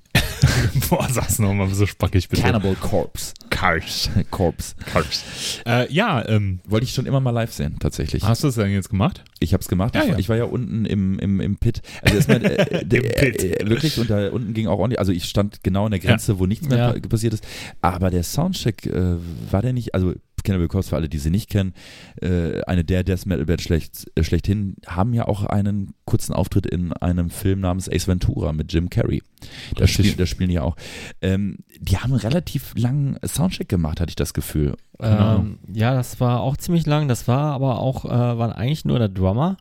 Boah, 0.90 1.08
sag's 1.10 1.38
nochmal 1.38 1.68
so 1.74 1.86
spackig 1.86 2.28
bitte. 2.28 2.42
Cannibal 2.42 2.74
Corpse. 2.76 3.34
Cars. 3.50 4.08
Corpse. 4.30 4.74
Cars. 4.86 5.24
Äh, 5.66 5.92
ja, 5.92 6.26
ähm, 6.28 6.60
Wollte 6.64 6.84
ich 6.84 6.92
schon 6.94 7.06
immer 7.06 7.20
mal 7.20 7.30
live 7.30 7.52
sehen, 7.52 7.76
tatsächlich. 7.80 8.22
hast 8.22 8.42
du 8.42 8.48
das 8.48 8.54
denn 8.56 8.70
jetzt 8.70 8.88
gemacht? 8.90 9.24
Ich 9.40 9.52
habe 9.52 9.60
es 9.60 9.68
gemacht. 9.68 9.94
Ja, 9.94 10.02
ich, 10.04 10.08
ja. 10.10 10.18
ich 10.18 10.28
war 10.28 10.36
ja 10.36 10.44
unten 10.44 10.84
im, 10.84 11.18
im, 11.18 11.40
im 11.40 11.56
Pit. 11.56 11.82
Also 12.02 12.16
erstmal 12.16 12.44
äh, 12.44 12.80
Im 12.82 12.88
der- 12.88 13.00
Pit. 13.00 13.42
Äh, 13.42 13.68
wirklich 13.68 13.98
und 13.98 14.10
da 14.10 14.28
unten 14.30 14.54
ging 14.54 14.66
auch 14.68 14.78
ordentlich. 14.78 14.98
Also 14.98 15.12
ich 15.12 15.24
stand 15.24 15.62
genau 15.62 15.86
an 15.86 15.90
der 15.90 16.00
Grenze, 16.00 16.38
wo 16.38 16.46
nichts 16.46 16.68
mehr 16.68 16.78
Ja. 16.78 16.92
pa- 16.92 17.08
passiert 17.08 17.34
ist. 17.34 17.44
Aber 17.80 18.10
der 18.10 18.22
Soundcheck 18.22 18.86
äh, 18.86 19.16
war 19.50 19.62
der 19.62 19.72
nicht. 19.72 19.94
Also 19.94 20.14
Cannibal 20.48 20.68
Corpse 20.68 20.90
für 20.90 20.96
alle, 20.96 21.08
die 21.08 21.18
sie 21.18 21.30
nicht 21.30 21.50
kennen, 21.50 21.74
äh, 22.20 22.62
eine 22.62 22.84
der 22.84 23.04
Death 23.04 23.26
Metal 23.26 23.46
Band 23.46 23.62
schlecht, 23.62 24.10
äh, 24.14 24.24
schlechthin 24.24 24.76
haben 24.86 25.14
ja 25.14 25.28
auch 25.28 25.44
einen 25.44 25.94
kurzen 26.04 26.32
Auftritt 26.32 26.66
in 26.66 26.92
einem 26.94 27.30
Film 27.30 27.60
namens 27.60 27.88
Ace 27.88 28.08
Ventura 28.08 28.52
mit 28.52 28.72
Jim 28.72 28.90
Carrey. 28.90 29.22
Da 29.74 29.84
Richtig. 29.84 30.06
spielen, 30.06 30.18
da 30.18 30.26
spielen 30.26 30.50
die 30.50 30.58
auch. 30.58 30.76
Ähm, 31.20 31.58
die 31.78 31.98
haben 31.98 32.12
einen 32.12 32.20
relativ 32.20 32.74
langen 32.76 33.18
Soundcheck 33.24 33.68
gemacht, 33.68 34.00
hatte 34.00 34.10
ich 34.10 34.16
das 34.16 34.34
Gefühl. 34.34 34.76
Ähm, 35.00 35.58
ja, 35.72 35.94
das 35.94 36.18
war 36.20 36.40
auch 36.40 36.56
ziemlich 36.56 36.86
lang. 36.86 37.08
Das 37.08 37.28
war 37.28 37.52
aber 37.52 37.78
auch, 37.78 38.04
äh, 38.04 38.08
war 38.08 38.56
eigentlich 38.56 38.84
nur 38.84 38.98
der 38.98 39.08
Drummer 39.08 39.56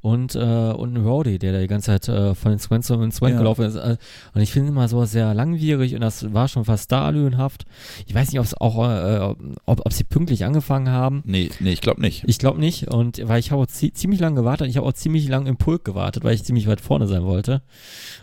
und, 0.00 0.34
äh, 0.36 0.38
und 0.38 0.94
ein 0.94 1.04
Roadie, 1.04 1.38
der 1.38 1.52
da 1.52 1.58
die 1.60 1.66
ganze 1.66 1.86
Zeit 1.86 2.08
äh, 2.08 2.34
von 2.34 2.52
Instrument 2.52 2.84
zu 2.84 2.94
Instrument 2.94 3.34
Ja. 3.34 3.38
gelaufen 3.40 3.64
ist. 3.64 3.74
Äh, 3.74 3.96
und 4.34 4.40
ich 4.40 4.52
finde 4.52 4.68
immer 4.70 4.86
so 4.88 5.04
sehr 5.04 5.34
langwierig 5.34 5.94
und 5.94 6.00
das 6.00 6.32
war 6.32 6.46
schon 6.48 6.64
fast 6.64 6.84
starlöhnhaft. 6.84 7.64
Ich 8.06 8.14
weiß 8.14 8.30
nicht, 8.30 8.38
ob 8.38 8.46
es 8.46 8.54
auch, 8.54 8.88
äh, 8.88 9.34
ob, 9.66 9.80
ob 9.84 9.92
sie 9.92 10.04
pünktlich 10.04 10.44
angefangen 10.44 10.88
haben. 10.90 11.22
Nee, 11.24 11.50
nee, 11.60 11.72
ich 11.72 11.80
glaube 11.80 12.00
nicht. 12.00 12.22
Ich 12.26 12.38
glaube 12.38 12.60
nicht. 12.60 12.88
Und 12.88 13.20
weil 13.26 13.40
ich 13.40 13.50
habe 13.50 13.66
ziemlich 13.66 14.20
lange 14.20 14.36
gewartet. 14.36 14.68
Ich 14.68 14.76
habe 14.76 14.86
auch 14.86 14.92
ziemlich 14.92 15.28
lange 15.28 15.48
im 15.48 15.56
Pulk 15.56 15.84
gewartet, 15.84 16.22
weil 16.24 16.34
ich 16.34 16.44
ziemlich 16.44 16.68
weit 16.68 16.80
vorne 16.80 17.06
sein 17.08 17.24
wollte. 17.24 17.62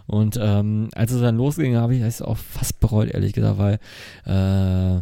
Und 0.07 0.39
ähm, 0.41 0.89
als 0.95 1.11
es 1.11 1.21
dann 1.21 1.35
losging, 1.37 1.75
habe 1.75 1.95
ich 1.95 2.01
es 2.01 2.21
auch 2.21 2.37
fast 2.37 2.79
bereut, 2.79 3.09
ehrlich 3.09 3.33
gesagt, 3.33 3.57
weil 3.57 3.79
äh, 4.25 5.01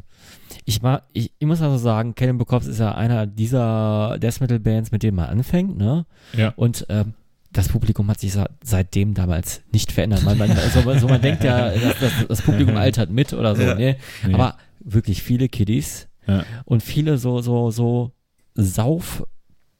ich, 0.65 0.81
mag, 0.81 1.03
ich, 1.13 1.31
ich 1.37 1.47
muss 1.47 1.61
also 1.61 1.77
sagen, 1.77 2.15
Cannibal 2.15 2.45
Corpse 2.45 2.71
ist 2.71 2.79
ja 2.79 2.93
einer 2.95 3.25
dieser 3.27 4.17
Death 4.19 4.41
Metal 4.41 4.59
Bands, 4.59 4.91
mit 4.91 5.03
denen 5.03 5.17
man 5.17 5.29
anfängt, 5.29 5.77
ne? 5.77 6.05
Ja. 6.35 6.53
Und 6.55 6.85
ähm, 6.89 7.13
das 7.51 7.69
Publikum 7.69 8.09
hat 8.09 8.19
sich 8.19 8.33
seitdem 8.63 9.13
damals 9.13 9.61
nicht 9.71 9.91
verändert. 9.91 10.23
Man, 10.23 10.37
man, 10.37 10.49
also, 10.51 10.89
also 10.89 11.07
man 11.07 11.21
denkt 11.21 11.43
ja, 11.43 11.69
dass, 11.69 11.99
dass 11.99 12.27
das 12.27 12.41
Publikum 12.41 12.77
altert 12.77 13.11
mit 13.11 13.33
oder 13.33 13.55
so, 13.55 13.61
Ja. 13.61 13.75
ne? 13.75 13.97
Nee. 14.25 14.33
Aber 14.33 14.57
wirklich 14.79 15.21
viele 15.21 15.49
Kiddies 15.49 16.07
Ja. 16.27 16.43
und 16.65 16.81
viele 16.81 17.17
so, 17.17 17.41
so, 17.41 17.69
so 17.71 18.11
Sauf 18.55 19.23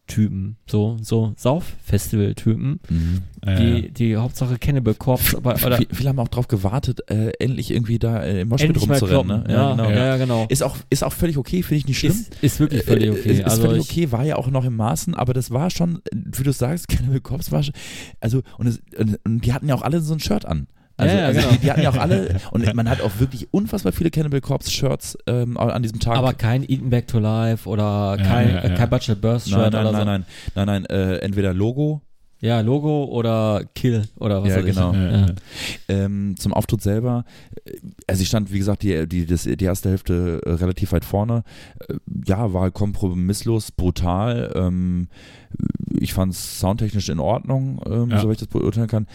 Typen, 0.07 0.57
so, 0.69 0.97
so 1.01 1.33
Sauf-Festival-Typen, 1.37 2.79
Mhm. 2.89 3.21
Äh, 3.41 3.55
die, 3.55 3.91
die 3.91 4.17
Hauptsache 4.17 4.57
Cannibal 4.59 4.93
Corpse, 4.93 5.37
aber, 5.37 5.53
oder 5.65 5.77
Viele, 5.77 5.89
viele 5.93 6.09
haben 6.09 6.19
auch 6.19 6.27
drauf 6.27 6.47
gewartet, 6.47 7.09
äh, 7.09 7.31
endlich 7.39 7.71
irgendwie 7.71 7.99
da 7.99 8.21
äh, 8.21 8.41
im 8.41 8.49
Moshpit 8.49 8.81
rumzurennen. 8.81 9.43
Ne? 9.43 9.53
Ja, 9.53 9.71
genau. 9.71 9.89
ja, 9.89 10.05
ja, 10.05 10.17
genau. 10.17 10.45
Ist, 10.49 10.61
auch, 10.61 10.75
ist 10.89 11.03
auch 11.03 11.13
völlig 11.13 11.37
okay, 11.37 11.63
finde 11.63 11.77
ich 11.77 11.87
nicht 11.87 11.99
schlimm. 11.99 12.11
Ist, 12.11 12.35
ist 12.41 12.59
wirklich 12.59 12.83
völlig 12.83 13.07
Äh, 13.07 13.11
okay. 13.11 13.31
Ist, 13.31 13.39
ist 13.39 13.45
also 13.45 13.61
völlig 13.63 13.81
okay, 13.81 14.11
war 14.11 14.25
ja 14.25 14.35
auch 14.35 14.49
noch 14.49 14.65
im 14.65 14.75
Maßen, 14.75 15.15
aber 15.15 15.33
das 15.33 15.51
war 15.51 15.69
schon, 15.69 16.01
äh, 16.11 16.17
wie 16.37 16.43
du 16.43 16.51
sagst, 16.51 16.87
Cannibal 16.89 17.21
Corpse 17.21 17.51
war 17.51 17.63
schon, 17.63 17.73
also, 18.19 18.41
und, 18.57 18.67
es, 18.67 18.81
und, 18.97 19.19
und 19.23 19.45
die 19.45 19.53
hatten 19.53 19.67
ja 19.67 19.75
auch 19.75 19.83
alle 19.83 20.01
so 20.01 20.13
ein 20.13 20.19
Shirt 20.19 20.45
an. 20.45 20.67
Also, 20.95 21.15
Ja, 21.15 21.21
ja, 21.21 21.27
also 21.27 21.39
genau. 21.41 21.51
die, 21.53 21.57
die 21.59 21.71
hatten 21.71 21.81
ja 21.81 21.89
auch 21.89 21.97
alle, 21.97 22.37
und 22.51 22.73
man 22.75 22.87
hat 22.89 23.01
auch 23.01 23.11
wirklich 23.19 23.47
unfassbar 23.51 23.91
viele 23.93 24.11
Cannibal 24.11 24.41
Corpse 24.41 24.69
Shirts 24.71 25.17
ähm, 25.25 25.57
an 25.57 25.81
diesem 25.81 25.99
Tag. 25.99 26.17
aber 26.17 26.33
kein 26.33 26.63
Eaten 26.69 26.89
Back 26.91 27.07
to 27.07 27.17
Life 27.19 27.67
oder 27.67 28.15
Ja, 28.19 28.23
kein, 28.23 28.49
ja, 28.49 28.55
ja. 28.55 28.61
äh, 28.63 28.75
kein 28.75 28.89
Butcher 28.89 29.15
Burst 29.15 29.49
nein, 29.49 29.59
Shirt 29.59 29.73
nein, 29.73 29.85
oder 29.87 29.91
nein, 30.05 30.25
so. 30.53 30.59
nein, 30.61 30.67
nein, 30.67 30.83
nein, 30.83 30.85
äh, 30.85 31.17
entweder 31.17 31.53
Logo, 31.53 32.01
Ja, 32.41 32.59
Logo 32.61 33.05
oder 33.05 33.63
Kill 33.73 34.03
oder 34.19 34.43
was 34.43 34.49
Ja, 34.49 34.57
weiß 34.57 34.65
ich. 34.65 34.75
genau. 34.75 34.93
Ja, 34.93 35.11
Ja. 35.11 35.25
ja. 35.27 35.33
ähm, 35.87 36.35
zum 36.37 36.53
Auftritt 36.53 36.81
selber, 36.83 37.25
äh, 37.65 37.71
also 38.07 38.21
ich 38.21 38.27
stand, 38.27 38.53
wie 38.53 38.59
gesagt, 38.59 38.83
die, 38.83 39.07
die, 39.07 39.25
das, 39.25 39.43
die 39.43 39.63
erste 39.65 39.89
Hälfte 39.89 40.41
äh, 40.45 40.49
relativ 40.51 40.91
weit 40.91 41.05
vorne. 41.05 41.43
Äh, 41.89 41.95
ja, 42.27 42.53
war 42.53 42.69
kompromisslos, 42.69 43.71
brutal. 43.71 44.51
Ähm, 44.55 45.07
ich 45.99 46.13
fand 46.13 46.33
es 46.33 46.59
soundtechnisch 46.59 47.09
in 47.09 47.19
Ordnung, 47.19 47.81
ähm, 47.89 48.09
Ja. 48.11 48.19
soweit 48.19 48.33
ich 48.41 48.47
das 48.47 48.47
beurteilen 48.49 48.87
kann. 48.87 49.07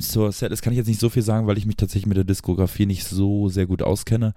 Zur 0.00 0.30
Setlist 0.32 0.62
kann 0.62 0.72
ich 0.72 0.76
jetzt 0.78 0.86
nicht 0.88 1.00
so 1.00 1.08
viel 1.08 1.22
sagen, 1.22 1.46
weil 1.46 1.58
ich 1.58 1.66
mich 1.66 1.76
tatsächlich 1.76 2.06
mit 2.06 2.16
der 2.16 2.24
Diskografie 2.24 2.86
nicht 2.86 3.04
so 3.04 3.48
sehr 3.48 3.66
gut 3.66 3.82
auskenne. 3.82 4.34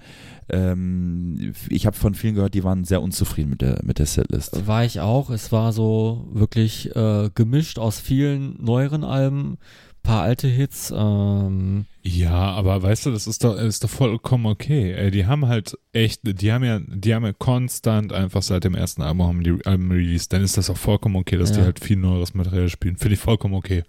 Ähm, 0.49 1.53
ich 1.69 1.85
habe 1.85 1.95
von 1.95 2.13
vielen 2.15 2.35
gehört, 2.35 2.53
die 2.53 2.63
waren 2.63 2.83
sehr 2.83 3.01
unzufrieden 3.01 3.49
mit 3.49 3.61
der, 3.61 3.79
mit 3.83 3.99
der 3.99 4.05
Setlist. 4.05 4.67
War 4.67 4.85
ich 4.85 4.99
auch. 4.99 5.29
Es 5.29 5.51
war 5.51 5.73
so 5.73 6.27
wirklich 6.31 6.95
äh, 6.95 7.29
gemischt 7.33 7.79
aus 7.79 7.99
vielen 7.99 8.63
neueren 8.63 9.03
Alben, 9.03 9.57
paar 10.03 10.21
alte 10.23 10.47
Hits. 10.47 10.93
Ähm, 10.95 11.85
Ja, 12.03 12.51
aber 12.51 12.81
weißt 12.83 13.05
du, 13.05 13.11
das 13.11 13.25
ist 13.25 13.43
doch, 13.43 13.55
ist 13.57 13.83
doch 13.83 13.89
vollkommen 13.89 14.45
okay. 14.47 14.91
Ey, 14.93 15.11
die 15.11 15.25
haben 15.25 15.47
halt 15.47 15.77
echt, 15.93 16.21
die 16.23 16.51
haben 16.51 16.63
ja, 16.65 16.79
die 16.79 17.15
haben 17.15 17.23
ja 17.25 17.31
konstant 17.33 18.11
einfach 18.11 18.41
seit 18.41 18.65
dem 18.65 18.75
ersten 18.75 19.01
Album 19.01 19.27
haben 19.27 19.43
die 19.43 19.65
Alben 19.65 19.89
released. 19.91 20.33
Dann 20.33 20.41
ist 20.43 20.57
das 20.57 20.69
auch 20.69 20.77
vollkommen 20.77 21.15
okay, 21.15 21.37
dass 21.37 21.51
die 21.53 21.59
Ja. 21.59 21.65
halt 21.65 21.79
viel 21.79 21.97
neueres 21.97 22.33
Material 22.33 22.67
spielen. 22.69 22.97
Finde 22.97 23.13
ich 23.15 23.21
vollkommen 23.21 23.53
okay. 23.55 23.83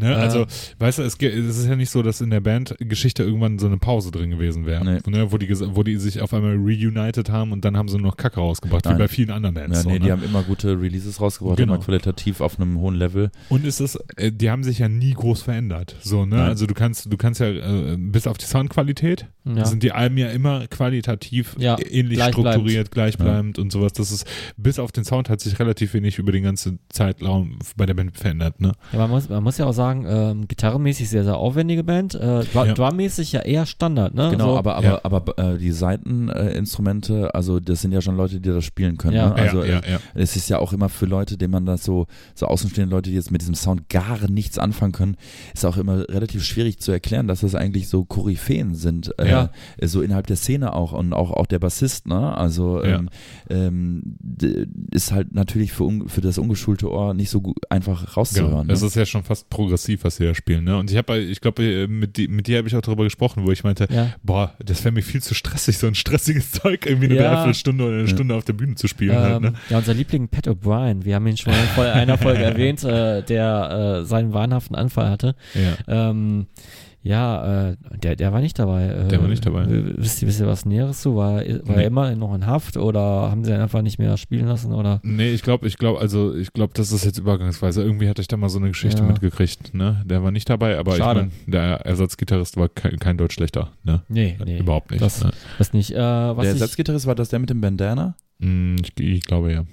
Ne? 0.00 0.10
Ja. 0.10 0.16
Also, 0.16 0.46
weißt 0.78 0.98
du, 0.98 1.02
es, 1.02 1.16
es 1.20 1.58
ist 1.58 1.66
ja 1.68 1.76
nicht 1.76 1.90
so, 1.90 2.02
dass 2.02 2.20
in 2.20 2.30
der 2.30 2.40
Bandgeschichte 2.40 3.22
irgendwann 3.22 3.58
so 3.58 3.66
eine 3.66 3.76
Pause 3.78 4.10
drin 4.10 4.30
gewesen 4.30 4.66
wäre, 4.66 4.84
Nee. 4.84 4.98
ne? 5.06 5.30
wo, 5.32 5.38
die, 5.38 5.48
wo 5.74 5.82
die 5.82 5.96
sich 5.96 6.20
auf 6.20 6.34
einmal 6.34 6.56
reunited 6.56 7.30
haben 7.30 7.52
und 7.52 7.64
dann 7.64 7.76
haben 7.76 7.88
sie 7.88 7.96
nur 7.98 8.08
noch 8.08 8.16
Kacke 8.16 8.40
rausgebracht, 8.40 8.84
wie 8.86 8.88
Nein. 8.90 8.98
bei 8.98 9.08
vielen 9.08 9.30
anderen 9.30 9.54
Bands. 9.54 9.78
Ja, 9.78 9.82
so, 9.84 9.88
nee, 9.90 9.98
ne? 9.98 10.04
die 10.06 10.12
haben 10.12 10.22
immer 10.24 10.42
gute 10.42 10.80
Releases 10.80 11.20
rausgebracht, 11.20 11.56
Genau. 11.58 11.74
immer 11.74 11.82
qualitativ 11.84 12.40
auf 12.40 12.58
einem 12.58 12.78
hohen 12.78 12.94
Level. 12.94 13.30
Und 13.48 13.64
es 13.66 13.80
ist, 13.80 13.96
äh, 14.16 14.32
die 14.32 14.50
haben 14.50 14.64
sich 14.64 14.78
ja 14.78 14.88
nie 14.88 15.12
groß 15.14 15.42
verändert. 15.42 15.96
So, 16.02 16.24
ne? 16.26 16.36
Nein. 16.36 16.48
Also 16.48 16.66
du 16.66 16.74
kannst, 16.74 17.12
du 17.12 17.16
kannst 17.16 17.40
ja, 17.40 17.48
äh, 17.48 17.96
bis 17.98 18.26
auf 18.26 18.38
die 18.38 18.46
Soundqualität, 18.46 19.26
ja. 19.44 19.64
sind 19.64 19.82
die 19.82 19.92
Alben 19.92 20.16
ja 20.18 20.28
immer 20.28 20.66
qualitativ 20.68 21.56
Ja, 21.58 21.76
ähnlich 21.78 22.16
gleichbleibend. 22.16 22.52
strukturiert, 22.54 22.90
gleichbleibend 22.90 23.58
und 23.58 23.72
sowas. 23.72 23.92
Das 23.92 24.10
ist, 24.12 24.26
bis 24.56 24.78
auf 24.78 24.92
den 24.92 25.04
Sound 25.04 25.28
hat 25.28 25.40
sich 25.40 25.58
relativ 25.58 25.94
wenig 25.94 26.18
über 26.18 26.32
den 26.32 26.42
ganzen 26.44 26.78
Zeitraum 26.88 27.58
bei 27.76 27.86
der 27.86 27.94
Band 27.94 28.16
verändert, 28.16 28.60
ne? 28.60 28.72
ja, 28.92 28.98
man 28.98 29.10
muss, 29.10 29.28
man 29.28 29.42
muss 29.42 29.58
ja 29.58 29.66
auch 29.66 29.72
sagen, 29.72 29.89
ähm, 30.08 30.48
gitarrenmäßig 30.48 31.08
sehr, 31.08 31.24
sehr 31.24 31.36
aufwendige 31.36 31.84
Band. 31.84 32.14
Äh, 32.14 32.42
Ja. 32.52 32.64
Drummäßig 32.74 33.32
ja 33.32 33.40
eher 33.40 33.66
Standard, 33.66 34.14
ne? 34.14 34.30
Genau, 34.30 34.52
so, 34.52 34.58
aber, 34.58 34.76
aber, 34.76 34.86
ja. 34.86 35.00
aber 35.02 35.38
äh, 35.38 35.58
die 35.58 35.72
Seiteninstrumente, 35.72 37.34
also 37.34 37.60
das 37.60 37.82
sind 37.82 37.92
ja 37.92 38.00
schon 38.00 38.16
Leute, 38.16 38.40
die 38.40 38.48
das 38.48 38.64
spielen 38.64 38.96
können. 38.96 39.16
Ja. 39.16 39.28
Ne? 39.30 39.34
Also 39.34 39.64
ja, 39.64 39.74
ja, 39.74 39.78
äh, 39.80 39.92
ja. 39.92 39.98
es 40.14 40.36
ist 40.36 40.48
ja 40.48 40.58
auch 40.58 40.72
immer 40.72 40.88
für 40.88 41.06
Leute, 41.06 41.36
denen 41.36 41.52
man 41.52 41.66
das 41.66 41.84
so, 41.84 42.06
so 42.34 42.46
außenstehende 42.46 42.94
Leute, 42.94 43.10
die 43.10 43.16
jetzt 43.16 43.30
mit 43.30 43.40
diesem 43.40 43.54
Sound 43.54 43.88
gar 43.88 44.28
nichts 44.30 44.58
anfangen 44.58 44.92
können, 44.92 45.16
ist 45.54 45.64
auch 45.64 45.76
immer 45.76 46.08
relativ 46.08 46.44
schwierig 46.44 46.80
zu 46.80 46.92
erklären, 46.92 47.26
dass 47.28 47.40
das 47.40 47.54
eigentlich 47.54 47.88
so 47.88 48.04
Koryphäen 48.04 48.74
sind, 48.74 49.12
äh, 49.18 49.30
Ja. 49.30 49.50
so 49.82 50.02
innerhalb 50.02 50.26
der 50.26 50.36
Szene 50.36 50.72
auch 50.74 50.92
und 50.92 51.12
auch, 51.12 51.30
auch 51.30 51.46
der 51.46 51.58
Bassist, 51.58 52.06
ne? 52.06 52.36
Also 52.36 52.82
Ja. 52.84 52.96
ähm, 52.96 53.08
ähm, 53.48 54.02
ist 54.92 55.12
halt 55.12 55.34
natürlich 55.34 55.72
für, 55.72 55.84
un, 55.84 56.08
für 56.08 56.20
das 56.20 56.38
ungeschulte 56.38 56.90
Ohr 56.90 57.14
nicht 57.14 57.30
so 57.30 57.40
gut, 57.40 57.56
einfach 57.70 58.16
rauszuhören. 58.16 58.50
Genau. 58.50 58.62
ne? 58.62 58.68
Das 58.68 58.82
ist 58.82 58.96
ja 58.96 59.06
schon 59.06 59.22
fast 59.22 59.48
progressiv, 59.50 59.70
was 60.02 60.16
sie 60.16 60.24
da 60.24 60.34
spielen, 60.34 60.64
ne? 60.64 60.76
Und 60.76 60.90
ich 60.90 60.96
habe, 60.96 61.18
ich 61.18 61.40
glaube, 61.40 61.86
mit, 61.88 62.16
die, 62.16 62.28
mit 62.28 62.46
dir 62.46 62.58
habe 62.58 62.68
ich 62.68 62.76
auch 62.76 62.80
darüber 62.80 63.04
gesprochen, 63.04 63.46
wo 63.46 63.52
ich 63.52 63.64
meinte, 63.64 63.86
ja. 63.90 64.10
boah, 64.22 64.54
das 64.64 64.84
wäre 64.84 64.92
mir 64.92 65.02
viel 65.02 65.22
zu 65.22 65.34
stressig, 65.34 65.78
so 65.78 65.86
ein 65.86 65.94
stressiges 65.94 66.52
Zeug 66.52 66.86
irgendwie 66.86 67.06
eine 67.06 67.16
Ja. 67.16 67.22
Dreiviertelstunde 67.30 67.84
oder 67.84 67.94
eine 67.94 68.02
Ja. 68.02 68.08
Stunde 68.08 68.34
auf 68.34 68.44
der 68.44 68.52
Bühne 68.54 68.74
zu 68.74 68.88
spielen 68.88 69.16
halt, 69.16 69.36
Ähm, 69.36 69.42
ne? 69.42 69.52
ja, 69.68 69.78
unser 69.78 69.94
Liebling 69.94 70.28
Pat 70.28 70.48
O'Brien, 70.48 71.04
wir 71.04 71.14
haben 71.14 71.26
ihn 71.26 71.36
schon 71.36 71.52
in 71.52 71.82
einer 71.82 72.18
Folge 72.18 72.42
erwähnt, 72.42 72.82
äh, 72.84 73.22
der 73.22 74.00
äh, 74.02 74.04
seinen 74.04 74.32
wahnhaften 74.32 74.76
Anfall 74.76 75.10
hatte. 75.10 75.34
Ja. 75.54 76.10
Ähm, 76.10 76.46
ja, 77.02 77.70
äh, 77.70 77.76
der, 78.02 78.14
der 78.16 78.32
war 78.32 78.40
nicht 78.40 78.58
dabei. 78.58 78.84
Äh, 78.88 79.08
Der 79.08 79.20
war 79.22 79.28
nicht 79.28 79.44
dabei. 79.46 79.62
äh, 79.64 79.94
Wisst 79.96 80.20
ihr, 80.20 80.28
wisst 80.28 80.40
ihr 80.40 80.46
was 80.46 80.66
Näheres 80.66 81.00
zu? 81.00 81.16
War, 81.16 81.36
war 81.36 81.42
Nee. 81.42 81.62
er 81.74 81.84
immer 81.86 82.14
noch 82.14 82.34
in 82.34 82.46
Haft 82.46 82.76
oder 82.76 83.00
haben 83.00 83.42
sie 83.44 83.52
ihn 83.52 83.60
einfach 83.60 83.80
nicht 83.82 83.98
mehr 83.98 84.16
spielen 84.18 84.46
lassen? 84.46 84.72
Oder? 84.74 85.00
Nee, 85.02 85.30
ich 85.30 85.42
glaube, 85.42 85.66
ich 85.66 85.78
glaube, 85.78 85.98
also 86.00 86.34
ich 86.34 86.52
glaube, 86.52 86.72
das 86.74 86.92
ist 86.92 87.04
jetzt 87.06 87.18
übergangsweise. 87.18 87.82
Irgendwie 87.82 88.08
hatte 88.08 88.20
ich 88.20 88.28
da 88.28 88.36
mal 88.36 88.48
so 88.50 88.58
eine 88.58 88.68
Geschichte 88.68 89.00
Ja. 89.02 89.08
mitgekriegt, 89.08 89.72
ne? 89.72 90.02
Der 90.04 90.22
war 90.22 90.30
nicht 90.30 90.50
dabei, 90.50 90.78
aber 90.78 90.96
Schade. 90.96 91.20
ich 91.20 91.46
meine, 91.46 91.52
der 91.68 91.86
Ersatzgitarrist 91.86 92.56
war 92.58 92.68
kein, 92.68 92.98
kein 92.98 93.16
Deutsch 93.16 93.34
schlechter, 93.34 93.70
ne? 93.82 94.02
Nee, 94.08 94.36
nee. 94.44 94.58
Überhaupt 94.58 94.90
nicht. 94.90 95.02
Das, 95.02 95.24
ne? 95.24 95.30
das 95.58 95.72
nicht. 95.72 95.92
Äh, 95.92 95.96
was 95.98 96.42
der 96.44 96.52
Ersatzgitarrist 96.52 97.06
war 97.06 97.14
das 97.14 97.30
der 97.30 97.38
mit 97.38 97.48
dem 97.50 97.60
Bandana? 97.62 98.14
Mm, 98.40 98.76
Ich, 98.82 98.92
ich 99.02 99.22
glaube 99.22 99.52
ja. 99.52 99.64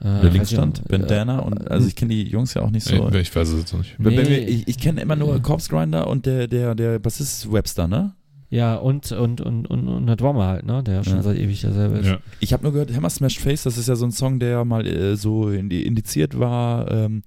Äh, 0.00 0.20
Der 0.22 0.30
links 0.30 0.50
ich 0.50 0.56
stand, 0.56 0.78
nicht, 0.78 0.88
Bandana 0.88 1.38
äh, 1.40 1.42
und 1.44 1.70
also 1.70 1.86
ich 1.88 1.96
kenne 1.96 2.12
die 2.14 2.24
Jungs 2.28 2.54
ja 2.54 2.62
auch 2.62 2.70
nicht 2.70 2.84
so. 2.86 3.08
Ich, 3.08 3.14
ich 3.14 3.34
weiß 3.36 3.48
es 3.48 3.58
jetzt 3.60 3.72
noch 3.72 3.80
nicht. 3.80 3.98
Nee. 3.98 4.36
Ich, 4.38 4.68
ich 4.68 4.78
kenne 4.78 5.00
immer 5.00 5.16
nur. 5.16 5.40
Corpse 5.40 5.68
Grinder 5.70 6.06
und 6.06 6.26
der, 6.26 6.48
der, 6.48 6.74
der 6.74 6.98
Bassist 6.98 7.50
Webster, 7.52 7.88
ne? 7.88 8.14
Ja, 8.48 8.76
und, 8.76 9.10
und, 9.10 9.40
und, 9.40 9.66
und, 9.66 9.88
und 9.88 10.06
der 10.06 10.14
Drummer 10.14 10.46
halt, 10.46 10.66
ne? 10.66 10.82
Der 10.84 11.02
schon 11.02 11.16
Ja. 11.16 11.22
seit 11.22 11.36
ewig 11.36 11.60
derselbe 11.62 11.98
ist. 11.98 12.06
Ja. 12.06 12.18
Ich 12.38 12.52
habe 12.52 12.62
nur 12.62 12.72
gehört, 12.72 12.94
Hammer 12.94 13.10
Smashed 13.10 13.40
Face, 13.40 13.64
das 13.64 13.76
ist 13.76 13.88
ja 13.88 13.96
so 13.96 14.04
ein 14.06 14.12
Song, 14.12 14.38
der 14.38 14.64
mal 14.64 14.86
äh, 14.86 15.16
so 15.16 15.48
indi- 15.48 15.82
indiziert 15.82 16.38
war. 16.38 16.88
Ähm, 16.90 17.22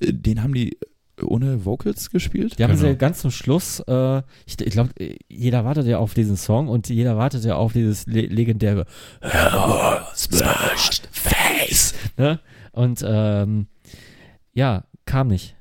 äh, 0.00 0.12
den 0.14 0.42
haben 0.42 0.54
die 0.54 0.78
ohne 1.22 1.64
Vocals 1.64 2.10
gespielt. 2.10 2.58
Die 2.58 2.64
haben 2.64 2.76
Genau. 2.76 2.88
sie 2.88 2.96
ganz 2.96 3.20
zum 3.20 3.30
Schluss, 3.30 3.80
äh, 3.86 4.18
ich, 4.46 4.60
ich 4.60 4.70
glaube, 4.72 4.90
jeder 5.28 5.64
wartet 5.64 5.86
ja 5.86 5.98
auf 5.98 6.14
diesen 6.14 6.36
Song 6.36 6.68
und 6.68 6.88
jeder 6.88 7.16
wartet 7.16 7.44
ja 7.44 7.56
auf 7.56 7.72
dieses 7.72 8.06
le 8.06 8.22
legendäre 8.26 8.84
Hammer 9.22 10.06
Smashed 10.14 11.08
Face. 11.12 11.94
Ne? 12.18 12.40
Und 12.72 13.02
ähm, 13.06 13.66
ja, 14.52 14.84
kam 15.06 15.28
nicht. 15.28 15.54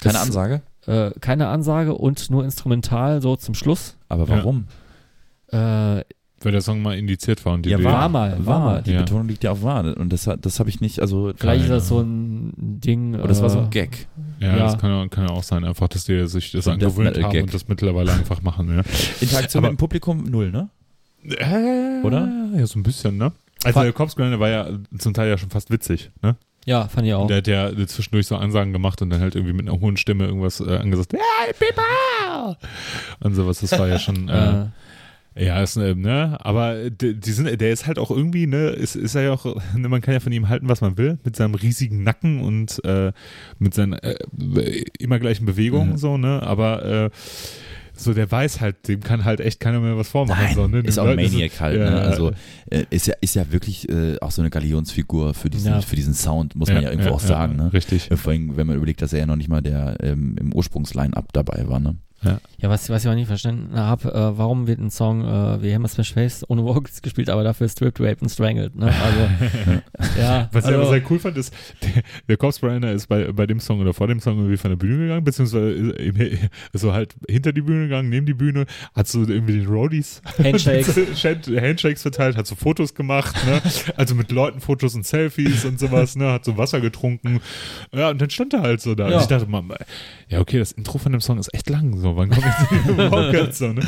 Keine 0.00 0.14
Das- 0.14 0.22
Ansage. 0.22 0.62
Äh, 0.86 1.10
keine 1.20 1.48
Ansage 1.48 1.94
und 1.94 2.30
nur 2.30 2.44
instrumental 2.44 3.20
so 3.20 3.36
zum 3.36 3.54
Schluss. 3.54 3.96
Aber 4.08 4.24
Ja. 4.24 4.36
warum? 4.38 4.66
Äh, 5.48 5.56
Weil 6.40 6.52
der 6.52 6.60
Song 6.60 6.82
mal 6.82 6.96
indiziert 6.96 7.44
war 7.44 7.54
und 7.54 7.66
die 7.66 7.70
Ja, 7.70 7.78
Idee- 7.78 7.84
war 7.86 8.08
mal, 8.08 8.46
war 8.46 8.60
mal. 8.60 8.82
Die 8.82 8.92
Ja. 8.92 9.00
Betonung 9.00 9.26
liegt 9.28 9.42
ja 9.44 9.50
auf 9.50 9.62
wahr. 9.62 9.96
Und 9.98 10.12
das, 10.12 10.26
hat- 10.26 10.46
das 10.46 10.60
habe 10.60 10.68
ich 10.70 10.80
nicht, 10.80 11.00
also. 11.00 11.32
Vielleicht 11.36 11.64
ist 11.64 11.70
das 11.70 11.88
so 11.88 12.00
ein 12.00 12.52
Ding. 12.56 13.16
Aber 13.16 13.26
das 13.28 13.42
war 13.42 13.50
so 13.50 13.58
äh, 13.58 13.62
ein 13.62 13.70
Gag. 13.70 14.06
Ja, 14.40 14.56
Ja. 14.56 14.58
das 14.64 14.78
kann, 14.78 14.90
ja- 14.90 15.08
kann 15.08 15.26
ja 15.26 15.30
auch 15.34 15.42
sein, 15.42 15.64
einfach, 15.64 15.88
dass 15.88 16.04
die 16.04 16.26
sich 16.28 16.52
das 16.52 16.68
angewöhnt 16.68 17.08
Metal 17.10 17.24
haben 17.24 17.32
Gag. 17.32 17.42
und 17.44 17.54
das 17.54 17.66
mittlerweile 17.68 18.12
einfach 18.12 18.40
machen, 18.42 18.68
ja. 18.68 18.82
Interaktion 19.20 19.64
Aber- 19.64 19.70
mit 19.72 19.78
dem 19.78 19.80
Publikum 19.80 20.24
null, 20.24 20.50
ne? 20.50 20.68
Äh, 21.24 22.04
Oder? 22.06 22.28
Ja, 22.56 22.66
so 22.66 22.78
ein 22.78 22.82
bisschen, 22.84 23.16
ne? 23.18 23.32
Also 23.64 23.82
der 23.82 23.92
Corpse 23.92 24.16
war 24.38 24.48
ja 24.48 24.68
zum 24.98 25.14
Teil 25.14 25.28
ja 25.28 25.36
schon 25.36 25.50
fast 25.50 25.70
witzig, 25.70 26.10
ne? 26.22 26.36
Ja, 26.64 26.86
fand 26.86 27.06
ich 27.06 27.14
auch. 27.14 27.26
Der 27.26 27.38
hat 27.38 27.46
ja 27.48 27.70
zwischendurch 27.86 28.26
so 28.26 28.36
Ansagen 28.36 28.72
gemacht 28.72 29.00
und 29.02 29.10
dann 29.10 29.20
halt 29.20 29.34
irgendwie 29.34 29.54
mit 29.54 29.66
einer 29.68 29.80
hohen 29.80 29.96
Stimme 29.96 30.26
irgendwas 30.26 30.60
äh, 30.60 30.76
angesagt. 30.76 31.14
Hey, 31.14 31.52
people! 31.58 32.56
Und 33.20 33.34
sowas, 33.34 33.60
das 33.60 33.76
war 33.78 33.88
ja 33.88 33.98
schon, 33.98 34.28
äh, 34.28 34.62
äh, 34.62 34.66
ja, 35.38 35.62
ist, 35.62 35.76
äh, 35.76 35.94
ne, 35.94 36.36
aber 36.40 36.90
die, 36.90 37.14
die 37.14 37.30
sind, 37.32 37.60
der 37.60 37.72
ist 37.72 37.86
halt 37.86 37.98
auch 37.98 38.10
irgendwie, 38.10 38.46
ne, 38.46 38.70
ist, 38.70 38.96
ist 38.96 39.14
er 39.14 39.22
ja 39.22 39.32
auch, 39.32 39.44
ne, 39.76 39.88
man 39.88 40.00
kann 40.00 40.14
ja 40.14 40.20
von 40.20 40.32
ihm 40.32 40.48
halten, 40.48 40.68
was 40.68 40.80
man 40.80 40.98
will, 40.98 41.18
mit 41.24 41.36
seinem 41.36 41.54
riesigen 41.54 42.02
Nacken 42.02 42.40
und 42.40 42.84
äh, 42.84 43.12
mit 43.58 43.74
seinen 43.74 43.92
äh, 43.94 44.16
immer 44.98 45.18
gleichen 45.18 45.46
Bewegungen, 45.46 45.90
Mhm. 45.92 45.96
so, 45.98 46.16
ne, 46.18 46.42
aber 46.42 46.84
äh, 47.06 47.10
so, 48.00 48.14
der 48.14 48.30
weiß 48.30 48.60
halt, 48.60 48.86
dem 48.86 49.00
kann 49.00 49.24
halt 49.24 49.40
echt 49.40 49.58
keiner 49.58 49.80
mehr 49.80 49.96
was 49.96 50.08
vormachen. 50.08 50.44
Nein, 50.44 50.54
so, 50.54 50.68
ne? 50.68 50.78
ist 50.80 50.98
auch 51.00 51.06
ein 51.06 51.16
Leuten 51.16 51.32
Maniac 51.32 51.58
halt. 51.60 51.78
ja, 51.80 51.90
ne? 51.90 52.00
Also 52.00 52.30
äh, 52.70 52.84
ist 52.90 53.08
ja 53.08 53.14
ist 53.20 53.34
ja 53.34 53.50
wirklich 53.50 53.88
äh, 53.88 54.16
auch 54.20 54.30
so 54.30 54.40
eine 54.40 54.50
Galionsfigur 54.50 55.34
für 55.34 55.50
diesen 55.50 55.72
Ja. 55.72 55.80
für 55.80 55.96
diesen 55.96 56.14
Sound 56.14 56.54
muss 56.54 56.68
man 56.68 56.80
ja, 56.84 56.90
irgendwo 56.90 57.10
auch 57.10 57.18
sagen. 57.18 57.56
Ne? 57.56 57.72
Richtig. 57.72 58.08
Äh, 58.12 58.16
Vor 58.16 58.30
allem, 58.32 58.56
wenn 58.56 58.68
man 58.68 58.76
überlegt, 58.76 59.02
dass 59.02 59.12
er 59.12 59.18
ja 59.18 59.26
noch 59.26 59.34
nicht 59.34 59.48
mal 59.48 59.62
der 59.62 59.96
ähm, 60.00 60.36
im 60.38 60.52
Ursprungsline-Up 60.52 61.32
dabei 61.32 61.64
war. 61.66 61.80
Ne? 61.80 61.96
Ja. 62.22 62.40
Ja, 62.60 62.68
was, 62.68 62.90
was 62.90 63.04
ich 63.04 63.10
auch 63.10 63.14
nicht 63.14 63.28
verstanden 63.28 63.76
habe, 63.76 64.08
äh, 64.08 64.38
warum 64.38 64.66
wird 64.66 64.80
ein 64.80 64.90
Song 64.90 65.24
äh, 65.24 65.62
wie 65.62 65.72
Hammer 65.72 65.86
Smash 65.86 66.14
Face 66.14 66.44
ohne 66.48 66.64
Vocals 66.64 67.00
gespielt, 67.00 67.30
aber 67.30 67.44
dafür 67.44 67.68
Stripped, 67.68 68.00
Raped 68.00 68.22
und 68.22 68.28
Strangled, 68.28 68.74
ne? 68.74 68.92
Also, 68.92 69.80
ja. 70.20 70.48
Was 70.50 70.64
ich 70.64 70.70
also, 70.70 70.80
aber 70.80 70.90
sehr 70.90 71.10
cool 71.10 71.20
fand, 71.20 71.36
ist, 71.36 71.54
der, 71.82 72.02
der 72.28 72.36
Briner 72.36 72.90
ist 72.90 73.06
bei, 73.06 73.30
bei 73.30 73.46
dem 73.46 73.60
Song 73.60 73.80
oder 73.80 73.94
vor 73.94 74.08
dem 74.08 74.18
Song 74.18 74.38
irgendwie 74.38 74.56
von 74.56 74.70
der 74.70 74.76
Bühne 74.76 75.04
gegangen, 75.04 75.22
beziehungsweise 75.22 75.94
so 76.72 76.92
halt 76.92 77.14
hinter 77.28 77.52
die 77.52 77.62
Bühne 77.62 77.84
gegangen, 77.84 78.08
neben 78.08 78.26
die 78.26 78.34
Bühne, 78.34 78.66
hat 78.94 79.06
so 79.06 79.20
irgendwie 79.20 79.60
den 79.60 79.68
Roadies 79.68 80.20
Handshakes. 80.42 80.96
Handshakes 81.24 82.02
verteilt, 82.02 82.36
hat 82.36 82.48
so 82.48 82.56
Fotos 82.56 82.94
gemacht, 82.94 83.36
ne? 83.46 83.62
Also 83.96 84.16
mit 84.16 84.32
Leuten 84.32 84.60
Fotos 84.60 84.96
und 84.96 85.06
Selfies 85.06 85.64
und 85.64 85.78
sowas, 85.78 86.16
ne? 86.16 86.32
Hat 86.32 86.44
so 86.44 86.56
Wasser 86.56 86.80
getrunken. 86.80 87.40
Ja, 87.94 88.10
und 88.10 88.20
dann 88.20 88.30
stand 88.30 88.54
er 88.54 88.62
halt 88.62 88.80
so 88.80 88.96
da. 88.96 89.08
Ja. 89.08 89.16
Und 89.16 89.22
ich 89.22 89.28
dachte 89.28 89.46
mal, 89.46 89.62
ja, 90.28 90.40
okay, 90.40 90.58
das 90.58 90.72
Intro 90.72 90.98
von 90.98 91.12
dem 91.12 91.20
Song 91.20 91.38
ist 91.38 91.52
echt 91.54 91.70
lang, 91.70 91.96
so. 91.98 92.16
Wann 92.16 92.28
kommt 92.28 92.44
jetzt 92.44 92.70
die 92.70 92.88
Vocals 92.98 93.58
so, 93.58 93.72
ne? 93.72 93.80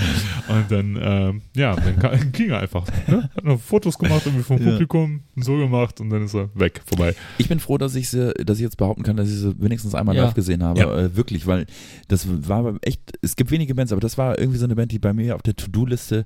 Und 0.49 0.71
dann, 0.71 0.99
ähm, 1.01 1.43
ja, 1.55 1.77
dann 1.77 2.33
ging 2.33 2.51
er 2.51 2.61
einfach, 2.61 2.87
ne? 3.09 3.29
Hat 3.37 3.45
noch 3.45 3.61
Fotos 3.61 3.99
gemacht, 3.99 4.23
irgendwie 4.25 4.43
vom 4.45 4.59
Ja. 4.59 4.71
Publikum, 4.73 5.21
so 5.37 5.57
gemacht 5.57 6.01
und 6.01 6.11
dann 6.11 6.25
ist 6.25 6.35
er 6.35 6.49
weg, 6.55 6.81
vorbei. 6.87 7.15
Ich 7.39 7.49
bin 7.49 7.61
froh, 7.61 7.77
dass 7.79 7.95
ich 7.95 8.09
sie, 8.09 8.33
dass 8.45 8.57
ich 8.59 8.63
jetzt 8.63 8.77
behaupten 8.79 9.03
kann, 9.03 9.17
dass 9.17 9.29
ich 9.29 9.37
sie 9.37 9.55
wenigstens 9.61 9.95
einmal 9.95 10.17
Ja. 10.17 10.25
live 10.25 10.35
gesehen 10.35 10.63
habe. 10.63 10.81
Ja. 10.81 10.97
Äh, 10.99 11.17
wirklich, 11.17 11.47
weil 11.47 11.67
das 12.09 12.27
war 12.49 12.75
echt, 12.83 13.03
es 13.21 13.37
gibt 13.37 13.51
wenige 13.51 13.75
Bands, 13.75 13.93
aber 13.93 14.01
das 14.01 14.17
war 14.17 14.39
irgendwie 14.39 14.59
so 14.59 14.65
eine 14.65 14.77
Band, 14.77 14.93
die 14.93 14.99
bei 14.99 15.13
mir 15.13 15.35
auf 15.37 15.43
der 15.43 15.55
To-Do-Liste, 15.57 16.25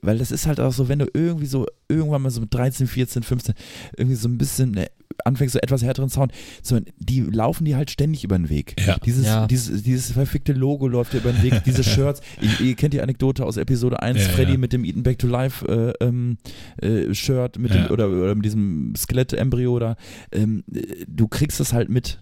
weil 0.00 0.18
das 0.18 0.30
ist 0.30 0.46
halt 0.46 0.60
auch 0.60 0.72
so, 0.72 0.88
wenn 0.88 0.98
du 1.00 1.06
irgendwie 1.12 1.46
so, 1.46 1.66
irgendwann 1.88 2.22
mal 2.22 2.30
so 2.30 2.40
mit 2.40 2.52
13, 2.54 2.86
14, 2.86 3.22
15, 3.22 3.54
irgendwie 3.96 4.16
so 4.16 4.28
ein 4.28 4.38
bisschen 4.38 4.70
ne, 4.72 4.86
anfängst, 5.24 5.54
so 5.54 5.58
etwas 5.58 5.82
härteren 5.82 6.08
Sound, 6.08 6.32
so, 6.62 6.78
die 6.98 7.20
laufen 7.22 7.64
die 7.64 7.74
halt 7.74 7.90
ständig 7.90 8.22
über 8.24 8.38
den 8.38 8.48
Weg. 8.48 8.76
Ja. 8.86 8.98
Dieses, 9.04 9.26
Ja. 9.26 9.46
dieses, 9.46 9.82
dieses 9.82 10.12
verfickte 10.12 10.52
Logo 10.52 10.86
läuft 10.86 11.12
dir 11.14 11.18
über 11.18 11.32
den 11.32 11.42
Weg, 11.42 11.62
diese 11.66 11.82
Shirts. 11.82 12.20
ihr, 12.40 12.66
ihr 12.66 12.74
kennt 12.76 12.94
die 12.94 13.00
Anekdote 13.02 13.44
aus 13.44 13.56
Episode 13.56 14.00
1, 14.02 14.18
Ja, 14.18 14.28
Freddy 14.28 14.52
ja. 14.52 14.58
mit 14.58 14.72
dem 14.72 14.84
Eaten 14.84 15.02
Back 15.02 15.18
to 15.18 15.26
Life 15.26 15.66
äh, 15.66 16.04
ähm, 16.04 16.38
äh, 16.80 17.12
Shirt 17.14 17.58
mit 17.58 17.74
Ja. 17.74 17.84
dem, 17.86 17.90
oder, 17.92 18.08
oder 18.08 18.34
mit 18.34 18.44
diesem 18.44 18.94
Skelett-Embryo 18.96 19.78
da. 19.78 19.96
Ähm, 20.30 20.62
äh, 20.72 21.04
du 21.08 21.26
kriegst 21.28 21.58
das 21.60 21.72
halt 21.72 21.88
mit. 21.88 22.20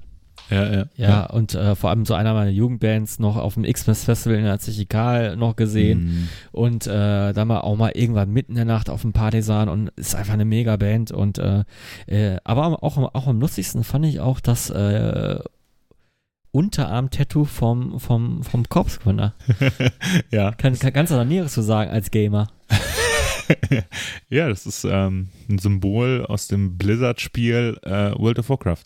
Ja, 0.51 0.72
ja. 0.72 0.84
Ja, 0.97 1.26
und 1.26 1.55
äh, 1.55 1.74
vor 1.74 1.90
allem 1.90 2.05
so 2.07 2.14
einer 2.14 2.32
meiner 2.34 2.51
Jugendbands 2.51 3.18
noch 3.18 3.36
auf 3.36 3.55
dem 3.55 3.64
Xmas 3.64 4.05
Festival 4.05 4.38
in 4.38 4.44
der 4.44 4.59
Zichikal 4.59 5.36
noch 5.36 5.57
gesehen 5.57 6.05
Mhm. 6.05 6.28
und 6.53 6.86
äh, 6.86 7.32
da 7.32 7.44
mal 7.44 7.61
auch 7.61 7.76
mal 7.76 7.90
irgendwann 7.94 8.30
mitten 8.30 8.53
in 8.53 8.57
der 8.57 8.64
Nacht 8.64 8.88
auf 8.90 9.03
dem 9.03 9.12
Partisan 9.12 9.68
und 9.68 9.88
ist 9.97 10.14
einfach 10.14 10.34
eine 10.34 10.44
mega 10.44 10.76
Band 10.76 11.11
und 11.11 11.38
äh, 11.38 11.64
äh, 12.07 12.36
aber 12.44 12.82
auch, 12.82 12.97
auch 13.14 13.26
am 13.26 13.40
lustigsten 13.40 13.82
fand 13.84 14.07
ich 14.07 14.20
auch 14.20 14.40
das 14.40 14.70
äh, 14.70 15.38
Unterarm-Tattoo 16.53 17.44
vom, 17.44 18.01
vom, 18.01 18.42
vom 18.42 18.68
Korpsgründer. 18.68 19.34
ja. 20.30 20.53
Kann, 20.53 20.78
kann 20.78 20.92
ganz 20.92 21.11
was 21.11 21.26
Näheres 21.26 21.53
zu 21.53 21.62
sagen 21.62 21.90
als 21.90 22.11
Gamer. 22.11 22.49
ja, 24.30 24.49
das 24.49 24.66
ist 24.66 24.84
ähm, 24.88 25.28
ein 25.49 25.59
Symbol 25.59 26.24
aus 26.26 26.49
dem 26.49 26.76
Blizzard-Spiel 26.76 27.78
äh, 27.82 28.12
World 28.18 28.38
of 28.38 28.49
Warcraft. 28.51 28.84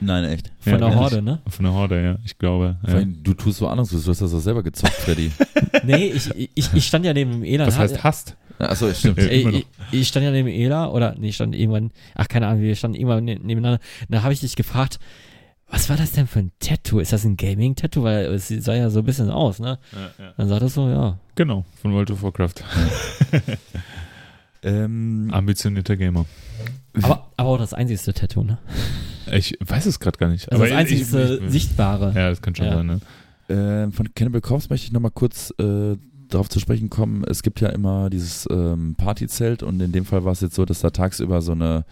Nein, 0.00 0.24
echt. 0.24 0.50
Von 0.60 0.72
Ja, 0.72 0.78
der 0.78 0.88
ehrlich. 0.88 1.00
Horde, 1.00 1.22
ne? 1.22 1.40
Von 1.48 1.64
der 1.64 1.74
Horde, 1.74 2.02
ja, 2.02 2.18
ich 2.24 2.38
glaube. 2.38 2.76
Ja. 2.86 2.94
allem, 2.94 3.22
Du 3.22 3.34
tust 3.34 3.58
so 3.58 3.68
anders, 3.68 3.90
du 3.90 3.96
hast 3.96 4.20
das 4.20 4.30
doch 4.30 4.40
selber 4.40 4.62
gezockt, 4.62 4.92
Freddy. 4.94 5.30
Nee, 5.84 6.06
ich, 6.06 6.50
ich, 6.54 6.74
ich 6.74 6.84
stand 6.86 7.04
ja 7.04 7.14
neben 7.14 7.30
dem 7.30 7.44
Elan. 7.44 7.66
Was 7.68 7.78
heißt 7.78 8.02
hasst? 8.02 8.36
Achso, 8.58 8.92
stimmt. 8.92 9.18
Ey, 9.18 9.48
ich, 9.48 9.66
ich 9.92 10.08
stand 10.08 10.24
ja 10.24 10.32
neben 10.32 10.48
Ela 10.48 10.88
oder 10.90 11.14
nee, 11.16 11.28
ich 11.28 11.36
stand 11.36 11.54
irgendwann, 11.54 11.92
ach 12.14 12.26
keine 12.26 12.48
Ahnung, 12.48 12.62
wir 12.62 12.74
standen 12.74 12.96
irgendwann 12.96 13.24
ne- 13.24 13.36
nebeneinander. 13.40 13.78
Da 14.08 14.22
habe 14.22 14.32
ich 14.32 14.40
dich 14.40 14.56
gefragt, 14.56 14.98
was 15.70 15.88
war 15.90 15.96
das 15.96 16.12
denn 16.12 16.26
für 16.26 16.38
ein 16.40 16.52
Tattoo? 16.60 16.98
Ist 17.00 17.12
das 17.12 17.24
ein 17.24 17.36
Gaming-Tattoo? 17.36 18.02
Weil 18.02 18.26
es 18.26 18.48
sah 18.48 18.74
ja 18.74 18.88
so 18.90 19.00
ein 19.00 19.04
bisschen 19.04 19.30
aus, 19.30 19.58
ne? 19.60 19.78
Dann 20.36 20.48
sagt 20.48 20.62
er 20.62 20.68
so, 20.68 20.88
ja. 20.88 21.18
Genau, 21.34 21.64
von 21.82 21.92
World 21.92 22.10
of 22.10 22.22
Warcraft. 22.22 22.54
Ähm, 24.62 25.28
Ambitionierter 25.32 25.96
Gamer. 25.96 26.26
Aber, 27.02 27.30
aber 27.36 27.48
auch 27.50 27.58
das 27.58 27.74
einzigste 27.74 28.12
Tattoo, 28.12 28.42
ne? 28.42 28.58
Ich 29.30 29.56
weiß 29.64 29.86
es 29.86 30.00
gerade 30.00 30.18
gar 30.18 30.28
nicht. 30.28 30.50
Also 30.50 30.64
aber 30.64 30.68
das 30.68 30.72
ich- 30.72 30.78
einzigste 30.94 31.40
ich- 31.44 31.50
sichtbare. 31.52 32.12
Ja, 32.14 32.30
das 32.30 32.42
kann 32.42 32.56
schon 32.56 32.66
Ja. 32.66 32.74
sein, 32.74 32.86
ne? 32.86 33.00
äh, 33.88 33.90
von 33.92 34.12
Cannibal 34.14 34.40
Corpse 34.40 34.66
möchte 34.68 34.86
ich 34.86 34.92
nochmal 34.92 35.12
kurz 35.12 35.54
äh, 35.60 35.96
darauf 36.28 36.48
zu 36.48 36.58
sprechen 36.58 36.90
kommen. 36.90 37.22
Es 37.24 37.42
gibt 37.44 37.60
ja 37.60 37.68
immer 37.68 38.10
dieses 38.10 38.48
ähm, 38.50 38.96
Partyzelt 38.96 39.62
und 39.62 39.80
in 39.80 39.92
dem 39.92 40.04
Fall 40.04 40.24
war 40.24 40.32
es 40.32 40.40
jetzt 40.40 40.56
so, 40.56 40.64
dass 40.64 40.80
da 40.80 40.90
tagsüber 40.90 41.40
so 41.40 41.52
eine 41.52 41.84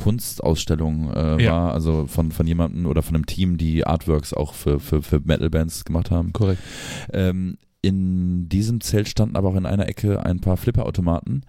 Kunstausstellung 0.00 1.12
äh, 1.12 1.42
Ja. 1.42 1.52
war, 1.52 1.74
also 1.74 2.06
von, 2.06 2.32
von 2.32 2.46
jemandem 2.46 2.86
oder 2.86 3.02
von 3.02 3.14
einem 3.14 3.26
Team, 3.26 3.58
die 3.58 3.86
Artworks 3.86 4.32
auch 4.32 4.54
für, 4.54 4.80
für, 4.80 5.02
für 5.02 5.20
Metal-Bands 5.22 5.84
gemacht 5.84 6.10
haben. 6.10 6.32
Korrekt. 6.32 6.62
Ähm, 7.12 7.58
in 7.82 8.48
diesem 8.50 8.80
Zelt 8.82 9.08
standen 9.08 9.36
aber 9.36 9.48
auch 9.48 9.56
in 9.56 9.64
einer 9.64 9.88
Ecke 9.88 10.24
ein 10.24 10.40
paar 10.40 10.58
Flipperautomaten. 10.58 11.46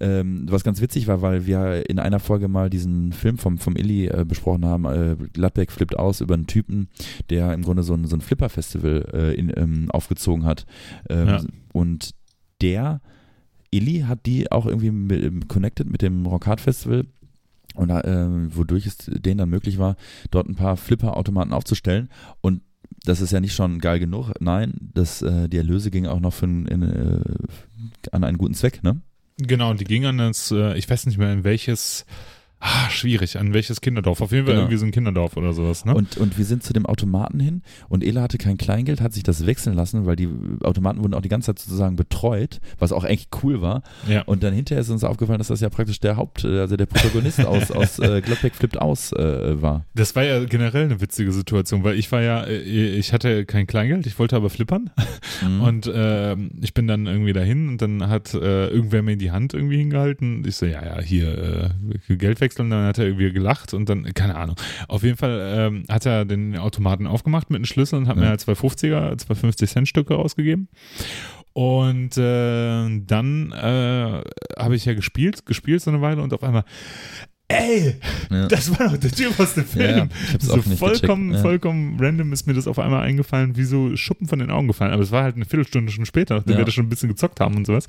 Ähm, 0.00 0.46
was 0.48 0.62
ganz 0.62 0.80
witzig 0.80 1.08
war, 1.08 1.20
weil 1.20 1.46
wir 1.46 1.88
in 1.90 1.98
einer 1.98 2.20
Folge 2.20 2.46
mal 2.46 2.70
diesen 2.70 3.12
Film 3.12 3.38
vom, 3.38 3.58
vom 3.58 3.74
Illy 3.74 4.06
äh, 4.06 4.24
besprochen 4.26 4.64
haben, 4.64 4.84
äh, 4.84 5.16
Gladbeck 5.32 5.72
flippt 5.72 5.98
aus 5.98 6.20
über 6.20 6.34
einen 6.34 6.46
Typen, 6.46 6.88
der 7.30 7.52
im 7.54 7.62
Grunde 7.62 7.82
so 7.82 7.94
ein, 7.94 8.06
so 8.06 8.16
ein 8.16 8.20
Flipper-Festival 8.20 9.06
äh, 9.12 9.34
in, 9.34 9.52
ähm, 9.56 9.90
aufgezogen 9.90 10.44
hat. 10.44 10.64
Ähm, 11.10 11.26
Ja. 11.28 11.40
Und 11.72 12.10
der 12.60 13.00
Illy 13.72 14.04
hat 14.06 14.26
die 14.26 14.52
auch 14.52 14.66
irgendwie 14.66 14.92
mit, 14.92 15.48
connected 15.48 15.90
mit 15.90 16.02
dem 16.02 16.24
Rock 16.26 16.46
Hard 16.46 16.60
Festival 16.60 17.04
und 17.74 17.90
äh, 17.90 18.56
wodurch 18.56 18.86
es 18.86 18.96
denen 18.98 19.38
dann 19.38 19.50
möglich 19.50 19.78
war, 19.78 19.96
dort 20.30 20.48
ein 20.48 20.54
paar 20.54 20.76
Flipper-Automaten 20.76 21.52
aufzustellen 21.52 22.08
und 22.40 22.62
das 23.04 23.20
ist 23.20 23.32
ja 23.32 23.40
nicht 23.40 23.54
schon 23.54 23.80
geil 23.80 23.98
genug. 23.98 24.32
Nein, 24.40 24.74
das, 24.94 25.20
äh, 25.22 25.48
die 25.48 25.58
Erlöse 25.58 25.90
gingen 25.90 26.08
auch 26.08 26.20
noch 26.20 26.32
für 26.32 26.46
ein, 26.46 26.66
in, 26.66 26.82
äh, 26.82 27.20
an 28.12 28.24
einen 28.24 28.38
guten 28.38 28.54
Zweck, 28.54 28.82
ne? 28.82 29.00
Genau, 29.36 29.74
die 29.74 29.84
ging 29.84 30.06
an 30.06 30.18
das, 30.18 30.50
äh, 30.52 30.78
ich 30.78 30.88
weiß 30.88 31.06
nicht 31.06 31.18
mehr, 31.18 31.32
in 31.32 31.44
welches, 31.44 32.06
ah, 32.66 32.88
schwierig, 32.90 33.38
an 33.38 33.52
welches 33.52 33.80
Kinderdorf. 33.80 34.20
Auf 34.20 34.32
jeden 34.32 34.46
Fall 34.46 34.54
Genau. 34.54 34.64
irgendwie 34.64 34.78
so 34.78 34.86
ein 34.86 34.90
Kinderdorf 34.90 35.36
oder 35.36 35.52
sowas, 35.52 35.84
ne? 35.84 35.94
Und, 35.94 36.16
und 36.16 36.38
wir 36.38 36.44
sind 36.44 36.62
zu 36.62 36.72
dem 36.72 36.86
Automaten 36.86 37.38
hin 37.40 37.62
und 37.88 38.02
Ela 38.02 38.22
hatte 38.22 38.38
kein 38.38 38.56
Kleingeld, 38.56 39.00
hat 39.00 39.12
sich 39.12 39.22
das 39.22 39.44
wechseln 39.46 39.74
lassen, 39.76 40.06
weil 40.06 40.16
die 40.16 40.28
Automaten 40.62 41.02
wurden 41.02 41.14
auch 41.14 41.20
die 41.20 41.28
ganze 41.28 41.46
Zeit 41.54 41.58
sozusagen 41.58 41.96
betreut, 41.96 42.60
was 42.78 42.92
auch 42.92 43.04
eigentlich 43.04 43.28
cool 43.42 43.60
war. 43.60 43.82
ja. 44.08 44.22
Und 44.22 44.42
dann 44.42 44.54
hinterher 44.54 44.80
ist 44.80 44.90
uns 44.90 45.04
aufgefallen, 45.04 45.38
dass 45.38 45.48
das 45.48 45.60
ja 45.60 45.68
praktisch 45.68 46.00
der 46.00 46.16
Haupt, 46.16 46.44
also 46.44 46.76
der 46.76 46.86
Protagonist 46.86 47.44
aus, 47.44 47.70
aus 47.70 47.98
äh, 47.98 48.20
Gladbeck 48.22 48.54
flippt 48.54 48.80
aus 48.80 49.12
äh, 49.12 49.60
war. 49.60 49.84
Das 49.94 50.16
war 50.16 50.24
ja 50.24 50.42
generell 50.44 50.84
eine 50.84 51.00
witzige 51.00 51.32
Situation, 51.32 51.84
weil 51.84 51.98
ich 51.98 52.10
war 52.12 52.22
ja, 52.22 52.44
äh, 52.44 52.58
ich 52.62 53.12
hatte 53.12 53.44
kein 53.44 53.66
Kleingeld, 53.66 54.06
ich 54.06 54.18
wollte 54.18 54.36
aber 54.36 54.48
flippern 54.50 54.90
Mhm. 55.42 55.60
und 55.62 55.90
ähm, 55.94 56.50
ich 56.62 56.74
bin 56.74 56.86
dann 56.86 57.06
irgendwie 57.06 57.32
dahin 57.32 57.68
und 57.68 57.82
dann 57.82 58.08
hat 58.08 58.34
äh, 58.34 58.68
irgendwer 58.68 59.02
mir 59.02 59.16
die 59.16 59.30
Hand 59.32 59.52
irgendwie 59.54 59.76
hingehalten. 59.78 60.44
Ich 60.46 60.56
so, 60.56 60.66
ja, 60.66 60.84
ja, 60.84 61.00
hier 61.00 61.70
äh, 62.08 62.16
Geld 62.16 62.40
wechseln, 62.40 62.53
dann 62.58 62.72
hat 62.72 62.98
er 62.98 63.06
irgendwie 63.06 63.32
gelacht 63.32 63.74
und 63.74 63.88
dann, 63.88 64.04
keine 64.14 64.36
Ahnung. 64.36 64.56
Auf 64.88 65.02
jeden 65.02 65.16
Fall 65.16 65.54
ähm, 65.56 65.84
hat 65.88 66.06
er 66.06 66.24
den 66.24 66.56
Automaten 66.56 67.06
aufgemacht 67.06 67.50
mit 67.50 67.56
einem 67.58 67.64
Schlüssel 67.66 67.96
und 67.98 68.08
hat 68.08 68.16
Ja. 68.16 68.22
mir 68.22 68.28
halt 68.28 68.40
zwei 68.40 68.52
50er, 68.52 69.16
zwei 69.18 69.34
50 69.34 69.70
Cent 69.70 69.88
Stücke 69.88 70.16
ausgegeben. 70.16 70.68
Und 71.52 72.16
äh, 72.18 73.00
dann 73.06 73.52
äh, 73.52 74.22
habe 74.58 74.74
ich 74.74 74.84
ja 74.84 74.94
gespielt, 74.94 75.46
gespielt 75.46 75.82
so 75.82 75.90
eine 75.90 76.00
Weile 76.00 76.20
und 76.20 76.32
auf 76.34 76.42
einmal, 76.42 76.64
ey, 77.48 77.96
ja. 78.30 78.46
das 78.48 78.70
war 78.78 78.88
doch 78.88 78.96
der 78.96 79.10
Typ 79.10 79.38
aus 79.38 79.54
dem 79.54 79.64
Film. 79.64 80.08
Ja, 80.10 80.38
so 80.38 80.60
vollkommen, 80.62 81.28
gecheckt, 81.28 81.44
ja. 81.44 81.50
vollkommen 81.50 81.96
random 82.00 82.32
ist 82.32 82.46
mir 82.46 82.54
das 82.54 82.66
auf 82.66 82.78
einmal 82.78 83.02
eingefallen, 83.02 83.56
wie 83.56 83.64
so 83.64 83.96
Schuppen 83.96 84.28
von 84.28 84.38
den 84.38 84.50
Augen 84.50 84.66
gefallen. 84.66 84.92
Aber 84.92 85.02
es 85.02 85.10
war 85.10 85.22
halt 85.22 85.36
eine 85.36 85.44
Viertelstunde 85.44 85.92
schon 85.92 86.06
später, 86.06 86.36
nachdem 86.36 86.56
wir 86.56 86.64
da 86.64 86.70
schon 86.70 86.86
ein 86.86 86.88
bisschen 86.88 87.08
gezockt 87.08 87.40
haben 87.40 87.56
und 87.56 87.66
sowas. 87.66 87.86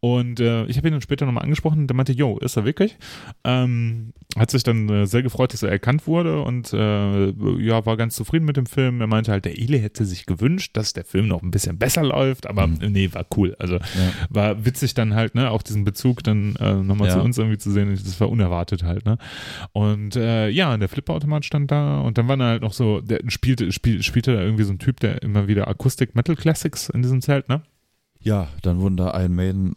Und 0.00 0.40
äh, 0.40 0.64
ich 0.66 0.76
habe 0.76 0.88
ihn 0.88 0.92
dann 0.92 1.02
später 1.02 1.26
nochmal 1.26 1.44
angesprochen 1.44 1.80
und 1.80 1.86
der 1.88 1.96
meinte, 1.96 2.12
yo, 2.12 2.38
ist 2.38 2.56
er 2.56 2.64
wirklich? 2.64 2.96
Ähm, 3.44 4.12
hat 4.36 4.50
sich 4.50 4.62
dann 4.62 4.88
äh, 4.88 5.06
sehr 5.06 5.22
gefreut, 5.22 5.52
dass 5.52 5.62
er 5.62 5.70
erkannt 5.70 6.06
wurde 6.06 6.42
und 6.42 6.72
äh, 6.72 7.30
ja, 7.62 7.86
war 7.86 7.96
ganz 7.96 8.14
zufrieden 8.14 8.44
mit 8.44 8.56
dem 8.56 8.66
Film. 8.66 9.00
Er 9.00 9.06
meinte 9.06 9.32
halt, 9.32 9.44
der 9.46 9.58
Ele 9.58 9.78
hätte 9.78 10.04
sich 10.04 10.26
gewünscht, 10.26 10.76
dass 10.76 10.92
der 10.92 11.04
Film 11.04 11.26
noch 11.28 11.42
ein 11.42 11.50
bisschen 11.50 11.78
besser 11.78 12.02
läuft, 12.04 12.46
aber 12.46 12.66
Mhm. 12.66 12.78
nee, 12.92 13.08
war 13.12 13.24
cool. 13.36 13.56
Also 13.58 13.76
Ja. 13.76 13.80
war 14.30 14.64
witzig 14.64 14.94
dann 14.94 15.14
halt, 15.14 15.34
ne, 15.34 15.50
auch 15.50 15.62
diesen 15.62 15.84
Bezug 15.84 16.22
dann 16.22 16.54
äh, 16.56 16.74
nochmal 16.74 17.08
Ja. 17.08 17.14
zu 17.14 17.20
uns 17.22 17.38
irgendwie 17.38 17.58
zu 17.58 17.70
sehen. 17.70 17.90
Das 17.90 18.20
war 18.20 18.28
unerwartet 18.28 18.82
halt, 18.82 19.06
ne. 19.06 19.16
Und 19.72 20.16
äh, 20.16 20.48
ja, 20.48 20.76
der 20.76 20.88
Flipperautomat 20.88 21.44
stand 21.44 21.70
da 21.70 22.00
und 22.00 22.18
dann 22.18 22.28
war 22.28 22.36
da 22.36 22.44
halt 22.48 22.62
noch 22.62 22.72
so, 22.74 23.00
der 23.00 23.20
spielte, 23.28 23.72
spiel, 23.72 24.02
spielte 24.02 24.34
da 24.34 24.42
irgendwie 24.42 24.64
so 24.64 24.72
ein 24.72 24.78
Typ, 24.78 25.00
der 25.00 25.22
immer 25.22 25.48
wieder 25.48 25.66
Akustik 25.68 26.14
Metal 26.14 26.36
Classics 26.36 26.88
in 26.90 27.02
diesem 27.02 27.20
Zelt, 27.22 27.48
ne? 27.48 27.62
Ja, 28.20 28.48
dann 28.62 28.80
wurden 28.80 28.96
da 28.96 29.18
Iron 29.20 29.34
Maiden 29.34 29.74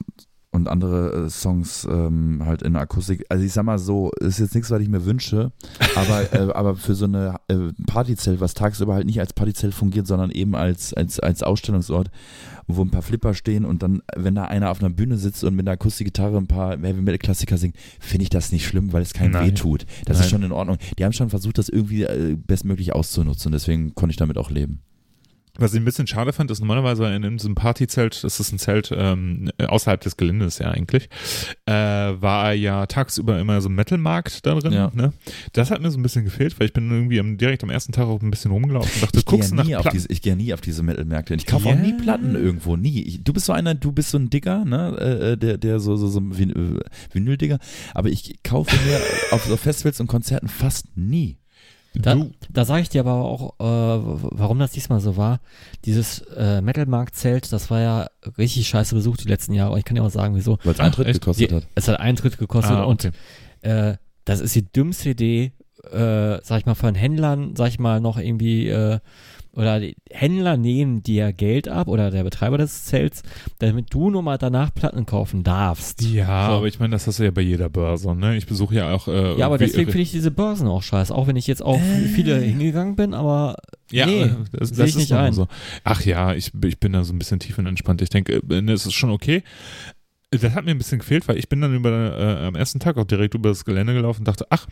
und 0.52 0.68
andere 0.68 1.26
äh, 1.26 1.30
Songs 1.30 1.88
ähm, 1.90 2.42
halt 2.44 2.64
in 2.64 2.76
Akustik. 2.76 3.26
Also 3.30 3.46
ich 3.46 3.54
sag 3.54 3.64
mal 3.64 3.78
so, 3.78 4.12
ist 4.20 4.40
jetzt 4.40 4.56
nichts, 4.56 4.72
was 4.72 4.82
ich 4.82 4.90
mir 4.90 5.06
wünsche, 5.06 5.52
aber, 5.96 6.34
äh, 6.34 6.52
aber 6.54 6.76
für 6.76 6.96
so 6.96 7.06
eine 7.06 7.36
äh, 7.48 7.72
Partyzelt, 7.86 8.40
was 8.40 8.56
tagsüber 8.56 8.96
halt 8.96 9.06
nicht 9.06 9.20
als 9.20 9.34
Partyzelt 9.34 9.74
fungiert, 9.74 10.08
sondern 10.08 10.32
eben 10.32 10.56
als, 10.56 10.94
als, 10.94 11.20
als 11.20 11.44
Ausstellungsort, 11.44 12.10
wo 12.68 12.82
ein 12.82 12.90
paar 12.90 13.04
Flipper 13.04 13.34
stehen 13.34 13.64
und 13.64 13.84
dann, 13.84 14.02
wenn 14.16 14.36
da 14.36 14.46
einer 14.46 14.72
auf 14.72 14.80
einer 14.82 14.90
Bühne 14.90 15.18
sitzt 15.18 15.44
und 15.44 15.56
mit 15.56 15.68
einer 15.68 15.74
Akustikgitarre 15.74 16.38
ein 16.38 16.48
paar 16.48 16.78
Heavy 16.78 17.02
Metal 17.02 17.20
Klassiker 17.20 17.58
singt, 17.58 17.76
finde 18.00 18.24
ich 18.24 18.30
das 18.30 18.52
nicht 18.52 18.66
schlimm, 18.66 18.92
weil 18.92 19.04
es 19.04 19.14
keinem 19.14 19.32
Nein. 19.32 19.48
weh 19.48 19.52
tut. 19.54 19.86
Das 20.06 20.18
Nein. 20.18 20.26
ist 20.26 20.32
schon 20.32 20.44
in 20.44 20.52
Ordnung. 20.52 20.78
Die 20.98 21.06
haben 21.06 21.14
schon 21.14 21.30
versucht, 21.30 21.60
das 21.60 21.70
irgendwie 21.70 22.04
äh, 22.04 22.36
bestmöglich 22.36 22.94
auszunutzen, 22.94 23.52
deswegen 23.52 23.94
konnte 23.94 24.12
ich 24.12 24.18
damit 24.18 24.38
auch 24.38 24.50
leben. 24.50 24.82
Was 25.60 25.74
ich 25.74 25.80
ein 25.80 25.86
bisschen 25.86 26.08
schade 26.08 26.34
fand, 26.34 26.50
ist 26.52 26.60
normalerweise 26.60 27.06
in 27.14 27.38
diesem 27.38 27.56
Partyzelt, 27.56 28.24
das 28.24 28.40
ist 28.40 28.52
ein 28.52 28.60
Zelt 28.60 28.92
ähm, 28.96 29.52
außerhalb 29.60 30.00
des 30.02 30.18
Geländes 30.18 30.60
ja 30.60 30.72
eigentlich, 30.72 31.10
äh, 31.66 31.72
war 31.74 32.54
ja 32.54 32.86
tagsüber 32.86 33.40
immer 33.40 33.60
so 33.62 33.70
ein 33.70 33.76
Metalmarkt 33.76 34.46
da 34.46 34.56
drin. 34.56 34.74
Ja. 34.74 34.92
Ne? 34.94 35.14
Das 35.54 35.72
hat 35.72 35.82
mir 35.82 35.92
so 35.92 36.00
ein 36.00 36.04
bisschen 36.04 36.24
gefehlt, 36.26 36.60
weil 36.60 36.68
ich 36.68 36.74
bin 36.74 36.90
irgendwie 36.90 37.20
am, 37.20 37.38
direkt 37.38 37.64
am 37.64 37.70
ersten 37.70 37.92
Tag 37.92 38.06
auch 38.08 38.22
ein 38.22 38.32
bisschen 38.32 38.52
rumgelaufen 38.52 38.92
und 38.96 39.04
dachte, 39.04 39.20
Ich 39.20 39.26
guckst 39.26 39.52
ja 39.52 39.58
nach 39.58 39.66
nie 39.66 39.76
auf 39.76 39.82
Platten. 39.84 39.98
diese, 39.98 40.10
ich 40.12 40.22
gehe 40.22 40.34
ja 40.34 40.38
nie 40.38 40.54
auf 40.54 40.62
diese 40.62 40.84
Metal-Märkte. 40.84 41.36
Ich 41.36 41.46
kaufe 41.46 41.68
auch 41.68 41.76
Ja. 41.76 41.76
nie 41.82 41.94
Platten 41.94 42.36
irgendwo, 42.36 42.76
nie. 42.76 43.02
Ich, 43.04 43.24
du 43.24 43.34
bist 43.34 43.46
so 43.46 43.54
einer, 43.54 43.76
du 43.76 43.92
bist 43.92 44.12
so 44.12 44.18
ein 44.18 44.30
Digger, 44.30 44.66
ne, 44.66 44.98
äh, 44.98 45.38
der, 45.38 45.58
der 45.58 45.80
so, 45.80 45.96
so, 45.96 46.08
so 46.08 46.20
ein 46.20 46.32
äh, 46.32 46.80
Vinyl-Digger. 47.14 47.60
Aber 47.94 48.10
ich 48.10 48.42
kaufe 48.44 48.76
mir 48.86 49.00
auf 49.32 49.46
so 49.46 49.58
Festivals 49.58 50.00
und 50.00 50.08
Konzerten 50.08 50.48
fast 50.48 50.86
nie. 50.96 51.38
Da, 51.96 52.16
da 52.50 52.66
sage 52.66 52.82
ich 52.84 52.90
dir 52.90 53.02
aber 53.02 53.16
auch, 53.16 53.56
äh, 53.60 53.64
warum 53.64 54.60
das 54.60 54.72
diesmal 54.72 55.00
so 55.00 55.18
war. 55.18 55.40
Dieses 55.86 56.20
äh, 56.38 56.62
Metalmarkt-Zelt, 56.62 57.52
das 57.52 57.70
war 57.72 57.82
ja 57.82 58.08
richtig 58.38 58.68
scheiße 58.68 58.94
besucht 58.96 59.24
die 59.24 59.28
letzten 59.28 59.54
Jahre. 59.54 59.72
Und 59.74 59.80
ich 59.80 59.86
kann 59.86 59.96
dir 59.96 60.04
auch 60.04 60.10
sagen, 60.12 60.36
wieso. 60.36 60.60
Weil 60.64 60.74
es 60.74 60.80
Ach, 60.80 60.86
Eintritt 60.86 61.08
echt? 61.08 61.22
gekostet 61.22 61.50
Die, 61.52 61.56
hat. 61.56 61.64
es 61.76 61.88
hat 61.88 62.00
Eintritt 62.00 62.38
gekostet 62.38 62.76
Ah, 62.78 62.84
und 62.84 63.06
okay. 63.06 63.12
äh, 63.70 63.98
das 64.26 64.40
ist 64.40 64.54
die 64.56 64.72
dümmste 64.72 65.10
Idee, 65.10 65.54
äh, 65.92 66.40
sag 66.44 66.60
ich 66.60 66.66
mal, 66.68 66.76
von 66.76 66.94
Händlern, 66.94 67.56
sag 67.56 67.70
ich 67.70 67.80
mal, 67.80 68.00
noch 68.00 68.18
irgendwie, 68.20 68.68
äh, 68.70 69.00
oder 69.54 69.80
die 69.80 69.96
Händler 70.12 70.58
nehmen 70.58 71.02
dir 71.04 71.34
Geld 71.34 71.68
ab 71.68 71.88
oder 71.88 72.12
der 72.12 72.24
Betreiber 72.24 72.58
des 72.58 72.86
Zelts, 72.86 73.24
damit 73.58 73.94
du 73.94 74.10
nur 74.10 74.22
mal 74.22 74.38
danach 74.38 74.74
Platten 74.74 75.06
kaufen 75.06 75.44
darfst. 75.44 76.02
Ja, 76.04 76.48
So. 76.48 76.54
aber 76.58 76.68
ich 76.68 76.80
meine, 76.80 76.92
das 76.92 77.08
hast 77.08 77.20
du 77.20 77.24
ja 77.24 77.32
bei 77.32 77.42
jeder 77.42 77.70
Börse, 77.70 78.16
ne? 78.16 78.38
Ich 78.38 78.46
besuche 78.48 78.76
ja 78.76 78.94
auch. 78.94 79.08
Äh, 79.08 79.38
Ja, 79.38 79.48
aber 79.48 79.58
deswegen 79.58 79.88
finde 79.92 80.04
ich 80.04 80.12
diese 80.12 80.32
Börsen 80.32 80.68
auch 80.68 80.84
scheiße, 80.84 81.14
auch 81.14 81.28
wenn 81.28 81.36
ich 81.36 81.48
jetzt 81.48 81.64
auch 81.64 81.80
viele 82.14 82.38
hingegangen 82.40 82.96
bin, 82.96 83.14
aber 83.14 83.56
Ja, 83.92 84.06
nee, 84.06 84.22
äh, 84.24 84.30
das, 84.52 84.72
das 84.72 84.80
ich 84.90 84.96
ist 84.96 84.96
nicht 84.98 85.14
ein. 85.14 85.34
so. 85.34 85.48
Ach 85.84 86.06
ja, 86.06 86.34
ich, 86.34 86.52
ich 86.64 86.80
bin 86.80 86.94
da 86.94 87.04
so 87.04 87.12
ein 87.14 87.20
bisschen 87.20 87.40
tiefenentspannt. 87.40 88.02
Ich 88.02 88.10
denke, 88.10 88.42
äh, 88.50 88.62
ne, 88.62 88.72
es 88.74 88.86
ist 88.86 88.94
schon 88.94 89.10
okay. 89.10 89.44
Das 90.32 90.54
hat 90.54 90.64
mir 90.64 90.72
ein 90.72 90.78
bisschen 90.78 91.00
gefehlt, 91.00 91.28
weil 91.28 91.40
ich 91.40 91.50
bin 91.50 91.60
dann 91.60 91.74
über 91.74 91.90
äh, 91.92 92.46
am 92.46 92.54
ersten 92.54 92.80
Tag 92.80 92.98
auch 92.98 93.06
direkt 93.06 93.34
über 93.34 93.50
das 93.50 93.66
Gelände 93.66 93.96
gelaufen 93.96 94.20
und 94.22 94.28
dachte, 94.28 94.46
ach, 94.52 94.68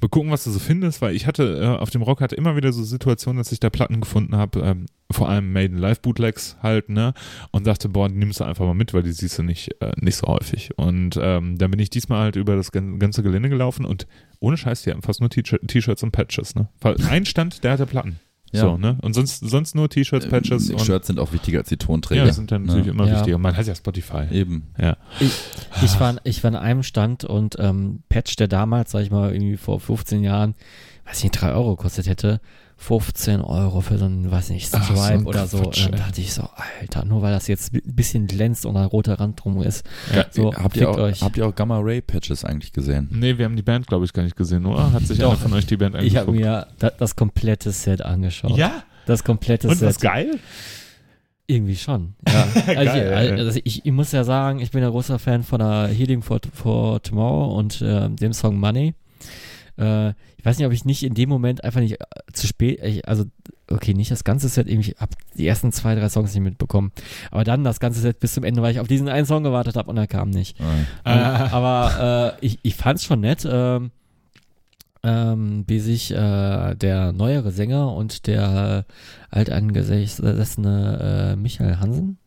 mal 0.00 0.08
gucken, 0.08 0.32
was 0.32 0.42
du 0.42 0.50
so 0.50 0.58
findest, 0.58 1.00
weil 1.00 1.14
ich 1.14 1.28
hatte 1.28 1.60
äh, 1.62 1.66
auf 1.80 1.90
dem 1.90 2.02
Rock 2.02 2.20
hatte 2.20 2.34
immer 2.34 2.56
wieder 2.56 2.72
so 2.72 2.82
Situationen, 2.82 3.38
dass 3.38 3.52
ich 3.52 3.60
da 3.60 3.70
Platten 3.70 4.00
gefunden 4.00 4.34
habe, 4.34 4.60
ähm, 4.62 4.86
vor 5.12 5.28
allem 5.28 5.52
Maiden 5.52 5.78
Live 5.78 6.00
Bootlegs 6.00 6.56
halt, 6.60 6.88
ne, 6.88 7.14
und 7.52 7.68
dachte, 7.68 7.88
boah, 7.88 8.08
die 8.08 8.16
nimmst 8.16 8.40
du 8.40 8.44
einfach 8.44 8.66
mal 8.66 8.74
mit, 8.74 8.94
weil 8.94 9.04
die 9.04 9.12
siehst 9.12 9.38
du 9.38 9.44
nicht 9.44 9.80
äh, 9.80 9.92
nicht 10.00 10.16
so 10.16 10.26
häufig. 10.26 10.76
Und 10.76 11.16
ähm, 11.22 11.56
dann 11.56 11.70
bin 11.70 11.78
ich 11.78 11.90
diesmal 11.90 12.22
halt 12.22 12.34
über 12.34 12.56
das 12.56 12.72
gan- 12.72 12.98
ganze 12.98 13.22
Gelände 13.22 13.48
gelaufen 13.48 13.84
und 13.84 14.08
ohne 14.40 14.56
Scheiß, 14.56 14.82
die 14.82 14.90
hatten 14.90 15.02
fast 15.02 15.20
nur 15.20 15.30
T-Shirt- 15.30 15.68
T-Shirts 15.68 16.02
und 16.02 16.10
Patches, 16.10 16.56
ne. 16.56 16.68
Weil 16.80 16.96
Ein 17.08 17.26
Stand, 17.26 17.62
der 17.62 17.70
hatte 17.70 17.86
Platten. 17.86 18.18
Ja. 18.52 18.60
So, 18.60 18.76
ne? 18.78 18.96
Und 19.02 19.14
sonst, 19.14 19.40
sonst 19.40 19.74
nur 19.74 19.88
T-Shirts, 19.90 20.28
Patches 20.28 20.70
Äh, 20.70 20.74
und 20.74 20.80
Shirts 20.80 21.08
sind 21.08 21.18
auch 21.18 21.32
wichtiger 21.32 21.58
als 21.58 21.68
die 21.68 21.76
Tonträger. 21.76 22.20
ja, 22.22 22.26
das 22.26 22.36
sind 22.36 22.50
dann 22.52 22.62
natürlich 22.64 22.86
Ne? 22.86 22.92
immer 22.92 23.06
Ja. 23.06 23.16
wichtiger. 23.16 23.38
Man 23.38 23.56
hat 23.56 23.66
ja 23.66 23.74
Spotify. 23.74 24.24
Eben. 24.30 24.64
Ja. 24.78 24.96
Ich 25.20 26.00
war, 26.00 26.16
ich 26.24 26.42
war 26.44 26.48
an 26.48 26.56
einem 26.56 26.82
Stand 26.82 27.24
und 27.24 27.56
ähm, 27.58 28.02
Patch, 28.08 28.36
der 28.36 28.48
damals, 28.48 28.92
sag 28.92 29.02
ich 29.02 29.10
mal, 29.10 29.32
irgendwie 29.32 29.56
vor 29.56 29.80
15 29.80 30.22
Jahren, 30.22 30.54
weiß 31.06 31.22
nicht, 31.24 31.32
3 31.32 31.52
Euro 31.52 31.76
gekostet 31.76 32.08
hätte, 32.08 32.40
15 32.78 33.40
Euro 33.40 33.80
für 33.80 33.96
so 33.98 34.04
ein, 34.04 34.30
weiß 34.30 34.50
nicht, 34.50 34.68
Ach, 34.72 34.86
so 34.86 35.00
ein 35.00 35.20
Stripe 35.20 35.24
oder 35.24 35.46
so. 35.46 35.62
Quatsch, 35.62 35.86
und 35.86 35.92
dann 35.92 36.00
dachte 36.00 36.20
ich 36.20 36.34
so, 36.34 36.48
Alter, 36.80 37.04
nur 37.04 37.22
weil 37.22 37.32
das 37.32 37.48
jetzt 37.48 37.72
ein 37.72 37.80
bisschen 37.84 38.26
glänzt 38.26 38.66
und 38.66 38.76
ein 38.76 38.84
roter 38.84 39.18
Rand 39.18 39.42
drum 39.42 39.62
ist. 39.62 39.84
Ja. 40.14 40.26
So, 40.30 40.54
habt, 40.54 40.76
ihr 40.76 40.90
auch, 40.90 40.98
euch. 40.98 41.22
habt 41.22 41.36
ihr 41.36 41.46
auch 41.46 41.54
Gamma 41.54 41.78
Ray 41.80 42.02
Patches 42.02 42.44
eigentlich 42.44 42.72
gesehen? 42.72 43.08
Nee, 43.10 43.38
wir 43.38 43.46
haben 43.46 43.56
die 43.56 43.62
Band, 43.62 43.86
glaube 43.86 44.04
ich, 44.04 44.12
gar 44.12 44.22
nicht 44.22 44.36
gesehen, 44.36 44.66
oder? 44.66 44.92
Hat 44.92 45.02
sich 45.06 45.24
einer 45.24 45.36
von 45.36 45.52
euch 45.54 45.66
die 45.66 45.76
Band 45.78 45.96
Ich 46.02 46.16
habe 46.16 46.32
mir 46.32 46.66
da, 46.78 46.90
das 46.90 47.16
komplette 47.16 47.72
Set 47.72 48.02
angeschaut. 48.02 48.56
ja? 48.56 48.82
Das 49.06 49.24
komplette 49.24 49.68
Und 49.68 49.76
Set. 49.76 49.88
was 49.88 50.00
geil? 50.00 50.38
Irgendwie 51.46 51.76
schon. 51.76 52.14
Ja. 52.28 52.42
also, 52.66 52.66
Geil, 52.66 53.34
ich, 53.34 53.40
also 53.40 53.60
ich, 53.62 53.86
ich 53.86 53.92
muss 53.92 54.10
ja 54.12 54.24
sagen, 54.24 54.58
ich 54.58 54.72
bin 54.72 54.82
ein 54.82 54.90
großer 54.90 55.18
Fan 55.18 55.44
von 55.44 55.60
der 55.60 55.86
Healing 55.88 56.22
for, 56.22 56.40
for 56.52 57.00
Tomorrow 57.02 57.56
und 57.56 57.80
äh, 57.80 58.10
dem 58.10 58.32
Song 58.32 58.58
Money. 58.58 58.94
Äh, 59.78 60.10
ich 60.36 60.44
weiß 60.44 60.58
nicht, 60.58 60.66
ob 60.66 60.72
ich 60.72 60.84
nicht 60.84 61.02
in 61.02 61.14
dem 61.14 61.28
Moment 61.28 61.64
einfach 61.64 61.80
nicht 61.80 62.00
äh, 62.00 62.04
zu 62.32 62.46
spät, 62.46 62.80
ich, 62.82 63.06
also 63.08 63.24
okay, 63.70 63.94
nicht 63.94 64.10
das 64.10 64.24
ganze 64.24 64.48
Set, 64.48 64.68
ich 64.68 64.96
habe 64.98 65.12
die 65.36 65.46
ersten 65.46 65.72
zwei, 65.72 65.94
drei 65.94 66.08
Songs 66.08 66.34
nicht 66.34 66.42
mitbekommen. 66.42 66.92
Aber 67.30 67.44
dann 67.44 67.64
das 67.64 67.80
ganze 67.80 68.00
Set 68.00 68.20
bis 68.20 68.34
zum 68.34 68.44
Ende, 68.44 68.62
weil 68.62 68.72
ich 68.72 68.80
auf 68.80 68.88
diesen 68.88 69.08
einen 69.08 69.26
Song 69.26 69.42
gewartet 69.42 69.76
habe 69.76 69.90
und 69.90 69.96
er 69.96 70.06
kam 70.06 70.30
nicht. 70.30 70.58
Ähm, 70.60 70.86
aber 71.04 72.36
äh, 72.40 72.46
ich, 72.46 72.58
ich 72.62 72.76
fand's 72.76 73.04
schon 73.04 73.20
nett, 73.20 73.46
ähm, 73.50 73.90
ähm, 75.02 75.64
wie 75.66 75.80
sich 75.80 76.12
äh, 76.12 76.74
der 76.74 77.12
neuere 77.12 77.50
Sänger 77.52 77.92
und 77.92 78.26
der 78.26 78.86
äh, 78.88 78.92
alteingesessene 79.36 81.32
äh, 81.32 81.36
Michael 81.36 81.78
Hansen, 81.78 82.18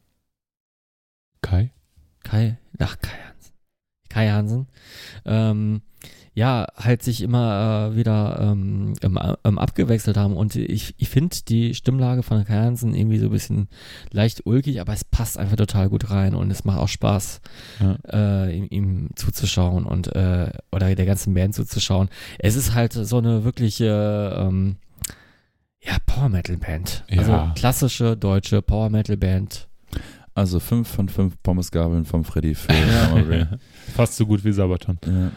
Kai? 1.41 1.71
Kai, 2.23 2.57
ach 2.80 2.97
Kai 2.99 3.17
Hansen, 3.27 3.53
Kai 4.09 4.30
Hansen, 4.30 4.67
ähm, 5.26 5.81
ja, 6.34 6.68
halt 6.76 7.03
sich 7.03 7.22
immer 7.22 7.89
äh, 7.91 7.95
wieder 7.95 8.39
ähm, 8.41 8.93
ähm, 9.01 9.57
abgewechselt 9.57 10.15
haben 10.18 10.35
und 10.38 10.56
ich, 10.56 10.93
ich 10.97 11.10
finde 11.10 11.35
die 11.47 11.73
Stimmlage 11.73 12.23
von 12.23 12.43
Kai 12.45 12.53
Hansen 12.64 12.93
irgendwie 12.95 13.18
so 13.18 13.26
ein 13.26 13.31
bisschen 13.31 13.68
leicht 14.11 14.45
ulkig, 14.45 14.80
aber 14.80 14.93
es 14.93 15.03
passt 15.03 15.38
einfach 15.38 15.56
total 15.57 15.89
gut 15.89 16.10
rein 16.11 16.35
und 16.35 16.51
es 16.51 16.64
macht 16.65 16.80
auch 16.80 16.88
Spaß, 16.88 17.41
Ja. 17.80 17.97
äh, 18.45 18.56
ihm, 18.57 18.68
ihm 18.69 19.10
zuzuschauen 19.15 19.85
und 19.85 20.15
äh, 20.15 20.51
oder 20.72 20.93
der 20.95 21.06
ganzen 21.06 21.34
Band 21.34 21.56
zuzuschauen. 21.56 22.10
Es 22.38 22.56
ist 22.56 22.73
halt 22.73 22.93
so 22.93 23.18
eine 23.18 23.43
wirkliche 23.43 24.35
ähm, 24.38 24.77
ja, 25.81 25.97
Power 26.06 26.30
Metal 26.30 26.57
Band. 26.57 27.03
Also 27.10 27.31
Ja. 27.31 27.53
klassische 27.56 28.15
deutsche 28.18 28.61
Power 28.61 28.89
Metal 28.89 29.18
Band. 29.18 29.68
Also 30.35 30.60
5 30.60 30.88
von 30.88 31.10
5 31.10 31.41
Pommesgabeln 31.43 32.06
vom 32.06 32.23
Freddy 32.23 32.53
für 32.56 32.69
Ray. 33.30 33.45
Fast 33.95 34.15
so 34.15 34.26
gut 34.26 34.43
wie 34.45 34.51
Sabaton. 34.53 34.97
Ja. 35.06 35.31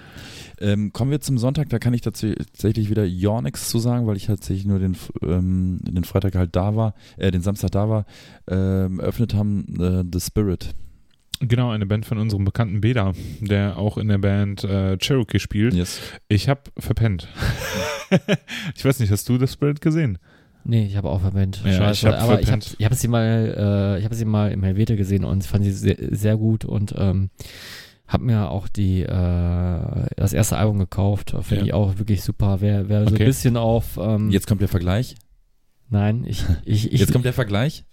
Ähm, 0.62 0.92
kommen 0.92 1.10
wir 1.10 1.20
zum 1.20 1.38
Sonntag, 1.38 1.68
da 1.70 1.78
kann 1.78 1.92
ich 1.92 2.00
dazu- 2.02 2.34
tatsächlich 2.34 2.88
wieder 2.88 3.04
ja 3.04 3.42
nichts 3.42 3.68
zu 3.68 3.78
sagen, 3.78 4.06
weil 4.06 4.16
ich 4.16 4.26
tatsächlich 4.26 4.64
nur 4.64 4.78
den, 4.78 4.96
ähm, 5.22 5.80
den 5.82 6.04
Freitag 6.04 6.34
halt 6.36 6.54
da 6.54 6.76
war, 6.76 6.94
äh, 7.16 7.30
den 7.30 7.42
Samstag 7.42 7.72
da 7.72 7.88
war, 7.88 8.06
ähm, 8.48 9.00
eröffnet 9.00 9.34
haben 9.34 9.66
äh, 9.80 10.04
The 10.10 10.20
Spirit. 10.20 10.74
Genau, 11.40 11.70
eine 11.70 11.86
Band 11.86 12.06
von 12.06 12.18
unserem 12.18 12.44
bekannten 12.44 12.80
Beda, 12.80 13.12
der 13.40 13.76
auch 13.76 13.98
in 13.98 14.06
der 14.06 14.18
Band 14.18 14.62
äh, 14.62 14.96
Cherokee 14.98 15.40
spielt. 15.40 15.74
Yes. 15.74 16.00
Ich 16.28 16.48
habe 16.48 16.60
verpennt. 16.78 17.26
ich 18.76 18.84
weiß 18.84 19.00
nicht, 19.00 19.10
hast 19.10 19.28
du 19.28 19.38
das 19.38 19.52
Spirit 19.52 19.80
gesehen? 19.80 20.18
Nee, 20.64 20.86
ich 20.86 20.96
habe 20.96 21.10
auch 21.10 21.20
verwendet. 21.20 21.60
Ja, 21.64 21.72
Scheiße. 21.72 22.06
ich 22.06 22.12
hab 22.12 22.22
aber 22.22 22.40
ich 22.40 22.50
habe 22.52 22.60
verpennt. 22.60 22.76
ich 22.78 22.84
hab 22.84 22.94
sie 22.94 23.08
mal, 23.08 23.54
äh, 23.96 23.98
ich 23.98 24.04
habe 24.04 24.14
sie 24.14 24.24
mal 24.24 24.52
im 24.52 24.62
Helvete 24.62 24.94
gesehen 24.96 25.24
und 25.24 25.42
fand 25.44 25.64
sie 25.64 25.72
sehr, 25.72 25.96
sehr 26.12 26.36
gut 26.36 26.64
und 26.64 26.94
ähm, 26.96 27.30
habe 28.12 28.24
mir 28.24 28.50
auch 28.50 28.68
die 28.68 29.02
äh, 29.02 30.06
das 30.16 30.32
erste 30.32 30.56
Album 30.58 30.78
gekauft. 30.78 31.30
Finde 31.42 31.56
Ja. 31.56 31.64
ich 31.66 31.72
auch 31.74 31.98
wirklich 31.98 32.22
super. 32.22 32.58
Wer, 32.60 32.88
wer 32.88 33.04
so 33.06 33.14
Okay. 33.14 33.22
ein 33.24 33.26
bisschen 33.26 33.56
auf 33.56 33.98
ähm, 34.00 34.30
Jetzt 34.30 34.46
kommt 34.46 34.60
der 34.60 34.68
Vergleich. 34.68 35.14
nein, 35.88 36.24
ich 36.26 36.44
ich, 36.64 36.92
ich 36.92 37.00
Jetzt 37.00 37.12
kommt 37.12 37.24
der 37.24 37.32
Vergleich. 37.32 37.84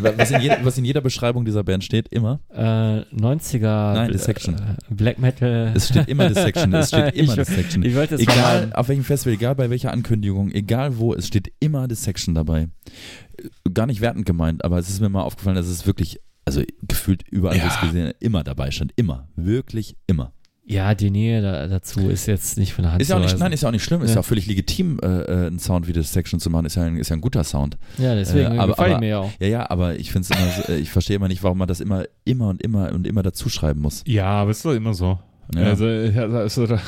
Was 0.00 0.30
in, 0.30 0.40
jeder, 0.40 0.58
was 0.64 0.78
in 0.78 0.84
jeder 0.84 1.00
Beschreibung 1.00 1.44
dieser 1.44 1.64
Band 1.64 1.82
steht, 1.82 2.06
immer. 2.12 2.38
äh, 2.54 2.60
90er 2.60 3.94
Nein, 3.94 4.12
Dissection. 4.12 4.54
äh, 4.54 4.60
Black 4.94 5.18
Metal. 5.18 5.72
Es 5.74 5.88
steht 5.88 6.06
immer 6.06 6.28
Dissection. 6.28 6.72
Es 6.72 6.88
steht 6.88 7.14
immer 7.16 7.32
Ich- 7.32 7.34
Dissection. 7.48 7.82
Ich 7.82 7.96
wollte 7.96 8.14
es 8.14 8.20
Egal 8.20 8.68
mal, 8.68 8.72
auf 8.74 8.88
welchem 8.88 9.02
Festival, 9.02 9.34
egal 9.34 9.56
bei 9.56 9.70
welcher 9.70 9.90
Ankündigung, 9.92 10.52
egal 10.52 10.98
wo, 10.98 11.14
es 11.14 11.26
steht 11.26 11.52
immer 11.58 11.88
Dissection 11.88 12.36
dabei. 12.36 12.68
Gar 13.74 13.86
nicht 13.86 14.00
wertend 14.00 14.24
gemeint, 14.24 14.64
aber 14.64 14.78
es 14.78 14.88
ist 14.88 15.00
mir 15.00 15.08
mal 15.08 15.22
aufgefallen, 15.22 15.56
dass 15.56 15.66
es 15.66 15.84
wirklich, 15.84 16.20
also 16.48 16.62
gefühlt 16.86 17.22
überall, 17.28 17.54
wo 17.56 17.58
Ja. 17.60 17.66
ich 17.66 17.74
es 17.74 17.80
gesehen 17.80 18.12
immer 18.20 18.42
dabei 18.44 18.70
stand. 18.70 18.92
Immer. 18.96 19.28
Wirklich 19.36 19.96
immer. 20.06 20.32
ja, 20.70 20.94
die 20.94 21.10
Nähe 21.10 21.40
da, 21.40 21.66
dazu 21.66 22.10
ist 22.10 22.26
jetzt 22.26 22.58
nicht 22.58 22.74
von 22.74 22.82
der 22.82 22.92
Hand 22.92 23.00
Ist 23.00 23.08
ja 23.08 23.16
auch 23.16 23.20
zu 23.20 23.26
nicht, 23.26 23.38
nein, 23.38 23.52
ist 23.52 23.62
ja 23.62 23.68
auch 23.68 23.72
nicht 23.72 23.84
schlimm, 23.84 24.02
ist 24.02 24.10
Ja. 24.10 24.16
ja 24.16 24.20
auch 24.20 24.24
völlig 24.26 24.46
legitim, 24.46 24.98
äh, 25.02 25.06
äh, 25.06 25.46
einen 25.46 25.58
Sound 25.58 25.88
wie 25.88 25.94
Dissection 25.94 26.40
zu 26.40 26.50
machen, 26.50 26.66
ist 26.66 26.74
ja 26.74 26.82
ein, 26.82 26.96
ist 26.98 27.08
ja 27.08 27.16
ein 27.16 27.22
guter 27.22 27.42
Sound. 27.42 27.78
Ja, 27.96 28.14
deswegen 28.14 28.52
Äh, 28.52 28.58
aber- 28.58 28.72
gefallen 28.74 28.92
aber- 28.92 29.00
mir 29.00 29.08
ja 29.08 29.18
auch. 29.20 29.30
Ja, 29.40 29.46
ja, 29.46 29.70
aber 29.70 29.96
ich 29.98 30.12
finde 30.12 30.28
es 30.30 30.38
immer, 30.38 30.50
so, 30.66 30.72
äh, 30.72 30.76
ich 30.78 30.90
verstehe 30.90 31.16
immer 31.16 31.28
nicht, 31.28 31.42
warum 31.42 31.56
man 31.56 31.68
das 31.68 31.80
immer, 31.80 32.04
immer 32.26 32.48
und 32.48 32.60
immer 32.62 32.92
und 32.92 33.06
immer 33.06 33.22
dazu 33.22 33.48
schreiben 33.48 33.80
muss. 33.80 34.02
Ja, 34.06 34.26
aber 34.26 34.50
ist 34.50 34.62
doch 34.62 34.74
immer 34.74 34.92
so. 34.92 35.18
Ja. 35.54 35.62
Also, 35.62 35.86
ja, 35.88 36.26
da 36.26 36.42
ist 36.42 36.56
so 36.56 36.66
da, 36.66 36.78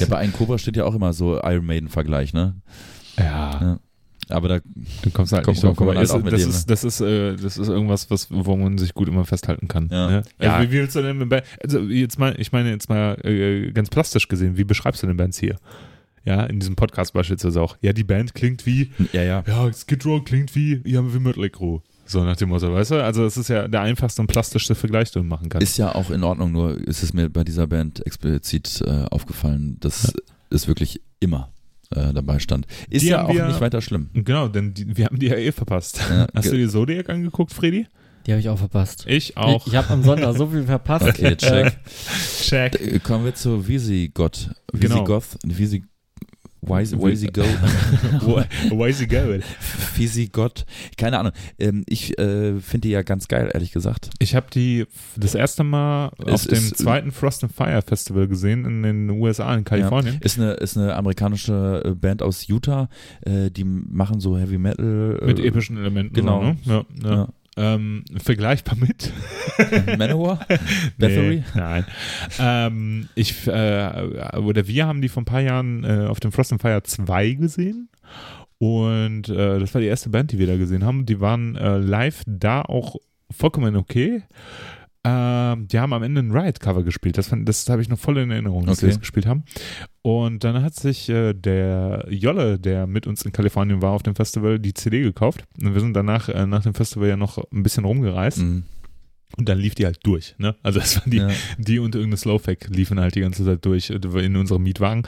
Ja, 0.00 0.06
bei 0.08 0.16
einem 0.18 0.32
Cobra 0.32 0.58
steht 0.58 0.76
ja 0.76 0.84
auch 0.84 0.94
immer 0.96 1.12
so 1.12 1.38
Iron 1.44 1.64
Maiden-Vergleich, 1.66 2.32
ne? 2.32 2.56
Ja, 4.30 4.32
Ja. 4.32 4.36
Aber 4.36 4.48
da, 4.48 4.60
du 5.02 5.10
kommst 5.10 5.32
halt 5.32 5.44
Komm, 5.44 5.54
nicht 5.54 5.62
komm, 5.62 5.76
komm, 5.76 5.88
halt 5.88 6.02
ist, 6.02 6.12
das, 6.12 6.22
dem, 6.22 6.50
ist, 6.50 6.70
das, 6.70 6.84
ist, 6.84 7.00
äh, 7.00 7.36
das 7.36 7.58
ist 7.58 7.68
irgendwas, 7.68 8.10
was, 8.10 8.28
wo 8.30 8.56
man 8.56 8.78
sich 8.78 8.94
gut 8.94 9.08
immer 9.08 9.24
festhalten 9.24 9.68
kann. 9.68 9.88
Ja. 9.90 10.08
Ne? 10.08 10.22
Ja. 10.40 10.56
Also, 10.56 10.70
wie 10.70 10.72
willst 10.72 10.96
du 10.96 11.02
denn 11.02 11.28
Band, 11.28 11.44
also 11.62 11.80
jetzt 11.80 12.18
mal, 12.18 12.34
ich 12.38 12.52
meine 12.52 12.70
jetzt 12.70 12.88
mal 12.88 13.16
äh, 13.24 13.70
ganz 13.72 13.90
plastisch 13.90 14.28
gesehen, 14.28 14.56
wie 14.56 14.64
beschreibst 14.64 15.02
du 15.02 15.06
denn 15.06 15.16
Bands 15.16 15.38
hier? 15.38 15.56
Ja, 16.24 16.44
in 16.44 16.60
diesem 16.60 16.76
Podcast 16.76 17.14
beispielsweise 17.14 17.62
auch. 17.62 17.78
Ja, 17.80 17.94
die 17.94 18.04
Band 18.04 18.34
klingt 18.34 18.66
wie, 18.66 18.92
ja, 19.12 19.22
ja. 19.22 19.42
ja, 19.46 19.72
Skid 19.72 20.04
Row 20.04 20.22
klingt 20.22 20.54
wie, 20.54 20.82
ja, 20.84 21.02
wie 21.14 21.18
Mötley 21.18 21.48
Crüe. 21.48 21.80
So 22.04 22.24
nach 22.24 22.36
dem 22.36 22.48
Motto, 22.48 22.72
weißt 22.72 22.90
du? 22.90 23.04
Also 23.04 23.24
es 23.24 23.36
ist 23.36 23.48
ja 23.48 23.68
der 23.68 23.82
einfachste 23.82 24.20
und 24.20 24.26
plastischste 24.26 24.74
Vergleich, 24.74 25.12
den 25.12 25.22
du 25.22 25.28
machen 25.28 25.48
kannst. 25.48 25.66
Ist 25.66 25.78
ja 25.78 25.94
auch 25.94 26.10
in 26.10 26.24
Ordnung, 26.24 26.52
nur 26.52 26.76
ist 26.76 27.02
es 27.02 27.14
mir 27.14 27.30
bei 27.30 27.44
dieser 27.44 27.68
Band 27.68 28.04
explizit 28.04 28.82
äh, 28.84 29.04
aufgefallen, 29.10 29.76
das 29.80 30.12
ist 30.50 30.68
wirklich 30.68 31.00
immer. 31.20 31.50
Äh, 31.94 32.12
dabei 32.12 32.38
stand. 32.38 32.66
Ist 32.88 33.02
Die 33.02 33.08
ja 33.08 33.24
auch 33.24 33.32
wir- 33.34 33.46
nicht 33.46 33.60
weiter 33.60 33.80
schlimm. 33.80 34.10
Genau, 34.14 34.48
denn 34.48 34.74
die, 34.74 34.96
wir 34.96 35.06
haben 35.06 35.18
die 35.18 35.26
ja 35.26 35.36
eh 35.36 35.52
verpasst. 35.52 36.00
Ja, 36.08 36.26
Hast 36.34 36.50
du 36.50 36.56
die 36.56 36.68
Zodiac 36.68 37.08
angeguckt, 37.10 37.52
Freddy? 37.52 37.86
Die 38.26 38.32
habe 38.32 38.40
ich 38.40 38.48
auch 38.50 38.58
verpasst. 38.58 39.04
Ich 39.08 39.36
auch. 39.38 39.66
Ich, 39.66 39.72
ich 39.72 39.76
habe 39.78 39.88
am 39.90 40.02
Sonntag 40.02 40.36
so 40.36 40.46
viel 40.46 40.64
verpasst. 40.64 41.06
Okay, 41.08 41.36
check. 41.36 41.72
Check. 42.42 42.74
Äh, 42.80 42.98
Kommen 42.98 43.24
wir 43.24 43.34
zu 43.34 43.66
Visigoth. 43.66 44.50
Genau. 44.72 44.96
Visigoth. 44.96 45.38
Visi 46.62 46.96
Wise, 46.96 47.02
Visigoth. 47.02 47.46
Why 48.70 48.90
is 48.90 49.00
going? 49.08 49.42
Visigoth. 49.96 50.66
Keine 50.96 51.18
Ahnung. 51.18 51.32
Ähm, 51.58 51.84
ich 51.88 52.18
äh, 52.18 52.60
finde 52.60 52.88
die 52.88 52.90
ja 52.90 53.02
ganz 53.02 53.28
geil, 53.28 53.50
ehrlich 53.52 53.72
gesagt. 53.72 54.10
Ich 54.18 54.34
habe 54.34 54.46
die 54.54 54.86
das 55.16 55.34
erste 55.34 55.64
Mal 55.64 56.10
Es 56.26 56.32
auf 56.32 56.46
dem 56.46 56.58
ist- 56.58 56.76
zweiten 56.78 57.12
Frost 57.12 57.42
and 57.44 57.52
Fire 57.52 57.80
Festival 57.82 58.28
gesehen 58.28 58.64
in 58.64 58.82
den 58.82 59.10
USA, 59.10 59.54
in 59.54 59.64
Kalifornien. 59.64 60.18
Ist 60.20 60.38
eine, 60.38 60.52
ist 60.52 60.76
eine 60.76 60.94
amerikanische 60.96 61.82
äh, 61.84 61.94
Band 61.94 62.22
aus 62.22 62.46
Utah. 62.48 62.88
Äh, 63.22 63.50
die 63.50 63.64
machen 63.64 64.20
so 64.20 64.36
Heavy 64.38 64.58
Metal. 64.58 65.18
Äh, 65.22 65.26
Mit 65.26 65.38
epischen 65.40 65.76
Elementen. 65.78 66.14
genau. 66.14 66.54
So, 66.64 66.72
ne? 66.72 66.84
ja, 67.02 67.10
ja. 67.10 67.14
Ja. 67.16 67.28
Ähm, 67.60 68.04
vergleichbar 68.16 68.76
mit 68.76 69.12
Manowar? 69.98 70.46
Bathory? 70.96 71.44
Nee, 71.54 71.60
nein. 71.60 71.84
ähm, 72.38 73.08
ich, 73.14 73.46
äh, 73.46 74.38
oder 74.38 74.66
wir 74.66 74.86
haben 74.86 75.02
die 75.02 75.10
vor 75.10 75.22
ein 75.22 75.26
paar 75.26 75.42
Jahren 75.42 75.84
äh, 75.84 76.06
auf 76.06 76.20
dem 76.20 76.32
Frost 76.32 76.52
and 76.52 76.62
Fire 76.62 76.82
2 76.82 77.32
gesehen. 77.32 77.90
Und 78.56 79.28
äh, 79.28 79.58
das 79.58 79.74
war 79.74 79.80
die 79.82 79.88
erste 79.88 80.08
Band, 80.08 80.32
die 80.32 80.38
wir 80.38 80.46
da 80.46 80.56
gesehen 80.56 80.84
haben. 80.84 81.04
Die 81.04 81.20
waren 81.20 81.56
äh, 81.56 81.76
live 81.76 82.22
da 82.26 82.62
auch 82.62 82.96
vollkommen 83.30 83.76
okay. 83.76 84.22
Ähm, 85.02 85.66
die 85.68 85.78
haben 85.78 85.92
am 85.94 86.02
Ende 86.02 86.20
ein 86.20 86.30
Riot-Cover 86.30 86.82
gespielt. 86.82 87.16
Das, 87.16 87.28
fand- 87.28 87.48
das 87.48 87.68
habe 87.70 87.80
ich 87.80 87.88
noch 87.88 87.98
voll 87.98 88.18
in 88.18 88.30
Erinnerung, 88.30 88.66
dass 88.66 88.78
sie 88.80 88.86
Okay. 88.86 88.92
das 88.94 89.00
gespielt 89.00 89.24
haben. 89.26 89.44
Und 90.02 90.44
dann 90.44 90.62
hat 90.62 90.74
sich 90.74 91.08
äh, 91.08 91.32
der 91.32 92.06
Jolle, 92.10 92.58
der 92.58 92.86
mit 92.86 93.06
uns 93.06 93.22
in 93.24 93.32
Kalifornien 93.32 93.80
war 93.80 93.92
auf 93.92 94.02
dem 94.02 94.14
Festival, 94.14 94.58
die 94.58 94.74
CD 94.74 95.00
gekauft. 95.00 95.44
Und 95.62 95.72
wir 95.72 95.80
sind 95.80 95.94
danach 95.94 96.28
äh, 96.28 96.46
nach 96.46 96.62
dem 96.62 96.74
Festival 96.74 97.08
ja 97.08 97.16
noch 97.16 97.38
ein 97.50 97.62
bisschen 97.62 97.84
rumgereist. 97.86 98.38
Mhm. 98.38 98.64
Und 99.38 99.48
dann 99.48 99.58
lief 99.58 99.74
die 99.76 99.86
halt 99.86 100.00
durch. 100.02 100.34
Ne? 100.38 100.56
Also 100.62 100.80
das 100.80 100.96
waren 100.98 101.10
die, 101.10 101.18
Ja. 101.18 101.28
die 101.56 101.78
und 101.78 101.94
irgendeine 101.94 102.16
Slowfack 102.18 102.68
liefen 102.68 102.98
halt 103.00 103.14
die 103.14 103.20
ganze 103.20 103.44
Zeit 103.44 103.64
durch 103.64 103.88
äh, 103.90 103.94
in 104.24 104.36
unserem 104.36 104.62
Mietwagen. 104.64 105.04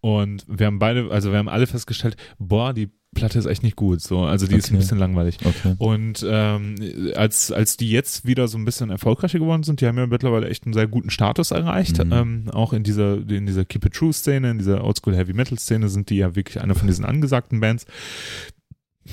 Und 0.00 0.44
wir 0.48 0.66
haben 0.66 0.78
beide, 0.78 1.10
also 1.10 1.30
wir 1.30 1.38
haben 1.38 1.48
alle 1.48 1.66
festgestellt, 1.66 2.16
boah, 2.38 2.74
die 2.74 2.90
Platte 3.14 3.38
ist 3.38 3.46
echt 3.46 3.62
nicht 3.64 3.76
gut. 3.76 4.00
So, 4.00 4.22
also 4.22 4.46
die 4.46 4.54
ist 4.54 4.68
ein 4.70 4.74
Okay. 4.74 4.82
bisschen 4.82 4.98
langweilig. 4.98 5.38
Okay. 5.44 5.74
Und 5.78 6.24
ähm, 6.28 6.76
als, 7.16 7.50
als 7.50 7.76
die 7.76 7.90
jetzt 7.90 8.24
wieder 8.24 8.46
so 8.46 8.56
ein 8.56 8.64
bisschen 8.64 8.90
erfolgreicher 8.90 9.38
geworden 9.40 9.64
sind, 9.64 9.80
die 9.80 9.86
haben 9.86 9.98
ja 9.98 10.06
mittlerweile 10.06 10.48
echt 10.48 10.64
einen 10.64 10.74
sehr 10.74 10.86
guten 10.86 11.10
Status 11.10 11.50
erreicht. 11.50 12.02
Mhm. 12.04 12.12
Ähm, 12.12 12.50
auch 12.52 12.72
in 12.72 12.84
dieser, 12.84 13.14
in 13.28 13.46
dieser 13.46 13.64
Keep 13.64 13.86
It 13.86 13.94
True 13.94 14.12
Szene, 14.12 14.50
in 14.52 14.58
dieser 14.58 14.84
Oldschool 14.84 15.16
Heavy 15.16 15.32
Metal 15.32 15.58
Szene 15.58 15.88
sind 15.88 16.08
die 16.08 16.16
ja 16.16 16.36
wirklich 16.36 16.60
einer 16.60 16.74
von 16.76 16.86
diesen 16.86 17.04
angesagten 17.04 17.58
Bands. 17.60 17.84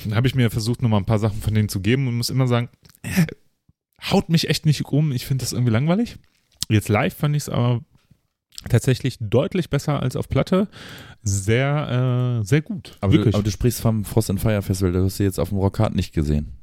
Dann 0.03 0.15
habe 0.15 0.28
ich 0.28 0.36
mir 0.36 0.52
versucht, 0.52 0.82
nochmal 0.84 1.02
ein 1.02 1.06
paar 1.06 1.19
Sachen 1.19 1.41
von 1.41 1.53
denen 1.56 1.69
zu 1.69 1.80
geben 1.82 2.07
und 2.07 2.15
muss 2.18 2.30
immer 2.30 2.48
sagen, 2.48 2.69
äh, 3.02 3.26
haut 4.11 4.30
mich 4.30 4.48
echt 4.49 4.65
nicht 4.68 4.86
um. 4.86 5.11
Ich 5.11 5.26
finde 5.26 5.44
das 5.44 5.53
irgendwie 5.53 5.72
langweilig. 5.72 6.18
Jetzt 6.69 6.90
live 6.90 7.15
fand 7.15 7.36
ich 7.36 7.44
es 7.44 7.49
aber 7.49 7.82
tatsächlich 8.70 9.18
deutlich 9.20 9.70
besser 9.70 10.02
als 10.02 10.16
auf 10.16 10.30
Platte. 10.30 10.68
Sehr, 11.24 12.40
äh, 12.42 12.46
sehr 12.46 12.62
gut. 12.62 12.98
Aber, 13.02 13.18
du, 13.18 13.28
aber 13.28 13.44
du 13.44 13.52
sprichst 13.52 13.82
vom 13.82 14.06
Frost 14.06 14.30
and 14.30 14.40
Fire 14.40 14.62
Festival, 14.62 14.94
das 14.94 15.04
hast 15.04 15.20
du 15.20 15.24
jetzt 15.24 15.40
auf 15.40 15.50
dem 15.50 15.58
Rockhard 15.58 15.96
nicht 15.96 16.14
gesehen. 16.14 16.54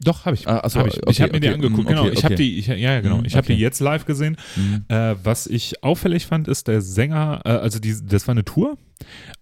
Doch, 0.00 0.26
habe 0.26 0.36
ich. 0.36 0.46
Ah, 0.46 0.58
achso, 0.58 0.80
hab 0.80 0.88
ich 0.88 0.98
okay, 0.98 1.10
ich 1.10 1.20
habe 1.22 1.32
mir 1.32 1.40
die 1.40 1.48
okay, 1.48 1.54
angeguckt. 1.54 1.84
mm, 1.84 1.88
genau, 1.88 2.02
okay, 2.02 2.12
ich 2.12 2.24
habe 2.24 2.34
okay. 2.34 2.42
die, 2.42 2.58
ich, 2.58 2.66
ja, 2.66 3.00
genau. 3.00 3.18
Mm, 3.18 3.24
Ich 3.24 3.34
habe 3.34 3.46
okay. 3.46 3.54
die 3.56 3.60
jetzt 3.62 3.80
live 3.80 4.04
gesehen. 4.04 4.36
Mhm. 4.54 4.84
Äh, 4.88 5.14
was 5.22 5.46
ich 5.46 5.82
auffällig 5.82 6.26
fand, 6.26 6.48
ist 6.48 6.68
der 6.68 6.82
Sänger, 6.82 7.40
äh, 7.44 7.50
also 7.50 7.78
die, 7.78 7.94
das 8.04 8.26
war 8.28 8.32
eine 8.32 8.44
Tour 8.44 8.76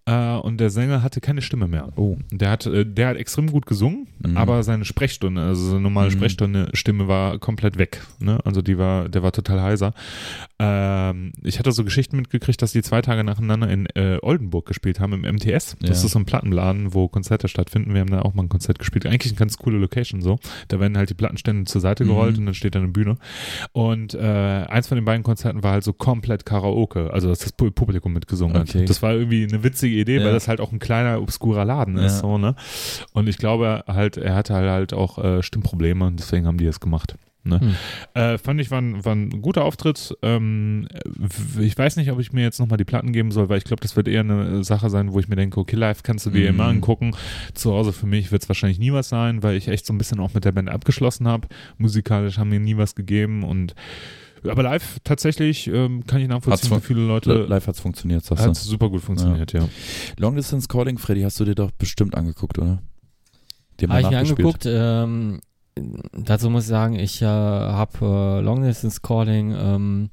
äh, 0.07 0.35
und 0.37 0.59
der 0.59 0.71
Sänger 0.71 1.03
hatte 1.03 1.21
keine 1.21 1.43
Stimme 1.43 1.67
mehr. 1.69 1.89
Oh. 1.97 2.17
Der 2.31 2.51
hat, 2.51 2.67
äh, 2.67 2.85
der 2.85 3.09
hat 3.09 3.17
extrem 3.17 3.51
gut 3.51 3.67
gesungen, 3.67 4.07
Mhm. 4.25 4.37
aber 4.37 4.63
seine 4.63 4.85
Sprechstunde, 4.85 5.41
also 5.43 5.69
seine 5.69 5.81
normale 5.81 6.09
Mhm. 6.09 6.13
Sprechstunde, 6.13 6.69
Stimme 6.75 7.09
war 7.09 7.39
komplett 7.39 7.79
weg. 7.79 8.03
Ne? 8.19 8.39
Also 8.45 8.63
die 8.63 8.79
war, 8.79 9.09
der 9.09 9.23
war 9.23 9.33
total 9.33 9.63
heiser. 9.63 9.95
Ähm, 10.59 11.33
ich 11.43 11.59
hatte 11.59 11.73
so 11.73 11.85
Geschichten 11.85 12.17
mitgekriegt, 12.17 12.61
dass 12.63 12.73
die 12.73 12.83
zwei 12.83 13.03
Tage 13.03 13.25
nacheinander 13.25 13.69
in 13.69 13.87
äh, 13.95 14.19
Oldenburg 14.23 14.67
gespielt 14.67 15.01
haben 15.01 15.13
im 15.13 15.23
MTS. 15.37 15.77
Das 15.81 16.01
Ja. 16.01 16.07
ist 16.07 16.13
so 16.13 16.19
ein 16.19 16.25
Plattenladen, 16.25 16.95
wo 16.95 17.09
Konzerte 17.09 17.49
stattfinden. 17.49 17.93
Wir 17.95 18.01
haben 18.01 18.11
da 18.11 18.23
auch 18.23 18.35
mal 18.35 18.45
ein 18.45 18.49
Konzert 18.49 18.79
gespielt. 18.79 19.07
Eigentlich 19.07 19.33
eine 19.33 19.39
ganz 19.39 19.57
coole 19.57 19.79
Location 19.79 20.21
so. 20.23 20.39
Da 20.69 20.81
werden 20.81 20.97
halt 20.97 21.11
die 21.11 21.15
Plattenstände 21.15 21.65
zur 21.65 21.81
Seite 21.81 22.05
gerollt 22.05 22.35
Mhm. 22.35 22.41
und 22.41 22.47
dann 22.47 22.55
steht 22.55 22.75
da 22.75 22.79
eine 22.79 22.89
Bühne. 22.89 23.17
Und 23.73 24.15
äh, 24.15 24.19
eins 24.69 24.89
von 24.89 24.97
den 24.97 25.05
beiden 25.05 25.23
Konzerten 25.23 25.63
war 25.63 25.73
halt 25.73 25.85
so 25.85 25.93
komplett 25.93 26.47
Karaoke, 26.47 27.13
also 27.13 27.29
dass 27.29 27.41
das 27.41 27.57
Pu- 27.59 27.71
Publikum 27.71 28.13
mitgesungen 28.13 28.57
Okay. 28.57 28.81
hat. 28.83 28.89
Das 28.91 29.03
war 29.03 29.13
irgendwie 29.13 29.44
eine 29.49 29.63
witzige 29.65 29.97
Idee, 29.97 30.19
Ja. 30.19 30.25
weil 30.25 30.33
das 30.33 30.49
halt 30.49 30.61
auch 30.61 30.73
ein 30.73 30.79
kleiner, 30.79 31.21
obskurer 31.21 31.65
Laden 31.65 31.97
ist. 31.97 32.15
Ja. 32.15 32.21
So, 32.21 32.39
ne? 32.39 32.55
Und 33.13 33.29
ich 33.29 33.39
glaube 33.39 33.85
halt, 33.87 34.17
er 34.17 34.35
hatte 34.35 34.55
halt 34.55 34.93
auch 34.95 35.19
äh, 35.23 35.43
Stimmprobleme 35.43 36.05
und 36.07 36.19
deswegen 36.19 36.47
haben 36.47 36.59
die 36.59 36.67
das 36.67 36.81
gemacht. 36.81 37.15
Ne? 37.47 37.61
Hm. 37.61 37.75
Äh, 38.15 38.39
fand 38.39 38.59
ich, 38.59 38.71
war 38.71 38.81
ein, 38.81 39.05
war 39.05 39.13
ein 39.15 39.43
guter 39.43 39.65
Auftritt. 39.67 40.17
Ähm, 40.23 40.89
ich 41.61 41.77
weiß 41.77 41.97
nicht, 41.97 42.11
ob 42.11 42.19
ich 42.19 42.33
mir 42.33 42.41
jetzt 42.43 42.59
nochmal 42.59 42.79
die 42.79 42.87
Platten 42.87 43.13
geben 43.13 43.33
soll, 43.33 43.51
weil 43.51 43.59
ich 43.59 43.65
glaube, 43.65 43.83
das 43.83 43.97
wird 43.97 44.09
eher 44.09 44.21
eine 44.21 44.65
Sache 44.65 44.89
sein, 44.89 45.13
wo 45.13 45.21
ich 45.21 45.29
mir 45.29 45.37
denke, 45.37 45.61
okay, 45.61 45.77
live 45.77 46.03
kannst 46.03 46.25
du 46.25 46.31
dir 46.31 46.41
Mhm. 46.51 46.59
immer 46.59 46.65
angucken. 46.69 47.15
Zu 47.53 47.73
Hause 47.75 47.93
für 47.93 48.07
mich 48.07 48.33
wird 48.33 48.43
es 48.43 48.49
wahrscheinlich 48.49 48.79
nie 48.79 48.93
was 48.95 49.11
sein, 49.11 49.43
weil 49.43 49.57
ich 49.59 49.69
echt 49.69 49.85
so 49.85 49.93
ein 49.93 49.99
bisschen 49.99 50.21
auch 50.21 50.33
mit 50.33 50.47
der 50.47 50.53
Band 50.53 50.71
abgeschlossen 50.71 51.29
habe. 51.29 51.47
Musikalisch 51.77 52.39
haben 52.39 52.49
mir 52.49 52.61
nie 52.61 52.79
was 52.79 52.95
gegeben 52.95 53.43
und 53.45 53.75
aber 54.49 54.63
live 54.63 54.99
tatsächlich 55.05 55.67
ähm, 55.69 56.05
kann 56.07 56.21
ich 56.21 56.29
nachvollziehen, 56.29 56.71
Hat's 56.71 56.85
wie 56.85 56.87
viele 56.87 57.07
Leute 57.07 57.45
Live 57.45 57.67
hat's 57.67 57.81
funktioniert, 57.81 58.25
sagst 58.25 58.45
hat 58.45 58.51
du. 58.51 58.61
super 58.61 58.91
gut 58.91 59.03
funktioniert, 59.03 59.53
ja. 59.53 59.69
Long 60.19 60.37
Distance 60.37 60.69
Calling, 60.69 60.99
Freddy, 60.99 61.23
hast 61.23 61.41
du 61.41 61.45
dir 61.45 61.55
doch 61.55 61.71
bestimmt 61.71 62.15
angeguckt, 62.15 62.59
oder? 62.59 62.83
Habe 63.89 64.01
ich 64.01 64.11
mir 64.11 64.19
angeguckt. 64.19 64.67
Ähm, 64.67 65.41
dazu 66.13 66.51
muss 66.51 66.65
ich 66.65 66.69
sagen, 66.69 66.95
ich 66.99 67.23
äh, 67.23 67.27
habe 67.27 67.99
äh, 68.01 68.41
Long 68.41 68.63
Distance 68.63 69.01
Calling 69.03 69.55
ähm, 69.57 70.11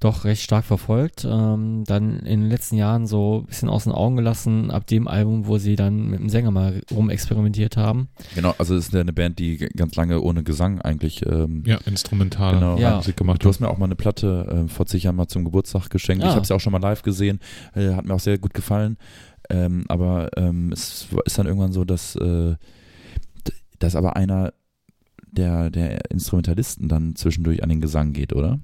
doch 0.00 0.24
recht 0.24 0.42
stark 0.42 0.64
verfolgt. 0.64 1.26
Ähm, 1.28 1.84
dann 1.86 2.20
in 2.20 2.40
den 2.40 2.48
letzten 2.48 2.76
Jahren 2.76 3.06
so 3.06 3.40
ein 3.40 3.46
bisschen 3.46 3.68
aus 3.68 3.84
den 3.84 3.92
Augen 3.92 4.16
gelassen, 4.16 4.70
ab 4.70 4.86
dem 4.86 5.06
Album, 5.06 5.46
wo 5.46 5.58
sie 5.58 5.76
dann 5.76 6.08
mit 6.08 6.20
dem 6.20 6.28
Sänger 6.30 6.50
mal 6.50 6.80
rumexperimentiert 6.90 7.76
haben. 7.76 8.08
Genau, 8.34 8.54
also 8.58 8.74
es 8.74 8.86
ist 8.86 8.94
ja 8.94 9.00
eine 9.00 9.12
Band, 9.12 9.38
die 9.38 9.58
ganz 9.58 9.94
lange 9.96 10.20
ohne 10.22 10.42
Gesang 10.42 10.80
eigentlich. 10.80 11.24
Ähm, 11.26 11.62
Ja, 11.66 11.76
instrumentale 11.86 12.58
Genau. 12.58 12.78
Ja. 12.78 12.96
Musik 12.96 13.16
gemacht. 13.18 13.44
Du 13.44 13.48
hast 13.48 13.60
mir 13.60 13.68
auch 13.68 13.78
mal 13.78 13.84
eine 13.84 13.94
Platte 13.96 14.64
äh, 14.66 14.68
vor 14.68 14.86
zig 14.86 15.02
Jahren 15.04 15.16
mal 15.16 15.28
zum 15.28 15.44
Geburtstag 15.44 15.90
geschenkt. 15.90 16.24
Ich 16.24 16.30
Ah. 16.30 16.34
habe 16.34 16.46
sie 16.46 16.54
auch 16.54 16.60
schon 16.60 16.72
mal 16.72 16.80
live 16.80 17.02
gesehen, 17.02 17.38
äh, 17.74 17.92
hat 17.94 18.06
mir 18.06 18.14
auch 18.14 18.20
sehr 18.20 18.38
gut 18.38 18.54
gefallen. 18.54 18.96
Ähm, 19.50 19.84
aber 19.88 20.30
ähm, 20.36 20.72
es 20.72 21.08
ist 21.26 21.38
dann 21.38 21.46
irgendwann 21.46 21.72
so, 21.72 21.84
dass, 21.84 22.16
äh, 22.16 22.54
dass 23.78 23.96
aber 23.96 24.16
einer 24.16 24.52
der, 25.32 25.70
der 25.70 26.10
Instrumentalisten 26.10 26.88
dann 26.88 27.14
zwischendurch 27.16 27.62
an 27.62 27.68
den 27.68 27.80
Gesang 27.80 28.12
geht, 28.12 28.32
oder? 28.32 28.60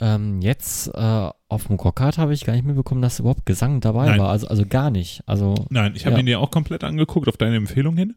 Ähm, 0.00 0.40
jetzt 0.42 0.88
äh, 0.88 1.30
auf 1.48 1.66
dem 1.68 1.76
Rockhard 1.76 2.18
habe 2.18 2.34
ich 2.34 2.44
gar 2.44 2.52
nicht 2.54 2.64
mitbekommen, 2.66 3.00
dass 3.02 3.20
überhaupt 3.20 3.46
Gesang 3.46 3.80
dabei 3.80 4.06
Nein. 4.06 4.18
war. 4.20 4.28
Also, 4.30 4.48
also 4.48 4.64
gar 4.66 4.90
nicht. 4.90 5.22
Also 5.26 5.54
Nein, 5.70 5.92
ich 5.94 6.04
habe 6.06 6.14
Ja. 6.16 6.20
ihn 6.20 6.26
dir 6.26 6.40
auch 6.40 6.50
komplett 6.50 6.82
angeguckt 6.84 7.28
auf 7.28 7.36
deine 7.36 7.56
Empfehlung 7.56 7.96
hin 7.96 8.14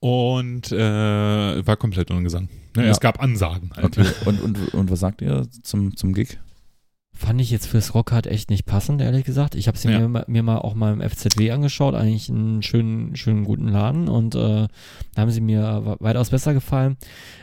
und 0.00 0.70
äh, 0.72 1.66
war 1.66 1.76
komplett 1.76 2.10
ohne 2.10 2.22
Gesang. 2.22 2.48
Ne, 2.76 2.84
Ja. 2.84 2.90
Es 2.90 3.00
gab 3.00 3.22
Ansagen. 3.22 3.70
Halt. 3.74 3.86
Okay. 3.86 4.06
Und, 4.26 4.40
und, 4.42 4.74
und 4.74 4.90
was 4.90 5.00
sagt 5.00 5.22
ihr 5.22 5.46
zum, 5.62 5.96
zum 5.96 6.12
Gig? 6.12 6.38
Fand 7.18 7.40
ich 7.40 7.50
jetzt 7.50 7.66
fürs 7.66 7.94
Rockhard 7.94 8.26
echt 8.26 8.50
nicht 8.50 8.66
passend, 8.66 9.00
ehrlich 9.00 9.24
gesagt. 9.24 9.54
Ich 9.54 9.68
habe 9.68 9.78
sie 9.78 9.88
Ja. 9.88 10.06
mir, 10.06 10.24
mir 10.28 10.42
mal 10.42 10.58
auch 10.58 10.74
mal 10.74 10.92
im 10.92 11.00
FZW 11.00 11.50
angeschaut, 11.50 11.94
eigentlich 11.94 12.28
einen 12.28 12.62
schönen, 12.62 13.16
schönen 13.16 13.44
guten 13.44 13.68
Laden 13.68 14.08
und 14.08 14.34
äh, 14.34 14.38
da 14.38 14.68
haben 15.22 15.30
sie 15.30 15.40
mir 15.40 15.96
weitaus 16.00 16.28
besser 16.28 16.52
gefallen. 16.52 16.98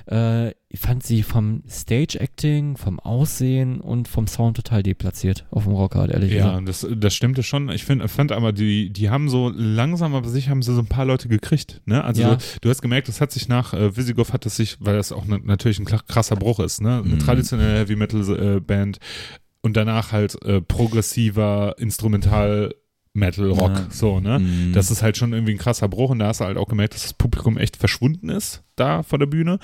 Äh, 0.10 0.52
ich 0.70 0.80
fand 0.80 1.04
sie 1.04 1.24
vom 1.24 1.64
Stage-Acting, 1.70 2.78
vom 2.78 3.00
Aussehen 3.00 3.80
und 3.82 4.08
vom 4.08 4.28
Sound 4.28 4.58
total 4.58 4.84
deplatziert 4.84 5.46
auf 5.52 5.64
dem 5.64 5.74
Rockhard, 5.74 6.12
ehrlich 6.12 6.32
Ja, 6.34 6.60
gesagt. 6.60 6.70
das, 6.70 6.88
das 7.00 7.14
stimmte 7.16 7.42
schon. 7.44 7.70
Ich 7.70 7.84
find, 7.84 8.08
fand 8.10 8.32
aber, 8.32 8.52
die, 8.54 8.92
die 8.92 9.10
haben 9.10 9.30
so 9.30 9.50
langsam 9.56 10.14
aber 10.16 10.30
sicher 10.30 10.52
haben 10.52 10.62
sie 10.62 10.74
so 10.74 10.82
ein 10.82 10.88
paar 10.88 11.06
Leute 11.06 11.28
gekriegt. 11.28 11.82
Ne? 11.86 12.04
Also 12.04 12.22
Ja. 12.22 12.38
du, 12.62 12.70
hast 12.70 12.82
gemerkt, 12.82 13.08
das 13.08 13.22
hat 13.22 13.32
sich 13.32 13.48
nach 13.48 13.74
äh, 13.74 13.96
Visigoth 13.98 14.34
hat 14.34 14.46
es 14.46 14.56
sich, 14.56 14.78
weil 14.80 14.96
das 14.96 15.12
auch 15.12 15.26
ne, 15.26 15.40
natürlich 15.44 15.80
ein 15.80 15.86
krasser 15.86 16.36
Bruch 16.36 16.60
ist, 16.60 16.82
ne? 16.82 16.98
Eine 17.04 17.16
Mhm. 17.16 17.20
traditionelle 17.20 17.80
Heavy 17.80 17.96
Metal 17.96 18.56
äh, 18.58 18.60
Band 18.60 18.98
und 19.64 19.76
danach 19.76 20.12
halt 20.12 20.40
äh, 20.46 20.62
progressiver 20.62 21.76
Instrumental 21.80 22.76
Metal 23.16 23.52
Rock, 23.52 23.76
Ja. 23.76 23.86
so, 23.92 24.20
ne? 24.20 24.40
Mhm. 24.40 24.74
Das 24.74 24.90
ist 24.90 25.04
halt 25.04 25.18
schon 25.18 25.34
irgendwie 25.34 25.52
ein 25.54 25.60
krasser 25.60 25.88
Bruch 25.88 26.10
und 26.10 26.18
da 26.18 26.28
hast 26.30 26.42
du 26.42 26.46
halt 26.46 26.58
auch 26.58 26.68
gemerkt, 26.68 26.96
dass 26.96 27.04
das 27.04 27.14
Publikum 27.14 27.58
echt 27.60 27.78
verschwunden 27.78 28.30
ist 28.30 28.64
da 28.76 29.04
vor 29.04 29.20
der 29.20 29.28
Bühne. 29.28 29.60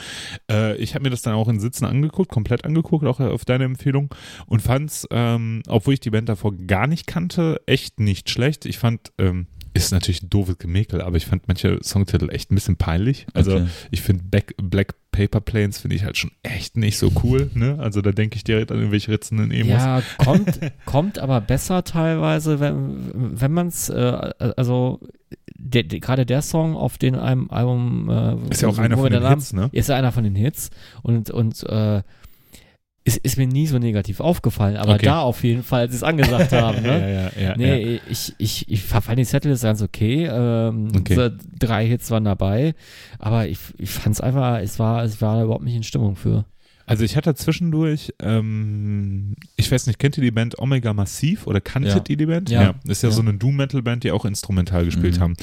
Äh, 0.52 0.76
ich 0.78 0.94
habe 0.94 1.02
mir 1.04 1.10
das 1.10 1.24
dann 1.24 1.34
auch 1.34 1.48
in 1.48 1.60
Sitzen 1.60 1.86
angeguckt, 1.86 2.30
komplett 2.30 2.64
angeguckt, 2.64 3.06
auch 3.08 3.20
auf 3.20 3.46
deine 3.46 3.64
Empfehlung 3.64 4.14
und 4.46 4.62
fand's, 4.62 5.08
ähm, 5.10 5.64
obwohl 5.68 5.96
ich 5.96 6.00
die 6.00 6.12
Band 6.12 6.30
davor 6.30 6.54
gar 6.56 6.86
nicht 6.86 7.08
kannte, 7.08 7.60
echt 7.66 8.00
nicht 8.00 8.30
schlecht. 8.30 8.68
Ich 8.68 8.78
fand, 8.78 9.12
ähm, 9.18 9.48
ist 9.74 9.92
natürlich 9.92 10.24
ein 10.24 10.30
doofes 10.30 10.58
Gemäkel, 10.58 11.02
aber 11.02 11.18
ich 11.18 11.26
fand 11.26 11.48
manche 11.48 11.80
Songtitel 11.84 12.30
echt 12.30 12.52
ein 12.52 12.56
bisschen 12.56 12.76
peinlich. 12.78 13.26
Also 13.34 13.52
Okay. 13.58 13.68
ich 13.92 14.02
finde 14.02 14.24
Black, 14.24 14.54
Black 14.58 14.96
Paper 15.12 15.42
Planes 15.42 15.80
finde 15.80 15.96
ich 15.96 16.04
halt 16.04 16.18
schon 16.18 16.32
echt 16.44 16.78
nicht 16.78 16.98
so 16.98 17.12
cool, 17.24 17.50
ne? 17.54 17.78
Also 17.80 18.02
da 18.02 18.12
denke 18.12 18.36
ich 18.38 18.44
direkt 18.44 18.72
an 18.72 18.78
irgendwelche 18.78 19.12
ritzenden 19.12 19.52
Emos. 19.52 19.70
Ja, 19.70 20.02
kommt, 20.18 20.60
kommt 20.86 21.20
aber 21.20 21.42
besser 21.42 21.84
teilweise, 21.84 22.60
wenn, 22.60 23.12
wenn 23.14 23.52
man 23.52 23.68
es, 23.68 23.90
äh, 23.90 24.32
also 24.56 25.00
der, 25.58 25.84
der, 25.84 26.00
gerade 26.00 26.26
der 26.26 26.42
Song 26.42 26.76
auf 26.76 26.98
den 26.98 27.16
einem 27.16 27.50
Album 27.50 28.10
äh, 28.10 28.52
ist 28.52 28.62
ja 28.62 28.70
auch 28.70 28.78
einer 28.78 28.98
von 28.98 29.12
den 29.12 29.28
Hits, 29.28 29.52
ne? 29.54 29.70
ist 29.74 29.90
ja 29.90 29.96
einer 29.96 30.12
von 30.12 30.24
den 30.24 30.36
Hits 30.36 30.70
und, 31.04 31.32
und 31.32 31.64
äh, 31.64 32.02
ist, 33.04 33.18
ist 33.18 33.38
mir 33.38 33.48
nie 33.48 33.66
so 33.68 33.80
negativ 33.80 34.20
aufgefallen, 34.20 34.78
aber 34.78 34.94
Okay. 34.96 35.06
da 35.06 35.22
auf 35.22 35.44
jeden 35.44 35.64
Fall, 35.64 35.82
als 35.82 35.92
sie 35.92 35.98
es 35.98 36.04
angesagt 36.04 36.52
haben, 36.52 36.82
ne? 36.82 37.00
ja, 37.38 37.42
ja, 37.42 37.50
ja. 37.50 37.58
Nee, 37.58 37.94
ja. 37.96 38.00
ich, 38.10 38.34
ich, 38.38 38.70
ich 38.70 38.84
fand 38.84 39.18
die 39.18 39.26
Zettel 39.26 39.52
ist 39.52 39.64
ganz 39.64 39.82
okay. 39.82 40.26
Ähm, 40.32 40.90
Okay. 40.96 41.16
so 41.16 41.30
Drei 41.58 41.86
Hits 41.88 42.12
waren 42.12 42.26
dabei, 42.26 42.74
aber 43.18 43.48
ich, 43.48 43.58
ich 43.78 43.90
fand 43.90 44.16
es 44.16 44.22
einfach, 44.22 44.60
es 44.60 44.80
war, 44.80 45.04
es 45.04 45.22
war 45.22 45.44
überhaupt 45.44 45.64
nicht 45.64 45.76
in 45.76 45.84
Stimmung 45.84 46.16
für. 46.16 46.46
Also 46.90 47.04
ich 47.04 47.16
hatte 47.16 47.36
zwischendurch, 47.36 48.12
ähm, 48.20 49.36
ich 49.56 49.72
weiß 49.72 49.86
nicht, 49.86 50.00
kennt 50.00 50.18
ihr 50.18 50.24
die 50.24 50.32
Band 50.32 50.58
Omega 50.58 50.92
Massiv 50.92 51.46
oder 51.46 51.62
kanntet 51.62 51.94
Ja. 51.94 52.04
ihr 52.10 52.18
die 52.18 52.26
Band? 52.26 52.50
Ja. 52.50 52.74
ist 52.86 53.04
ja, 53.04 53.10
Ja. 53.10 53.16
so 53.16 53.22
eine 53.22 53.36
Doom-Metal-Band, 53.36 54.04
die 54.04 54.12
auch 54.12 54.26
instrumental 54.26 54.86
gespielt 54.86 55.18
Mhm. 55.18 55.22
haben. 55.22 55.34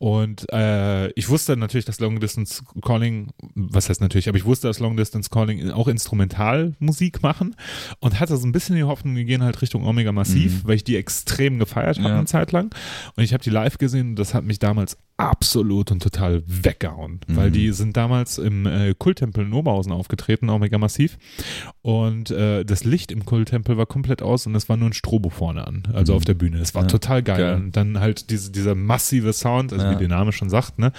Und 0.00 0.52
äh, 0.52 1.10
ich 1.12 1.28
wusste 1.28 1.56
natürlich, 1.56 1.84
dass 1.84 2.00
Long 2.00 2.18
Distance 2.18 2.64
Calling, 2.82 3.28
was 3.54 3.88
heißt 3.88 4.00
natürlich, 4.00 4.28
aber 4.28 4.36
ich 4.36 4.44
wusste, 4.44 4.66
dass 4.66 4.80
Long 4.80 4.96
Distance 4.96 5.30
Calling 5.30 5.70
auch 5.70 5.86
Instrumentalmusik 5.86 7.22
machen 7.22 7.54
und 8.00 8.18
hatte 8.18 8.36
so 8.36 8.46
ein 8.46 8.52
bisschen 8.52 8.74
die 8.74 8.82
Hoffnung, 8.82 9.14
die 9.14 9.24
gehen 9.24 9.42
halt 9.44 9.62
Richtung 9.62 9.84
Omega 9.86 10.10
Massiv, 10.10 10.64
Mhm. 10.64 10.68
weil 10.68 10.74
ich 10.74 10.84
die 10.84 10.96
extrem 10.96 11.58
gefeiert 11.60 11.98
habe 11.98 12.08
Ja. 12.08 12.16
eine 12.16 12.26
Zeit 12.26 12.50
lang. 12.50 12.74
Und 13.14 13.22
ich 13.22 13.32
habe 13.32 13.44
die 13.44 13.50
live 13.50 13.78
gesehen 13.78 14.10
und 14.10 14.16
das 14.16 14.34
hat 14.34 14.42
mich 14.44 14.58
damals 14.58 14.96
absolut 15.18 15.90
und 15.92 16.02
total 16.02 16.42
weggehauen, 16.46 17.20
Mhm. 17.28 17.36
weil 17.36 17.50
die 17.50 17.70
sind 17.72 17.96
damals 17.96 18.38
im 18.38 18.66
äh, 18.66 18.94
Kulttempel 18.98 19.44
in 19.44 19.52
Oberhausen 19.52 19.92
aufgetreten, 19.92 20.48
Omega 20.48 20.78
Massiv. 20.80 21.18
Und 21.82 22.30
äh, 22.30 22.64
das 22.64 22.84
Licht 22.84 23.12
im 23.12 23.24
Kulttempel 23.24 23.76
war 23.76 23.86
komplett 23.86 24.20
aus 24.22 24.46
und 24.46 24.54
es 24.54 24.68
war 24.68 24.76
nur 24.76 24.90
ein 24.90 24.92
Strobo 24.92 25.30
vorne 25.30 25.66
an, 25.66 25.84
also 25.92 26.12
Mhm. 26.12 26.16
auf 26.16 26.24
der 26.24 26.34
Bühne. 26.34 26.58
Es 26.58 26.74
war 26.74 26.82
Ja. 26.82 26.88
total 26.88 27.22
geil. 27.22 27.38
Geil. 27.38 27.54
Und 27.56 27.76
dann 27.76 28.00
halt 28.00 28.30
diese, 28.30 28.50
dieser 28.50 28.74
massive 28.74 29.32
Sound, 29.32 29.72
also 29.72 29.84
Ja. 29.86 29.92
wie 29.94 29.98
der 29.98 30.08
Name 30.08 30.32
schon 30.32 30.50
sagt, 30.50 30.78
ne? 30.78 30.92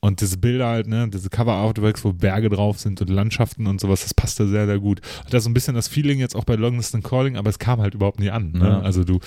Und 0.00 0.20
diese 0.20 0.38
Bilder 0.38 0.66
halt, 0.66 0.86
ne? 0.88 1.08
Diese 1.08 1.30
Cover-Artworks, 1.30 2.04
wo 2.04 2.12
Berge 2.12 2.48
drauf 2.48 2.78
sind 2.80 3.00
und 3.00 3.08
Landschaften 3.08 3.66
und 3.66 3.80
sowas, 3.80 4.02
das 4.02 4.12
passte 4.14 4.46
sehr, 4.48 4.66
sehr 4.66 4.78
gut. 4.78 5.00
Das 5.30 5.38
ist 5.40 5.44
so 5.44 5.50
ein 5.50 5.54
bisschen 5.54 5.74
das 5.74 5.88
Feeling 5.88 6.18
jetzt 6.18 6.34
auch 6.34 6.44
bei 6.44 6.54
Long 6.56 6.76
Distance 6.76 7.08
Calling, 7.08 7.36
aber 7.36 7.50
es 7.50 7.58
kam 7.58 7.80
halt 7.80 7.94
überhaupt 7.94 8.20
nie 8.20 8.30
an. 8.30 8.52
Ne? 8.52 8.68
Ja. 8.68 8.80
Also 8.80 9.04
du, 9.04 9.20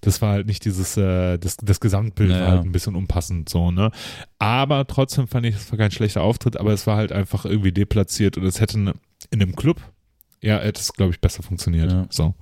das 0.00 0.20
war 0.22 0.32
halt 0.32 0.46
nicht 0.46 0.64
dieses, 0.64 0.96
äh, 0.96 1.38
das, 1.38 1.56
das 1.58 1.80
Gesamtbild 1.80 2.30
war 2.30 2.48
halt 2.48 2.64
ein 2.64 2.72
bisschen 2.72 2.94
unpassend 2.96 3.48
so, 3.48 3.70
ne? 3.70 3.90
Aber 4.38 4.86
trotzdem 4.86 5.28
fand 5.28 5.46
ich, 5.46 5.54
es 5.54 5.70
war 5.70 5.78
kein 5.78 5.90
schlechter 5.90 6.22
Auftritt, 6.22 6.56
aber 6.56 6.72
es 6.72 6.86
war 6.86 6.96
halt 6.96 7.12
einfach 7.12 7.44
irgendwie 7.44 7.72
deplatziert 7.72 8.36
und 8.36 8.44
es 8.44 8.60
hätte 8.60 8.94
in 9.30 9.42
einem 9.42 9.56
Club, 9.56 9.80
ja, 10.42 10.58
hätte 10.58 10.80
es, 10.80 10.92
glaube 10.92 11.12
ich, 11.12 11.20
besser 11.20 11.42
funktioniert. 11.42 11.90
Ja. 11.90 12.06
So. 12.10 12.34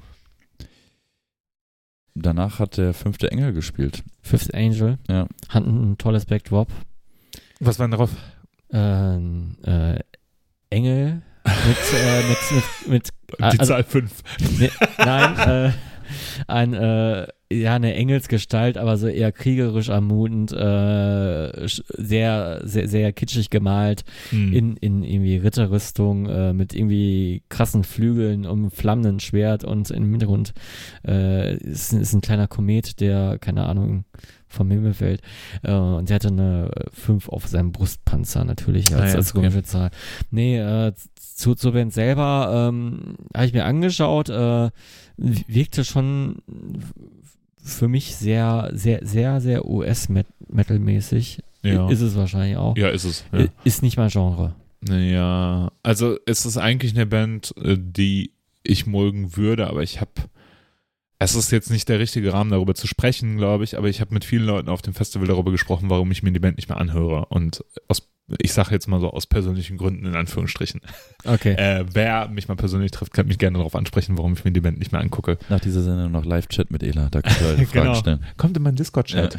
Danach 2.15 2.59
hat 2.59 2.77
der 2.77 2.93
fünfte 2.95 3.31
Engel 3.31 3.53
gespielt. 3.53 4.03
Fifth 4.21 4.55
Angel 4.55 4.99
Ja. 5.09 5.27
hat 5.49 5.65
ein, 5.65 5.97
tolles 5.99 6.27
Backdrop. 6.27 6.69
Was 7.61 7.79
war 7.79 7.87
denn 7.87 7.93
darauf? 7.93 8.11
Äh, 8.73 9.17
äh, 9.97 10.01
Engel 10.71 11.23
mit, 11.45 11.77
äh, 11.95 12.23
mit, 12.29 12.39
mit, 12.53 12.89
mit 12.89 13.09
Die 13.39 13.43
also, 13.43 13.65
Zahl 13.65 13.85
5. 13.85 14.23
Nee, 14.59 14.71
nein, 14.99 15.39
äh, 15.39 15.73
ein, 16.47 16.75
äh, 16.75 17.27
ja, 17.53 17.75
eine 17.75 17.95
Engelsgestalt, 17.95 18.79
aber 18.79 18.97
so 18.97 19.09
eher 19.09 19.33
kriegerisch 19.33 19.89
ermutend, 19.89 20.53
äh, 20.53 21.67
sehr, 21.67 22.61
sehr, 22.65 22.89
sehr 22.89 23.13
kitschig 23.13 23.51
gemalt, 23.51 24.05
Hm. 24.31 24.53
in, 24.53 24.77
in 24.77 25.03
irgendwie 25.03 25.37
Ritterrüstung, 25.37 26.27
äh, 26.27 26.53
mit 26.53 26.75
irgendwie 26.75 27.43
krassen 27.49 27.83
Flügeln 27.83 28.47
und 28.47 28.71
flammenden 28.71 29.19
Schwert 29.19 29.65
und 29.65 29.91
im 29.91 30.11
Hintergrund 30.11 30.53
äh, 31.07 31.57
ist, 31.57 31.93
ist 31.93 32.13
ein 32.13 32.21
kleiner 32.21 32.47
Komet, 32.47 33.01
der, 33.01 33.39
keine 33.41 33.67
Ahnung, 33.67 34.05
vom 34.47 34.71
Himmel 34.71 34.95
fällt. 34.95 35.21
Äh, 35.63 35.73
und 35.73 36.09
der 36.09 36.17
hatte 36.17 36.29
eine 36.29 36.71
5 36.93 37.29
auf 37.29 37.47
seinem 37.49 37.73
Brustpanzer 37.73 38.45
natürlich 38.45 38.95
als, 38.95 39.03
Ah 39.03 39.09
ja, 39.09 39.15
als 39.17 39.31
okay. 39.31 39.39
römische 39.41 39.63
Zahl. 39.65 39.91
Nee, 40.31 40.59
äh, 40.59 40.93
zu, 41.17 41.55
zur 41.55 41.73
Band 41.73 41.93
selber 41.93 42.69
ähm, 42.69 43.17
habe 43.35 43.47
ich 43.47 43.53
mir 43.53 43.65
angeschaut, 43.65 44.29
äh, 44.29 44.71
wirkte 45.17 45.85
schon 45.85 46.43
für 47.63 47.89
mich 47.89 48.17
sehr, 48.17 48.71
sehr, 48.73 49.01
sehr, 49.07 49.41
sehr 49.41 49.67
US-Metal-mäßig. 49.67 51.43
ja. 51.63 51.89
Ist 51.89 52.01
es 52.01 52.17
wahrscheinlich 52.17 52.57
auch. 52.57 52.77
ja, 52.77 52.89
ist 52.89 53.05
es. 53.05 53.25
Ja. 53.33 53.47
Ist 53.65 53.83
nicht 53.83 53.97
mein 53.97 54.09
Genre. 54.09 54.55
Ja, 54.89 55.73
also 55.83 56.17
es 56.25 56.47
ist 56.47 56.57
eigentlich 56.57 56.95
eine 56.95 57.07
Band, 57.07 57.55
äh, 57.63 57.77
die 57.79 58.33
ich 58.63 58.87
mögen 58.87 59.37
würde, 59.37 59.67
aber 59.69 59.83
ich 59.83 60.01
habe, 60.01 60.11
es 61.19 61.35
ist 61.35 61.51
jetzt 61.51 61.71
nicht 61.71 61.89
der 61.89 61.99
richtige 61.99 62.33
Rahmen, 62.33 62.51
darüber 62.51 62.75
zu 62.75 62.87
sprechen, 62.87 63.37
glaube 63.37 63.65
ich, 63.65 63.77
aber 63.77 63.89
ich 63.89 64.01
habe 64.01 64.15
mit 64.15 64.25
vielen 64.25 64.45
Leuten 64.45 64.69
auf 64.69 64.81
dem 64.83 64.95
Festival 64.95 65.27
darüber 65.27 65.51
gesprochen, 65.51 65.91
warum 65.91 66.11
ich 66.11 66.23
mir 66.23 66.33
die 66.33 66.39
Band 66.39 66.57
nicht 66.57 66.69
mehr 66.69 66.79
anhöre. 66.79 67.27
Und 67.27 67.63
aus, 67.89 68.09
ich 68.39 68.53
sage 68.53 68.71
jetzt 68.71 68.87
mal 68.89 69.01
so 69.01 69.11
aus 69.11 69.27
persönlichen 69.27 69.77
Gründen 69.77 70.07
in 70.07 70.15
Anführungsstrichen. 70.15 70.81
Okay. 71.25 71.53
Äh, 71.55 71.85
wer 71.93 72.29
mich 72.29 72.49
mal 72.49 72.55
persönlich 72.57 72.91
trifft, 72.93 73.13
kann 73.13 73.27
mich 73.27 73.39
gerne 73.39 73.59
darauf 73.59 73.75
ansprechen, 73.75 74.17
warum 74.19 74.33
ich 74.35 74.45
mir 74.45 74.53
die 74.53 74.61
Band 74.61 74.79
nicht 74.79 74.93
mehr 74.93 75.01
angucke. 75.01 75.39
Nach 75.49 75.61
dieser 75.61 75.83
Sendung 75.83 76.13
noch 76.13 76.25
Live-Chat 76.25 76.71
mit 76.71 76.83
Ela. 76.83 77.09
Da 77.11 77.23
könnt 77.23 77.41
ihr 77.41 77.47
eure 77.49 77.57
Fragen 77.67 77.71
Genau. 77.87 77.95
stellen. 77.95 78.25
Kommt 78.37 78.57
in 78.57 78.63
meinen 78.63 78.77
Discord-Chat. 78.77 79.39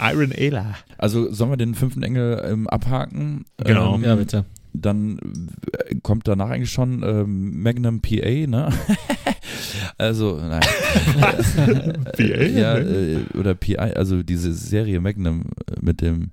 Iron 0.00 0.32
Ayla. 0.32 0.74
Also 0.98 1.32
sollen 1.32 1.50
wir 1.50 1.56
den 1.56 1.74
fünften 1.74 2.02
Engel 2.02 2.42
ähm, 2.46 2.68
abhaken? 2.68 3.44
Genau. 3.58 3.94
Ähm, 3.96 4.04
ja, 4.04 4.14
bitte. 4.16 4.44
Dann 4.78 5.18
äh, 5.88 5.94
kommt 6.02 6.28
danach 6.28 6.50
eigentlich 6.50 6.70
schon 6.70 7.02
ähm, 7.02 7.62
Magnum 7.62 8.00
PA, 8.02 8.28
ne? 8.46 8.68
also, 9.98 10.38
nein. 10.38 10.60
PA? 12.12 12.22
ja, 12.22 12.76
äh, 12.78 13.20
oder 13.38 13.54
PI, 13.54 13.78
also 13.78 14.22
diese 14.22 14.52
Serie 14.52 15.00
Magnum 15.00 15.44
äh, 15.70 15.80
mit 15.80 16.02
dem 16.02 16.30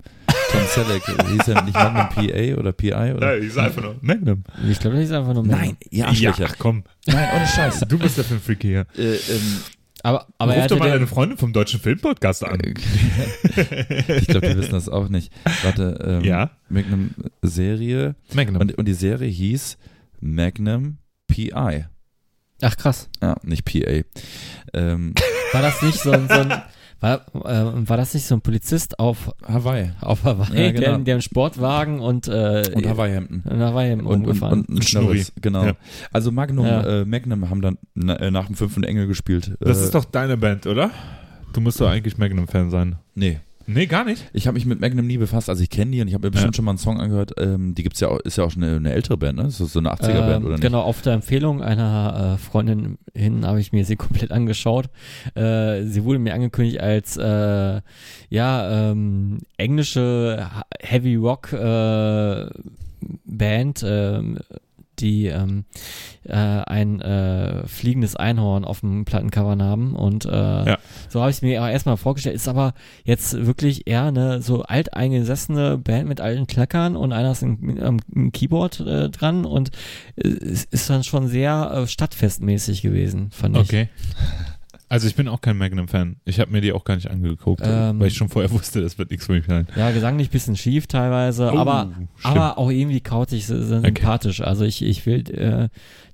Tom 0.53 0.61
Selleck. 0.67 1.03
Hieß 1.05 1.47
er 1.49 1.63
nicht 1.63 1.73
Magnum 1.73 2.09
PA 2.09 2.59
oder 2.59 2.71
PI? 2.71 2.93
Oder? 3.15 3.19
Nein, 3.33 3.43
ich 3.43 3.53
sag 3.53 3.65
einfach 3.65 3.81
nur 3.81 3.95
Magnum. 4.01 4.43
Ich 4.69 4.79
glaube, 4.79 4.95
das 4.97 5.05
ist 5.05 5.11
einfach 5.11 5.33
nur 5.33 5.45
Nein, 5.45 5.77
ihr 5.89 6.07
Ja, 6.11 6.33
ach 6.43 6.55
komm. 6.59 6.83
Nein, 7.07 7.27
ohne 7.35 7.47
Scheiß. 7.47 7.81
Du 7.87 7.97
bist 7.97 8.17
der 8.17 8.23
Filmfreak 8.23 8.61
hier. 8.61 8.85
Äh, 8.97 9.15
ähm, 9.15 9.57
Aber, 10.03 10.27
aber 10.37 10.53
er 10.55 10.61
Ruf 10.63 10.67
doch 10.69 10.79
mal 10.79 10.85
der, 10.85 10.93
deine 10.95 11.07
Freundin 11.07 11.37
vom 11.37 11.53
Deutschen 11.53 11.79
Filmpodcast 11.79 12.43
an. 12.45 12.59
ich 12.65 14.27
glaube, 14.27 14.49
die 14.49 14.57
wissen 14.57 14.71
das 14.71 14.89
auch 14.89 15.09
nicht. 15.09 15.31
Warte, 15.63 15.99
ähm, 16.05 16.23
Ja? 16.23 16.51
Magnum 16.69 17.11
Serie. 17.41 18.15
Magnum. 18.33 18.61
Und, 18.61 18.77
und 18.77 18.85
die 18.87 18.93
Serie 18.93 19.29
hieß 19.29 19.77
Magnum 20.21 20.97
PI. 21.27 21.85
Ach 22.61 22.77
krass. 22.77 23.09
Ja, 23.21 23.35
nicht 23.43 23.65
PA. 23.65 24.01
Ähm, 24.73 25.13
War 25.51 25.61
das 25.61 25.81
nicht 25.81 25.99
so 25.99 26.11
ein, 26.11 26.27
so 26.27 26.35
ein 26.35 26.61
war, 27.03 27.25
äh, 27.45 27.89
war 27.89 27.97
das 27.97 28.13
nicht 28.13 28.25
so 28.25 28.35
ein 28.35 28.41
Polizist 28.41 28.97
auf, 28.99 29.31
Hawaii. 29.45 29.91
auf 30.01 30.23
Hawaii, 30.23 30.65
Ja, 30.65 30.71
genau. 30.71 30.81
der, 30.87 30.97
der 30.99 31.13
einen 31.15 31.21
Sportwagen 31.21 31.99
und, 31.99 32.27
äh, 32.27 32.63
Und 32.73 32.87
Hawaii-Hemden. 32.87 33.43
in 33.49 33.59
Hawaii 33.59 33.93
Und, 33.93 34.05
und, 34.05 34.21
umgefahren? 34.21 34.61
und 34.61 34.69
ein 34.69 34.81
Schnurri. 34.81 35.25
Genau. 35.41 35.65
Ja. 35.65 35.73
Also 36.11 36.31
Magnum, 36.31 36.65
Ja. 36.65 37.01
äh, 37.01 37.05
Magnum 37.05 37.49
haben 37.49 37.61
dann 37.61 37.77
na, 37.93 38.15
äh, 38.15 38.31
nach 38.31 38.47
dem 38.47 38.55
fünften 38.55 38.83
Engel 38.83 39.07
gespielt. 39.07 39.55
Das 39.59 39.79
äh, 39.81 39.83
ist 39.85 39.95
doch 39.95 40.05
deine 40.05 40.37
Band, 40.37 40.65
oder? 40.65 40.91
Du 41.53 41.61
musst 41.61 41.79
doch 41.79 41.89
eigentlich 41.89 42.17
Magnum-Fan 42.17 42.71
sein. 42.71 42.95
Nee, 43.13 43.39
Nee, 43.65 43.85
gar 43.85 44.03
nicht. 44.03 44.29
ich 44.33 44.45
habe 44.47 44.55
mich 44.55 44.65
mit 44.65 44.81
Magnum 44.81 45.07
nie 45.07 45.17
befasst. 45.17 45.49
Also 45.49 45.63
ich 45.63 45.69
kenne 45.69 45.91
die 45.91 46.01
und 46.01 46.07
ich 46.07 46.13
habe 46.13 46.27
mir 46.27 46.31
bestimmt 46.31 46.53
Ja. 46.53 46.57
schon 46.57 46.65
mal 46.65 46.71
einen 46.71 46.77
Song 46.79 46.99
angehört. 46.99 47.33
Ähm, 47.37 47.75
die 47.75 47.83
gibt's 47.83 47.99
ja 48.01 48.09
auch, 48.09 48.19
ist 48.19 48.37
ja 48.37 48.43
auch 48.43 48.51
schon 48.51 48.63
eine, 48.63 48.75
eine 48.75 48.91
ältere 48.93 49.15
Band, 49.17 49.37
ne? 49.37 49.43
Das 49.43 49.59
ist 49.61 49.73
so 49.73 49.79
eine 49.79 49.91
80er-Band, 49.93 50.37
Ähm, 50.37 50.43
oder 50.45 50.53
nicht? 50.55 50.61
Genau, 50.61 50.81
auf 50.81 51.01
der 51.01 51.13
Empfehlung 51.13 51.61
einer 51.61 52.33
äh, 52.35 52.37
Freundin 52.37 52.97
hin 53.13 53.45
habe 53.45 53.59
ich 53.61 53.71
mir 53.71 53.85
sie 53.85 53.95
komplett 53.97 54.31
angeschaut. 54.31 54.89
Äh, 55.35 55.83
sie 55.83 56.03
wurde 56.03 56.19
mir 56.19 56.33
angekündigt 56.33 56.79
als 56.81 57.15
äh, 57.17 57.81
ja 58.29 58.91
ähm, 58.91 59.39
englische 59.57 60.49
Heavy 60.81 61.15
Rock 61.15 61.53
äh, 61.53 62.47
Band, 63.25 63.83
ähm, 63.85 64.39
die 64.99 65.27
ähm, 65.27 65.65
äh, 66.23 66.33
ein 66.33 67.01
äh, 67.01 67.67
fliegendes 67.67 68.15
Einhorn 68.15 68.63
auf 68.65 68.81
dem 68.81 69.05
Plattencover 69.05 69.57
haben 69.63 69.95
und 69.95 70.25
äh, 70.25 70.29
Ja. 70.29 70.77
so 71.09 71.19
habe 71.21 71.29
ich 71.31 71.37
es 71.37 71.41
mir 71.41 71.59
aber 71.61 71.71
erstmal 71.71 71.97
vorgestellt. 71.97 72.35
Ist 72.35 72.47
aber 72.47 72.73
jetzt 73.03 73.45
wirklich 73.45 73.87
eher 73.87 74.03
eine 74.03 74.41
so 74.41 74.63
alteingesessene 74.63 75.77
Band 75.77 76.07
mit 76.07 76.21
alten 76.21 76.47
Klackern 76.47 76.95
und 76.95 77.11
einer 77.11 77.31
ist 77.31 77.43
ein, 77.43 77.81
am 77.81 77.99
ein 78.15 78.31
Keyboard 78.31 78.79
äh, 78.81 79.09
dran 79.09 79.45
und 79.45 79.71
äh, 80.15 80.27
es 80.29 80.63
ist 80.65 80.89
dann 80.89 81.03
schon 81.03 81.27
sehr 81.27 81.71
äh, 81.83 81.87
stadtfestmäßig 81.87 82.81
gewesen, 82.81 83.29
fand 83.31 83.57
ich. 83.57 83.63
Okay. 83.63 83.89
Also 84.93 85.07
ich 85.07 85.15
bin 85.15 85.27
auch 85.27 85.41
kein 85.41 85.57
Magnum-Fan. 85.57 86.17
Ich 86.23 86.39
habe 86.39 86.51
mir 86.51 86.61
die 86.61 86.71
auch 86.71 86.83
gar 86.83 86.93
nicht 86.93 87.09
angeguckt, 87.09 87.63
Ähm, 87.65 87.99
weil 87.99 88.09
ich 88.09 88.13
schon 88.15 88.29
vorher 88.29 88.51
wusste, 88.51 88.79
das 88.79 88.99
wird 88.99 89.09
nichts 89.09 89.25
für 89.25 89.31
mich 89.31 89.47
sein. 89.47 89.65
Ja, 89.75 89.89
gesanglich 89.89 90.29
bisschen 90.29 90.55
schief 90.55 90.85
teilweise, 90.85 91.49
Oh, 91.51 91.57
aber 91.57 91.89
stimmt. 91.91 92.09
aber 92.21 92.59
auch 92.59 92.69
irgendwie 92.69 92.99
so 93.47 93.59
sympathisch. 93.59 94.41
Also 94.41 94.65
ich, 94.65 94.83
ich 94.83 95.03
will 95.07 95.27
äh, 95.31 95.69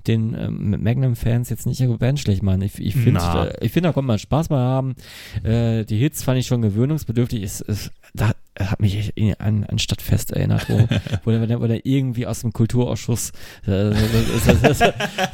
den 0.07 0.34
ähm, 0.34 0.81
Magnum-Fans 0.81 1.49
jetzt 1.49 1.65
nicht 1.68 1.81
Band 1.97 2.22
schlecht 2.22 2.41
machen. 2.41 2.61
Ich, 2.61 2.80
ich 2.80 2.95
finde, 2.95 3.19
äh, 3.19 3.65
ich 3.65 3.73
finde, 3.73 3.89
da 3.89 3.93
kommt 3.93 4.07
man 4.07 4.18
Spaß 4.18 4.47
bei 4.47 4.56
haben. 4.56 4.95
Äh, 5.43 5.84
die 5.84 5.97
Hits 5.97 6.23
fand 6.23 6.39
ich 6.39 6.47
schon 6.47 6.61
gewöhnungsbedürftig. 6.61 7.43
Es, 7.43 7.60
es, 7.60 7.91
da, 8.14 8.31
hat 8.60 8.80
mich 8.80 9.14
an, 9.40 9.64
an 9.64 9.80
Stadtfest 9.80 10.31
erinnert, 10.31 10.69
wo, 10.69 10.88
wo, 11.23 11.31
der, 11.31 11.61
wo 11.61 11.68
der 11.68 11.86
irgendwie 11.86 12.27
aus 12.27 12.41
dem 12.41 12.53
Kulturausschuss 12.53 13.31
äh, 13.65 13.91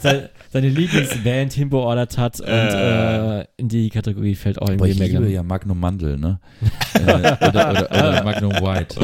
seine, 0.01 0.29
seine 0.51 0.69
Lieblingsband 0.69 1.53
hinbeordert 1.53 2.17
hat 2.17 2.39
und 2.39 2.47
äh, 2.47 3.41
äh, 3.41 3.45
in 3.57 3.69
die 3.69 3.89
Kategorie 3.89 4.35
fällt 4.35 4.61
auch 4.61 4.69
irgendwie 4.69 4.93
Boah, 4.93 5.05
ich 5.05 5.11
liebe 5.11 5.29
ja 5.29 5.43
Magnum 5.43 5.79
Mandel, 5.79 6.17
ne? 6.17 6.39
äh, 6.93 7.01
oder, 7.01 7.37
oder, 7.41 7.91
oder, 7.91 8.23
Magnum 8.23 8.53
White. 8.53 8.99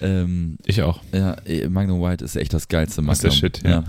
Ähm, 0.00 0.58
ich 0.64 0.82
auch. 0.82 1.00
Ja, 1.12 1.36
eh, 1.46 1.68
Magnum 1.68 2.02
White 2.02 2.24
ist 2.24 2.36
echt 2.36 2.52
das 2.54 2.68
geilste 2.68 3.02
Magnum. 3.02 3.22
Das 3.22 3.34
ist 3.34 3.42
der 3.42 3.48
Shit, 3.48 3.62
ja. 3.64 3.70
ja. 3.70 3.84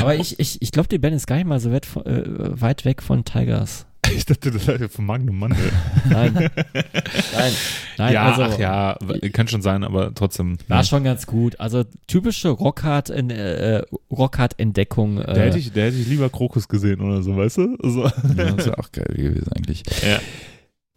Aber 0.00 0.14
ich, 0.14 0.38
ich, 0.38 0.60
ich 0.60 0.72
glaube, 0.72 0.88
die 0.88 0.98
Band 0.98 1.14
ist 1.14 1.26
gar 1.26 1.36
nicht 1.36 1.46
mal 1.46 1.60
so 1.60 1.72
weit, 1.72 1.86
äh, 2.04 2.22
weit 2.26 2.84
weg 2.84 3.02
von 3.02 3.24
Tigers. 3.24 3.85
Ich 4.16 4.24
dachte, 4.24 4.50
das 4.50 4.64
sei 4.64 4.88
von 4.88 5.04
Magnum 5.06 5.38
Mandel. 5.38 5.70
Nein. 6.08 6.32
Nein. 6.34 7.52
Nein. 7.98 8.12
Ja, 8.12 8.32
also, 8.32 8.42
ach 8.42 8.58
ja, 8.58 8.98
kann 9.32 9.48
schon 9.48 9.62
sein, 9.62 9.84
aber 9.84 10.14
trotzdem. 10.14 10.58
War 10.68 10.78
ja. 10.78 10.84
schon 10.84 11.04
ganz 11.04 11.26
gut. 11.26 11.60
Also 11.60 11.84
typische 12.06 12.48
Rockhard-Entdeckung. 12.48 13.30
Äh, 13.30 13.90
Rockhard 14.10 14.58
äh, 14.58 15.34
da, 15.34 15.34
hätte 15.34 15.58
ich, 15.58 15.72
da 15.72 15.80
hätte 15.82 15.96
ich 15.96 16.06
lieber 16.08 16.30
Krokus 16.30 16.68
gesehen 16.68 17.00
oder 17.00 17.22
so, 17.22 17.36
weißt 17.36 17.58
du? 17.58 17.76
So. 17.82 18.04
Ja, 18.04 18.52
das 18.52 18.66
wäre 18.66 18.78
auch 18.78 18.90
geil 18.92 19.12
gewesen 19.14 19.52
eigentlich. 19.52 19.82
Ja. 20.06 20.18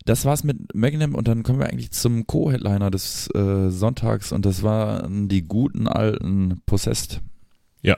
Das 0.05 0.25
war's 0.25 0.43
mit 0.43 0.73
Magnum 0.73 1.13
und 1.15 1.27
dann 1.27 1.43
kommen 1.43 1.59
wir 1.59 1.67
eigentlich 1.67 1.91
zum 1.91 2.25
Co-Headliner 2.25 2.89
des 2.89 3.29
äh, 3.35 3.69
Sonntags 3.69 4.31
und 4.31 4.45
das 4.45 4.63
waren 4.63 5.27
die 5.27 5.43
guten 5.43 5.87
alten 5.87 6.61
Possessed. 6.65 7.21
Ja. 7.81 7.97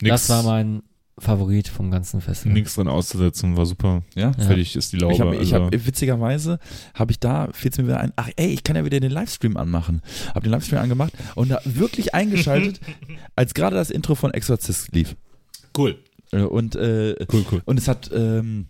Nix. 0.00 0.26
Das 0.26 0.28
war 0.30 0.42
mein 0.42 0.82
Favorit 1.20 1.68
vom 1.68 1.90
ganzen 1.90 2.20
Festival. 2.20 2.54
Nichts 2.54 2.74
dran 2.74 2.88
auszusetzen, 2.88 3.56
war 3.56 3.66
super. 3.66 4.02
Ja. 4.14 4.32
Fertig 4.32 4.74
ist 4.74 4.92
die 4.92 4.96
Laube. 4.96 5.14
Ich 5.14 5.20
habe, 5.20 5.38
also. 5.38 5.54
hab, 5.54 5.86
witzigerweise 5.86 6.58
habe 6.94 7.12
ich 7.12 7.20
da, 7.20 7.48
fiel 7.52 7.70
es 7.70 7.78
mir 7.78 7.84
wieder 7.84 8.00
ein, 8.00 8.12
ach 8.16 8.30
ey, 8.36 8.48
ich 8.48 8.64
kann 8.64 8.74
ja 8.74 8.84
wieder 8.84 9.00
den 9.00 9.12
Livestream 9.12 9.56
anmachen. 9.56 10.00
Habe 10.28 10.40
den 10.40 10.50
Livestream 10.50 10.80
angemacht 10.80 11.12
und 11.34 11.50
da 11.50 11.60
wirklich 11.64 12.14
eingeschaltet, 12.14 12.80
als 13.36 13.54
gerade 13.54 13.76
das 13.76 13.90
Intro 13.90 14.14
von 14.14 14.32
Exorcist 14.32 14.92
lief. 14.92 15.14
Cool. 15.76 15.98
Äh, 16.32 16.42
und, 16.42 16.74
äh, 16.76 17.14
cool, 17.32 17.44
cool. 17.52 17.62
Und 17.66 17.78
es 17.78 17.86
hat, 17.86 18.10
ähm, 18.14 18.66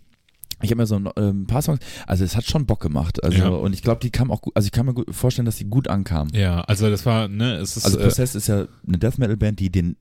ich 0.61 0.71
habe 0.71 0.81
mir 0.81 0.85
so 0.85 0.95
ein, 0.95 1.05
äh, 1.05 1.29
ein, 1.29 1.47
paar 1.47 1.61
Songs, 1.61 1.79
also 2.05 2.23
es 2.23 2.35
hat 2.35 2.45
schon 2.45 2.65
Bock 2.65 2.81
gemacht. 2.81 3.23
Also 3.23 3.37
ja. 3.37 3.47
und 3.47 3.73
ich 3.73 3.81
glaube, 3.81 4.01
die 4.01 4.11
kam 4.11 4.29
auch 4.29 4.41
gut, 4.41 4.55
also 4.55 4.65
ich 4.65 4.71
kann 4.71 4.85
mir 4.85 4.93
gut 4.93 5.13
vorstellen, 5.13 5.45
dass 5.45 5.55
die 5.55 5.65
gut 5.65 5.87
ankam. 5.87 6.27
Ja, 6.33 6.61
also 6.61 6.89
das 6.89 7.05
war, 7.05 7.27
ne, 7.27 7.55
es 7.55 7.77
ist. 7.77 7.85
Also 7.85 7.99
Possessed 7.99 8.35
äh, 8.35 8.37
ist 8.37 8.47
ja 8.47 8.67
eine 8.85 8.97
Death 8.97 9.17
Metal 9.17 9.37
Band, 9.37 9.59
die 9.59 9.71
den 9.71 9.95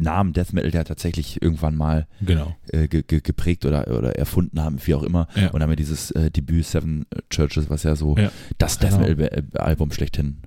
Namen 0.00 0.32
Death 0.32 0.52
Metal 0.52 0.72
ja 0.72 0.84
tatsächlich 0.84 1.42
irgendwann 1.42 1.76
mal 1.76 2.06
genau. 2.20 2.56
äh, 2.68 2.88
ge 2.88 3.02
ge 3.02 3.20
geprägt 3.20 3.64
oder, 3.64 3.88
oder 3.88 4.16
erfunden 4.16 4.60
haben, 4.60 4.78
wie 4.84 4.94
auch 4.94 5.02
immer. 5.02 5.28
Ja. 5.34 5.50
Und 5.50 5.62
haben 5.62 5.70
wir 5.70 5.76
dieses 5.76 6.10
äh, 6.12 6.30
Debüt 6.30 6.66
Seven 6.66 7.06
Churches, 7.30 7.70
was 7.70 7.82
ja 7.82 7.96
so 7.96 8.16
ja. 8.16 8.30
das 8.58 8.78
Death 8.78 8.98
genau. 8.98 9.08
Metal 9.08 9.44
Album 9.54 9.92
schlechthin 9.92 10.38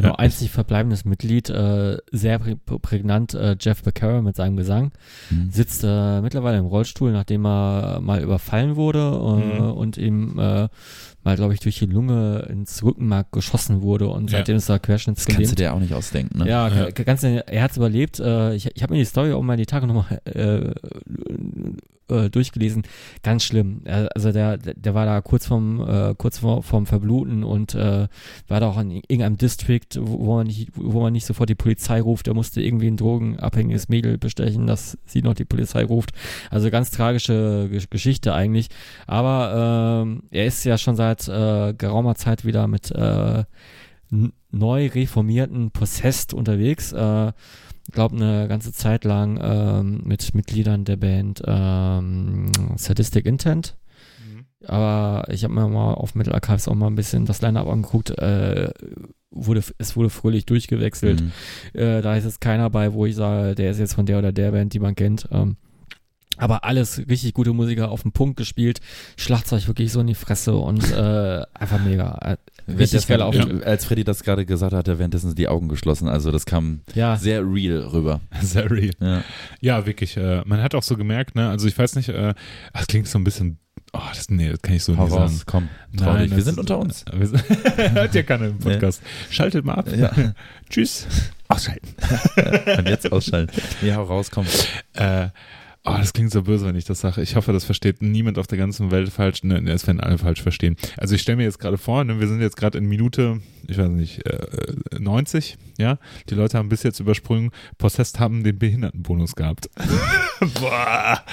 Genau, 0.00 0.14
ja. 0.14 0.18
einzig 0.18 0.50
verbleibendes 0.50 1.04
Mitglied, 1.04 1.50
äh, 1.50 1.98
sehr 2.10 2.38
prä 2.38 2.56
prägnant, 2.56 3.34
äh, 3.34 3.56
Jeff 3.60 3.82
Becerra 3.82 4.22
mit 4.22 4.36
seinem 4.36 4.56
Gesang, 4.56 4.92
mhm. 5.30 5.50
sitzt 5.50 5.84
äh, 5.84 6.20
mittlerweile 6.20 6.58
im 6.58 6.66
Rollstuhl, 6.66 7.12
nachdem 7.12 7.46
er 7.46 8.00
mal 8.00 8.22
überfallen 8.22 8.76
wurde 8.76 8.98
äh, 8.98 9.60
mhm. 9.60 9.72
und 9.72 9.98
ihm 9.98 10.38
äh, 10.38 10.68
mal, 11.22 11.36
glaube 11.36 11.54
ich, 11.54 11.60
durch 11.60 11.78
die 11.78 11.86
Lunge 11.86 12.46
ins 12.48 12.82
Rückenmark 12.82 13.32
geschossen 13.32 13.82
wurde 13.82 14.08
und 14.08 14.30
seitdem 14.30 14.54
ja. 14.54 14.58
ist 14.58 14.68
er 14.68 14.78
querschnittsgelähmt. 14.78 15.42
Das 15.42 15.48
kannst 15.50 15.58
du 15.58 15.62
dir 15.62 15.74
auch 15.74 15.80
nicht 15.80 15.94
ausdenken, 15.94 16.38
ne? 16.38 16.48
Ja, 16.48 16.68
ja. 16.68 16.90
Ganz, 16.90 17.22
er 17.22 17.62
hat 17.62 17.72
es 17.72 17.76
überlebt. 17.76 18.20
Äh, 18.20 18.54
ich 18.54 18.70
ich 18.74 18.82
habe 18.82 18.94
mir 18.94 19.00
die 19.00 19.04
Story 19.04 19.32
auch 19.32 19.42
mal 19.42 19.56
die 19.56 19.66
Tage 19.66 19.86
nochmal 19.86 20.20
äh, 22.10 22.20
äh, 22.20 22.30
durchgelesen. 22.30 22.82
Ganz 23.22 23.44
schlimm. 23.44 23.82
Also 24.14 24.32
der, 24.32 24.58
der 24.58 24.94
war 24.94 25.06
da 25.06 25.20
kurz 25.20 25.46
vorm, 25.46 25.80
äh, 25.80 26.14
kurz 26.16 26.38
vor, 26.38 26.62
vorm 26.62 26.86
Verbluten 26.86 27.44
und 27.44 27.74
äh, 27.74 28.08
war 28.48 28.60
da 28.60 28.68
auch 28.68 28.78
in 28.78 28.90
irgendeinem 28.90 29.36
District, 29.36 29.86
wo, 29.98 30.36
man 30.36 30.46
nicht, 30.46 30.70
wo 30.74 31.00
man 31.00 31.12
nicht 31.12 31.26
sofort 31.26 31.48
die 31.48 31.54
Polizei 31.54 32.00
ruft. 32.00 32.28
Er 32.28 32.34
musste 32.34 32.62
irgendwie 32.62 32.88
ein 32.88 32.96
drogenabhängiges 32.96 33.88
Mädel 33.88 34.18
bestechen, 34.18 34.66
dass 34.66 34.98
sie 35.06 35.22
noch 35.22 35.34
die 35.34 35.44
Polizei 35.44 35.84
ruft. 35.84 36.10
Also 36.50 36.70
ganz 36.70 36.90
tragische 36.90 37.68
Geschichte 37.90 38.34
eigentlich. 38.34 38.68
Aber 39.06 40.04
ähm, 40.04 40.22
er 40.30 40.46
ist 40.46 40.64
ja 40.64 40.78
schon 40.78 40.96
seit 40.96 41.28
äh, 41.28 41.74
geraumer 41.74 42.14
Zeit 42.14 42.44
wieder 42.44 42.66
mit 42.66 42.90
äh, 42.90 43.44
neu 44.50 44.86
reformierten 44.88 45.70
Possessed 45.70 46.34
unterwegs. 46.34 46.92
Äh, 46.92 47.32
glaube 47.92 48.16
eine 48.16 48.48
ganze 48.48 48.72
Zeit 48.72 49.04
lang 49.04 49.38
ähm, 49.42 50.02
mit 50.04 50.34
Mitgliedern 50.34 50.84
der 50.84 50.96
Band 50.96 51.42
ähm, 51.46 52.50
Sadistic 52.76 53.26
Intent. 53.26 53.76
Mhm. 54.18 54.44
Aber 54.66 55.24
ich 55.30 55.44
habe 55.44 55.54
mir 55.54 55.68
mal 55.68 55.94
auf 55.94 56.14
Metal 56.14 56.34
Archives 56.34 56.68
auch 56.68 56.74
mal 56.74 56.88
ein 56.88 56.96
bisschen 56.96 57.26
das 57.26 57.42
Line-Up 57.42 57.68
angeguckt. 57.68 58.10
Äh, 58.18 58.70
wurde, 59.30 59.62
es 59.78 59.96
wurde 59.96 60.10
fröhlich 60.10 60.46
durchgewechselt. 60.46 61.22
Mhm. 61.22 61.32
Äh, 61.80 62.02
da 62.02 62.16
ist 62.16 62.24
jetzt 62.24 62.40
keiner 62.40 62.70
bei, 62.70 62.92
wo 62.92 63.06
ich 63.06 63.16
sage, 63.16 63.54
der 63.54 63.70
ist 63.70 63.78
jetzt 63.78 63.94
von 63.94 64.06
der 64.06 64.18
oder 64.18 64.32
der 64.32 64.52
Band, 64.52 64.74
die 64.74 64.80
man 64.80 64.94
kennt. 64.94 65.28
Ähm, 65.30 65.56
aber 66.40 66.64
alles 66.64 66.98
richtig 67.08 67.34
gute 67.34 67.52
Musiker 67.52 67.90
auf 67.90 68.02
den 68.02 68.12
Punkt 68.12 68.36
gespielt, 68.36 68.80
Schlagzeug 69.16 69.66
wirklich 69.68 69.92
so 69.92 70.00
in 70.00 70.06
die 70.06 70.14
Fresse 70.14 70.56
und 70.56 70.90
äh, 70.90 71.42
einfach 71.52 71.84
mega. 71.84 72.36
Richtig 72.78 73.06
geil 73.06 73.22
auf. 73.22 73.34
Ja. 73.34 73.46
Als 73.64 73.84
Freddy 73.84 74.04
das 74.04 74.22
gerade 74.22 74.46
gesagt 74.46 74.72
hat, 74.72 74.80
hat 74.80 74.88
er 74.88 74.98
währenddessen 74.98 75.34
die 75.34 75.48
Augen 75.48 75.68
geschlossen. 75.68 76.08
Also 76.08 76.30
das 76.30 76.46
kam 76.46 76.80
ja. 76.94 77.16
sehr 77.16 77.42
real 77.42 77.78
rüber. 77.78 78.20
Sehr 78.40 78.70
real. 78.70 78.90
Ja, 79.00 79.22
ja 79.60 79.86
wirklich. 79.86 80.16
Äh, 80.16 80.42
man 80.46 80.62
hat 80.62 80.74
auch 80.74 80.82
so 80.82 80.96
gemerkt, 80.96 81.34
ne, 81.34 81.48
also 81.48 81.66
ich 81.68 81.76
weiß 81.76 81.96
nicht, 81.96 82.08
äh, 82.08 82.34
das 82.72 82.86
klingt 82.86 83.08
so 83.08 83.18
ein 83.18 83.24
bisschen 83.24 83.58
Oh, 83.92 83.98
das, 84.14 84.30
nee, 84.30 84.48
das 84.48 84.62
kann 84.62 84.74
ich 84.74 84.84
so 84.84 84.96
Hau 84.96 85.04
nicht 85.04 85.12
raus, 85.12 85.30
sagen. 85.32 85.42
Komm, 85.46 85.68
trau 85.96 86.12
Nein, 86.12 86.28
dich. 86.28 86.36
Wir 86.36 86.42
sind 86.44 86.58
unter 86.58 86.78
uns. 86.78 87.04
Hört 87.76 88.14
ja 88.14 88.22
keiner 88.22 88.46
im 88.46 88.58
Podcast. 88.58 89.02
Nee. 89.02 89.34
Schaltet 89.34 89.64
mal 89.64 89.74
ab. 89.74 89.88
Ja. 89.96 90.12
Tschüss. 90.70 91.08
Ausschalten. 91.48 91.88
Und 92.78 92.88
jetzt 92.88 93.10
ausschalten. 93.10 93.52
Nee, 93.82 93.92
hau 93.92 94.04
raus, 94.04 94.30
komm. 94.30 94.46
Äh, 94.92 95.30
Oh, 95.82 95.94
das 95.96 96.12
klingt 96.12 96.30
so 96.30 96.42
böse, 96.42 96.66
wenn 96.66 96.76
ich 96.76 96.84
das 96.84 97.00
sage. 97.00 97.22
Ich 97.22 97.36
hoffe, 97.36 97.54
das 97.54 97.64
versteht 97.64 98.02
niemand 98.02 98.38
auf 98.38 98.46
der 98.46 98.58
ganzen 98.58 98.90
Welt 98.90 99.08
falsch. 99.08 99.42
Ne, 99.44 99.62
es 99.70 99.86
werden 99.86 100.00
alle 100.00 100.18
falsch 100.18 100.42
verstehen. 100.42 100.76
Also 100.98 101.14
ich 101.14 101.22
stelle 101.22 101.36
mir 101.36 101.44
jetzt 101.44 101.58
gerade 101.58 101.78
vor, 101.78 102.04
ne, 102.04 102.20
wir 102.20 102.28
sind 102.28 102.42
jetzt 102.42 102.58
gerade 102.58 102.76
in 102.76 102.84
Minute, 102.84 103.40
ich 103.66 103.78
weiß 103.78 103.88
nicht, 103.88 104.26
äh, 104.26 104.46
90, 104.98 105.56
ja. 105.78 105.98
Die 106.28 106.34
Leute 106.34 106.58
haben 106.58 106.68
bis 106.68 106.82
jetzt 106.82 107.00
übersprungen, 107.00 107.50
Possessed 107.78 108.20
haben 108.20 108.44
den 108.44 108.58
Behindertenbonus 108.58 109.34
gehabt. 109.34 109.70
Boah. 110.60 111.24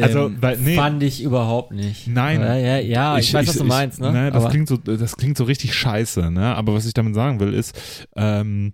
Also, 0.00 0.26
ähm, 0.26 0.38
weil, 0.40 0.58
nee. 0.58 0.74
Fand 0.74 1.04
ich 1.04 1.22
überhaupt 1.22 1.70
nicht. 1.70 2.08
Nein. 2.08 2.40
Ja, 2.40 2.56
ja, 2.56 2.78
ja 2.78 3.18
ich, 3.18 3.28
ich, 3.28 3.34
weiß, 3.34 3.44
ich, 3.44 3.48
was 3.50 3.56
du 3.58 3.64
meinst, 3.64 4.00
ne? 4.00 4.10
ne 4.10 4.32
das 4.32 4.48
klingt 4.50 4.66
so, 4.66 4.78
das 4.78 5.16
klingt 5.16 5.38
so 5.38 5.44
richtig 5.44 5.74
scheiße, 5.74 6.32
ne? 6.32 6.56
Aber 6.56 6.74
was 6.74 6.86
ich 6.86 6.94
damit 6.94 7.14
sagen 7.14 7.38
will, 7.38 7.54
ist, 7.54 8.08
ähm, 8.16 8.72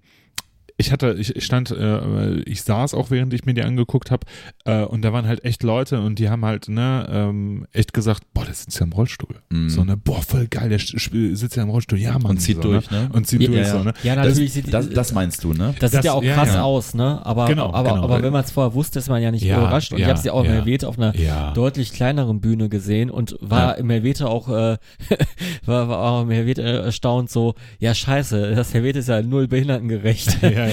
ich 0.83 0.91
hatte, 0.91 1.15
ich 1.19 1.45
stand, 1.45 1.71
äh, 1.71 2.41
ich 2.41 2.63
saß 2.63 2.95
auch, 2.95 3.11
während 3.11 3.33
ich 3.35 3.45
mir 3.45 3.55
die 3.55 3.63
angeguckt 3.63 4.11
habe, 4.11 4.27
äh, 4.65 4.83
und 4.83 5.03
da 5.03 5.13
waren 5.13 5.27
halt 5.27 5.45
echt 5.45 5.63
Leute 5.63 6.01
und 6.01 6.19
die 6.19 6.29
haben 6.29 6.45
halt, 6.45 6.69
ne, 6.69 7.07
ähm, 7.09 7.67
echt 7.73 7.95
gesagt, 7.95 8.25
boah, 8.35 8.45
der 8.45 8.55
sitzt 8.55 8.79
ja 8.81 8.87
im 8.87 8.93
Rollstuhl. 8.93 9.37
Mm. 9.51 9.69
So, 9.69 9.85
ne, 9.85 9.97
boah, 9.97 10.21
voll 10.21 10.49
geil, 10.49 10.69
der 10.69 10.81
sitzt 10.81 11.57
ja 11.57 11.63
im 11.63 11.71
Rollstuhl, 11.71 11.99
ja, 11.99 12.19
Mann. 12.19 12.33
Und 12.33 12.39
zieht 12.39 12.57
so, 12.57 12.63
durch, 12.63 12.91
ne? 12.91 13.05
ne? 13.05 13.11
Und 13.13 13.29
zieht 13.29 13.43
ja, 13.43 13.49
durch, 13.49 13.67
ja. 13.67 13.73
so, 13.73 13.85
ne? 13.85 13.95
Ja, 14.03 14.17
natürlich. 14.17 14.55
Das, 14.55 14.71
das, 14.71 14.91
das 14.91 15.13
meinst 15.13 15.45
du, 15.45 15.53
ne? 15.53 15.75
Das, 15.79 15.93
das 15.93 15.93
sieht 15.93 16.05
ja 16.05 16.13
auch 16.15 16.23
krass 16.23 16.55
ja, 16.55 16.63
aus, 16.63 16.95
ne? 16.95 17.25
Aber, 17.25 17.47
genau, 17.47 17.73
aber, 17.73 17.91
genau. 17.91 18.03
aber 18.03 18.23
wenn 18.23 18.33
man 18.33 18.43
es 18.43 18.51
vorher 18.51 18.75
wusste, 18.75 18.99
ist 18.99 19.09
man 19.09 19.23
ja 19.23 19.31
nicht 19.31 19.47
überrascht. 19.47 19.93
Und 19.93 20.01
ich 20.01 20.07
habe 20.07 20.19
sie 20.19 20.31
auch 20.31 20.45
im 20.45 20.51
Helvete 20.51 20.89
auf 20.89 20.99
einer 20.99 21.13
deutlich 21.55 21.93
kleineren 21.93 22.41
Bühne 22.41 22.69
gesehen 22.69 23.09
und 23.09 23.37
war 23.41 23.79
im 23.79 23.89
Helvete 23.89 24.29
auch, 24.29 24.49
äh, 24.49 24.79
war, 25.65 25.89
war 25.89 25.99
auch 25.99 26.23
im 26.23 26.31
Helvete 26.31 26.63
erstaunt 26.63 27.31
so, 27.31 27.55
ja, 27.79 27.95
scheiße, 27.95 28.55
das 28.55 28.75
Helvete 28.75 28.99
ist 28.99 29.09
ja 29.09 29.23
null 29.23 29.47
behindertengerecht. 29.47 30.39
ja, 30.43 30.51
ja. 30.51 30.72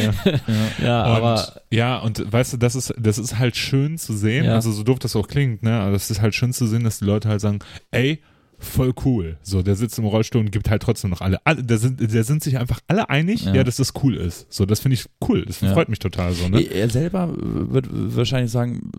Ja, 0.82 1.04
aber 1.04 1.62
ja, 1.70 1.98
und 2.00 2.32
weißt 2.32 2.54
du, 2.54 2.58
das 2.58 2.76
ist, 2.76 2.94
das 2.98 3.18
ist 3.18 3.38
halt 3.38 3.56
schön 3.56 3.98
zu 3.98 4.14
sehen, 4.14 4.46
ja. 4.46 4.56
also 4.56 4.72
so 4.72 4.84
doof 4.84 5.00
das 5.00 5.16
auch 5.16 5.28
klingt, 5.28 5.64
ne, 5.64 5.80
aber 5.80 5.96
es 5.96 6.10
ist 6.10 6.22
halt 6.22 6.36
schön 6.36 6.54
zu 6.54 6.68
sehen, 6.68 6.84
dass 6.84 7.00
die 7.00 7.06
Leute 7.06 7.30
halt 7.30 7.42
sagen, 7.42 7.60
ey, 7.92 8.22
voll 8.60 8.94
cool. 9.06 9.38
So, 9.42 9.62
der 9.62 9.76
sitzt 9.76 9.98
im 9.98 10.06
Rollstuhl 10.06 10.42
und 10.42 10.52
gibt 10.52 10.70
halt 10.70 10.82
trotzdem 10.82 11.10
noch 11.10 11.22
alle. 11.22 11.40
alle 11.46 11.64
da, 11.64 11.78
sind, 11.78 12.02
da 12.02 12.24
sind 12.24 12.44
sich 12.44 12.58
einfach 12.58 12.80
alle 12.88 13.10
einig, 13.10 13.46
ja, 13.46 13.56
ja 13.56 13.64
dass 13.64 13.78
das 13.78 13.94
cool 14.04 14.16
ist. 14.16 14.52
So, 14.52 14.66
das 14.66 14.82
finde 14.82 14.96
ich 14.96 15.06
cool. 15.28 15.46
Das 15.46 15.62
ja. 15.62 15.74
freut 15.74 15.90
mich 15.90 16.00
total 16.00 16.34
so. 16.34 16.48
Ne? 16.50 16.62
Er 16.62 16.90
selber 16.90 17.34
wird 17.36 17.88
wahrscheinlich 17.90 18.52
sagen, 18.52 18.92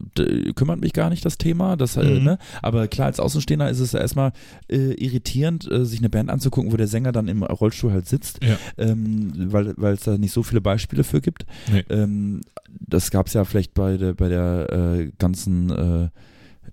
kümmert 0.55 0.81
mich 0.81 0.93
gar 0.93 1.11
nicht 1.11 1.25
das 1.25 1.39
Thema. 1.39 1.77
Das, 1.77 1.97
äh, 1.97 2.05
mhm. 2.05 2.25
ne? 2.25 2.39
Aber 2.63 2.89
klar, 2.89 3.07
als 3.07 3.21
Außenstehender 3.21 3.69
ist 3.69 3.81
es 3.81 3.95
erstmal 3.95 4.33
äh, 4.69 4.95
irritierend, 4.95 5.71
äh, 5.71 5.85
sich 5.85 6.01
eine 6.01 6.11
Band 6.11 6.31
anzugucken, 6.31 6.73
wo 6.73 6.77
der 6.77 6.89
Sänger 6.89 7.13
dann 7.13 7.29
im 7.29 7.43
Rollstuhl 7.43 7.93
halt 7.93 8.09
sitzt, 8.09 8.43
ja. 8.43 8.59
ähm, 8.79 9.33
weil 9.53 9.95
es 9.95 10.01
da 10.01 10.17
nicht 10.17 10.33
so 10.33 10.43
viele 10.43 10.61
Beispiele 10.61 11.05
für 11.05 11.21
gibt. 11.21 11.45
Nee. 11.71 11.85
Ähm, 11.91 12.41
das 12.81 13.11
gab 13.11 13.27
es 13.27 13.35
ja 13.35 13.45
vielleicht 13.45 13.75
bei 13.75 13.97
der, 13.97 14.15
bei 14.15 14.29
der 14.29 14.73
äh, 14.73 15.11
ganzen 15.19 15.71
äh, 15.71 16.09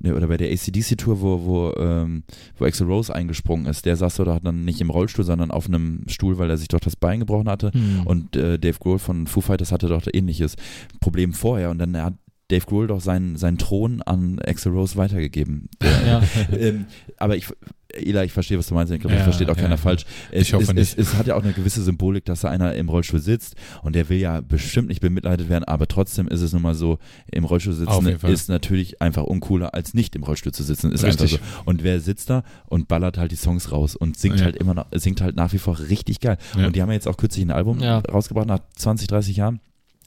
oder 0.04 0.28
bei 0.28 0.38
der 0.38 0.52
ACDC-Tour, 0.52 1.22
wo, 1.22 1.46
wo, 1.46 1.74
ähm, 1.82 2.24
wo 2.58 2.66
Axel 2.66 2.88
Rose 2.88 3.14
eingesprungen 3.14 3.66
ist, 3.66 3.86
der 3.86 3.96
saß 3.96 4.16
dort 4.16 4.46
dann 4.46 4.66
nicht 4.66 4.82
im 4.82 4.90
Rollstuhl, 4.90 5.26
sondern 5.26 5.52
auf 5.52 5.68
einem 5.68 6.04
Stuhl, 6.08 6.38
weil 6.38 6.50
er 6.50 6.58
sich 6.58 6.68
doch 6.68 6.80
das 6.80 6.96
Bein 6.96 7.20
gebrochen 7.20 7.50
hatte. 7.50 7.72
Mhm. 7.74 8.02
Und 8.06 8.36
äh, 8.36 8.60
Dave 8.60 8.78
Grohl 8.80 9.00
von 9.00 9.28
Foo 9.28 9.42
Fighters 9.42 9.72
hatte 9.72 9.88
doch 9.88 10.04
ähnliches 10.12 10.56
Problem 11.00 11.34
vorher. 11.34 11.70
Und 11.70 11.80
dann 11.80 11.98
hat 11.98 12.14
Dave 12.50 12.66
Grohl 12.66 12.88
doch 12.88 13.02
seinen, 13.02 13.36
seinen 13.36 13.58
Thron 13.58 14.02
an 14.02 14.40
Axel 14.40 14.72
Rose 14.72 14.96
weitergegeben. 14.96 15.70
ja. 16.06 16.22
ähm, 16.52 16.86
aber 17.18 17.36
ich, 17.36 17.48
Ela, 17.94 18.24
ich 18.24 18.34
verstehe, 18.34 18.58
was 18.60 18.68
du 18.68 18.74
meinst. 18.74 18.92
Ich 18.92 19.00
glaube, 19.00 19.14
Ja, 19.14 19.20
das 19.20 19.26
versteht 19.26 19.50
auch 19.50 19.56
ja, 19.56 19.62
keiner 19.64 19.76
ja. 19.76 19.82
falsch. 19.82 20.06
Es, 20.32 20.44
Ich 20.48 20.54
hoffe 20.54 20.64
es, 20.64 20.74
nicht. 20.74 20.98
Es, 21.00 21.08
es 21.10 21.16
hat 21.16 21.26
ja 21.28 21.36
auch 21.36 21.44
eine 21.44 21.54
gewisse 21.54 21.82
Symbolik, 21.82 22.26
dass 22.26 22.42
da 22.42 22.50
einer 22.50 22.74
im 22.76 22.90
Rollstuhl 22.90 23.20
sitzt 23.20 23.56
und 23.82 23.96
der 23.96 24.10
will 24.10 24.18
ja 24.18 24.42
bestimmt 24.42 24.90
nicht 24.90 25.00
bemitleidet 25.00 25.48
werden, 25.50 25.64
aber 25.64 25.88
trotzdem 25.88 26.28
ist 26.28 26.42
es 26.42 26.52
nun 26.54 26.62
mal 26.62 26.76
so, 26.76 27.00
im 27.32 27.46
Rollstuhl 27.46 27.74
sitzen 27.74 28.08
ist 28.28 28.50
natürlich 28.50 29.02
einfach 29.02 29.24
uncooler, 29.24 29.74
als 29.74 29.94
nicht 29.94 30.16
im 30.16 30.24
Rollstuhl 30.24 30.52
zu 30.54 30.64
sitzen. 30.64 30.92
Ist 30.92 31.04
Richtig. 31.04 31.34
einfach 31.40 31.46
so. 31.58 31.62
Und 31.66 31.84
wer 31.84 32.00
sitzt 32.02 32.30
da 32.30 32.44
und 32.68 32.88
ballert 32.88 33.18
halt 33.18 33.32
die 33.32 33.36
Songs 33.38 33.72
raus 33.72 33.96
und 33.96 34.18
singt 34.18 34.40
Ja. 34.40 34.46
halt 34.46 34.58
immer 34.58 34.74
noch, 34.74 34.88
singt 34.94 35.22
halt 35.22 35.36
nach 35.36 35.54
wie 35.54 35.58
vor 35.60 35.80
richtig 35.80 36.20
geil. 36.20 36.38
Ja. 36.58 36.68
Und 36.68 36.76
die 36.76 36.82
haben 36.82 36.90
ja 36.90 36.96
jetzt 36.96 37.08
auch 37.08 37.18
kürzlich 37.18 37.46
ein 37.46 37.52
Album 37.52 37.80
Ja. 37.80 38.00
rausgebracht 38.00 38.48
nach 38.48 38.60
20, 38.76 39.08
30 39.08 39.38
Jahren, 39.38 39.60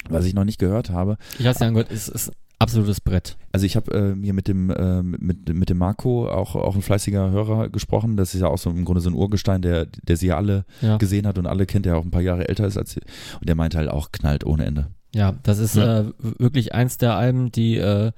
was 0.09 0.27
ich 0.27 0.35
noch 0.35 0.45
nicht 0.45 0.59
gehört 0.59 0.91
habe. 0.91 1.17
Ich 1.39 1.47
hab's 1.47 1.61
ja 1.61 1.67
angehört, 1.69 1.91
es 1.91 2.09
ist 2.09 2.31
absolutes 2.61 3.01
Brett. 3.01 3.37
Also 3.53 3.67
ich 3.67 3.75
habe 3.75 3.93
äh, 3.93 4.15
mir 4.15 4.33
mit 4.33 4.47
dem 4.47 4.71
äh, 4.71 5.03
mit, 5.03 5.53
mit 5.53 5.69
dem 5.71 5.79
Marco 5.79 6.29
auch 6.29 6.55
auch 6.55 6.77
ein 6.77 6.83
fleißiger 6.83 7.31
Hörer 7.33 7.69
gesprochen. 7.69 8.17
Das 8.17 8.35
ist 8.35 8.41
ja 8.43 8.47
auch 8.49 8.59
so 8.59 8.71
im 8.71 8.85
Grunde 8.85 9.01
so 9.01 9.11
ein 9.11 9.15
Urgestein, 9.15 9.63
der 9.63 9.87
der 9.87 10.17
sie 10.17 10.29
ja 10.29 10.37
alle 10.37 10.65
Ja. 10.81 10.97
gesehen 10.99 11.27
hat 11.27 11.39
und 11.39 11.47
alle 11.47 11.67
kennt, 11.67 11.87
der 11.87 11.97
auch 11.97 12.05
ein 12.05 12.11
paar 12.13 12.21
Jahre 12.23 12.49
älter 12.49 12.67
ist 12.67 12.77
als 12.77 12.93
sie. 12.93 13.01
Und 13.41 13.49
der 13.49 13.57
meinte 13.57 13.79
halt 13.79 13.89
auch 13.89 14.13
knallt 14.13 14.45
ohne 14.47 14.65
Ende. 14.67 14.87
Ja, 15.15 15.35
das 15.43 15.59
ist 15.59 15.75
Ja. 15.75 16.01
Äh, 16.01 16.05
wirklich 16.39 16.73
eins 16.75 16.97
der 16.99 17.15
Alben, 17.17 17.51
die, 17.51 17.77
äh, 17.79 18.13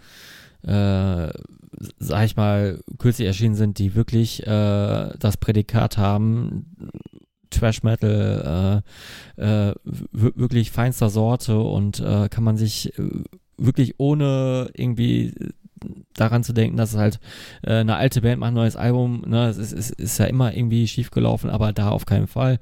äh, 0.65 1.33
sag 1.99 2.25
ich 2.27 2.37
mal, 2.37 2.81
kürzlich 2.99 3.27
erschienen 3.27 3.55
sind, 3.55 3.79
die 3.79 3.95
wirklich 3.95 4.47
äh, 4.47 5.11
das 5.19 5.37
Prädikat 5.39 5.97
haben, 5.97 6.67
Trash 7.51 7.83
Metal, 7.83 8.83
äh, 9.39 9.69
äh, 9.71 9.75
wirklich 10.13 10.71
feinster 10.71 11.11
Sorte 11.11 11.59
und 11.61 12.01
äh, 12.01 12.29
kann 12.29 12.45
man 12.45 12.57
sich 12.57 12.97
äh, 12.99 13.03
wirklich 13.65 13.95
ohne 13.99 14.71
irgendwie 14.75 15.33
daran 16.15 16.45
zu 16.45 16.53
denken, 16.53 16.77
dass 16.77 16.93
es 16.93 16.99
halt 16.99 17.21
äh, 17.63 17.75
eine 17.77 17.97
alte 17.97 18.21
Band 18.21 18.41
macht 18.41 18.49
ein 18.49 18.55
neues 18.55 18.77
Album, 18.77 19.25
ne, 19.27 19.49
es 19.49 19.57
ist, 19.57 19.73
ist, 19.73 19.91
ist 19.93 20.19
ja 20.19 20.27
immer 20.27 20.55
irgendwie 20.55 20.87
schief 20.87 21.11
gelaufen, 21.11 21.51
aber 21.51 21.73
da 21.73 21.91
auf 21.91 22.07
keinen 22.07 22.27
Fall. 22.27 22.59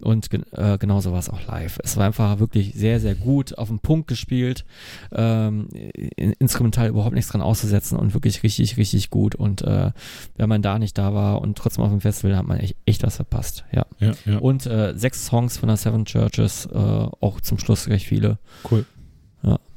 Und 0.00 0.30
gen 0.30 0.44
äh, 0.52 0.78
genauso 0.78 1.12
war 1.12 1.18
es 1.18 1.28
auch 1.28 1.46
live. 1.46 1.78
Es 1.82 1.96
war 1.96 2.06
einfach 2.06 2.38
wirklich 2.38 2.74
sehr, 2.74 3.00
sehr 3.00 3.14
gut 3.14 3.58
auf 3.58 3.68
den 3.68 3.78
Punkt 3.78 4.08
gespielt, 4.08 4.64
ähm, 5.12 5.68
in, 6.16 6.32
instrumental 6.32 6.88
überhaupt 6.88 7.14
nichts 7.14 7.30
dran 7.30 7.42
auszusetzen 7.42 7.98
und 7.98 8.14
wirklich 8.14 8.42
richtig, 8.42 8.76
richtig 8.76 9.10
gut. 9.10 9.34
Und 9.34 9.62
äh, 9.62 9.90
wenn 10.36 10.48
man 10.48 10.62
da 10.62 10.78
nicht 10.78 10.96
da 10.98 11.14
war 11.14 11.40
und 11.40 11.56
trotzdem 11.58 11.84
auf 11.84 11.90
dem 11.90 12.00
Festival, 12.00 12.36
hat 12.36 12.46
man 12.46 12.58
echt, 12.58 12.76
echt 12.86 13.02
was 13.02 13.16
verpasst. 13.16 13.64
Ja. 13.72 13.86
Ja, 14.00 14.12
ja. 14.24 14.38
Und 14.38 14.66
äh, 14.66 14.94
sechs 14.96 15.26
Songs 15.26 15.58
von 15.58 15.68
der 15.68 15.76
Seven 15.76 16.04
Churches, 16.04 16.66
äh, 16.66 16.78
auch 16.78 17.40
zum 17.40 17.58
Schluss 17.58 17.88
recht 17.88 18.06
viele. 18.06 18.38
Cool. 18.70 18.84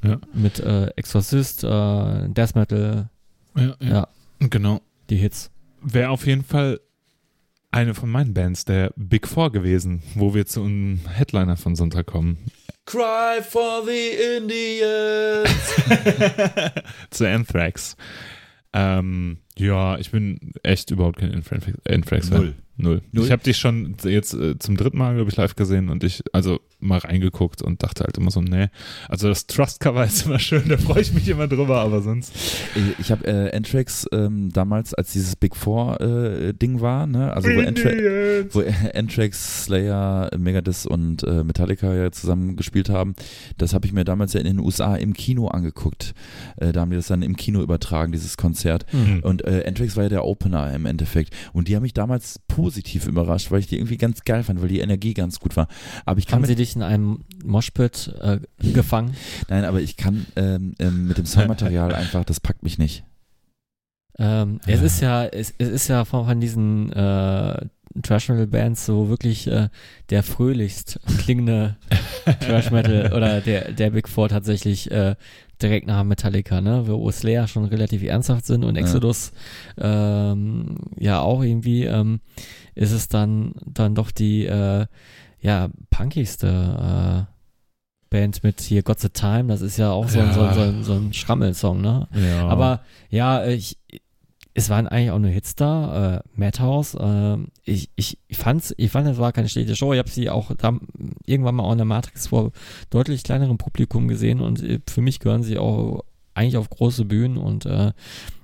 Ja. 0.02 0.20
Mit 0.32 0.60
äh, 0.60 0.86
Exorcist, 0.96 1.64
äh, 1.64 2.28
Death 2.28 2.54
Metal, 2.54 3.08
Ja, 3.56 3.74
ja. 3.80 3.88
Ja. 3.88 4.08
Genau. 4.40 4.80
die 5.10 5.16
Hits. 5.16 5.50
Wäre 5.82 6.10
auf 6.10 6.26
jeden 6.26 6.44
Fall 6.44 6.80
eine 7.70 7.94
von 7.94 8.08
meinen 8.10 8.32
Bands, 8.34 8.64
der 8.64 8.92
Big 8.96 9.26
Four 9.28 9.52
gewesen, 9.52 10.02
wo 10.14 10.34
wir 10.34 10.46
zu 10.46 10.62
einem 10.62 11.00
Headliner 11.08 11.56
von 11.56 11.76
Sonntag 11.76 12.06
kommen. 12.06 12.38
Cry 12.86 13.42
for 13.42 13.82
the 13.84 14.36
Indians. 14.38 15.50
zu 17.10 17.28
Anthrax. 17.28 17.96
Ähm, 18.72 19.38
ja, 19.58 19.98
ich 19.98 20.10
bin 20.10 20.52
echt 20.62 20.90
überhaupt 20.90 21.18
kein 21.18 21.32
Anthrax- 21.34 21.66
Anthrax. 21.88 22.30
Null. 22.30 22.54
Null. 22.78 23.02
Null? 23.12 23.24
Ich 23.24 23.32
habe 23.32 23.42
dich 23.42 23.56
schon 23.58 23.96
jetzt 24.04 24.32
äh, 24.34 24.58
zum 24.58 24.76
dritten 24.76 24.98
Mal, 24.98 25.14
glaube 25.16 25.30
ich, 25.30 25.36
live 25.36 25.56
gesehen 25.56 25.88
und 25.88 26.04
ich, 26.04 26.22
also 26.32 26.60
mal 26.80 26.98
reingeguckt 26.98 27.60
und 27.60 27.82
dachte 27.82 28.04
halt 28.04 28.16
immer 28.18 28.30
so, 28.30 28.40
nee. 28.40 28.68
Also 29.08 29.28
das 29.28 29.48
Trust-Cover 29.48 30.04
ist 30.06 30.26
immer 30.26 30.38
schön, 30.38 30.68
da 30.68 30.78
freue 30.78 31.02
ich 31.02 31.12
mich 31.12 31.28
immer 31.28 31.48
drüber, 31.48 31.80
aber 31.80 32.00
sonst. 32.02 32.32
Ich- 32.98 33.10
habe 33.10 33.26
äh, 33.26 33.56
Anthrax 33.56 34.06
ähm, 34.12 34.50
damals, 34.52 34.94
als 34.94 35.12
dieses 35.12 35.34
Big 35.34 35.56
Four 35.56 36.00
äh, 36.00 36.52
Ding 36.54 36.80
war, 36.80 37.06
ne? 37.06 37.32
Also 37.32 37.48
wo, 37.48 37.60
Indians. 37.60 38.54
wo 38.54 38.62
Anthrax, 38.94 39.64
Slayer, 39.64 40.30
Megadeth 40.38 40.86
und 40.86 41.22
äh, 41.24 41.42
Metallica 41.42 41.94
ja 41.94 42.12
zusammen 42.12 42.54
gespielt 42.56 42.90
haben, 42.90 43.14
das 43.56 43.74
habe 43.74 43.86
ich 43.86 43.92
mir 43.92 44.04
damals 44.04 44.34
ja 44.34 44.40
in 44.40 44.46
den 44.46 44.58
USA 44.60 44.94
im 44.96 45.14
Kino 45.14 45.48
angeguckt. 45.48 46.14
Äh, 46.58 46.72
da 46.72 46.82
haben 46.82 46.90
die 46.90 46.96
das 46.96 47.08
dann 47.08 47.22
im 47.22 47.36
Kino 47.36 47.62
übertragen, 47.62 48.12
dieses 48.12 48.36
Konzert. 48.36 48.84
Mhm. 48.92 49.20
Und 49.22 49.44
äh, 49.44 49.64
Anthrax 49.66 49.96
war 49.96 50.04
ja 50.04 50.08
der 50.10 50.24
Opener 50.24 50.72
im 50.74 50.86
Endeffekt. 50.86 51.34
Und 51.52 51.66
die 51.68 51.74
haben 51.74 51.82
mich 51.82 51.94
damals 51.94 52.38
positiv 52.68 53.06
überrascht, 53.06 53.50
weil 53.50 53.60
ich 53.60 53.66
die 53.66 53.76
irgendwie 53.76 53.96
ganz 53.96 54.24
geil 54.24 54.42
fand, 54.42 54.60
weil 54.60 54.68
die 54.68 54.80
Energie 54.80 55.14
ganz 55.14 55.40
gut 55.40 55.56
war. 55.56 55.68
Aber 56.04 56.18
ich 56.18 56.26
kann 56.26 56.40
Haben 56.40 56.46
sie 56.46 56.54
dich 56.54 56.76
in 56.76 56.82
einem 56.82 57.24
Moshpit 57.42 58.14
äh, 58.20 58.40
gefangen? 58.58 59.14
nein, 59.48 59.64
aber 59.64 59.80
ich 59.80 59.96
kann 59.96 60.26
ähm, 60.36 60.74
ähm, 60.78 61.08
mit 61.08 61.16
dem 61.16 61.24
Songmaterial 61.24 61.94
einfach, 62.02 62.24
das 62.24 62.40
packt 62.40 62.62
mich 62.62 62.76
nicht. 62.76 63.04
Ähm, 64.18 64.60
Es 64.66 64.82
ist 64.82 65.00
ja, 65.00 65.24
es, 65.24 65.54
es 65.56 65.68
ist 65.68 65.88
ja 65.88 66.04
von, 66.04 66.26
von 66.26 66.40
diesen 66.40 66.92
äh, 66.92 67.66
Trash 68.02 68.28
Metal 68.28 68.46
Bands 68.46 68.84
so 68.84 69.08
wirklich 69.08 69.46
äh, 69.46 69.70
der 70.10 70.22
fröhlichst 70.22 71.00
klingende 71.20 71.76
Trash 72.40 72.70
Metal 72.70 73.14
oder 73.14 73.40
der 73.40 73.72
der 73.72 73.90
Big 73.90 74.08
Four 74.08 74.28
tatsächlich 74.28 74.90
äh, 74.90 75.14
direkt 75.62 75.86
nach 75.86 76.04
Metallica, 76.04 76.60
ne, 76.60 76.84
wo 76.86 77.10
Slayer 77.10 77.46
schon 77.48 77.64
relativ 77.64 78.02
ernsthaft 78.02 78.46
sind 78.46 78.64
und 78.64 78.76
Ja. 78.76 78.82
Exodus 78.82 79.32
ähm, 79.78 80.76
ja 80.98 81.20
auch 81.20 81.42
irgendwie 81.42 81.84
ähm, 81.84 82.20
ist 82.74 82.92
es 82.92 83.08
dann 83.08 83.52
dann 83.66 83.94
doch 83.94 84.10
die 84.10 84.46
äh, 84.46 84.86
ja 85.40 85.68
punkigste 85.90 87.26
äh, 87.28 87.34
Band 88.10 88.42
mit 88.42 88.60
hier 88.62 88.82
Got 88.82 89.00
the 89.00 89.10
Time, 89.10 89.48
das 89.48 89.60
ist 89.60 89.76
ja 89.76 89.90
auch 89.90 90.08
so, 90.08 90.18
ein 90.20 90.32
so, 90.32 90.40
ein- 90.42 90.54
so, 90.54 90.60
ein- 90.62 90.82
so 90.84 90.92
ein 90.94 91.12
Schrammelsong, 91.12 91.80
ne? 91.82 92.08
Ja. 92.14 92.48
Aber 92.48 92.80
ja, 93.10 93.44
ich, 93.46 93.76
es 94.58 94.70
waren 94.70 94.88
eigentlich 94.88 95.12
auch 95.12 95.20
nur 95.20 95.30
Hits 95.30 95.54
da. 95.54 96.16
Äh, 96.16 96.20
Madhouse, 96.34 96.94
äh, 96.94 97.36
ich, 97.62 97.90
ich, 97.94 98.18
fand's, 98.32 98.74
ich 98.76 98.90
fand, 98.90 99.06
es 99.06 99.16
war 99.16 99.32
keine 99.32 99.48
schlechte 99.48 99.76
Show. 99.76 99.92
Ich 99.92 100.00
habe 100.00 100.10
sie 100.10 100.28
auch 100.30 100.52
da, 100.56 100.76
irgendwann 101.26 101.54
mal 101.54 101.62
auch 101.62 101.72
in 101.72 101.78
der 101.78 101.84
Matrix 101.84 102.26
vor 102.26 102.50
deutlich 102.90 103.22
kleinerem 103.22 103.56
Publikum 103.56 104.08
gesehen 104.08 104.40
und 104.40 104.60
äh, 104.64 104.80
für 104.88 105.00
mich 105.00 105.20
gehören 105.20 105.44
sie 105.44 105.58
auch 105.58 106.02
eigentlich 106.34 106.56
auf 106.56 106.70
große 106.70 107.04
Bühnen 107.04 107.36
und 107.36 107.66
äh, 107.66 107.92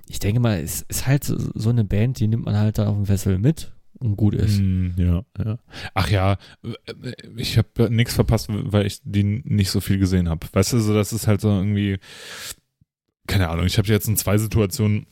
ich 0.07 0.19
denke 0.19 0.39
mal, 0.39 0.59
es 0.61 0.83
ist 0.83 1.05
halt 1.05 1.25
so 1.25 1.35
so 1.53 1.69
eine 1.69 1.83
Band, 1.83 2.19
die 2.19 2.27
nimmt 2.29 2.45
man 2.45 2.57
halt 2.57 2.77
da 2.77 2.87
auf 2.87 2.95
dem 2.95 3.05
Festival 3.07 3.39
mit 3.39 3.73
und 3.99 4.15
gut 4.15 4.35
ist. 4.35 4.59
Mm, 4.59 4.91
Ja, 4.95 5.23
ja. 5.43 5.59
Ach 5.95 6.09
ja, 6.09 6.37
äh, 6.63 7.11
ich 7.35 7.57
habe 7.57 7.89
nichts 7.89 8.13
verpasst, 8.13 8.47
weil 8.49 8.85
ich 8.85 9.01
die 9.03 9.23
nicht 9.43 9.69
so 9.69 9.81
viel 9.81 9.97
gesehen 9.99 10.29
habe. 10.29 10.47
Weißt 10.49 10.71
du, 10.71 10.79
so 10.79 10.93
das 10.93 11.11
ist 11.11 11.27
halt 11.27 11.41
so 11.41 11.49
irgendwie, 11.49 11.97
keine 13.27 13.49
Ahnung, 13.49 13.65
ich 13.65 13.77
habe 13.77 13.89
jetzt 13.89 14.07
in 14.07 14.15
zwei 14.15 14.37
Situationen 14.37 15.07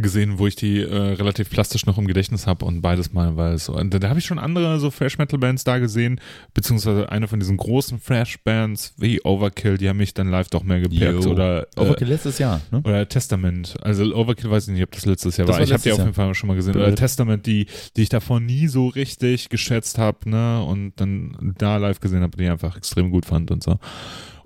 gesehen, 0.00 0.38
wo 0.38 0.46
ich 0.46 0.56
die 0.56 0.80
äh, 0.80 0.94
relativ 0.94 1.50
plastisch 1.50 1.86
noch 1.86 1.98
im 1.98 2.06
Gedächtnis 2.06 2.46
habe 2.46 2.64
und 2.64 2.80
beides 2.80 3.12
mal, 3.12 3.36
weil 3.36 3.54
es 3.54 3.66
so, 3.66 3.74
da, 3.74 3.98
da 3.98 4.08
habe 4.08 4.18
ich 4.18 4.24
schon 4.24 4.38
andere 4.38 4.80
so 4.80 4.90
Thrash 4.90 5.18
Metal 5.18 5.38
Bands 5.38 5.64
da 5.64 5.78
gesehen, 5.78 6.20
beziehungsweise 6.54 7.10
eine 7.10 7.28
von 7.28 7.40
diesen 7.40 7.56
großen 7.56 8.02
Thrash 8.02 8.38
Bands 8.42 8.94
wie 8.96 9.20
Overkill, 9.22 9.78
die 9.78 9.88
haben 9.88 9.98
mich 9.98 10.14
dann 10.14 10.28
live 10.28 10.48
doch 10.48 10.62
mehr 10.62 10.80
gepackt 10.80 11.26
oder 11.26 11.66
äh, 11.76 11.80
Overkill 11.80 12.08
letztes 12.08 12.38
Jahr, 12.38 12.60
ne? 12.70 12.80
oder 12.84 13.08
Testament. 13.08 13.76
Also 13.82 14.04
Overkill 14.14 14.50
weiß 14.50 14.68
ich 14.68 14.74
nicht, 14.74 14.82
ob 14.82 14.92
das 14.92 15.04
letztes 15.04 15.36
Jahr 15.36 15.46
Das 15.46 15.54
war. 15.54 15.60
war 15.60 15.66
Ich 15.66 15.72
habe 15.72 15.82
die 15.82 15.92
auf 15.92 15.98
jeden 15.98 16.14
Fall 16.14 16.34
schon 16.34 16.48
mal 16.48 16.54
gesehen. 16.56 16.76
Oder 16.76 16.86
Blöd. 16.86 16.98
Testament, 16.98 17.46
die, 17.46 17.66
die 17.96 18.02
ich 18.02 18.08
davor 18.08 18.40
nie 18.40 18.68
so 18.68 18.88
richtig 18.88 19.48
geschätzt 19.48 19.98
habe, 19.98 20.30
ne? 20.30 20.62
Und 20.64 20.92
dann 20.96 21.54
da 21.58 21.76
live 21.76 22.00
gesehen 22.00 22.22
habe, 22.22 22.36
die 22.36 22.44
ich 22.44 22.50
einfach 22.50 22.76
extrem 22.76 23.10
gut 23.10 23.26
fand 23.26 23.50
und 23.50 23.62
so. 23.62 23.78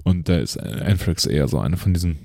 Und 0.02 0.28
da 0.28 0.38
ist 0.38 0.56
Anthrax 0.56 1.26
eher 1.26 1.48
so 1.48 1.58
eine 1.58 1.76
von 1.76 1.92
diesen 1.92 2.18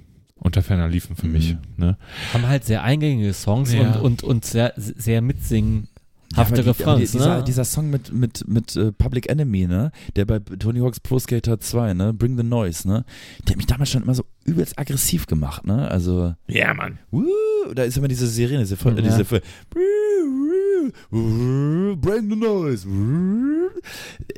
unter 0.43 0.61
ferner 0.63 0.88
Liefen 0.89 1.15
für 1.15 1.27
Mhm. 1.27 1.31
mich. 1.34 1.55
Ne? 1.77 1.97
Haben 2.34 2.47
halt 2.47 2.65
sehr 2.65 2.84
eingängige 2.84 3.31
Songs 3.34 3.72
Ja. 3.73 3.81
und, 3.81 3.95
und, 4.01 4.23
und 4.23 4.43
sehr, 4.45 4.73
sehr 4.76 5.22
mitsingen. 5.22 5.88
Ja, 6.32 6.38
Hafte 6.38 6.56
die- 6.56 6.62
aber 6.62 6.74
die- 6.74 6.84
Refrains, 6.84 7.12
dieser, 7.12 7.38
ne? 7.38 7.44
dieser 7.44 7.66
Song 7.66 7.90
mit, 7.90 8.14
mit, 8.14 8.48
mit 8.48 8.76
äh, 8.76 8.91
Public 8.91 9.30
Enemy, 9.30 9.68
ne? 9.68 9.91
Der 10.16 10.26
bei 10.26 10.40
Tony 10.40 10.80
Hawk's 10.80 10.99
Pro 10.99 11.20
Skater 11.20 11.60
2, 11.60 11.94
ne? 11.94 12.14
Bring 12.14 12.38
the 12.38 12.44
Noise, 12.44 12.88
ne? 12.88 13.03
Der 13.45 13.52
hat 13.53 13.58
mich 13.58 13.68
damals 13.68 13.90
schon 13.90 14.03
immer 14.03 14.16
so 14.16 14.24
übelst 14.45 14.78
aggressiv 14.80 15.28
gemacht, 15.28 15.66
ne? 15.66 15.90
Also, 15.90 16.34
Ja, 16.48 16.74
Mann. 16.74 16.99
wuh, 17.12 17.26
da 17.76 17.84
ist 17.84 17.98
immer 17.98 18.08
diese 18.08 18.28
Sirene, 18.28 18.60
diese, 18.60 18.76
Ja. 18.84 18.91
diese 18.91 19.26
Bring 21.12 22.30
the 22.30 22.36
Noise. 22.36 22.88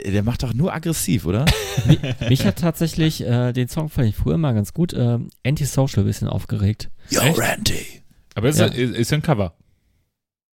Der 0.05 0.23
macht 0.23 0.43
doch 0.43 0.53
nur 0.53 0.73
aggressiv, 0.73 1.25
oder? 1.25 1.45
Mi- 1.87 2.29
Mich 2.29 2.45
hat 2.45 2.59
tatsächlich 2.59 3.21
äh, 3.25 3.53
den 3.53 3.67
Song 3.67 3.89
fand 3.89 4.07
ich 4.09 4.15
früher 4.15 4.37
mal 4.37 4.53
ganz 4.53 4.73
gut. 4.73 4.93
Äh, 4.93 5.19
Antisocial 5.45 6.03
ein 6.03 6.07
bisschen 6.07 6.27
aufgeregt. 6.27 6.89
Yo, 7.09 7.21
Echt? 7.21 7.39
Randy. 7.39 7.85
Aber 8.35 8.49
es 8.49 8.57
Ja. 8.57 8.65
ist, 8.65 8.95
ist 8.95 9.11
ja 9.11 9.17
ein 9.17 9.21
Cover 9.21 9.53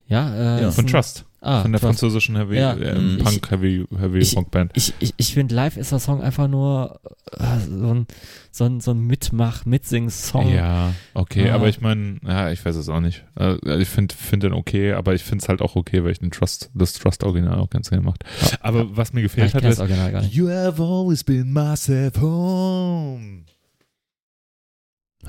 Ja, 0.08 0.58
äh, 0.58 0.62
Ja. 0.64 0.72
von 0.72 0.86
Trust, 0.86 1.26
Ah, 1.40 1.62
von 1.62 1.72
der 1.72 1.80
Trust. 1.82 2.00
französischen 2.00 2.36
Heavy, 2.36 2.58
Ja. 2.58 2.74
äh, 2.74 3.00
Mhm. 3.00 3.18
Punk 3.20 3.50
Heavy, 3.52 3.86
Heavy 3.98 4.20
Ich- 4.20 4.36
Rock 4.36 4.52
Band. 4.52 4.72
Ich, 4.76 4.94
ich, 5.00 5.14
ich 5.18 5.34
finde, 5.34 5.56
live 5.56 5.78
ist 5.78 5.92
der 5.92 6.00
Song 6.00 6.22
einfach 6.22 6.48
nur 6.48 7.00
äh, 7.32 7.58
so 7.68 7.94
ein, 7.94 8.08
so 8.52 8.66
ein, 8.66 8.80
so 8.82 8.92
ein 8.92 9.00
Mitmach-, 9.08 9.66
Mitsing-Song. 9.66 10.54
Ja, 10.54 10.94
okay, 11.14 11.50
Ah. 11.50 11.56
aber 11.56 11.68
ich 11.70 11.82
meine, 11.82 12.18
ja, 12.28 12.52
ich 12.52 12.64
weiß 12.64 12.76
es 12.76 12.90
auch 12.90 13.00
nicht. 13.00 13.24
Äh, 13.40 13.56
Ich 13.82 13.88
finde 13.90 14.14
find 14.14 14.44
den 14.44 14.54
okay, 14.54 14.94
aber 14.94 15.14
ich 15.16 15.24
finde 15.24 15.42
es 15.42 15.50
halt 15.50 15.62
auch 15.62 15.76
okay, 15.76 16.04
weil 16.04 16.12
ich 16.12 16.20
den 16.20 16.32
Trust, 16.32 16.70
das 16.74 16.94
Trust-Original 16.94 17.58
auch 17.60 17.70
ganz 17.70 17.90
gerne 17.90 18.04
macht. 18.06 18.24
Aber 18.60 18.96
was 18.96 19.14
mir 19.14 19.22
Ja, 19.22 19.26
gefehlt 19.28 19.48
ich 19.48 19.54
hat, 19.56 19.64
ist. 19.64 20.34
You 20.34 20.50
have 20.50 20.82
always 20.84 21.24
been 21.24 21.52
my 21.52 21.76
safe 21.76 22.20
home. 22.22 23.46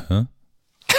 Hä? 0.08 0.24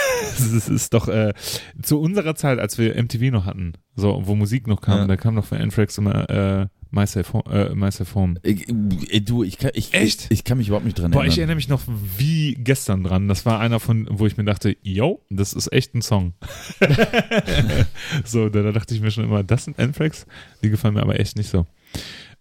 das 0.38 0.70
ist 0.70 0.94
doch 0.94 1.08
äh, 1.08 1.34
zu 1.82 2.00
unserer 2.00 2.36
Zeit, 2.36 2.60
als 2.60 2.78
wir 2.78 3.02
MTV 3.02 3.32
noch 3.32 3.46
hatten, 3.46 3.74
so 3.96 4.22
wo 4.26 4.36
Musik 4.36 4.68
noch 4.68 4.82
kam, 4.82 5.00
Ja. 5.00 5.08
da 5.08 5.18
kam 5.18 5.36
noch 5.36 5.46
von 5.46 5.58
Anthrax 5.58 5.98
immer 5.98 6.30
äh, 6.30 6.68
Myself, 6.92 7.34
äh, 7.50 7.76
Myself 7.76 8.16
Home. 8.16 8.36
Ich, 8.44 8.70
äh, 8.70 9.20
du, 9.20 9.44
ich 9.44 9.58
kann, 9.58 9.72
ich, 9.74 9.94
Echt? 9.94 10.26
Ich, 10.26 10.32
ich 10.32 10.44
kann 10.46 10.58
mich 10.58 10.68
überhaupt 10.68 10.86
nicht 10.86 10.98
dran 10.98 11.12
Boah, 11.12 11.22
ich 11.26 11.38
erinnern. 11.38 11.40
erinnere 11.40 11.56
mich 11.56 11.68
noch 11.68 11.82
wie 12.18 12.54
gestern 12.54 13.04
dran. 13.04 13.28
Das 13.28 13.46
war 13.46 13.60
einer 13.60 13.82
von, 13.82 14.08
wo 14.10 14.26
ich 14.28 14.38
mir 14.38 14.46
dachte, 14.46 14.78
yo, 14.82 15.22
das 15.30 15.52
ist 15.54 15.74
echt 15.74 15.94
ein 15.94 16.02
Song. 16.02 16.34
so, 18.24 18.50
da, 18.50 18.62
da 18.62 18.72
dachte 18.72 18.94
ich 18.96 19.02
mir 19.02 19.12
schon 19.12 19.26
immer, 19.26 19.44
das 19.44 19.66
sind 19.66 19.80
Anthrax. 19.80 20.26
Die 20.64 20.70
gefallen 20.70 20.94
mir 20.94 21.02
aber 21.02 21.20
echt 21.20 21.36
nicht 21.38 21.50
so. 21.50 21.66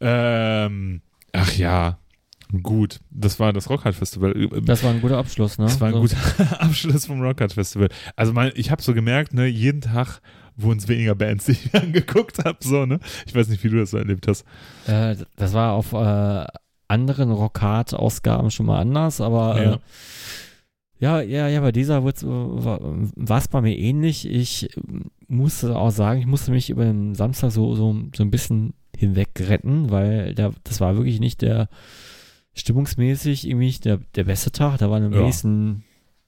Ähm, 0.01 1.01
ach 1.33 1.57
ja, 1.57 1.99
gut. 2.63 3.01
Das 3.11 3.41
war 3.41 3.53
das 3.53 3.69
Rockhard 3.71 3.95
Festival. 3.95 4.49
Das 4.65 4.83
war 4.83 4.91
ein 4.91 5.01
guter 5.01 5.19
Abschluss, 5.19 5.59
ne? 5.59 5.65
Das 5.65 5.81
war 5.81 5.89
ein 5.89 5.95
So. 5.95 6.01
guter 6.01 6.17
Abschluss 6.61 7.07
vom 7.07 7.21
Rockhard 7.21 7.53
Festival. 7.53 7.89
Also 8.17 8.33
mein, 8.33 8.53
ich 8.55 8.71
habe 8.71 8.83
so 8.83 8.95
gemerkt, 8.95 9.35
ne, 9.35 9.47
jeden 9.47 9.81
Tag 9.81 10.21
wurden 10.57 10.79
es 10.79 10.87
weniger 10.89 11.15
Bands, 11.15 11.47
die 11.47 11.53
ich 11.53 11.75
angeguckt 11.81 12.45
habe, 12.45 12.59
so, 12.61 12.87
ne? 12.87 13.01
Ich 13.27 13.35
weiß 13.35 13.49
nicht, 13.49 13.63
wie 13.65 13.69
du 13.71 13.79
das 13.79 13.91
so 13.91 13.99
erlebt 13.99 14.29
hast. 14.29 14.45
Äh, 14.87 15.17
das 15.37 15.53
war 15.53 15.73
auf 15.73 15.93
äh, 15.93 16.47
anderen 16.89 17.31
Rockhard-Ausgaben 17.33 18.51
schon 18.51 18.67
mal 18.67 18.79
anders, 18.81 19.21
aber 19.21 19.61
äh, 19.61 19.79
ja, 21.01 21.21
ja, 21.21 21.49
ja, 21.49 21.61
bei 21.61 21.73
dieser 21.73 22.05
war 22.05 23.39
es 23.39 23.49
bei 23.49 23.61
mir 23.61 23.77
ähnlich. 23.77 24.29
Ich 24.29 24.77
äh, 24.77 24.81
musste 25.27 25.77
auch 25.77 25.91
sagen, 25.91 26.21
ich 26.21 26.27
musste 26.27 26.51
mich 26.53 26.71
über 26.71 26.85
den 26.85 27.15
Samstag 27.15 27.51
so, 27.51 27.75
so, 27.75 27.97
so 28.15 28.23
ein 28.23 28.31
bisschen 28.31 28.75
hinweg 28.97 29.31
retten, 29.41 29.91
weil 29.91 30.35
der, 30.35 30.53
das 30.63 30.81
war 30.81 30.97
wirklich 30.97 31.19
nicht 31.19 31.43
der 31.43 31.69
stimmungsmäßig 32.55 33.47
irgendwie 33.49 33.67
nicht 33.67 33.85
der, 33.85 33.99
der 34.15 34.25
beste 34.25 34.53
Tag. 34.53 34.79
Da 34.79 34.91
waren 34.91 35.05
am 35.05 35.13
Ja. 35.13 35.21
wenigsten 35.21 35.85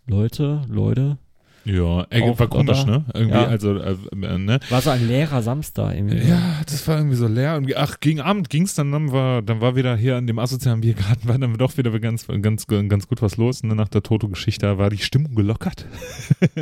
Leute, 0.07 0.63
Leute. 0.69 1.19
Ja, 1.65 2.07
Auf 2.23 2.39
war 2.39 2.47
komisch, 2.47 2.85
oder? 2.85 2.99
ne? 2.99 3.05
Irgendwie, 3.13 3.35
Ja. 3.39 3.47
also, 3.49 3.77
äh, 3.77 3.97
äh, 4.13 4.39
ne? 4.39 4.61
War 4.71 4.81
so 4.83 4.91
ein 4.91 5.05
leerer 5.05 5.43
Samstag 5.43 5.97
irgendwie. 5.97 6.19
Ja, 6.19 6.61
das 6.65 6.87
war 6.87 6.99
irgendwie 6.99 7.17
so 7.17 7.27
leer. 7.27 7.57
Und 7.57 7.75
ach, 7.77 7.99
gegen 7.99 8.21
Abend 8.21 8.51
ging 8.51 8.63
es 8.63 8.75
dann, 8.77 8.93
dann 8.93 9.11
war, 9.11 9.43
dann 9.43 9.61
war 9.61 9.75
wieder 9.75 9.97
hier 9.97 10.17
an 10.17 10.29
dem 10.29 10.39
asozialen 10.39 10.83
Biergarten, 10.83 11.29
war 11.29 11.37
dann 11.37 11.55
doch 11.59 11.77
wieder 11.77 11.91
ganz, 11.99 12.29
ganz, 12.41 12.69
ganz 12.69 13.09
gut 13.09 13.21
was 13.21 13.37
los. 13.37 13.65
Ne? 13.65 13.75
Nach 13.75 13.89
der 13.89 14.05
Toto-Geschichte 14.05 14.79
war 14.79 14.91
die 14.91 14.99
Stimmung 14.99 15.35
gelockert. 15.35 15.87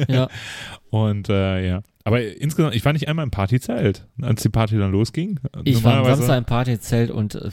Ja. 0.09 0.29
Und 0.91 1.29
äh, 1.29 1.67
ja. 1.69 1.83
Aber 2.05 2.23
insgesamt, 2.23 2.75
ich 2.75 2.83
war 2.87 2.95
nicht 2.95 3.07
einmal 3.07 3.25
im 3.25 3.31
Partyzelt, 3.31 4.07
als 4.23 4.41
die 4.41 4.49
Party 4.49 4.79
dann 4.79 4.91
losging. 4.93 5.39
Ich 5.65 5.85
war 5.85 5.97
am 5.99 6.05
Samstag 6.07 6.39
im 6.39 6.45
Partyzelt 6.45 7.11
und 7.11 7.35
äh, 7.35 7.51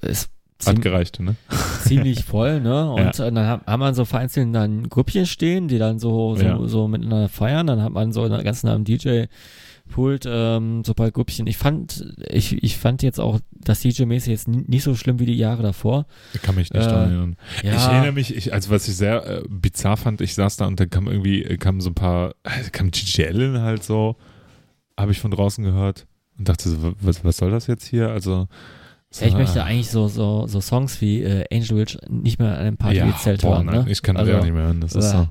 es 0.00 0.30
Hat 0.66 0.82
gereicht, 0.82 1.20
ne? 1.20 1.36
ziemlich 1.84 2.24
voll, 2.24 2.60
ne? 2.60 2.90
Und 2.92 3.18
äh, 3.20 3.32
dann 3.32 3.38
haben 3.64 3.80
wir 3.80 3.94
so 3.94 4.04
vereinzelt 4.04 4.54
dann 4.54 4.88
Grüppchen 4.88 5.26
stehen, 5.26 5.68
die 5.68 5.78
dann 5.78 5.98
so, 5.98 6.34
so, 6.34 6.42
Ja. 6.44 6.58
so 6.66 6.88
miteinander 6.88 7.28
feiern. 7.28 7.66
Dann 7.68 7.80
hat 7.82 7.92
man 7.92 8.12
so 8.12 8.24
in 8.24 8.32
der 8.32 8.42
ganzen 8.42 8.68
am 8.68 8.84
DJ-Pult 8.84 10.24
ähm, 10.26 10.82
so 10.84 10.92
ein 10.92 10.94
paar 10.96 11.10
Grüppchen. 11.10 11.46
Ich 11.46 11.56
fand, 11.56 12.14
ich, 12.28 12.62
ich 12.62 12.76
fand 12.76 13.02
jetzt 13.02 13.20
auch 13.20 13.38
das 13.52 13.82
DJ-mäßig 13.84 14.28
jetzt 14.30 14.48
ni- 14.48 14.64
nicht 14.66 14.82
so 14.82 14.94
schlimm 14.94 15.18
wie 15.18 15.26
die 15.26 15.36
Jahre 15.36 15.62
davor. 15.62 16.06
Ich 16.34 16.42
kann 16.42 16.54
mich 16.56 16.72
nicht 16.72 16.82
Äh, 16.84 16.88
daran 16.88 17.08
erinnern. 17.10 17.36
Ja, 17.62 17.74
Ich 17.76 17.82
erinnere 17.86 18.12
mich, 18.12 18.34
ich, 18.36 18.52
also 18.52 18.70
was 18.70 18.88
ich 18.88 18.96
sehr 18.96 19.26
äh, 19.26 19.42
bizarr 19.48 19.96
fand, 19.96 20.20
ich 20.20 20.34
saß 20.34 20.56
da 20.56 20.66
und 20.66 20.80
dann 20.80 20.90
kam 20.90 21.06
irgendwie, 21.06 21.42
kamen 21.58 21.80
so 21.80 21.90
ein 21.90 21.94
paar, 21.94 22.30
äh, 22.44 22.68
kam 22.72 22.90
Gigi 22.90 23.24
Allen 23.24 23.60
halt 23.60 23.82
so, 23.84 24.16
habe 24.98 25.12
ich 25.12 25.20
von 25.20 25.30
draußen 25.30 25.62
gehört 25.64 26.06
und 26.38 26.48
dachte 26.48 26.68
so, 26.68 26.94
was, 27.00 27.24
was 27.24 27.36
soll 27.36 27.50
das 27.50 27.66
jetzt 27.68 27.86
hier? 27.86 28.10
Also, 28.10 28.48
ja, 29.14 29.26
ich 29.26 29.32
war- 29.32 29.40
möchte 29.40 29.64
eigentlich 29.64 29.90
so, 29.90 30.08
so, 30.08 30.46
so 30.46 30.60
Songs 30.60 31.00
wie 31.00 31.22
äh, 31.22 31.44
Angel 31.52 31.76
Witch 31.78 31.98
nicht 32.08 32.38
mehr 32.38 32.52
an 32.52 32.58
einem 32.66 32.76
Partyzelt 32.76 33.42
boah, 33.42 33.56
hören. 33.56 33.66
nein, 33.66 33.84
Ne? 33.84 33.90
Ich 33.90 34.02
kann 34.02 34.14
das 34.16 34.20
Also, 34.22 34.32
ja 34.32 34.38
auch 34.40 34.44
nicht 34.44 34.54
mehr 34.54 34.64
hören. 34.64 34.80
Das 34.80 34.94
ist 34.94 35.10
so. 35.10 35.28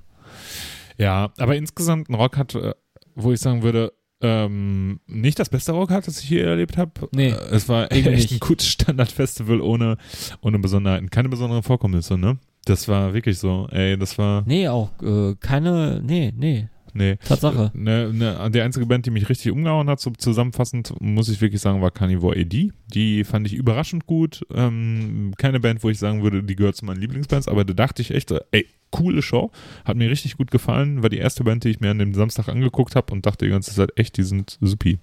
Ja, 0.97 1.31
aber 1.37 1.55
insgesamt 1.55 2.09
ein 2.09 2.15
Rock 2.15 2.37
hat, 2.37 2.55
äh, 2.55 2.73
wo 3.15 3.31
ich 3.31 3.39
sagen 3.39 3.61
würde, 3.63 3.93
ähm, 4.21 4.99
nicht 5.05 5.37
das 5.37 5.49
beste 5.49 5.73
Rock 5.73 5.91
hat, 5.91 6.07
das 6.07 6.19
ich 6.21 6.27
hier 6.27 6.45
erlebt 6.47 6.75
habe. 6.77 6.91
Nee, 7.11 7.29
Äh, 7.29 7.33
es 7.51 7.69
war 7.69 7.91
echt 7.91 8.07
ein 8.07 8.15
nicht. 8.15 8.39
gutes 8.39 8.67
Standardfestival 8.67 9.61
ohne, 9.61 9.97
ohne 10.41 10.57
Besonderheiten. 10.57 11.11
Keine 11.11 11.29
besonderen 11.29 11.61
Vorkommnisse, 11.61 12.17
ne? 12.17 12.39
Das 12.65 12.87
war 12.87 13.13
wirklich 13.13 13.37
so, 13.37 13.67
ey, 13.71 13.95
das 13.97 14.17
war, 14.17 14.43
Nee, 14.47 14.67
auch 14.69 14.89
äh, 15.03 15.35
keine, 15.39 16.01
nee, 16.03 16.33
nee, 16.35 16.67
nee. 16.97 17.17
Tatsache. 17.17 17.71
Ne, 17.73 18.11
ne, 18.13 18.49
die 18.51 18.61
einzige 18.61 18.85
Band, 18.85 19.05
die 19.05 19.11
mich 19.11 19.29
richtig 19.29 19.51
umgehauen 19.51 19.89
hat, 19.89 19.99
so 19.99 20.11
zusammenfassend, 20.11 20.93
muss 20.99 21.29
ich 21.29 21.39
wirklich 21.39 21.61
sagen, 21.61 21.81
war 21.81 21.91
Carnivore 21.91 22.37
AD. 22.37 22.71
Die 22.93 23.23
fand 23.23 23.47
ich 23.47 23.53
überraschend 23.53 24.05
gut. 24.05 24.45
Ähm, 24.53 25.33
keine 25.37 25.59
Band, 25.59 25.83
wo 25.83 25.89
ich 25.89 25.99
sagen 25.99 26.23
würde, 26.23 26.43
die 26.43 26.55
gehört 26.55 26.75
zu 26.75 26.85
meinen 26.85 26.99
Lieblingsbands, 26.99 27.47
aber 27.47 27.63
da 27.63 27.73
dachte 27.73 28.01
ich 28.01 28.11
echt, 28.11 28.33
ey, 28.51 28.67
coole 28.91 29.21
Show. 29.21 29.51
Hat 29.85 29.97
mir 29.97 30.09
richtig 30.09 30.37
gut 30.37 30.51
gefallen. 30.51 31.03
War 31.03 31.09
die 31.09 31.17
erste 31.17 31.43
Band, 31.43 31.63
die 31.63 31.69
ich 31.69 31.79
mir 31.79 31.91
an 31.91 31.99
dem 31.99 32.13
Samstag 32.13 32.49
angeguckt 32.49 32.95
habe 32.95 33.13
und 33.13 33.25
dachte 33.25 33.45
die 33.45 33.51
ganze 33.51 33.73
Zeit, 33.73 33.91
echt, 33.95 34.17
die 34.17 34.23
sind 34.23 34.57
supi. 34.61 34.99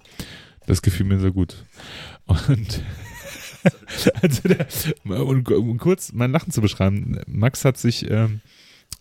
Das 0.67 0.81
gefiel 0.81 1.05
mir 1.05 1.19
sehr 1.19 1.31
gut. 1.31 1.65
Und 2.25 2.83
also 4.21 4.47
der, 4.47 4.67
und, 5.03 5.49
um 5.51 5.77
kurz 5.77 6.11
mein 6.13 6.31
Lachen 6.31 6.51
zu 6.51 6.61
beschreiben, 6.61 7.19
Max 7.27 7.65
hat 7.65 7.77
sich 7.77 8.09
ähm, 8.09 8.41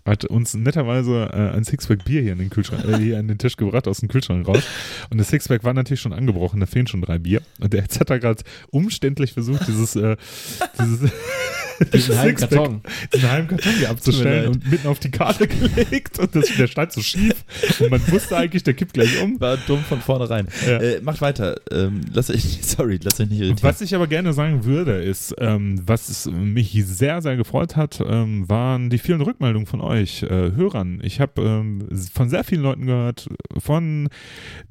hat 0.04 0.24
uns 0.24 0.54
netterweise 0.54 1.30
äh, 1.32 1.56
ein 1.56 1.64
Sixpack 1.64 2.04
Bier 2.04 2.22
hier 2.22 2.32
in 2.32 2.38
den 2.38 2.50
Kühlschrank, 2.50 2.84
äh, 2.84 2.98
hier 2.98 3.18
an 3.18 3.28
den 3.28 3.38
Tisch 3.38 3.56
gebracht, 3.56 3.88
aus 3.88 4.00
dem 4.00 4.08
Kühlschrank 4.08 4.46
raus. 4.46 4.62
Und 5.10 5.18
das 5.18 5.28
Sixpack 5.28 5.64
war 5.64 5.72
natürlich 5.72 6.00
schon 6.00 6.12
angebrochen, 6.12 6.60
da 6.60 6.66
fehlen 6.66 6.86
schon 6.86 7.00
drei 7.00 7.18
Bier. 7.18 7.40
Und 7.60 7.72
der 7.72 7.82
jetzt 7.82 7.98
hat 8.00 8.10
da 8.10 8.18
gerade 8.18 8.42
umständlich 8.70 9.32
versucht, 9.32 9.66
dieses, 9.66 9.96
äh, 9.96 10.16
dieses 10.80 11.10
diesen 11.92 12.18
halben 12.18 12.36
Karton. 12.36 12.80
diesen 13.12 13.30
halben 13.30 13.48
Karton 13.48 13.72
hier 13.78 13.90
abzustellen 13.90 14.48
und 14.48 14.70
mitten 14.70 14.86
auf 14.86 14.98
die 14.98 15.10
Karte 15.10 15.48
gelegt. 15.48 16.18
Und 16.18 16.34
das, 16.34 16.54
der 16.56 16.66
stand 16.66 16.92
so 16.92 17.00
schief. 17.00 17.44
Und 17.80 17.90
man 17.90 18.00
wusste 18.12 18.36
eigentlich, 18.36 18.62
der 18.62 18.74
kippt 18.74 18.94
gleich 18.94 19.20
um. 19.22 19.40
War 19.40 19.56
dumm 19.56 19.80
von 19.80 20.00
vornherein. 20.00 20.48
Ja. 20.66 20.78
Äh, 20.78 21.00
macht 21.00 21.20
weiter. 21.20 21.56
Ähm, 21.70 22.02
lass 22.12 22.30
euch, 22.30 22.58
sorry, 22.62 22.98
lass 23.02 23.20
euch 23.20 23.28
nicht 23.28 23.40
irritieren. 23.40 23.62
Was 23.62 23.80
ich 23.80 23.94
aber 23.94 24.06
gerne 24.06 24.32
sagen 24.32 24.64
würde, 24.64 25.02
ist, 25.02 25.34
ähm, 25.38 25.80
was 25.84 26.26
mich 26.26 26.80
sehr, 26.86 27.22
sehr 27.22 27.36
gefreut 27.36 27.76
hat, 27.76 28.00
ähm, 28.06 28.48
waren 28.48 28.90
die 28.90 28.98
vielen 28.98 29.20
Rückmeldungen 29.20 29.66
von 29.66 29.80
euch, 29.80 29.93
äh, 30.00 30.52
Hörern. 30.54 31.00
Ich 31.02 31.20
habe 31.20 31.42
ähm, 31.42 31.88
von 32.12 32.28
sehr 32.28 32.44
vielen 32.44 32.62
Leuten 32.62 32.86
gehört, 32.86 33.28
von 33.58 34.08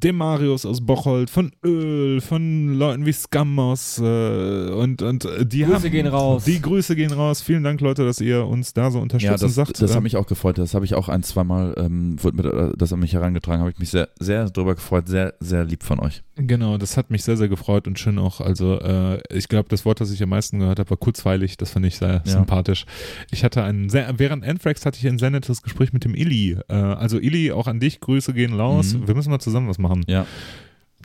dem 0.02 0.18
Marius 0.18 0.66
aus 0.66 0.86
Bocholt, 0.86 1.30
von 1.30 1.52
Öl, 1.64 2.22
von 2.22 2.76
Leuten 2.76 3.06
wie 3.06 3.14
Scamos 3.14 4.00
äh, 4.00 4.70
und, 4.72 5.02
und 5.02 5.26
äh, 5.26 5.46
die 5.46 5.64
Grüße 5.64 5.76
haben, 5.76 5.92
gehen 5.92 6.08
raus. 6.08 6.44
Die 6.46 6.62
Grüße 6.62 6.96
gehen 6.96 7.12
raus. 7.12 7.42
Vielen 7.42 7.64
Dank, 7.64 7.82
Leute, 7.82 8.06
dass 8.06 8.20
ihr 8.22 8.46
uns 8.46 8.74
da 8.74 8.92
so 8.92 9.00
unterstützt 9.00 9.26
Ja, 9.26 9.34
und 9.34 9.42
das, 9.42 9.56
sagt. 9.56 9.82
das 9.82 9.92
äh, 9.92 9.96
hat 9.96 10.04
mich 10.04 10.18
auch 10.18 10.28
gefreut. 10.28 10.58
Das 10.58 10.74
habe 10.74 10.86
ich 10.86 10.96
auch 10.96 11.10
ein, 11.10 11.24
zweimal, 11.24 11.74
ähm, 11.78 12.22
wurde 12.22 12.38
mir 12.38 12.54
äh, 12.54 12.78
das 12.78 12.94
an 12.94 13.00
mich 13.00 13.14
herangetragen, 13.14 13.62
habe 13.62 13.72
ich 13.72 13.80
mich 13.80 13.92
sehr, 13.92 14.10
sehr 14.20 14.50
drüber 14.50 14.76
gefreut. 14.76 15.08
Sehr, 15.08 15.34
sehr 15.40 15.64
lieb 15.64 15.84
von 15.84 16.00
euch. 16.00 16.24
Genau, 16.36 16.80
das 16.80 16.98
hat 16.98 17.12
mich 17.12 17.24
sehr, 17.24 17.38
sehr 17.38 17.48
gefreut 17.48 17.88
und 17.88 18.00
schön 18.00 18.18
auch. 18.18 18.42
Also, 18.42 18.80
äh, 18.80 19.22
ich 19.32 19.48
glaube, 19.50 19.70
das 19.70 19.86
Wort, 19.86 20.02
das 20.02 20.10
ich 20.12 20.24
am 20.24 20.30
meisten 20.30 20.58
gehört 20.60 20.80
habe, 20.80 20.90
war 20.90 20.98
kurzweilig. 20.98 21.58
Das 21.58 21.70
fand 21.72 21.86
ich 21.86 21.98
sehr 21.98 22.24
Ja. 22.26 22.32
sympathisch. 22.32 22.86
Ich 23.32 23.44
hatte 23.44 23.64
einen 23.64 23.90
sehr, 23.90 24.18
während 24.18 24.44
Anthrax 24.44 24.84
hatte 24.86 24.98
ich 24.98 25.08
ein 25.08 25.20
sehr 25.20 25.30
nettes 25.30 25.62
Gespräch 25.62 25.94
mit 25.94 26.06
dem 26.06 26.16
Illy. 26.16 26.58
Äh, 26.70 26.74
also, 26.74 27.20
Illy, 27.20 27.52
auch 27.52 27.68
an 27.68 27.80
dich, 27.80 28.00
Grüße 28.00 28.34
gehen 28.34 28.54
raus. 28.60 28.94
Mhm. 28.96 29.08
Wir 29.08 29.14
müssen 29.16 29.30
mal 29.30 29.40
zusammen 29.40 29.68
was 29.70 29.78
machen. 29.78 30.04
Ja. 30.08 30.26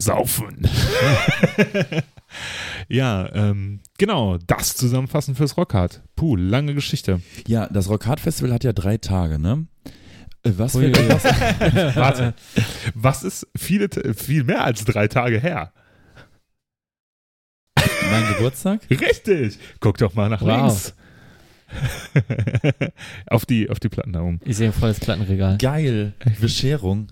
Saufen. 0.00 0.66
ja, 2.88 3.28
ähm, 3.34 3.80
genau, 3.98 4.38
das 4.46 4.76
zusammenfassen 4.76 5.34
fürs 5.34 5.56
Rockhard. 5.56 6.02
Puh, 6.16 6.36
lange 6.36 6.74
Geschichte. 6.74 7.20
Ja, 7.46 7.66
das 7.66 7.88
Rock 7.88 8.06
Hard 8.06 8.20
Festival 8.20 8.52
hat 8.52 8.64
ja 8.64 8.72
drei 8.72 8.96
Tage, 8.98 9.38
ne? 9.38 9.66
Äh, 10.44 10.50
Was 10.56 10.74
Ui, 10.74 10.90
dir 10.92 11.08
was? 11.08 11.24
Warte, 11.96 12.34
was 12.94 13.22
ist 13.24 13.46
viele, 13.56 13.88
viel 14.14 14.44
mehr 14.44 14.64
als 14.64 14.84
drei 14.84 15.08
Tage 15.08 15.38
her? 15.40 15.72
Mein 18.10 18.26
Geburtstag? 18.34 18.80
Richtig. 18.90 19.58
Guck 19.80 19.98
doch 19.98 20.14
mal 20.14 20.28
nach 20.28 20.40
Wow. 20.42 20.48
links. 20.62 20.94
auf 23.26 23.44
die, 23.44 23.68
auf 23.68 23.78
die 23.78 23.90
Platten 23.90 24.14
da 24.14 24.22
oben. 24.22 24.40
Ich 24.46 24.56
sehe 24.56 24.68
ein 24.68 24.72
volles 24.72 25.00
Plattenregal. 25.00 25.58
Geil. 25.58 26.14
Bescherung. 26.40 27.08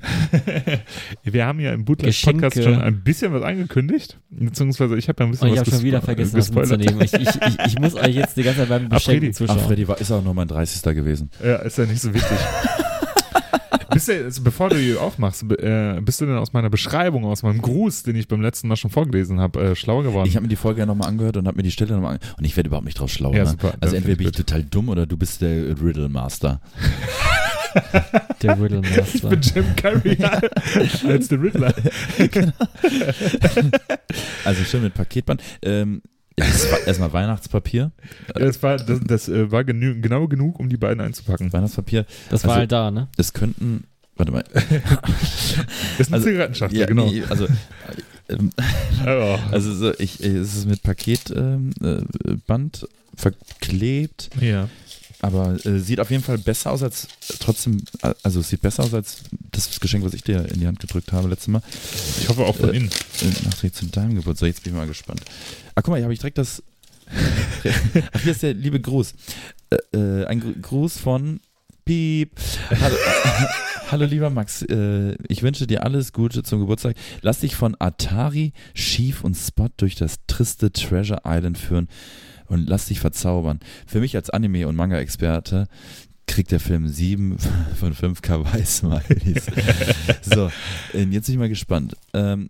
Wir 1.24 1.44
haben 1.44 1.60
ja 1.60 1.74
im 1.74 1.84
Bootleg-Podcast 1.84 2.62
schon 2.62 2.80
ein 2.80 3.02
bisschen 3.02 3.34
was 3.34 3.42
angekündigt, 3.42 4.18
beziehungsweise 4.30 4.96
ich 4.96 5.10
habe 5.10 5.22
ja 5.22 5.26
ein 5.26 5.32
bisschen 5.32 5.48
Und 5.48 5.54
ich 5.54 5.60
was 5.60 5.66
habe 5.66 5.76
schon 5.76 5.84
wieder 5.84 6.00
vergessen, 6.00 6.38
was 6.38 6.50
mitzunehmen. 6.50 7.02
Ich, 7.02 7.12
ich, 7.12 7.28
ich, 7.28 7.66
ich 7.66 7.78
muss 7.78 7.94
euch 7.96 8.14
jetzt 8.14 8.38
die 8.38 8.44
ganze 8.44 8.60
Zeit 8.60 8.68
beim 8.70 8.88
Freddy. 8.88 8.94
Beschenken 8.96 9.30
Ach, 9.30 9.36
zuschauen. 9.36 9.58
Freddy 9.60 9.88
war, 9.88 10.00
ist 10.00 10.10
auch 10.10 10.24
noch 10.24 10.32
mein 10.32 10.48
30. 10.48 10.82
gewesen. 10.94 11.30
Ja, 11.44 11.56
ist 11.56 11.76
ja 11.76 11.84
nicht 11.84 12.00
so 12.00 12.14
wichtig. 12.14 12.38
Bist 13.96 14.08
du, 14.08 14.24
also 14.24 14.42
bevor 14.42 14.68
du 14.68 14.76
die 14.76 14.94
aufmachst, 14.96 15.44
äh, 15.50 16.00
bist 16.02 16.20
du 16.20 16.26
denn 16.26 16.36
aus 16.36 16.52
meiner 16.52 16.68
Beschreibung, 16.70 17.24
aus 17.24 17.42
meinem 17.42 17.62
Gruß, 17.62 18.02
den 18.02 18.16
ich 18.16 18.28
beim 18.28 18.42
letzten 18.42 18.68
Mal 18.68 18.76
schon 18.76 18.90
vorgelesen 18.90 19.40
habe, 19.40 19.60
äh, 19.70 19.74
schlauer 19.74 20.02
geworden? 20.02 20.28
Ich 20.28 20.36
habe 20.36 20.42
mir 20.42 20.48
die 20.50 20.56
Folge 20.56 20.80
ja 20.80 20.86
nochmal 20.86 21.08
angehört 21.08 21.36
und 21.38 21.46
habe 21.46 21.56
mir 21.56 21.62
die 21.62 21.70
Stelle 21.70 21.94
nochmal 21.94 22.14
angehört. 22.14 22.38
Und 22.38 22.44
ich 22.44 22.56
werde 22.56 22.68
überhaupt 22.68 22.84
nicht 22.84 22.98
draus 23.00 23.10
schlau. 23.10 23.32
Ja, 23.32 23.44
ne? 23.44 23.56
Also 23.80 23.94
Ja, 23.94 23.98
entweder 23.98 24.16
bin 24.16 24.26
ich 24.28 24.32
ich 24.32 24.44
total 24.44 24.62
dumm 24.64 24.88
oder 24.90 25.06
du 25.06 25.16
bist 25.16 25.40
der 25.40 25.80
Riddle 25.80 26.08
Master. 26.08 26.60
Der 28.42 28.58
Riddle 28.58 28.80
ich 28.82 28.96
Master. 28.96 29.28
bin 29.28 29.40
Jim 29.42 29.76
Carrey 29.76 30.16
als 31.06 31.28
der 31.28 31.42
Riddler. 31.42 31.74
Also 34.44 34.64
schön 34.64 34.82
mit 34.82 34.94
Paketband. 34.94 35.42
Ähm, 35.62 36.00
ja, 36.38 36.44
das 36.46 36.70
war 36.70 36.86
erstmal 36.86 37.12
Weihnachtspapier. 37.12 37.92
Das 38.34 38.62
war, 38.62 38.76
das, 38.76 39.00
das 39.06 39.28
äh, 39.28 39.50
war 39.50 39.64
genü 39.64 40.00
genau 40.00 40.28
genug, 40.28 40.58
um 40.60 40.68
die 40.68 40.76
beiden 40.76 41.00
einzupacken. 41.00 41.52
Weihnachtspapier. 41.52 42.04
Das 42.30 42.44
war 42.44 42.50
Also- 42.50 42.60
halt 42.60 42.72
da, 42.72 42.90
ne? 42.90 43.08
Es 43.16 43.32
könnten 43.32 43.84
Warte 44.18 44.32
mal. 44.32 44.44
Das 44.54 46.00
ist 46.00 46.06
eine 46.08 46.14
Also, 46.16 46.26
Zigarettenschachtel, 46.28 46.78
Ja, 46.80 46.86
genau. 46.86 47.10
nee, 47.10 47.22
also, 47.28 47.46
ähm, 48.30 48.50
Oh. 49.06 49.38
also 49.50 49.74
so, 49.74 49.92
ich, 49.98 50.22
äh, 50.24 50.28
es 50.38 50.54
ist 50.56 50.66
mit 50.66 50.82
Paketband 50.82 51.36
ähm, 51.82 52.04
äh, 52.24 52.34
Band 52.46 52.86
verklebt, 53.14 54.30
ja. 54.40 54.68
Aber 55.22 55.64
äh, 55.66 55.78
sieht 55.80 56.00
auf 56.00 56.10
jeden 56.10 56.22
Fall 56.22 56.38
besser 56.38 56.70
aus 56.72 56.82
als 56.82 57.04
äh, 57.04 57.34
trotzdem, 57.38 57.82
äh, 58.02 58.12
also 58.22 58.40
es 58.40 58.48
sieht 58.50 58.60
besser 58.62 58.84
aus 58.84 58.94
als 58.94 59.18
das 59.52 59.80
Geschenk, 59.80 60.04
was 60.04 60.14
ich 60.14 60.22
dir 60.22 60.44
in 60.52 60.60
die 60.60 60.66
Hand 60.66 60.80
gedrückt 60.80 61.12
habe 61.12 61.28
letztes 61.28 61.48
Mal. 61.48 61.62
Ich 62.20 62.28
hoffe 62.28 62.44
auch 62.44 62.56
von 62.56 62.70
Äh, 62.70 62.76
innen. 62.76 62.90
Äh, 63.22 63.44
Nachträglich 63.44 63.72
zu 63.74 63.86
deinem 63.86 64.14
Geburtstag. 64.14 64.48
Jetzt 64.48 64.62
bin 64.62 64.72
ich 64.72 64.78
mal 64.78 64.86
gespannt. 64.86 65.22
Ah, 65.74 65.82
guck 65.82 65.88
mal, 65.88 65.96
hier 65.96 66.04
habe 66.04 66.12
ich 66.14 66.20
direkt 66.20 66.38
das. 66.38 66.62
Ach, 68.12 68.20
hier 68.22 68.32
ist 68.32 68.42
der 68.42 68.54
liebe 68.54 68.80
Gruß. 68.80 69.14
Äh, 69.70 69.96
äh, 69.96 70.26
ein 70.26 70.40
Gru- 70.40 70.54
Gruß 70.60 70.98
von 70.98 71.40
Piep. 71.84 72.32
Hallo, 72.80 72.96
hallo 73.90 74.04
lieber 74.06 74.28
Max, 74.30 74.62
äh, 74.62 75.14
ich 75.28 75.42
wünsche 75.42 75.66
dir 75.68 75.84
alles 75.84 76.12
Gute 76.12 76.42
zum 76.42 76.58
Geburtstag. 76.60 76.96
Lass 77.22 77.40
dich 77.40 77.54
von 77.54 77.76
Atari, 77.78 78.52
Chief 78.74 79.22
und 79.22 79.34
Spot 79.36 79.68
durch 79.76 79.94
das 79.94 80.16
triste 80.26 80.72
Treasure 80.72 81.20
Island 81.24 81.58
führen 81.58 81.88
und 82.48 82.68
lass 82.68 82.86
dich 82.86 83.00
verzaubern. 83.00 83.60
Für 83.86 84.00
mich 84.00 84.16
als 84.16 84.30
Anime- 84.30 84.66
und 84.66 84.76
Manga-Experte 84.76 85.66
kriegt 86.26 86.50
der 86.50 86.60
Film 86.60 86.88
7 86.88 87.36
von 87.78 87.94
5 87.94 88.20
Kawaii-Smileys. 88.22 89.46
so, 90.22 90.50
äh, 90.92 91.02
jetzt 91.04 91.26
bin 91.26 91.34
ich 91.34 91.38
mal 91.38 91.48
gespannt. 91.48 91.96
Ähm, 92.14 92.48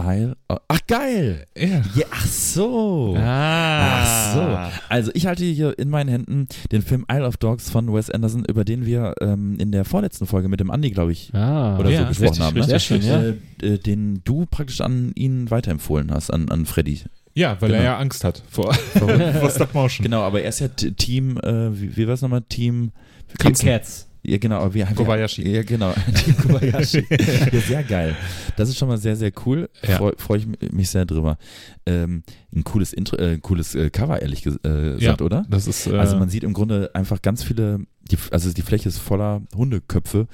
Isle. 0.00 0.36
Ach, 0.46 0.80
geil! 0.86 1.44
Ja. 1.56 1.82
Ja, 1.96 2.06
ach 2.12 2.26
so. 2.26 3.16
Ah. 3.18 4.02
Ach 4.02 4.34
so. 4.34 4.80
Also 4.88 5.10
ich 5.14 5.26
halte 5.26 5.44
hier 5.44 5.76
in 5.76 5.90
meinen 5.90 6.08
Händen 6.08 6.46
den 6.70 6.82
Film 6.82 7.04
Isle 7.10 7.26
of 7.26 7.36
Dogs 7.36 7.68
von 7.68 7.92
Wes 7.92 8.08
Anderson, 8.08 8.44
über 8.44 8.64
den 8.64 8.86
wir 8.86 9.14
ähm, 9.20 9.58
in 9.58 9.72
der 9.72 9.84
vorletzten 9.84 10.26
Folge 10.28 10.48
mit 10.48 10.60
dem 10.60 10.70
Andi, 10.70 10.90
glaube 10.92 11.10
ich, 11.12 11.34
Ah, 11.34 11.76
oder 11.78 11.90
ja, 11.90 12.02
so 12.02 12.08
gesprochen 12.08 12.42
haben. 12.44 12.56
Ne? 12.58 12.64
Sehr 12.64 12.78
schön, 12.78 13.02
ja. 13.02 13.22
Äh, 13.22 13.34
äh, 13.60 13.78
den 13.78 14.20
du 14.22 14.46
praktisch 14.46 14.80
an 14.80 15.10
ihn 15.16 15.50
weiterempfohlen 15.50 16.12
hast, 16.12 16.32
an, 16.32 16.48
an 16.48 16.64
Freddy. 16.64 17.00
Ja, 17.38 17.56
weil 17.60 17.68
Genau. 17.70 17.80
er 17.80 17.84
ja 17.84 17.98
Angst 17.98 18.24
hat 18.24 18.42
vor, 18.50 18.74
vor 19.40 19.50
Stop 19.50 19.72
Motion. 19.74 20.02
Genau, 20.02 20.22
aber 20.22 20.42
er 20.42 20.48
ist 20.48 20.58
ja 20.60 20.68
Team, 20.68 21.36
äh, 21.38 21.80
wie, 21.80 21.96
wie 21.96 22.06
war 22.06 22.14
es 22.14 22.22
nochmal? 22.22 22.42
Team 22.48 22.90
Team 23.38 23.52
Cats. 23.54 24.06
Ja, 24.24 24.36
genau. 24.38 24.56
aber 24.60 24.74
Wir, 24.74 24.84
Kobayashi. 24.86 25.48
Ja, 25.48 25.62
genau. 25.62 25.92
Team 26.24 26.36
Kobayashi. 26.36 27.06
ja, 27.52 27.60
sehr 27.60 27.82
geil. 27.84 28.16
Das 28.56 28.68
ist 28.68 28.76
schon 28.76 28.88
mal 28.88 28.98
sehr, 28.98 29.14
sehr 29.16 29.30
cool. 29.46 29.70
Ja. 29.86 29.96
Freue 29.98 30.14
freu 30.18 30.36
ich 30.36 30.46
mich 30.72 30.90
sehr 30.90 31.06
drüber. 31.06 31.38
Ähm, 31.86 32.24
ein 32.54 32.64
cooles 32.64 32.92
Intro, 32.92 33.16
äh, 33.16 33.34
ein 33.34 33.40
cooles 33.42 33.74
äh, 33.76 33.90
Cover, 33.90 34.20
ehrlich 34.20 34.44
äh, 34.44 34.50
Ja. 34.64 34.96
gesagt, 34.96 35.22
oder? 35.22 35.46
Das 35.48 35.66
ist, 35.68 35.86
äh, 35.86 35.96
Also 35.96 36.16
man 36.16 36.28
sieht 36.28 36.42
im 36.42 36.52
Grunde 36.52 36.90
einfach 36.94 37.22
ganz 37.22 37.44
viele, 37.44 37.78
die, 38.10 38.18
also 38.32 38.52
die 38.52 38.62
Fläche 38.62 38.88
ist 38.88 38.98
voller 38.98 39.42
Hundeköpfe 39.54 40.26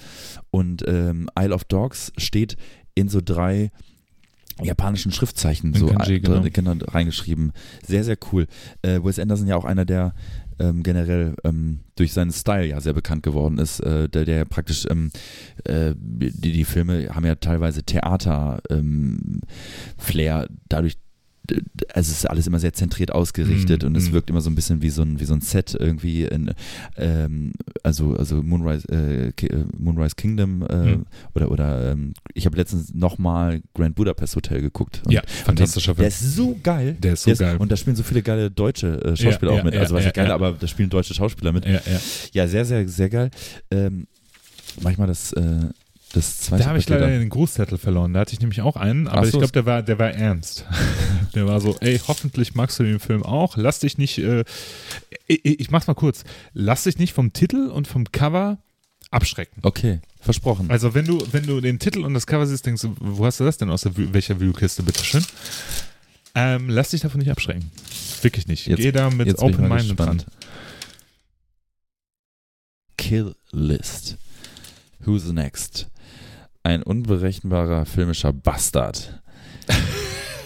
und 0.50 0.82
ähm, 0.88 1.28
Isle 1.38 1.54
of 1.54 1.64
Dogs 1.64 2.12
steht 2.16 2.56
in 2.94 3.08
so 3.08 3.20
drei 3.22 3.70
japanischen 4.62 5.12
Schriftzeichen 5.12 5.72
In 5.74 5.80
so 5.80 5.86
Kanji, 5.86 6.16
ein- 6.16 6.22
genau. 6.22 6.72
genau, 6.72 6.84
reingeschrieben. 6.86 7.52
Sehr, 7.86 8.04
sehr 8.04 8.16
cool. 8.32 8.46
Äh, 8.82 9.00
Wes 9.02 9.18
Anderson 9.18 9.46
ja 9.48 9.56
auch 9.56 9.64
einer, 9.64 9.84
der 9.84 10.14
ähm, 10.60 10.82
generell 10.84 11.34
ähm, 11.42 11.80
durch 11.96 12.12
seinen 12.12 12.30
Style 12.32 12.66
ja 12.66 12.80
sehr 12.80 12.92
bekannt 12.92 13.24
geworden 13.24 13.58
ist, 13.58 13.80
äh, 13.80 14.08
der, 14.08 14.24
der 14.24 14.44
praktisch 14.44 14.86
ähm, 14.88 15.10
äh, 15.64 15.94
die, 15.96 16.30
die 16.52 16.64
Filme 16.64 17.08
haben 17.12 17.26
ja 17.26 17.34
teilweise 17.34 17.82
Theater 17.82 18.60
ähm, 18.70 19.40
Flair 19.98 20.48
dadurch 20.68 20.96
also 21.92 22.10
es 22.10 22.18
ist 22.18 22.26
alles 22.30 22.46
immer 22.46 22.58
sehr 22.58 22.72
zentriert 22.72 23.12
ausgerichtet 23.12 23.82
Mm, 23.82 23.86
und 23.86 23.96
es 23.96 24.10
mm. 24.10 24.12
wirkt 24.14 24.30
immer 24.30 24.40
so 24.40 24.48
ein 24.50 24.54
bisschen 24.54 24.80
wie 24.82 24.90
so 24.90 25.02
ein 25.02 25.20
wie 25.20 25.24
so 25.24 25.34
ein 25.34 25.40
Set 25.40 25.76
irgendwie 25.78 26.24
in, 26.24 26.52
ähm, 26.96 27.52
also 27.82 28.14
also 28.16 28.42
Moonrise 28.42 28.88
äh, 28.90 29.28
äh, 29.28 29.64
Moonrise 29.78 30.14
Kingdom 30.16 30.62
äh, 30.62 30.96
Mm. 30.96 31.06
oder 31.34 31.50
oder 31.50 31.92
ähm, 31.92 32.14
ich 32.34 32.46
habe 32.46 32.56
letztens 32.56 32.94
nochmal 32.94 33.60
Grand 33.74 33.94
Budapest 33.94 34.36
Hotel 34.36 34.60
geguckt 34.60 35.02
und 35.04 35.12
ja, 35.12 35.22
fantastischer 35.26 35.94
der 35.94 36.10
Film. 36.10 36.28
ist 36.28 36.36
so 36.36 36.56
geil 36.62 36.96
Der 37.00 37.12
ist 37.14 37.24
so 37.24 37.34
geil. 37.34 37.56
und 37.58 37.70
da 37.70 37.76
spielen 37.76 37.96
so 37.96 38.02
viele 38.02 38.22
geile 38.22 38.50
deutsche 38.50 39.02
äh, 39.04 39.16
Schauspieler 39.16 39.52
Ja, 39.52 39.54
auch 39.54 39.58
ja, 39.58 39.64
mit 39.64 39.76
also 39.76 39.94
was 39.94 40.02
ja, 40.04 40.08
ich 40.08 40.14
geil 40.14 40.30
aber 40.30 40.52
da 40.52 40.66
spielen 40.66 40.88
deutsche 40.88 41.14
Schauspieler 41.14 41.52
mit 41.52 41.66
Ja, 41.66 41.72
ja. 41.72 42.00
ja 42.32 42.48
sehr 42.48 42.64
sehr 42.64 42.88
sehr 42.88 43.08
geil 43.10 43.30
ähm, 43.70 44.06
manchmal 44.82 45.06
das 45.08 45.32
äh, 45.34 45.42
das 46.14 46.38
zweite 46.38 46.62
Da 46.62 46.68
habe 46.68 46.78
ich 46.78 46.88
leider 46.88 47.08
den 47.08 47.28
Grußzettel 47.28 47.76
verloren. 47.78 48.14
Da 48.14 48.20
hatte 48.20 48.32
ich 48.32 48.40
nämlich 48.40 48.60
auch 48.62 48.76
einen, 48.76 49.08
aber 49.08 49.20
Ach 49.22 49.24
ich 49.24 49.32
so, 49.32 49.38
glaube, 49.38 49.52
der 49.52 49.66
war, 49.66 49.82
der 49.82 49.98
war 49.98 50.10
ernst. 50.10 50.64
der 51.34 51.46
war 51.46 51.60
so, 51.60 51.76
ey, 51.80 52.00
hoffentlich 52.06 52.54
magst 52.54 52.78
du 52.78 52.84
den 52.84 53.00
Film 53.00 53.22
auch. 53.22 53.56
Lass 53.56 53.80
dich 53.80 53.98
nicht, 53.98 54.18
äh, 54.18 54.44
ich, 55.26 55.44
ich 55.44 55.70
mach's 55.70 55.86
mal 55.86 55.94
kurz. 55.94 56.24
Lass 56.52 56.84
dich 56.84 56.98
nicht 56.98 57.12
vom 57.12 57.32
Titel 57.32 57.68
und 57.68 57.88
vom 57.88 58.10
Cover 58.10 58.58
abschrecken. 59.10 59.60
okay 59.62 60.00
versprochen 60.24 60.70
Also 60.70 60.94
wenn 60.94 61.04
du, 61.04 61.22
wenn 61.32 61.46
du 61.46 61.60
den 61.60 61.78
Titel 61.78 62.04
und 62.04 62.14
das 62.14 62.26
Cover 62.26 62.46
siehst, 62.46 62.66
denkst 62.66 62.82
du, 62.82 62.96
wo 62.98 63.26
hast 63.26 63.40
du 63.40 63.44
das 63.44 63.58
denn 63.58 63.70
aus 63.70 63.82
der, 63.82 63.92
welcher 63.94 64.40
Wühlkiste, 64.40 64.82
bitteschön? 64.82 65.24
Ähm, 66.34 66.68
lass 66.68 66.90
dich 66.90 67.02
davon 67.02 67.20
nicht 67.20 67.30
abschrecken. 67.30 67.70
Wirklich 68.22 68.48
nicht. 68.48 68.66
Jetzt- 68.66 68.78
Geh 68.80 68.90
da 68.90 69.10
mit 69.10 69.38
Open 69.38 69.68
Mind 69.68 69.82
gespannt. 69.82 70.26
Kill 72.96 73.34
List. 73.52 74.16
Who's 75.04 75.30
next? 75.30 75.86
Ein 76.64 76.82
unberechenbarer 76.82 77.84
filmischer 77.86 78.32
Bastard. 78.32 79.20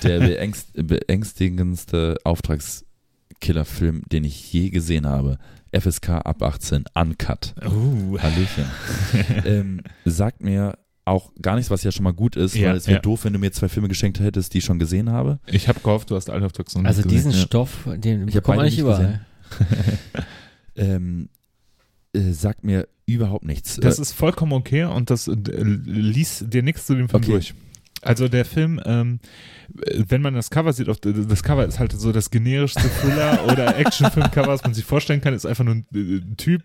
Der 0.03 0.19
beängst 0.21 0.71
beängstigendste 0.75 2.17
Auftragskillerfilm, 2.25 4.03
den 4.13 4.25
ich 4.25 4.53
je 4.53 4.71
gesehen 4.71 5.07
habe. 5.07 5.39
FSK 5.73 6.09
ab 6.11 6.43
18, 6.43 6.85
Uncut. 6.95 7.55
Uh. 7.65 8.19
Hallöchen. 8.19 8.65
ähm, 9.45 9.81
sagt 10.05 10.43
mir 10.43 10.77
auch 11.05 11.33
gar 11.41 11.55
nichts, 11.57 11.71
was 11.71 11.83
ja 11.85 11.93
schon 11.93 12.05
mal 12.05 12.13
gut 12.13 12.37
ist, 12.37 12.55
Ja, 12.55 12.71
weil 12.71 12.77
es 12.77 12.87
wäre 12.87 12.97
ja. 12.99 13.03
doof, 13.03 13.25
wenn 13.25 13.33
du 13.33 13.39
mir 13.39 13.51
zwei 13.53 13.69
Filme 13.69 13.89
geschenkt 13.89 14.21
hättest, 14.21 14.53
die 14.55 14.59
ich 14.59 14.65
schon 14.65 14.79
gesehen 14.79 15.11
habe. 15.11 15.39
Ich 15.47 15.69
habe 15.69 15.81
gehofft, 15.81 16.11
du 16.11 16.17
hast 16.17 16.29
noch 16.29 16.35
Also 16.35 16.75
nicht 16.75 17.11
diesen 17.11 17.31
gesehen. 17.31 17.47
Stoff, 17.47 17.89
den 17.97 18.29
Ich 18.29 18.35
bekommt 18.35 18.57
man 18.59 18.67
nicht 18.67 18.79
überall. 18.79 19.21
Ähm, 20.77 21.29
äh, 22.13 22.31
sagt 22.31 22.63
mir 22.63 22.87
überhaupt 23.09 23.45
nichts. 23.45 23.77
Das 23.77 23.99
Äh, 23.99 24.03
ist 24.03 24.13
vollkommen 24.13 24.53
okay 24.53 24.85
und 24.85 25.11
das 25.11 25.29
äh, 25.29 25.35
lies 25.35 26.45
dir 26.47 26.63
nichts 26.63 26.87
zu 26.87 26.95
dem 26.95 27.09
Film 27.09 27.23
Okay. 27.23 27.33
durch. 27.33 27.55
Also 28.01 28.29
der 28.29 28.45
Film, 28.45 28.81
ähm, 28.85 29.19
wenn 30.09 30.23
man 30.23 30.33
das 30.35 30.51
Cover 30.51 30.73
sieht, 30.73 30.89
auf, 30.89 30.99
das 31.01 31.43
Cover 31.43 31.67
ist 31.67 31.81
halt 31.81 31.91
so 31.93 32.13
das 32.13 32.31
generischste 32.31 32.81
Thriller- 32.89 33.45
oder 33.53 33.77
Actionfilm-Cover, 33.77 34.47
was 34.47 34.63
man 34.63 34.73
sich 34.73 34.85
vorstellen 34.85 35.21
kann, 35.21 35.35
ist 35.35 35.45
einfach 35.45 35.65
nur 35.65 35.75
ein 35.75 35.87
äh, 35.93 36.21
Typ 36.37 36.63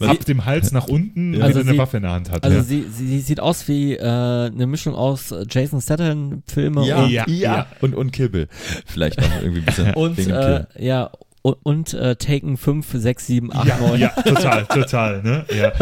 äh, 0.00 0.04
ab 0.06 0.24
dem 0.24 0.44
Hals 0.46 0.72
nach 0.72 0.88
unten, 0.88 1.32
Ja. 1.34 1.38
der 1.38 1.46
Also 1.46 1.60
eine 1.60 1.70
sie- 1.72 1.78
Waffe 1.78 1.98
in 1.98 2.02
der 2.02 2.10
Hand 2.12 2.28
hat. 2.32 2.42
Also 2.42 2.56
ja. 2.56 2.62
sie, 2.64 2.86
sie 2.90 3.20
sieht 3.20 3.38
aus 3.38 3.68
wie 3.68 3.94
äh, 3.94 4.00
eine 4.02 4.66
Mischung 4.66 4.96
aus 4.96 5.32
Jason 5.48 5.80
Statham-Filme 5.80 6.84
ja, 6.88 7.04
und, 7.04 7.10
ja, 7.10 7.24
ja. 7.28 7.66
Und, 7.80 7.94
und 7.94 8.10
Kill 8.10 8.28
Bill. 8.30 8.48
Vielleicht 8.84 9.20
noch 9.20 9.42
irgendwie 9.42 9.60
ein 9.60 9.64
bisschen. 9.66 9.94
und 9.94 10.18
äh, 10.18 10.64
ja, 10.78 11.10
und, 11.44 11.58
und 11.62 11.92
äh, 11.92 12.16
Taken 12.16 12.56
5, 12.56 12.86
6, 12.90 13.26
7, 13.26 13.52
8, 13.52 13.68
ja, 13.68 13.78
9. 13.78 14.00
ja, 14.00 14.08
total, 14.22 14.64
total. 14.64 15.22
Ne? 15.22 15.44
Ja. 15.54 15.72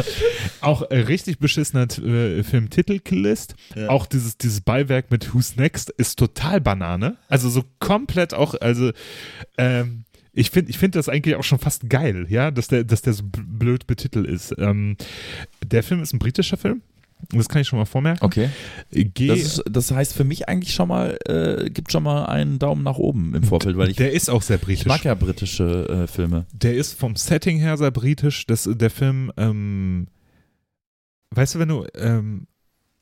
Auch 0.60 0.82
äh, 0.90 0.98
richtig 0.98 1.38
beschissener 1.38 1.86
äh, 2.04 2.42
Filmtitelkillist. 2.42 3.54
Ja. 3.76 3.88
Auch 3.88 4.06
dieses, 4.06 4.36
dieses 4.36 4.60
Beiwerk 4.60 5.12
mit 5.12 5.32
Who's 5.32 5.54
Next 5.54 5.90
ist 5.90 6.18
total 6.18 6.60
Banane. 6.60 7.16
Also 7.28 7.48
so 7.48 7.62
komplett 7.78 8.34
auch, 8.34 8.56
also 8.60 8.90
ähm, 9.56 10.02
ich 10.32 10.50
finde 10.50 10.70
ich 10.70 10.78
find 10.78 10.96
das 10.96 11.08
eigentlich 11.08 11.36
auch 11.36 11.44
schon 11.44 11.60
fast 11.60 11.88
geil, 11.88 12.26
ja, 12.28 12.50
dass 12.50 12.66
der, 12.66 12.82
dass 12.82 13.02
der 13.02 13.12
so 13.12 13.22
blöd 13.24 13.86
betitelt 13.86 14.26
ist. 14.26 14.52
Ähm, 14.58 14.96
der 15.64 15.84
Film 15.84 16.02
ist 16.02 16.12
ein 16.12 16.18
britischer 16.18 16.56
Film. 16.56 16.82
Das 17.30 17.48
kann 17.48 17.62
ich 17.62 17.68
schon 17.68 17.78
mal 17.78 17.84
vormerken. 17.84 18.24
Okay. 18.24 18.50
Geh, 18.90 19.28
Das, 19.28 19.38
ist, 19.38 19.62
das 19.70 19.90
heißt 19.90 20.14
für 20.14 20.24
mich 20.24 20.48
eigentlich 20.48 20.74
schon 20.74 20.88
mal, 20.88 21.16
äh, 21.26 21.70
gibt 21.70 21.92
schon 21.92 22.02
mal 22.02 22.26
einen 22.26 22.58
Daumen 22.58 22.82
nach 22.82 22.98
oben 22.98 23.34
im 23.34 23.42
Vorfeld, 23.44 23.76
weil 23.76 23.90
ich, 23.90 23.96
der 23.96 24.12
ist 24.12 24.28
auch 24.28 24.42
sehr 24.42 24.56
ich 24.56 24.62
britisch. 24.62 24.86
mag 24.86 25.04
ja 25.04 25.14
britische 25.14 25.88
äh, 25.88 26.06
Filme. 26.06 26.46
Der 26.52 26.74
ist 26.74 26.98
vom 26.98 27.16
Setting 27.16 27.58
her 27.58 27.76
sehr 27.76 27.90
britisch. 27.90 28.46
Das, 28.46 28.68
der 28.70 28.90
Film, 28.90 29.32
ähm, 29.36 30.08
weißt 31.30 31.54
du, 31.54 31.58
wenn 31.58 31.68
du, 31.68 31.86
ähm, 31.94 32.46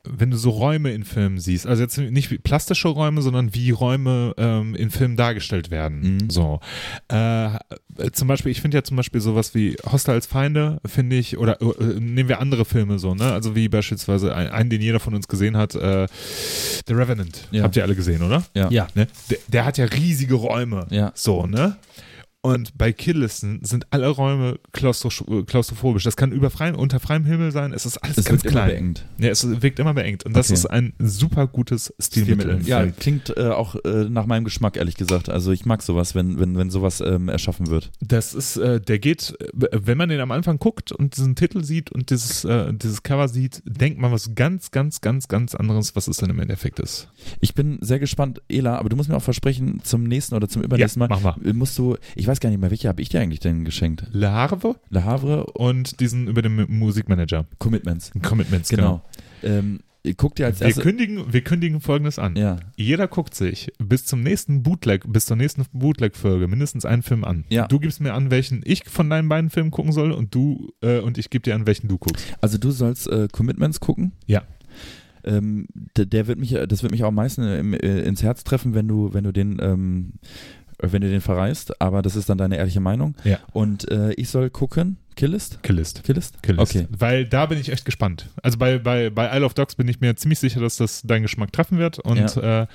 wenn 0.08 0.30
du 0.30 0.38
so 0.38 0.48
Räume 0.50 0.92
in 0.92 1.04
Filmen 1.04 1.38
siehst, 1.38 1.66
also 1.66 1.82
jetzt 1.82 1.98
nicht 1.98 2.30
wie 2.30 2.38
plastische 2.38 2.88
Räume, 2.88 3.20
sondern 3.20 3.54
wie 3.54 3.70
Räume 3.70 4.34
ähm, 4.38 4.74
in 4.74 4.90
Filmen 4.90 5.16
dargestellt 5.16 5.70
werden. 5.70 6.16
Mhm. 6.22 6.30
So. 6.30 6.60
Äh, 7.08 7.50
zum 8.12 8.26
Beispiel, 8.28 8.50
ich 8.50 8.62
finde 8.62 8.78
ja 8.78 8.82
zum 8.82 8.96
Beispiel 8.96 9.20
sowas 9.20 9.54
wie 9.54 9.76
Hostile 9.84 10.14
als 10.14 10.26
Feinde, 10.26 10.80
finde 10.86 11.16
ich, 11.16 11.36
oder 11.36 11.60
äh, 11.60 12.00
nehmen 12.00 12.28
wir 12.30 12.40
andere 12.40 12.64
Filme 12.64 12.98
so, 12.98 13.14
ne? 13.14 13.30
Also 13.32 13.54
wie 13.54 13.68
beispielsweise 13.68 14.34
ein- 14.34 14.48
einen, 14.48 14.70
den 14.70 14.80
jeder 14.80 15.00
von 15.00 15.14
uns 15.14 15.28
gesehen 15.28 15.56
hat, 15.56 15.74
äh, 15.74 16.06
The 16.86 16.94
Revenant. 16.94 17.46
Ja. 17.50 17.64
Habt 17.64 17.76
ihr 17.76 17.82
alle 17.82 17.94
gesehen, 17.94 18.22
oder? 18.22 18.42
Ja. 18.54 18.70
Ja. 18.70 18.88
Ne? 18.94 19.06
Der, 19.30 19.38
der 19.48 19.64
hat 19.66 19.76
ja 19.76 19.84
riesige 19.84 20.34
Räume. 20.34 20.86
Ja. 20.90 21.12
So, 21.14 21.46
ne? 21.46 21.76
Und 22.42 22.78
bei 22.78 22.90
Killlisten 22.92 23.60
sind 23.64 23.86
alle 23.92 24.08
Räume 24.08 24.58
klaustro 24.72 25.42
klaustrophobisch. 25.44 26.04
Das 26.04 26.16
kann 26.16 26.32
über 26.32 26.48
freiem, 26.48 26.74
unter 26.74 26.98
freiem 26.98 27.26
Himmel 27.26 27.52
sein. 27.52 27.74
Es 27.74 27.84
ist 27.84 27.98
alles 27.98 28.16
Es 28.16 28.24
ganz 28.24 28.42
immer 28.44 28.50
klein. 28.52 28.68
beengt. 28.70 29.04
Ja, 29.18 29.28
es 29.28 29.46
wirkt 29.60 29.78
immer 29.78 29.92
beengt. 29.92 30.24
Und 30.24 30.34
das 30.34 30.46
Okay. 30.46 30.54
ist 30.54 30.66
ein 30.66 30.94
super 30.98 31.46
gutes 31.46 31.92
Stilmittel. 32.00 32.62
Ja, 32.66 32.86
klingt 32.86 33.36
äh, 33.36 33.48
auch 33.48 33.74
äh, 33.84 34.08
nach 34.08 34.24
meinem 34.24 34.44
Geschmack, 34.44 34.78
ehrlich 34.78 34.94
gesagt. 34.96 35.28
Also 35.28 35.52
ich 35.52 35.66
mag 35.66 35.82
sowas, 35.82 36.14
wenn, 36.14 36.40
wenn, 36.40 36.56
wenn 36.56 36.70
sowas 36.70 37.02
ähm, 37.02 37.28
erschaffen 37.28 37.66
wird. 37.68 37.90
Das 38.00 38.32
ist, 38.32 38.56
äh, 38.56 38.80
der 38.80 38.98
geht, 38.98 39.34
wenn 39.52 39.98
man 39.98 40.08
den 40.08 40.20
am 40.20 40.30
Anfang 40.30 40.58
guckt 40.58 40.92
und 40.92 41.18
diesen 41.18 41.36
Titel 41.36 41.62
sieht 41.62 41.92
und 41.92 42.08
dieses, 42.08 42.44
äh, 42.46 42.72
dieses 42.72 43.02
Cover 43.02 43.28
sieht, 43.28 43.62
denkt 43.66 43.98
man 44.00 44.12
was 44.12 44.34
ganz, 44.34 44.70
ganz, 44.70 45.02
ganz, 45.02 45.28
ganz 45.28 45.54
anderes, 45.54 45.94
was 45.94 46.08
es 46.08 46.16
dann 46.16 46.30
im 46.30 46.38
Endeffekt 46.38 46.80
ist. 46.80 47.08
Ich 47.40 47.52
bin 47.54 47.76
sehr 47.82 47.98
gespannt, 47.98 48.40
Ela, 48.48 48.78
aber 48.78 48.88
du 48.88 48.96
musst 48.96 49.10
mir 49.10 49.16
auch 49.16 49.22
versprechen, 49.22 49.80
zum 49.84 50.04
nächsten 50.04 50.34
oder 50.34 50.48
zum 50.48 50.62
übernächsten 50.62 51.02
Ja, 51.02 51.08
Mal 51.08 51.20
mach 51.22 51.36
äh, 51.44 51.52
musst 51.52 51.76
du, 51.76 51.98
ich 52.16 52.29
weiß 52.30 52.40
gar 52.40 52.48
nicht 52.50 52.60
mehr, 52.60 52.70
welche 52.70 52.88
habe 52.88 53.02
ich 53.02 53.08
dir 53.08 53.20
eigentlich 53.20 53.40
denn 53.40 53.64
geschenkt? 53.64 54.04
Le 54.12 54.30
Havre 54.30 54.76
Le 54.88 55.04
Havre 55.04 55.46
und 55.46 55.98
diesen 56.00 56.28
über 56.28 56.42
den 56.42 56.64
Musikmanager. 56.68 57.46
Commitments. 57.58 58.12
Commitments, 58.22 58.68
Genau. 58.70 59.02
Ähm, 59.42 59.80
guck 60.16 60.34
dir 60.36 60.46
als 60.46 60.60
Wir 60.60 60.68
erstes. 60.68 60.82
kündigen, 60.84 61.32
wir 61.32 61.42
kündigen 61.42 61.80
folgendes 61.80 62.18
an. 62.18 62.36
Ja, 62.36 62.58
Jeder 62.76 63.08
guckt 63.08 63.34
sich 63.34 63.72
bis 63.78 64.04
zum 64.04 64.22
nächsten 64.22 64.62
Bootleg, 64.62 65.02
bis 65.12 65.26
zur 65.26 65.36
nächsten 65.36 65.64
Bootleg-Folge 65.72 66.46
mindestens 66.46 66.84
einen 66.84 67.02
Film 67.02 67.24
an. 67.24 67.44
Ja. 67.48 67.66
Du 67.66 67.78
gibst 67.80 68.00
mir 68.00 68.14
an, 68.14 68.30
welchen 68.30 68.62
ich 68.64 68.84
von 68.84 69.10
deinen 69.10 69.28
beiden 69.28 69.50
Filmen 69.50 69.70
gucken 69.70 69.92
soll 69.92 70.12
und 70.12 70.34
du 70.34 70.72
äh, 70.82 71.00
und 71.00 71.18
ich 71.18 71.30
gebe 71.30 71.42
dir 71.42 71.54
an, 71.54 71.66
welchen 71.66 71.88
du 71.88 71.98
guckst. 71.98 72.24
also 72.40 72.58
du 72.58 72.70
sollst 72.70 73.08
äh, 73.08 73.28
Commitments 73.32 73.80
gucken. 73.80 74.12
Ja. 74.26 74.42
Ähm, 75.22 75.66
der, 75.96 76.06
der 76.06 76.26
wird 76.28 76.38
mich, 76.38 76.56
das 76.68 76.82
wird 76.82 76.92
mich 76.92 77.02
auch 77.04 77.08
am 77.08 77.14
meisten 77.16 77.42
im, 77.42 77.74
äh, 77.74 78.00
ins 78.00 78.22
Herz 78.22 78.42
treffen, 78.42 78.72
wenn 78.74 78.88
du, 78.88 79.12
wenn 79.12 79.24
du 79.24 79.32
den, 79.32 79.58
ähm, 79.60 80.12
wenn 80.82 81.02
du 81.02 81.08
den 81.08 81.20
verreist. 81.20 81.80
Aber 81.80 82.02
das 82.02 82.16
ist 82.16 82.28
dann 82.28 82.38
deine 82.38 82.56
ehrliche 82.56 82.80
Meinung. 82.80 83.14
Ja. 83.24 83.38
Und 83.52 83.90
äh, 83.90 84.12
ich 84.14 84.30
soll 84.30 84.50
gucken. 84.50 84.98
Killist? 85.16 85.62
Killist. 85.62 86.02
Killist? 86.04 86.42
Killist. 86.42 86.74
Okay. 86.74 86.86
Weil 86.90 87.26
da 87.26 87.46
bin 87.46 87.58
ich 87.58 87.70
echt 87.70 87.84
gespannt. 87.84 88.26
Also 88.42 88.58
bei, 88.58 88.78
bei, 88.78 89.10
bei 89.10 89.36
Isle 89.36 89.44
of 89.44 89.54
Dogs 89.54 89.74
bin 89.74 89.88
ich 89.88 90.00
mir 90.00 90.16
ziemlich 90.16 90.38
sicher, 90.38 90.60
dass 90.60 90.76
das 90.76 91.02
deinen 91.02 91.22
Geschmack 91.22 91.52
treffen 91.52 91.78
wird 91.78 91.98
und, 91.98 92.36
äh, 92.38 92.66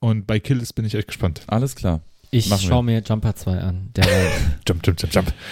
und 0.00 0.26
bei 0.26 0.40
Killist 0.40 0.74
bin 0.74 0.84
ich 0.84 0.94
echt 0.94 1.08
gespannt. 1.08 1.42
Alles 1.46 1.74
klar. 1.74 2.02
Ich 2.30 2.46
schaue 2.46 2.84
mir 2.84 3.00
Jumper 3.00 3.34
2 3.34 3.58
an. 3.60 3.90
Jump, 4.68 4.86
jump, 4.86 5.00
jump, 5.00 5.14
jump. 5.14 5.32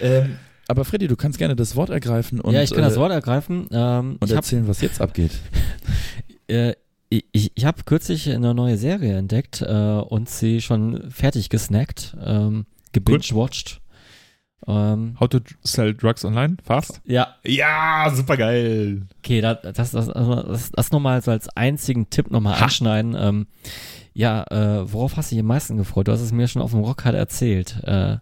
Ähm, 0.00 0.36
aber 0.68 0.84
Freddy, 0.84 1.06
du 1.06 1.16
kannst 1.16 1.38
gerne 1.38 1.56
das 1.56 1.76
Wort 1.76 1.90
ergreifen 1.90 2.40
und, 2.40 2.54
ja, 2.54 2.62
ich 2.62 2.72
kann 2.72 2.82
das 2.82 2.96
äh, 2.96 3.00
Wort 3.00 3.12
ergreifen. 3.12 3.66
Ähm, 3.72 4.16
und 4.20 4.30
erzählen, 4.30 4.66
was 4.68 4.80
jetzt 4.80 5.00
abgeht. 5.00 5.32
äh, 6.46 6.74
ich, 7.16 7.24
ich, 7.32 7.52
ich 7.54 7.64
hab 7.64 7.84
kürzlich 7.86 8.30
eine 8.30 8.54
neue 8.54 8.76
Serie 8.76 9.16
entdeckt 9.18 9.60
äh, 9.62 9.72
und 9.72 10.28
sie 10.28 10.60
schon 10.60 11.10
fertig 11.10 11.48
gesnackt, 11.50 12.16
ähm, 12.24 12.66
gebingewatcht. 12.92 13.80
Ähm, 14.66 15.16
How 15.18 15.28
to 15.28 15.40
sell 15.64 15.92
drugs 15.92 16.24
online? 16.24 16.56
Fast? 16.62 17.00
ja, 17.04 17.34
Ja, 17.44 18.10
super 18.14 18.36
geil. 18.36 19.02
okay, 19.18 19.40
da, 19.40 19.54
das, 19.54 19.90
das, 19.90 20.08
also 20.08 20.36
das, 20.42 20.70
das 20.70 20.92
nochmal 20.92 21.20
so 21.20 21.32
als 21.32 21.48
einzigen 21.56 22.10
Tipp 22.10 22.30
nochmal 22.30 22.62
anschneiden. 22.62 23.16
Ähm, 23.18 23.46
ja, 24.14 24.44
äh, 24.50 24.92
worauf 24.92 25.16
hast 25.16 25.30
du 25.30 25.34
dich 25.34 25.40
am 25.40 25.46
meisten 25.48 25.76
gefreut? 25.78 26.06
Du 26.06 26.12
hast 26.12 26.20
es 26.20 26.32
mir 26.32 26.46
schon 26.46 26.62
auf 26.62 26.70
dem 26.70 26.80
Rock 26.80 27.04
halt 27.04 27.16
erzählt. 27.16 27.76
Äh, 27.84 28.16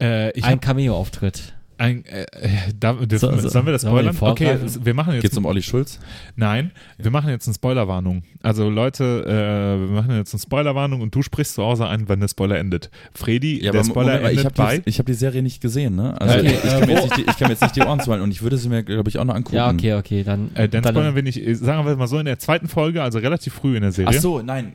Äh, 0.00 0.30
ich 0.38 0.44
ein 0.44 0.60
Cameo-Auftritt. 0.60 1.54
Ein, 1.78 2.04
äh, 2.04 2.22
äh, 2.22 2.48
da, 2.78 2.92
das, 2.94 3.20
So- 3.20 3.30
so- 3.38 3.48
sollen 3.48 3.66
wir 3.66 3.72
das 3.72 3.82
sollen 3.82 3.94
wir 4.04 4.12
spoilern? 4.12 4.32
Okay, 4.32 4.44
vorgreifen? 4.46 4.84
wir 4.84 4.94
machen 4.94 5.12
jetzt 5.14 5.22
Geht's 5.22 5.36
um 5.38 5.46
Olli 5.46 5.62
Schulz? 5.62 5.98
Nein, 6.36 6.72
wir 6.98 7.10
machen 7.10 7.30
jetzt 7.30 7.46
eine 7.46 7.54
Spoilerwarnung. 7.54 8.22
Also 8.42 8.68
Leute, 8.68 9.24
äh, 9.26 9.80
wir 9.88 9.94
machen 9.94 10.16
jetzt 10.16 10.34
eine 10.34 10.40
Spoilerwarnung 10.40 11.00
und 11.00 11.14
du 11.14 11.22
sprichst 11.22 11.54
zu 11.54 11.62
Hause 11.62 11.86
ein, 11.86 12.08
wenn 12.08 12.20
der 12.20 12.28
Spoiler 12.28 12.58
endet. 12.58 12.90
Freddy, 13.14 13.60
der 13.60 13.84
Spoiler 13.84 14.06
Moment 14.18 14.22
mal, 14.24 14.32
ich 14.32 14.38
endet 14.40 14.44
habe 14.44 14.54
bei. 14.54 14.78
die, 14.78 14.88
ich 14.90 14.98
hab 14.98 15.06
die 15.06 15.14
Serie 15.14 15.42
nicht 15.42 15.60
gesehen, 15.60 15.96
ne? 15.96 16.20
Also 16.20 16.38
Okay, 16.38 16.46
ich, 16.48 16.52
ich, 16.52 16.64
äh, 16.64 16.68
kann 16.80 16.80
mir 16.80 16.86
wo- 16.88 16.92
jetzt 17.00 17.02
nicht 17.04 17.16
die, 17.16 17.20
ich 17.30 17.36
kann 17.38 17.48
mir 17.48 17.52
jetzt 17.54 17.62
nicht 17.62 17.76
die 17.76 17.80
Ohren 17.82 18.00
zuhalten 18.00 18.24
und 18.24 18.30
ich 18.32 18.42
würde 18.42 18.56
sie 18.58 18.68
mir, 18.68 18.82
glaube 18.82 19.08
ich, 19.08 19.18
auch 19.18 19.24
noch 19.24 19.34
angucken. 19.34 19.56
Ja, 19.56 19.70
okay, 19.70 19.94
okay, 19.94 20.24
dann. 20.24 20.50
Äh, 20.54 20.68
dann 20.68 20.82
dann 20.82 20.92
spoilern 20.94 21.14
wir 21.14 21.22
nicht, 21.22 21.38
äh, 21.46 21.54
sagen 21.54 21.86
wir 21.86 21.96
mal 21.96 22.06
so 22.08 22.18
in 22.18 22.26
der 22.26 22.38
zweiten 22.38 22.68
Folge, 22.68 23.02
also 23.02 23.18
relativ 23.18 23.54
früh 23.54 23.76
in 23.76 23.82
der 23.82 23.92
Serie. 23.92 24.16
Ach 24.16 24.20
so, 24.20 24.42
nein. 24.42 24.72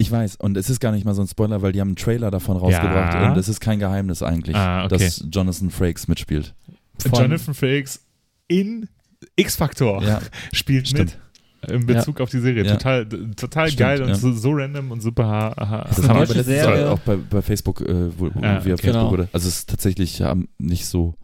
Ich 0.00 0.10
weiß, 0.10 0.36
und 0.36 0.56
es 0.56 0.70
ist 0.70 0.80
gar 0.80 0.92
nicht 0.92 1.04
mal 1.04 1.14
so 1.14 1.20
ein 1.22 1.28
Spoiler, 1.28 1.60
weil 1.62 1.72
die 1.72 1.80
haben 1.80 1.88
einen 1.88 1.96
Trailer 1.96 2.30
davon 2.30 2.56
rausgebracht 2.56 3.14
Ja. 3.14 3.30
und 3.30 3.38
es 3.38 3.48
ist 3.48 3.60
kein 3.60 3.78
Geheimnis 3.78 4.22
eigentlich, 4.22 4.56
Ah, 4.56 4.84
okay. 4.86 4.96
dass 4.98 5.24
Jonathan 5.30 5.70
Frakes 5.70 6.08
mitspielt. 6.08 6.54
von- 6.98 7.20
Jonathan 7.22 7.54
Frakes 7.54 8.00
in 8.48 8.88
X-Factor 9.36 10.02
Ja, 10.02 10.20
spielt 10.52 10.88
stimmt. 10.88 11.18
mit 11.62 11.70
in 11.70 11.84
Bezug 11.86 12.20
auf 12.22 12.30
die 12.30 12.38
Serie. 12.40 12.64
Ja. 12.64 12.72
Total, 12.76 13.06
total 13.36 13.66
Stimmt, 13.68 13.78
geil 13.78 14.02
und 14.02 14.08
ja. 14.08 14.14
so, 14.14 14.32
so 14.32 14.50
random 14.52 14.90
und 14.90 15.02
super. 15.02 15.24
Ha, 15.26 15.54
ha, 15.58 15.84
Das 15.88 15.98
eine 15.98 16.08
haben 16.08 16.14
wir 16.20 16.26
deutsche 16.26 16.32
aber 16.32 16.34
letztens 16.38 16.46
Serie. 16.62 16.90
auch 16.90 16.98
bei, 17.00 17.16
bei 17.16 17.42
Facebook, 17.42 17.82
äh, 17.82 18.18
wo, 18.18 18.30
wo 18.34 18.40
Ja, 18.40 18.64
wir 18.64 18.72
okay. 18.74 18.82
Facebook 18.84 18.92
Genau. 18.94 19.10
wurde. 19.10 19.28
Also 19.32 19.48
es 19.48 19.58
ist 19.58 19.68
tatsächlich 19.70 20.22
nicht 20.58 20.86
so. 20.86 21.14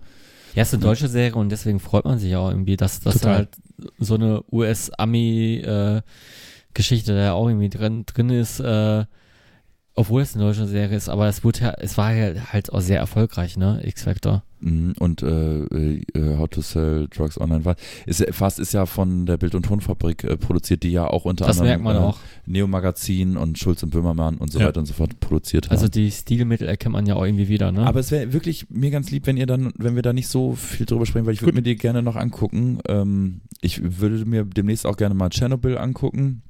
Ja, 0.54 0.62
es 0.62 0.68
ist 0.68 0.74
eine 0.74 0.82
deutsche 0.82 1.08
Serie 1.08 1.34
und 1.34 1.48
deswegen 1.50 1.80
freut 1.80 2.04
man 2.04 2.18
sich 2.18 2.36
auch 2.36 2.50
irgendwie, 2.50 2.76
dass 2.76 3.00
das 3.00 3.24
halt 3.24 3.48
so 3.98 4.14
eine 4.16 4.42
US-Ami-Geschichte 6.76 7.14
da 7.14 7.32
auch 7.32 7.48
irgendwie 7.48 7.68
drin, 7.70 8.04
drin 8.06 8.30
ist, 8.30 8.60
äh, 8.60 9.04
obwohl 9.98 10.20
es 10.20 10.34
eine 10.34 10.44
deutsche 10.44 10.66
Serie 10.66 10.94
ist, 10.96 11.08
aber 11.08 11.26
es 11.26 11.42
wurde 11.42 11.60
ja, 11.60 11.70
es 11.78 11.96
war 11.96 12.12
ja 12.12 12.52
halt 12.52 12.70
auch 12.70 12.80
sehr 12.82 12.98
erfolgreich, 12.98 13.56
ne, 13.56 13.80
X-Factor. 13.82 14.42
Mhm, 14.60 14.92
Und 14.98 15.22
äh, 15.22 15.60
äh, 15.62 16.36
How 16.36 16.48
to 16.50 16.60
Sell 16.60 17.08
Drugs 17.08 17.40
Online 17.40 17.64
war. 17.64 17.76
Ist, 18.04 18.24
Fast 18.34 18.58
ist 18.58 18.74
ja 18.74 18.84
von 18.84 19.24
der 19.24 19.38
Bild- 19.38 19.54
und 19.54 19.64
Tonfabrik 19.64 20.24
äh, 20.24 20.36
produziert, 20.36 20.82
die 20.82 20.90
ja 20.92 21.06
auch 21.06 21.24
unter 21.24 21.46
Das 21.46 21.58
anderem 21.60 21.82
merkt 21.82 21.84
man 21.84 21.96
äh, 21.96 21.98
auch. 22.06 22.18
Neo 22.44 22.66
Magazin 22.66 23.38
und 23.38 23.58
Schulz 23.58 23.82
und 23.82 23.90
Böhmermann 23.90 24.36
und 24.36 24.52
so 24.52 24.58
Ja. 24.60 24.66
weiter 24.66 24.80
und 24.80 24.86
so 24.86 24.92
fort 24.92 25.18
produziert 25.20 25.70
Also 25.70 25.84
haben. 25.84 25.90
die 25.92 26.10
Stilmittel 26.10 26.68
erkennt 26.68 26.92
man 26.92 27.06
ja 27.06 27.14
auch 27.16 27.24
irgendwie 27.24 27.48
wieder, 27.48 27.72
ne? 27.72 27.86
Aber 27.86 28.00
es 28.00 28.10
wäre 28.10 28.32
wirklich 28.34 28.68
mir 28.68 28.90
ganz 28.90 29.10
lieb, 29.10 29.26
wenn 29.26 29.36
ihr 29.38 29.46
dann, 29.46 29.72
wenn 29.78 29.94
wir 29.94 30.02
da 30.02 30.12
nicht 30.12 30.28
so 30.28 30.54
viel 30.54 30.84
drüber 30.84 31.06
sprechen, 31.06 31.24
weil 31.26 31.34
ich 31.34 31.40
würde 31.42 31.54
mir 31.54 31.62
die 31.62 31.76
gerne 31.76 32.02
noch 32.02 32.16
angucken. 32.16 32.80
Ähm, 32.88 33.40
ich 33.62 33.80
würde 34.00 34.24
mir 34.26 34.44
demnächst 34.44 34.86
auch 34.86 34.96
gerne 34.98 35.14
mal 35.14 35.30
Tschernobyl 35.30 35.78
angucken. 35.78 36.42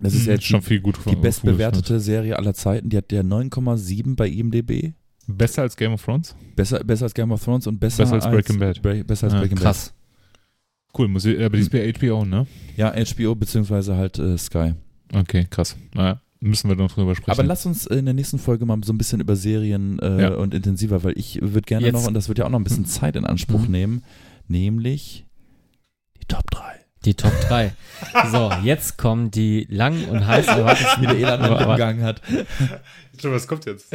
Das 0.00 0.14
ist 0.14 0.26
ja 0.26 0.34
jetzt 0.34 0.44
schon 0.44 0.60
die, 0.60 0.66
viel 0.66 0.80
gut 0.80 0.98
die 1.10 1.16
bestbewertete 1.16 1.98
Serie 2.00 2.36
aller 2.38 2.54
Zeiten. 2.54 2.88
Die 2.90 2.96
hat 2.96 3.10
der 3.10 3.24
9,7 3.24 4.14
bei 4.16 4.28
IMDb. 4.28 4.92
Besser 5.26 5.62
als 5.62 5.76
Game 5.76 5.92
of 5.92 6.02
Thrones? 6.04 6.34
Besser, 6.56 6.82
besser 6.84 7.04
als 7.04 7.14
Game 7.14 7.30
of 7.32 7.42
Thrones 7.44 7.66
und 7.66 7.78
besser, 7.78 8.04
Besser 8.04 8.14
als 8.14 8.24
Breaking 8.28 8.58
Bad. 8.58 8.82
Bra 8.82 9.02
besser 9.02 9.24
als 9.26 9.34
Ja, 9.34 9.40
Breaking 9.40 9.58
Krass. 9.58 9.92
Cool, 10.96 11.06
muss 11.08 11.24
ich, 11.24 11.38
aber 11.40 11.56
die 11.56 11.62
ist 11.62 11.70
bei 11.70 11.92
HBO, 11.92 12.24
ne? 12.24 12.46
Bad. 12.76 12.96
Ja, 12.96 13.04
HBO 13.14 13.34
beziehungsweise 13.36 13.96
halt 13.96 14.18
äh, 14.18 14.36
Sky. 14.38 14.74
Okay, 15.12 15.46
krass. 15.48 15.76
Naja, 15.94 16.20
müssen 16.40 16.68
wir 16.68 16.74
noch 16.76 16.90
drüber 16.92 17.14
sprechen. 17.14 17.30
Aber 17.38 17.44
lass 17.46 17.64
uns 17.66 17.86
in 17.86 18.04
der 18.06 18.14
nächsten 18.14 18.38
Folge 18.40 18.64
mal 18.66 18.78
so 18.84 18.92
ein 18.92 18.98
bisschen 18.98 19.20
über 19.20 19.36
Serien 19.36 19.98
äh, 20.00 20.22
Ja. 20.22 20.34
und 20.34 20.52
intensiver, 20.54 21.04
weil 21.04 21.16
ich 21.16 21.40
würde 21.42 21.62
gerne 21.62 21.86
Jetzt- 21.86 21.94
noch, 21.94 22.06
und 22.06 22.14
das 22.14 22.26
wird 22.28 22.38
ja 22.38 22.46
auch 22.46 22.50
noch 22.50 22.58
ein 22.58 22.64
bisschen 22.64 22.84
Zeit 22.86 23.14
in 23.16 23.24
Anspruch 23.24 23.66
Mhm. 23.66 23.70
nehmen, 23.70 24.04
nämlich 24.48 25.26
die 26.20 26.26
Top 26.26 26.50
3. 26.50 26.62
Die 27.04 27.14
Top 27.14 27.32
3. 27.48 27.72
so, 28.30 28.52
jetzt 28.62 28.98
kommen 28.98 29.30
die 29.30 29.66
lang 29.70 30.04
und 30.08 30.26
heiß 30.26 30.46
erwarteten, 30.48 31.02
Wie 31.02 31.06
der 31.06 31.16
Elan 31.16 31.50
umgegangen 31.50 32.02
hat. 32.04 32.20
Schon, 33.20 33.32
was 33.32 33.46
kommt 33.48 33.64
jetzt? 33.66 33.86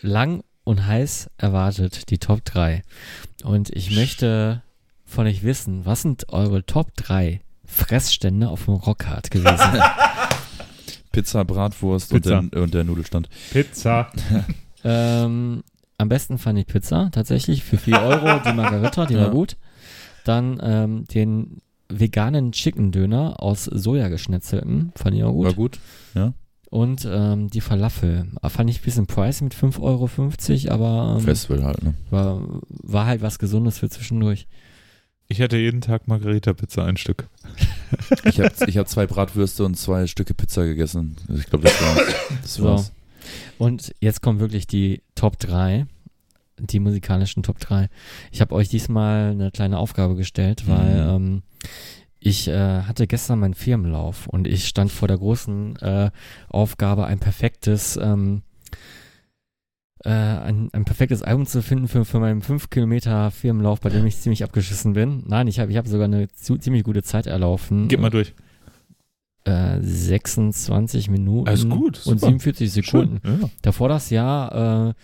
lang 0.00 0.42
und 0.64 0.86
heiß 0.86 1.30
erwartet 1.38 2.10
die 2.10 2.18
Top 2.18 2.44
3. 2.44 2.82
Und 3.44 3.70
ich 3.70 3.94
möchte 3.94 4.62
von 5.04 5.26
euch 5.26 5.42
wissen, 5.42 5.84
was 5.84 6.02
sind 6.02 6.28
eure 6.30 6.64
Top 6.64 6.94
3 6.96 7.40
Fressstände 7.66 8.48
auf 8.48 8.64
dem 8.64 8.74
Rockhard 8.74 9.30
gewesen? 9.30 9.58
Pizza, 11.12 11.44
Bratwurst 11.44 12.10
Pizza. 12.10 12.38
Und, 12.38 12.54
der, 12.54 12.62
und 12.62 12.74
der 12.74 12.84
Nudelstand. 12.84 13.28
Pizza. 13.50 14.10
ähm, 14.84 15.62
am 15.98 16.08
besten 16.08 16.38
fand 16.38 16.58
ich 16.58 16.66
Pizza, 16.66 17.10
tatsächlich, 17.12 17.62
für 17.62 17.76
4 17.76 18.00
Euro, 18.00 18.40
die 18.40 18.52
Margarita, 18.54 19.04
die 19.06 19.14
Ja. 19.14 19.22
war 19.24 19.30
gut. 19.30 19.56
Dann 20.24 20.58
ähm, 20.62 21.04
den 21.06 21.58
veganen 21.88 22.52
Chicken 22.52 22.90
Döner 22.92 23.42
aus 23.42 23.64
Sojageschnetzelten, 23.64 24.92
fand 24.96 25.16
ich 25.16 25.24
auch 25.24 25.32
gut. 25.32 25.46
War 25.46 25.54
gut. 25.54 25.78
Und 26.70 27.06
ähm, 27.10 27.50
die 27.50 27.60
Falafel. 27.60 28.30
Ah, 28.40 28.48
Fand 28.48 28.70
ich 28.70 28.80
ein 28.80 28.84
bisschen 28.84 29.06
pricey 29.06 29.44
mit 29.44 29.54
5,50 29.54 29.80
Euro, 29.82 30.74
aber 30.74 31.16
ähm, 31.18 31.20
Festival 31.22 31.64
halt, 31.64 31.82
ne? 31.82 31.92
war, 32.08 32.40
war 32.68 33.04
halt 33.04 33.20
was 33.20 33.38
Gesundes 33.38 33.78
für 33.78 33.90
zwischendurch. 33.90 34.46
Ich 35.28 35.38
hätte 35.38 35.58
jeden 35.58 35.82
Tag 35.82 36.08
Margarita-Pizza 36.08 36.84
ein 36.84 36.96
Stück. 36.96 37.28
Ich 38.24 38.40
habe 38.40 38.52
ich 38.66 38.78
hab 38.78 38.88
zwei 38.88 39.06
Bratwürste 39.06 39.66
und 39.66 39.76
zwei 39.76 40.06
Stücke 40.06 40.32
Pizza 40.32 40.64
gegessen. 40.64 41.16
Ich 41.28 41.44
glaube, 41.44 41.64
das 41.64 41.78
war's. 41.82 42.14
Das 42.40 42.54
So. 42.54 42.64
war's. 42.64 42.92
Und 43.58 43.94
jetzt 44.00 44.22
kommen 44.22 44.40
wirklich 44.40 44.66
die 44.66 45.02
Top 45.14 45.38
3, 45.38 45.84
die 46.70 46.80
musikalischen 46.80 47.42
Top 47.42 47.58
3. 47.58 47.88
Ich 48.30 48.40
habe 48.40 48.54
euch 48.54 48.68
diesmal 48.68 49.30
eine 49.32 49.50
kleine 49.50 49.78
Aufgabe 49.78 50.14
gestellt, 50.16 50.64
weil 50.68 51.18
Mhm. 51.18 51.24
ähm, 51.26 51.42
ich 52.24 52.46
äh, 52.48 52.82
hatte 52.82 53.06
gestern 53.08 53.40
meinen 53.40 53.54
Firmenlauf 53.54 54.28
und 54.28 54.46
ich 54.46 54.66
stand 54.68 54.92
vor 54.92 55.08
der 55.08 55.18
großen 55.18 55.76
äh, 55.76 56.10
Aufgabe, 56.48 57.04
ein 57.06 57.18
perfektes 57.18 57.96
ähm, 57.96 58.42
äh, 60.04 60.08
ein, 60.10 60.68
ein 60.72 60.84
perfektes 60.84 61.22
Album 61.22 61.46
zu 61.46 61.62
finden 61.62 61.86
für, 61.88 62.04
für 62.04 62.18
meinen 62.20 62.42
5 62.42 62.70
Kilometer 62.70 63.30
Firmenlauf, 63.30 63.80
bei 63.80 63.88
dem 63.90 64.04
ich 64.06 64.18
ziemlich 64.18 64.42
abgeschissen 64.44 64.94
bin. 64.94 65.22
Nein, 65.26 65.46
ich 65.48 65.60
habe 65.60 65.70
ich 65.70 65.76
hab 65.76 65.86
sogar 65.86 66.06
eine 66.06 66.28
zu, 66.28 66.56
ziemlich 66.58 66.82
gute 66.84 67.02
Zeit 67.04 67.26
erlaufen. 67.26 67.86
Gib 67.88 68.00
mal 68.00 68.10
durch. 68.10 68.34
äh, 69.44 69.78
26 69.80 71.08
Minuten 71.10 71.48
Alles 71.48 71.68
gut, 71.68 71.98
und 72.06 72.18
super. 72.20 72.26
47 72.32 72.72
Sekunden. 72.72 73.20
Schön, 73.24 73.40
ja. 73.42 73.48
Davor 73.62 73.88
das 73.88 74.10
Jahr 74.10 74.88
äh, 74.90 74.94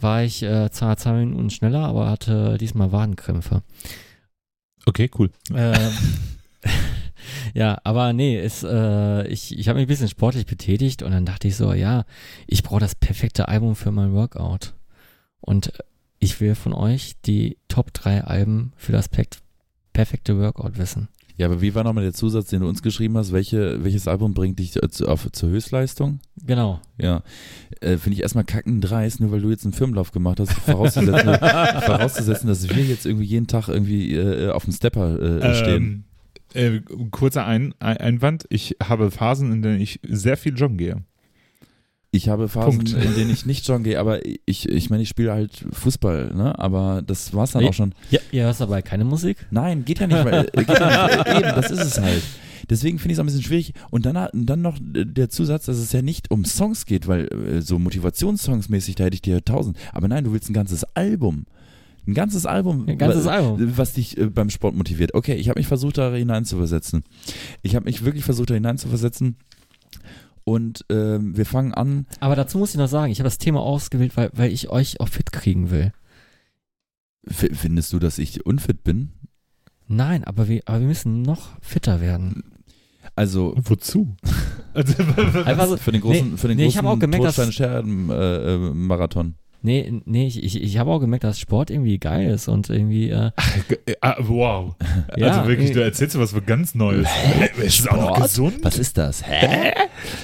war 0.00 0.22
ich 0.22 0.42
äh, 0.42 0.70
zwar 0.70 0.96
zwei 0.96 1.12
Minuten 1.12 1.50
schneller, 1.50 1.84
aber 1.84 2.08
hatte 2.08 2.58
diesmal 2.58 2.92
Wadenkrämpfe. 2.92 3.62
Okay, 4.84 5.10
cool. 5.18 5.30
Ähm, 5.54 5.92
ja, 7.54 7.78
aber 7.84 8.12
nee, 8.12 8.40
ist, 8.40 8.62
äh, 8.62 9.26
ich, 9.26 9.58
ich 9.58 9.68
habe 9.68 9.78
mich 9.78 9.86
ein 9.86 9.88
bisschen 9.88 10.08
sportlich 10.08 10.46
betätigt 10.46 11.02
und 11.02 11.12
dann 11.12 11.26
dachte 11.26 11.48
ich 11.48 11.56
so, 11.56 11.72
ja, 11.72 12.04
ich 12.46 12.62
brauche 12.62 12.80
das 12.80 12.94
perfekte 12.94 13.48
Album 13.48 13.74
für 13.74 13.90
mein 13.90 14.12
Workout. 14.12 14.74
Und 15.40 15.72
ich 16.18 16.40
will 16.40 16.54
von 16.54 16.72
euch 16.72 17.14
die 17.24 17.58
Top 17.68 17.92
3 17.92 18.24
Alben 18.24 18.72
für 18.76 18.92
das 18.92 19.08
perfekte 19.92 20.38
Workout 20.38 20.78
wissen. 20.78 21.08
Ja, 21.38 21.46
aber 21.46 21.60
wie 21.60 21.74
war 21.74 21.84
nochmal 21.84 22.04
der 22.04 22.14
Zusatz, 22.14 22.48
den 22.48 22.60
du 22.60 22.68
uns 22.68 22.82
geschrieben 22.82 23.16
hast? 23.18 23.32
Welche, 23.32 23.84
welches 23.84 24.08
Album 24.08 24.32
bringt 24.32 24.58
dich 24.58 24.82
äh, 24.82 24.88
zu, 24.88 25.06
auf, 25.06 25.30
zur 25.32 25.50
Höchstleistung? 25.50 26.20
Genau. 26.46 26.80
Ja, 26.98 27.22
äh, 27.80 27.98
finde 27.98 28.14
ich 28.14 28.22
erstmal 28.22 28.44
kacken 28.44 28.80
dreist, 28.80 29.20
nur 29.20 29.32
weil 29.32 29.42
du 29.42 29.50
jetzt 29.50 29.64
einen 29.64 29.74
Firmenlauf 29.74 30.12
gemacht 30.12 30.40
hast, 30.40 30.52
vorauszusetzen, 30.52 31.34
vorauszusetzen 31.82 32.48
dass 32.48 32.68
wir 32.68 32.84
jetzt 32.84 33.04
irgendwie 33.04 33.26
jeden 33.26 33.46
Tag 33.46 33.68
irgendwie 33.68 34.14
äh, 34.14 34.50
auf 34.50 34.64
dem 34.64 34.72
Stepper 34.72 35.42
äh, 35.42 35.54
stehen. 35.54 36.04
Ähm, 36.54 36.76
äh, 36.76 36.80
kurzer 37.10 37.44
Ein 37.44 37.74
Ein 37.80 37.98
Einwand. 37.98 38.46
Ich 38.48 38.76
habe 38.82 39.10
Phasen, 39.10 39.52
in 39.52 39.60
denen 39.60 39.80
ich 39.80 40.00
sehr 40.08 40.38
viel 40.38 40.56
joggen 40.56 40.78
gehe. 40.78 41.02
Ich 42.16 42.28
habe 42.28 42.48
Phasen, 42.48 42.78
Punkt. 42.78 42.92
in 42.92 43.14
denen 43.14 43.30
ich 43.30 43.44
nicht 43.46 43.66
joggen 43.68 43.84
gehe, 43.84 44.00
aber 44.00 44.20
ich, 44.46 44.68
ich 44.68 44.90
meine, 44.90 45.02
ich 45.02 45.08
spiele 45.08 45.32
halt 45.32 45.64
Fußball, 45.72 46.32
ne? 46.34 46.58
Aber 46.58 47.02
das 47.06 47.34
war's 47.34 47.52
dann 47.52 47.62
Nee. 47.62 47.68
auch 47.68 47.74
schon. 47.74 47.94
Ja, 48.10 48.20
ihr 48.32 48.44
hörst 48.44 48.60
dabei 48.60 48.82
keine 48.82 49.04
Musik? 49.04 49.46
Nein, 49.50 49.84
geht 49.84 50.00
ja 50.00 50.06
nicht, 50.06 50.24
weil 50.24 50.48
äh, 50.52 50.64
geht 50.64 50.78
ja 50.78 51.06
nicht. 51.06 51.26
Eben, 51.28 51.54
das 51.54 51.70
ist 51.70 51.82
es 51.84 52.00
halt. 52.00 52.22
Deswegen 52.70 52.98
finde 52.98 53.12
ich 53.12 53.16
es 53.16 53.20
auch 53.20 53.24
ein 53.24 53.26
bisschen 53.26 53.42
schwierig. 53.42 53.74
Und 53.90 54.06
dann, 54.06 54.28
dann 54.32 54.62
noch 54.62 54.76
der 54.82 55.28
Zusatz, 55.28 55.66
dass 55.66 55.76
es 55.76 55.92
ja 55.92 56.02
nicht 56.02 56.30
um 56.30 56.44
Songs 56.44 56.84
geht, 56.86 57.06
weil 57.06 57.26
äh, 57.28 57.60
so 57.62 57.78
Motivationssongs 57.78 58.68
mäßig, 58.68 58.94
da 58.96 59.04
hätte 59.04 59.14
ich 59.14 59.22
dir 59.22 59.44
tausend. 59.44 59.76
Aber 59.92 60.08
nein, 60.08 60.24
du 60.24 60.32
willst 60.32 60.50
ein 60.50 60.54
ganzes 60.54 60.82
Album. 60.96 61.44
Ein 62.08 62.14
ganzes 62.14 62.46
Album. 62.46 62.88
Ein 62.88 62.98
ganzes 62.98 63.26
Album. 63.26 63.72
Was 63.76 63.92
dich 63.94 64.16
äh, 64.16 64.26
beim 64.26 64.48
Sport 64.50 64.74
motiviert. 64.74 65.12
Okay, 65.14 65.34
ich 65.34 65.48
habe 65.48 65.60
mich 65.60 65.66
versucht, 65.68 65.98
da 65.98 66.12
hineinzuversetzen. 66.14 67.04
Ich 67.62 67.76
habe 67.76 67.84
mich 67.84 68.04
wirklich 68.04 68.24
versucht, 68.24 68.50
da 68.50 68.54
hineinzuversetzen. 68.54 69.36
Und 70.48 70.84
ähm, 70.90 71.36
wir 71.36 71.44
fangen 71.44 71.74
an. 71.74 72.06
Aber 72.20 72.36
dazu 72.36 72.58
muss 72.58 72.70
ich 72.70 72.76
noch 72.76 72.86
sagen, 72.86 73.10
ich 73.10 73.18
habe 73.18 73.26
das 73.26 73.38
Thema 73.38 73.60
ausgewählt, 73.60 74.16
weil, 74.16 74.30
weil 74.32 74.52
ich 74.52 74.70
euch 74.70 75.00
auch 75.00 75.08
fit 75.08 75.32
kriegen 75.32 75.70
will. 75.72 75.92
F 77.28 77.48
findest 77.52 77.92
du, 77.92 77.98
dass 77.98 78.18
ich 78.18 78.46
unfit 78.46 78.84
bin? 78.84 79.10
Nein, 79.88 80.22
aber 80.22 80.46
wir, 80.46 80.62
aber 80.66 80.78
wir 80.80 80.86
müssen 80.86 81.22
noch 81.22 81.60
fitter 81.60 82.00
werden. 82.00 82.44
Also 83.16 83.54
Wozu? 83.56 84.14
also, 84.72 84.94
Einfach 85.44 85.66
so, 85.68 85.76
für 85.78 85.90
den 85.90 86.00
großen, 86.02 86.38
für 86.38 86.46
den 86.46 86.58
nee, 86.58 86.64
großen 86.66 86.80
ich 86.80 86.86
auch 86.86 86.98
gemerkt, 86.98 87.24
dass- 87.24 87.34
Todstein-Scherben, 87.34 88.10
äh, 88.10 88.54
äh, 88.54 88.58
Marathon. 88.72 89.34
Nee, 89.62 90.00
nee, 90.04 90.26
ich, 90.26 90.42
ich, 90.42 90.62
ich 90.62 90.78
habe 90.78 90.90
auch 90.90 90.98
gemerkt, 91.00 91.24
dass 91.24 91.38
Sport 91.38 91.70
irgendwie 91.70 91.98
geil 91.98 92.30
ist 92.30 92.48
und 92.48 92.70
irgendwie, 92.70 93.10
äh, 93.10 93.30
ah, 94.00 94.16
wow. 94.20 94.74
Ja, 95.16 95.28
also 95.38 95.48
wirklich, 95.48 95.70
äh, 95.70 95.74
du 95.74 95.82
erzählst 95.84 96.18
was 96.18 96.34
ganz 96.46 96.74
Neues. 96.74 97.06
Hä? 97.08 97.48
Ist 97.64 97.80
es 97.80 97.88
auch 97.88 97.96
noch 97.96 98.06
Sport? 98.16 98.22
gesund? 98.22 98.54
Was 98.62 98.78
ist 98.78 98.96
das? 98.98 99.26
Hä? 99.26 99.72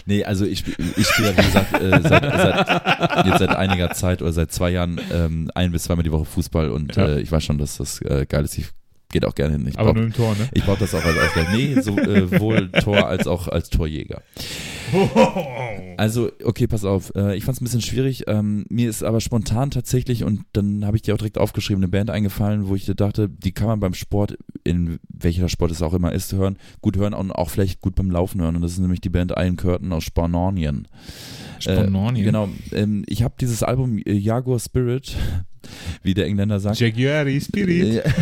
Nee, 0.06 0.24
also 0.24 0.44
ich, 0.44 0.64
ich 0.96 1.06
spiele 1.06 1.32
wie 1.36 1.42
gesagt, 1.42 1.72
äh, 1.80 2.00
seit, 2.02 2.22
seit, 2.22 3.26
jetzt 3.26 3.38
seit 3.38 3.50
einiger 3.56 3.90
Zeit 3.92 4.22
oder 4.22 4.32
seit 4.32 4.52
zwei 4.52 4.70
Jahren 4.70 5.00
ähm, 5.12 5.50
ein 5.54 5.72
bis 5.72 5.84
zweimal 5.84 6.02
die 6.04 6.12
Woche 6.12 6.24
Fußball 6.24 6.70
und 6.70 6.96
Ja. 6.96 7.06
äh, 7.06 7.20
ich 7.20 7.30
weiß 7.32 7.42
schon, 7.44 7.58
dass 7.58 7.76
das 7.78 8.00
äh, 8.02 8.26
geil 8.28 8.44
ist. 8.44 8.58
Ich 8.58 8.66
geht 9.10 9.26
auch 9.26 9.34
gerne 9.34 9.52
hin. 9.56 9.66
Ich 9.68 9.78
Aber 9.78 9.88
brauch- 9.90 9.94
nur 9.96 10.04
im 10.06 10.12
Tor, 10.14 10.34
ne? 10.38 10.48
ich 10.52 10.64
brauche 10.64 10.78
das 10.80 10.94
auch 10.94 11.04
als 11.04 11.18
Ausgleich. 11.18 11.48
Nee, 11.54 11.80
sowohl 11.82 12.70
Tor 12.70 13.06
als 13.08 13.26
auch 13.26 13.46
als 13.46 13.68
Torjäger. 13.68 14.22
Also, 15.98 16.32
okay, 16.42 16.66
pass 16.66 16.84
auf. 16.84 17.14
Äh, 17.14 17.36
ich 17.36 17.44
fand 17.44 17.56
es 17.56 17.60
ein 17.60 17.64
bisschen 17.64 17.82
schwierig. 17.82 18.24
Ähm, 18.26 18.64
mir 18.68 18.88
ist 18.88 19.04
aber 19.04 19.20
spontan 19.20 19.70
tatsächlich, 19.70 20.24
und 20.24 20.40
dann 20.52 20.84
habe 20.84 20.96
ich 20.96 21.02
dir 21.02 21.14
auch 21.14 21.18
direkt 21.18 21.38
aufgeschrieben, 21.38 21.82
eine 21.82 21.90
Band 21.90 22.10
eingefallen, 22.10 22.66
wo 22.66 22.74
ich 22.74 22.86
dachte, 22.86 23.28
die 23.28 23.52
kann 23.52 23.66
man 23.66 23.78
beim 23.78 23.94
Sport, 23.94 24.38
in 24.64 24.98
welcher 25.08 25.48
Sport 25.48 25.70
es 25.70 25.82
auch 25.82 25.94
immer 25.94 26.12
ist, 26.12 26.32
hören, 26.32 26.56
gut 26.80 26.96
hören 26.96 27.14
und 27.14 27.30
auch 27.30 27.50
vielleicht 27.50 27.80
gut 27.80 27.94
beim 27.94 28.10
Laufen 28.10 28.40
hören. 28.40 28.56
Und 28.56 28.62
das 28.62 28.72
ist 28.72 28.78
nämlich 28.78 29.00
die 29.00 29.10
Band 29.10 29.32
Iron 29.36 29.56
Curtain 29.56 29.92
aus 29.92 30.04
Spanonien. 30.04 30.88
Spanonien? 31.58 32.22
Äh, 32.22 32.24
genau. 32.24 32.48
Ähm, 32.72 33.04
ich 33.06 33.22
habe 33.22 33.34
dieses 33.40 33.62
Album 33.62 33.98
äh, 33.98 34.12
Jaguar 34.12 34.58
Spirit, 34.58 35.16
wie 36.02 36.14
der 36.14 36.26
Engländer 36.26 36.58
sagt. 36.60 36.80
Jaguari 36.80 37.40
Spirit. 37.40 38.02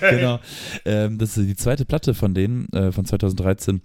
Genau. 0.00 0.40
Ähm, 0.84 1.18
das 1.18 1.36
ist 1.36 1.48
die 1.48 1.56
zweite 1.56 1.84
Platte 1.84 2.14
von 2.14 2.34
denen, 2.34 2.68
äh, 2.72 2.92
von 2.92 3.04
2013. 3.04 3.80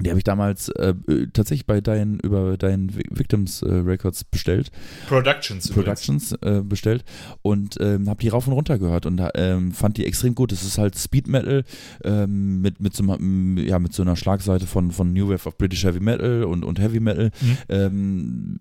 Die 0.00 0.10
habe 0.10 0.18
ich 0.18 0.24
damals 0.24 0.70
äh, 0.70 0.94
äh, 1.06 1.28
tatsächlich 1.32 1.66
bei 1.66 1.80
Dein, 1.80 2.18
über 2.18 2.56
Dein 2.56 2.90
Victims 3.10 3.62
äh, 3.62 3.72
Records 3.72 4.24
bestellt, 4.24 4.72
Productions. 5.06 5.70
Productions 5.70 6.32
äh, 6.42 6.62
bestellt 6.64 7.04
und 7.42 7.76
ähm, 7.80 8.08
habe 8.08 8.20
die 8.20 8.28
rauf 8.28 8.48
und 8.48 8.54
runter 8.54 8.78
gehört 8.78 9.06
und 9.06 9.22
ähm, 9.34 9.70
fand 9.72 9.96
die 9.96 10.04
extrem 10.04 10.34
gut. 10.34 10.50
Es 10.50 10.64
ist 10.64 10.78
halt 10.78 10.98
Speed 10.98 11.28
Metal 11.28 11.64
ähm, 12.02 12.60
mit, 12.60 12.80
mit, 12.80 12.96
so, 12.96 13.04
einem, 13.04 13.56
ja, 13.58 13.78
mit 13.78 13.92
so 13.92 14.02
einer 14.02 14.16
Schlagseite 14.16 14.66
von, 14.66 14.90
von 14.90 15.12
New 15.12 15.28
Wave 15.28 15.46
of 15.46 15.58
British 15.58 15.84
Heavy 15.84 16.00
Metal 16.00 16.42
und, 16.42 16.64
und 16.64 16.80
Heavy 16.80 16.98
Metal. 16.98 17.30
Mhm. 17.40 17.56
Ähm, 17.68 18.60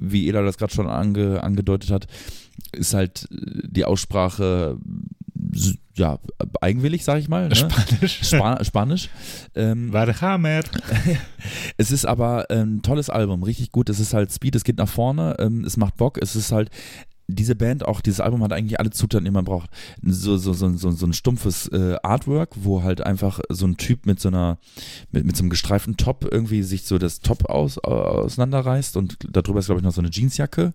wie 0.00 0.28
Ela 0.28 0.42
das 0.42 0.58
gerade 0.58 0.72
schon 0.72 0.86
ange, 0.86 1.42
angedeutet 1.42 1.90
hat, 1.90 2.06
ist 2.72 2.94
halt 2.94 3.26
die 3.30 3.84
Aussprache 3.84 4.78
ja 5.94 6.18
eigenwillig, 6.60 7.04
sage 7.04 7.20
ich 7.20 7.28
mal. 7.28 7.48
Ne? 7.48 7.56
Spanisch. 7.56 8.20
Spa 8.22 8.64
Spanisch. 8.64 9.08
Ähm, 9.54 9.92
Warhammer. 9.92 10.60
es 11.76 11.90
ist 11.90 12.06
aber 12.06 12.50
ein 12.50 12.82
tolles 12.82 13.10
Album, 13.10 13.42
richtig 13.42 13.72
gut. 13.72 13.88
Es 13.88 14.00
ist 14.00 14.14
halt 14.14 14.32
Speed, 14.32 14.54
es 14.54 14.64
geht 14.64 14.78
nach 14.78 14.88
vorne, 14.88 15.36
ähm, 15.38 15.64
es 15.64 15.76
macht 15.76 15.96
Bock. 15.96 16.18
Es 16.20 16.36
ist 16.36 16.52
halt 16.52 16.70
diese 17.28 17.54
Band, 17.54 17.84
auch 17.86 18.00
dieses 18.00 18.20
Album 18.20 18.42
hat 18.42 18.54
eigentlich 18.54 18.80
alle 18.80 18.90
Zutaten, 18.90 19.26
die 19.26 19.30
man 19.30 19.44
braucht. 19.44 19.68
So, 20.02 20.38
so, 20.38 20.54
so, 20.54 20.70
so, 20.76 20.90
so 20.90 21.06
ein 21.06 21.12
stumpfes 21.12 21.68
äh, 21.68 21.96
Artwork, 22.02 22.50
wo 22.56 22.82
halt 22.82 23.02
einfach 23.02 23.40
so 23.50 23.66
ein 23.66 23.76
Typ 23.76 24.06
mit 24.06 24.18
so 24.18 24.28
einer, 24.28 24.58
mit, 25.12 25.26
mit 25.26 25.36
so 25.36 25.42
einem 25.42 25.50
gestreiften 25.50 25.98
Top 25.98 26.26
irgendwie 26.30 26.62
sich 26.62 26.84
so 26.84 26.96
das 26.96 27.20
Top 27.20 27.44
aus, 27.50 27.76
auseinanderreißt 27.78 28.96
und 28.96 29.18
darüber 29.30 29.60
ist, 29.60 29.66
glaube 29.66 29.80
ich, 29.80 29.84
noch 29.84 29.92
so 29.92 30.00
eine 30.00 30.10
Jeansjacke. 30.10 30.72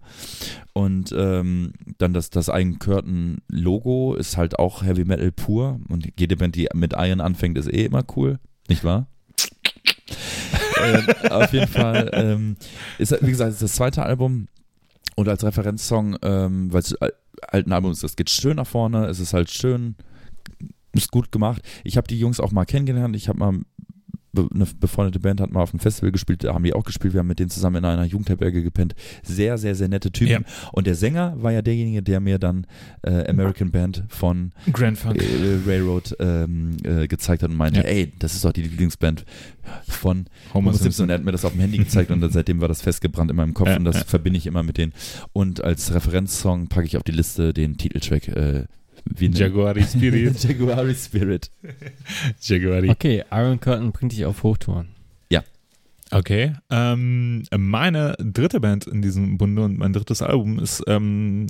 Und 0.73 1.13
ähm, 1.17 1.73
dann 1.97 2.13
das, 2.13 2.29
das 2.29 2.47
Iron 2.49 2.77
Curtain 2.77 3.41
Logo 3.47 4.13
ist 4.13 4.37
halt 4.37 4.59
auch 4.59 4.83
Heavy 4.83 5.05
Metal 5.05 5.31
pur. 5.31 5.79
Und 5.89 6.07
jede 6.19 6.37
Band, 6.37 6.55
die 6.55 6.69
mit 6.75 6.93
Iron 6.95 7.19
anfängt, 7.19 7.57
ist 7.57 7.71
eh 7.71 7.85
immer 7.85 8.03
cool, 8.15 8.39
nicht 8.69 8.83
wahr? 8.83 9.07
ähm, 10.83 11.07
auf 11.31 11.51
jeden 11.51 11.67
Fall 11.67 12.11
ähm, 12.13 12.57
ist, 12.99 13.11
wie 13.21 13.31
gesagt, 13.31 13.49
es 13.49 13.55
ist 13.55 13.63
das 13.63 13.73
zweite 13.73 14.03
Album 14.03 14.47
und 15.15 15.27
als 15.27 15.43
Referenzsong, 15.43 16.17
ähm, 16.21 16.71
weil 16.73 16.81
es 16.81 16.95
halt 17.51 17.67
ein 17.67 17.71
Album 17.71 17.91
ist, 17.91 18.03
es 18.03 18.15
geht 18.15 18.29
schön 18.29 18.57
nach 18.57 18.67
vorne, 18.67 19.07
es 19.07 19.19
ist 19.19 19.33
halt 19.33 19.51
schön, 19.51 19.95
ist 20.93 21.11
gut 21.11 21.31
gemacht. 21.31 21.61
Ich 21.83 21.97
habe 21.97 22.07
die 22.07 22.19
Jungs 22.19 22.39
auch 22.39 22.51
mal 22.51 22.65
kennengelernt, 22.65 23.15
ich 23.15 23.27
habe 23.27 23.39
mal 23.39 23.59
eine 24.35 24.65
befreundete 24.79 25.19
Band 25.19 25.39
hat 25.41 25.51
mal 25.51 25.61
auf 25.61 25.71
einem 25.73 25.79
Festival 25.79 26.11
gespielt, 26.11 26.43
da 26.43 26.53
haben 26.53 26.63
die 26.63 26.73
auch 26.73 26.83
gespielt, 26.83 27.13
wir 27.13 27.19
haben 27.19 27.27
mit 27.27 27.39
denen 27.39 27.49
zusammen 27.49 27.77
in 27.77 27.85
einer 27.85 28.03
Jugendherberge 28.05 28.63
gepennt. 28.63 28.95
Sehr, 29.23 29.57
sehr, 29.57 29.75
sehr 29.75 29.87
nette 29.87 30.11
Typen. 30.11 30.31
Ja. 30.31 30.39
Und 30.71 30.87
der 30.87 30.95
Sänger 30.95 31.35
war 31.41 31.51
ja 31.51 31.61
derjenige, 31.61 32.01
der 32.01 32.19
mir 32.19 32.39
dann 32.39 32.65
äh, 33.03 33.27
American 33.29 33.71
Band 33.71 34.03
von 34.07 34.51
Grand 34.71 34.97
Funk. 34.97 35.21
äh, 35.21 35.59
Railroad 35.67 36.15
ähm, 36.19 36.77
äh, 36.83 37.07
gezeigt 37.07 37.43
hat 37.43 37.49
und 37.51 37.57
meinte, 37.57 37.79
Ja. 37.81 37.85
ey, 37.85 38.11
das 38.19 38.33
ist 38.33 38.43
doch 38.43 38.53
die 38.53 38.63
Lieblingsband 38.63 39.25
von 39.87 40.25
Homer 40.53 40.71
Homer 40.71 40.73
Simpson. 40.73 41.03
Und 41.05 41.09
er 41.11 41.15
hat 41.19 41.23
mir 41.25 41.31
das 41.31 41.45
auf 41.45 41.51
dem 41.53 41.61
Handy 41.61 41.77
gezeigt 41.77 42.11
und 42.11 42.27
seitdem 42.33 42.59
war 42.61 42.67
das 42.67 42.81
festgebrannt 42.81 43.29
in 43.31 43.37
meinem 43.37 43.53
Kopf 43.53 43.67
Ja, 43.69 43.77
und 43.77 43.85
das 43.85 44.03
verbinde 44.03 44.37
ich 44.37 44.47
immer 44.47 44.63
mit 44.63 44.77
denen. 44.77 44.93
Und 45.31 45.63
als 45.63 45.93
Referenzsong 45.93 46.67
packe 46.67 46.85
ich 46.87 46.97
auf 46.97 47.03
die 47.03 47.11
Liste 47.11 47.53
den 47.53 47.77
Titeltrack 47.77 48.27
äh, 48.29 48.63
wie 49.05 49.27
Jaguari 49.27 49.83
Spirit. 49.83 50.43
Jaguari 50.43 50.95
Spirit. 50.95 51.49
Jaguari. 52.41 52.89
okay, 52.89 53.23
Iron 53.31 53.59
Curtain 53.59 53.91
bringt 53.91 54.11
dich 54.11 54.25
auf 54.25 54.43
Hochtouren. 54.43 54.89
Okay. 56.13 56.53
Ähm, 56.69 57.43
meine 57.57 58.15
dritte 58.19 58.59
Band 58.59 58.85
in 58.85 59.01
diesem 59.01 59.37
Bunde 59.39 59.63
und 59.63 59.79
mein 59.79 59.93
drittes 59.93 60.21
Album 60.21 60.59
ist, 60.59 60.83
ähm, 60.87 61.47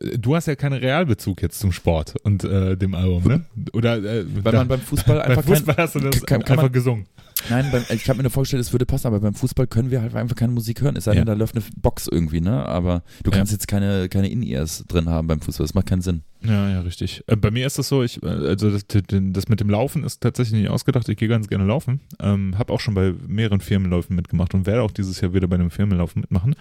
du 0.00 0.34
hast 0.34 0.46
ja 0.46 0.54
keinen 0.56 0.80
Realbezug 0.80 1.42
jetzt 1.42 1.58
zum 1.60 1.72
Sport 1.72 2.14
und 2.22 2.44
äh, 2.44 2.76
dem 2.76 2.94
Album, 2.94 3.24
ne? 3.24 3.44
Oder 3.72 3.96
äh, 3.98 4.24
Weil 4.42 4.52
da- 4.52 4.58
man 4.58 4.68
beim 4.68 4.80
Fußball 4.80 5.18
beim 5.20 5.30
einfach 5.30 5.44
Fußball 5.44 5.76
hast 5.76 5.94
du 5.94 6.00
das 6.00 6.22
kann- 6.24 6.40
kann 6.40 6.52
einfach 6.52 6.62
man- 6.64 6.72
gesungen. 6.72 7.06
kein, 7.48 7.62
nein, 7.64 7.72
beim, 7.72 7.96
ich 7.96 8.08
habe 8.08 8.16
mir 8.18 8.22
nur 8.24 8.30
vorgestellt, 8.30 8.60
es 8.62 8.72
würde 8.72 8.86
passen, 8.86 9.06
aber 9.08 9.20
beim 9.20 9.34
Fußball 9.34 9.66
können 9.66 9.90
wir 9.90 10.00
halt 10.00 10.14
einfach 10.14 10.36
keine 10.36 10.52
Musik 10.52 10.80
hören. 10.80 10.96
Es 10.96 11.04
sei 11.04 11.12
Ja. 11.12 11.16
denn, 11.20 11.26
da 11.26 11.32
läuft 11.34 11.54
eine 11.56 11.64
Box 11.80 12.08
irgendwie, 12.10 12.40
ne? 12.40 12.64
Aber 12.66 13.02
du 13.22 13.30
Ja. 13.30 13.36
kannst 13.38 13.52
jetzt 13.52 13.68
keine, 13.68 14.08
keine 14.08 14.28
In-Ears 14.30 14.84
drin 14.88 15.08
haben 15.08 15.26
beim 15.28 15.40
Fußball. 15.40 15.64
Das 15.66 15.74
macht 15.74 15.86
keinen 15.86 16.02
Sinn. 16.02 16.22
Ja, 16.44 16.68
ja, 16.70 16.80
richtig. 16.80 17.22
Äh, 17.28 17.36
bei 17.36 17.52
mir 17.52 17.66
ist 17.66 17.78
das 17.78 17.86
so, 17.88 18.02
ich, 18.02 18.20
äh, 18.22 18.26
also 18.26 18.70
das, 18.70 18.84
das 18.88 19.48
mit 19.48 19.60
dem 19.60 19.70
Laufen 19.70 20.02
ist 20.02 20.20
tatsächlich 20.22 20.60
nicht 20.60 20.70
ausgedacht. 20.70 21.08
Ich 21.08 21.16
gehe 21.16 21.28
ganz 21.28 21.46
gerne 21.48 21.64
laufen. 21.64 22.00
Ähm, 22.20 22.58
habe 22.58 22.72
auch 22.72 22.80
schon 22.80 22.94
bei 22.94 23.14
mehreren 23.28 23.60
Firmenläufen 23.60 24.16
mitgemacht 24.16 24.52
und 24.54 24.66
werde 24.66 24.82
auch 24.82 24.90
dieses 24.90 25.20
Jahr 25.20 25.34
wieder 25.34 25.46
bei 25.46 25.54
einem 25.54 25.70
Firmenlaufen 25.70 26.20
mitmachen. 26.22 26.56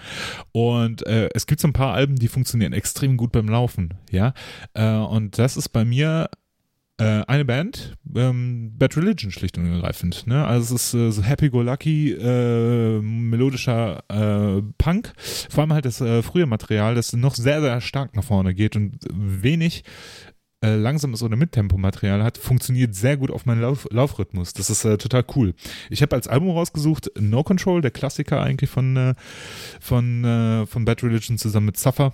Und 0.51 1.05
äh, 1.07 1.29
es 1.33 1.47
gibt 1.47 1.61
so 1.61 1.67
ein 1.67 1.73
paar 1.73 1.93
Alben, 1.93 2.15
die 2.15 2.27
funktionieren 2.27 2.73
extrem 2.73 3.17
gut 3.17 3.20
beim 3.30 3.48
Laufen, 3.48 3.93
ja. 4.10 4.34
Äh, 4.73 4.95
und 4.95 5.38
das 5.38 5.57
ist 5.57 5.69
bei 5.69 5.85
mir 5.85 6.30
Äh, 6.98 7.23
eine 7.26 7.45
Band, 7.45 7.95
ähm, 8.15 8.73
Bad 8.77 8.95
Religion 8.95 9.31
schlicht 9.31 9.57
und 9.57 9.65
ergreifend. 9.65 10.27
Ne? 10.27 10.45
Also 10.45 10.76
es 10.76 10.93
ist 10.93 10.93
äh, 10.93 11.11
so 11.11 11.23
happy-go-lucky, 11.23 12.11
äh, 12.11 13.02
melodischer 13.02 14.03
äh, 14.10 14.61
Punk. 14.77 15.14
Vor 15.49 15.61
allem 15.64 15.73
halt 15.73 15.85
das 15.85 15.99
äh, 16.02 16.22
frühe 16.22 16.45
Material, 16.45 16.93
das 16.93 17.14
noch 17.14 17.34
sehr, 17.34 17.60
sehr 17.61 17.81
stark 17.81 18.15
nach 18.15 18.23
vorne 18.23 18.53
geht 18.53 18.76
und 18.76 18.99
wenig 19.10 19.84
äh, 20.64 20.76
langsames 20.76 21.23
oder 21.23 21.38
Mittempo-Material 21.38 22.22
hat, 22.22 22.38
funktioniert 22.38 22.93
sehr 22.93 23.18
gut 23.18 23.31
auf 23.31 23.48
meinen 23.48 23.61
Lauf 23.61 23.88
Laufrhythmus. 23.89 24.53
Das 24.53 24.69
ist 24.69 24.85
äh, 24.85 24.99
total 24.99 25.26
cool. 25.35 25.56
Ich 25.89 26.03
habe 26.03 26.15
als 26.15 26.27
Album 26.27 26.52
rausgesucht 26.52 27.10
No 27.19 27.41
Control, 27.41 27.81
der 27.81 27.91
Klassiker 27.91 28.43
eigentlich 28.43 28.69
von, 28.69 28.95
äh, 28.95 29.15
von, 29.80 30.23
äh, 30.23 30.68
von 30.68 30.85
Bad 30.85 31.02
Religion 31.02 31.39
zusammen 31.39 31.68
mit 31.68 31.77
Suffer 31.77 32.14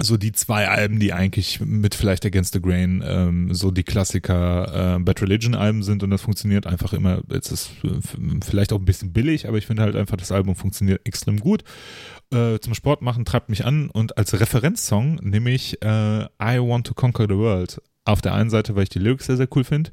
so 0.00 0.16
die 0.16 0.32
zwei 0.32 0.68
Alben, 0.68 1.00
die 1.00 1.12
eigentlich 1.12 1.60
mit 1.60 1.94
vielleicht 1.94 2.24
Against 2.24 2.54
the 2.54 2.62
Grain 2.62 3.02
ähm, 3.04 3.52
so 3.52 3.70
die 3.70 3.82
Klassiker 3.82 4.96
äh, 4.96 4.98
Bad 5.00 5.22
Religion 5.22 5.54
Alben 5.54 5.82
sind 5.82 6.02
und 6.02 6.10
das 6.10 6.22
funktioniert 6.22 6.66
einfach 6.66 6.92
immer. 6.92 7.22
Es 7.28 7.50
ist 7.50 7.70
vielleicht 8.44 8.72
auch 8.72 8.78
ein 8.78 8.84
bisschen 8.84 9.12
billig, 9.12 9.48
aber 9.48 9.58
ich 9.58 9.66
finde 9.66 9.82
halt 9.82 9.96
einfach, 9.96 10.16
das 10.16 10.32
Album 10.32 10.54
funktioniert 10.54 11.00
extrem 11.04 11.40
gut. 11.40 11.64
Äh, 12.32 12.58
zum 12.60 12.74
Sport 12.74 13.02
machen 13.02 13.24
treibt 13.24 13.48
mich 13.48 13.64
an 13.64 13.90
und 13.90 14.18
als 14.18 14.38
Referenzsong 14.38 15.16
nehme 15.16 15.50
ich 15.50 15.82
äh, 15.82 16.24
I 16.24 16.60
Want 16.60 16.86
to 16.86 16.94
Conquer 16.94 17.26
the 17.28 17.36
World 17.36 17.80
auf 18.08 18.22
der 18.22 18.34
einen 18.34 18.50
Seite, 18.50 18.74
weil 18.74 18.84
ich 18.84 18.88
die 18.88 18.98
Lyrics 18.98 19.26
sehr, 19.26 19.36
sehr 19.36 19.48
cool 19.54 19.64
finde. 19.64 19.90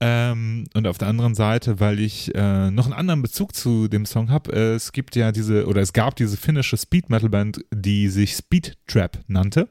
Ähm, 0.00 0.64
und 0.74 0.86
auf 0.86 0.98
der 0.98 1.08
anderen 1.08 1.34
Seite, 1.34 1.80
weil 1.80 2.00
ich 2.00 2.34
äh, 2.34 2.70
noch 2.70 2.86
einen 2.86 2.94
anderen 2.94 3.22
Bezug 3.22 3.54
zu 3.54 3.88
dem 3.88 4.06
Song 4.06 4.30
habe. 4.30 4.52
Äh, 4.52 4.74
es 4.74 4.92
gibt 4.92 5.16
ja 5.16 5.32
diese, 5.32 5.66
oder 5.66 5.82
es 5.82 5.92
gab 5.92 6.16
diese 6.16 6.36
finnische 6.36 6.76
Speed 6.76 7.10
Metal 7.10 7.28
Band, 7.28 7.64
die 7.70 8.08
sich 8.08 8.34
Speed 8.34 8.78
Trap 8.86 9.18
nannte. 9.26 9.68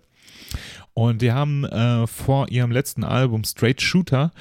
Und 0.93 1.21
die 1.21 1.31
haben 1.31 1.63
äh, 1.65 2.05
vor 2.05 2.49
ihrem 2.49 2.71
letzten 2.71 3.03
Album 3.03 3.43
Straight 3.45 3.81
Shooter 3.81 4.31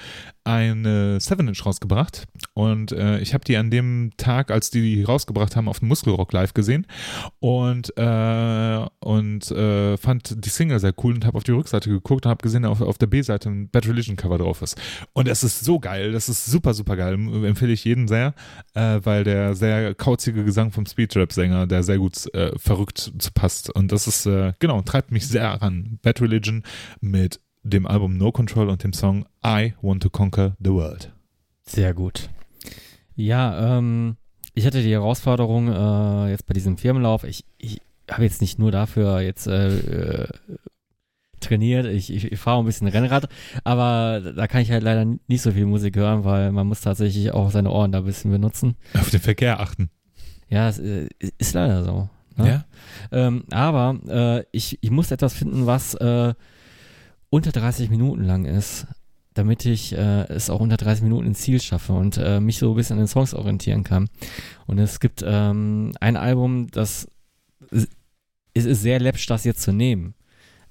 eine 0.45 1.19
7-Inch 1.19 1.65
rausgebracht. 1.65 2.25
Und 2.55 2.93
äh, 2.93 3.19
ich 3.21 3.35
habe 3.35 3.45
die 3.45 3.57
an 3.57 3.71
dem 3.71 4.13
Tag, 4.17 4.51
als 4.51 4.71
die 4.71 4.81
die 4.81 5.05
rausgebracht 5.05 5.57
haben, 5.57 5.69
auf 5.69 5.81
dem 5.81 5.89
Muskelrock 5.89 6.33
live 6.33 6.55
gesehen. 6.55 6.87
Und, 7.39 7.97
äh, 7.97 8.87
und 9.01 9.51
äh, 9.51 9.97
fand 9.97 10.45
die 10.45 10.49
Single 10.49 10.81
sehr 10.81 10.95
cool 11.03 11.15
und 11.15 11.27
habe 11.27 11.37
auf 11.37 11.45
die 11.45 11.53
Rückseite 11.53 11.91
geguckt 11.91 12.27
und 12.27 12.31
habe 12.31 12.43
gesehen, 12.43 12.65
auf, 12.65 12.81
auf 12.81 12.99
der 12.99 13.07
B-Seite 13.07 13.49
ein 13.49 13.69
Bad 13.69 13.87
Religion 13.87 14.17
Cover 14.17 14.39
drauf 14.39 14.63
ist. 14.63 14.81
Und 15.13 15.29
es 15.29 15.45
ist 15.45 15.65
so 15.65 15.79
geil, 15.79 16.13
das 16.13 16.29
ist 16.29 16.47
super, 16.47 16.75
super 16.75 16.97
geil, 16.97 17.15
empfehle 17.15 17.73
ich 17.73 17.85
jeden 17.85 18.09
sehr, 18.09 18.35
äh, 18.75 19.01
weil 19.03 19.25
der 19.25 19.55
sehr 19.55 19.95
kauzige 19.95 20.45
Gesang 20.45 20.73
vom 20.73 20.87
Speedrap-Sänger, 20.87 21.67
der 21.67 21.83
sehr 21.83 21.99
gut 21.99 22.33
äh, 22.35 22.59
verrückt 22.59 23.13
passt. 23.35 23.75
Und 23.75 23.93
das 23.93 24.07
ist, 24.07 24.27
äh, 24.27 24.53
genau, 24.59 24.83
treibt 24.83 25.13
mich 25.13 25.27
sehr 25.27 25.63
an. 25.63 25.99
Bad 26.03 26.21
Religion 26.21 26.63
mit 27.01 27.41
dem 27.63 27.87
Album 27.87 28.17
No 28.17 28.33
Control 28.33 28.69
und 28.69 28.83
dem 28.85 28.93
Song 28.93 29.27
I 29.45 29.75
Want 29.83 30.03
to 30.03 30.11
Conquer 30.11 30.57
the 30.59 30.71
World. 30.71 31.13
Sehr 31.63 31.95
gut. 31.95 32.31
Ja, 33.15 33.79
ähm, 33.79 34.17
ich 34.55 34.67
hatte 34.67 34.83
die 34.83 34.93
Herausforderung 34.93 35.69
äh, 35.69 36.31
jetzt 36.31 36.47
bei 36.47 36.55
diesem 36.55 36.79
Firmenlauf, 36.79 37.25
ich, 37.25 37.45
ich 37.59 37.81
habe 38.11 38.25
jetzt 38.25 38.41
nicht 38.41 38.59
nur 38.59 38.73
dafür 38.73 39.21
jetzt 39.21 39.47
äh, 39.47 39.69
äh, 39.69 40.29
trainiert, 41.41 41.87
ich, 41.87 42.13
ich, 42.13 42.33
ich 42.33 42.39
fahre 42.39 42.63
ein 42.63 42.67
bisschen 42.67 42.89
Rennrad, 42.89 43.29
aber 43.65 44.33
da 44.35 44.47
kann 44.47 44.63
ich 44.63 44.71
halt 44.71 44.83
leider 44.83 45.05
nicht 45.05 45.43
so 45.43 45.53
viel 45.53 45.67
Musik 45.67 45.97
hören, 45.97 46.25
weil 46.25 46.53
man 46.53 46.67
muss 46.67 46.81
tatsächlich 46.81 47.33
auch 47.33 47.51
seine 47.51 47.71
Ohren 47.71 47.93
da 47.93 47.99
ein 47.99 48.05
bisschen 48.05 48.31
benutzen. 48.31 48.77
Auf 48.95 49.11
den 49.11 49.21
Verkehr 49.21 49.61
achten. 49.61 49.91
Ja, 50.49 50.69
es 50.69 50.79
äh, 50.79 51.09
ist 51.39 51.55
leider 51.55 51.85
so. 51.85 52.09
Ne? 52.37 52.49
Ja. 52.49 52.65
Ähm, 53.13 53.45
aber 53.51 53.99
äh, 54.09 54.45
ich, 54.53 54.79
ich 54.81 54.91
muss 54.91 55.11
etwas 55.11 55.35
finden, 55.35 55.67
was 55.67 55.95
äh, 55.95 56.35
unter 57.31 57.53
30 57.53 57.91
Minuten 57.91 58.25
lang 58.25 58.45
ist, 58.45 58.87
damit 59.35 59.65
ich 59.65 59.97
äh, 59.97 60.25
es 60.29 60.51
auch 60.51 60.61
unter 60.61 60.77
30 60.77 61.05
Minuten 61.05 61.27
ins 61.27 61.41
Ziel 61.41 61.61
schaffe 61.61 61.93
und 61.93 62.19
äh, 62.19 62.41
mich 62.41 62.59
so 62.59 62.71
ein 62.73 62.77
bisschen 62.77 62.95
an 62.95 63.05
den 63.05 63.09
Songs 63.09 63.33
orientieren 63.33 63.85
kann. 63.85 64.09
Und 64.67 64.79
es 64.79 65.01
gibt 65.01 65.25
ähm, 65.25 65.93
ein 66.01 66.17
Album, 66.17 66.69
das 66.71 67.09
es 68.55 68.65
ist 68.65 68.83
sehr 68.83 69.01
läppsch, 69.01 69.27
das 69.27 69.45
jetzt 69.45 69.63
zu 69.63 69.73
nehmen. 69.73 70.15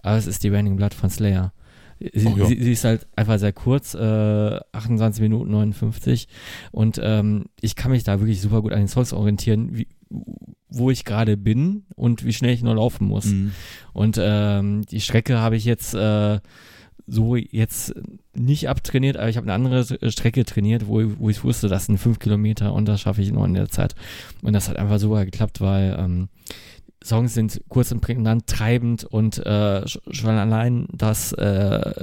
Aber 0.01 0.17
es 0.17 0.27
ist 0.27 0.43
die 0.43 0.49
Raining 0.49 0.75
Blood 0.75 0.93
von 0.93 1.09
Slayer. 1.09 1.53
Sie, 1.99 2.27
oh, 2.27 2.37
ja. 2.37 2.45
sie, 2.45 2.61
sie, 2.61 2.71
ist 2.71 2.85
halt 2.85 3.07
einfach 3.15 3.37
sehr 3.39 3.51
kurz, 3.51 3.93
äh, 3.93 4.59
28 4.71 5.21
Minuten 5.21 5.51
59. 5.51 6.27
Und 6.71 6.99
ähm, 7.03 7.45
ich 7.59 7.75
kann 7.75 7.91
mich 7.91 8.03
da 8.03 8.19
wirklich 8.19 8.41
super 8.41 8.61
gut 8.61 8.71
an 8.71 8.79
den 8.79 8.87
Songs 8.87 9.11
orientieren, 9.11 9.77
wie, 9.77 9.87
wo 10.09 10.91
ich 10.91 11.05
gerade 11.05 11.37
bin 11.37 11.85
und 11.95 12.25
wie 12.25 12.33
schnell 12.33 12.53
ich 12.53 12.63
nur 12.63 12.75
laufen 12.75 13.07
muss. 13.07 13.25
Mhm. 13.25 13.51
Und 13.93 14.17
ähm, 14.21 14.83
die 14.85 15.01
Strecke 15.01 15.39
habe 15.39 15.55
ich 15.55 15.65
jetzt 15.65 15.93
äh, 15.93 16.39
so 17.07 17.35
jetzt 17.35 17.93
nicht 18.35 18.69
abtrainiert, 18.69 19.17
aber 19.17 19.29
ich 19.29 19.37
habe 19.37 19.45
eine 19.45 19.53
andere 19.53 19.83
Strecke 20.11 20.45
trainiert, 20.45 20.87
wo, 20.87 21.01
wo 21.17 21.29
ich 21.29 21.43
wusste, 21.43 21.67
das 21.67 21.85
sind 21.85 21.97
fünf 21.97 22.19
Kilometer 22.19 22.73
und 22.73 22.87
das 22.87 23.01
schaffe 23.01 23.21
ich 23.21 23.31
nur 23.31 23.45
in 23.45 23.55
der 23.55 23.69
Zeit. 23.69 23.95
Und 24.41 24.53
das 24.53 24.69
hat 24.69 24.77
einfach 24.77 24.99
super 24.99 25.25
geklappt, 25.25 25.59
weil 25.59 25.95
ähm, 25.99 26.29
Songs 27.03 27.33
sind 27.33 27.61
kurz 27.69 27.91
und 27.91 28.01
prägnant, 28.01 28.47
treibend 28.47 29.05
und 29.05 29.43
äh, 29.45 29.87
schon 29.87 30.29
allein 30.29 30.87
das 30.93 31.33
äh, 31.33 31.93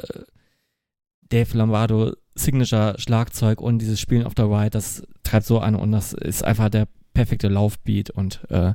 Dave 1.28 1.56
Lombardo 1.56 2.12
Signature 2.34 2.96
Schlagzeug 2.98 3.60
und 3.60 3.78
dieses 3.78 4.00
Spielen 4.00 4.26
auf 4.26 4.34
der 4.34 4.50
Ride, 4.50 4.70
das 4.70 5.02
treibt 5.22 5.46
so 5.46 5.58
an 5.58 5.74
und 5.74 5.92
das 5.92 6.12
ist 6.12 6.44
einfach 6.44 6.68
der 6.68 6.86
perfekte 7.16 7.48
Laufbeat 7.48 8.10
und 8.10 8.40
äh, 8.50 8.74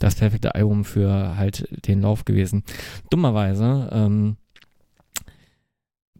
das 0.00 0.16
perfekte 0.16 0.56
Album 0.56 0.84
für 0.84 1.36
halt 1.36 1.68
den 1.86 2.02
Lauf 2.02 2.24
gewesen. 2.24 2.64
Dummerweise 3.10 3.88
ähm, 3.92 4.36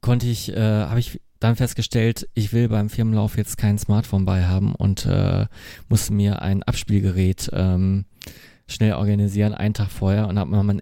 konnte 0.01 0.29
ich, 0.29 0.57
äh, 0.57 0.61
habe 0.61 1.01
ich 1.01 1.21
dann 1.41 1.57
festgestellt, 1.57 2.29
ich 2.35 2.53
will 2.53 2.69
beim 2.69 2.89
Firmenlauf 2.89 3.37
jetzt 3.37 3.59
kein 3.59 3.79
Smartphone 3.79 4.25
bei 4.25 4.45
haben 4.45 4.77
und 4.77 5.07
äh, 5.07 5.47
musste 5.89 6.13
mir 6.13 6.41
ein 6.41 6.63
Abspielgerät 6.63 7.51
ähm, 7.53 8.05
schnell 8.69 8.95
organisieren, 8.95 9.55
einen 9.55 9.75
Tag 9.75 9.91
vorher 9.91 10.27
und 10.27 10.39
habe 10.39 10.51
mal 10.51 10.63
meinen 10.63 10.81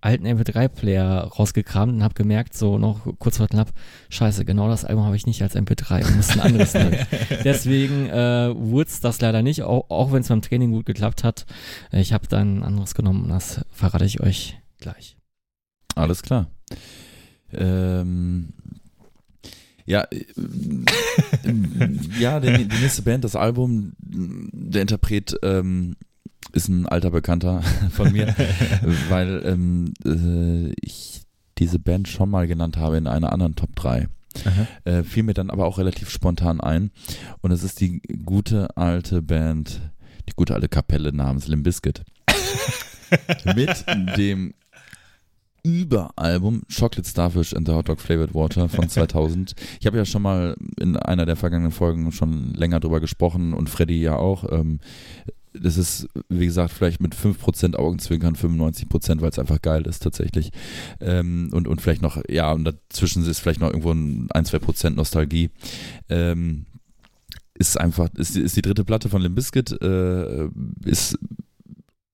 alten 0.00 0.26
MP3-Player 0.26 1.24
rausgekramt 1.24 1.94
und 1.94 2.02
habe 2.02 2.14
gemerkt, 2.14 2.54
so 2.54 2.78
noch 2.78 3.06
kurz 3.18 3.38
vor 3.38 3.48
knapp, 3.48 3.72
scheiße, 4.10 4.44
genau 4.44 4.68
das 4.68 4.84
Album 4.84 5.04
habe 5.04 5.16
ich 5.16 5.26
nicht 5.26 5.40
als 5.42 5.56
MP3 5.56 6.06
und 6.06 6.16
muss 6.16 6.30
ein 6.30 6.40
anderes 6.40 6.74
nehmen. 6.74 6.96
Deswegen 7.44 8.06
äh, 8.08 8.54
wurde 8.54 8.90
das 9.00 9.20
leider 9.20 9.42
nicht, 9.42 9.62
auch, 9.62 9.88
auch 9.88 10.12
wenn 10.12 10.20
es 10.20 10.28
beim 10.28 10.42
Training 10.42 10.72
gut 10.72 10.84
geklappt 10.84 11.24
hat. 11.24 11.46
Ich 11.90 12.12
habe 12.12 12.26
dann 12.28 12.58
ein 12.58 12.64
anderes 12.64 12.94
genommen 12.94 13.24
und 13.24 13.30
das 13.30 13.64
verrate 13.70 14.04
ich 14.04 14.20
euch 14.20 14.58
gleich. 14.78 15.16
Alles 15.94 16.22
klar. 16.22 16.50
Ähm, 17.52 18.52
ja, 19.86 20.02
äh, 20.10 20.24
ja, 22.18 22.40
die, 22.40 22.68
die 22.68 22.78
nächste 22.78 23.02
Band, 23.02 23.24
das 23.24 23.36
Album, 23.36 23.94
der 23.98 24.82
Interpret 24.82 25.34
ähm, 25.42 25.96
ist 26.52 26.68
ein 26.68 26.86
alter 26.86 27.10
Bekannter 27.10 27.62
von 27.90 28.12
mir, 28.12 28.34
weil 29.08 29.42
ähm, 29.44 29.94
äh, 30.04 30.72
ich 30.80 31.22
diese 31.58 31.78
Band 31.78 32.08
schon 32.08 32.30
mal 32.30 32.46
genannt 32.46 32.76
habe 32.76 32.98
in 32.98 33.06
einer 33.06 33.32
anderen 33.32 33.56
Top 33.56 33.74
3. 33.76 34.08
Äh, 34.84 35.02
fiel 35.02 35.22
mir 35.22 35.32
dann 35.32 35.48
aber 35.48 35.66
auch 35.66 35.78
relativ 35.78 36.10
spontan 36.10 36.60
ein. 36.60 36.90
Und 37.40 37.52
es 37.52 37.62
ist 37.62 37.80
die 37.80 38.02
gute 38.24 38.76
alte 38.76 39.22
Band, 39.22 39.80
die 40.28 40.34
gute 40.36 40.54
alte 40.54 40.68
Kapelle 40.68 41.12
namens 41.12 41.48
Limbiskit. 41.48 42.02
Mit 43.54 43.86
dem 44.18 44.52
Überalbum 45.66 46.62
Chocolate 46.72 47.08
Starfish 47.08 47.52
and 47.52 47.66
the 47.66 47.74
Hot 47.74 47.88
Dog 47.88 48.00
Flavored 48.00 48.34
Water 48.34 48.68
von 48.68 48.88
2000. 48.88 49.54
Ich 49.80 49.86
habe 49.86 49.96
ja 49.96 50.04
schon 50.04 50.22
mal 50.22 50.56
in 50.78 50.96
einer 50.96 51.26
der 51.26 51.34
vergangenen 51.34 51.72
Folgen 51.72 52.12
schon 52.12 52.54
länger 52.54 52.78
drüber 52.78 53.00
gesprochen 53.00 53.52
und 53.52 53.68
Freddy 53.68 54.00
ja 54.00 54.16
auch. 54.16 54.44
Ähm, 54.52 54.78
das 55.60 55.76
ist, 55.76 56.08
wie 56.28 56.46
gesagt, 56.46 56.72
vielleicht 56.72 57.00
mit 57.00 57.14
5% 57.14 57.76
Augenzwinkern 57.76 58.34
95%, 58.34 59.20
weil 59.20 59.30
es 59.30 59.38
einfach 59.38 59.60
geil 59.62 59.86
ist 59.86 60.02
tatsächlich. 60.02 60.50
Ähm, 61.00 61.50
und, 61.52 61.68
und 61.68 61.80
vielleicht 61.80 62.02
noch, 62.02 62.20
ja, 62.28 62.52
und 62.52 62.64
dazwischen 62.64 63.26
ist 63.26 63.40
vielleicht 63.40 63.60
noch 63.60 63.70
irgendwo 63.70 63.92
ein, 63.92 64.28
2% 64.28 64.90
Nostalgie. 64.90 65.50
Ähm, 66.08 66.66
ist 67.54 67.80
einfach, 67.80 68.08
ist, 68.14 68.36
ist 68.36 68.56
die 68.56 68.62
dritte 68.62 68.84
Platte 68.84 69.08
von 69.08 69.22
Limbiskit, 69.22 69.80
äh, 69.80 70.48
ist 70.84 71.18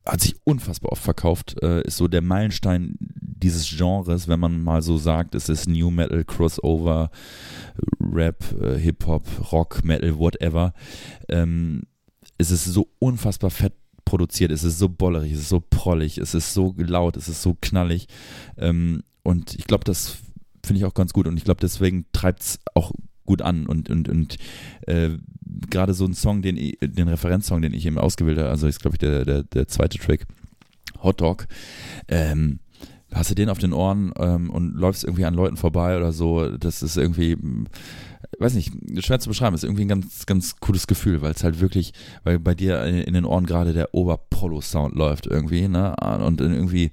hat 0.04 0.20
sich 0.20 0.34
unfassbar 0.44 0.92
oft 0.92 1.02
verkauft, 1.02 1.62
äh, 1.62 1.82
ist 1.82 1.96
so 1.96 2.08
der 2.08 2.22
Meilenstein 2.22 2.96
dieses 2.98 3.68
Genres, 3.76 4.28
wenn 4.28 4.40
man 4.40 4.62
mal 4.62 4.82
so 4.82 4.98
sagt, 4.98 5.34
es 5.34 5.48
ist 5.48 5.68
New 5.68 5.90
Metal, 5.90 6.24
Crossover, 6.24 7.10
Rap, 8.00 8.44
äh, 8.60 8.78
Hip-Hop, 8.78 9.52
Rock, 9.52 9.84
Metal, 9.84 10.16
whatever. 10.18 10.74
Ähm, 11.28 11.82
es 12.50 12.66
ist 12.66 12.74
so 12.74 12.88
unfassbar 12.98 13.50
fett 13.50 13.74
produziert, 14.04 14.50
es 14.50 14.64
ist 14.64 14.78
so 14.78 14.88
bollerig, 14.88 15.32
es 15.32 15.40
ist 15.40 15.48
so 15.48 15.60
prollig, 15.60 16.18
es 16.18 16.34
ist 16.34 16.54
so 16.54 16.74
laut, 16.76 17.16
es 17.16 17.28
ist 17.28 17.42
so 17.42 17.56
knallig. 17.60 18.08
Ähm, 18.58 19.02
und 19.22 19.54
ich 19.54 19.66
glaube, 19.66 19.84
das 19.84 20.18
finde 20.64 20.80
ich 20.80 20.84
auch 20.84 20.94
ganz 20.94 21.12
gut 21.12 21.26
und 21.26 21.36
ich 21.36 21.44
glaube, 21.44 21.60
deswegen 21.60 22.06
treibt 22.12 22.40
es 22.40 22.58
auch 22.74 22.92
gut 23.24 23.42
an 23.42 23.66
und, 23.66 23.88
und, 23.88 24.08
und 24.08 24.36
äh, 24.86 25.10
gerade 25.70 25.94
so 25.94 26.04
ein 26.04 26.14
Song, 26.14 26.42
den, 26.42 26.56
den 26.56 27.08
Referenzsong, 27.08 27.62
den 27.62 27.74
ich 27.74 27.86
eben 27.86 27.98
ausgewählt 27.98 28.38
habe, 28.38 28.50
also 28.50 28.66
ist 28.66 28.80
glaube 28.80 28.96
ich 28.96 28.98
der, 28.98 29.24
der, 29.24 29.44
der 29.44 29.68
zweite 29.68 29.98
Track, 29.98 30.26
Hot 31.02 31.20
Dog, 31.20 31.46
ähm, 32.08 32.58
hast 33.12 33.30
du 33.30 33.34
den 33.34 33.48
auf 33.48 33.58
den 33.58 33.72
Ohren 33.72 34.12
ähm, 34.18 34.50
und 34.50 34.74
läufst 34.74 35.04
irgendwie 35.04 35.24
an 35.24 35.34
Leuten 35.34 35.56
vorbei 35.56 35.96
oder 35.96 36.12
so. 36.12 36.48
Das 36.56 36.82
ist 36.82 36.96
irgendwie, 36.96 37.36
weiß 38.38 38.54
nicht, 38.54 38.72
schwer 39.04 39.20
zu 39.20 39.28
beschreiben. 39.28 39.54
Ist 39.54 39.64
irgendwie 39.64 39.84
ein 39.84 39.88
ganz, 39.88 40.26
ganz 40.26 40.56
cooles 40.56 40.86
Gefühl, 40.86 41.22
weil 41.22 41.32
es 41.32 41.44
halt 41.44 41.60
wirklich, 41.60 41.92
weil 42.24 42.38
bei 42.38 42.54
dir 42.54 42.82
in 42.84 43.14
den 43.14 43.24
Ohren 43.24 43.46
gerade 43.46 43.72
der 43.72 43.94
Oberpolo-Sound 43.94 44.94
läuft 44.94 45.26
irgendwie, 45.26 45.68
ne? 45.68 45.94
Und 46.24 46.40
irgendwie, 46.40 46.90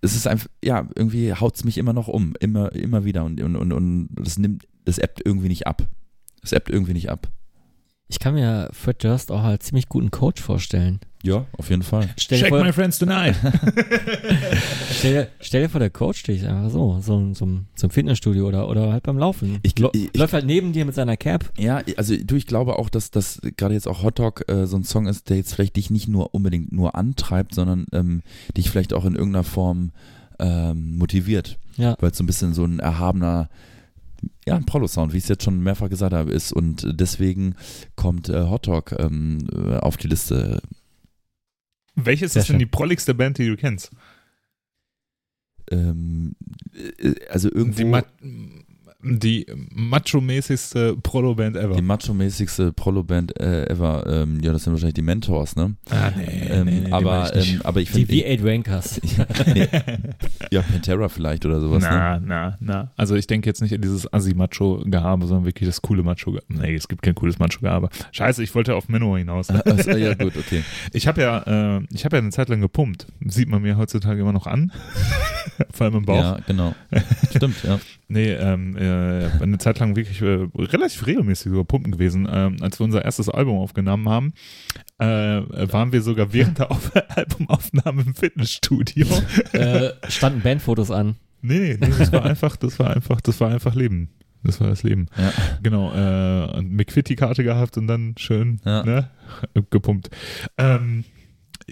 es 0.00 0.14
ist 0.14 0.26
einfach, 0.26 0.48
ja, 0.64 0.88
irgendwie 0.94 1.34
haut 1.34 1.56
es 1.56 1.64
mich 1.64 1.78
immer 1.78 1.92
noch 1.92 2.08
um, 2.08 2.34
immer, 2.40 2.72
immer 2.72 3.04
wieder 3.04 3.24
und, 3.24 3.40
und, 3.40 3.56
und, 3.56 3.72
und 3.72 4.08
das 4.14 4.38
nimmt, 4.38 4.66
das 4.84 4.98
ebbt 4.98 5.20
irgendwie 5.24 5.48
nicht 5.48 5.66
ab. 5.66 5.86
Es 6.42 6.52
ebbt 6.52 6.70
irgendwie 6.70 6.94
nicht 6.94 7.10
ab. 7.10 7.28
Ich 8.08 8.18
kann 8.18 8.34
mir 8.34 8.70
Fred 8.72 9.04
Durst 9.04 9.30
auch 9.30 9.42
als 9.42 9.66
ziemlich 9.66 9.88
guten 9.88 10.10
Coach 10.10 10.40
vorstellen. 10.40 11.00
Ja, 11.22 11.44
auf 11.58 11.68
jeden 11.68 11.82
Fall. 11.82 12.08
Stell 12.18 12.38
Check 12.40 12.48
vor, 12.48 12.64
my 12.64 12.72
friends 12.72 12.98
tonight. 12.98 13.36
stell, 14.92 15.12
dir- 15.12 15.28
stell 15.40 15.62
dir 15.62 15.68
vor, 15.68 15.78
der 15.80 15.90
Coach 15.90 16.18
steht 16.20 16.44
einfach 16.44 16.70
so, 16.70 16.98
so, 17.00 17.34
so, 17.34 17.46
so 17.74 17.86
im 17.86 17.90
Fitnessstudio 17.90 18.46
oder, 18.48 18.68
oder 18.68 18.92
halt 18.92 19.02
beim 19.02 19.18
Laufen. 19.18 19.58
Ich- 19.62 19.74
ich- 19.92 20.16
läuft 20.16 20.32
halt 20.32 20.46
neben 20.46 20.72
dir 20.72 20.84
mit 20.84 20.94
seiner 20.94 21.16
Cap. 21.16 21.50
Ja, 21.58 21.82
also 21.96 22.14
du, 22.16 22.36
ich 22.36 22.46
glaube 22.46 22.78
auch, 22.78 22.88
dass 22.88 23.10
das 23.10 23.40
gerade 23.56 23.74
jetzt 23.74 23.86
auch 23.88 24.02
Hot 24.02 24.18
Dog 24.18 24.48
äh, 24.48 24.66
so 24.66 24.76
ein 24.76 24.84
Song 24.84 25.06
ist, 25.06 25.28
der 25.30 25.36
jetzt 25.36 25.54
vielleicht 25.54 25.76
dich 25.76 25.90
nicht 25.90 26.08
nur 26.08 26.34
unbedingt 26.34 26.72
nur 26.72 26.94
antreibt, 26.94 27.54
sondern 27.54 27.86
ähm, 27.92 28.22
dich 28.56 28.70
vielleicht 28.70 28.92
auch 28.94 29.04
in 29.04 29.14
irgendeiner 29.14 29.44
Form 29.44 29.90
ähm, 30.38 30.96
motiviert, 30.96 31.58
Ja. 31.76 31.96
weil 32.00 32.12
es 32.12 32.16
so 32.18 32.24
ein 32.24 32.26
bisschen 32.26 32.54
so 32.54 32.64
ein 32.64 32.78
erhabener, 32.78 33.50
ja, 34.46 34.54
ein 34.56 34.64
Prolo-Sound, 34.64 35.12
wie 35.12 35.18
ich 35.18 35.24
es 35.24 35.28
jetzt 35.28 35.44
schon 35.44 35.60
mehrfach 35.62 35.90
gesagt 35.90 36.14
habe, 36.14 36.30
ist 36.32 36.52
und 36.52 36.86
deswegen 36.98 37.54
kommt 37.96 38.28
äh, 38.30 38.48
Hot 38.48 38.66
Dog 38.66 38.94
ähm, 38.98 39.46
äh, 39.54 39.76
auf 39.76 39.96
die 39.98 40.08
Liste. 40.08 40.62
Welches 41.94 42.32
Sehr 42.32 42.40
ist 42.40 42.48
denn 42.48 42.54
schön. 42.54 42.58
die 42.60 42.66
prolligste 42.66 43.14
Band, 43.14 43.38
die 43.38 43.46
du 43.48 43.56
kennst? 43.56 43.90
Ähm, 45.70 46.34
äh, 46.98 47.14
also 47.28 47.50
irgendwo 47.50 47.78
Die, 47.78 47.84
Ma 47.84 48.04
die 49.02 49.46
macho-mäßigste 49.74 50.96
Prolo-Band 51.02 51.56
ever. 51.56 51.74
die 51.74 51.82
macho-mäßigste 51.82 52.72
Prolo-Band 52.72 53.38
äh, 53.40 53.66
ever. 53.70 54.04
Ähm, 54.06 54.40
ja, 54.42 54.52
das 54.52 54.64
sind 54.64 54.72
wahrscheinlich 54.72 54.94
die 54.94 55.02
Mentors, 55.02 55.56
ne? 55.56 55.76
ah, 55.90 56.10
nee, 56.16 56.48
ähm, 56.50 56.66
nee, 56.66 56.72
nee, 56.72 56.86
die 56.86 56.92
aber, 56.92 57.34
ich 57.34 57.54
ähm, 57.54 57.60
aber 57.64 57.80
ich 57.80 57.90
Die 57.92 58.04
finde, 58.04 58.28
V8 58.28 58.46
Rankers. 58.46 59.00
nee, 59.54 59.68
ja, 60.50 60.62
Pantera 60.62 61.08
vielleicht 61.08 61.46
oder 61.46 61.60
sowas. 61.60 61.82
Ne? 61.82 61.88
na, 61.90 62.20
na, 62.20 62.58
na. 62.60 62.90
Also 62.96 63.14
ich 63.14 63.26
denke 63.26 63.48
jetzt 63.48 63.62
nicht 63.62 63.74
an 63.74 63.80
dieses 63.80 64.12
Assi-Macho-Gehabe, 64.12 65.26
sondern 65.26 65.46
wirklich 65.46 65.68
das 65.68 65.80
coole 65.80 66.02
Macho-Gehabe. 66.02 66.44
Nee, 66.48 66.74
es 66.74 66.88
gibt 66.88 67.02
kein 67.02 67.14
cooles 67.14 67.38
Macho-Gehabe. 67.38 67.88
Scheiße, 68.12 68.42
ich 68.42 68.54
wollte 68.54 68.74
auf 68.74 68.88
Menno 68.88 69.16
hinaus. 69.16 69.48
Also, 69.70 69.90
ja, 69.90 70.14
gut, 70.14 70.36
okay. 70.36 70.64
Ich 70.92 71.06
habe 71.06 71.20
ja, 71.20 71.76
äh, 71.76 71.82
ich 71.92 72.04
habe 72.04 72.16
ja 72.16 72.22
eine 72.22 72.30
Zeit 72.30 72.48
lang 72.48 72.60
gepumpt. 72.60 73.06
Sieht 73.24 73.48
man 73.48 73.62
mir 73.62 73.76
heutzutage 73.76 74.20
immer 74.20 74.32
noch 74.32 74.46
an. 74.46 74.72
Vor 75.72 75.86
allem 75.86 75.96
im 75.96 76.04
Bauch. 76.04 76.16
Ja, 76.16 76.38
genau. 76.46 76.74
Stimmt, 77.30 77.62
ja. 77.62 77.78
Nee, 78.08 78.32
ähm, 78.32 78.76
äh, 78.90 79.42
eine 79.42 79.58
Zeit 79.58 79.78
lang 79.78 79.96
wirklich 79.96 80.20
äh, 80.22 80.48
relativ 80.56 81.06
regelmäßig 81.06 81.46
über 81.46 81.64
Pumpen 81.64 81.92
gewesen. 81.92 82.28
Ähm, 82.30 82.56
als 82.60 82.78
wir 82.80 82.84
unser 82.84 83.04
erstes 83.04 83.28
Album 83.28 83.58
aufgenommen 83.58 84.08
haben, 84.08 84.32
äh, 84.98 85.06
waren 85.06 85.92
wir 85.92 86.02
sogar 86.02 86.32
während 86.32 86.58
der 86.58 86.70
Auf 86.70 86.92
Albumaufnahme 87.16 88.02
im 88.02 88.14
Fitnessstudio. 88.14 89.06
äh, 89.52 89.90
standen 90.08 90.40
Bandfotos 90.42 90.90
an. 90.90 91.16
nee, 91.42 91.58
nee, 91.58 91.78
nee, 91.80 91.92
das 91.98 92.12
war 92.12 92.24
einfach, 92.24 92.56
das 92.56 92.78
war 92.78 92.90
einfach, 92.94 93.20
das 93.20 93.40
war 93.40 93.50
einfach 93.50 93.74
Leben. 93.74 94.10
Das 94.42 94.58
war 94.60 94.68
das 94.68 94.82
Leben. 94.82 95.06
Ja. 95.18 95.32
Genau, 95.62 95.92
äh, 95.92 96.56
und 96.56 96.72
McFitty-Karte 96.72 97.44
gehabt 97.44 97.76
und 97.76 97.86
dann 97.86 98.14
schön 98.16 98.58
Ja. 98.64 98.82
ne, 98.84 99.10
gepumpt. 99.70 100.08
Ähm, 100.56 101.04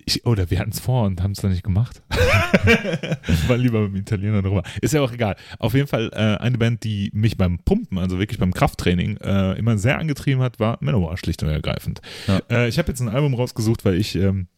ich, 0.08 0.26
oder 0.26 0.50
wir 0.50 0.58
hatten 0.58 0.70
es 0.70 0.80
vor 0.80 1.04
und 1.04 1.22
haben 1.22 1.32
es 1.32 1.40
dann 1.40 1.50
nicht 1.50 1.62
gemacht. 1.62 2.02
War 3.46 3.56
lieber 3.56 3.82
mit 3.82 3.92
dem 3.92 3.96
Italiener 3.96 4.42
drüber. 4.42 4.62
Ist 4.80 4.94
ja 4.94 5.02
auch 5.02 5.12
egal. 5.12 5.36
Auf 5.58 5.74
jeden 5.74 5.86
Fall 5.86 6.10
äh, 6.12 6.42
eine 6.42 6.58
Band, 6.58 6.82
die 6.82 7.10
mich 7.12 7.36
beim 7.36 7.58
Pumpen, 7.58 7.98
also 7.98 8.18
wirklich 8.18 8.38
beim 8.38 8.54
Krafttraining, 8.54 9.18
äh, 9.18 9.58
immer 9.58 9.78
sehr 9.78 9.98
angetrieben 9.98 10.42
hat, 10.42 10.58
war 10.58 10.78
Manowar, 10.80 11.16
schlicht 11.16 11.42
und 11.42 11.50
ergreifend. 11.50 12.00
Ja. 12.26 12.40
Äh, 12.50 12.68
ich 12.68 12.78
habe 12.78 12.88
jetzt 12.88 13.00
ein 13.00 13.08
Album 13.08 13.34
rausgesucht, 13.34 13.84
weil 13.84 13.94
ich 13.94 14.16
ähm, 14.16 14.48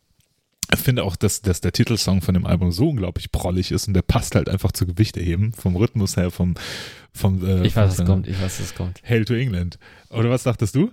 finde 0.77 1.03
auch, 1.03 1.17
dass, 1.17 1.43
dass 1.43 1.61
der 1.61 1.73
Titelsong 1.73 2.23
von 2.23 2.35
dem 2.35 2.47
Album 2.47 2.71
so 2.71 2.89
unglaublich 2.89 3.33
prollig 3.33 3.73
ist 3.73 3.89
und 3.89 3.95
der 3.95 4.03
passt 4.03 4.37
halt 4.37 4.49
einfach 4.49 4.73
zu 4.73 4.87
Gewichte 4.87 5.21
heben, 5.21 5.53
vom 5.53 5.75
Rhythmus 5.75 6.17
her, 6.17 6.31
vom, 6.31 6.55
vom 7.13 7.45
äh, 7.45 7.67
Ich 7.67 7.75
weiß, 7.75 7.99
was 7.99 8.07
kommt. 8.07 8.29
Ich 8.29 8.41
weiß, 8.41 8.61
was 8.61 8.75
kommt. 8.75 9.03
Hail 9.09 9.25
to 9.25 9.35
England. 9.35 9.79
Oder 10.11 10.31
was 10.31 10.45
dachtest 10.45 10.77
du? 10.77 10.91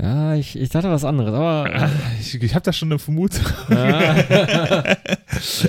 Ja, 0.00 0.36
ich, 0.36 0.56
ich 0.56 0.68
dachte 0.68 0.90
was 0.90 1.04
anderes, 1.04 1.34
aber. 1.34 1.68
Ah, 1.74 1.90
Ich, 2.20 2.40
ich 2.40 2.54
habe 2.54 2.64
da 2.64 2.72
schon 2.72 2.88
eine 2.90 3.00
Vermutung. 3.00 3.44
Ja. 3.68 4.14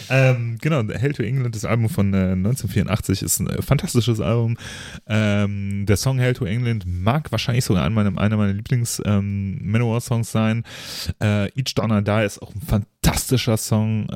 ähm, 0.09 0.57
genau, 0.61 0.83
Hail 0.87 1.13
to 1.13 1.23
England, 1.23 1.55
das 1.55 1.65
Album 1.65 1.89
von 1.89 2.13
äh, 2.13 2.33
1984, 2.33 3.23
ist 3.23 3.39
ein 3.39 3.47
äh, 3.49 3.61
fantastisches 3.61 4.19
Album. 4.19 4.57
Ähm, 5.07 5.85
der 5.87 5.97
Song 5.97 6.19
Hail 6.19 6.33
to 6.33 6.45
England 6.45 6.85
mag 6.85 7.31
wahrscheinlich 7.31 7.65
sogar 7.65 7.85
einer 7.85 7.95
meiner, 7.95 8.19
einer 8.19 8.37
meiner 8.37 8.53
Lieblings-Manowar-Songs 8.53 10.31
sein. 10.31 10.63
Äh, 11.21 11.47
Each 11.57 11.73
Donner 11.73 12.03
Die 12.03 12.25
ist 12.25 12.41
auch 12.41 12.53
ein 12.53 12.61
fantastischer 12.61 13.57
Song. 13.57 14.07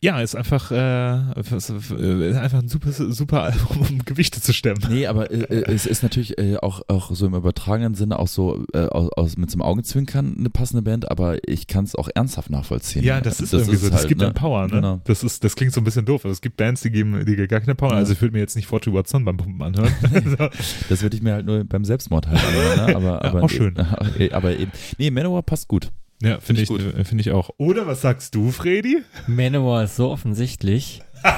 Ja, 0.00 0.20
ist 0.20 0.36
einfach, 0.36 0.70
äh, 0.70 1.40
ist 1.40 2.36
einfach 2.36 2.60
ein 2.60 2.68
super, 2.68 2.92
super 2.92 3.42
Album, 3.42 3.80
um 3.80 4.04
Gewichte 4.04 4.40
zu 4.40 4.52
stemmen. 4.52 4.78
Nee, 4.88 5.08
aber 5.08 5.30
äh, 5.32 5.42
äh, 5.42 5.72
es 5.72 5.86
ist 5.86 6.04
natürlich 6.04 6.38
äh, 6.38 6.56
auch, 6.58 6.82
auch 6.86 7.10
so 7.12 7.26
im 7.26 7.34
übertragenen 7.34 7.94
Sinne 7.94 8.20
auch 8.20 8.28
so 8.28 8.64
äh, 8.74 8.86
aus, 8.86 9.10
aus, 9.16 9.36
mit 9.36 9.50
so 9.50 9.56
einem 9.56 9.62
Augenzwinkern 9.62 10.36
eine 10.38 10.50
passende 10.50 10.82
Band, 10.82 11.10
aber 11.10 11.38
ich 11.48 11.66
kann 11.66 11.84
es 11.84 11.96
auch 11.96 12.08
ernsthaft 12.14 12.48
nachvollziehen. 12.48 13.02
Ja, 13.02 13.20
das 13.20 13.40
ist 13.40 13.52
irgendwie 13.52 13.74
so. 13.74 13.88
Das 13.88 14.00
halt, 14.00 14.08
gibt 14.08 14.20
ne? 14.20 14.28
dann 14.28 14.34
Power, 14.34 14.68
ne? 14.68 14.74
Genau. 14.74 15.00
Das 15.02 15.24
ist, 15.24 15.42
das 15.42 15.56
klingt 15.56 15.72
so 15.72 15.80
ein 15.80 15.84
bisschen 15.84 16.04
doof. 16.04 16.24
aber 16.24 16.30
Es 16.30 16.40
gibt 16.40 16.56
Bands, 16.56 16.82
die 16.82 16.90
geben, 16.90 17.24
die 17.26 17.34
gar 17.48 17.60
keine 17.60 17.74
Power. 17.74 17.90
Ja. 17.90 17.96
Also 17.96 18.12
ich 18.12 18.20
würde 18.20 18.34
mir 18.34 18.40
jetzt 18.40 18.54
nicht 18.54 18.68
Forty 18.68 18.92
Watson 18.92 19.24
beim 19.24 19.36
Pumpen 19.36 19.62
anhören. 19.62 19.92
so. 20.38 20.48
Das 20.88 21.02
würde 21.02 21.16
ich 21.16 21.22
mir 21.22 21.32
halt 21.32 21.46
nur 21.46 21.64
beim 21.64 21.84
Selbstmord 21.84 22.28
halt 22.28 22.38
anhören, 22.38 22.86
ne? 22.86 22.96
aber, 22.96 23.08
Ja, 23.24 23.30
aber 23.30 23.42
auch 23.42 23.50
schön. 23.50 23.74
äh, 24.18 24.30
aber 24.30 24.56
eben, 24.56 24.70
nee, 24.98 25.10
Manowar 25.10 25.42
passt 25.42 25.66
gut. 25.66 25.90
Ja, 26.22 26.40
finde 26.40 26.62
ich, 26.62 26.68
Find 26.68 26.80
ich 26.80 26.94
äh, 26.98 27.04
finde 27.04 27.20
ich 27.22 27.30
auch. 27.30 27.50
Oder 27.58 27.86
was 27.86 28.00
sagst 28.00 28.34
du, 28.34 28.50
Freddy? 28.50 29.02
Manowar 29.26 29.84
ist 29.84 29.96
so 29.96 30.10
offensichtlich. 30.10 31.02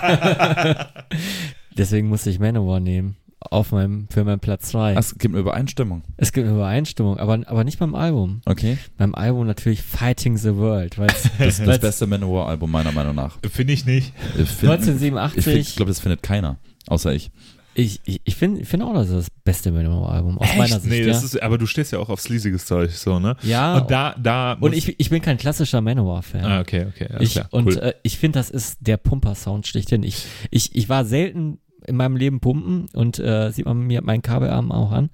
Deswegen 1.76 2.08
musste 2.08 2.30
ich 2.30 2.38
Manowar 2.38 2.80
nehmen. 2.80 3.16
Auf 3.50 3.72
meinem, 3.72 4.06
für 4.10 4.22
meinen 4.22 4.38
Platz 4.38 4.68
2. 4.68 4.94
Ach, 4.96 5.00
es 5.00 5.16
gibt 5.16 5.32
eine 5.34 5.40
Übereinstimmung. 5.40 6.02
Es 6.18 6.32
gibt 6.32 6.46
eine 6.46 6.54
Übereinstimmung, 6.56 7.16
aber, 7.18 7.40
aber 7.46 7.64
nicht 7.64 7.78
beim 7.78 7.94
Album. 7.94 8.42
Okay. 8.44 8.76
Beim 8.98 9.14
Album 9.14 9.46
natürlich 9.46 9.80
Fighting 9.80 10.36
the 10.36 10.56
World, 10.56 10.98
weil 10.98 11.06
Das, 11.38 11.56
das 11.56 11.78
beste 11.78 12.06
Manowar-Album 12.06 12.70
meiner 12.70 12.92
Meinung 12.92 13.14
nach. 13.14 13.38
Finde 13.50 13.72
ich 13.72 13.86
nicht. 13.86 14.12
Ich 14.38 14.48
find- 14.50 14.72
1987. 14.72 15.38
Ich, 15.38 15.44
find- 15.44 15.56
ich 15.58 15.76
glaube, 15.76 15.90
das 15.90 16.00
findet 16.00 16.22
keiner, 16.22 16.58
außer 16.86 17.14
ich. 17.14 17.30
Ich, 17.74 18.00
ich, 18.04 18.20
ich 18.24 18.34
finde 18.34 18.64
find 18.64 18.82
auch, 18.82 18.92
das 18.94 19.08
ist 19.10 19.14
das 19.16 19.30
beste 19.44 19.70
Manowar-Album, 19.70 20.38
aus 20.38 20.56
meiner 20.56 20.80
Sicht. 20.80 20.86
Nee, 20.92 21.04
das 21.06 21.20
ja. 21.20 21.26
ist, 21.26 21.42
aber 21.42 21.56
du 21.56 21.66
stehst 21.66 21.92
ja 21.92 22.00
auch 22.00 22.08
auf 22.08 22.20
sleasiges 22.20 22.66
Zeug, 22.66 22.90
so, 22.90 23.20
ne? 23.20 23.36
ja, 23.42 23.78
Und 23.78 23.90
da, 23.90 24.14
da. 24.20 24.54
und 24.54 24.74
ich, 24.74 24.98
ich 24.98 25.08
bin 25.10 25.22
kein 25.22 25.38
klassischer 25.38 25.80
Manowar-Fan. 25.80 26.44
Ah, 26.44 26.60
okay, 26.60 26.86
okay. 26.88 27.08
Ich, 27.20 27.32
klar, 27.32 27.46
und 27.52 27.66
cool. 27.66 27.78
äh, 27.78 27.94
ich 28.02 28.18
finde, 28.18 28.40
das 28.40 28.50
ist 28.50 28.78
der 28.80 28.96
Pumper-Sound 28.96 29.66
schlechthin. 29.68 30.02
Ich, 30.02 30.24
ich, 30.50 30.74
ich 30.74 30.88
war 30.88 31.04
selten 31.04 31.58
in 31.86 31.96
meinem 31.96 32.16
Leben 32.16 32.40
pumpen 32.40 32.88
und 32.92 33.18
äh, 33.20 33.50
sieht 33.52 33.64
man 33.66 33.78
mir 33.86 34.02
meinen 34.02 34.22
Kabelarm 34.22 34.72
auch 34.72 34.90
an. 34.90 35.10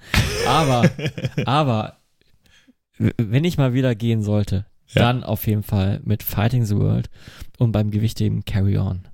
Aber, 0.49 0.91
aber 1.45 1.99
wenn 2.99 3.45
ich 3.45 3.59
mal 3.59 3.75
wieder 3.75 3.95
gehen 3.95 4.23
sollte, 4.23 4.65
Ja. 4.89 5.03
dann 5.03 5.25
auf 5.25 5.47
jeden 5.47 5.63
Fall 5.63 6.01
mit 6.05 6.23
Fighting 6.23 6.65
the 6.65 6.77
World 6.77 7.11
und 7.59 7.73
beim 7.73 7.91
Gewichtheben 7.91 8.45
Carry 8.45 8.79
On. 8.79 9.07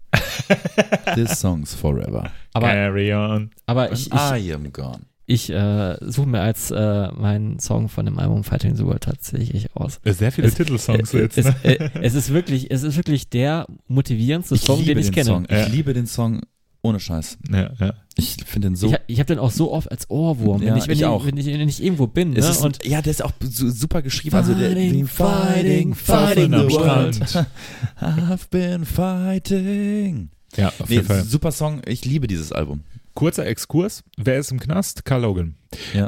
This 1.14 1.40
song's 1.40 1.74
forever. 1.74 2.30
Aber, 2.52 2.68
Carry 2.68 3.12
on. 3.14 3.50
aber 3.66 3.92
ich, 3.92 4.06
ich, 4.08 4.12
I 4.12 4.52
am 4.52 4.72
gone. 4.72 5.00
ich 5.26 5.50
äh, 5.50 5.96
suche 6.00 6.28
mir 6.28 6.40
als 6.40 6.70
äh, 6.70 7.10
meinen 7.12 7.58
Song 7.58 7.88
von 7.88 8.04
dem 8.04 8.18
Album 8.18 8.44
Fighting 8.44 8.76
the 8.76 8.84
World 8.84 9.02
tatsächlich 9.04 9.74
aus. 9.74 10.00
Sehr 10.04 10.32
viele 10.32 10.48
Es- 10.48 10.54
Titelsongs 10.54 11.14
Äh, 11.14 11.20
jetzt, 11.22 11.38
es, 11.38 11.44
ne? 11.46 11.54
äh, 11.64 11.90
es 12.02 12.14
ist 12.14 12.32
wirklich, 12.32 12.70
es 12.70 12.82
ist 12.82 12.96
wirklich 12.96 13.28
der 13.30 13.66
motivierendste 13.88 14.56
Song, 14.56 14.84
den 14.84 14.98
ich 14.98 15.06
den 15.06 15.14
kenne. 15.14 15.26
Song. 15.26 15.46
Ich 15.48 15.68
liebe 15.68 15.92
den 15.94 16.06
Song 16.06 16.40
ohne 16.82 16.98
Scheiß. 17.00 17.38
Ja, 17.50 17.70
ja. 17.78 17.94
Ich 18.16 18.36
finde 18.44 18.68
den 18.68 18.76
so. 18.76 18.88
Ich, 18.88 18.96
ich 19.06 19.18
habe 19.20 19.26
den 19.28 19.38
auch 19.38 19.50
so 19.52 19.72
oft 19.72 19.90
als 19.90 20.10
Ohrwurm, 20.10 20.62
Ja, 20.62 20.70
wenn, 20.70 20.76
ich, 20.78 20.86
wenn, 20.86 20.92
ich 20.94 21.00
ich, 21.00 21.06
auch. 21.06 21.24
wenn, 21.24 21.36
ich, 21.36 21.46
wenn 21.46 21.68
ich 21.68 21.82
irgendwo 21.82 22.06
bin. 22.06 22.36
es 22.36 22.44
Ne? 22.44 22.50
ist, 22.50 22.60
und 22.64 22.84
ja, 22.84 23.00
der 23.00 23.10
ist 23.12 23.24
auch 23.24 23.32
su- 23.48 23.70
super 23.70 24.02
geschrieben. 24.02 24.36
Also 24.36 24.52
der, 24.54 24.70
Fighting, 24.72 25.06
fighting, 25.06 25.94
fighting 25.94 26.50
fighting 26.52 26.68
the 26.68 26.74
world. 26.74 27.20
I've 28.00 28.48
been 28.50 28.84
fighting. 28.84 30.28
Ja, 30.56 30.68
auf 30.68 30.88
Nee, 30.88 30.96
jeden 30.96 31.06
Fall. 31.06 31.24
super 31.24 31.52
Song. 31.52 31.80
Ich 31.86 32.04
liebe 32.04 32.26
dieses 32.26 32.52
Album. 32.52 32.82
Kurzer 33.14 33.46
Exkurs. 33.46 34.02
Wer 34.16 34.38
ist 34.38 34.50
im 34.52 34.58
Knast? 34.58 35.04
Carl 35.04 35.22
Logan. 35.22 35.54
Ja. 35.94 36.06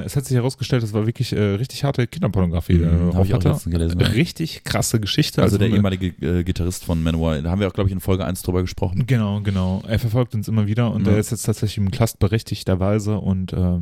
Äh, 0.00 0.04
es 0.04 0.16
hat 0.16 0.24
sich 0.26 0.36
herausgestellt, 0.36 0.82
das 0.82 0.92
war 0.92 1.06
wirklich 1.06 1.32
äh, 1.32 1.40
richtig 1.40 1.84
harte 1.84 2.06
Kinderpornografie. 2.06 2.74
Mhm, 2.74 2.80
der 2.80 2.90
hab 2.92 3.10
drauf 3.12 3.26
ich 3.26 3.34
auch 3.34 3.42
letztens 3.42 3.72
gelesen, 3.72 4.00
ja. 4.00 4.06
Richtig 4.08 4.64
krasse 4.64 5.00
Geschichte. 5.00 5.42
Also 5.42 5.56
der 5.58 5.66
eine- 5.66 5.76
ehemalige 5.76 6.08
äh, 6.20 6.44
Gitarrist 6.44 6.84
von 6.84 7.02
Manowar. 7.02 7.40
Da 7.42 7.50
haben 7.50 7.60
wir 7.60 7.68
auch, 7.68 7.72
glaube 7.72 7.88
ich, 7.88 7.92
in 7.92 8.00
Folge 8.00 8.24
1 8.24 8.42
drüber 8.42 8.60
gesprochen. 8.62 9.04
Genau, 9.06 9.40
genau. 9.40 9.82
Er 9.86 9.98
verfolgt 9.98 10.34
uns 10.34 10.48
immer 10.48 10.66
wieder 10.66 10.92
und 10.92 11.06
Ja. 11.06 11.12
er 11.14 11.18
ist 11.18 11.30
jetzt 11.30 11.42
tatsächlich 11.44 11.78
im 11.78 11.90
Knast 11.90 12.18
berechtigterweise 12.18 13.18
und 13.18 13.52
äh, 13.52 13.78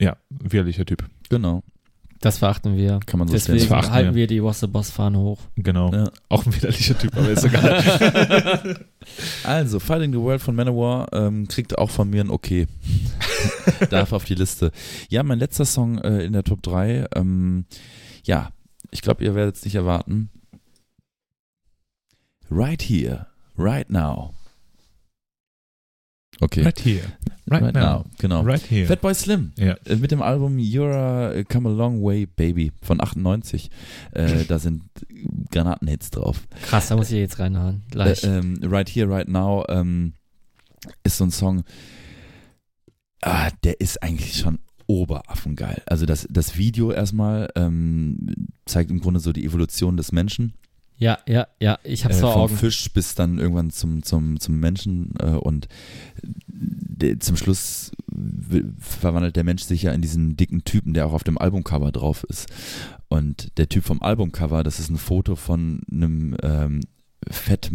ja, 0.00 0.16
widerlicher 0.30 0.84
Typ. 0.86 1.04
Genau. 1.28 1.62
Das 2.22 2.38
verachten 2.38 2.76
wir. 2.76 3.00
Kann 3.04 3.18
man 3.18 3.26
so 3.26 3.32
Deswegen 3.34 3.66
verachten 3.66 3.92
halten 3.92 4.10
wir. 4.10 4.22
wir 4.22 4.26
die 4.28 4.42
Was 4.44 4.60
the 4.60 4.68
Boss 4.68 4.90
Fahne 4.90 5.18
hoch. 5.18 5.40
Genau. 5.56 5.92
Ja. 5.92 6.08
Auch 6.28 6.46
ein 6.46 6.54
widerlicher 6.54 6.96
Typ, 6.96 7.16
aber 7.16 7.28
ist 7.28 7.44
egal. 7.44 8.86
Also, 9.42 9.80
Fighting 9.80 10.12
the 10.12 10.20
World 10.20 10.40
von 10.40 10.54
Manowar 10.54 11.12
ähm, 11.12 11.48
kriegt 11.48 11.76
auch 11.76 11.90
von 11.90 12.08
mir 12.08 12.22
ein 12.22 12.30
Okay. 12.30 12.68
Darf 13.90 14.12
auf 14.12 14.24
die 14.24 14.36
Liste. 14.36 14.70
Ja, 15.08 15.24
mein 15.24 15.40
letzter 15.40 15.64
Song 15.64 15.98
äh, 15.98 16.24
in 16.24 16.32
der 16.32 16.44
Top 16.44 16.62
3. 16.62 17.06
Ähm, 17.16 17.64
ja, 18.22 18.50
ich 18.92 19.02
glaube, 19.02 19.24
ihr 19.24 19.34
werdet 19.34 19.56
es 19.56 19.64
nicht 19.64 19.74
erwarten. 19.74 20.30
Right 22.48 22.80
here, 22.80 23.26
right 23.58 23.90
now. 23.90 24.32
Okay. 26.40 26.62
right 26.64 26.78
here. 26.78 27.04
Right, 27.46 27.74
now. 27.74 28.04
Genau. 28.18 28.42
Right 28.42 28.62
here. 28.62 28.86
Fatboy 28.86 29.14
Slim 29.14 29.52
Ja. 29.58 29.74
äh, 29.84 29.96
mit 29.96 30.10
dem 30.10 30.22
Album 30.22 30.58
You're 30.58 30.94
a 30.94 31.44
Come 31.44 31.68
a 31.68 31.72
Long 31.72 32.02
Way 32.02 32.26
Baby 32.26 32.72
von 32.82 33.00
98. 33.00 33.68
Äh, 34.12 34.44
da 34.46 34.58
sind 34.58 34.84
Granatenhits 35.50 36.10
drauf. 36.10 36.46
Krass, 36.62 36.88
da 36.88 36.96
muss 36.96 37.10
ich 37.10 37.18
jetzt 37.18 37.38
reinhauen. 37.38 37.82
Gleich. 37.90 38.24
Äh, 38.24 38.38
ähm, 38.38 38.58
right 38.62 38.88
Here, 38.88 39.08
Right 39.10 39.28
Now 39.28 39.64
ähm, 39.68 40.14
ist 41.04 41.18
so 41.18 41.24
ein 41.24 41.30
Song, 41.30 41.62
ah, 43.20 43.50
der 43.64 43.80
ist 43.80 44.02
eigentlich 44.02 44.36
schon 44.38 44.58
oberaffengeil. 44.86 45.82
Also 45.86 46.06
das, 46.06 46.26
das 46.30 46.56
Video 46.56 46.90
erstmal 46.92 47.48
ähm, 47.54 48.48
zeigt 48.66 48.90
im 48.90 49.00
Grunde 49.00 49.20
so 49.20 49.32
die 49.32 49.44
Evolution 49.44 49.96
des 49.96 50.12
Menschen. 50.12 50.54
Ja, 51.02 51.18
ja, 51.26 51.48
ja, 51.60 51.78
ich 51.82 52.04
hab's 52.04 52.18
Äh, 52.18 52.20
vor 52.20 52.32
vom 52.32 52.42
Augen. 52.42 52.56
Fisch 52.56 52.92
bis 52.92 53.14
dann 53.14 53.38
irgendwann 53.38 53.70
zum, 53.70 54.02
zum, 54.02 54.38
zum 54.38 54.60
Menschen 54.60 55.14
äh, 55.18 55.30
und 55.30 55.68
zum 57.18 57.36
Schluss 57.36 57.90
verwandelt 58.78 59.34
der 59.34 59.42
Mensch 59.42 59.64
sich 59.64 59.82
ja 59.82 59.92
in 59.92 60.02
diesen 60.02 60.36
dicken 60.36 60.62
Typen, 60.62 60.94
der 60.94 61.06
auch 61.06 61.12
auf 61.12 61.24
dem 61.24 61.38
Albumcover 61.38 61.90
drauf 61.90 62.24
ist. 62.24 62.48
Und 63.08 63.58
der 63.58 63.68
Typ 63.68 63.84
vom 63.84 64.00
Albumcover, 64.02 64.62
das 64.62 64.78
ist 64.78 64.90
ein 64.90 64.96
Foto 64.96 65.34
von 65.34 65.80
einem 65.90 66.36
ähm, 66.42 66.80
Fat, 67.30 67.70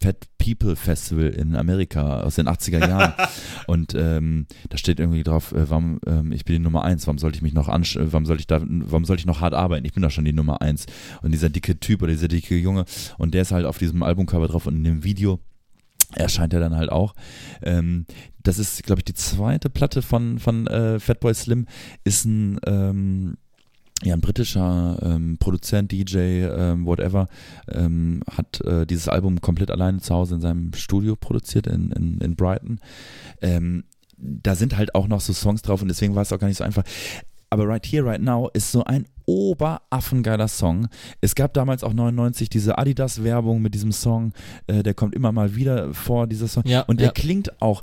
Fat 0.00 0.28
People 0.38 0.76
Festival 0.76 1.28
in 1.28 1.56
Amerika 1.56 2.20
aus 2.20 2.36
den 2.36 2.48
80er 2.48 2.80
Jahren. 2.80 3.14
und 3.66 3.94
ähm, 3.94 4.46
da 4.68 4.76
steht 4.76 5.00
irgendwie 5.00 5.22
drauf, 5.22 5.52
äh, 5.52 5.68
warum, 5.70 6.00
ähm, 6.06 6.32
ich 6.32 6.44
bin 6.44 6.54
die 6.56 6.62
Nummer 6.62 6.84
eins, 6.84 7.06
warum 7.06 7.18
sollte 7.18 7.36
ich 7.36 7.42
mich 7.42 7.54
noch 7.54 7.68
ansch 7.68 7.96
äh, 7.96 8.12
warum 8.12 8.26
soll 8.26 8.38
ich 8.38 8.46
da, 8.46 8.60
warum 8.62 9.04
sollte 9.04 9.20
ich 9.20 9.26
noch 9.26 9.40
hart 9.40 9.54
arbeiten? 9.54 9.86
Ich 9.86 9.92
bin 9.92 10.02
doch 10.02 10.10
schon 10.10 10.24
die 10.24 10.32
Nummer 10.32 10.62
eins. 10.62 10.86
Und 11.22 11.32
dieser 11.32 11.50
dicke 11.50 11.78
Typ 11.78 12.02
oder 12.02 12.12
dieser 12.12 12.28
dicke 12.28 12.56
Junge, 12.56 12.84
und 13.18 13.34
der 13.34 13.42
ist 13.42 13.52
halt 13.52 13.66
auf 13.66 13.78
diesem 13.78 14.02
Albumcover 14.02 14.48
drauf 14.48 14.66
und 14.66 14.76
in 14.76 14.84
dem 14.84 15.04
Video 15.04 15.40
erscheint 16.14 16.52
er 16.52 16.60
dann 16.60 16.76
halt 16.76 16.90
auch. 16.90 17.14
Ähm, 17.62 18.06
das 18.42 18.58
ist, 18.58 18.82
glaube 18.82 19.00
ich, 19.00 19.04
die 19.04 19.14
zweite 19.14 19.70
Platte 19.70 20.02
von, 20.02 20.38
von 20.38 20.66
äh, 20.66 20.98
Fatboy 20.98 21.34
Slim, 21.34 21.66
ist 22.04 22.24
ein, 22.24 22.58
ähm, 22.66 23.36
ja, 24.02 24.14
ein 24.14 24.20
britischer 24.20 24.98
ähm, 25.02 25.36
Produzent, 25.38 25.92
DJ, 25.92 26.18
ähm, 26.44 26.86
whatever, 26.86 27.28
ähm, 27.68 28.22
hat 28.30 28.60
äh, 28.62 28.86
dieses 28.86 29.08
Album 29.08 29.40
komplett 29.40 29.70
alleine 29.70 30.00
zu 30.00 30.14
Hause 30.14 30.36
in 30.36 30.40
seinem 30.40 30.72
Studio 30.74 31.16
produziert 31.16 31.66
in, 31.66 31.92
in, 31.92 32.18
in 32.18 32.36
Brighton. 32.36 32.80
Ähm, 33.40 33.84
da 34.16 34.54
sind 34.54 34.76
halt 34.76 34.94
auch 34.94 35.08
noch 35.08 35.20
so 35.20 35.32
Songs 35.32 35.62
drauf 35.62 35.82
und 35.82 35.88
deswegen 35.88 36.14
war 36.14 36.22
es 36.22 36.32
auch 36.32 36.38
gar 36.38 36.48
nicht 36.48 36.58
so 36.58 36.64
einfach. 36.64 36.84
Aber 37.50 37.68
Right 37.68 37.84
Here, 37.84 38.04
Right 38.04 38.22
Now 38.22 38.48
ist 38.54 38.72
so 38.72 38.82
ein 38.84 39.06
oberaffengeiler 39.26 40.48
Song. 40.48 40.88
Es 41.20 41.34
gab 41.34 41.52
damals 41.54 41.84
auch 41.84 41.92
99 41.92 42.48
diese 42.48 42.78
Adidas-Werbung 42.78 43.60
mit 43.60 43.74
diesem 43.74 43.92
Song, 43.92 44.32
äh, 44.66 44.82
der 44.82 44.94
kommt 44.94 45.14
immer 45.14 45.32
mal 45.32 45.54
wieder 45.54 45.92
vor, 45.92 46.26
dieser 46.26 46.48
Song. 46.48 46.64
Ja, 46.66 46.80
und 46.82 46.98
der 46.98 47.08
ja. 47.08 47.12
klingt 47.12 47.60
auch 47.60 47.82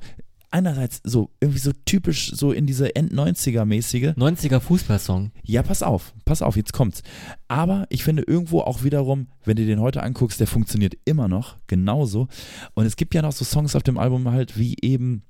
einerseits 0.52 1.02
so 1.04 1.30
irgendwie 1.40 1.60
so 1.60 1.72
typisch 1.86 2.32
so 2.34 2.52
in 2.52 2.66
diese 2.66 2.96
End-90er-mäßige. 2.96 4.16
90er 4.18 4.60
Fußballsong. 4.60 5.32
Ja, 5.44 5.64
pass 5.64 5.84
auf, 5.84 6.14
pass 6.26 6.42
auf, 6.42 6.56
jetzt 6.58 6.74
kommt's. 6.74 7.04
Aber 7.48 7.86
ich 7.90 8.04
finde 8.04 8.24
irgendwo 8.24 8.62
auch 8.62 8.84
wiederum, 8.84 9.28
wenn 9.46 9.58
du 9.58 9.66
den 9.66 9.80
heute 9.80 10.04
anguckst, 10.04 10.40
der 10.40 10.48
funktioniert 10.48 10.96
immer 11.06 11.28
noch 11.28 11.58
genauso. 11.68 12.28
Und 12.74 12.86
es 12.86 12.96
gibt 12.96 13.14
ja 13.14 13.22
noch 13.22 13.32
so 13.32 13.46
Songs 13.46 13.76
auf 13.76 13.84
dem 13.84 13.98
Album 13.98 14.30
halt 14.32 14.58
wie 14.58 14.76
eben 14.82 15.24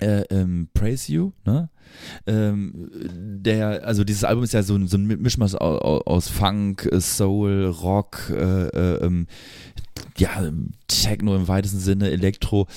äh, 0.00 0.20
ähm, 0.30 0.68
Praise 0.72 1.12
You, 1.12 1.32
ne? 1.44 1.68
Ähm, 2.26 2.88
der, 3.42 3.84
also 3.84 4.04
dieses 4.04 4.22
Album 4.22 4.44
ist 4.44 4.52
ja 4.54 4.62
so, 4.62 4.76
ein- 4.76 4.86
so 4.86 4.96
ein 4.96 5.06
Mischmasch 5.06 5.54
aus, 5.56 6.02
aus 6.06 6.28
Funk, 6.28 6.88
äh, 6.92 7.00
Soul, 7.00 7.64
Rock, 7.66 8.30
äh, 8.30 8.68
äh, 8.68 9.04
ähm, 9.04 9.26
ja, 10.16 10.28
Techno 10.86 11.34
im 11.34 11.48
weitesten 11.48 11.80
Sinne, 11.80 12.10
Elektro. 12.10 12.68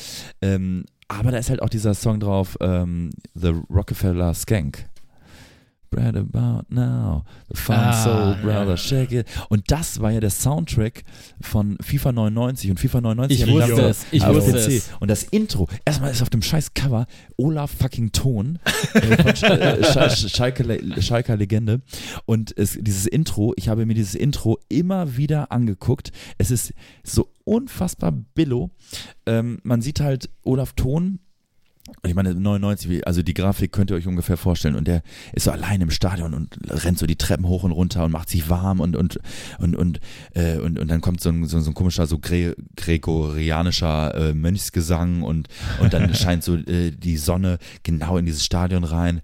Ähm, 0.41 0.85
aber 1.07 1.31
da 1.31 1.37
ist 1.37 1.49
halt 1.49 1.61
auch 1.61 1.69
dieser 1.69 1.93
Song 1.93 2.19
drauf, 2.19 2.57
ähm, 2.61 3.11
The 3.35 3.53
Rockefeller 3.69 4.33
Skank. 4.33 4.89
Right 5.95 6.15
about 6.15 6.63
now, 6.69 7.23
the 7.49 7.55
fun 7.59 7.75
Ah, 7.77 8.03
soul 8.03 8.35
brother, 8.41 8.71
ja. 8.71 8.77
shake 8.77 9.11
it. 9.11 9.27
Und 9.49 9.69
das 9.71 9.99
war 10.01 10.11
ja 10.11 10.19
der 10.19 10.29
Soundtrack 10.31 11.03
von 11.41 11.77
FIFA 11.81 12.11
99 12.13 12.71
und 12.71 12.79
FIFA 12.79 13.01
99 13.01 13.41
Ich 13.41 13.47
wusste 13.47 13.75
damals 13.75 13.97
es, 13.99 14.05
ich 14.11 14.25
wusste 14.25 14.51
PC. 14.53 14.67
es. 14.77 14.89
Und 14.99 15.07
das 15.11 15.23
Intro, 15.23 15.67
erstmal 15.85 16.11
ist 16.11 16.21
auf 16.21 16.29
dem 16.29 16.41
scheiß 16.41 16.73
Cover 16.73 17.05
Olaf 17.37 17.71
fucking 17.79 18.11
Ton 18.11 18.59
äh, 18.93 19.17
von 19.17 19.35
Sch 19.35 19.43
äh, 19.43 19.83
Sch 20.09 20.27
Sch 20.27 20.35
Schalke, 20.35 20.63
Le 20.63 21.35
Legende. 21.35 21.81
Und 22.25 22.57
es, 22.57 22.77
dieses 22.81 23.05
Intro, 23.05 23.53
ich 23.57 23.69
habe 23.69 23.85
mir 23.85 23.93
dieses 23.93 24.15
Intro 24.15 24.57
immer 24.69 25.15
wieder 25.17 25.51
angeguckt. 25.51 26.11
Es 26.37 26.49
ist 26.51 26.73
so 27.03 27.29
unfassbar 27.45 28.11
billo. 28.11 28.71
Ähm, 29.25 29.59
man 29.63 29.81
sieht 29.81 29.99
halt 29.99 30.29
Olaf 30.43 30.73
Ton. 31.85 31.95
Ich 32.05 32.15
meine, 32.15 32.33
99, 32.33 32.89
wie- 32.89 33.03
also 33.03 33.21
die 33.23 33.33
Grafik 33.33 33.71
könnt 33.71 33.91
ihr 33.91 33.95
euch 33.97 34.07
ungefähr 34.07 34.37
vorstellen. 34.37 34.75
Und 34.75 34.87
der 34.87 35.01
ist 35.33 35.43
so 35.43 35.51
allein 35.51 35.81
im 35.81 35.89
Stadion 35.91 36.33
und 36.33 36.57
rennt 36.69 36.97
so 36.97 37.05
die 37.05 37.17
Treppen 37.17 37.45
hoch 37.47 37.63
und 37.63 37.71
runter 37.71 38.05
und 38.05 38.11
macht 38.11 38.29
sich 38.29 38.49
warm 38.49 38.79
und 38.79 38.95
und 38.95 39.19
und 39.59 39.75
und 39.75 39.99
äh, 40.33 40.57
und, 40.57 40.79
und 40.79 40.87
dann 40.89 41.01
kommt 41.01 41.19
so 41.21 41.29
ein, 41.29 41.45
so, 41.45 41.59
so 41.59 41.69
ein 41.71 41.73
komischer, 41.73 42.07
so 42.07 42.19
gre 42.19 42.55
gregorianischer 42.77 44.15
äh, 44.29 44.33
Mönchsgesang 44.33 45.23
und 45.23 45.47
und 45.81 45.93
dann 45.93 46.13
scheint 46.15 46.43
so 46.43 46.55
äh, 46.55 46.91
die 46.91 47.17
Sonne 47.17 47.57
genau 47.83 48.17
in 48.17 48.25
dieses 48.25 48.45
Stadion 48.45 48.83
rein 48.83 49.21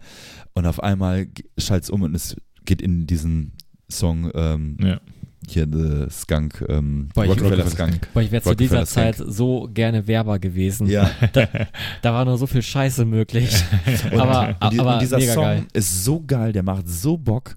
und 0.53 0.65
auf 0.65 0.81
einmal 0.81 1.27
schaltet 1.57 1.85
es 1.85 1.89
um 1.89 2.01
und 2.03 2.15
es 2.15 2.35
geht 2.65 2.81
in 2.81 3.07
diesen 3.07 3.53
Song 3.89 4.31
ähm, 4.35 4.77
Ja. 4.81 4.99
Hier 5.47 5.67
The 5.71 6.05
Skunk, 6.11 6.63
ähm, 6.67 7.09
Boah, 7.13 7.23
ich- 7.25 7.31
Rockefeller 7.31 7.67
Skunk. 7.67 8.13
Boah, 8.13 8.21
ich 8.21 8.31
wäre 8.31 8.43
zu 8.43 8.55
dieser 8.55 8.85
Zeit 8.85 9.15
Skank. 9.15 9.31
so 9.31 9.69
gerne 9.73 10.07
Werber 10.07 10.39
gewesen. 10.39 10.87
Ja. 10.87 11.09
Da 12.01 12.13
war 12.13 12.25
nur 12.25 12.37
so 12.37 12.47
viel 12.47 12.61
Scheiße 12.61 13.05
möglich. 13.05 13.55
Und, 14.11 14.19
aber 14.19 14.55
und, 14.61 14.79
aber 14.79 14.93
und 14.95 15.01
dieser 15.01 15.19
Song 15.21 15.43
geil. 15.43 15.65
ist 15.73 16.03
so 16.03 16.23
geil, 16.25 16.51
der 16.53 16.63
macht 16.63 16.87
so 16.87 17.17
Bock. 17.17 17.55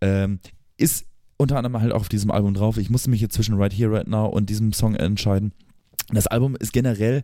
Ähm, 0.00 0.38
ist 0.76 1.06
unter 1.36 1.56
anderem 1.56 1.80
halt 1.80 1.92
auch 1.92 2.00
auf 2.00 2.08
diesem 2.08 2.30
Album 2.30 2.54
drauf. 2.54 2.76
Ich 2.78 2.90
musste 2.90 3.10
mich 3.10 3.20
jetzt 3.20 3.34
zwischen 3.34 3.54
Right 3.56 3.72
Here, 3.72 3.90
Right 3.90 4.06
Now 4.08 4.26
und 4.26 4.50
diesem 4.50 4.72
Song 4.72 4.94
entscheiden. 4.94 5.52
Das 6.12 6.26
Album 6.26 6.54
ist 6.56 6.72
generell, 6.72 7.22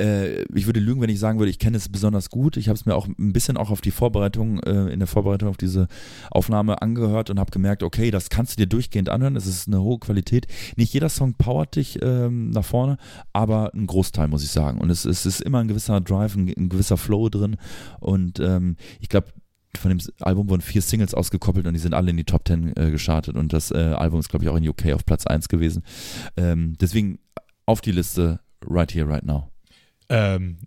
äh, 0.00 0.42
ich 0.54 0.66
würde 0.66 0.80
lügen, 0.80 1.00
wenn 1.02 1.10
ich 1.10 1.18
sagen 1.18 1.38
würde, 1.38 1.50
ich 1.50 1.58
kenne 1.58 1.76
es 1.76 1.90
besonders 1.90 2.30
gut. 2.30 2.56
Ich 2.56 2.68
habe 2.68 2.76
es 2.76 2.86
mir 2.86 2.94
auch 2.94 3.06
ein 3.06 3.32
bisschen 3.32 3.56
auch 3.56 3.70
auf 3.70 3.82
die 3.82 3.90
Vorbereitung, 3.90 4.60
äh, 4.60 4.90
in 4.92 5.00
der 5.00 5.06
Vorbereitung 5.06 5.50
auf 5.50 5.58
diese 5.58 5.86
Aufnahme 6.30 6.80
angehört 6.80 7.28
und 7.28 7.38
habe 7.38 7.50
gemerkt, 7.50 7.82
okay, 7.82 8.10
das 8.10 8.30
kannst 8.30 8.52
du 8.52 8.62
dir 8.62 8.68
durchgehend 8.68 9.10
anhören. 9.10 9.36
Es 9.36 9.46
ist 9.46 9.68
eine 9.68 9.82
hohe 9.82 9.98
Qualität. 9.98 10.46
Nicht 10.76 10.94
jeder 10.94 11.10
Song 11.10 11.34
powert 11.34 11.76
dich 11.76 11.98
ähm, 12.02 12.50
nach 12.50 12.64
vorne, 12.64 12.96
aber 13.34 13.72
ein 13.74 13.86
Großteil, 13.86 14.28
muss 14.28 14.44
ich 14.44 14.50
sagen. 14.50 14.80
Und 14.80 14.88
es, 14.88 15.04
es 15.04 15.26
ist 15.26 15.42
immer 15.42 15.58
ein 15.58 15.68
gewisser 15.68 16.00
Drive, 16.00 16.34
ein, 16.34 16.48
ein 16.48 16.68
gewisser 16.70 16.96
Flow 16.96 17.28
drin. 17.28 17.56
Und 18.00 18.40
ähm, 18.40 18.76
ich 19.00 19.10
glaube, 19.10 19.28
von 19.78 19.90
dem 19.90 20.00
Album 20.20 20.48
wurden 20.48 20.60
vier 20.60 20.82
Singles 20.82 21.14
ausgekoppelt 21.14 21.66
und 21.66 21.74
die 21.74 21.80
sind 21.80 21.94
alle 21.94 22.10
in 22.10 22.16
die 22.16 22.24
Top 22.24 22.44
Ten 22.44 22.72
äh, 22.76 22.90
gestartet. 22.90 23.36
Und 23.36 23.52
das 23.52 23.70
äh, 23.70 23.76
Album 23.76 24.20
ist, 24.20 24.28
glaube 24.28 24.44
ich, 24.44 24.50
auch 24.50 24.56
in 24.56 24.68
UK 24.68 24.92
auf 24.92 25.04
Platz 25.04 25.26
1 25.26 25.48
gewesen. 25.48 25.82
Ähm, 26.36 26.76
deswegen 26.80 27.18
auf 27.66 27.80
die 27.80 27.92
Liste 27.92 28.40
Right 28.64 28.94
Here, 28.94 29.08
Right 29.08 29.24
Now. 29.24 29.50
Ähm, 30.08 30.58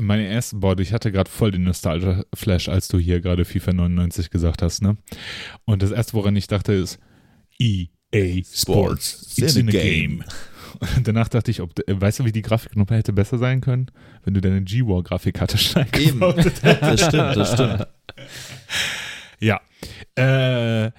meine 0.00 0.26
ersten 0.26 0.62
Worte, 0.62 0.82
ich 0.82 0.92
hatte 0.92 1.12
gerade 1.12 1.30
voll 1.30 1.52
den 1.52 1.62
Nostalgia-Flash, 1.64 2.68
als 2.68 2.88
du 2.88 2.98
hier 2.98 3.20
gerade 3.20 3.44
FIFA 3.44 3.72
99 3.72 4.30
gesagt 4.30 4.60
hast, 4.60 4.82
ne? 4.82 4.96
Und 5.64 5.82
das 5.82 5.92
erste, 5.92 6.14
woran 6.14 6.34
ich 6.36 6.48
dachte, 6.48 6.72
ist 6.72 6.98
EA 7.58 8.42
Sports. 8.44 9.34
It's 9.36 9.56
in 9.56 9.68
a 9.68 9.72
game. 9.72 10.24
Und 10.96 11.06
danach 11.06 11.28
dachte 11.28 11.50
ich, 11.50 11.60
ob, 11.60 11.78
äh, 11.88 12.00
weißt 12.00 12.20
du, 12.20 12.24
wie 12.24 12.32
die 12.32 12.42
Grafik 12.42 12.76
noch 12.76 12.90
hätte 12.90 13.12
besser 13.12 13.38
sein 13.38 13.60
können? 13.60 13.90
Wenn 14.24 14.34
du 14.34 14.40
deine 14.40 14.62
G-War-Grafikkarte 14.62 15.58
schnell 15.58 15.86
Eben. 15.98 16.20
Das 16.20 17.06
stimmt, 17.06 17.36
das 17.36 17.52
stimmt. 17.52 17.86
Ja. 19.38 19.60
Äh, 20.16 20.90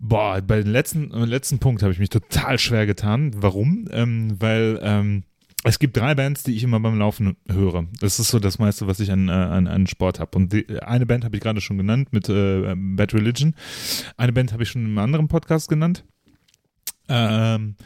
boah, 0.00 0.40
bei 0.40 0.62
dem 0.62 0.72
letzten, 0.72 1.10
beim 1.10 1.28
letzten 1.28 1.58
Punkt 1.58 1.82
habe 1.82 1.92
ich 1.92 1.98
mich 1.98 2.08
total 2.08 2.58
schwer 2.58 2.86
getan. 2.86 3.32
Warum? 3.36 3.86
Ähm, 3.92 4.36
weil 4.40 4.80
ähm, 4.82 5.22
es 5.62 5.78
gibt 5.78 5.96
drei 5.96 6.14
Bands, 6.14 6.42
die 6.42 6.56
ich 6.56 6.64
immer 6.64 6.80
beim 6.80 6.98
Laufen 6.98 7.36
höre. 7.48 7.86
Das 8.00 8.18
ist 8.18 8.28
so 8.28 8.38
das 8.38 8.58
meiste, 8.58 8.86
was 8.86 8.98
ich 8.98 9.12
an, 9.12 9.28
äh, 9.28 9.32
an, 9.32 9.66
an 9.66 9.86
Sport 9.86 10.18
habe. 10.18 10.36
Und 10.36 10.52
die, 10.52 10.80
eine 10.80 11.04
Band 11.04 11.24
habe 11.24 11.36
ich 11.36 11.42
gerade 11.42 11.60
schon 11.60 11.76
genannt 11.76 12.08
mit 12.12 12.28
äh, 12.30 12.74
Bad 12.74 13.12
Religion. 13.12 13.54
Eine 14.16 14.32
Band 14.32 14.52
habe 14.52 14.62
ich 14.62 14.70
schon 14.70 14.82
in 14.82 14.88
einem 14.88 14.98
anderen 14.98 15.28
Podcast 15.28 15.68
genannt. 15.68 16.04
Ähm, 17.08 17.76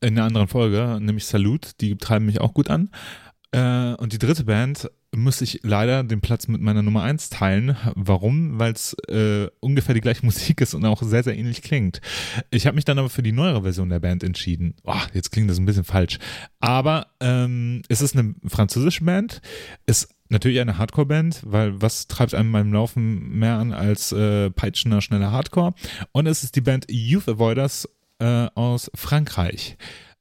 in 0.00 0.16
einer 0.16 0.24
anderen 0.24 0.48
Folge, 0.48 0.98
nämlich 1.00 1.26
Salute. 1.26 1.72
Die 1.80 1.96
treiben 1.96 2.24
mich 2.24 2.40
auch 2.40 2.54
gut 2.54 2.70
an. 2.70 2.88
Äh, 3.52 3.94
und 3.94 4.14
die 4.14 4.18
dritte 4.18 4.44
Band 4.44 4.90
muss 5.14 5.40
ich 5.40 5.60
leider 5.62 6.04
den 6.04 6.20
Platz 6.20 6.46
mit 6.46 6.60
meiner 6.60 6.82
Nummer 6.82 7.02
1 7.02 7.30
teilen. 7.30 7.76
Warum? 7.94 8.58
Weil 8.58 8.72
es 8.72 8.94
äh, 9.08 9.48
ungefähr 9.60 9.94
die 9.94 10.00
gleiche 10.00 10.24
Musik 10.24 10.60
ist 10.60 10.74
und 10.74 10.84
auch 10.84 11.02
sehr, 11.02 11.22
sehr 11.22 11.36
ähnlich 11.36 11.62
klingt. 11.62 12.00
Ich 12.50 12.66
habe 12.66 12.76
mich 12.76 12.84
dann 12.84 12.98
aber 12.98 13.10
für 13.10 13.22
die 13.22 13.32
neuere 13.32 13.62
Version 13.62 13.88
der 13.88 14.00
Band 14.00 14.22
entschieden. 14.22 14.74
Oh, 14.84 14.94
jetzt 15.12 15.32
klingt 15.32 15.50
das 15.50 15.58
ein 15.58 15.66
bisschen 15.66 15.84
falsch. 15.84 16.18
Aber 16.60 17.08
ähm, 17.20 17.82
es 17.88 18.00
ist 18.00 18.16
eine 18.16 18.34
französische 18.46 19.04
Band, 19.04 19.40
ist 19.86 20.14
natürlich 20.28 20.60
eine 20.60 20.78
Hardcore-Band, 20.78 21.42
weil 21.44 21.80
was 21.82 22.06
treibt 22.06 22.34
einem 22.34 22.52
beim 22.52 22.72
Laufen 22.72 23.38
mehr 23.38 23.56
an 23.56 23.72
als 23.72 24.12
äh, 24.12 24.50
peitschender, 24.50 25.00
schneller 25.00 25.32
Hardcore? 25.32 25.74
Und 26.12 26.26
es 26.26 26.44
ist 26.44 26.54
die 26.54 26.60
Band 26.60 26.86
Youth 26.88 27.28
Avoiders 27.28 27.88
äh, 28.20 28.46
aus 28.54 28.90
Frankreich. 28.94 29.76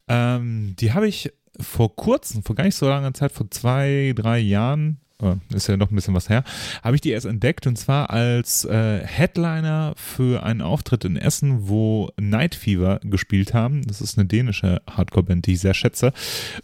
Ähm, 0.07 0.76
die 0.80 0.94
habe 0.94 1.07
ich 1.07 1.32
vor 1.60 1.95
kurzem, 1.95 2.44
vor 2.44 2.56
gar 2.56 2.64
nicht 2.64 2.76
so 2.76 2.88
langer 2.88 3.14
Zeit, 3.14 3.31
vor 3.31 3.49
zwei, 3.49 4.14
drei 4.15 4.40
Jahren, 4.40 4.99
oh, 5.22 5.36
ist 5.53 5.68
ja 5.68 5.77
noch 5.77 5.91
ein 5.91 5.95
bisschen 5.95 6.14
was 6.14 6.30
her, 6.30 6.44
habe 6.84 6.95
ich 6.95 7.02
die 7.02 7.11
erst 7.11 7.26
entdeckt 7.26 7.68
und 7.68 7.77
zwar 7.77 8.10
als 8.10 8.65
äh, 8.65 9.06
Headliner 9.06 9.94
für 9.95 10.44
einen 10.44 10.61
Auftritt 10.61 11.06
in 11.06 11.18
Essen, 11.18 11.68
wo 11.68 12.10
Night 12.19 12.56
Fever 12.56 12.99
gespielt 13.03 13.53
haben. 13.53 13.81
Das 13.84 14.02
ist 14.02 14.18
eine 14.18 14.27
dänische 14.27 14.81
Hardcore-Band, 14.90 15.45
die 15.45 15.53
ich 15.53 15.61
sehr 15.61 15.73
schätze, 15.73 16.14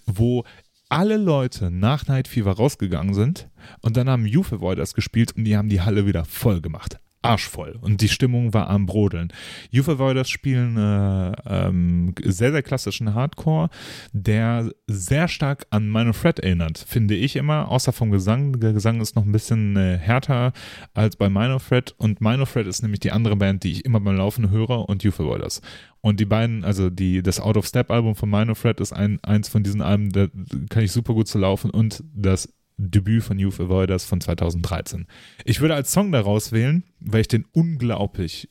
wo 0.05 0.43
alle 0.89 1.17
Leute 1.17 1.71
nach 1.71 2.07
Night 2.07 2.27
Fever 2.27 2.51
rausgegangen 2.51 3.13
sind 3.13 3.49
und 3.81 3.97
dann 3.97 4.09
haben 4.09 4.25
Youth 4.25 4.53
Avoiders 4.53 4.93
gespielt 4.93 5.35
und 5.35 5.45
die 5.45 5.57
haben 5.57 5.69
die 5.69 5.81
Halle 5.81 6.05
wieder 6.05 6.25
voll 6.25 6.61
gemacht 6.61 6.99
arschvoll 7.25 7.77
und 7.81 8.01
die 8.01 8.09
Stimmung 8.09 8.53
war 8.53 8.69
am 8.69 8.85
Brodeln. 8.85 9.33
Youth 9.71 9.89
Avoiders 9.89 10.29
spielen 10.29 10.77
äh, 10.77 11.33
ähm, 11.47 12.13
sehr, 12.23 12.51
sehr 12.51 12.63
klassischen 12.63 13.13
Hardcore, 13.13 13.69
der 14.13 14.71
sehr 14.87 15.27
stark 15.27 15.65
an 15.71 15.91
Minor 15.91 16.13
Threat 16.13 16.39
erinnert, 16.39 16.77
finde 16.77 17.15
ich 17.15 17.35
immer, 17.35 17.69
außer 17.69 17.91
vom 17.91 18.11
Gesang. 18.11 18.59
Der 18.59 18.73
Gesang 18.73 19.01
ist 19.01 19.15
noch 19.15 19.25
ein 19.25 19.31
bisschen 19.31 19.75
äh, 19.75 19.97
härter 19.97 20.53
als 20.93 21.15
bei 21.15 21.29
Minor 21.29 21.59
Threat 21.59 21.95
und 21.97 22.21
Minor 22.21 22.47
Threat 22.47 22.67
ist 22.67 22.83
nämlich 22.83 22.99
die 22.99 23.11
andere 23.11 23.35
Band, 23.35 23.63
die 23.63 23.71
ich 23.71 23.85
immer 23.85 23.99
beim 23.99 24.15
Laufen 24.15 24.49
höre 24.51 24.87
und 24.87 25.03
Youth 25.03 25.19
Avoiders. 25.19 25.61
Und 26.01 26.19
die 26.19 26.25
beiden, 26.25 26.63
also 26.63 26.91
die, 26.91 27.23
das 27.23 27.39
Out 27.39 27.57
of 27.57 27.65
Step 27.65 27.89
Album 27.89 28.13
von 28.13 28.29
Minor 28.29 28.55
Threat 28.55 28.79
ist 28.79 28.93
ein, 28.93 29.19
eins 29.23 29.49
von 29.49 29.63
diesen 29.63 29.81
Alben, 29.81 30.11
da 30.11 30.27
kann 30.69 30.83
ich 30.83 30.91
super 30.91 31.15
gut 31.15 31.27
zu 31.27 31.39
laufen 31.39 31.71
und 31.71 32.03
das 32.13 32.53
Debüt 32.77 33.23
von 33.23 33.39
Youth 33.39 33.59
Avoiders 33.59 34.05
von 34.05 34.19
2013. 34.19 35.07
Ich 35.45 35.61
würde 35.61 35.75
als 35.75 35.91
Song 35.91 36.11
daraus 36.11 36.51
wählen, 36.51 36.83
weil 36.99 37.21
ich 37.21 37.27
den 37.27 37.45
unglaublich 37.53 38.49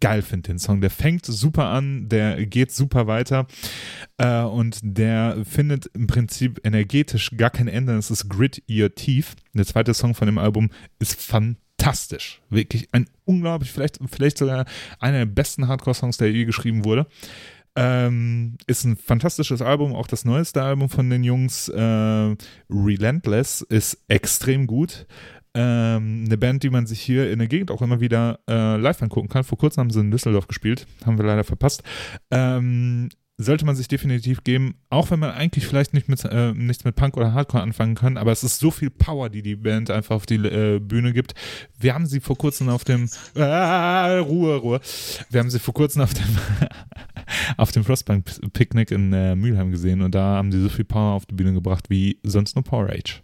geil 0.00 0.22
finde, 0.22 0.48
den 0.48 0.58
Song. 0.58 0.80
Der 0.80 0.90
fängt 0.90 1.26
super 1.26 1.66
an, 1.66 2.08
der 2.08 2.46
geht 2.46 2.70
super 2.70 3.06
weiter 3.06 3.46
äh, 4.18 4.42
und 4.42 4.78
der 4.82 5.44
findet 5.44 5.86
im 5.94 6.06
Prinzip 6.06 6.60
energetisch 6.64 7.30
gar 7.36 7.50
kein 7.50 7.68
Ende. 7.68 7.96
Es 7.96 8.10
ist 8.10 8.28
Grit 8.28 8.62
Your 8.70 8.94
Teeth. 8.94 9.34
Der 9.52 9.66
zweite 9.66 9.94
Song 9.94 10.14
von 10.14 10.26
dem 10.26 10.38
Album 10.38 10.70
ist 10.98 11.20
fantastisch. 11.20 12.40
Wirklich 12.48 12.88
ein 12.92 13.06
unglaublich, 13.24 13.72
vielleicht, 13.72 13.98
vielleicht 14.10 14.38
sogar 14.38 14.64
einer 15.00 15.18
der 15.18 15.26
besten 15.26 15.68
Hardcore-Songs, 15.68 16.16
der 16.16 16.30
je 16.30 16.44
geschrieben 16.44 16.84
wurde. 16.84 17.06
Ähm, 17.74 18.56
ist 18.66 18.84
ein 18.84 18.96
fantastisches 18.96 19.62
Album, 19.62 19.94
auch 19.94 20.06
das 20.06 20.24
neueste 20.24 20.62
Album 20.62 20.90
von 20.90 21.08
den 21.08 21.24
Jungs, 21.24 21.68
äh, 21.68 22.36
Relentless, 22.70 23.62
ist 23.62 24.02
extrem 24.08 24.66
gut. 24.66 25.06
Ähm, 25.54 26.24
eine 26.26 26.38
Band, 26.38 26.62
die 26.62 26.70
man 26.70 26.86
sich 26.86 27.00
hier 27.00 27.30
in 27.30 27.38
der 27.38 27.48
Gegend 27.48 27.70
auch 27.70 27.82
immer 27.82 28.00
wieder 28.00 28.40
äh, 28.48 28.76
live 28.76 29.02
angucken 29.02 29.28
kann. 29.28 29.44
Vor 29.44 29.58
kurzem 29.58 29.82
haben 29.82 29.90
sie 29.90 30.00
in 30.00 30.10
Düsseldorf 30.10 30.48
gespielt, 30.48 30.86
haben 31.04 31.18
wir 31.18 31.24
leider 31.24 31.44
verpasst. 31.44 31.82
Ähm, 32.30 33.08
sollte 33.42 33.64
man 33.64 33.76
sich 33.76 33.88
definitiv 33.88 34.44
geben, 34.44 34.74
auch 34.90 35.10
wenn 35.10 35.18
man 35.18 35.30
eigentlich 35.30 35.66
vielleicht 35.66 35.94
nicht 35.94 36.08
mit, 36.08 36.24
äh, 36.24 36.52
nichts 36.52 36.84
mit 36.84 36.96
Punk 36.96 37.16
oder 37.16 37.32
Hardcore 37.32 37.62
anfangen 37.62 37.94
kann, 37.94 38.16
aber 38.16 38.32
es 38.32 38.42
ist 38.42 38.58
so 38.58 38.70
viel 38.70 38.90
Power, 38.90 39.28
die 39.28 39.42
die 39.42 39.56
Band 39.56 39.90
einfach 39.90 40.16
auf 40.16 40.26
die 40.26 40.36
äh, 40.36 40.78
Bühne 40.78 41.12
gibt. 41.12 41.34
Wir 41.78 41.94
haben 41.94 42.06
sie 42.06 42.20
vor 42.20 42.36
kurzem 42.36 42.68
auf 42.68 42.84
dem 42.84 43.08
äh, 43.34 43.42
Ruhe, 43.42 44.56
Ruhe. 44.56 44.80
Wir 45.30 45.40
haben 45.40 45.50
sie 45.50 45.58
vor 45.58 45.74
kurzem 45.74 46.02
auf 46.02 46.14
dem 46.14 46.24
auf 47.56 47.72
dem 47.72 47.84
Frostbank 47.84 48.30
Picknick 48.52 48.90
in 48.90 49.12
äh, 49.12 49.34
Mülheim 49.34 49.70
gesehen 49.70 50.02
und 50.02 50.14
da 50.14 50.36
haben 50.36 50.52
sie 50.52 50.60
so 50.60 50.68
viel 50.68 50.84
Power 50.84 51.14
auf 51.14 51.26
die 51.26 51.34
Bühne 51.34 51.52
gebracht 51.52 51.90
wie 51.90 52.18
sonst 52.22 52.56
nur 52.56 52.64
Power 52.64 52.88
Age. 52.90 53.22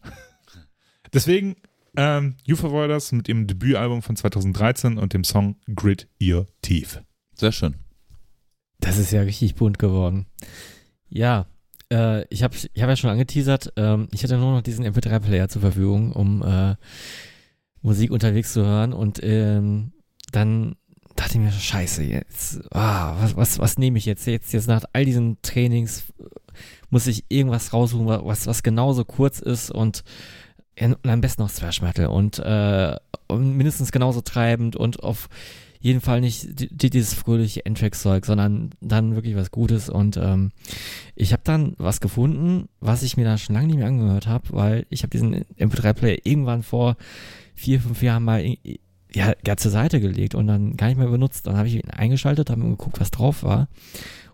Deswegen 1.13 1.57
ähm, 1.97 2.37
Youth 2.45 2.65
Avoiders 2.65 3.13
mit 3.13 3.29
ihrem 3.29 3.47
Debütalbum 3.47 4.03
von 4.03 4.17
2013 4.17 4.99
und 4.99 5.15
dem 5.15 5.25
Song 5.25 5.57
Grit 5.75 6.09
Your 6.23 6.47
Teeth. 6.63 7.03
Sehr 7.35 7.53
schön. 7.53 7.88
Das 8.81 8.99
ist 8.99 9.11
ja 9.11 9.23
richtig 9.23 9.55
bunt 9.55 9.79
geworden. 9.79 10.27
Ja, 11.09 11.47
äh, 11.93 12.25
ich 12.29 12.43
habe 12.43 12.55
ich 12.57 12.83
hab 12.83 12.89
ja 12.89 12.97
schon 12.97 13.11
angeteasert, 13.11 13.73
ähm, 13.77 14.09
ich 14.13 14.23
hatte 14.23 14.37
nur 14.37 14.53
noch 14.53 14.63
diesen 14.63 14.85
MP3-Player 14.85 15.49
zur 15.49 15.63
Verfügung, 15.63 16.13
um 16.13 16.43
äh, 16.43 16.75
Musik 17.83 18.11
unterwegs 18.11 18.53
zu 18.53 18.65
hören 18.65 18.93
und 18.93 19.21
ähm, 19.23 19.93
dann 20.33 20.77
dachte 21.17 21.35
ich 21.35 21.41
mir, 21.41 21.51
scheiße, 21.51 22.03
jetzt, 22.05 22.61
ah, 22.73 23.17
was, 23.21 23.37
was, 23.37 23.59
was 23.59 23.79
nehme 23.79 23.99
ich 23.99 24.07
jetzt? 24.07 24.27
jetzt? 24.27 24.53
Jetzt 24.53 24.69
nach 24.69 24.85
all 24.93 25.05
diesen 25.05 25.41
Trainings 25.43 26.05
muss 26.91 27.07
ich 27.07 27.25
irgendwas 27.29 27.73
raussuchen, 27.73 28.07
was, 28.07 28.47
was 28.47 28.63
genauso 28.63 29.05
kurz 29.05 29.41
ist 29.41 29.71
und, 29.71 30.05
und 30.81 30.97
am 31.09 31.21
besten 31.21 31.43
noch 31.43 31.51
Thrash 31.51 31.83
Metal 31.83 32.07
und, 32.07 32.39
äh, 32.39 32.97
und 33.27 33.57
mindestens 33.57 33.91
genauso 33.91 34.21
treibend 34.21 34.77
und 34.77 35.03
auf 35.03 35.29
jeden 35.81 36.01
Fall 36.01 36.21
nicht 36.21 36.47
die, 36.61 36.91
dieses 36.91 37.15
fröhliche 37.15 37.65
Endtrack-Zeug, 37.65 38.27
sondern 38.27 38.71
dann 38.81 39.15
wirklich 39.15 39.37
was 39.37 39.51
Gutes. 39.51 39.89
Und 39.89 40.17
ähm, 40.17 40.51
ich 41.15 41.33
habe 41.33 41.43
dann 41.45 41.75
was 41.79 42.01
gefunden, 42.01 42.69
was 42.81 43.03
ich 43.03 43.17
mir 43.17 43.25
da 43.25 43.39
schon 43.39 43.55
lange 43.55 43.69
nicht 43.69 43.77
mehr 43.77 43.87
angehört 43.87 44.27
habe, 44.27 44.45
weil 44.51 44.87
ich 44.91 45.03
habe 45.03 45.11
diesen 45.11 45.45
MP3-Player 45.59 46.19
irgendwann 46.25 46.63
vor 46.63 46.97
vier, 47.55 47.81
fünf 47.81 48.03
Jahren 48.03 48.25
mal 48.25 48.45
ja, 49.15 49.33
ja 49.47 49.57
zur 49.57 49.71
Seite 49.71 50.01
gelegt 50.01 50.35
und 50.35 50.47
dann 50.47 50.77
gar 50.77 50.89
nicht 50.89 50.99
mehr 50.99 51.09
benutzt. 51.09 51.47
Dann 51.47 51.57
habe 51.57 51.69
ich 51.69 51.75
ihn 51.75 51.91
eingeschaltet, 51.91 52.51
habe 52.51 52.63
geguckt, 52.63 53.01
was 53.01 53.11
drauf 53.11 53.43
war. 53.43 53.69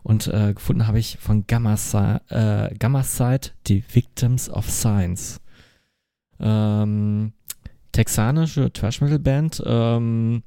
Und 0.03 0.27
äh, 0.29 0.53
gefunden 0.53 0.87
habe 0.87 0.99
ich 0.99 1.19
von 1.19 1.47
Gamma, 1.47 1.77
äh, 2.29 2.75
Gamma 2.75 3.03
Side 3.03 3.51
die 3.67 3.83
Victims 3.91 4.51
of 4.51 4.69
Science. 4.71 5.41
Ähm, 6.41 7.33
texanische 7.93 8.73
Trash 8.73 9.01
Metal 9.01 9.19
Band. 9.19 9.63
Ähm, 9.65 10.43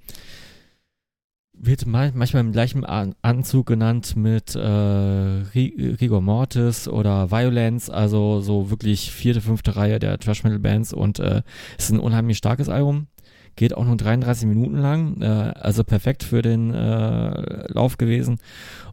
wird 1.59 1.85
manchmal 1.85 2.41
im 2.41 2.51
gleichen 2.51 2.85
Anzug 2.85 3.65
genannt 3.65 4.15
mit 4.15 4.55
äh, 4.55 4.59
Rigor 4.59 6.21
Mortis 6.21 6.87
oder 6.87 7.31
Violence, 7.31 7.89
also 7.89 8.41
so 8.41 8.69
wirklich 8.69 9.11
vierte, 9.11 9.41
fünfte 9.41 9.75
Reihe 9.75 9.99
der 9.99 10.19
Trash 10.19 10.43
Metal 10.43 10.59
Bands 10.59 10.93
und 10.93 11.19
äh, 11.19 11.41
ist 11.77 11.91
ein 11.91 11.99
unheimlich 11.99 12.37
starkes 12.37 12.69
Album. 12.69 13.07
Geht 13.55 13.75
auch 13.75 13.85
nur 13.85 13.97
33 13.97 14.47
Minuten 14.47 14.77
lang, 14.77 15.21
äh, 15.21 15.25
also 15.25 15.83
perfekt 15.83 16.23
für 16.23 16.41
den 16.41 16.73
äh, 16.73 17.71
Lauf 17.73 17.97
gewesen 17.97 18.37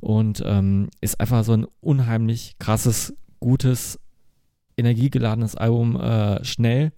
und 0.01 0.43
ähm, 0.45 0.89
ist 1.01 1.21
einfach 1.21 1.45
so 1.45 1.53
ein 1.53 1.67
unheimlich 1.81 2.57
krasses, 2.59 3.15
gutes, 3.41 4.01
energiegeladenes 4.77 5.55
Album, 5.55 6.01
äh, 6.01 6.43
schnell, 6.45 6.93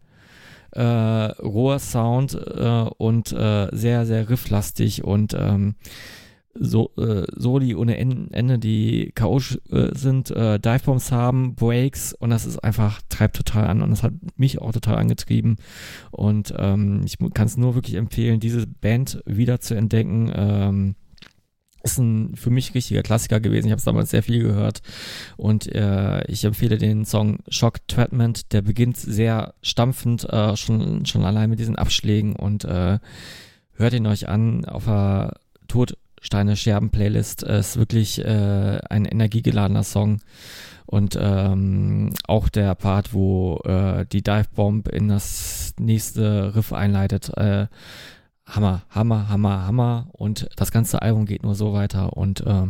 äh, 0.72 0.82
roher 0.82 1.78
Sound 1.78 2.34
äh, 2.34 2.88
und 2.98 3.32
äh, 3.32 3.68
sehr, 3.72 4.06
sehr 4.06 4.28
rifflastig 4.28 5.04
und 5.04 5.34
ähm, 5.34 5.76
so, 6.58 6.90
äh, 6.96 7.24
Soli 7.36 7.74
ohne 7.74 7.98
Ende, 7.98 8.58
die 8.58 9.12
K.O. 9.14 9.38
Äh, 9.70 9.94
sind, 9.94 10.30
äh, 10.30 10.58
Divebombs 10.58 11.12
haben, 11.12 11.54
Breaks 11.54 12.12
und 12.12 12.30
das 12.30 12.46
ist 12.46 12.58
einfach, 12.58 13.00
treibt 13.08 13.36
total 13.36 13.66
an 13.66 13.82
und 13.82 13.90
das 13.90 14.02
hat 14.02 14.14
mich 14.36 14.60
auch 14.60 14.72
total 14.72 14.96
angetrieben 14.96 15.56
und 16.10 16.54
ähm, 16.56 17.02
ich 17.04 17.18
kann 17.34 17.46
es 17.46 17.56
nur 17.56 17.74
wirklich 17.74 17.96
empfehlen, 17.96 18.40
diese 18.40 18.66
Band 18.66 19.22
wieder 19.26 19.60
zu 19.60 19.74
entdecken. 19.74 20.32
Ähm, 20.34 20.94
ist 21.92 21.98
ein 21.98 22.36
für 22.36 22.50
mich 22.50 22.74
richtiger 22.74 23.02
Klassiker 23.02 23.40
gewesen. 23.40 23.66
Ich 23.66 23.72
habe 23.72 23.78
es 23.78 23.84
damals 23.84 24.10
sehr 24.10 24.22
viel 24.22 24.42
gehört 24.42 24.82
und 25.36 25.66
äh, 25.74 26.24
ich 26.30 26.44
empfehle 26.44 26.78
den 26.78 27.04
Song 27.04 27.38
Shock 27.48 27.86
Treatment. 27.88 28.52
Der 28.52 28.62
beginnt 28.62 28.96
sehr 28.96 29.54
stampfend, 29.62 30.28
äh, 30.28 30.56
schon 30.56 31.06
schon 31.06 31.24
allein 31.24 31.50
mit 31.50 31.58
diesen 31.58 31.76
Abschlägen 31.76 32.36
und 32.36 32.64
äh, 32.64 32.98
hört 33.74 33.94
ihn 33.94 34.06
euch 34.06 34.28
an 34.28 34.64
auf 34.64 34.84
der 34.84 35.34
Todsteine 35.68 36.56
Scherben 36.56 36.90
Playlist. 36.90 37.42
Ist 37.42 37.76
wirklich 37.76 38.24
äh, 38.24 38.78
ein 38.88 39.04
energiegeladener 39.04 39.84
Song 39.84 40.20
und 40.86 41.18
ähm, 41.20 42.12
auch 42.26 42.48
der 42.48 42.74
Part, 42.76 43.12
wo 43.12 43.60
äh, 43.64 44.06
die 44.06 44.22
Dive 44.22 44.46
Bomb 44.54 44.88
in 44.88 45.08
das 45.08 45.74
nächste 45.78 46.54
Riff 46.54 46.72
einleitet. 46.72 47.36
Äh, 47.36 47.66
Hammer, 48.46 48.82
Hammer, 48.90 49.28
Hammer, 49.28 49.66
Hammer. 49.66 50.08
Und 50.12 50.48
das 50.56 50.70
ganze 50.70 51.02
Album 51.02 51.26
geht 51.26 51.42
nur 51.42 51.54
so 51.54 51.72
weiter 51.72 52.16
und 52.16 52.40
äh, 52.40 52.66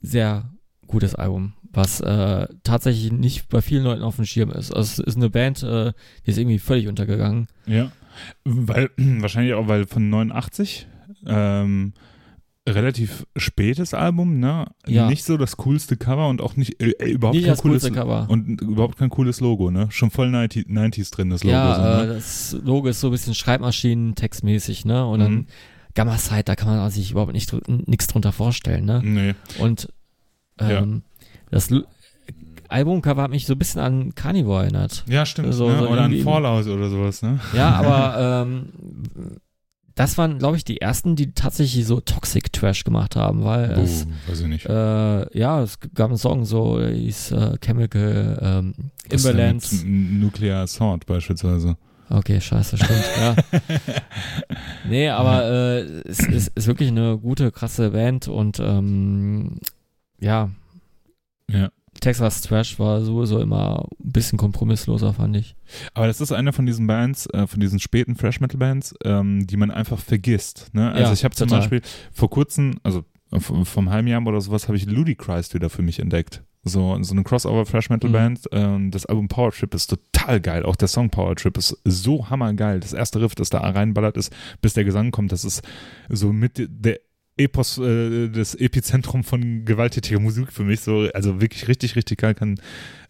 sehr 0.00 0.50
gutes 0.86 1.14
Album, 1.14 1.54
was 1.72 2.00
äh, 2.00 2.48
tatsächlich 2.64 3.12
nicht 3.12 3.48
bei 3.48 3.62
vielen 3.62 3.84
Leuten 3.84 4.02
auf 4.02 4.16
dem 4.16 4.24
Schirm 4.24 4.50
ist. 4.50 4.72
Also 4.72 5.02
es 5.02 5.08
ist 5.08 5.16
eine 5.16 5.30
Band, 5.30 5.62
äh, 5.62 5.92
die 6.26 6.30
ist 6.30 6.38
irgendwie 6.38 6.58
völlig 6.58 6.88
untergegangen. 6.88 7.46
Ja, 7.66 7.92
weil 8.44 8.90
wahrscheinlich 8.96 9.54
auch, 9.54 9.68
weil 9.68 9.86
von 9.86 10.10
89 10.10 10.88
ähm, 11.26 11.92
relativ 12.74 13.26
spätes 13.36 13.94
Album, 13.94 14.38
ne? 14.40 14.66
Ja. 14.86 15.08
Nicht 15.08 15.24
so 15.24 15.36
das 15.36 15.56
coolste 15.56 15.96
Cover 15.96 16.28
und 16.28 16.40
auch 16.40 16.56
nicht 16.56 16.80
äh, 16.82 16.90
äh, 16.98 17.10
überhaupt 17.10 17.34
Nicht 17.36 17.44
kein 17.44 17.52
das 17.52 17.62
cooles 17.62 17.92
Cover. 17.92 18.26
und 18.28 18.60
überhaupt 18.60 18.96
kein 18.98 19.10
cooles 19.10 19.40
Logo, 19.40 19.70
ne? 19.70 19.86
Schon 19.90 20.10
voll 20.10 20.30
90, 20.30 20.66
90s 20.68 21.10
drin 21.12 21.30
das 21.30 21.42
Logo. 21.44 21.52
ja, 21.54 21.74
so, 21.74 21.82
äh, 21.82 22.06
ne? 22.06 22.14
das 22.14 22.56
Logo 22.64 22.88
ist 22.88 23.00
so 23.00 23.08
ein 23.08 23.12
bisschen 23.12 23.34
Schreibmaschinen-textmäßig, 23.34 24.84
ne? 24.84 25.06
Und 25.06 25.20
dann 25.20 25.32
Mhm. 25.32 25.46
Gamma 25.94 26.16
Side, 26.18 26.44
da 26.44 26.54
kann 26.56 26.68
man 26.68 26.90
sich 26.90 27.10
überhaupt 27.10 27.32
nicht 27.32 27.52
nichts 27.88 28.06
drunter 28.06 28.32
vorstellen, 28.32 28.84
ne? 28.84 29.00
nee. 29.04 29.34
Und 29.58 29.88
ähm, 30.60 31.02
das 31.50 31.70
Lu- 31.70 31.82
Albumcover 32.68 33.22
hat 33.22 33.30
mich 33.32 33.46
so 33.46 33.54
ein 33.54 33.58
bisschen 33.58 33.80
an 33.80 34.14
Carnivore 34.14 34.62
erinnert. 34.62 35.04
Ja, 35.08 35.26
stimmt. 35.26 35.52
So- 35.54 35.68
ne? 35.68 35.78
so 35.80 35.88
oder 35.88 36.02
irgendwie- 36.02 36.22
Fallout 36.22 36.66
oder 36.68 36.88
sowas, 36.88 37.22
ne? 37.22 37.40
Ja, 37.54 37.70
aber 37.70 38.44
ähm, 38.46 38.66
das 39.94 40.16
waren, 40.18 40.38
glaube 40.38 40.56
ich, 40.56 40.64
die 40.64 40.80
ersten, 40.80 41.16
die 41.16 41.32
tatsächlich 41.32 41.84
so 41.86 42.00
Toxic 42.00 42.52
Trash 42.52 42.84
gemacht 42.84 43.16
haben, 43.16 43.44
weil 43.44 43.70
es, 43.72 44.06
Oh, 44.06 44.30
weiß 44.30 44.40
ich 44.40 44.46
nicht. 44.46 44.66
äh, 44.66 45.38
ja, 45.38 45.62
es 45.62 45.78
gab 45.94 46.08
einen 46.10 46.18
Song 46.18 46.44
so, 46.44 46.78
der 46.78 46.90
hieß 46.92 47.32
äh, 47.32 47.58
Chemical 47.64 48.38
ähm, 48.40 48.74
Imbalance. 49.10 49.84
Nuclear 49.86 50.62
Assault 50.62 51.06
beispielsweise. 51.06 51.76
Okay, 52.08 52.40
scheiße, 52.40 52.76
stimmt, 52.76 53.04
ja. 53.20 53.36
Nee, 54.88 55.08
aber 55.10 55.44
äh, 55.44 55.80
es 56.08 56.18
ist, 56.20 56.48
ist 56.56 56.66
wirklich 56.66 56.88
eine 56.88 57.18
gute, 57.18 57.52
krasse 57.52 57.90
Band 57.90 58.26
und 58.28 58.58
ähm, 58.58 59.58
ja, 60.20 60.50
Ja. 61.50 61.70
Texas 62.00 62.40
Trash 62.42 62.78
war 62.78 63.00
sowieso 63.02 63.38
immer 63.40 63.86
ein 64.02 64.12
bisschen 64.12 64.38
kompromissloser, 64.38 65.12
fand 65.14 65.36
ich. 65.36 65.54
Aber 65.94 66.06
das 66.06 66.20
ist 66.20 66.32
eine 66.32 66.52
von 66.52 66.66
diesen 66.66 66.86
Bands, 66.86 67.26
äh, 67.26 67.46
von 67.46 67.60
diesen 67.60 67.78
späten 67.78 68.16
Fresh 68.16 68.40
Metal 68.40 68.58
Bands, 68.58 68.94
ähm, 69.04 69.46
die 69.46 69.56
man 69.56 69.70
einfach 69.70 69.98
vergisst. 69.98 70.68
Ne? 70.72 70.90
Also 70.90 71.04
Ja, 71.04 71.12
ich 71.12 71.24
habe 71.24 71.34
zum. 71.34 71.48
Beispiel 71.48 71.82
vor 72.12 72.30
kurzem, 72.30 72.80
also 72.82 73.04
äh, 73.32 73.40
vom 73.40 73.90
halben 73.90 74.08
Jahr 74.08 74.26
oder 74.26 74.40
sowas, 74.40 74.66
habe 74.68 74.76
ich 74.76 74.86
Ludicrous 74.86 75.52
wieder 75.54 75.70
für 75.70 75.82
mich 75.82 75.98
entdeckt. 76.00 76.42
So, 76.62 77.02
so 77.02 77.14
eine 77.14 77.22
Crossover 77.22 77.64
Fresh 77.64 77.88
Metal 77.88 78.10
Mhm. 78.10 78.12
Band. 78.14 78.40
Ähm, 78.52 78.90
das 78.90 79.06
Album 79.06 79.28
Power 79.28 79.50
Trip 79.50 79.72
ist 79.74 79.86
total 79.86 80.40
geil. 80.40 80.64
Auch 80.64 80.76
der 80.76 80.88
Song 80.88 81.08
Power 81.08 81.34
Trip 81.34 81.56
ist 81.56 81.78
so 81.84 82.28
hammergeil. 82.28 82.80
Das 82.80 82.92
erste 82.92 83.20
Riff, 83.22 83.34
das 83.34 83.48
da 83.48 83.60
reinballert 83.60 84.16
ist, 84.18 84.30
bis 84.60 84.74
der 84.74 84.84
Gesang 84.84 85.10
kommt, 85.10 85.32
das 85.32 85.44
ist 85.44 85.62
so 86.10 86.32
mit 86.34 86.66
der 86.68 87.00
Epos, 87.40 87.78
äh, 87.78 88.28
das 88.28 88.54
Epizentrum 88.54 89.24
von 89.24 89.64
gewalttätiger 89.64 90.20
Musik 90.20 90.52
für 90.52 90.64
mich. 90.64 90.80
So, 90.80 91.08
also 91.14 91.40
wirklich 91.40 91.68
richtig, 91.68 91.96
richtig 91.96 92.18
geil 92.18 92.34
kann. 92.34 92.60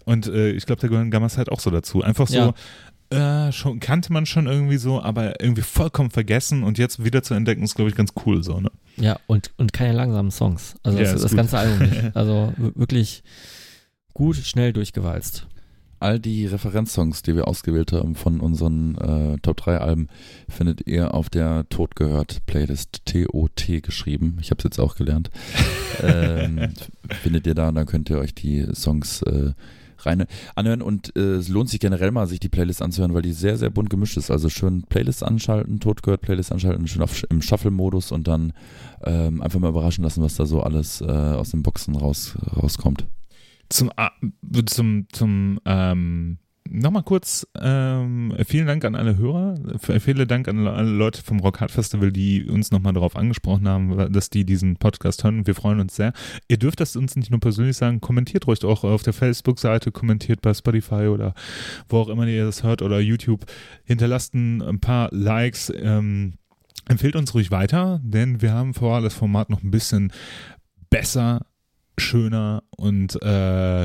Und 0.04 0.26
äh, 0.26 0.50
ich 0.52 0.66
glaube, 0.66 0.80
da 0.80 0.88
gehören 0.88 1.10
Gammas 1.10 1.36
halt 1.36 1.50
auch 1.50 1.60
so 1.60 1.70
dazu. 1.70 2.02
Einfach 2.02 2.26
so, 2.26 2.54
äh, 3.10 3.50
schon 3.50 3.80
kannte 3.80 4.12
man 4.12 4.24
schon 4.24 4.46
irgendwie 4.46 4.76
so, 4.76 5.02
aber 5.02 5.40
irgendwie 5.40 5.62
vollkommen 5.62 6.10
vergessen 6.10 6.62
und 6.62 6.78
jetzt 6.78 7.04
wieder 7.04 7.24
zu 7.24 7.34
entdecken, 7.34 7.62
ist, 7.64 7.74
glaube 7.74 7.90
ich, 7.90 7.96
ganz 7.96 8.12
cool 8.24 8.44
so, 8.44 8.60
ne? 8.60 8.70
Ja, 8.96 9.18
und, 9.26 9.50
und 9.56 9.72
keine 9.72 9.94
langsamen 9.94 10.30
Songs. 10.30 10.76
Also 10.84 10.98
Ja, 10.98 11.12
das, 11.12 11.22
das 11.22 11.34
ganze 11.34 11.58
Album 11.58 11.78
nicht. 11.88 12.02
Also 12.14 12.52
wirklich 12.56 13.24
gut, 14.14 14.36
schnell 14.36 14.72
durchgewalzt. 14.72 15.48
All 16.00 16.18
die 16.18 16.46
Referenzsongs, 16.46 17.20
die 17.20 17.36
wir 17.36 17.46
ausgewählt 17.46 17.92
haben 17.92 18.14
von 18.14 18.40
unseren 18.40 18.96
äh, 18.96 19.38
Top 19.42 19.58
3 19.58 19.78
Alben, 19.78 20.08
findet 20.48 20.86
ihr 20.86 21.12
auf 21.12 21.28
der 21.28 21.68
Tod 21.68 21.94
gehört 21.94 22.40
Playlist 22.46 23.04
T-O-T 23.04 23.82
geschrieben. 23.82 24.38
Ich 24.40 24.50
habe 24.50 24.58
es 24.58 24.64
jetzt 24.64 24.80
auch 24.80 24.96
gelernt. 24.96 25.30
ähm, 26.02 26.70
findet 27.22 27.46
ihr 27.46 27.54
da 27.54 27.68
und 27.68 27.74
dann 27.74 27.84
könnt 27.84 28.08
ihr 28.08 28.18
euch 28.18 28.34
die 28.34 28.66
Songs 28.74 29.20
äh, 29.22 29.52
rein 29.98 30.24
anhören 30.54 30.80
und 30.80 31.14
äh, 31.16 31.34
es 31.34 31.48
lohnt 31.48 31.68
sich 31.68 31.80
generell 31.80 32.12
mal, 32.12 32.26
sich 32.26 32.40
die 32.40 32.48
Playlist 32.48 32.80
anzuhören, 32.80 33.12
weil 33.12 33.20
die 33.20 33.32
sehr, 33.32 33.58
sehr 33.58 33.68
bunt 33.68 33.90
gemischt 33.90 34.16
ist. 34.16 34.30
Also 34.30 34.48
schön 34.48 34.84
Playlist 34.88 35.22
anschalten, 35.22 35.80
Tod 35.80 36.02
gehört 36.02 36.22
Playlist 36.22 36.50
anschalten, 36.50 36.88
schön 36.88 37.02
auf, 37.02 37.22
im 37.28 37.42
Shuffle-Modus 37.42 38.10
und 38.10 38.26
dann 38.26 38.54
ähm, 39.04 39.42
einfach 39.42 39.60
mal 39.60 39.68
überraschen 39.68 40.04
lassen, 40.04 40.22
was 40.22 40.34
da 40.36 40.46
so 40.46 40.62
alles 40.62 41.02
äh, 41.02 41.04
aus 41.04 41.50
den 41.50 41.62
Boxen 41.62 41.94
raus, 41.94 42.38
rauskommt. 42.56 43.06
Zum, 43.70 43.90
A- 43.96 44.10
zum, 44.66 45.06
zum, 45.12 45.60
ähm, 45.64 46.38
nochmal 46.68 47.04
kurz, 47.04 47.46
ähm, 47.60 48.34
vielen 48.46 48.66
Dank 48.66 48.84
an 48.84 48.94
alle 48.96 49.16
Hörer, 49.16 49.54
vielen 49.78 50.28
Dank 50.28 50.48
an 50.48 50.66
alle 50.66 50.90
Leute 50.90 51.22
vom 51.22 51.38
Rock 51.40 51.60
Hard 51.60 51.70
Festival, 51.70 52.12
die 52.12 52.44
uns 52.44 52.70
nochmal 52.72 52.92
darauf 52.92 53.16
angesprochen 53.16 53.68
haben, 53.68 54.12
dass 54.12 54.28
die 54.28 54.44
diesen 54.44 54.76
Podcast 54.76 55.24
hören. 55.24 55.46
Wir 55.46 55.54
freuen 55.54 55.80
uns 55.80 55.96
sehr. 55.96 56.12
Ihr 56.48 56.58
dürft 56.58 56.80
das 56.80 56.96
uns 56.96 57.16
nicht 57.16 57.30
nur 57.30 57.40
persönlich 57.40 57.76
sagen, 57.76 58.00
kommentiert 58.00 58.46
ruhig 58.46 58.64
auch 58.64 58.84
auf 58.84 59.02
der 59.02 59.12
Facebook-Seite, 59.12 59.92
kommentiert 59.92 60.42
bei 60.42 60.52
Spotify 60.52 61.06
oder 61.06 61.34
wo 61.88 61.98
auch 61.98 62.08
immer 62.08 62.26
ihr 62.26 62.44
das 62.44 62.62
hört 62.62 62.82
oder 62.82 63.00
YouTube. 63.00 63.46
Hinterlasst 63.84 64.34
ein, 64.34 64.62
ein 64.62 64.80
paar 64.80 65.08
Likes, 65.12 65.72
ähm, 65.76 66.34
empfehlt 66.88 67.14
uns 67.14 67.34
ruhig 67.34 67.50
weiter, 67.52 68.00
denn 68.02 68.42
wir 68.42 68.52
haben 68.52 68.74
vor, 68.74 69.00
das 69.00 69.14
Format 69.14 69.48
noch 69.48 69.62
ein 69.62 69.70
bisschen 69.70 70.12
besser 70.90 71.46
schöner 72.00 72.62
und 72.70 73.20
äh, 73.22 73.26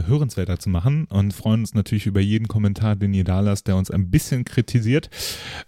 hörenswerter 0.08 0.58
zu 0.58 0.70
machen 0.70 1.06
und 1.06 1.34
freuen 1.34 1.62
uns 1.62 1.74
natürlich 1.74 2.06
über 2.06 2.20
jeden 2.22 2.48
Kommentar, 2.48 2.96
den 2.96 3.14
ihr 3.14 3.24
da 3.24 3.42
lasst, 3.42 3.68
der 3.68 3.76
uns 3.76 3.92
ein 3.92 4.10
bisschen 4.10 4.46
kritisiert, 4.46 5.10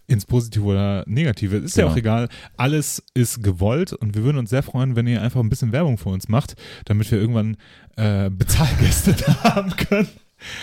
ins 0.07 0.25
Positive 0.25 0.63
oder 0.63 1.03
Negative. 1.07 1.57
Ist 1.57 1.77
ja 1.77 1.83
Genau. 1.83 1.93
auch 1.93 1.97
egal. 1.97 2.29
Alles 2.55 3.03
ist 3.13 3.43
gewollt 3.43 3.93
und 3.93 4.15
wir 4.15 4.23
würden 4.23 4.37
uns 4.37 4.49
sehr 4.49 4.63
freuen, 4.63 4.95
wenn 4.95 5.07
ihr 5.07 5.21
einfach 5.21 5.39
ein 5.41 5.49
bisschen 5.49 5.71
Werbung 5.71 5.97
für 5.97 6.09
uns 6.09 6.27
macht, 6.27 6.55
damit 6.85 7.11
wir 7.11 7.19
irgendwann 7.19 7.57
äh, 7.97 8.29
Bezahlgäste 8.29 9.13
da 9.25 9.55
haben 9.55 9.75
können. 9.75 10.07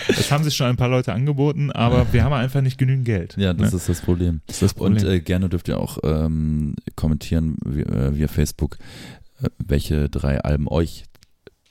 Das 0.06 0.31
haben 0.31 0.44
sich 0.44 0.55
schon 0.55 0.69
ein 0.69 0.77
paar 0.77 0.89
Leute 0.89 1.12
angeboten, 1.12 1.73
aber 1.73 2.12
wir 2.12 2.23
haben 2.23 2.32
einfach 2.32 2.61
nicht 2.61 2.78
genügend 2.78 3.05
Geld. 3.06 3.36
Ja, 3.36 3.52
das 3.52 3.73
ne? 3.73 3.77
ist 3.78 3.89
das 3.89 4.01
Problem. 4.02 4.40
das, 4.47 4.56
ist 4.56 4.62
das 4.62 4.74
Problem. 4.74 5.02
Und 5.05 5.11
äh, 5.11 5.20
gerne 5.20 5.48
dürft 5.48 5.66
ihr 5.66 5.78
auch 5.81 5.98
ähm, 6.05 6.77
kommentieren 6.94 7.56
via, 7.65 7.85
äh, 7.85 8.16
via 8.16 8.28
Facebook, 8.28 8.78
äh, 9.43 9.48
welche 9.59 10.09
drei 10.09 10.40
Alben 10.40 10.69
euch 10.69 11.06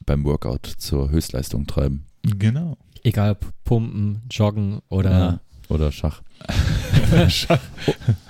beim 0.06 0.24
Workout 0.26 0.66
zur 0.78 1.10
Höchstleistung 1.10 1.68
treiben. 1.68 2.06
genau. 2.24 2.78
Egal, 3.06 3.36
p- 3.36 3.48
Pumpen, 3.66 4.22
Joggen 4.32 4.80
oder, 4.90 5.12
Ja. 5.12 5.40
Oder 5.70 5.92
Schach. 5.92 6.22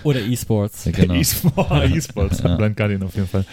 oder 0.03 0.21
E-Sports. 0.21 0.85
Ja, 0.85 0.91
genau. 0.91 1.13
E-Sport, 1.15 1.89
E-Sports, 1.91 2.39
Ja. 2.43 2.55
Blind 2.55 2.77
Guardian 2.77 3.03
auf 3.03 3.15
jeden 3.15 3.27
Fall. 3.27 3.45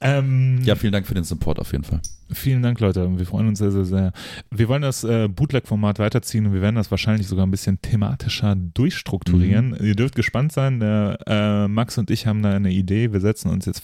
Ähm, 0.00 0.60
Ja, 0.62 0.74
vielen 0.76 0.92
Dank 0.92 1.06
für 1.06 1.14
den 1.14 1.24
Support 1.24 1.58
auf 1.58 1.72
jeden 1.72 1.84
Fall. 1.84 2.00
Vielen 2.32 2.62
Dank, 2.62 2.80
Leute. 2.80 3.08
Wir 3.18 3.26
freuen 3.26 3.48
uns 3.48 3.58
sehr, 3.58 3.70
sehr, 3.70 3.84
sehr. 3.84 4.12
Wir 4.50 4.68
wollen 4.68 4.82
das 4.82 5.04
äh, 5.04 5.28
Bootleg-Format 5.28 5.98
weiterziehen 5.98 6.46
und 6.46 6.52
wir 6.52 6.60
werden 6.62 6.76
das 6.76 6.90
wahrscheinlich 6.90 7.26
sogar 7.26 7.46
ein 7.46 7.50
bisschen 7.50 7.80
thematischer 7.80 8.54
durchstrukturieren. 8.56 9.70
Mhm. 9.70 9.84
Ihr 9.84 9.94
dürft 9.94 10.14
gespannt 10.14 10.52
sein. 10.52 10.80
Der, 10.80 11.18
äh, 11.26 11.68
Max 11.68 11.98
und 11.98 12.10
ich 12.10 12.26
haben 12.26 12.42
da 12.42 12.50
eine 12.52 12.70
Idee. 12.70 13.12
Wir 13.12 13.20
setzen 13.20 13.50
uns 13.50 13.66
jetzt 13.66 13.82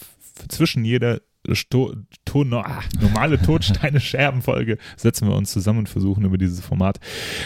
zwischen 0.49 0.85
jeder 0.85 1.21
Sto 1.51 1.93
to 2.25 2.43
no 2.43 2.59
ah, 2.59 2.81
normale 3.01 3.41
Todsteine 3.41 3.99
Scherben 4.01 4.41
Folge 4.41 4.77
setzen 4.95 5.27
wir 5.27 5.35
uns 5.35 5.51
zusammen 5.51 5.79
und 5.79 5.89
versuchen 5.89 6.23
über 6.23 6.37
dieses 6.37 6.61
Format 6.61 6.99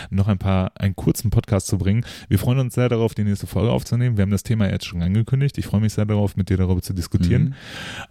noch 0.09 0.27
ein 0.27 0.37
paar 0.37 0.71
einen 0.75 0.95
kurzen 0.95 1.29
Podcast 1.31 1.67
zu 1.67 1.77
bringen. 1.77 2.05
Wir 2.29 2.37
freuen 2.37 2.59
uns 2.59 2.75
sehr 2.75 2.89
darauf, 2.89 3.15
die 3.15 3.23
nächste 3.23 3.47
Folge 3.47 3.71
aufzunehmen. 3.71 4.17
Wir 4.17 4.23
haben 4.23 4.31
das 4.31 4.43
Thema 4.43 4.69
jetzt 4.69 4.85
schon 4.85 5.01
angekündigt. 5.01 5.57
Ich 5.57 5.65
freue 5.65 5.81
mich 5.81 5.93
sehr 5.93 6.05
darauf, 6.05 6.35
mit 6.35 6.49
dir 6.49 6.57
darüber 6.57 6.81
zu 6.81 6.93
diskutieren. 6.93 7.55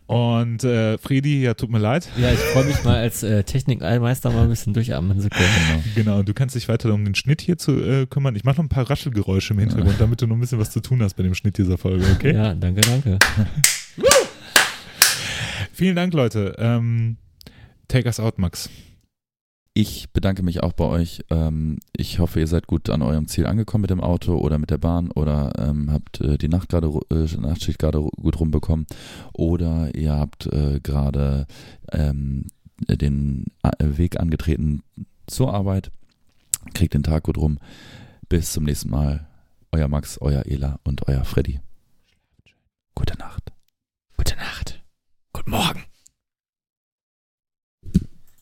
Mhm. 0.08 0.14
Und 0.14 0.64
äh, 0.64 0.98
Fredi, 0.98 1.42
ja, 1.42 1.54
tut 1.54 1.70
mir 1.70 1.78
leid. 1.78 2.08
Ja, 2.16 2.32
ich 2.32 2.38
freue 2.38 2.64
mich 2.64 2.82
mal 2.84 2.96
als 2.96 3.22
äh, 3.22 3.44
Technik-Allmeister 3.44 4.30
mal 4.30 4.44
ein 4.44 4.48
bisschen 4.48 4.74
durchatmen 4.74 5.20
zu 5.20 5.28
können. 5.28 5.48
Genau. 5.94 6.06
Genau, 6.06 6.22
du 6.22 6.34
kannst 6.34 6.54
dich 6.54 6.68
weiter 6.68 6.92
um 6.94 7.04
den 7.04 7.14
Schnitt 7.14 7.40
hier 7.40 7.58
zu 7.58 7.72
äh, 7.72 8.06
kümmern. 8.06 8.36
Ich 8.36 8.44
mache 8.44 8.56
noch 8.56 8.64
ein 8.64 8.68
paar 8.68 8.88
Raschelgeräusche 8.88 9.54
im 9.54 9.60
Hintergrund, 9.60 9.96
damit 9.98 10.22
du 10.22 10.26
noch 10.26 10.36
ein 10.36 10.40
bisschen 10.40 10.58
was 10.58 10.70
zu 10.70 10.80
tun 10.80 11.02
hast 11.02 11.14
bei 11.14 11.22
dem 11.22 11.34
Schnitt 11.34 11.58
dieser 11.58 11.78
Folge, 11.78 12.04
okay? 12.14 12.34
Ja, 12.34 12.54
danke, 12.54 12.80
danke. 12.80 13.18
Vielen 15.76 15.94
Dank, 15.94 16.14
Leute. 16.14 16.54
Ähm, 16.56 17.18
take 17.86 18.06
us 18.06 18.18
out, 18.18 18.38
Max. 18.38 18.70
Ich 19.74 20.10
bedanke 20.10 20.42
mich 20.42 20.62
auch 20.62 20.72
bei 20.72 20.86
euch. 20.86 21.22
Ähm, 21.28 21.80
ich 21.94 22.18
hoffe, 22.18 22.40
ihr 22.40 22.46
seid 22.46 22.66
gut 22.66 22.88
an 22.88 23.02
eurem 23.02 23.28
Ziel 23.28 23.44
angekommen 23.44 23.82
mit 23.82 23.90
dem 23.90 24.00
Auto 24.00 24.38
oder 24.38 24.58
mit 24.58 24.70
der 24.70 24.78
Bahn 24.78 25.10
oder 25.10 25.52
ähm, 25.58 25.92
habt 25.92 26.22
äh, 26.22 26.38
die 26.38 26.48
Nacht 26.48 26.70
gerade, 26.70 26.88
äh, 27.10 27.26
Nachtschicht 27.36 27.78
gerade 27.78 28.00
gut 28.00 28.40
rumbekommen 28.40 28.86
oder 29.34 29.94
ihr 29.94 30.14
habt 30.14 30.46
äh, 30.46 30.80
gerade 30.82 31.46
ähm, 31.92 32.46
den 32.88 33.44
äh, 33.62 33.98
Weg 33.98 34.18
angetreten 34.18 34.82
zur 35.26 35.52
Arbeit. 35.52 35.90
Kriegt 36.72 36.94
den 36.94 37.02
Tag 37.02 37.24
gut 37.24 37.36
rum. 37.36 37.58
Bis 38.30 38.50
zum 38.50 38.64
nächsten 38.64 38.88
Mal. 38.88 39.28
Euer 39.72 39.88
Max, 39.88 40.16
euer 40.22 40.46
Ela 40.46 40.80
und 40.84 41.06
euer 41.06 41.26
Freddy. 41.26 41.60
Gute 42.94 43.18
Nacht. 43.18 43.52
Gute 44.16 44.36
Nacht 44.36 44.75
morgen. 45.46 45.84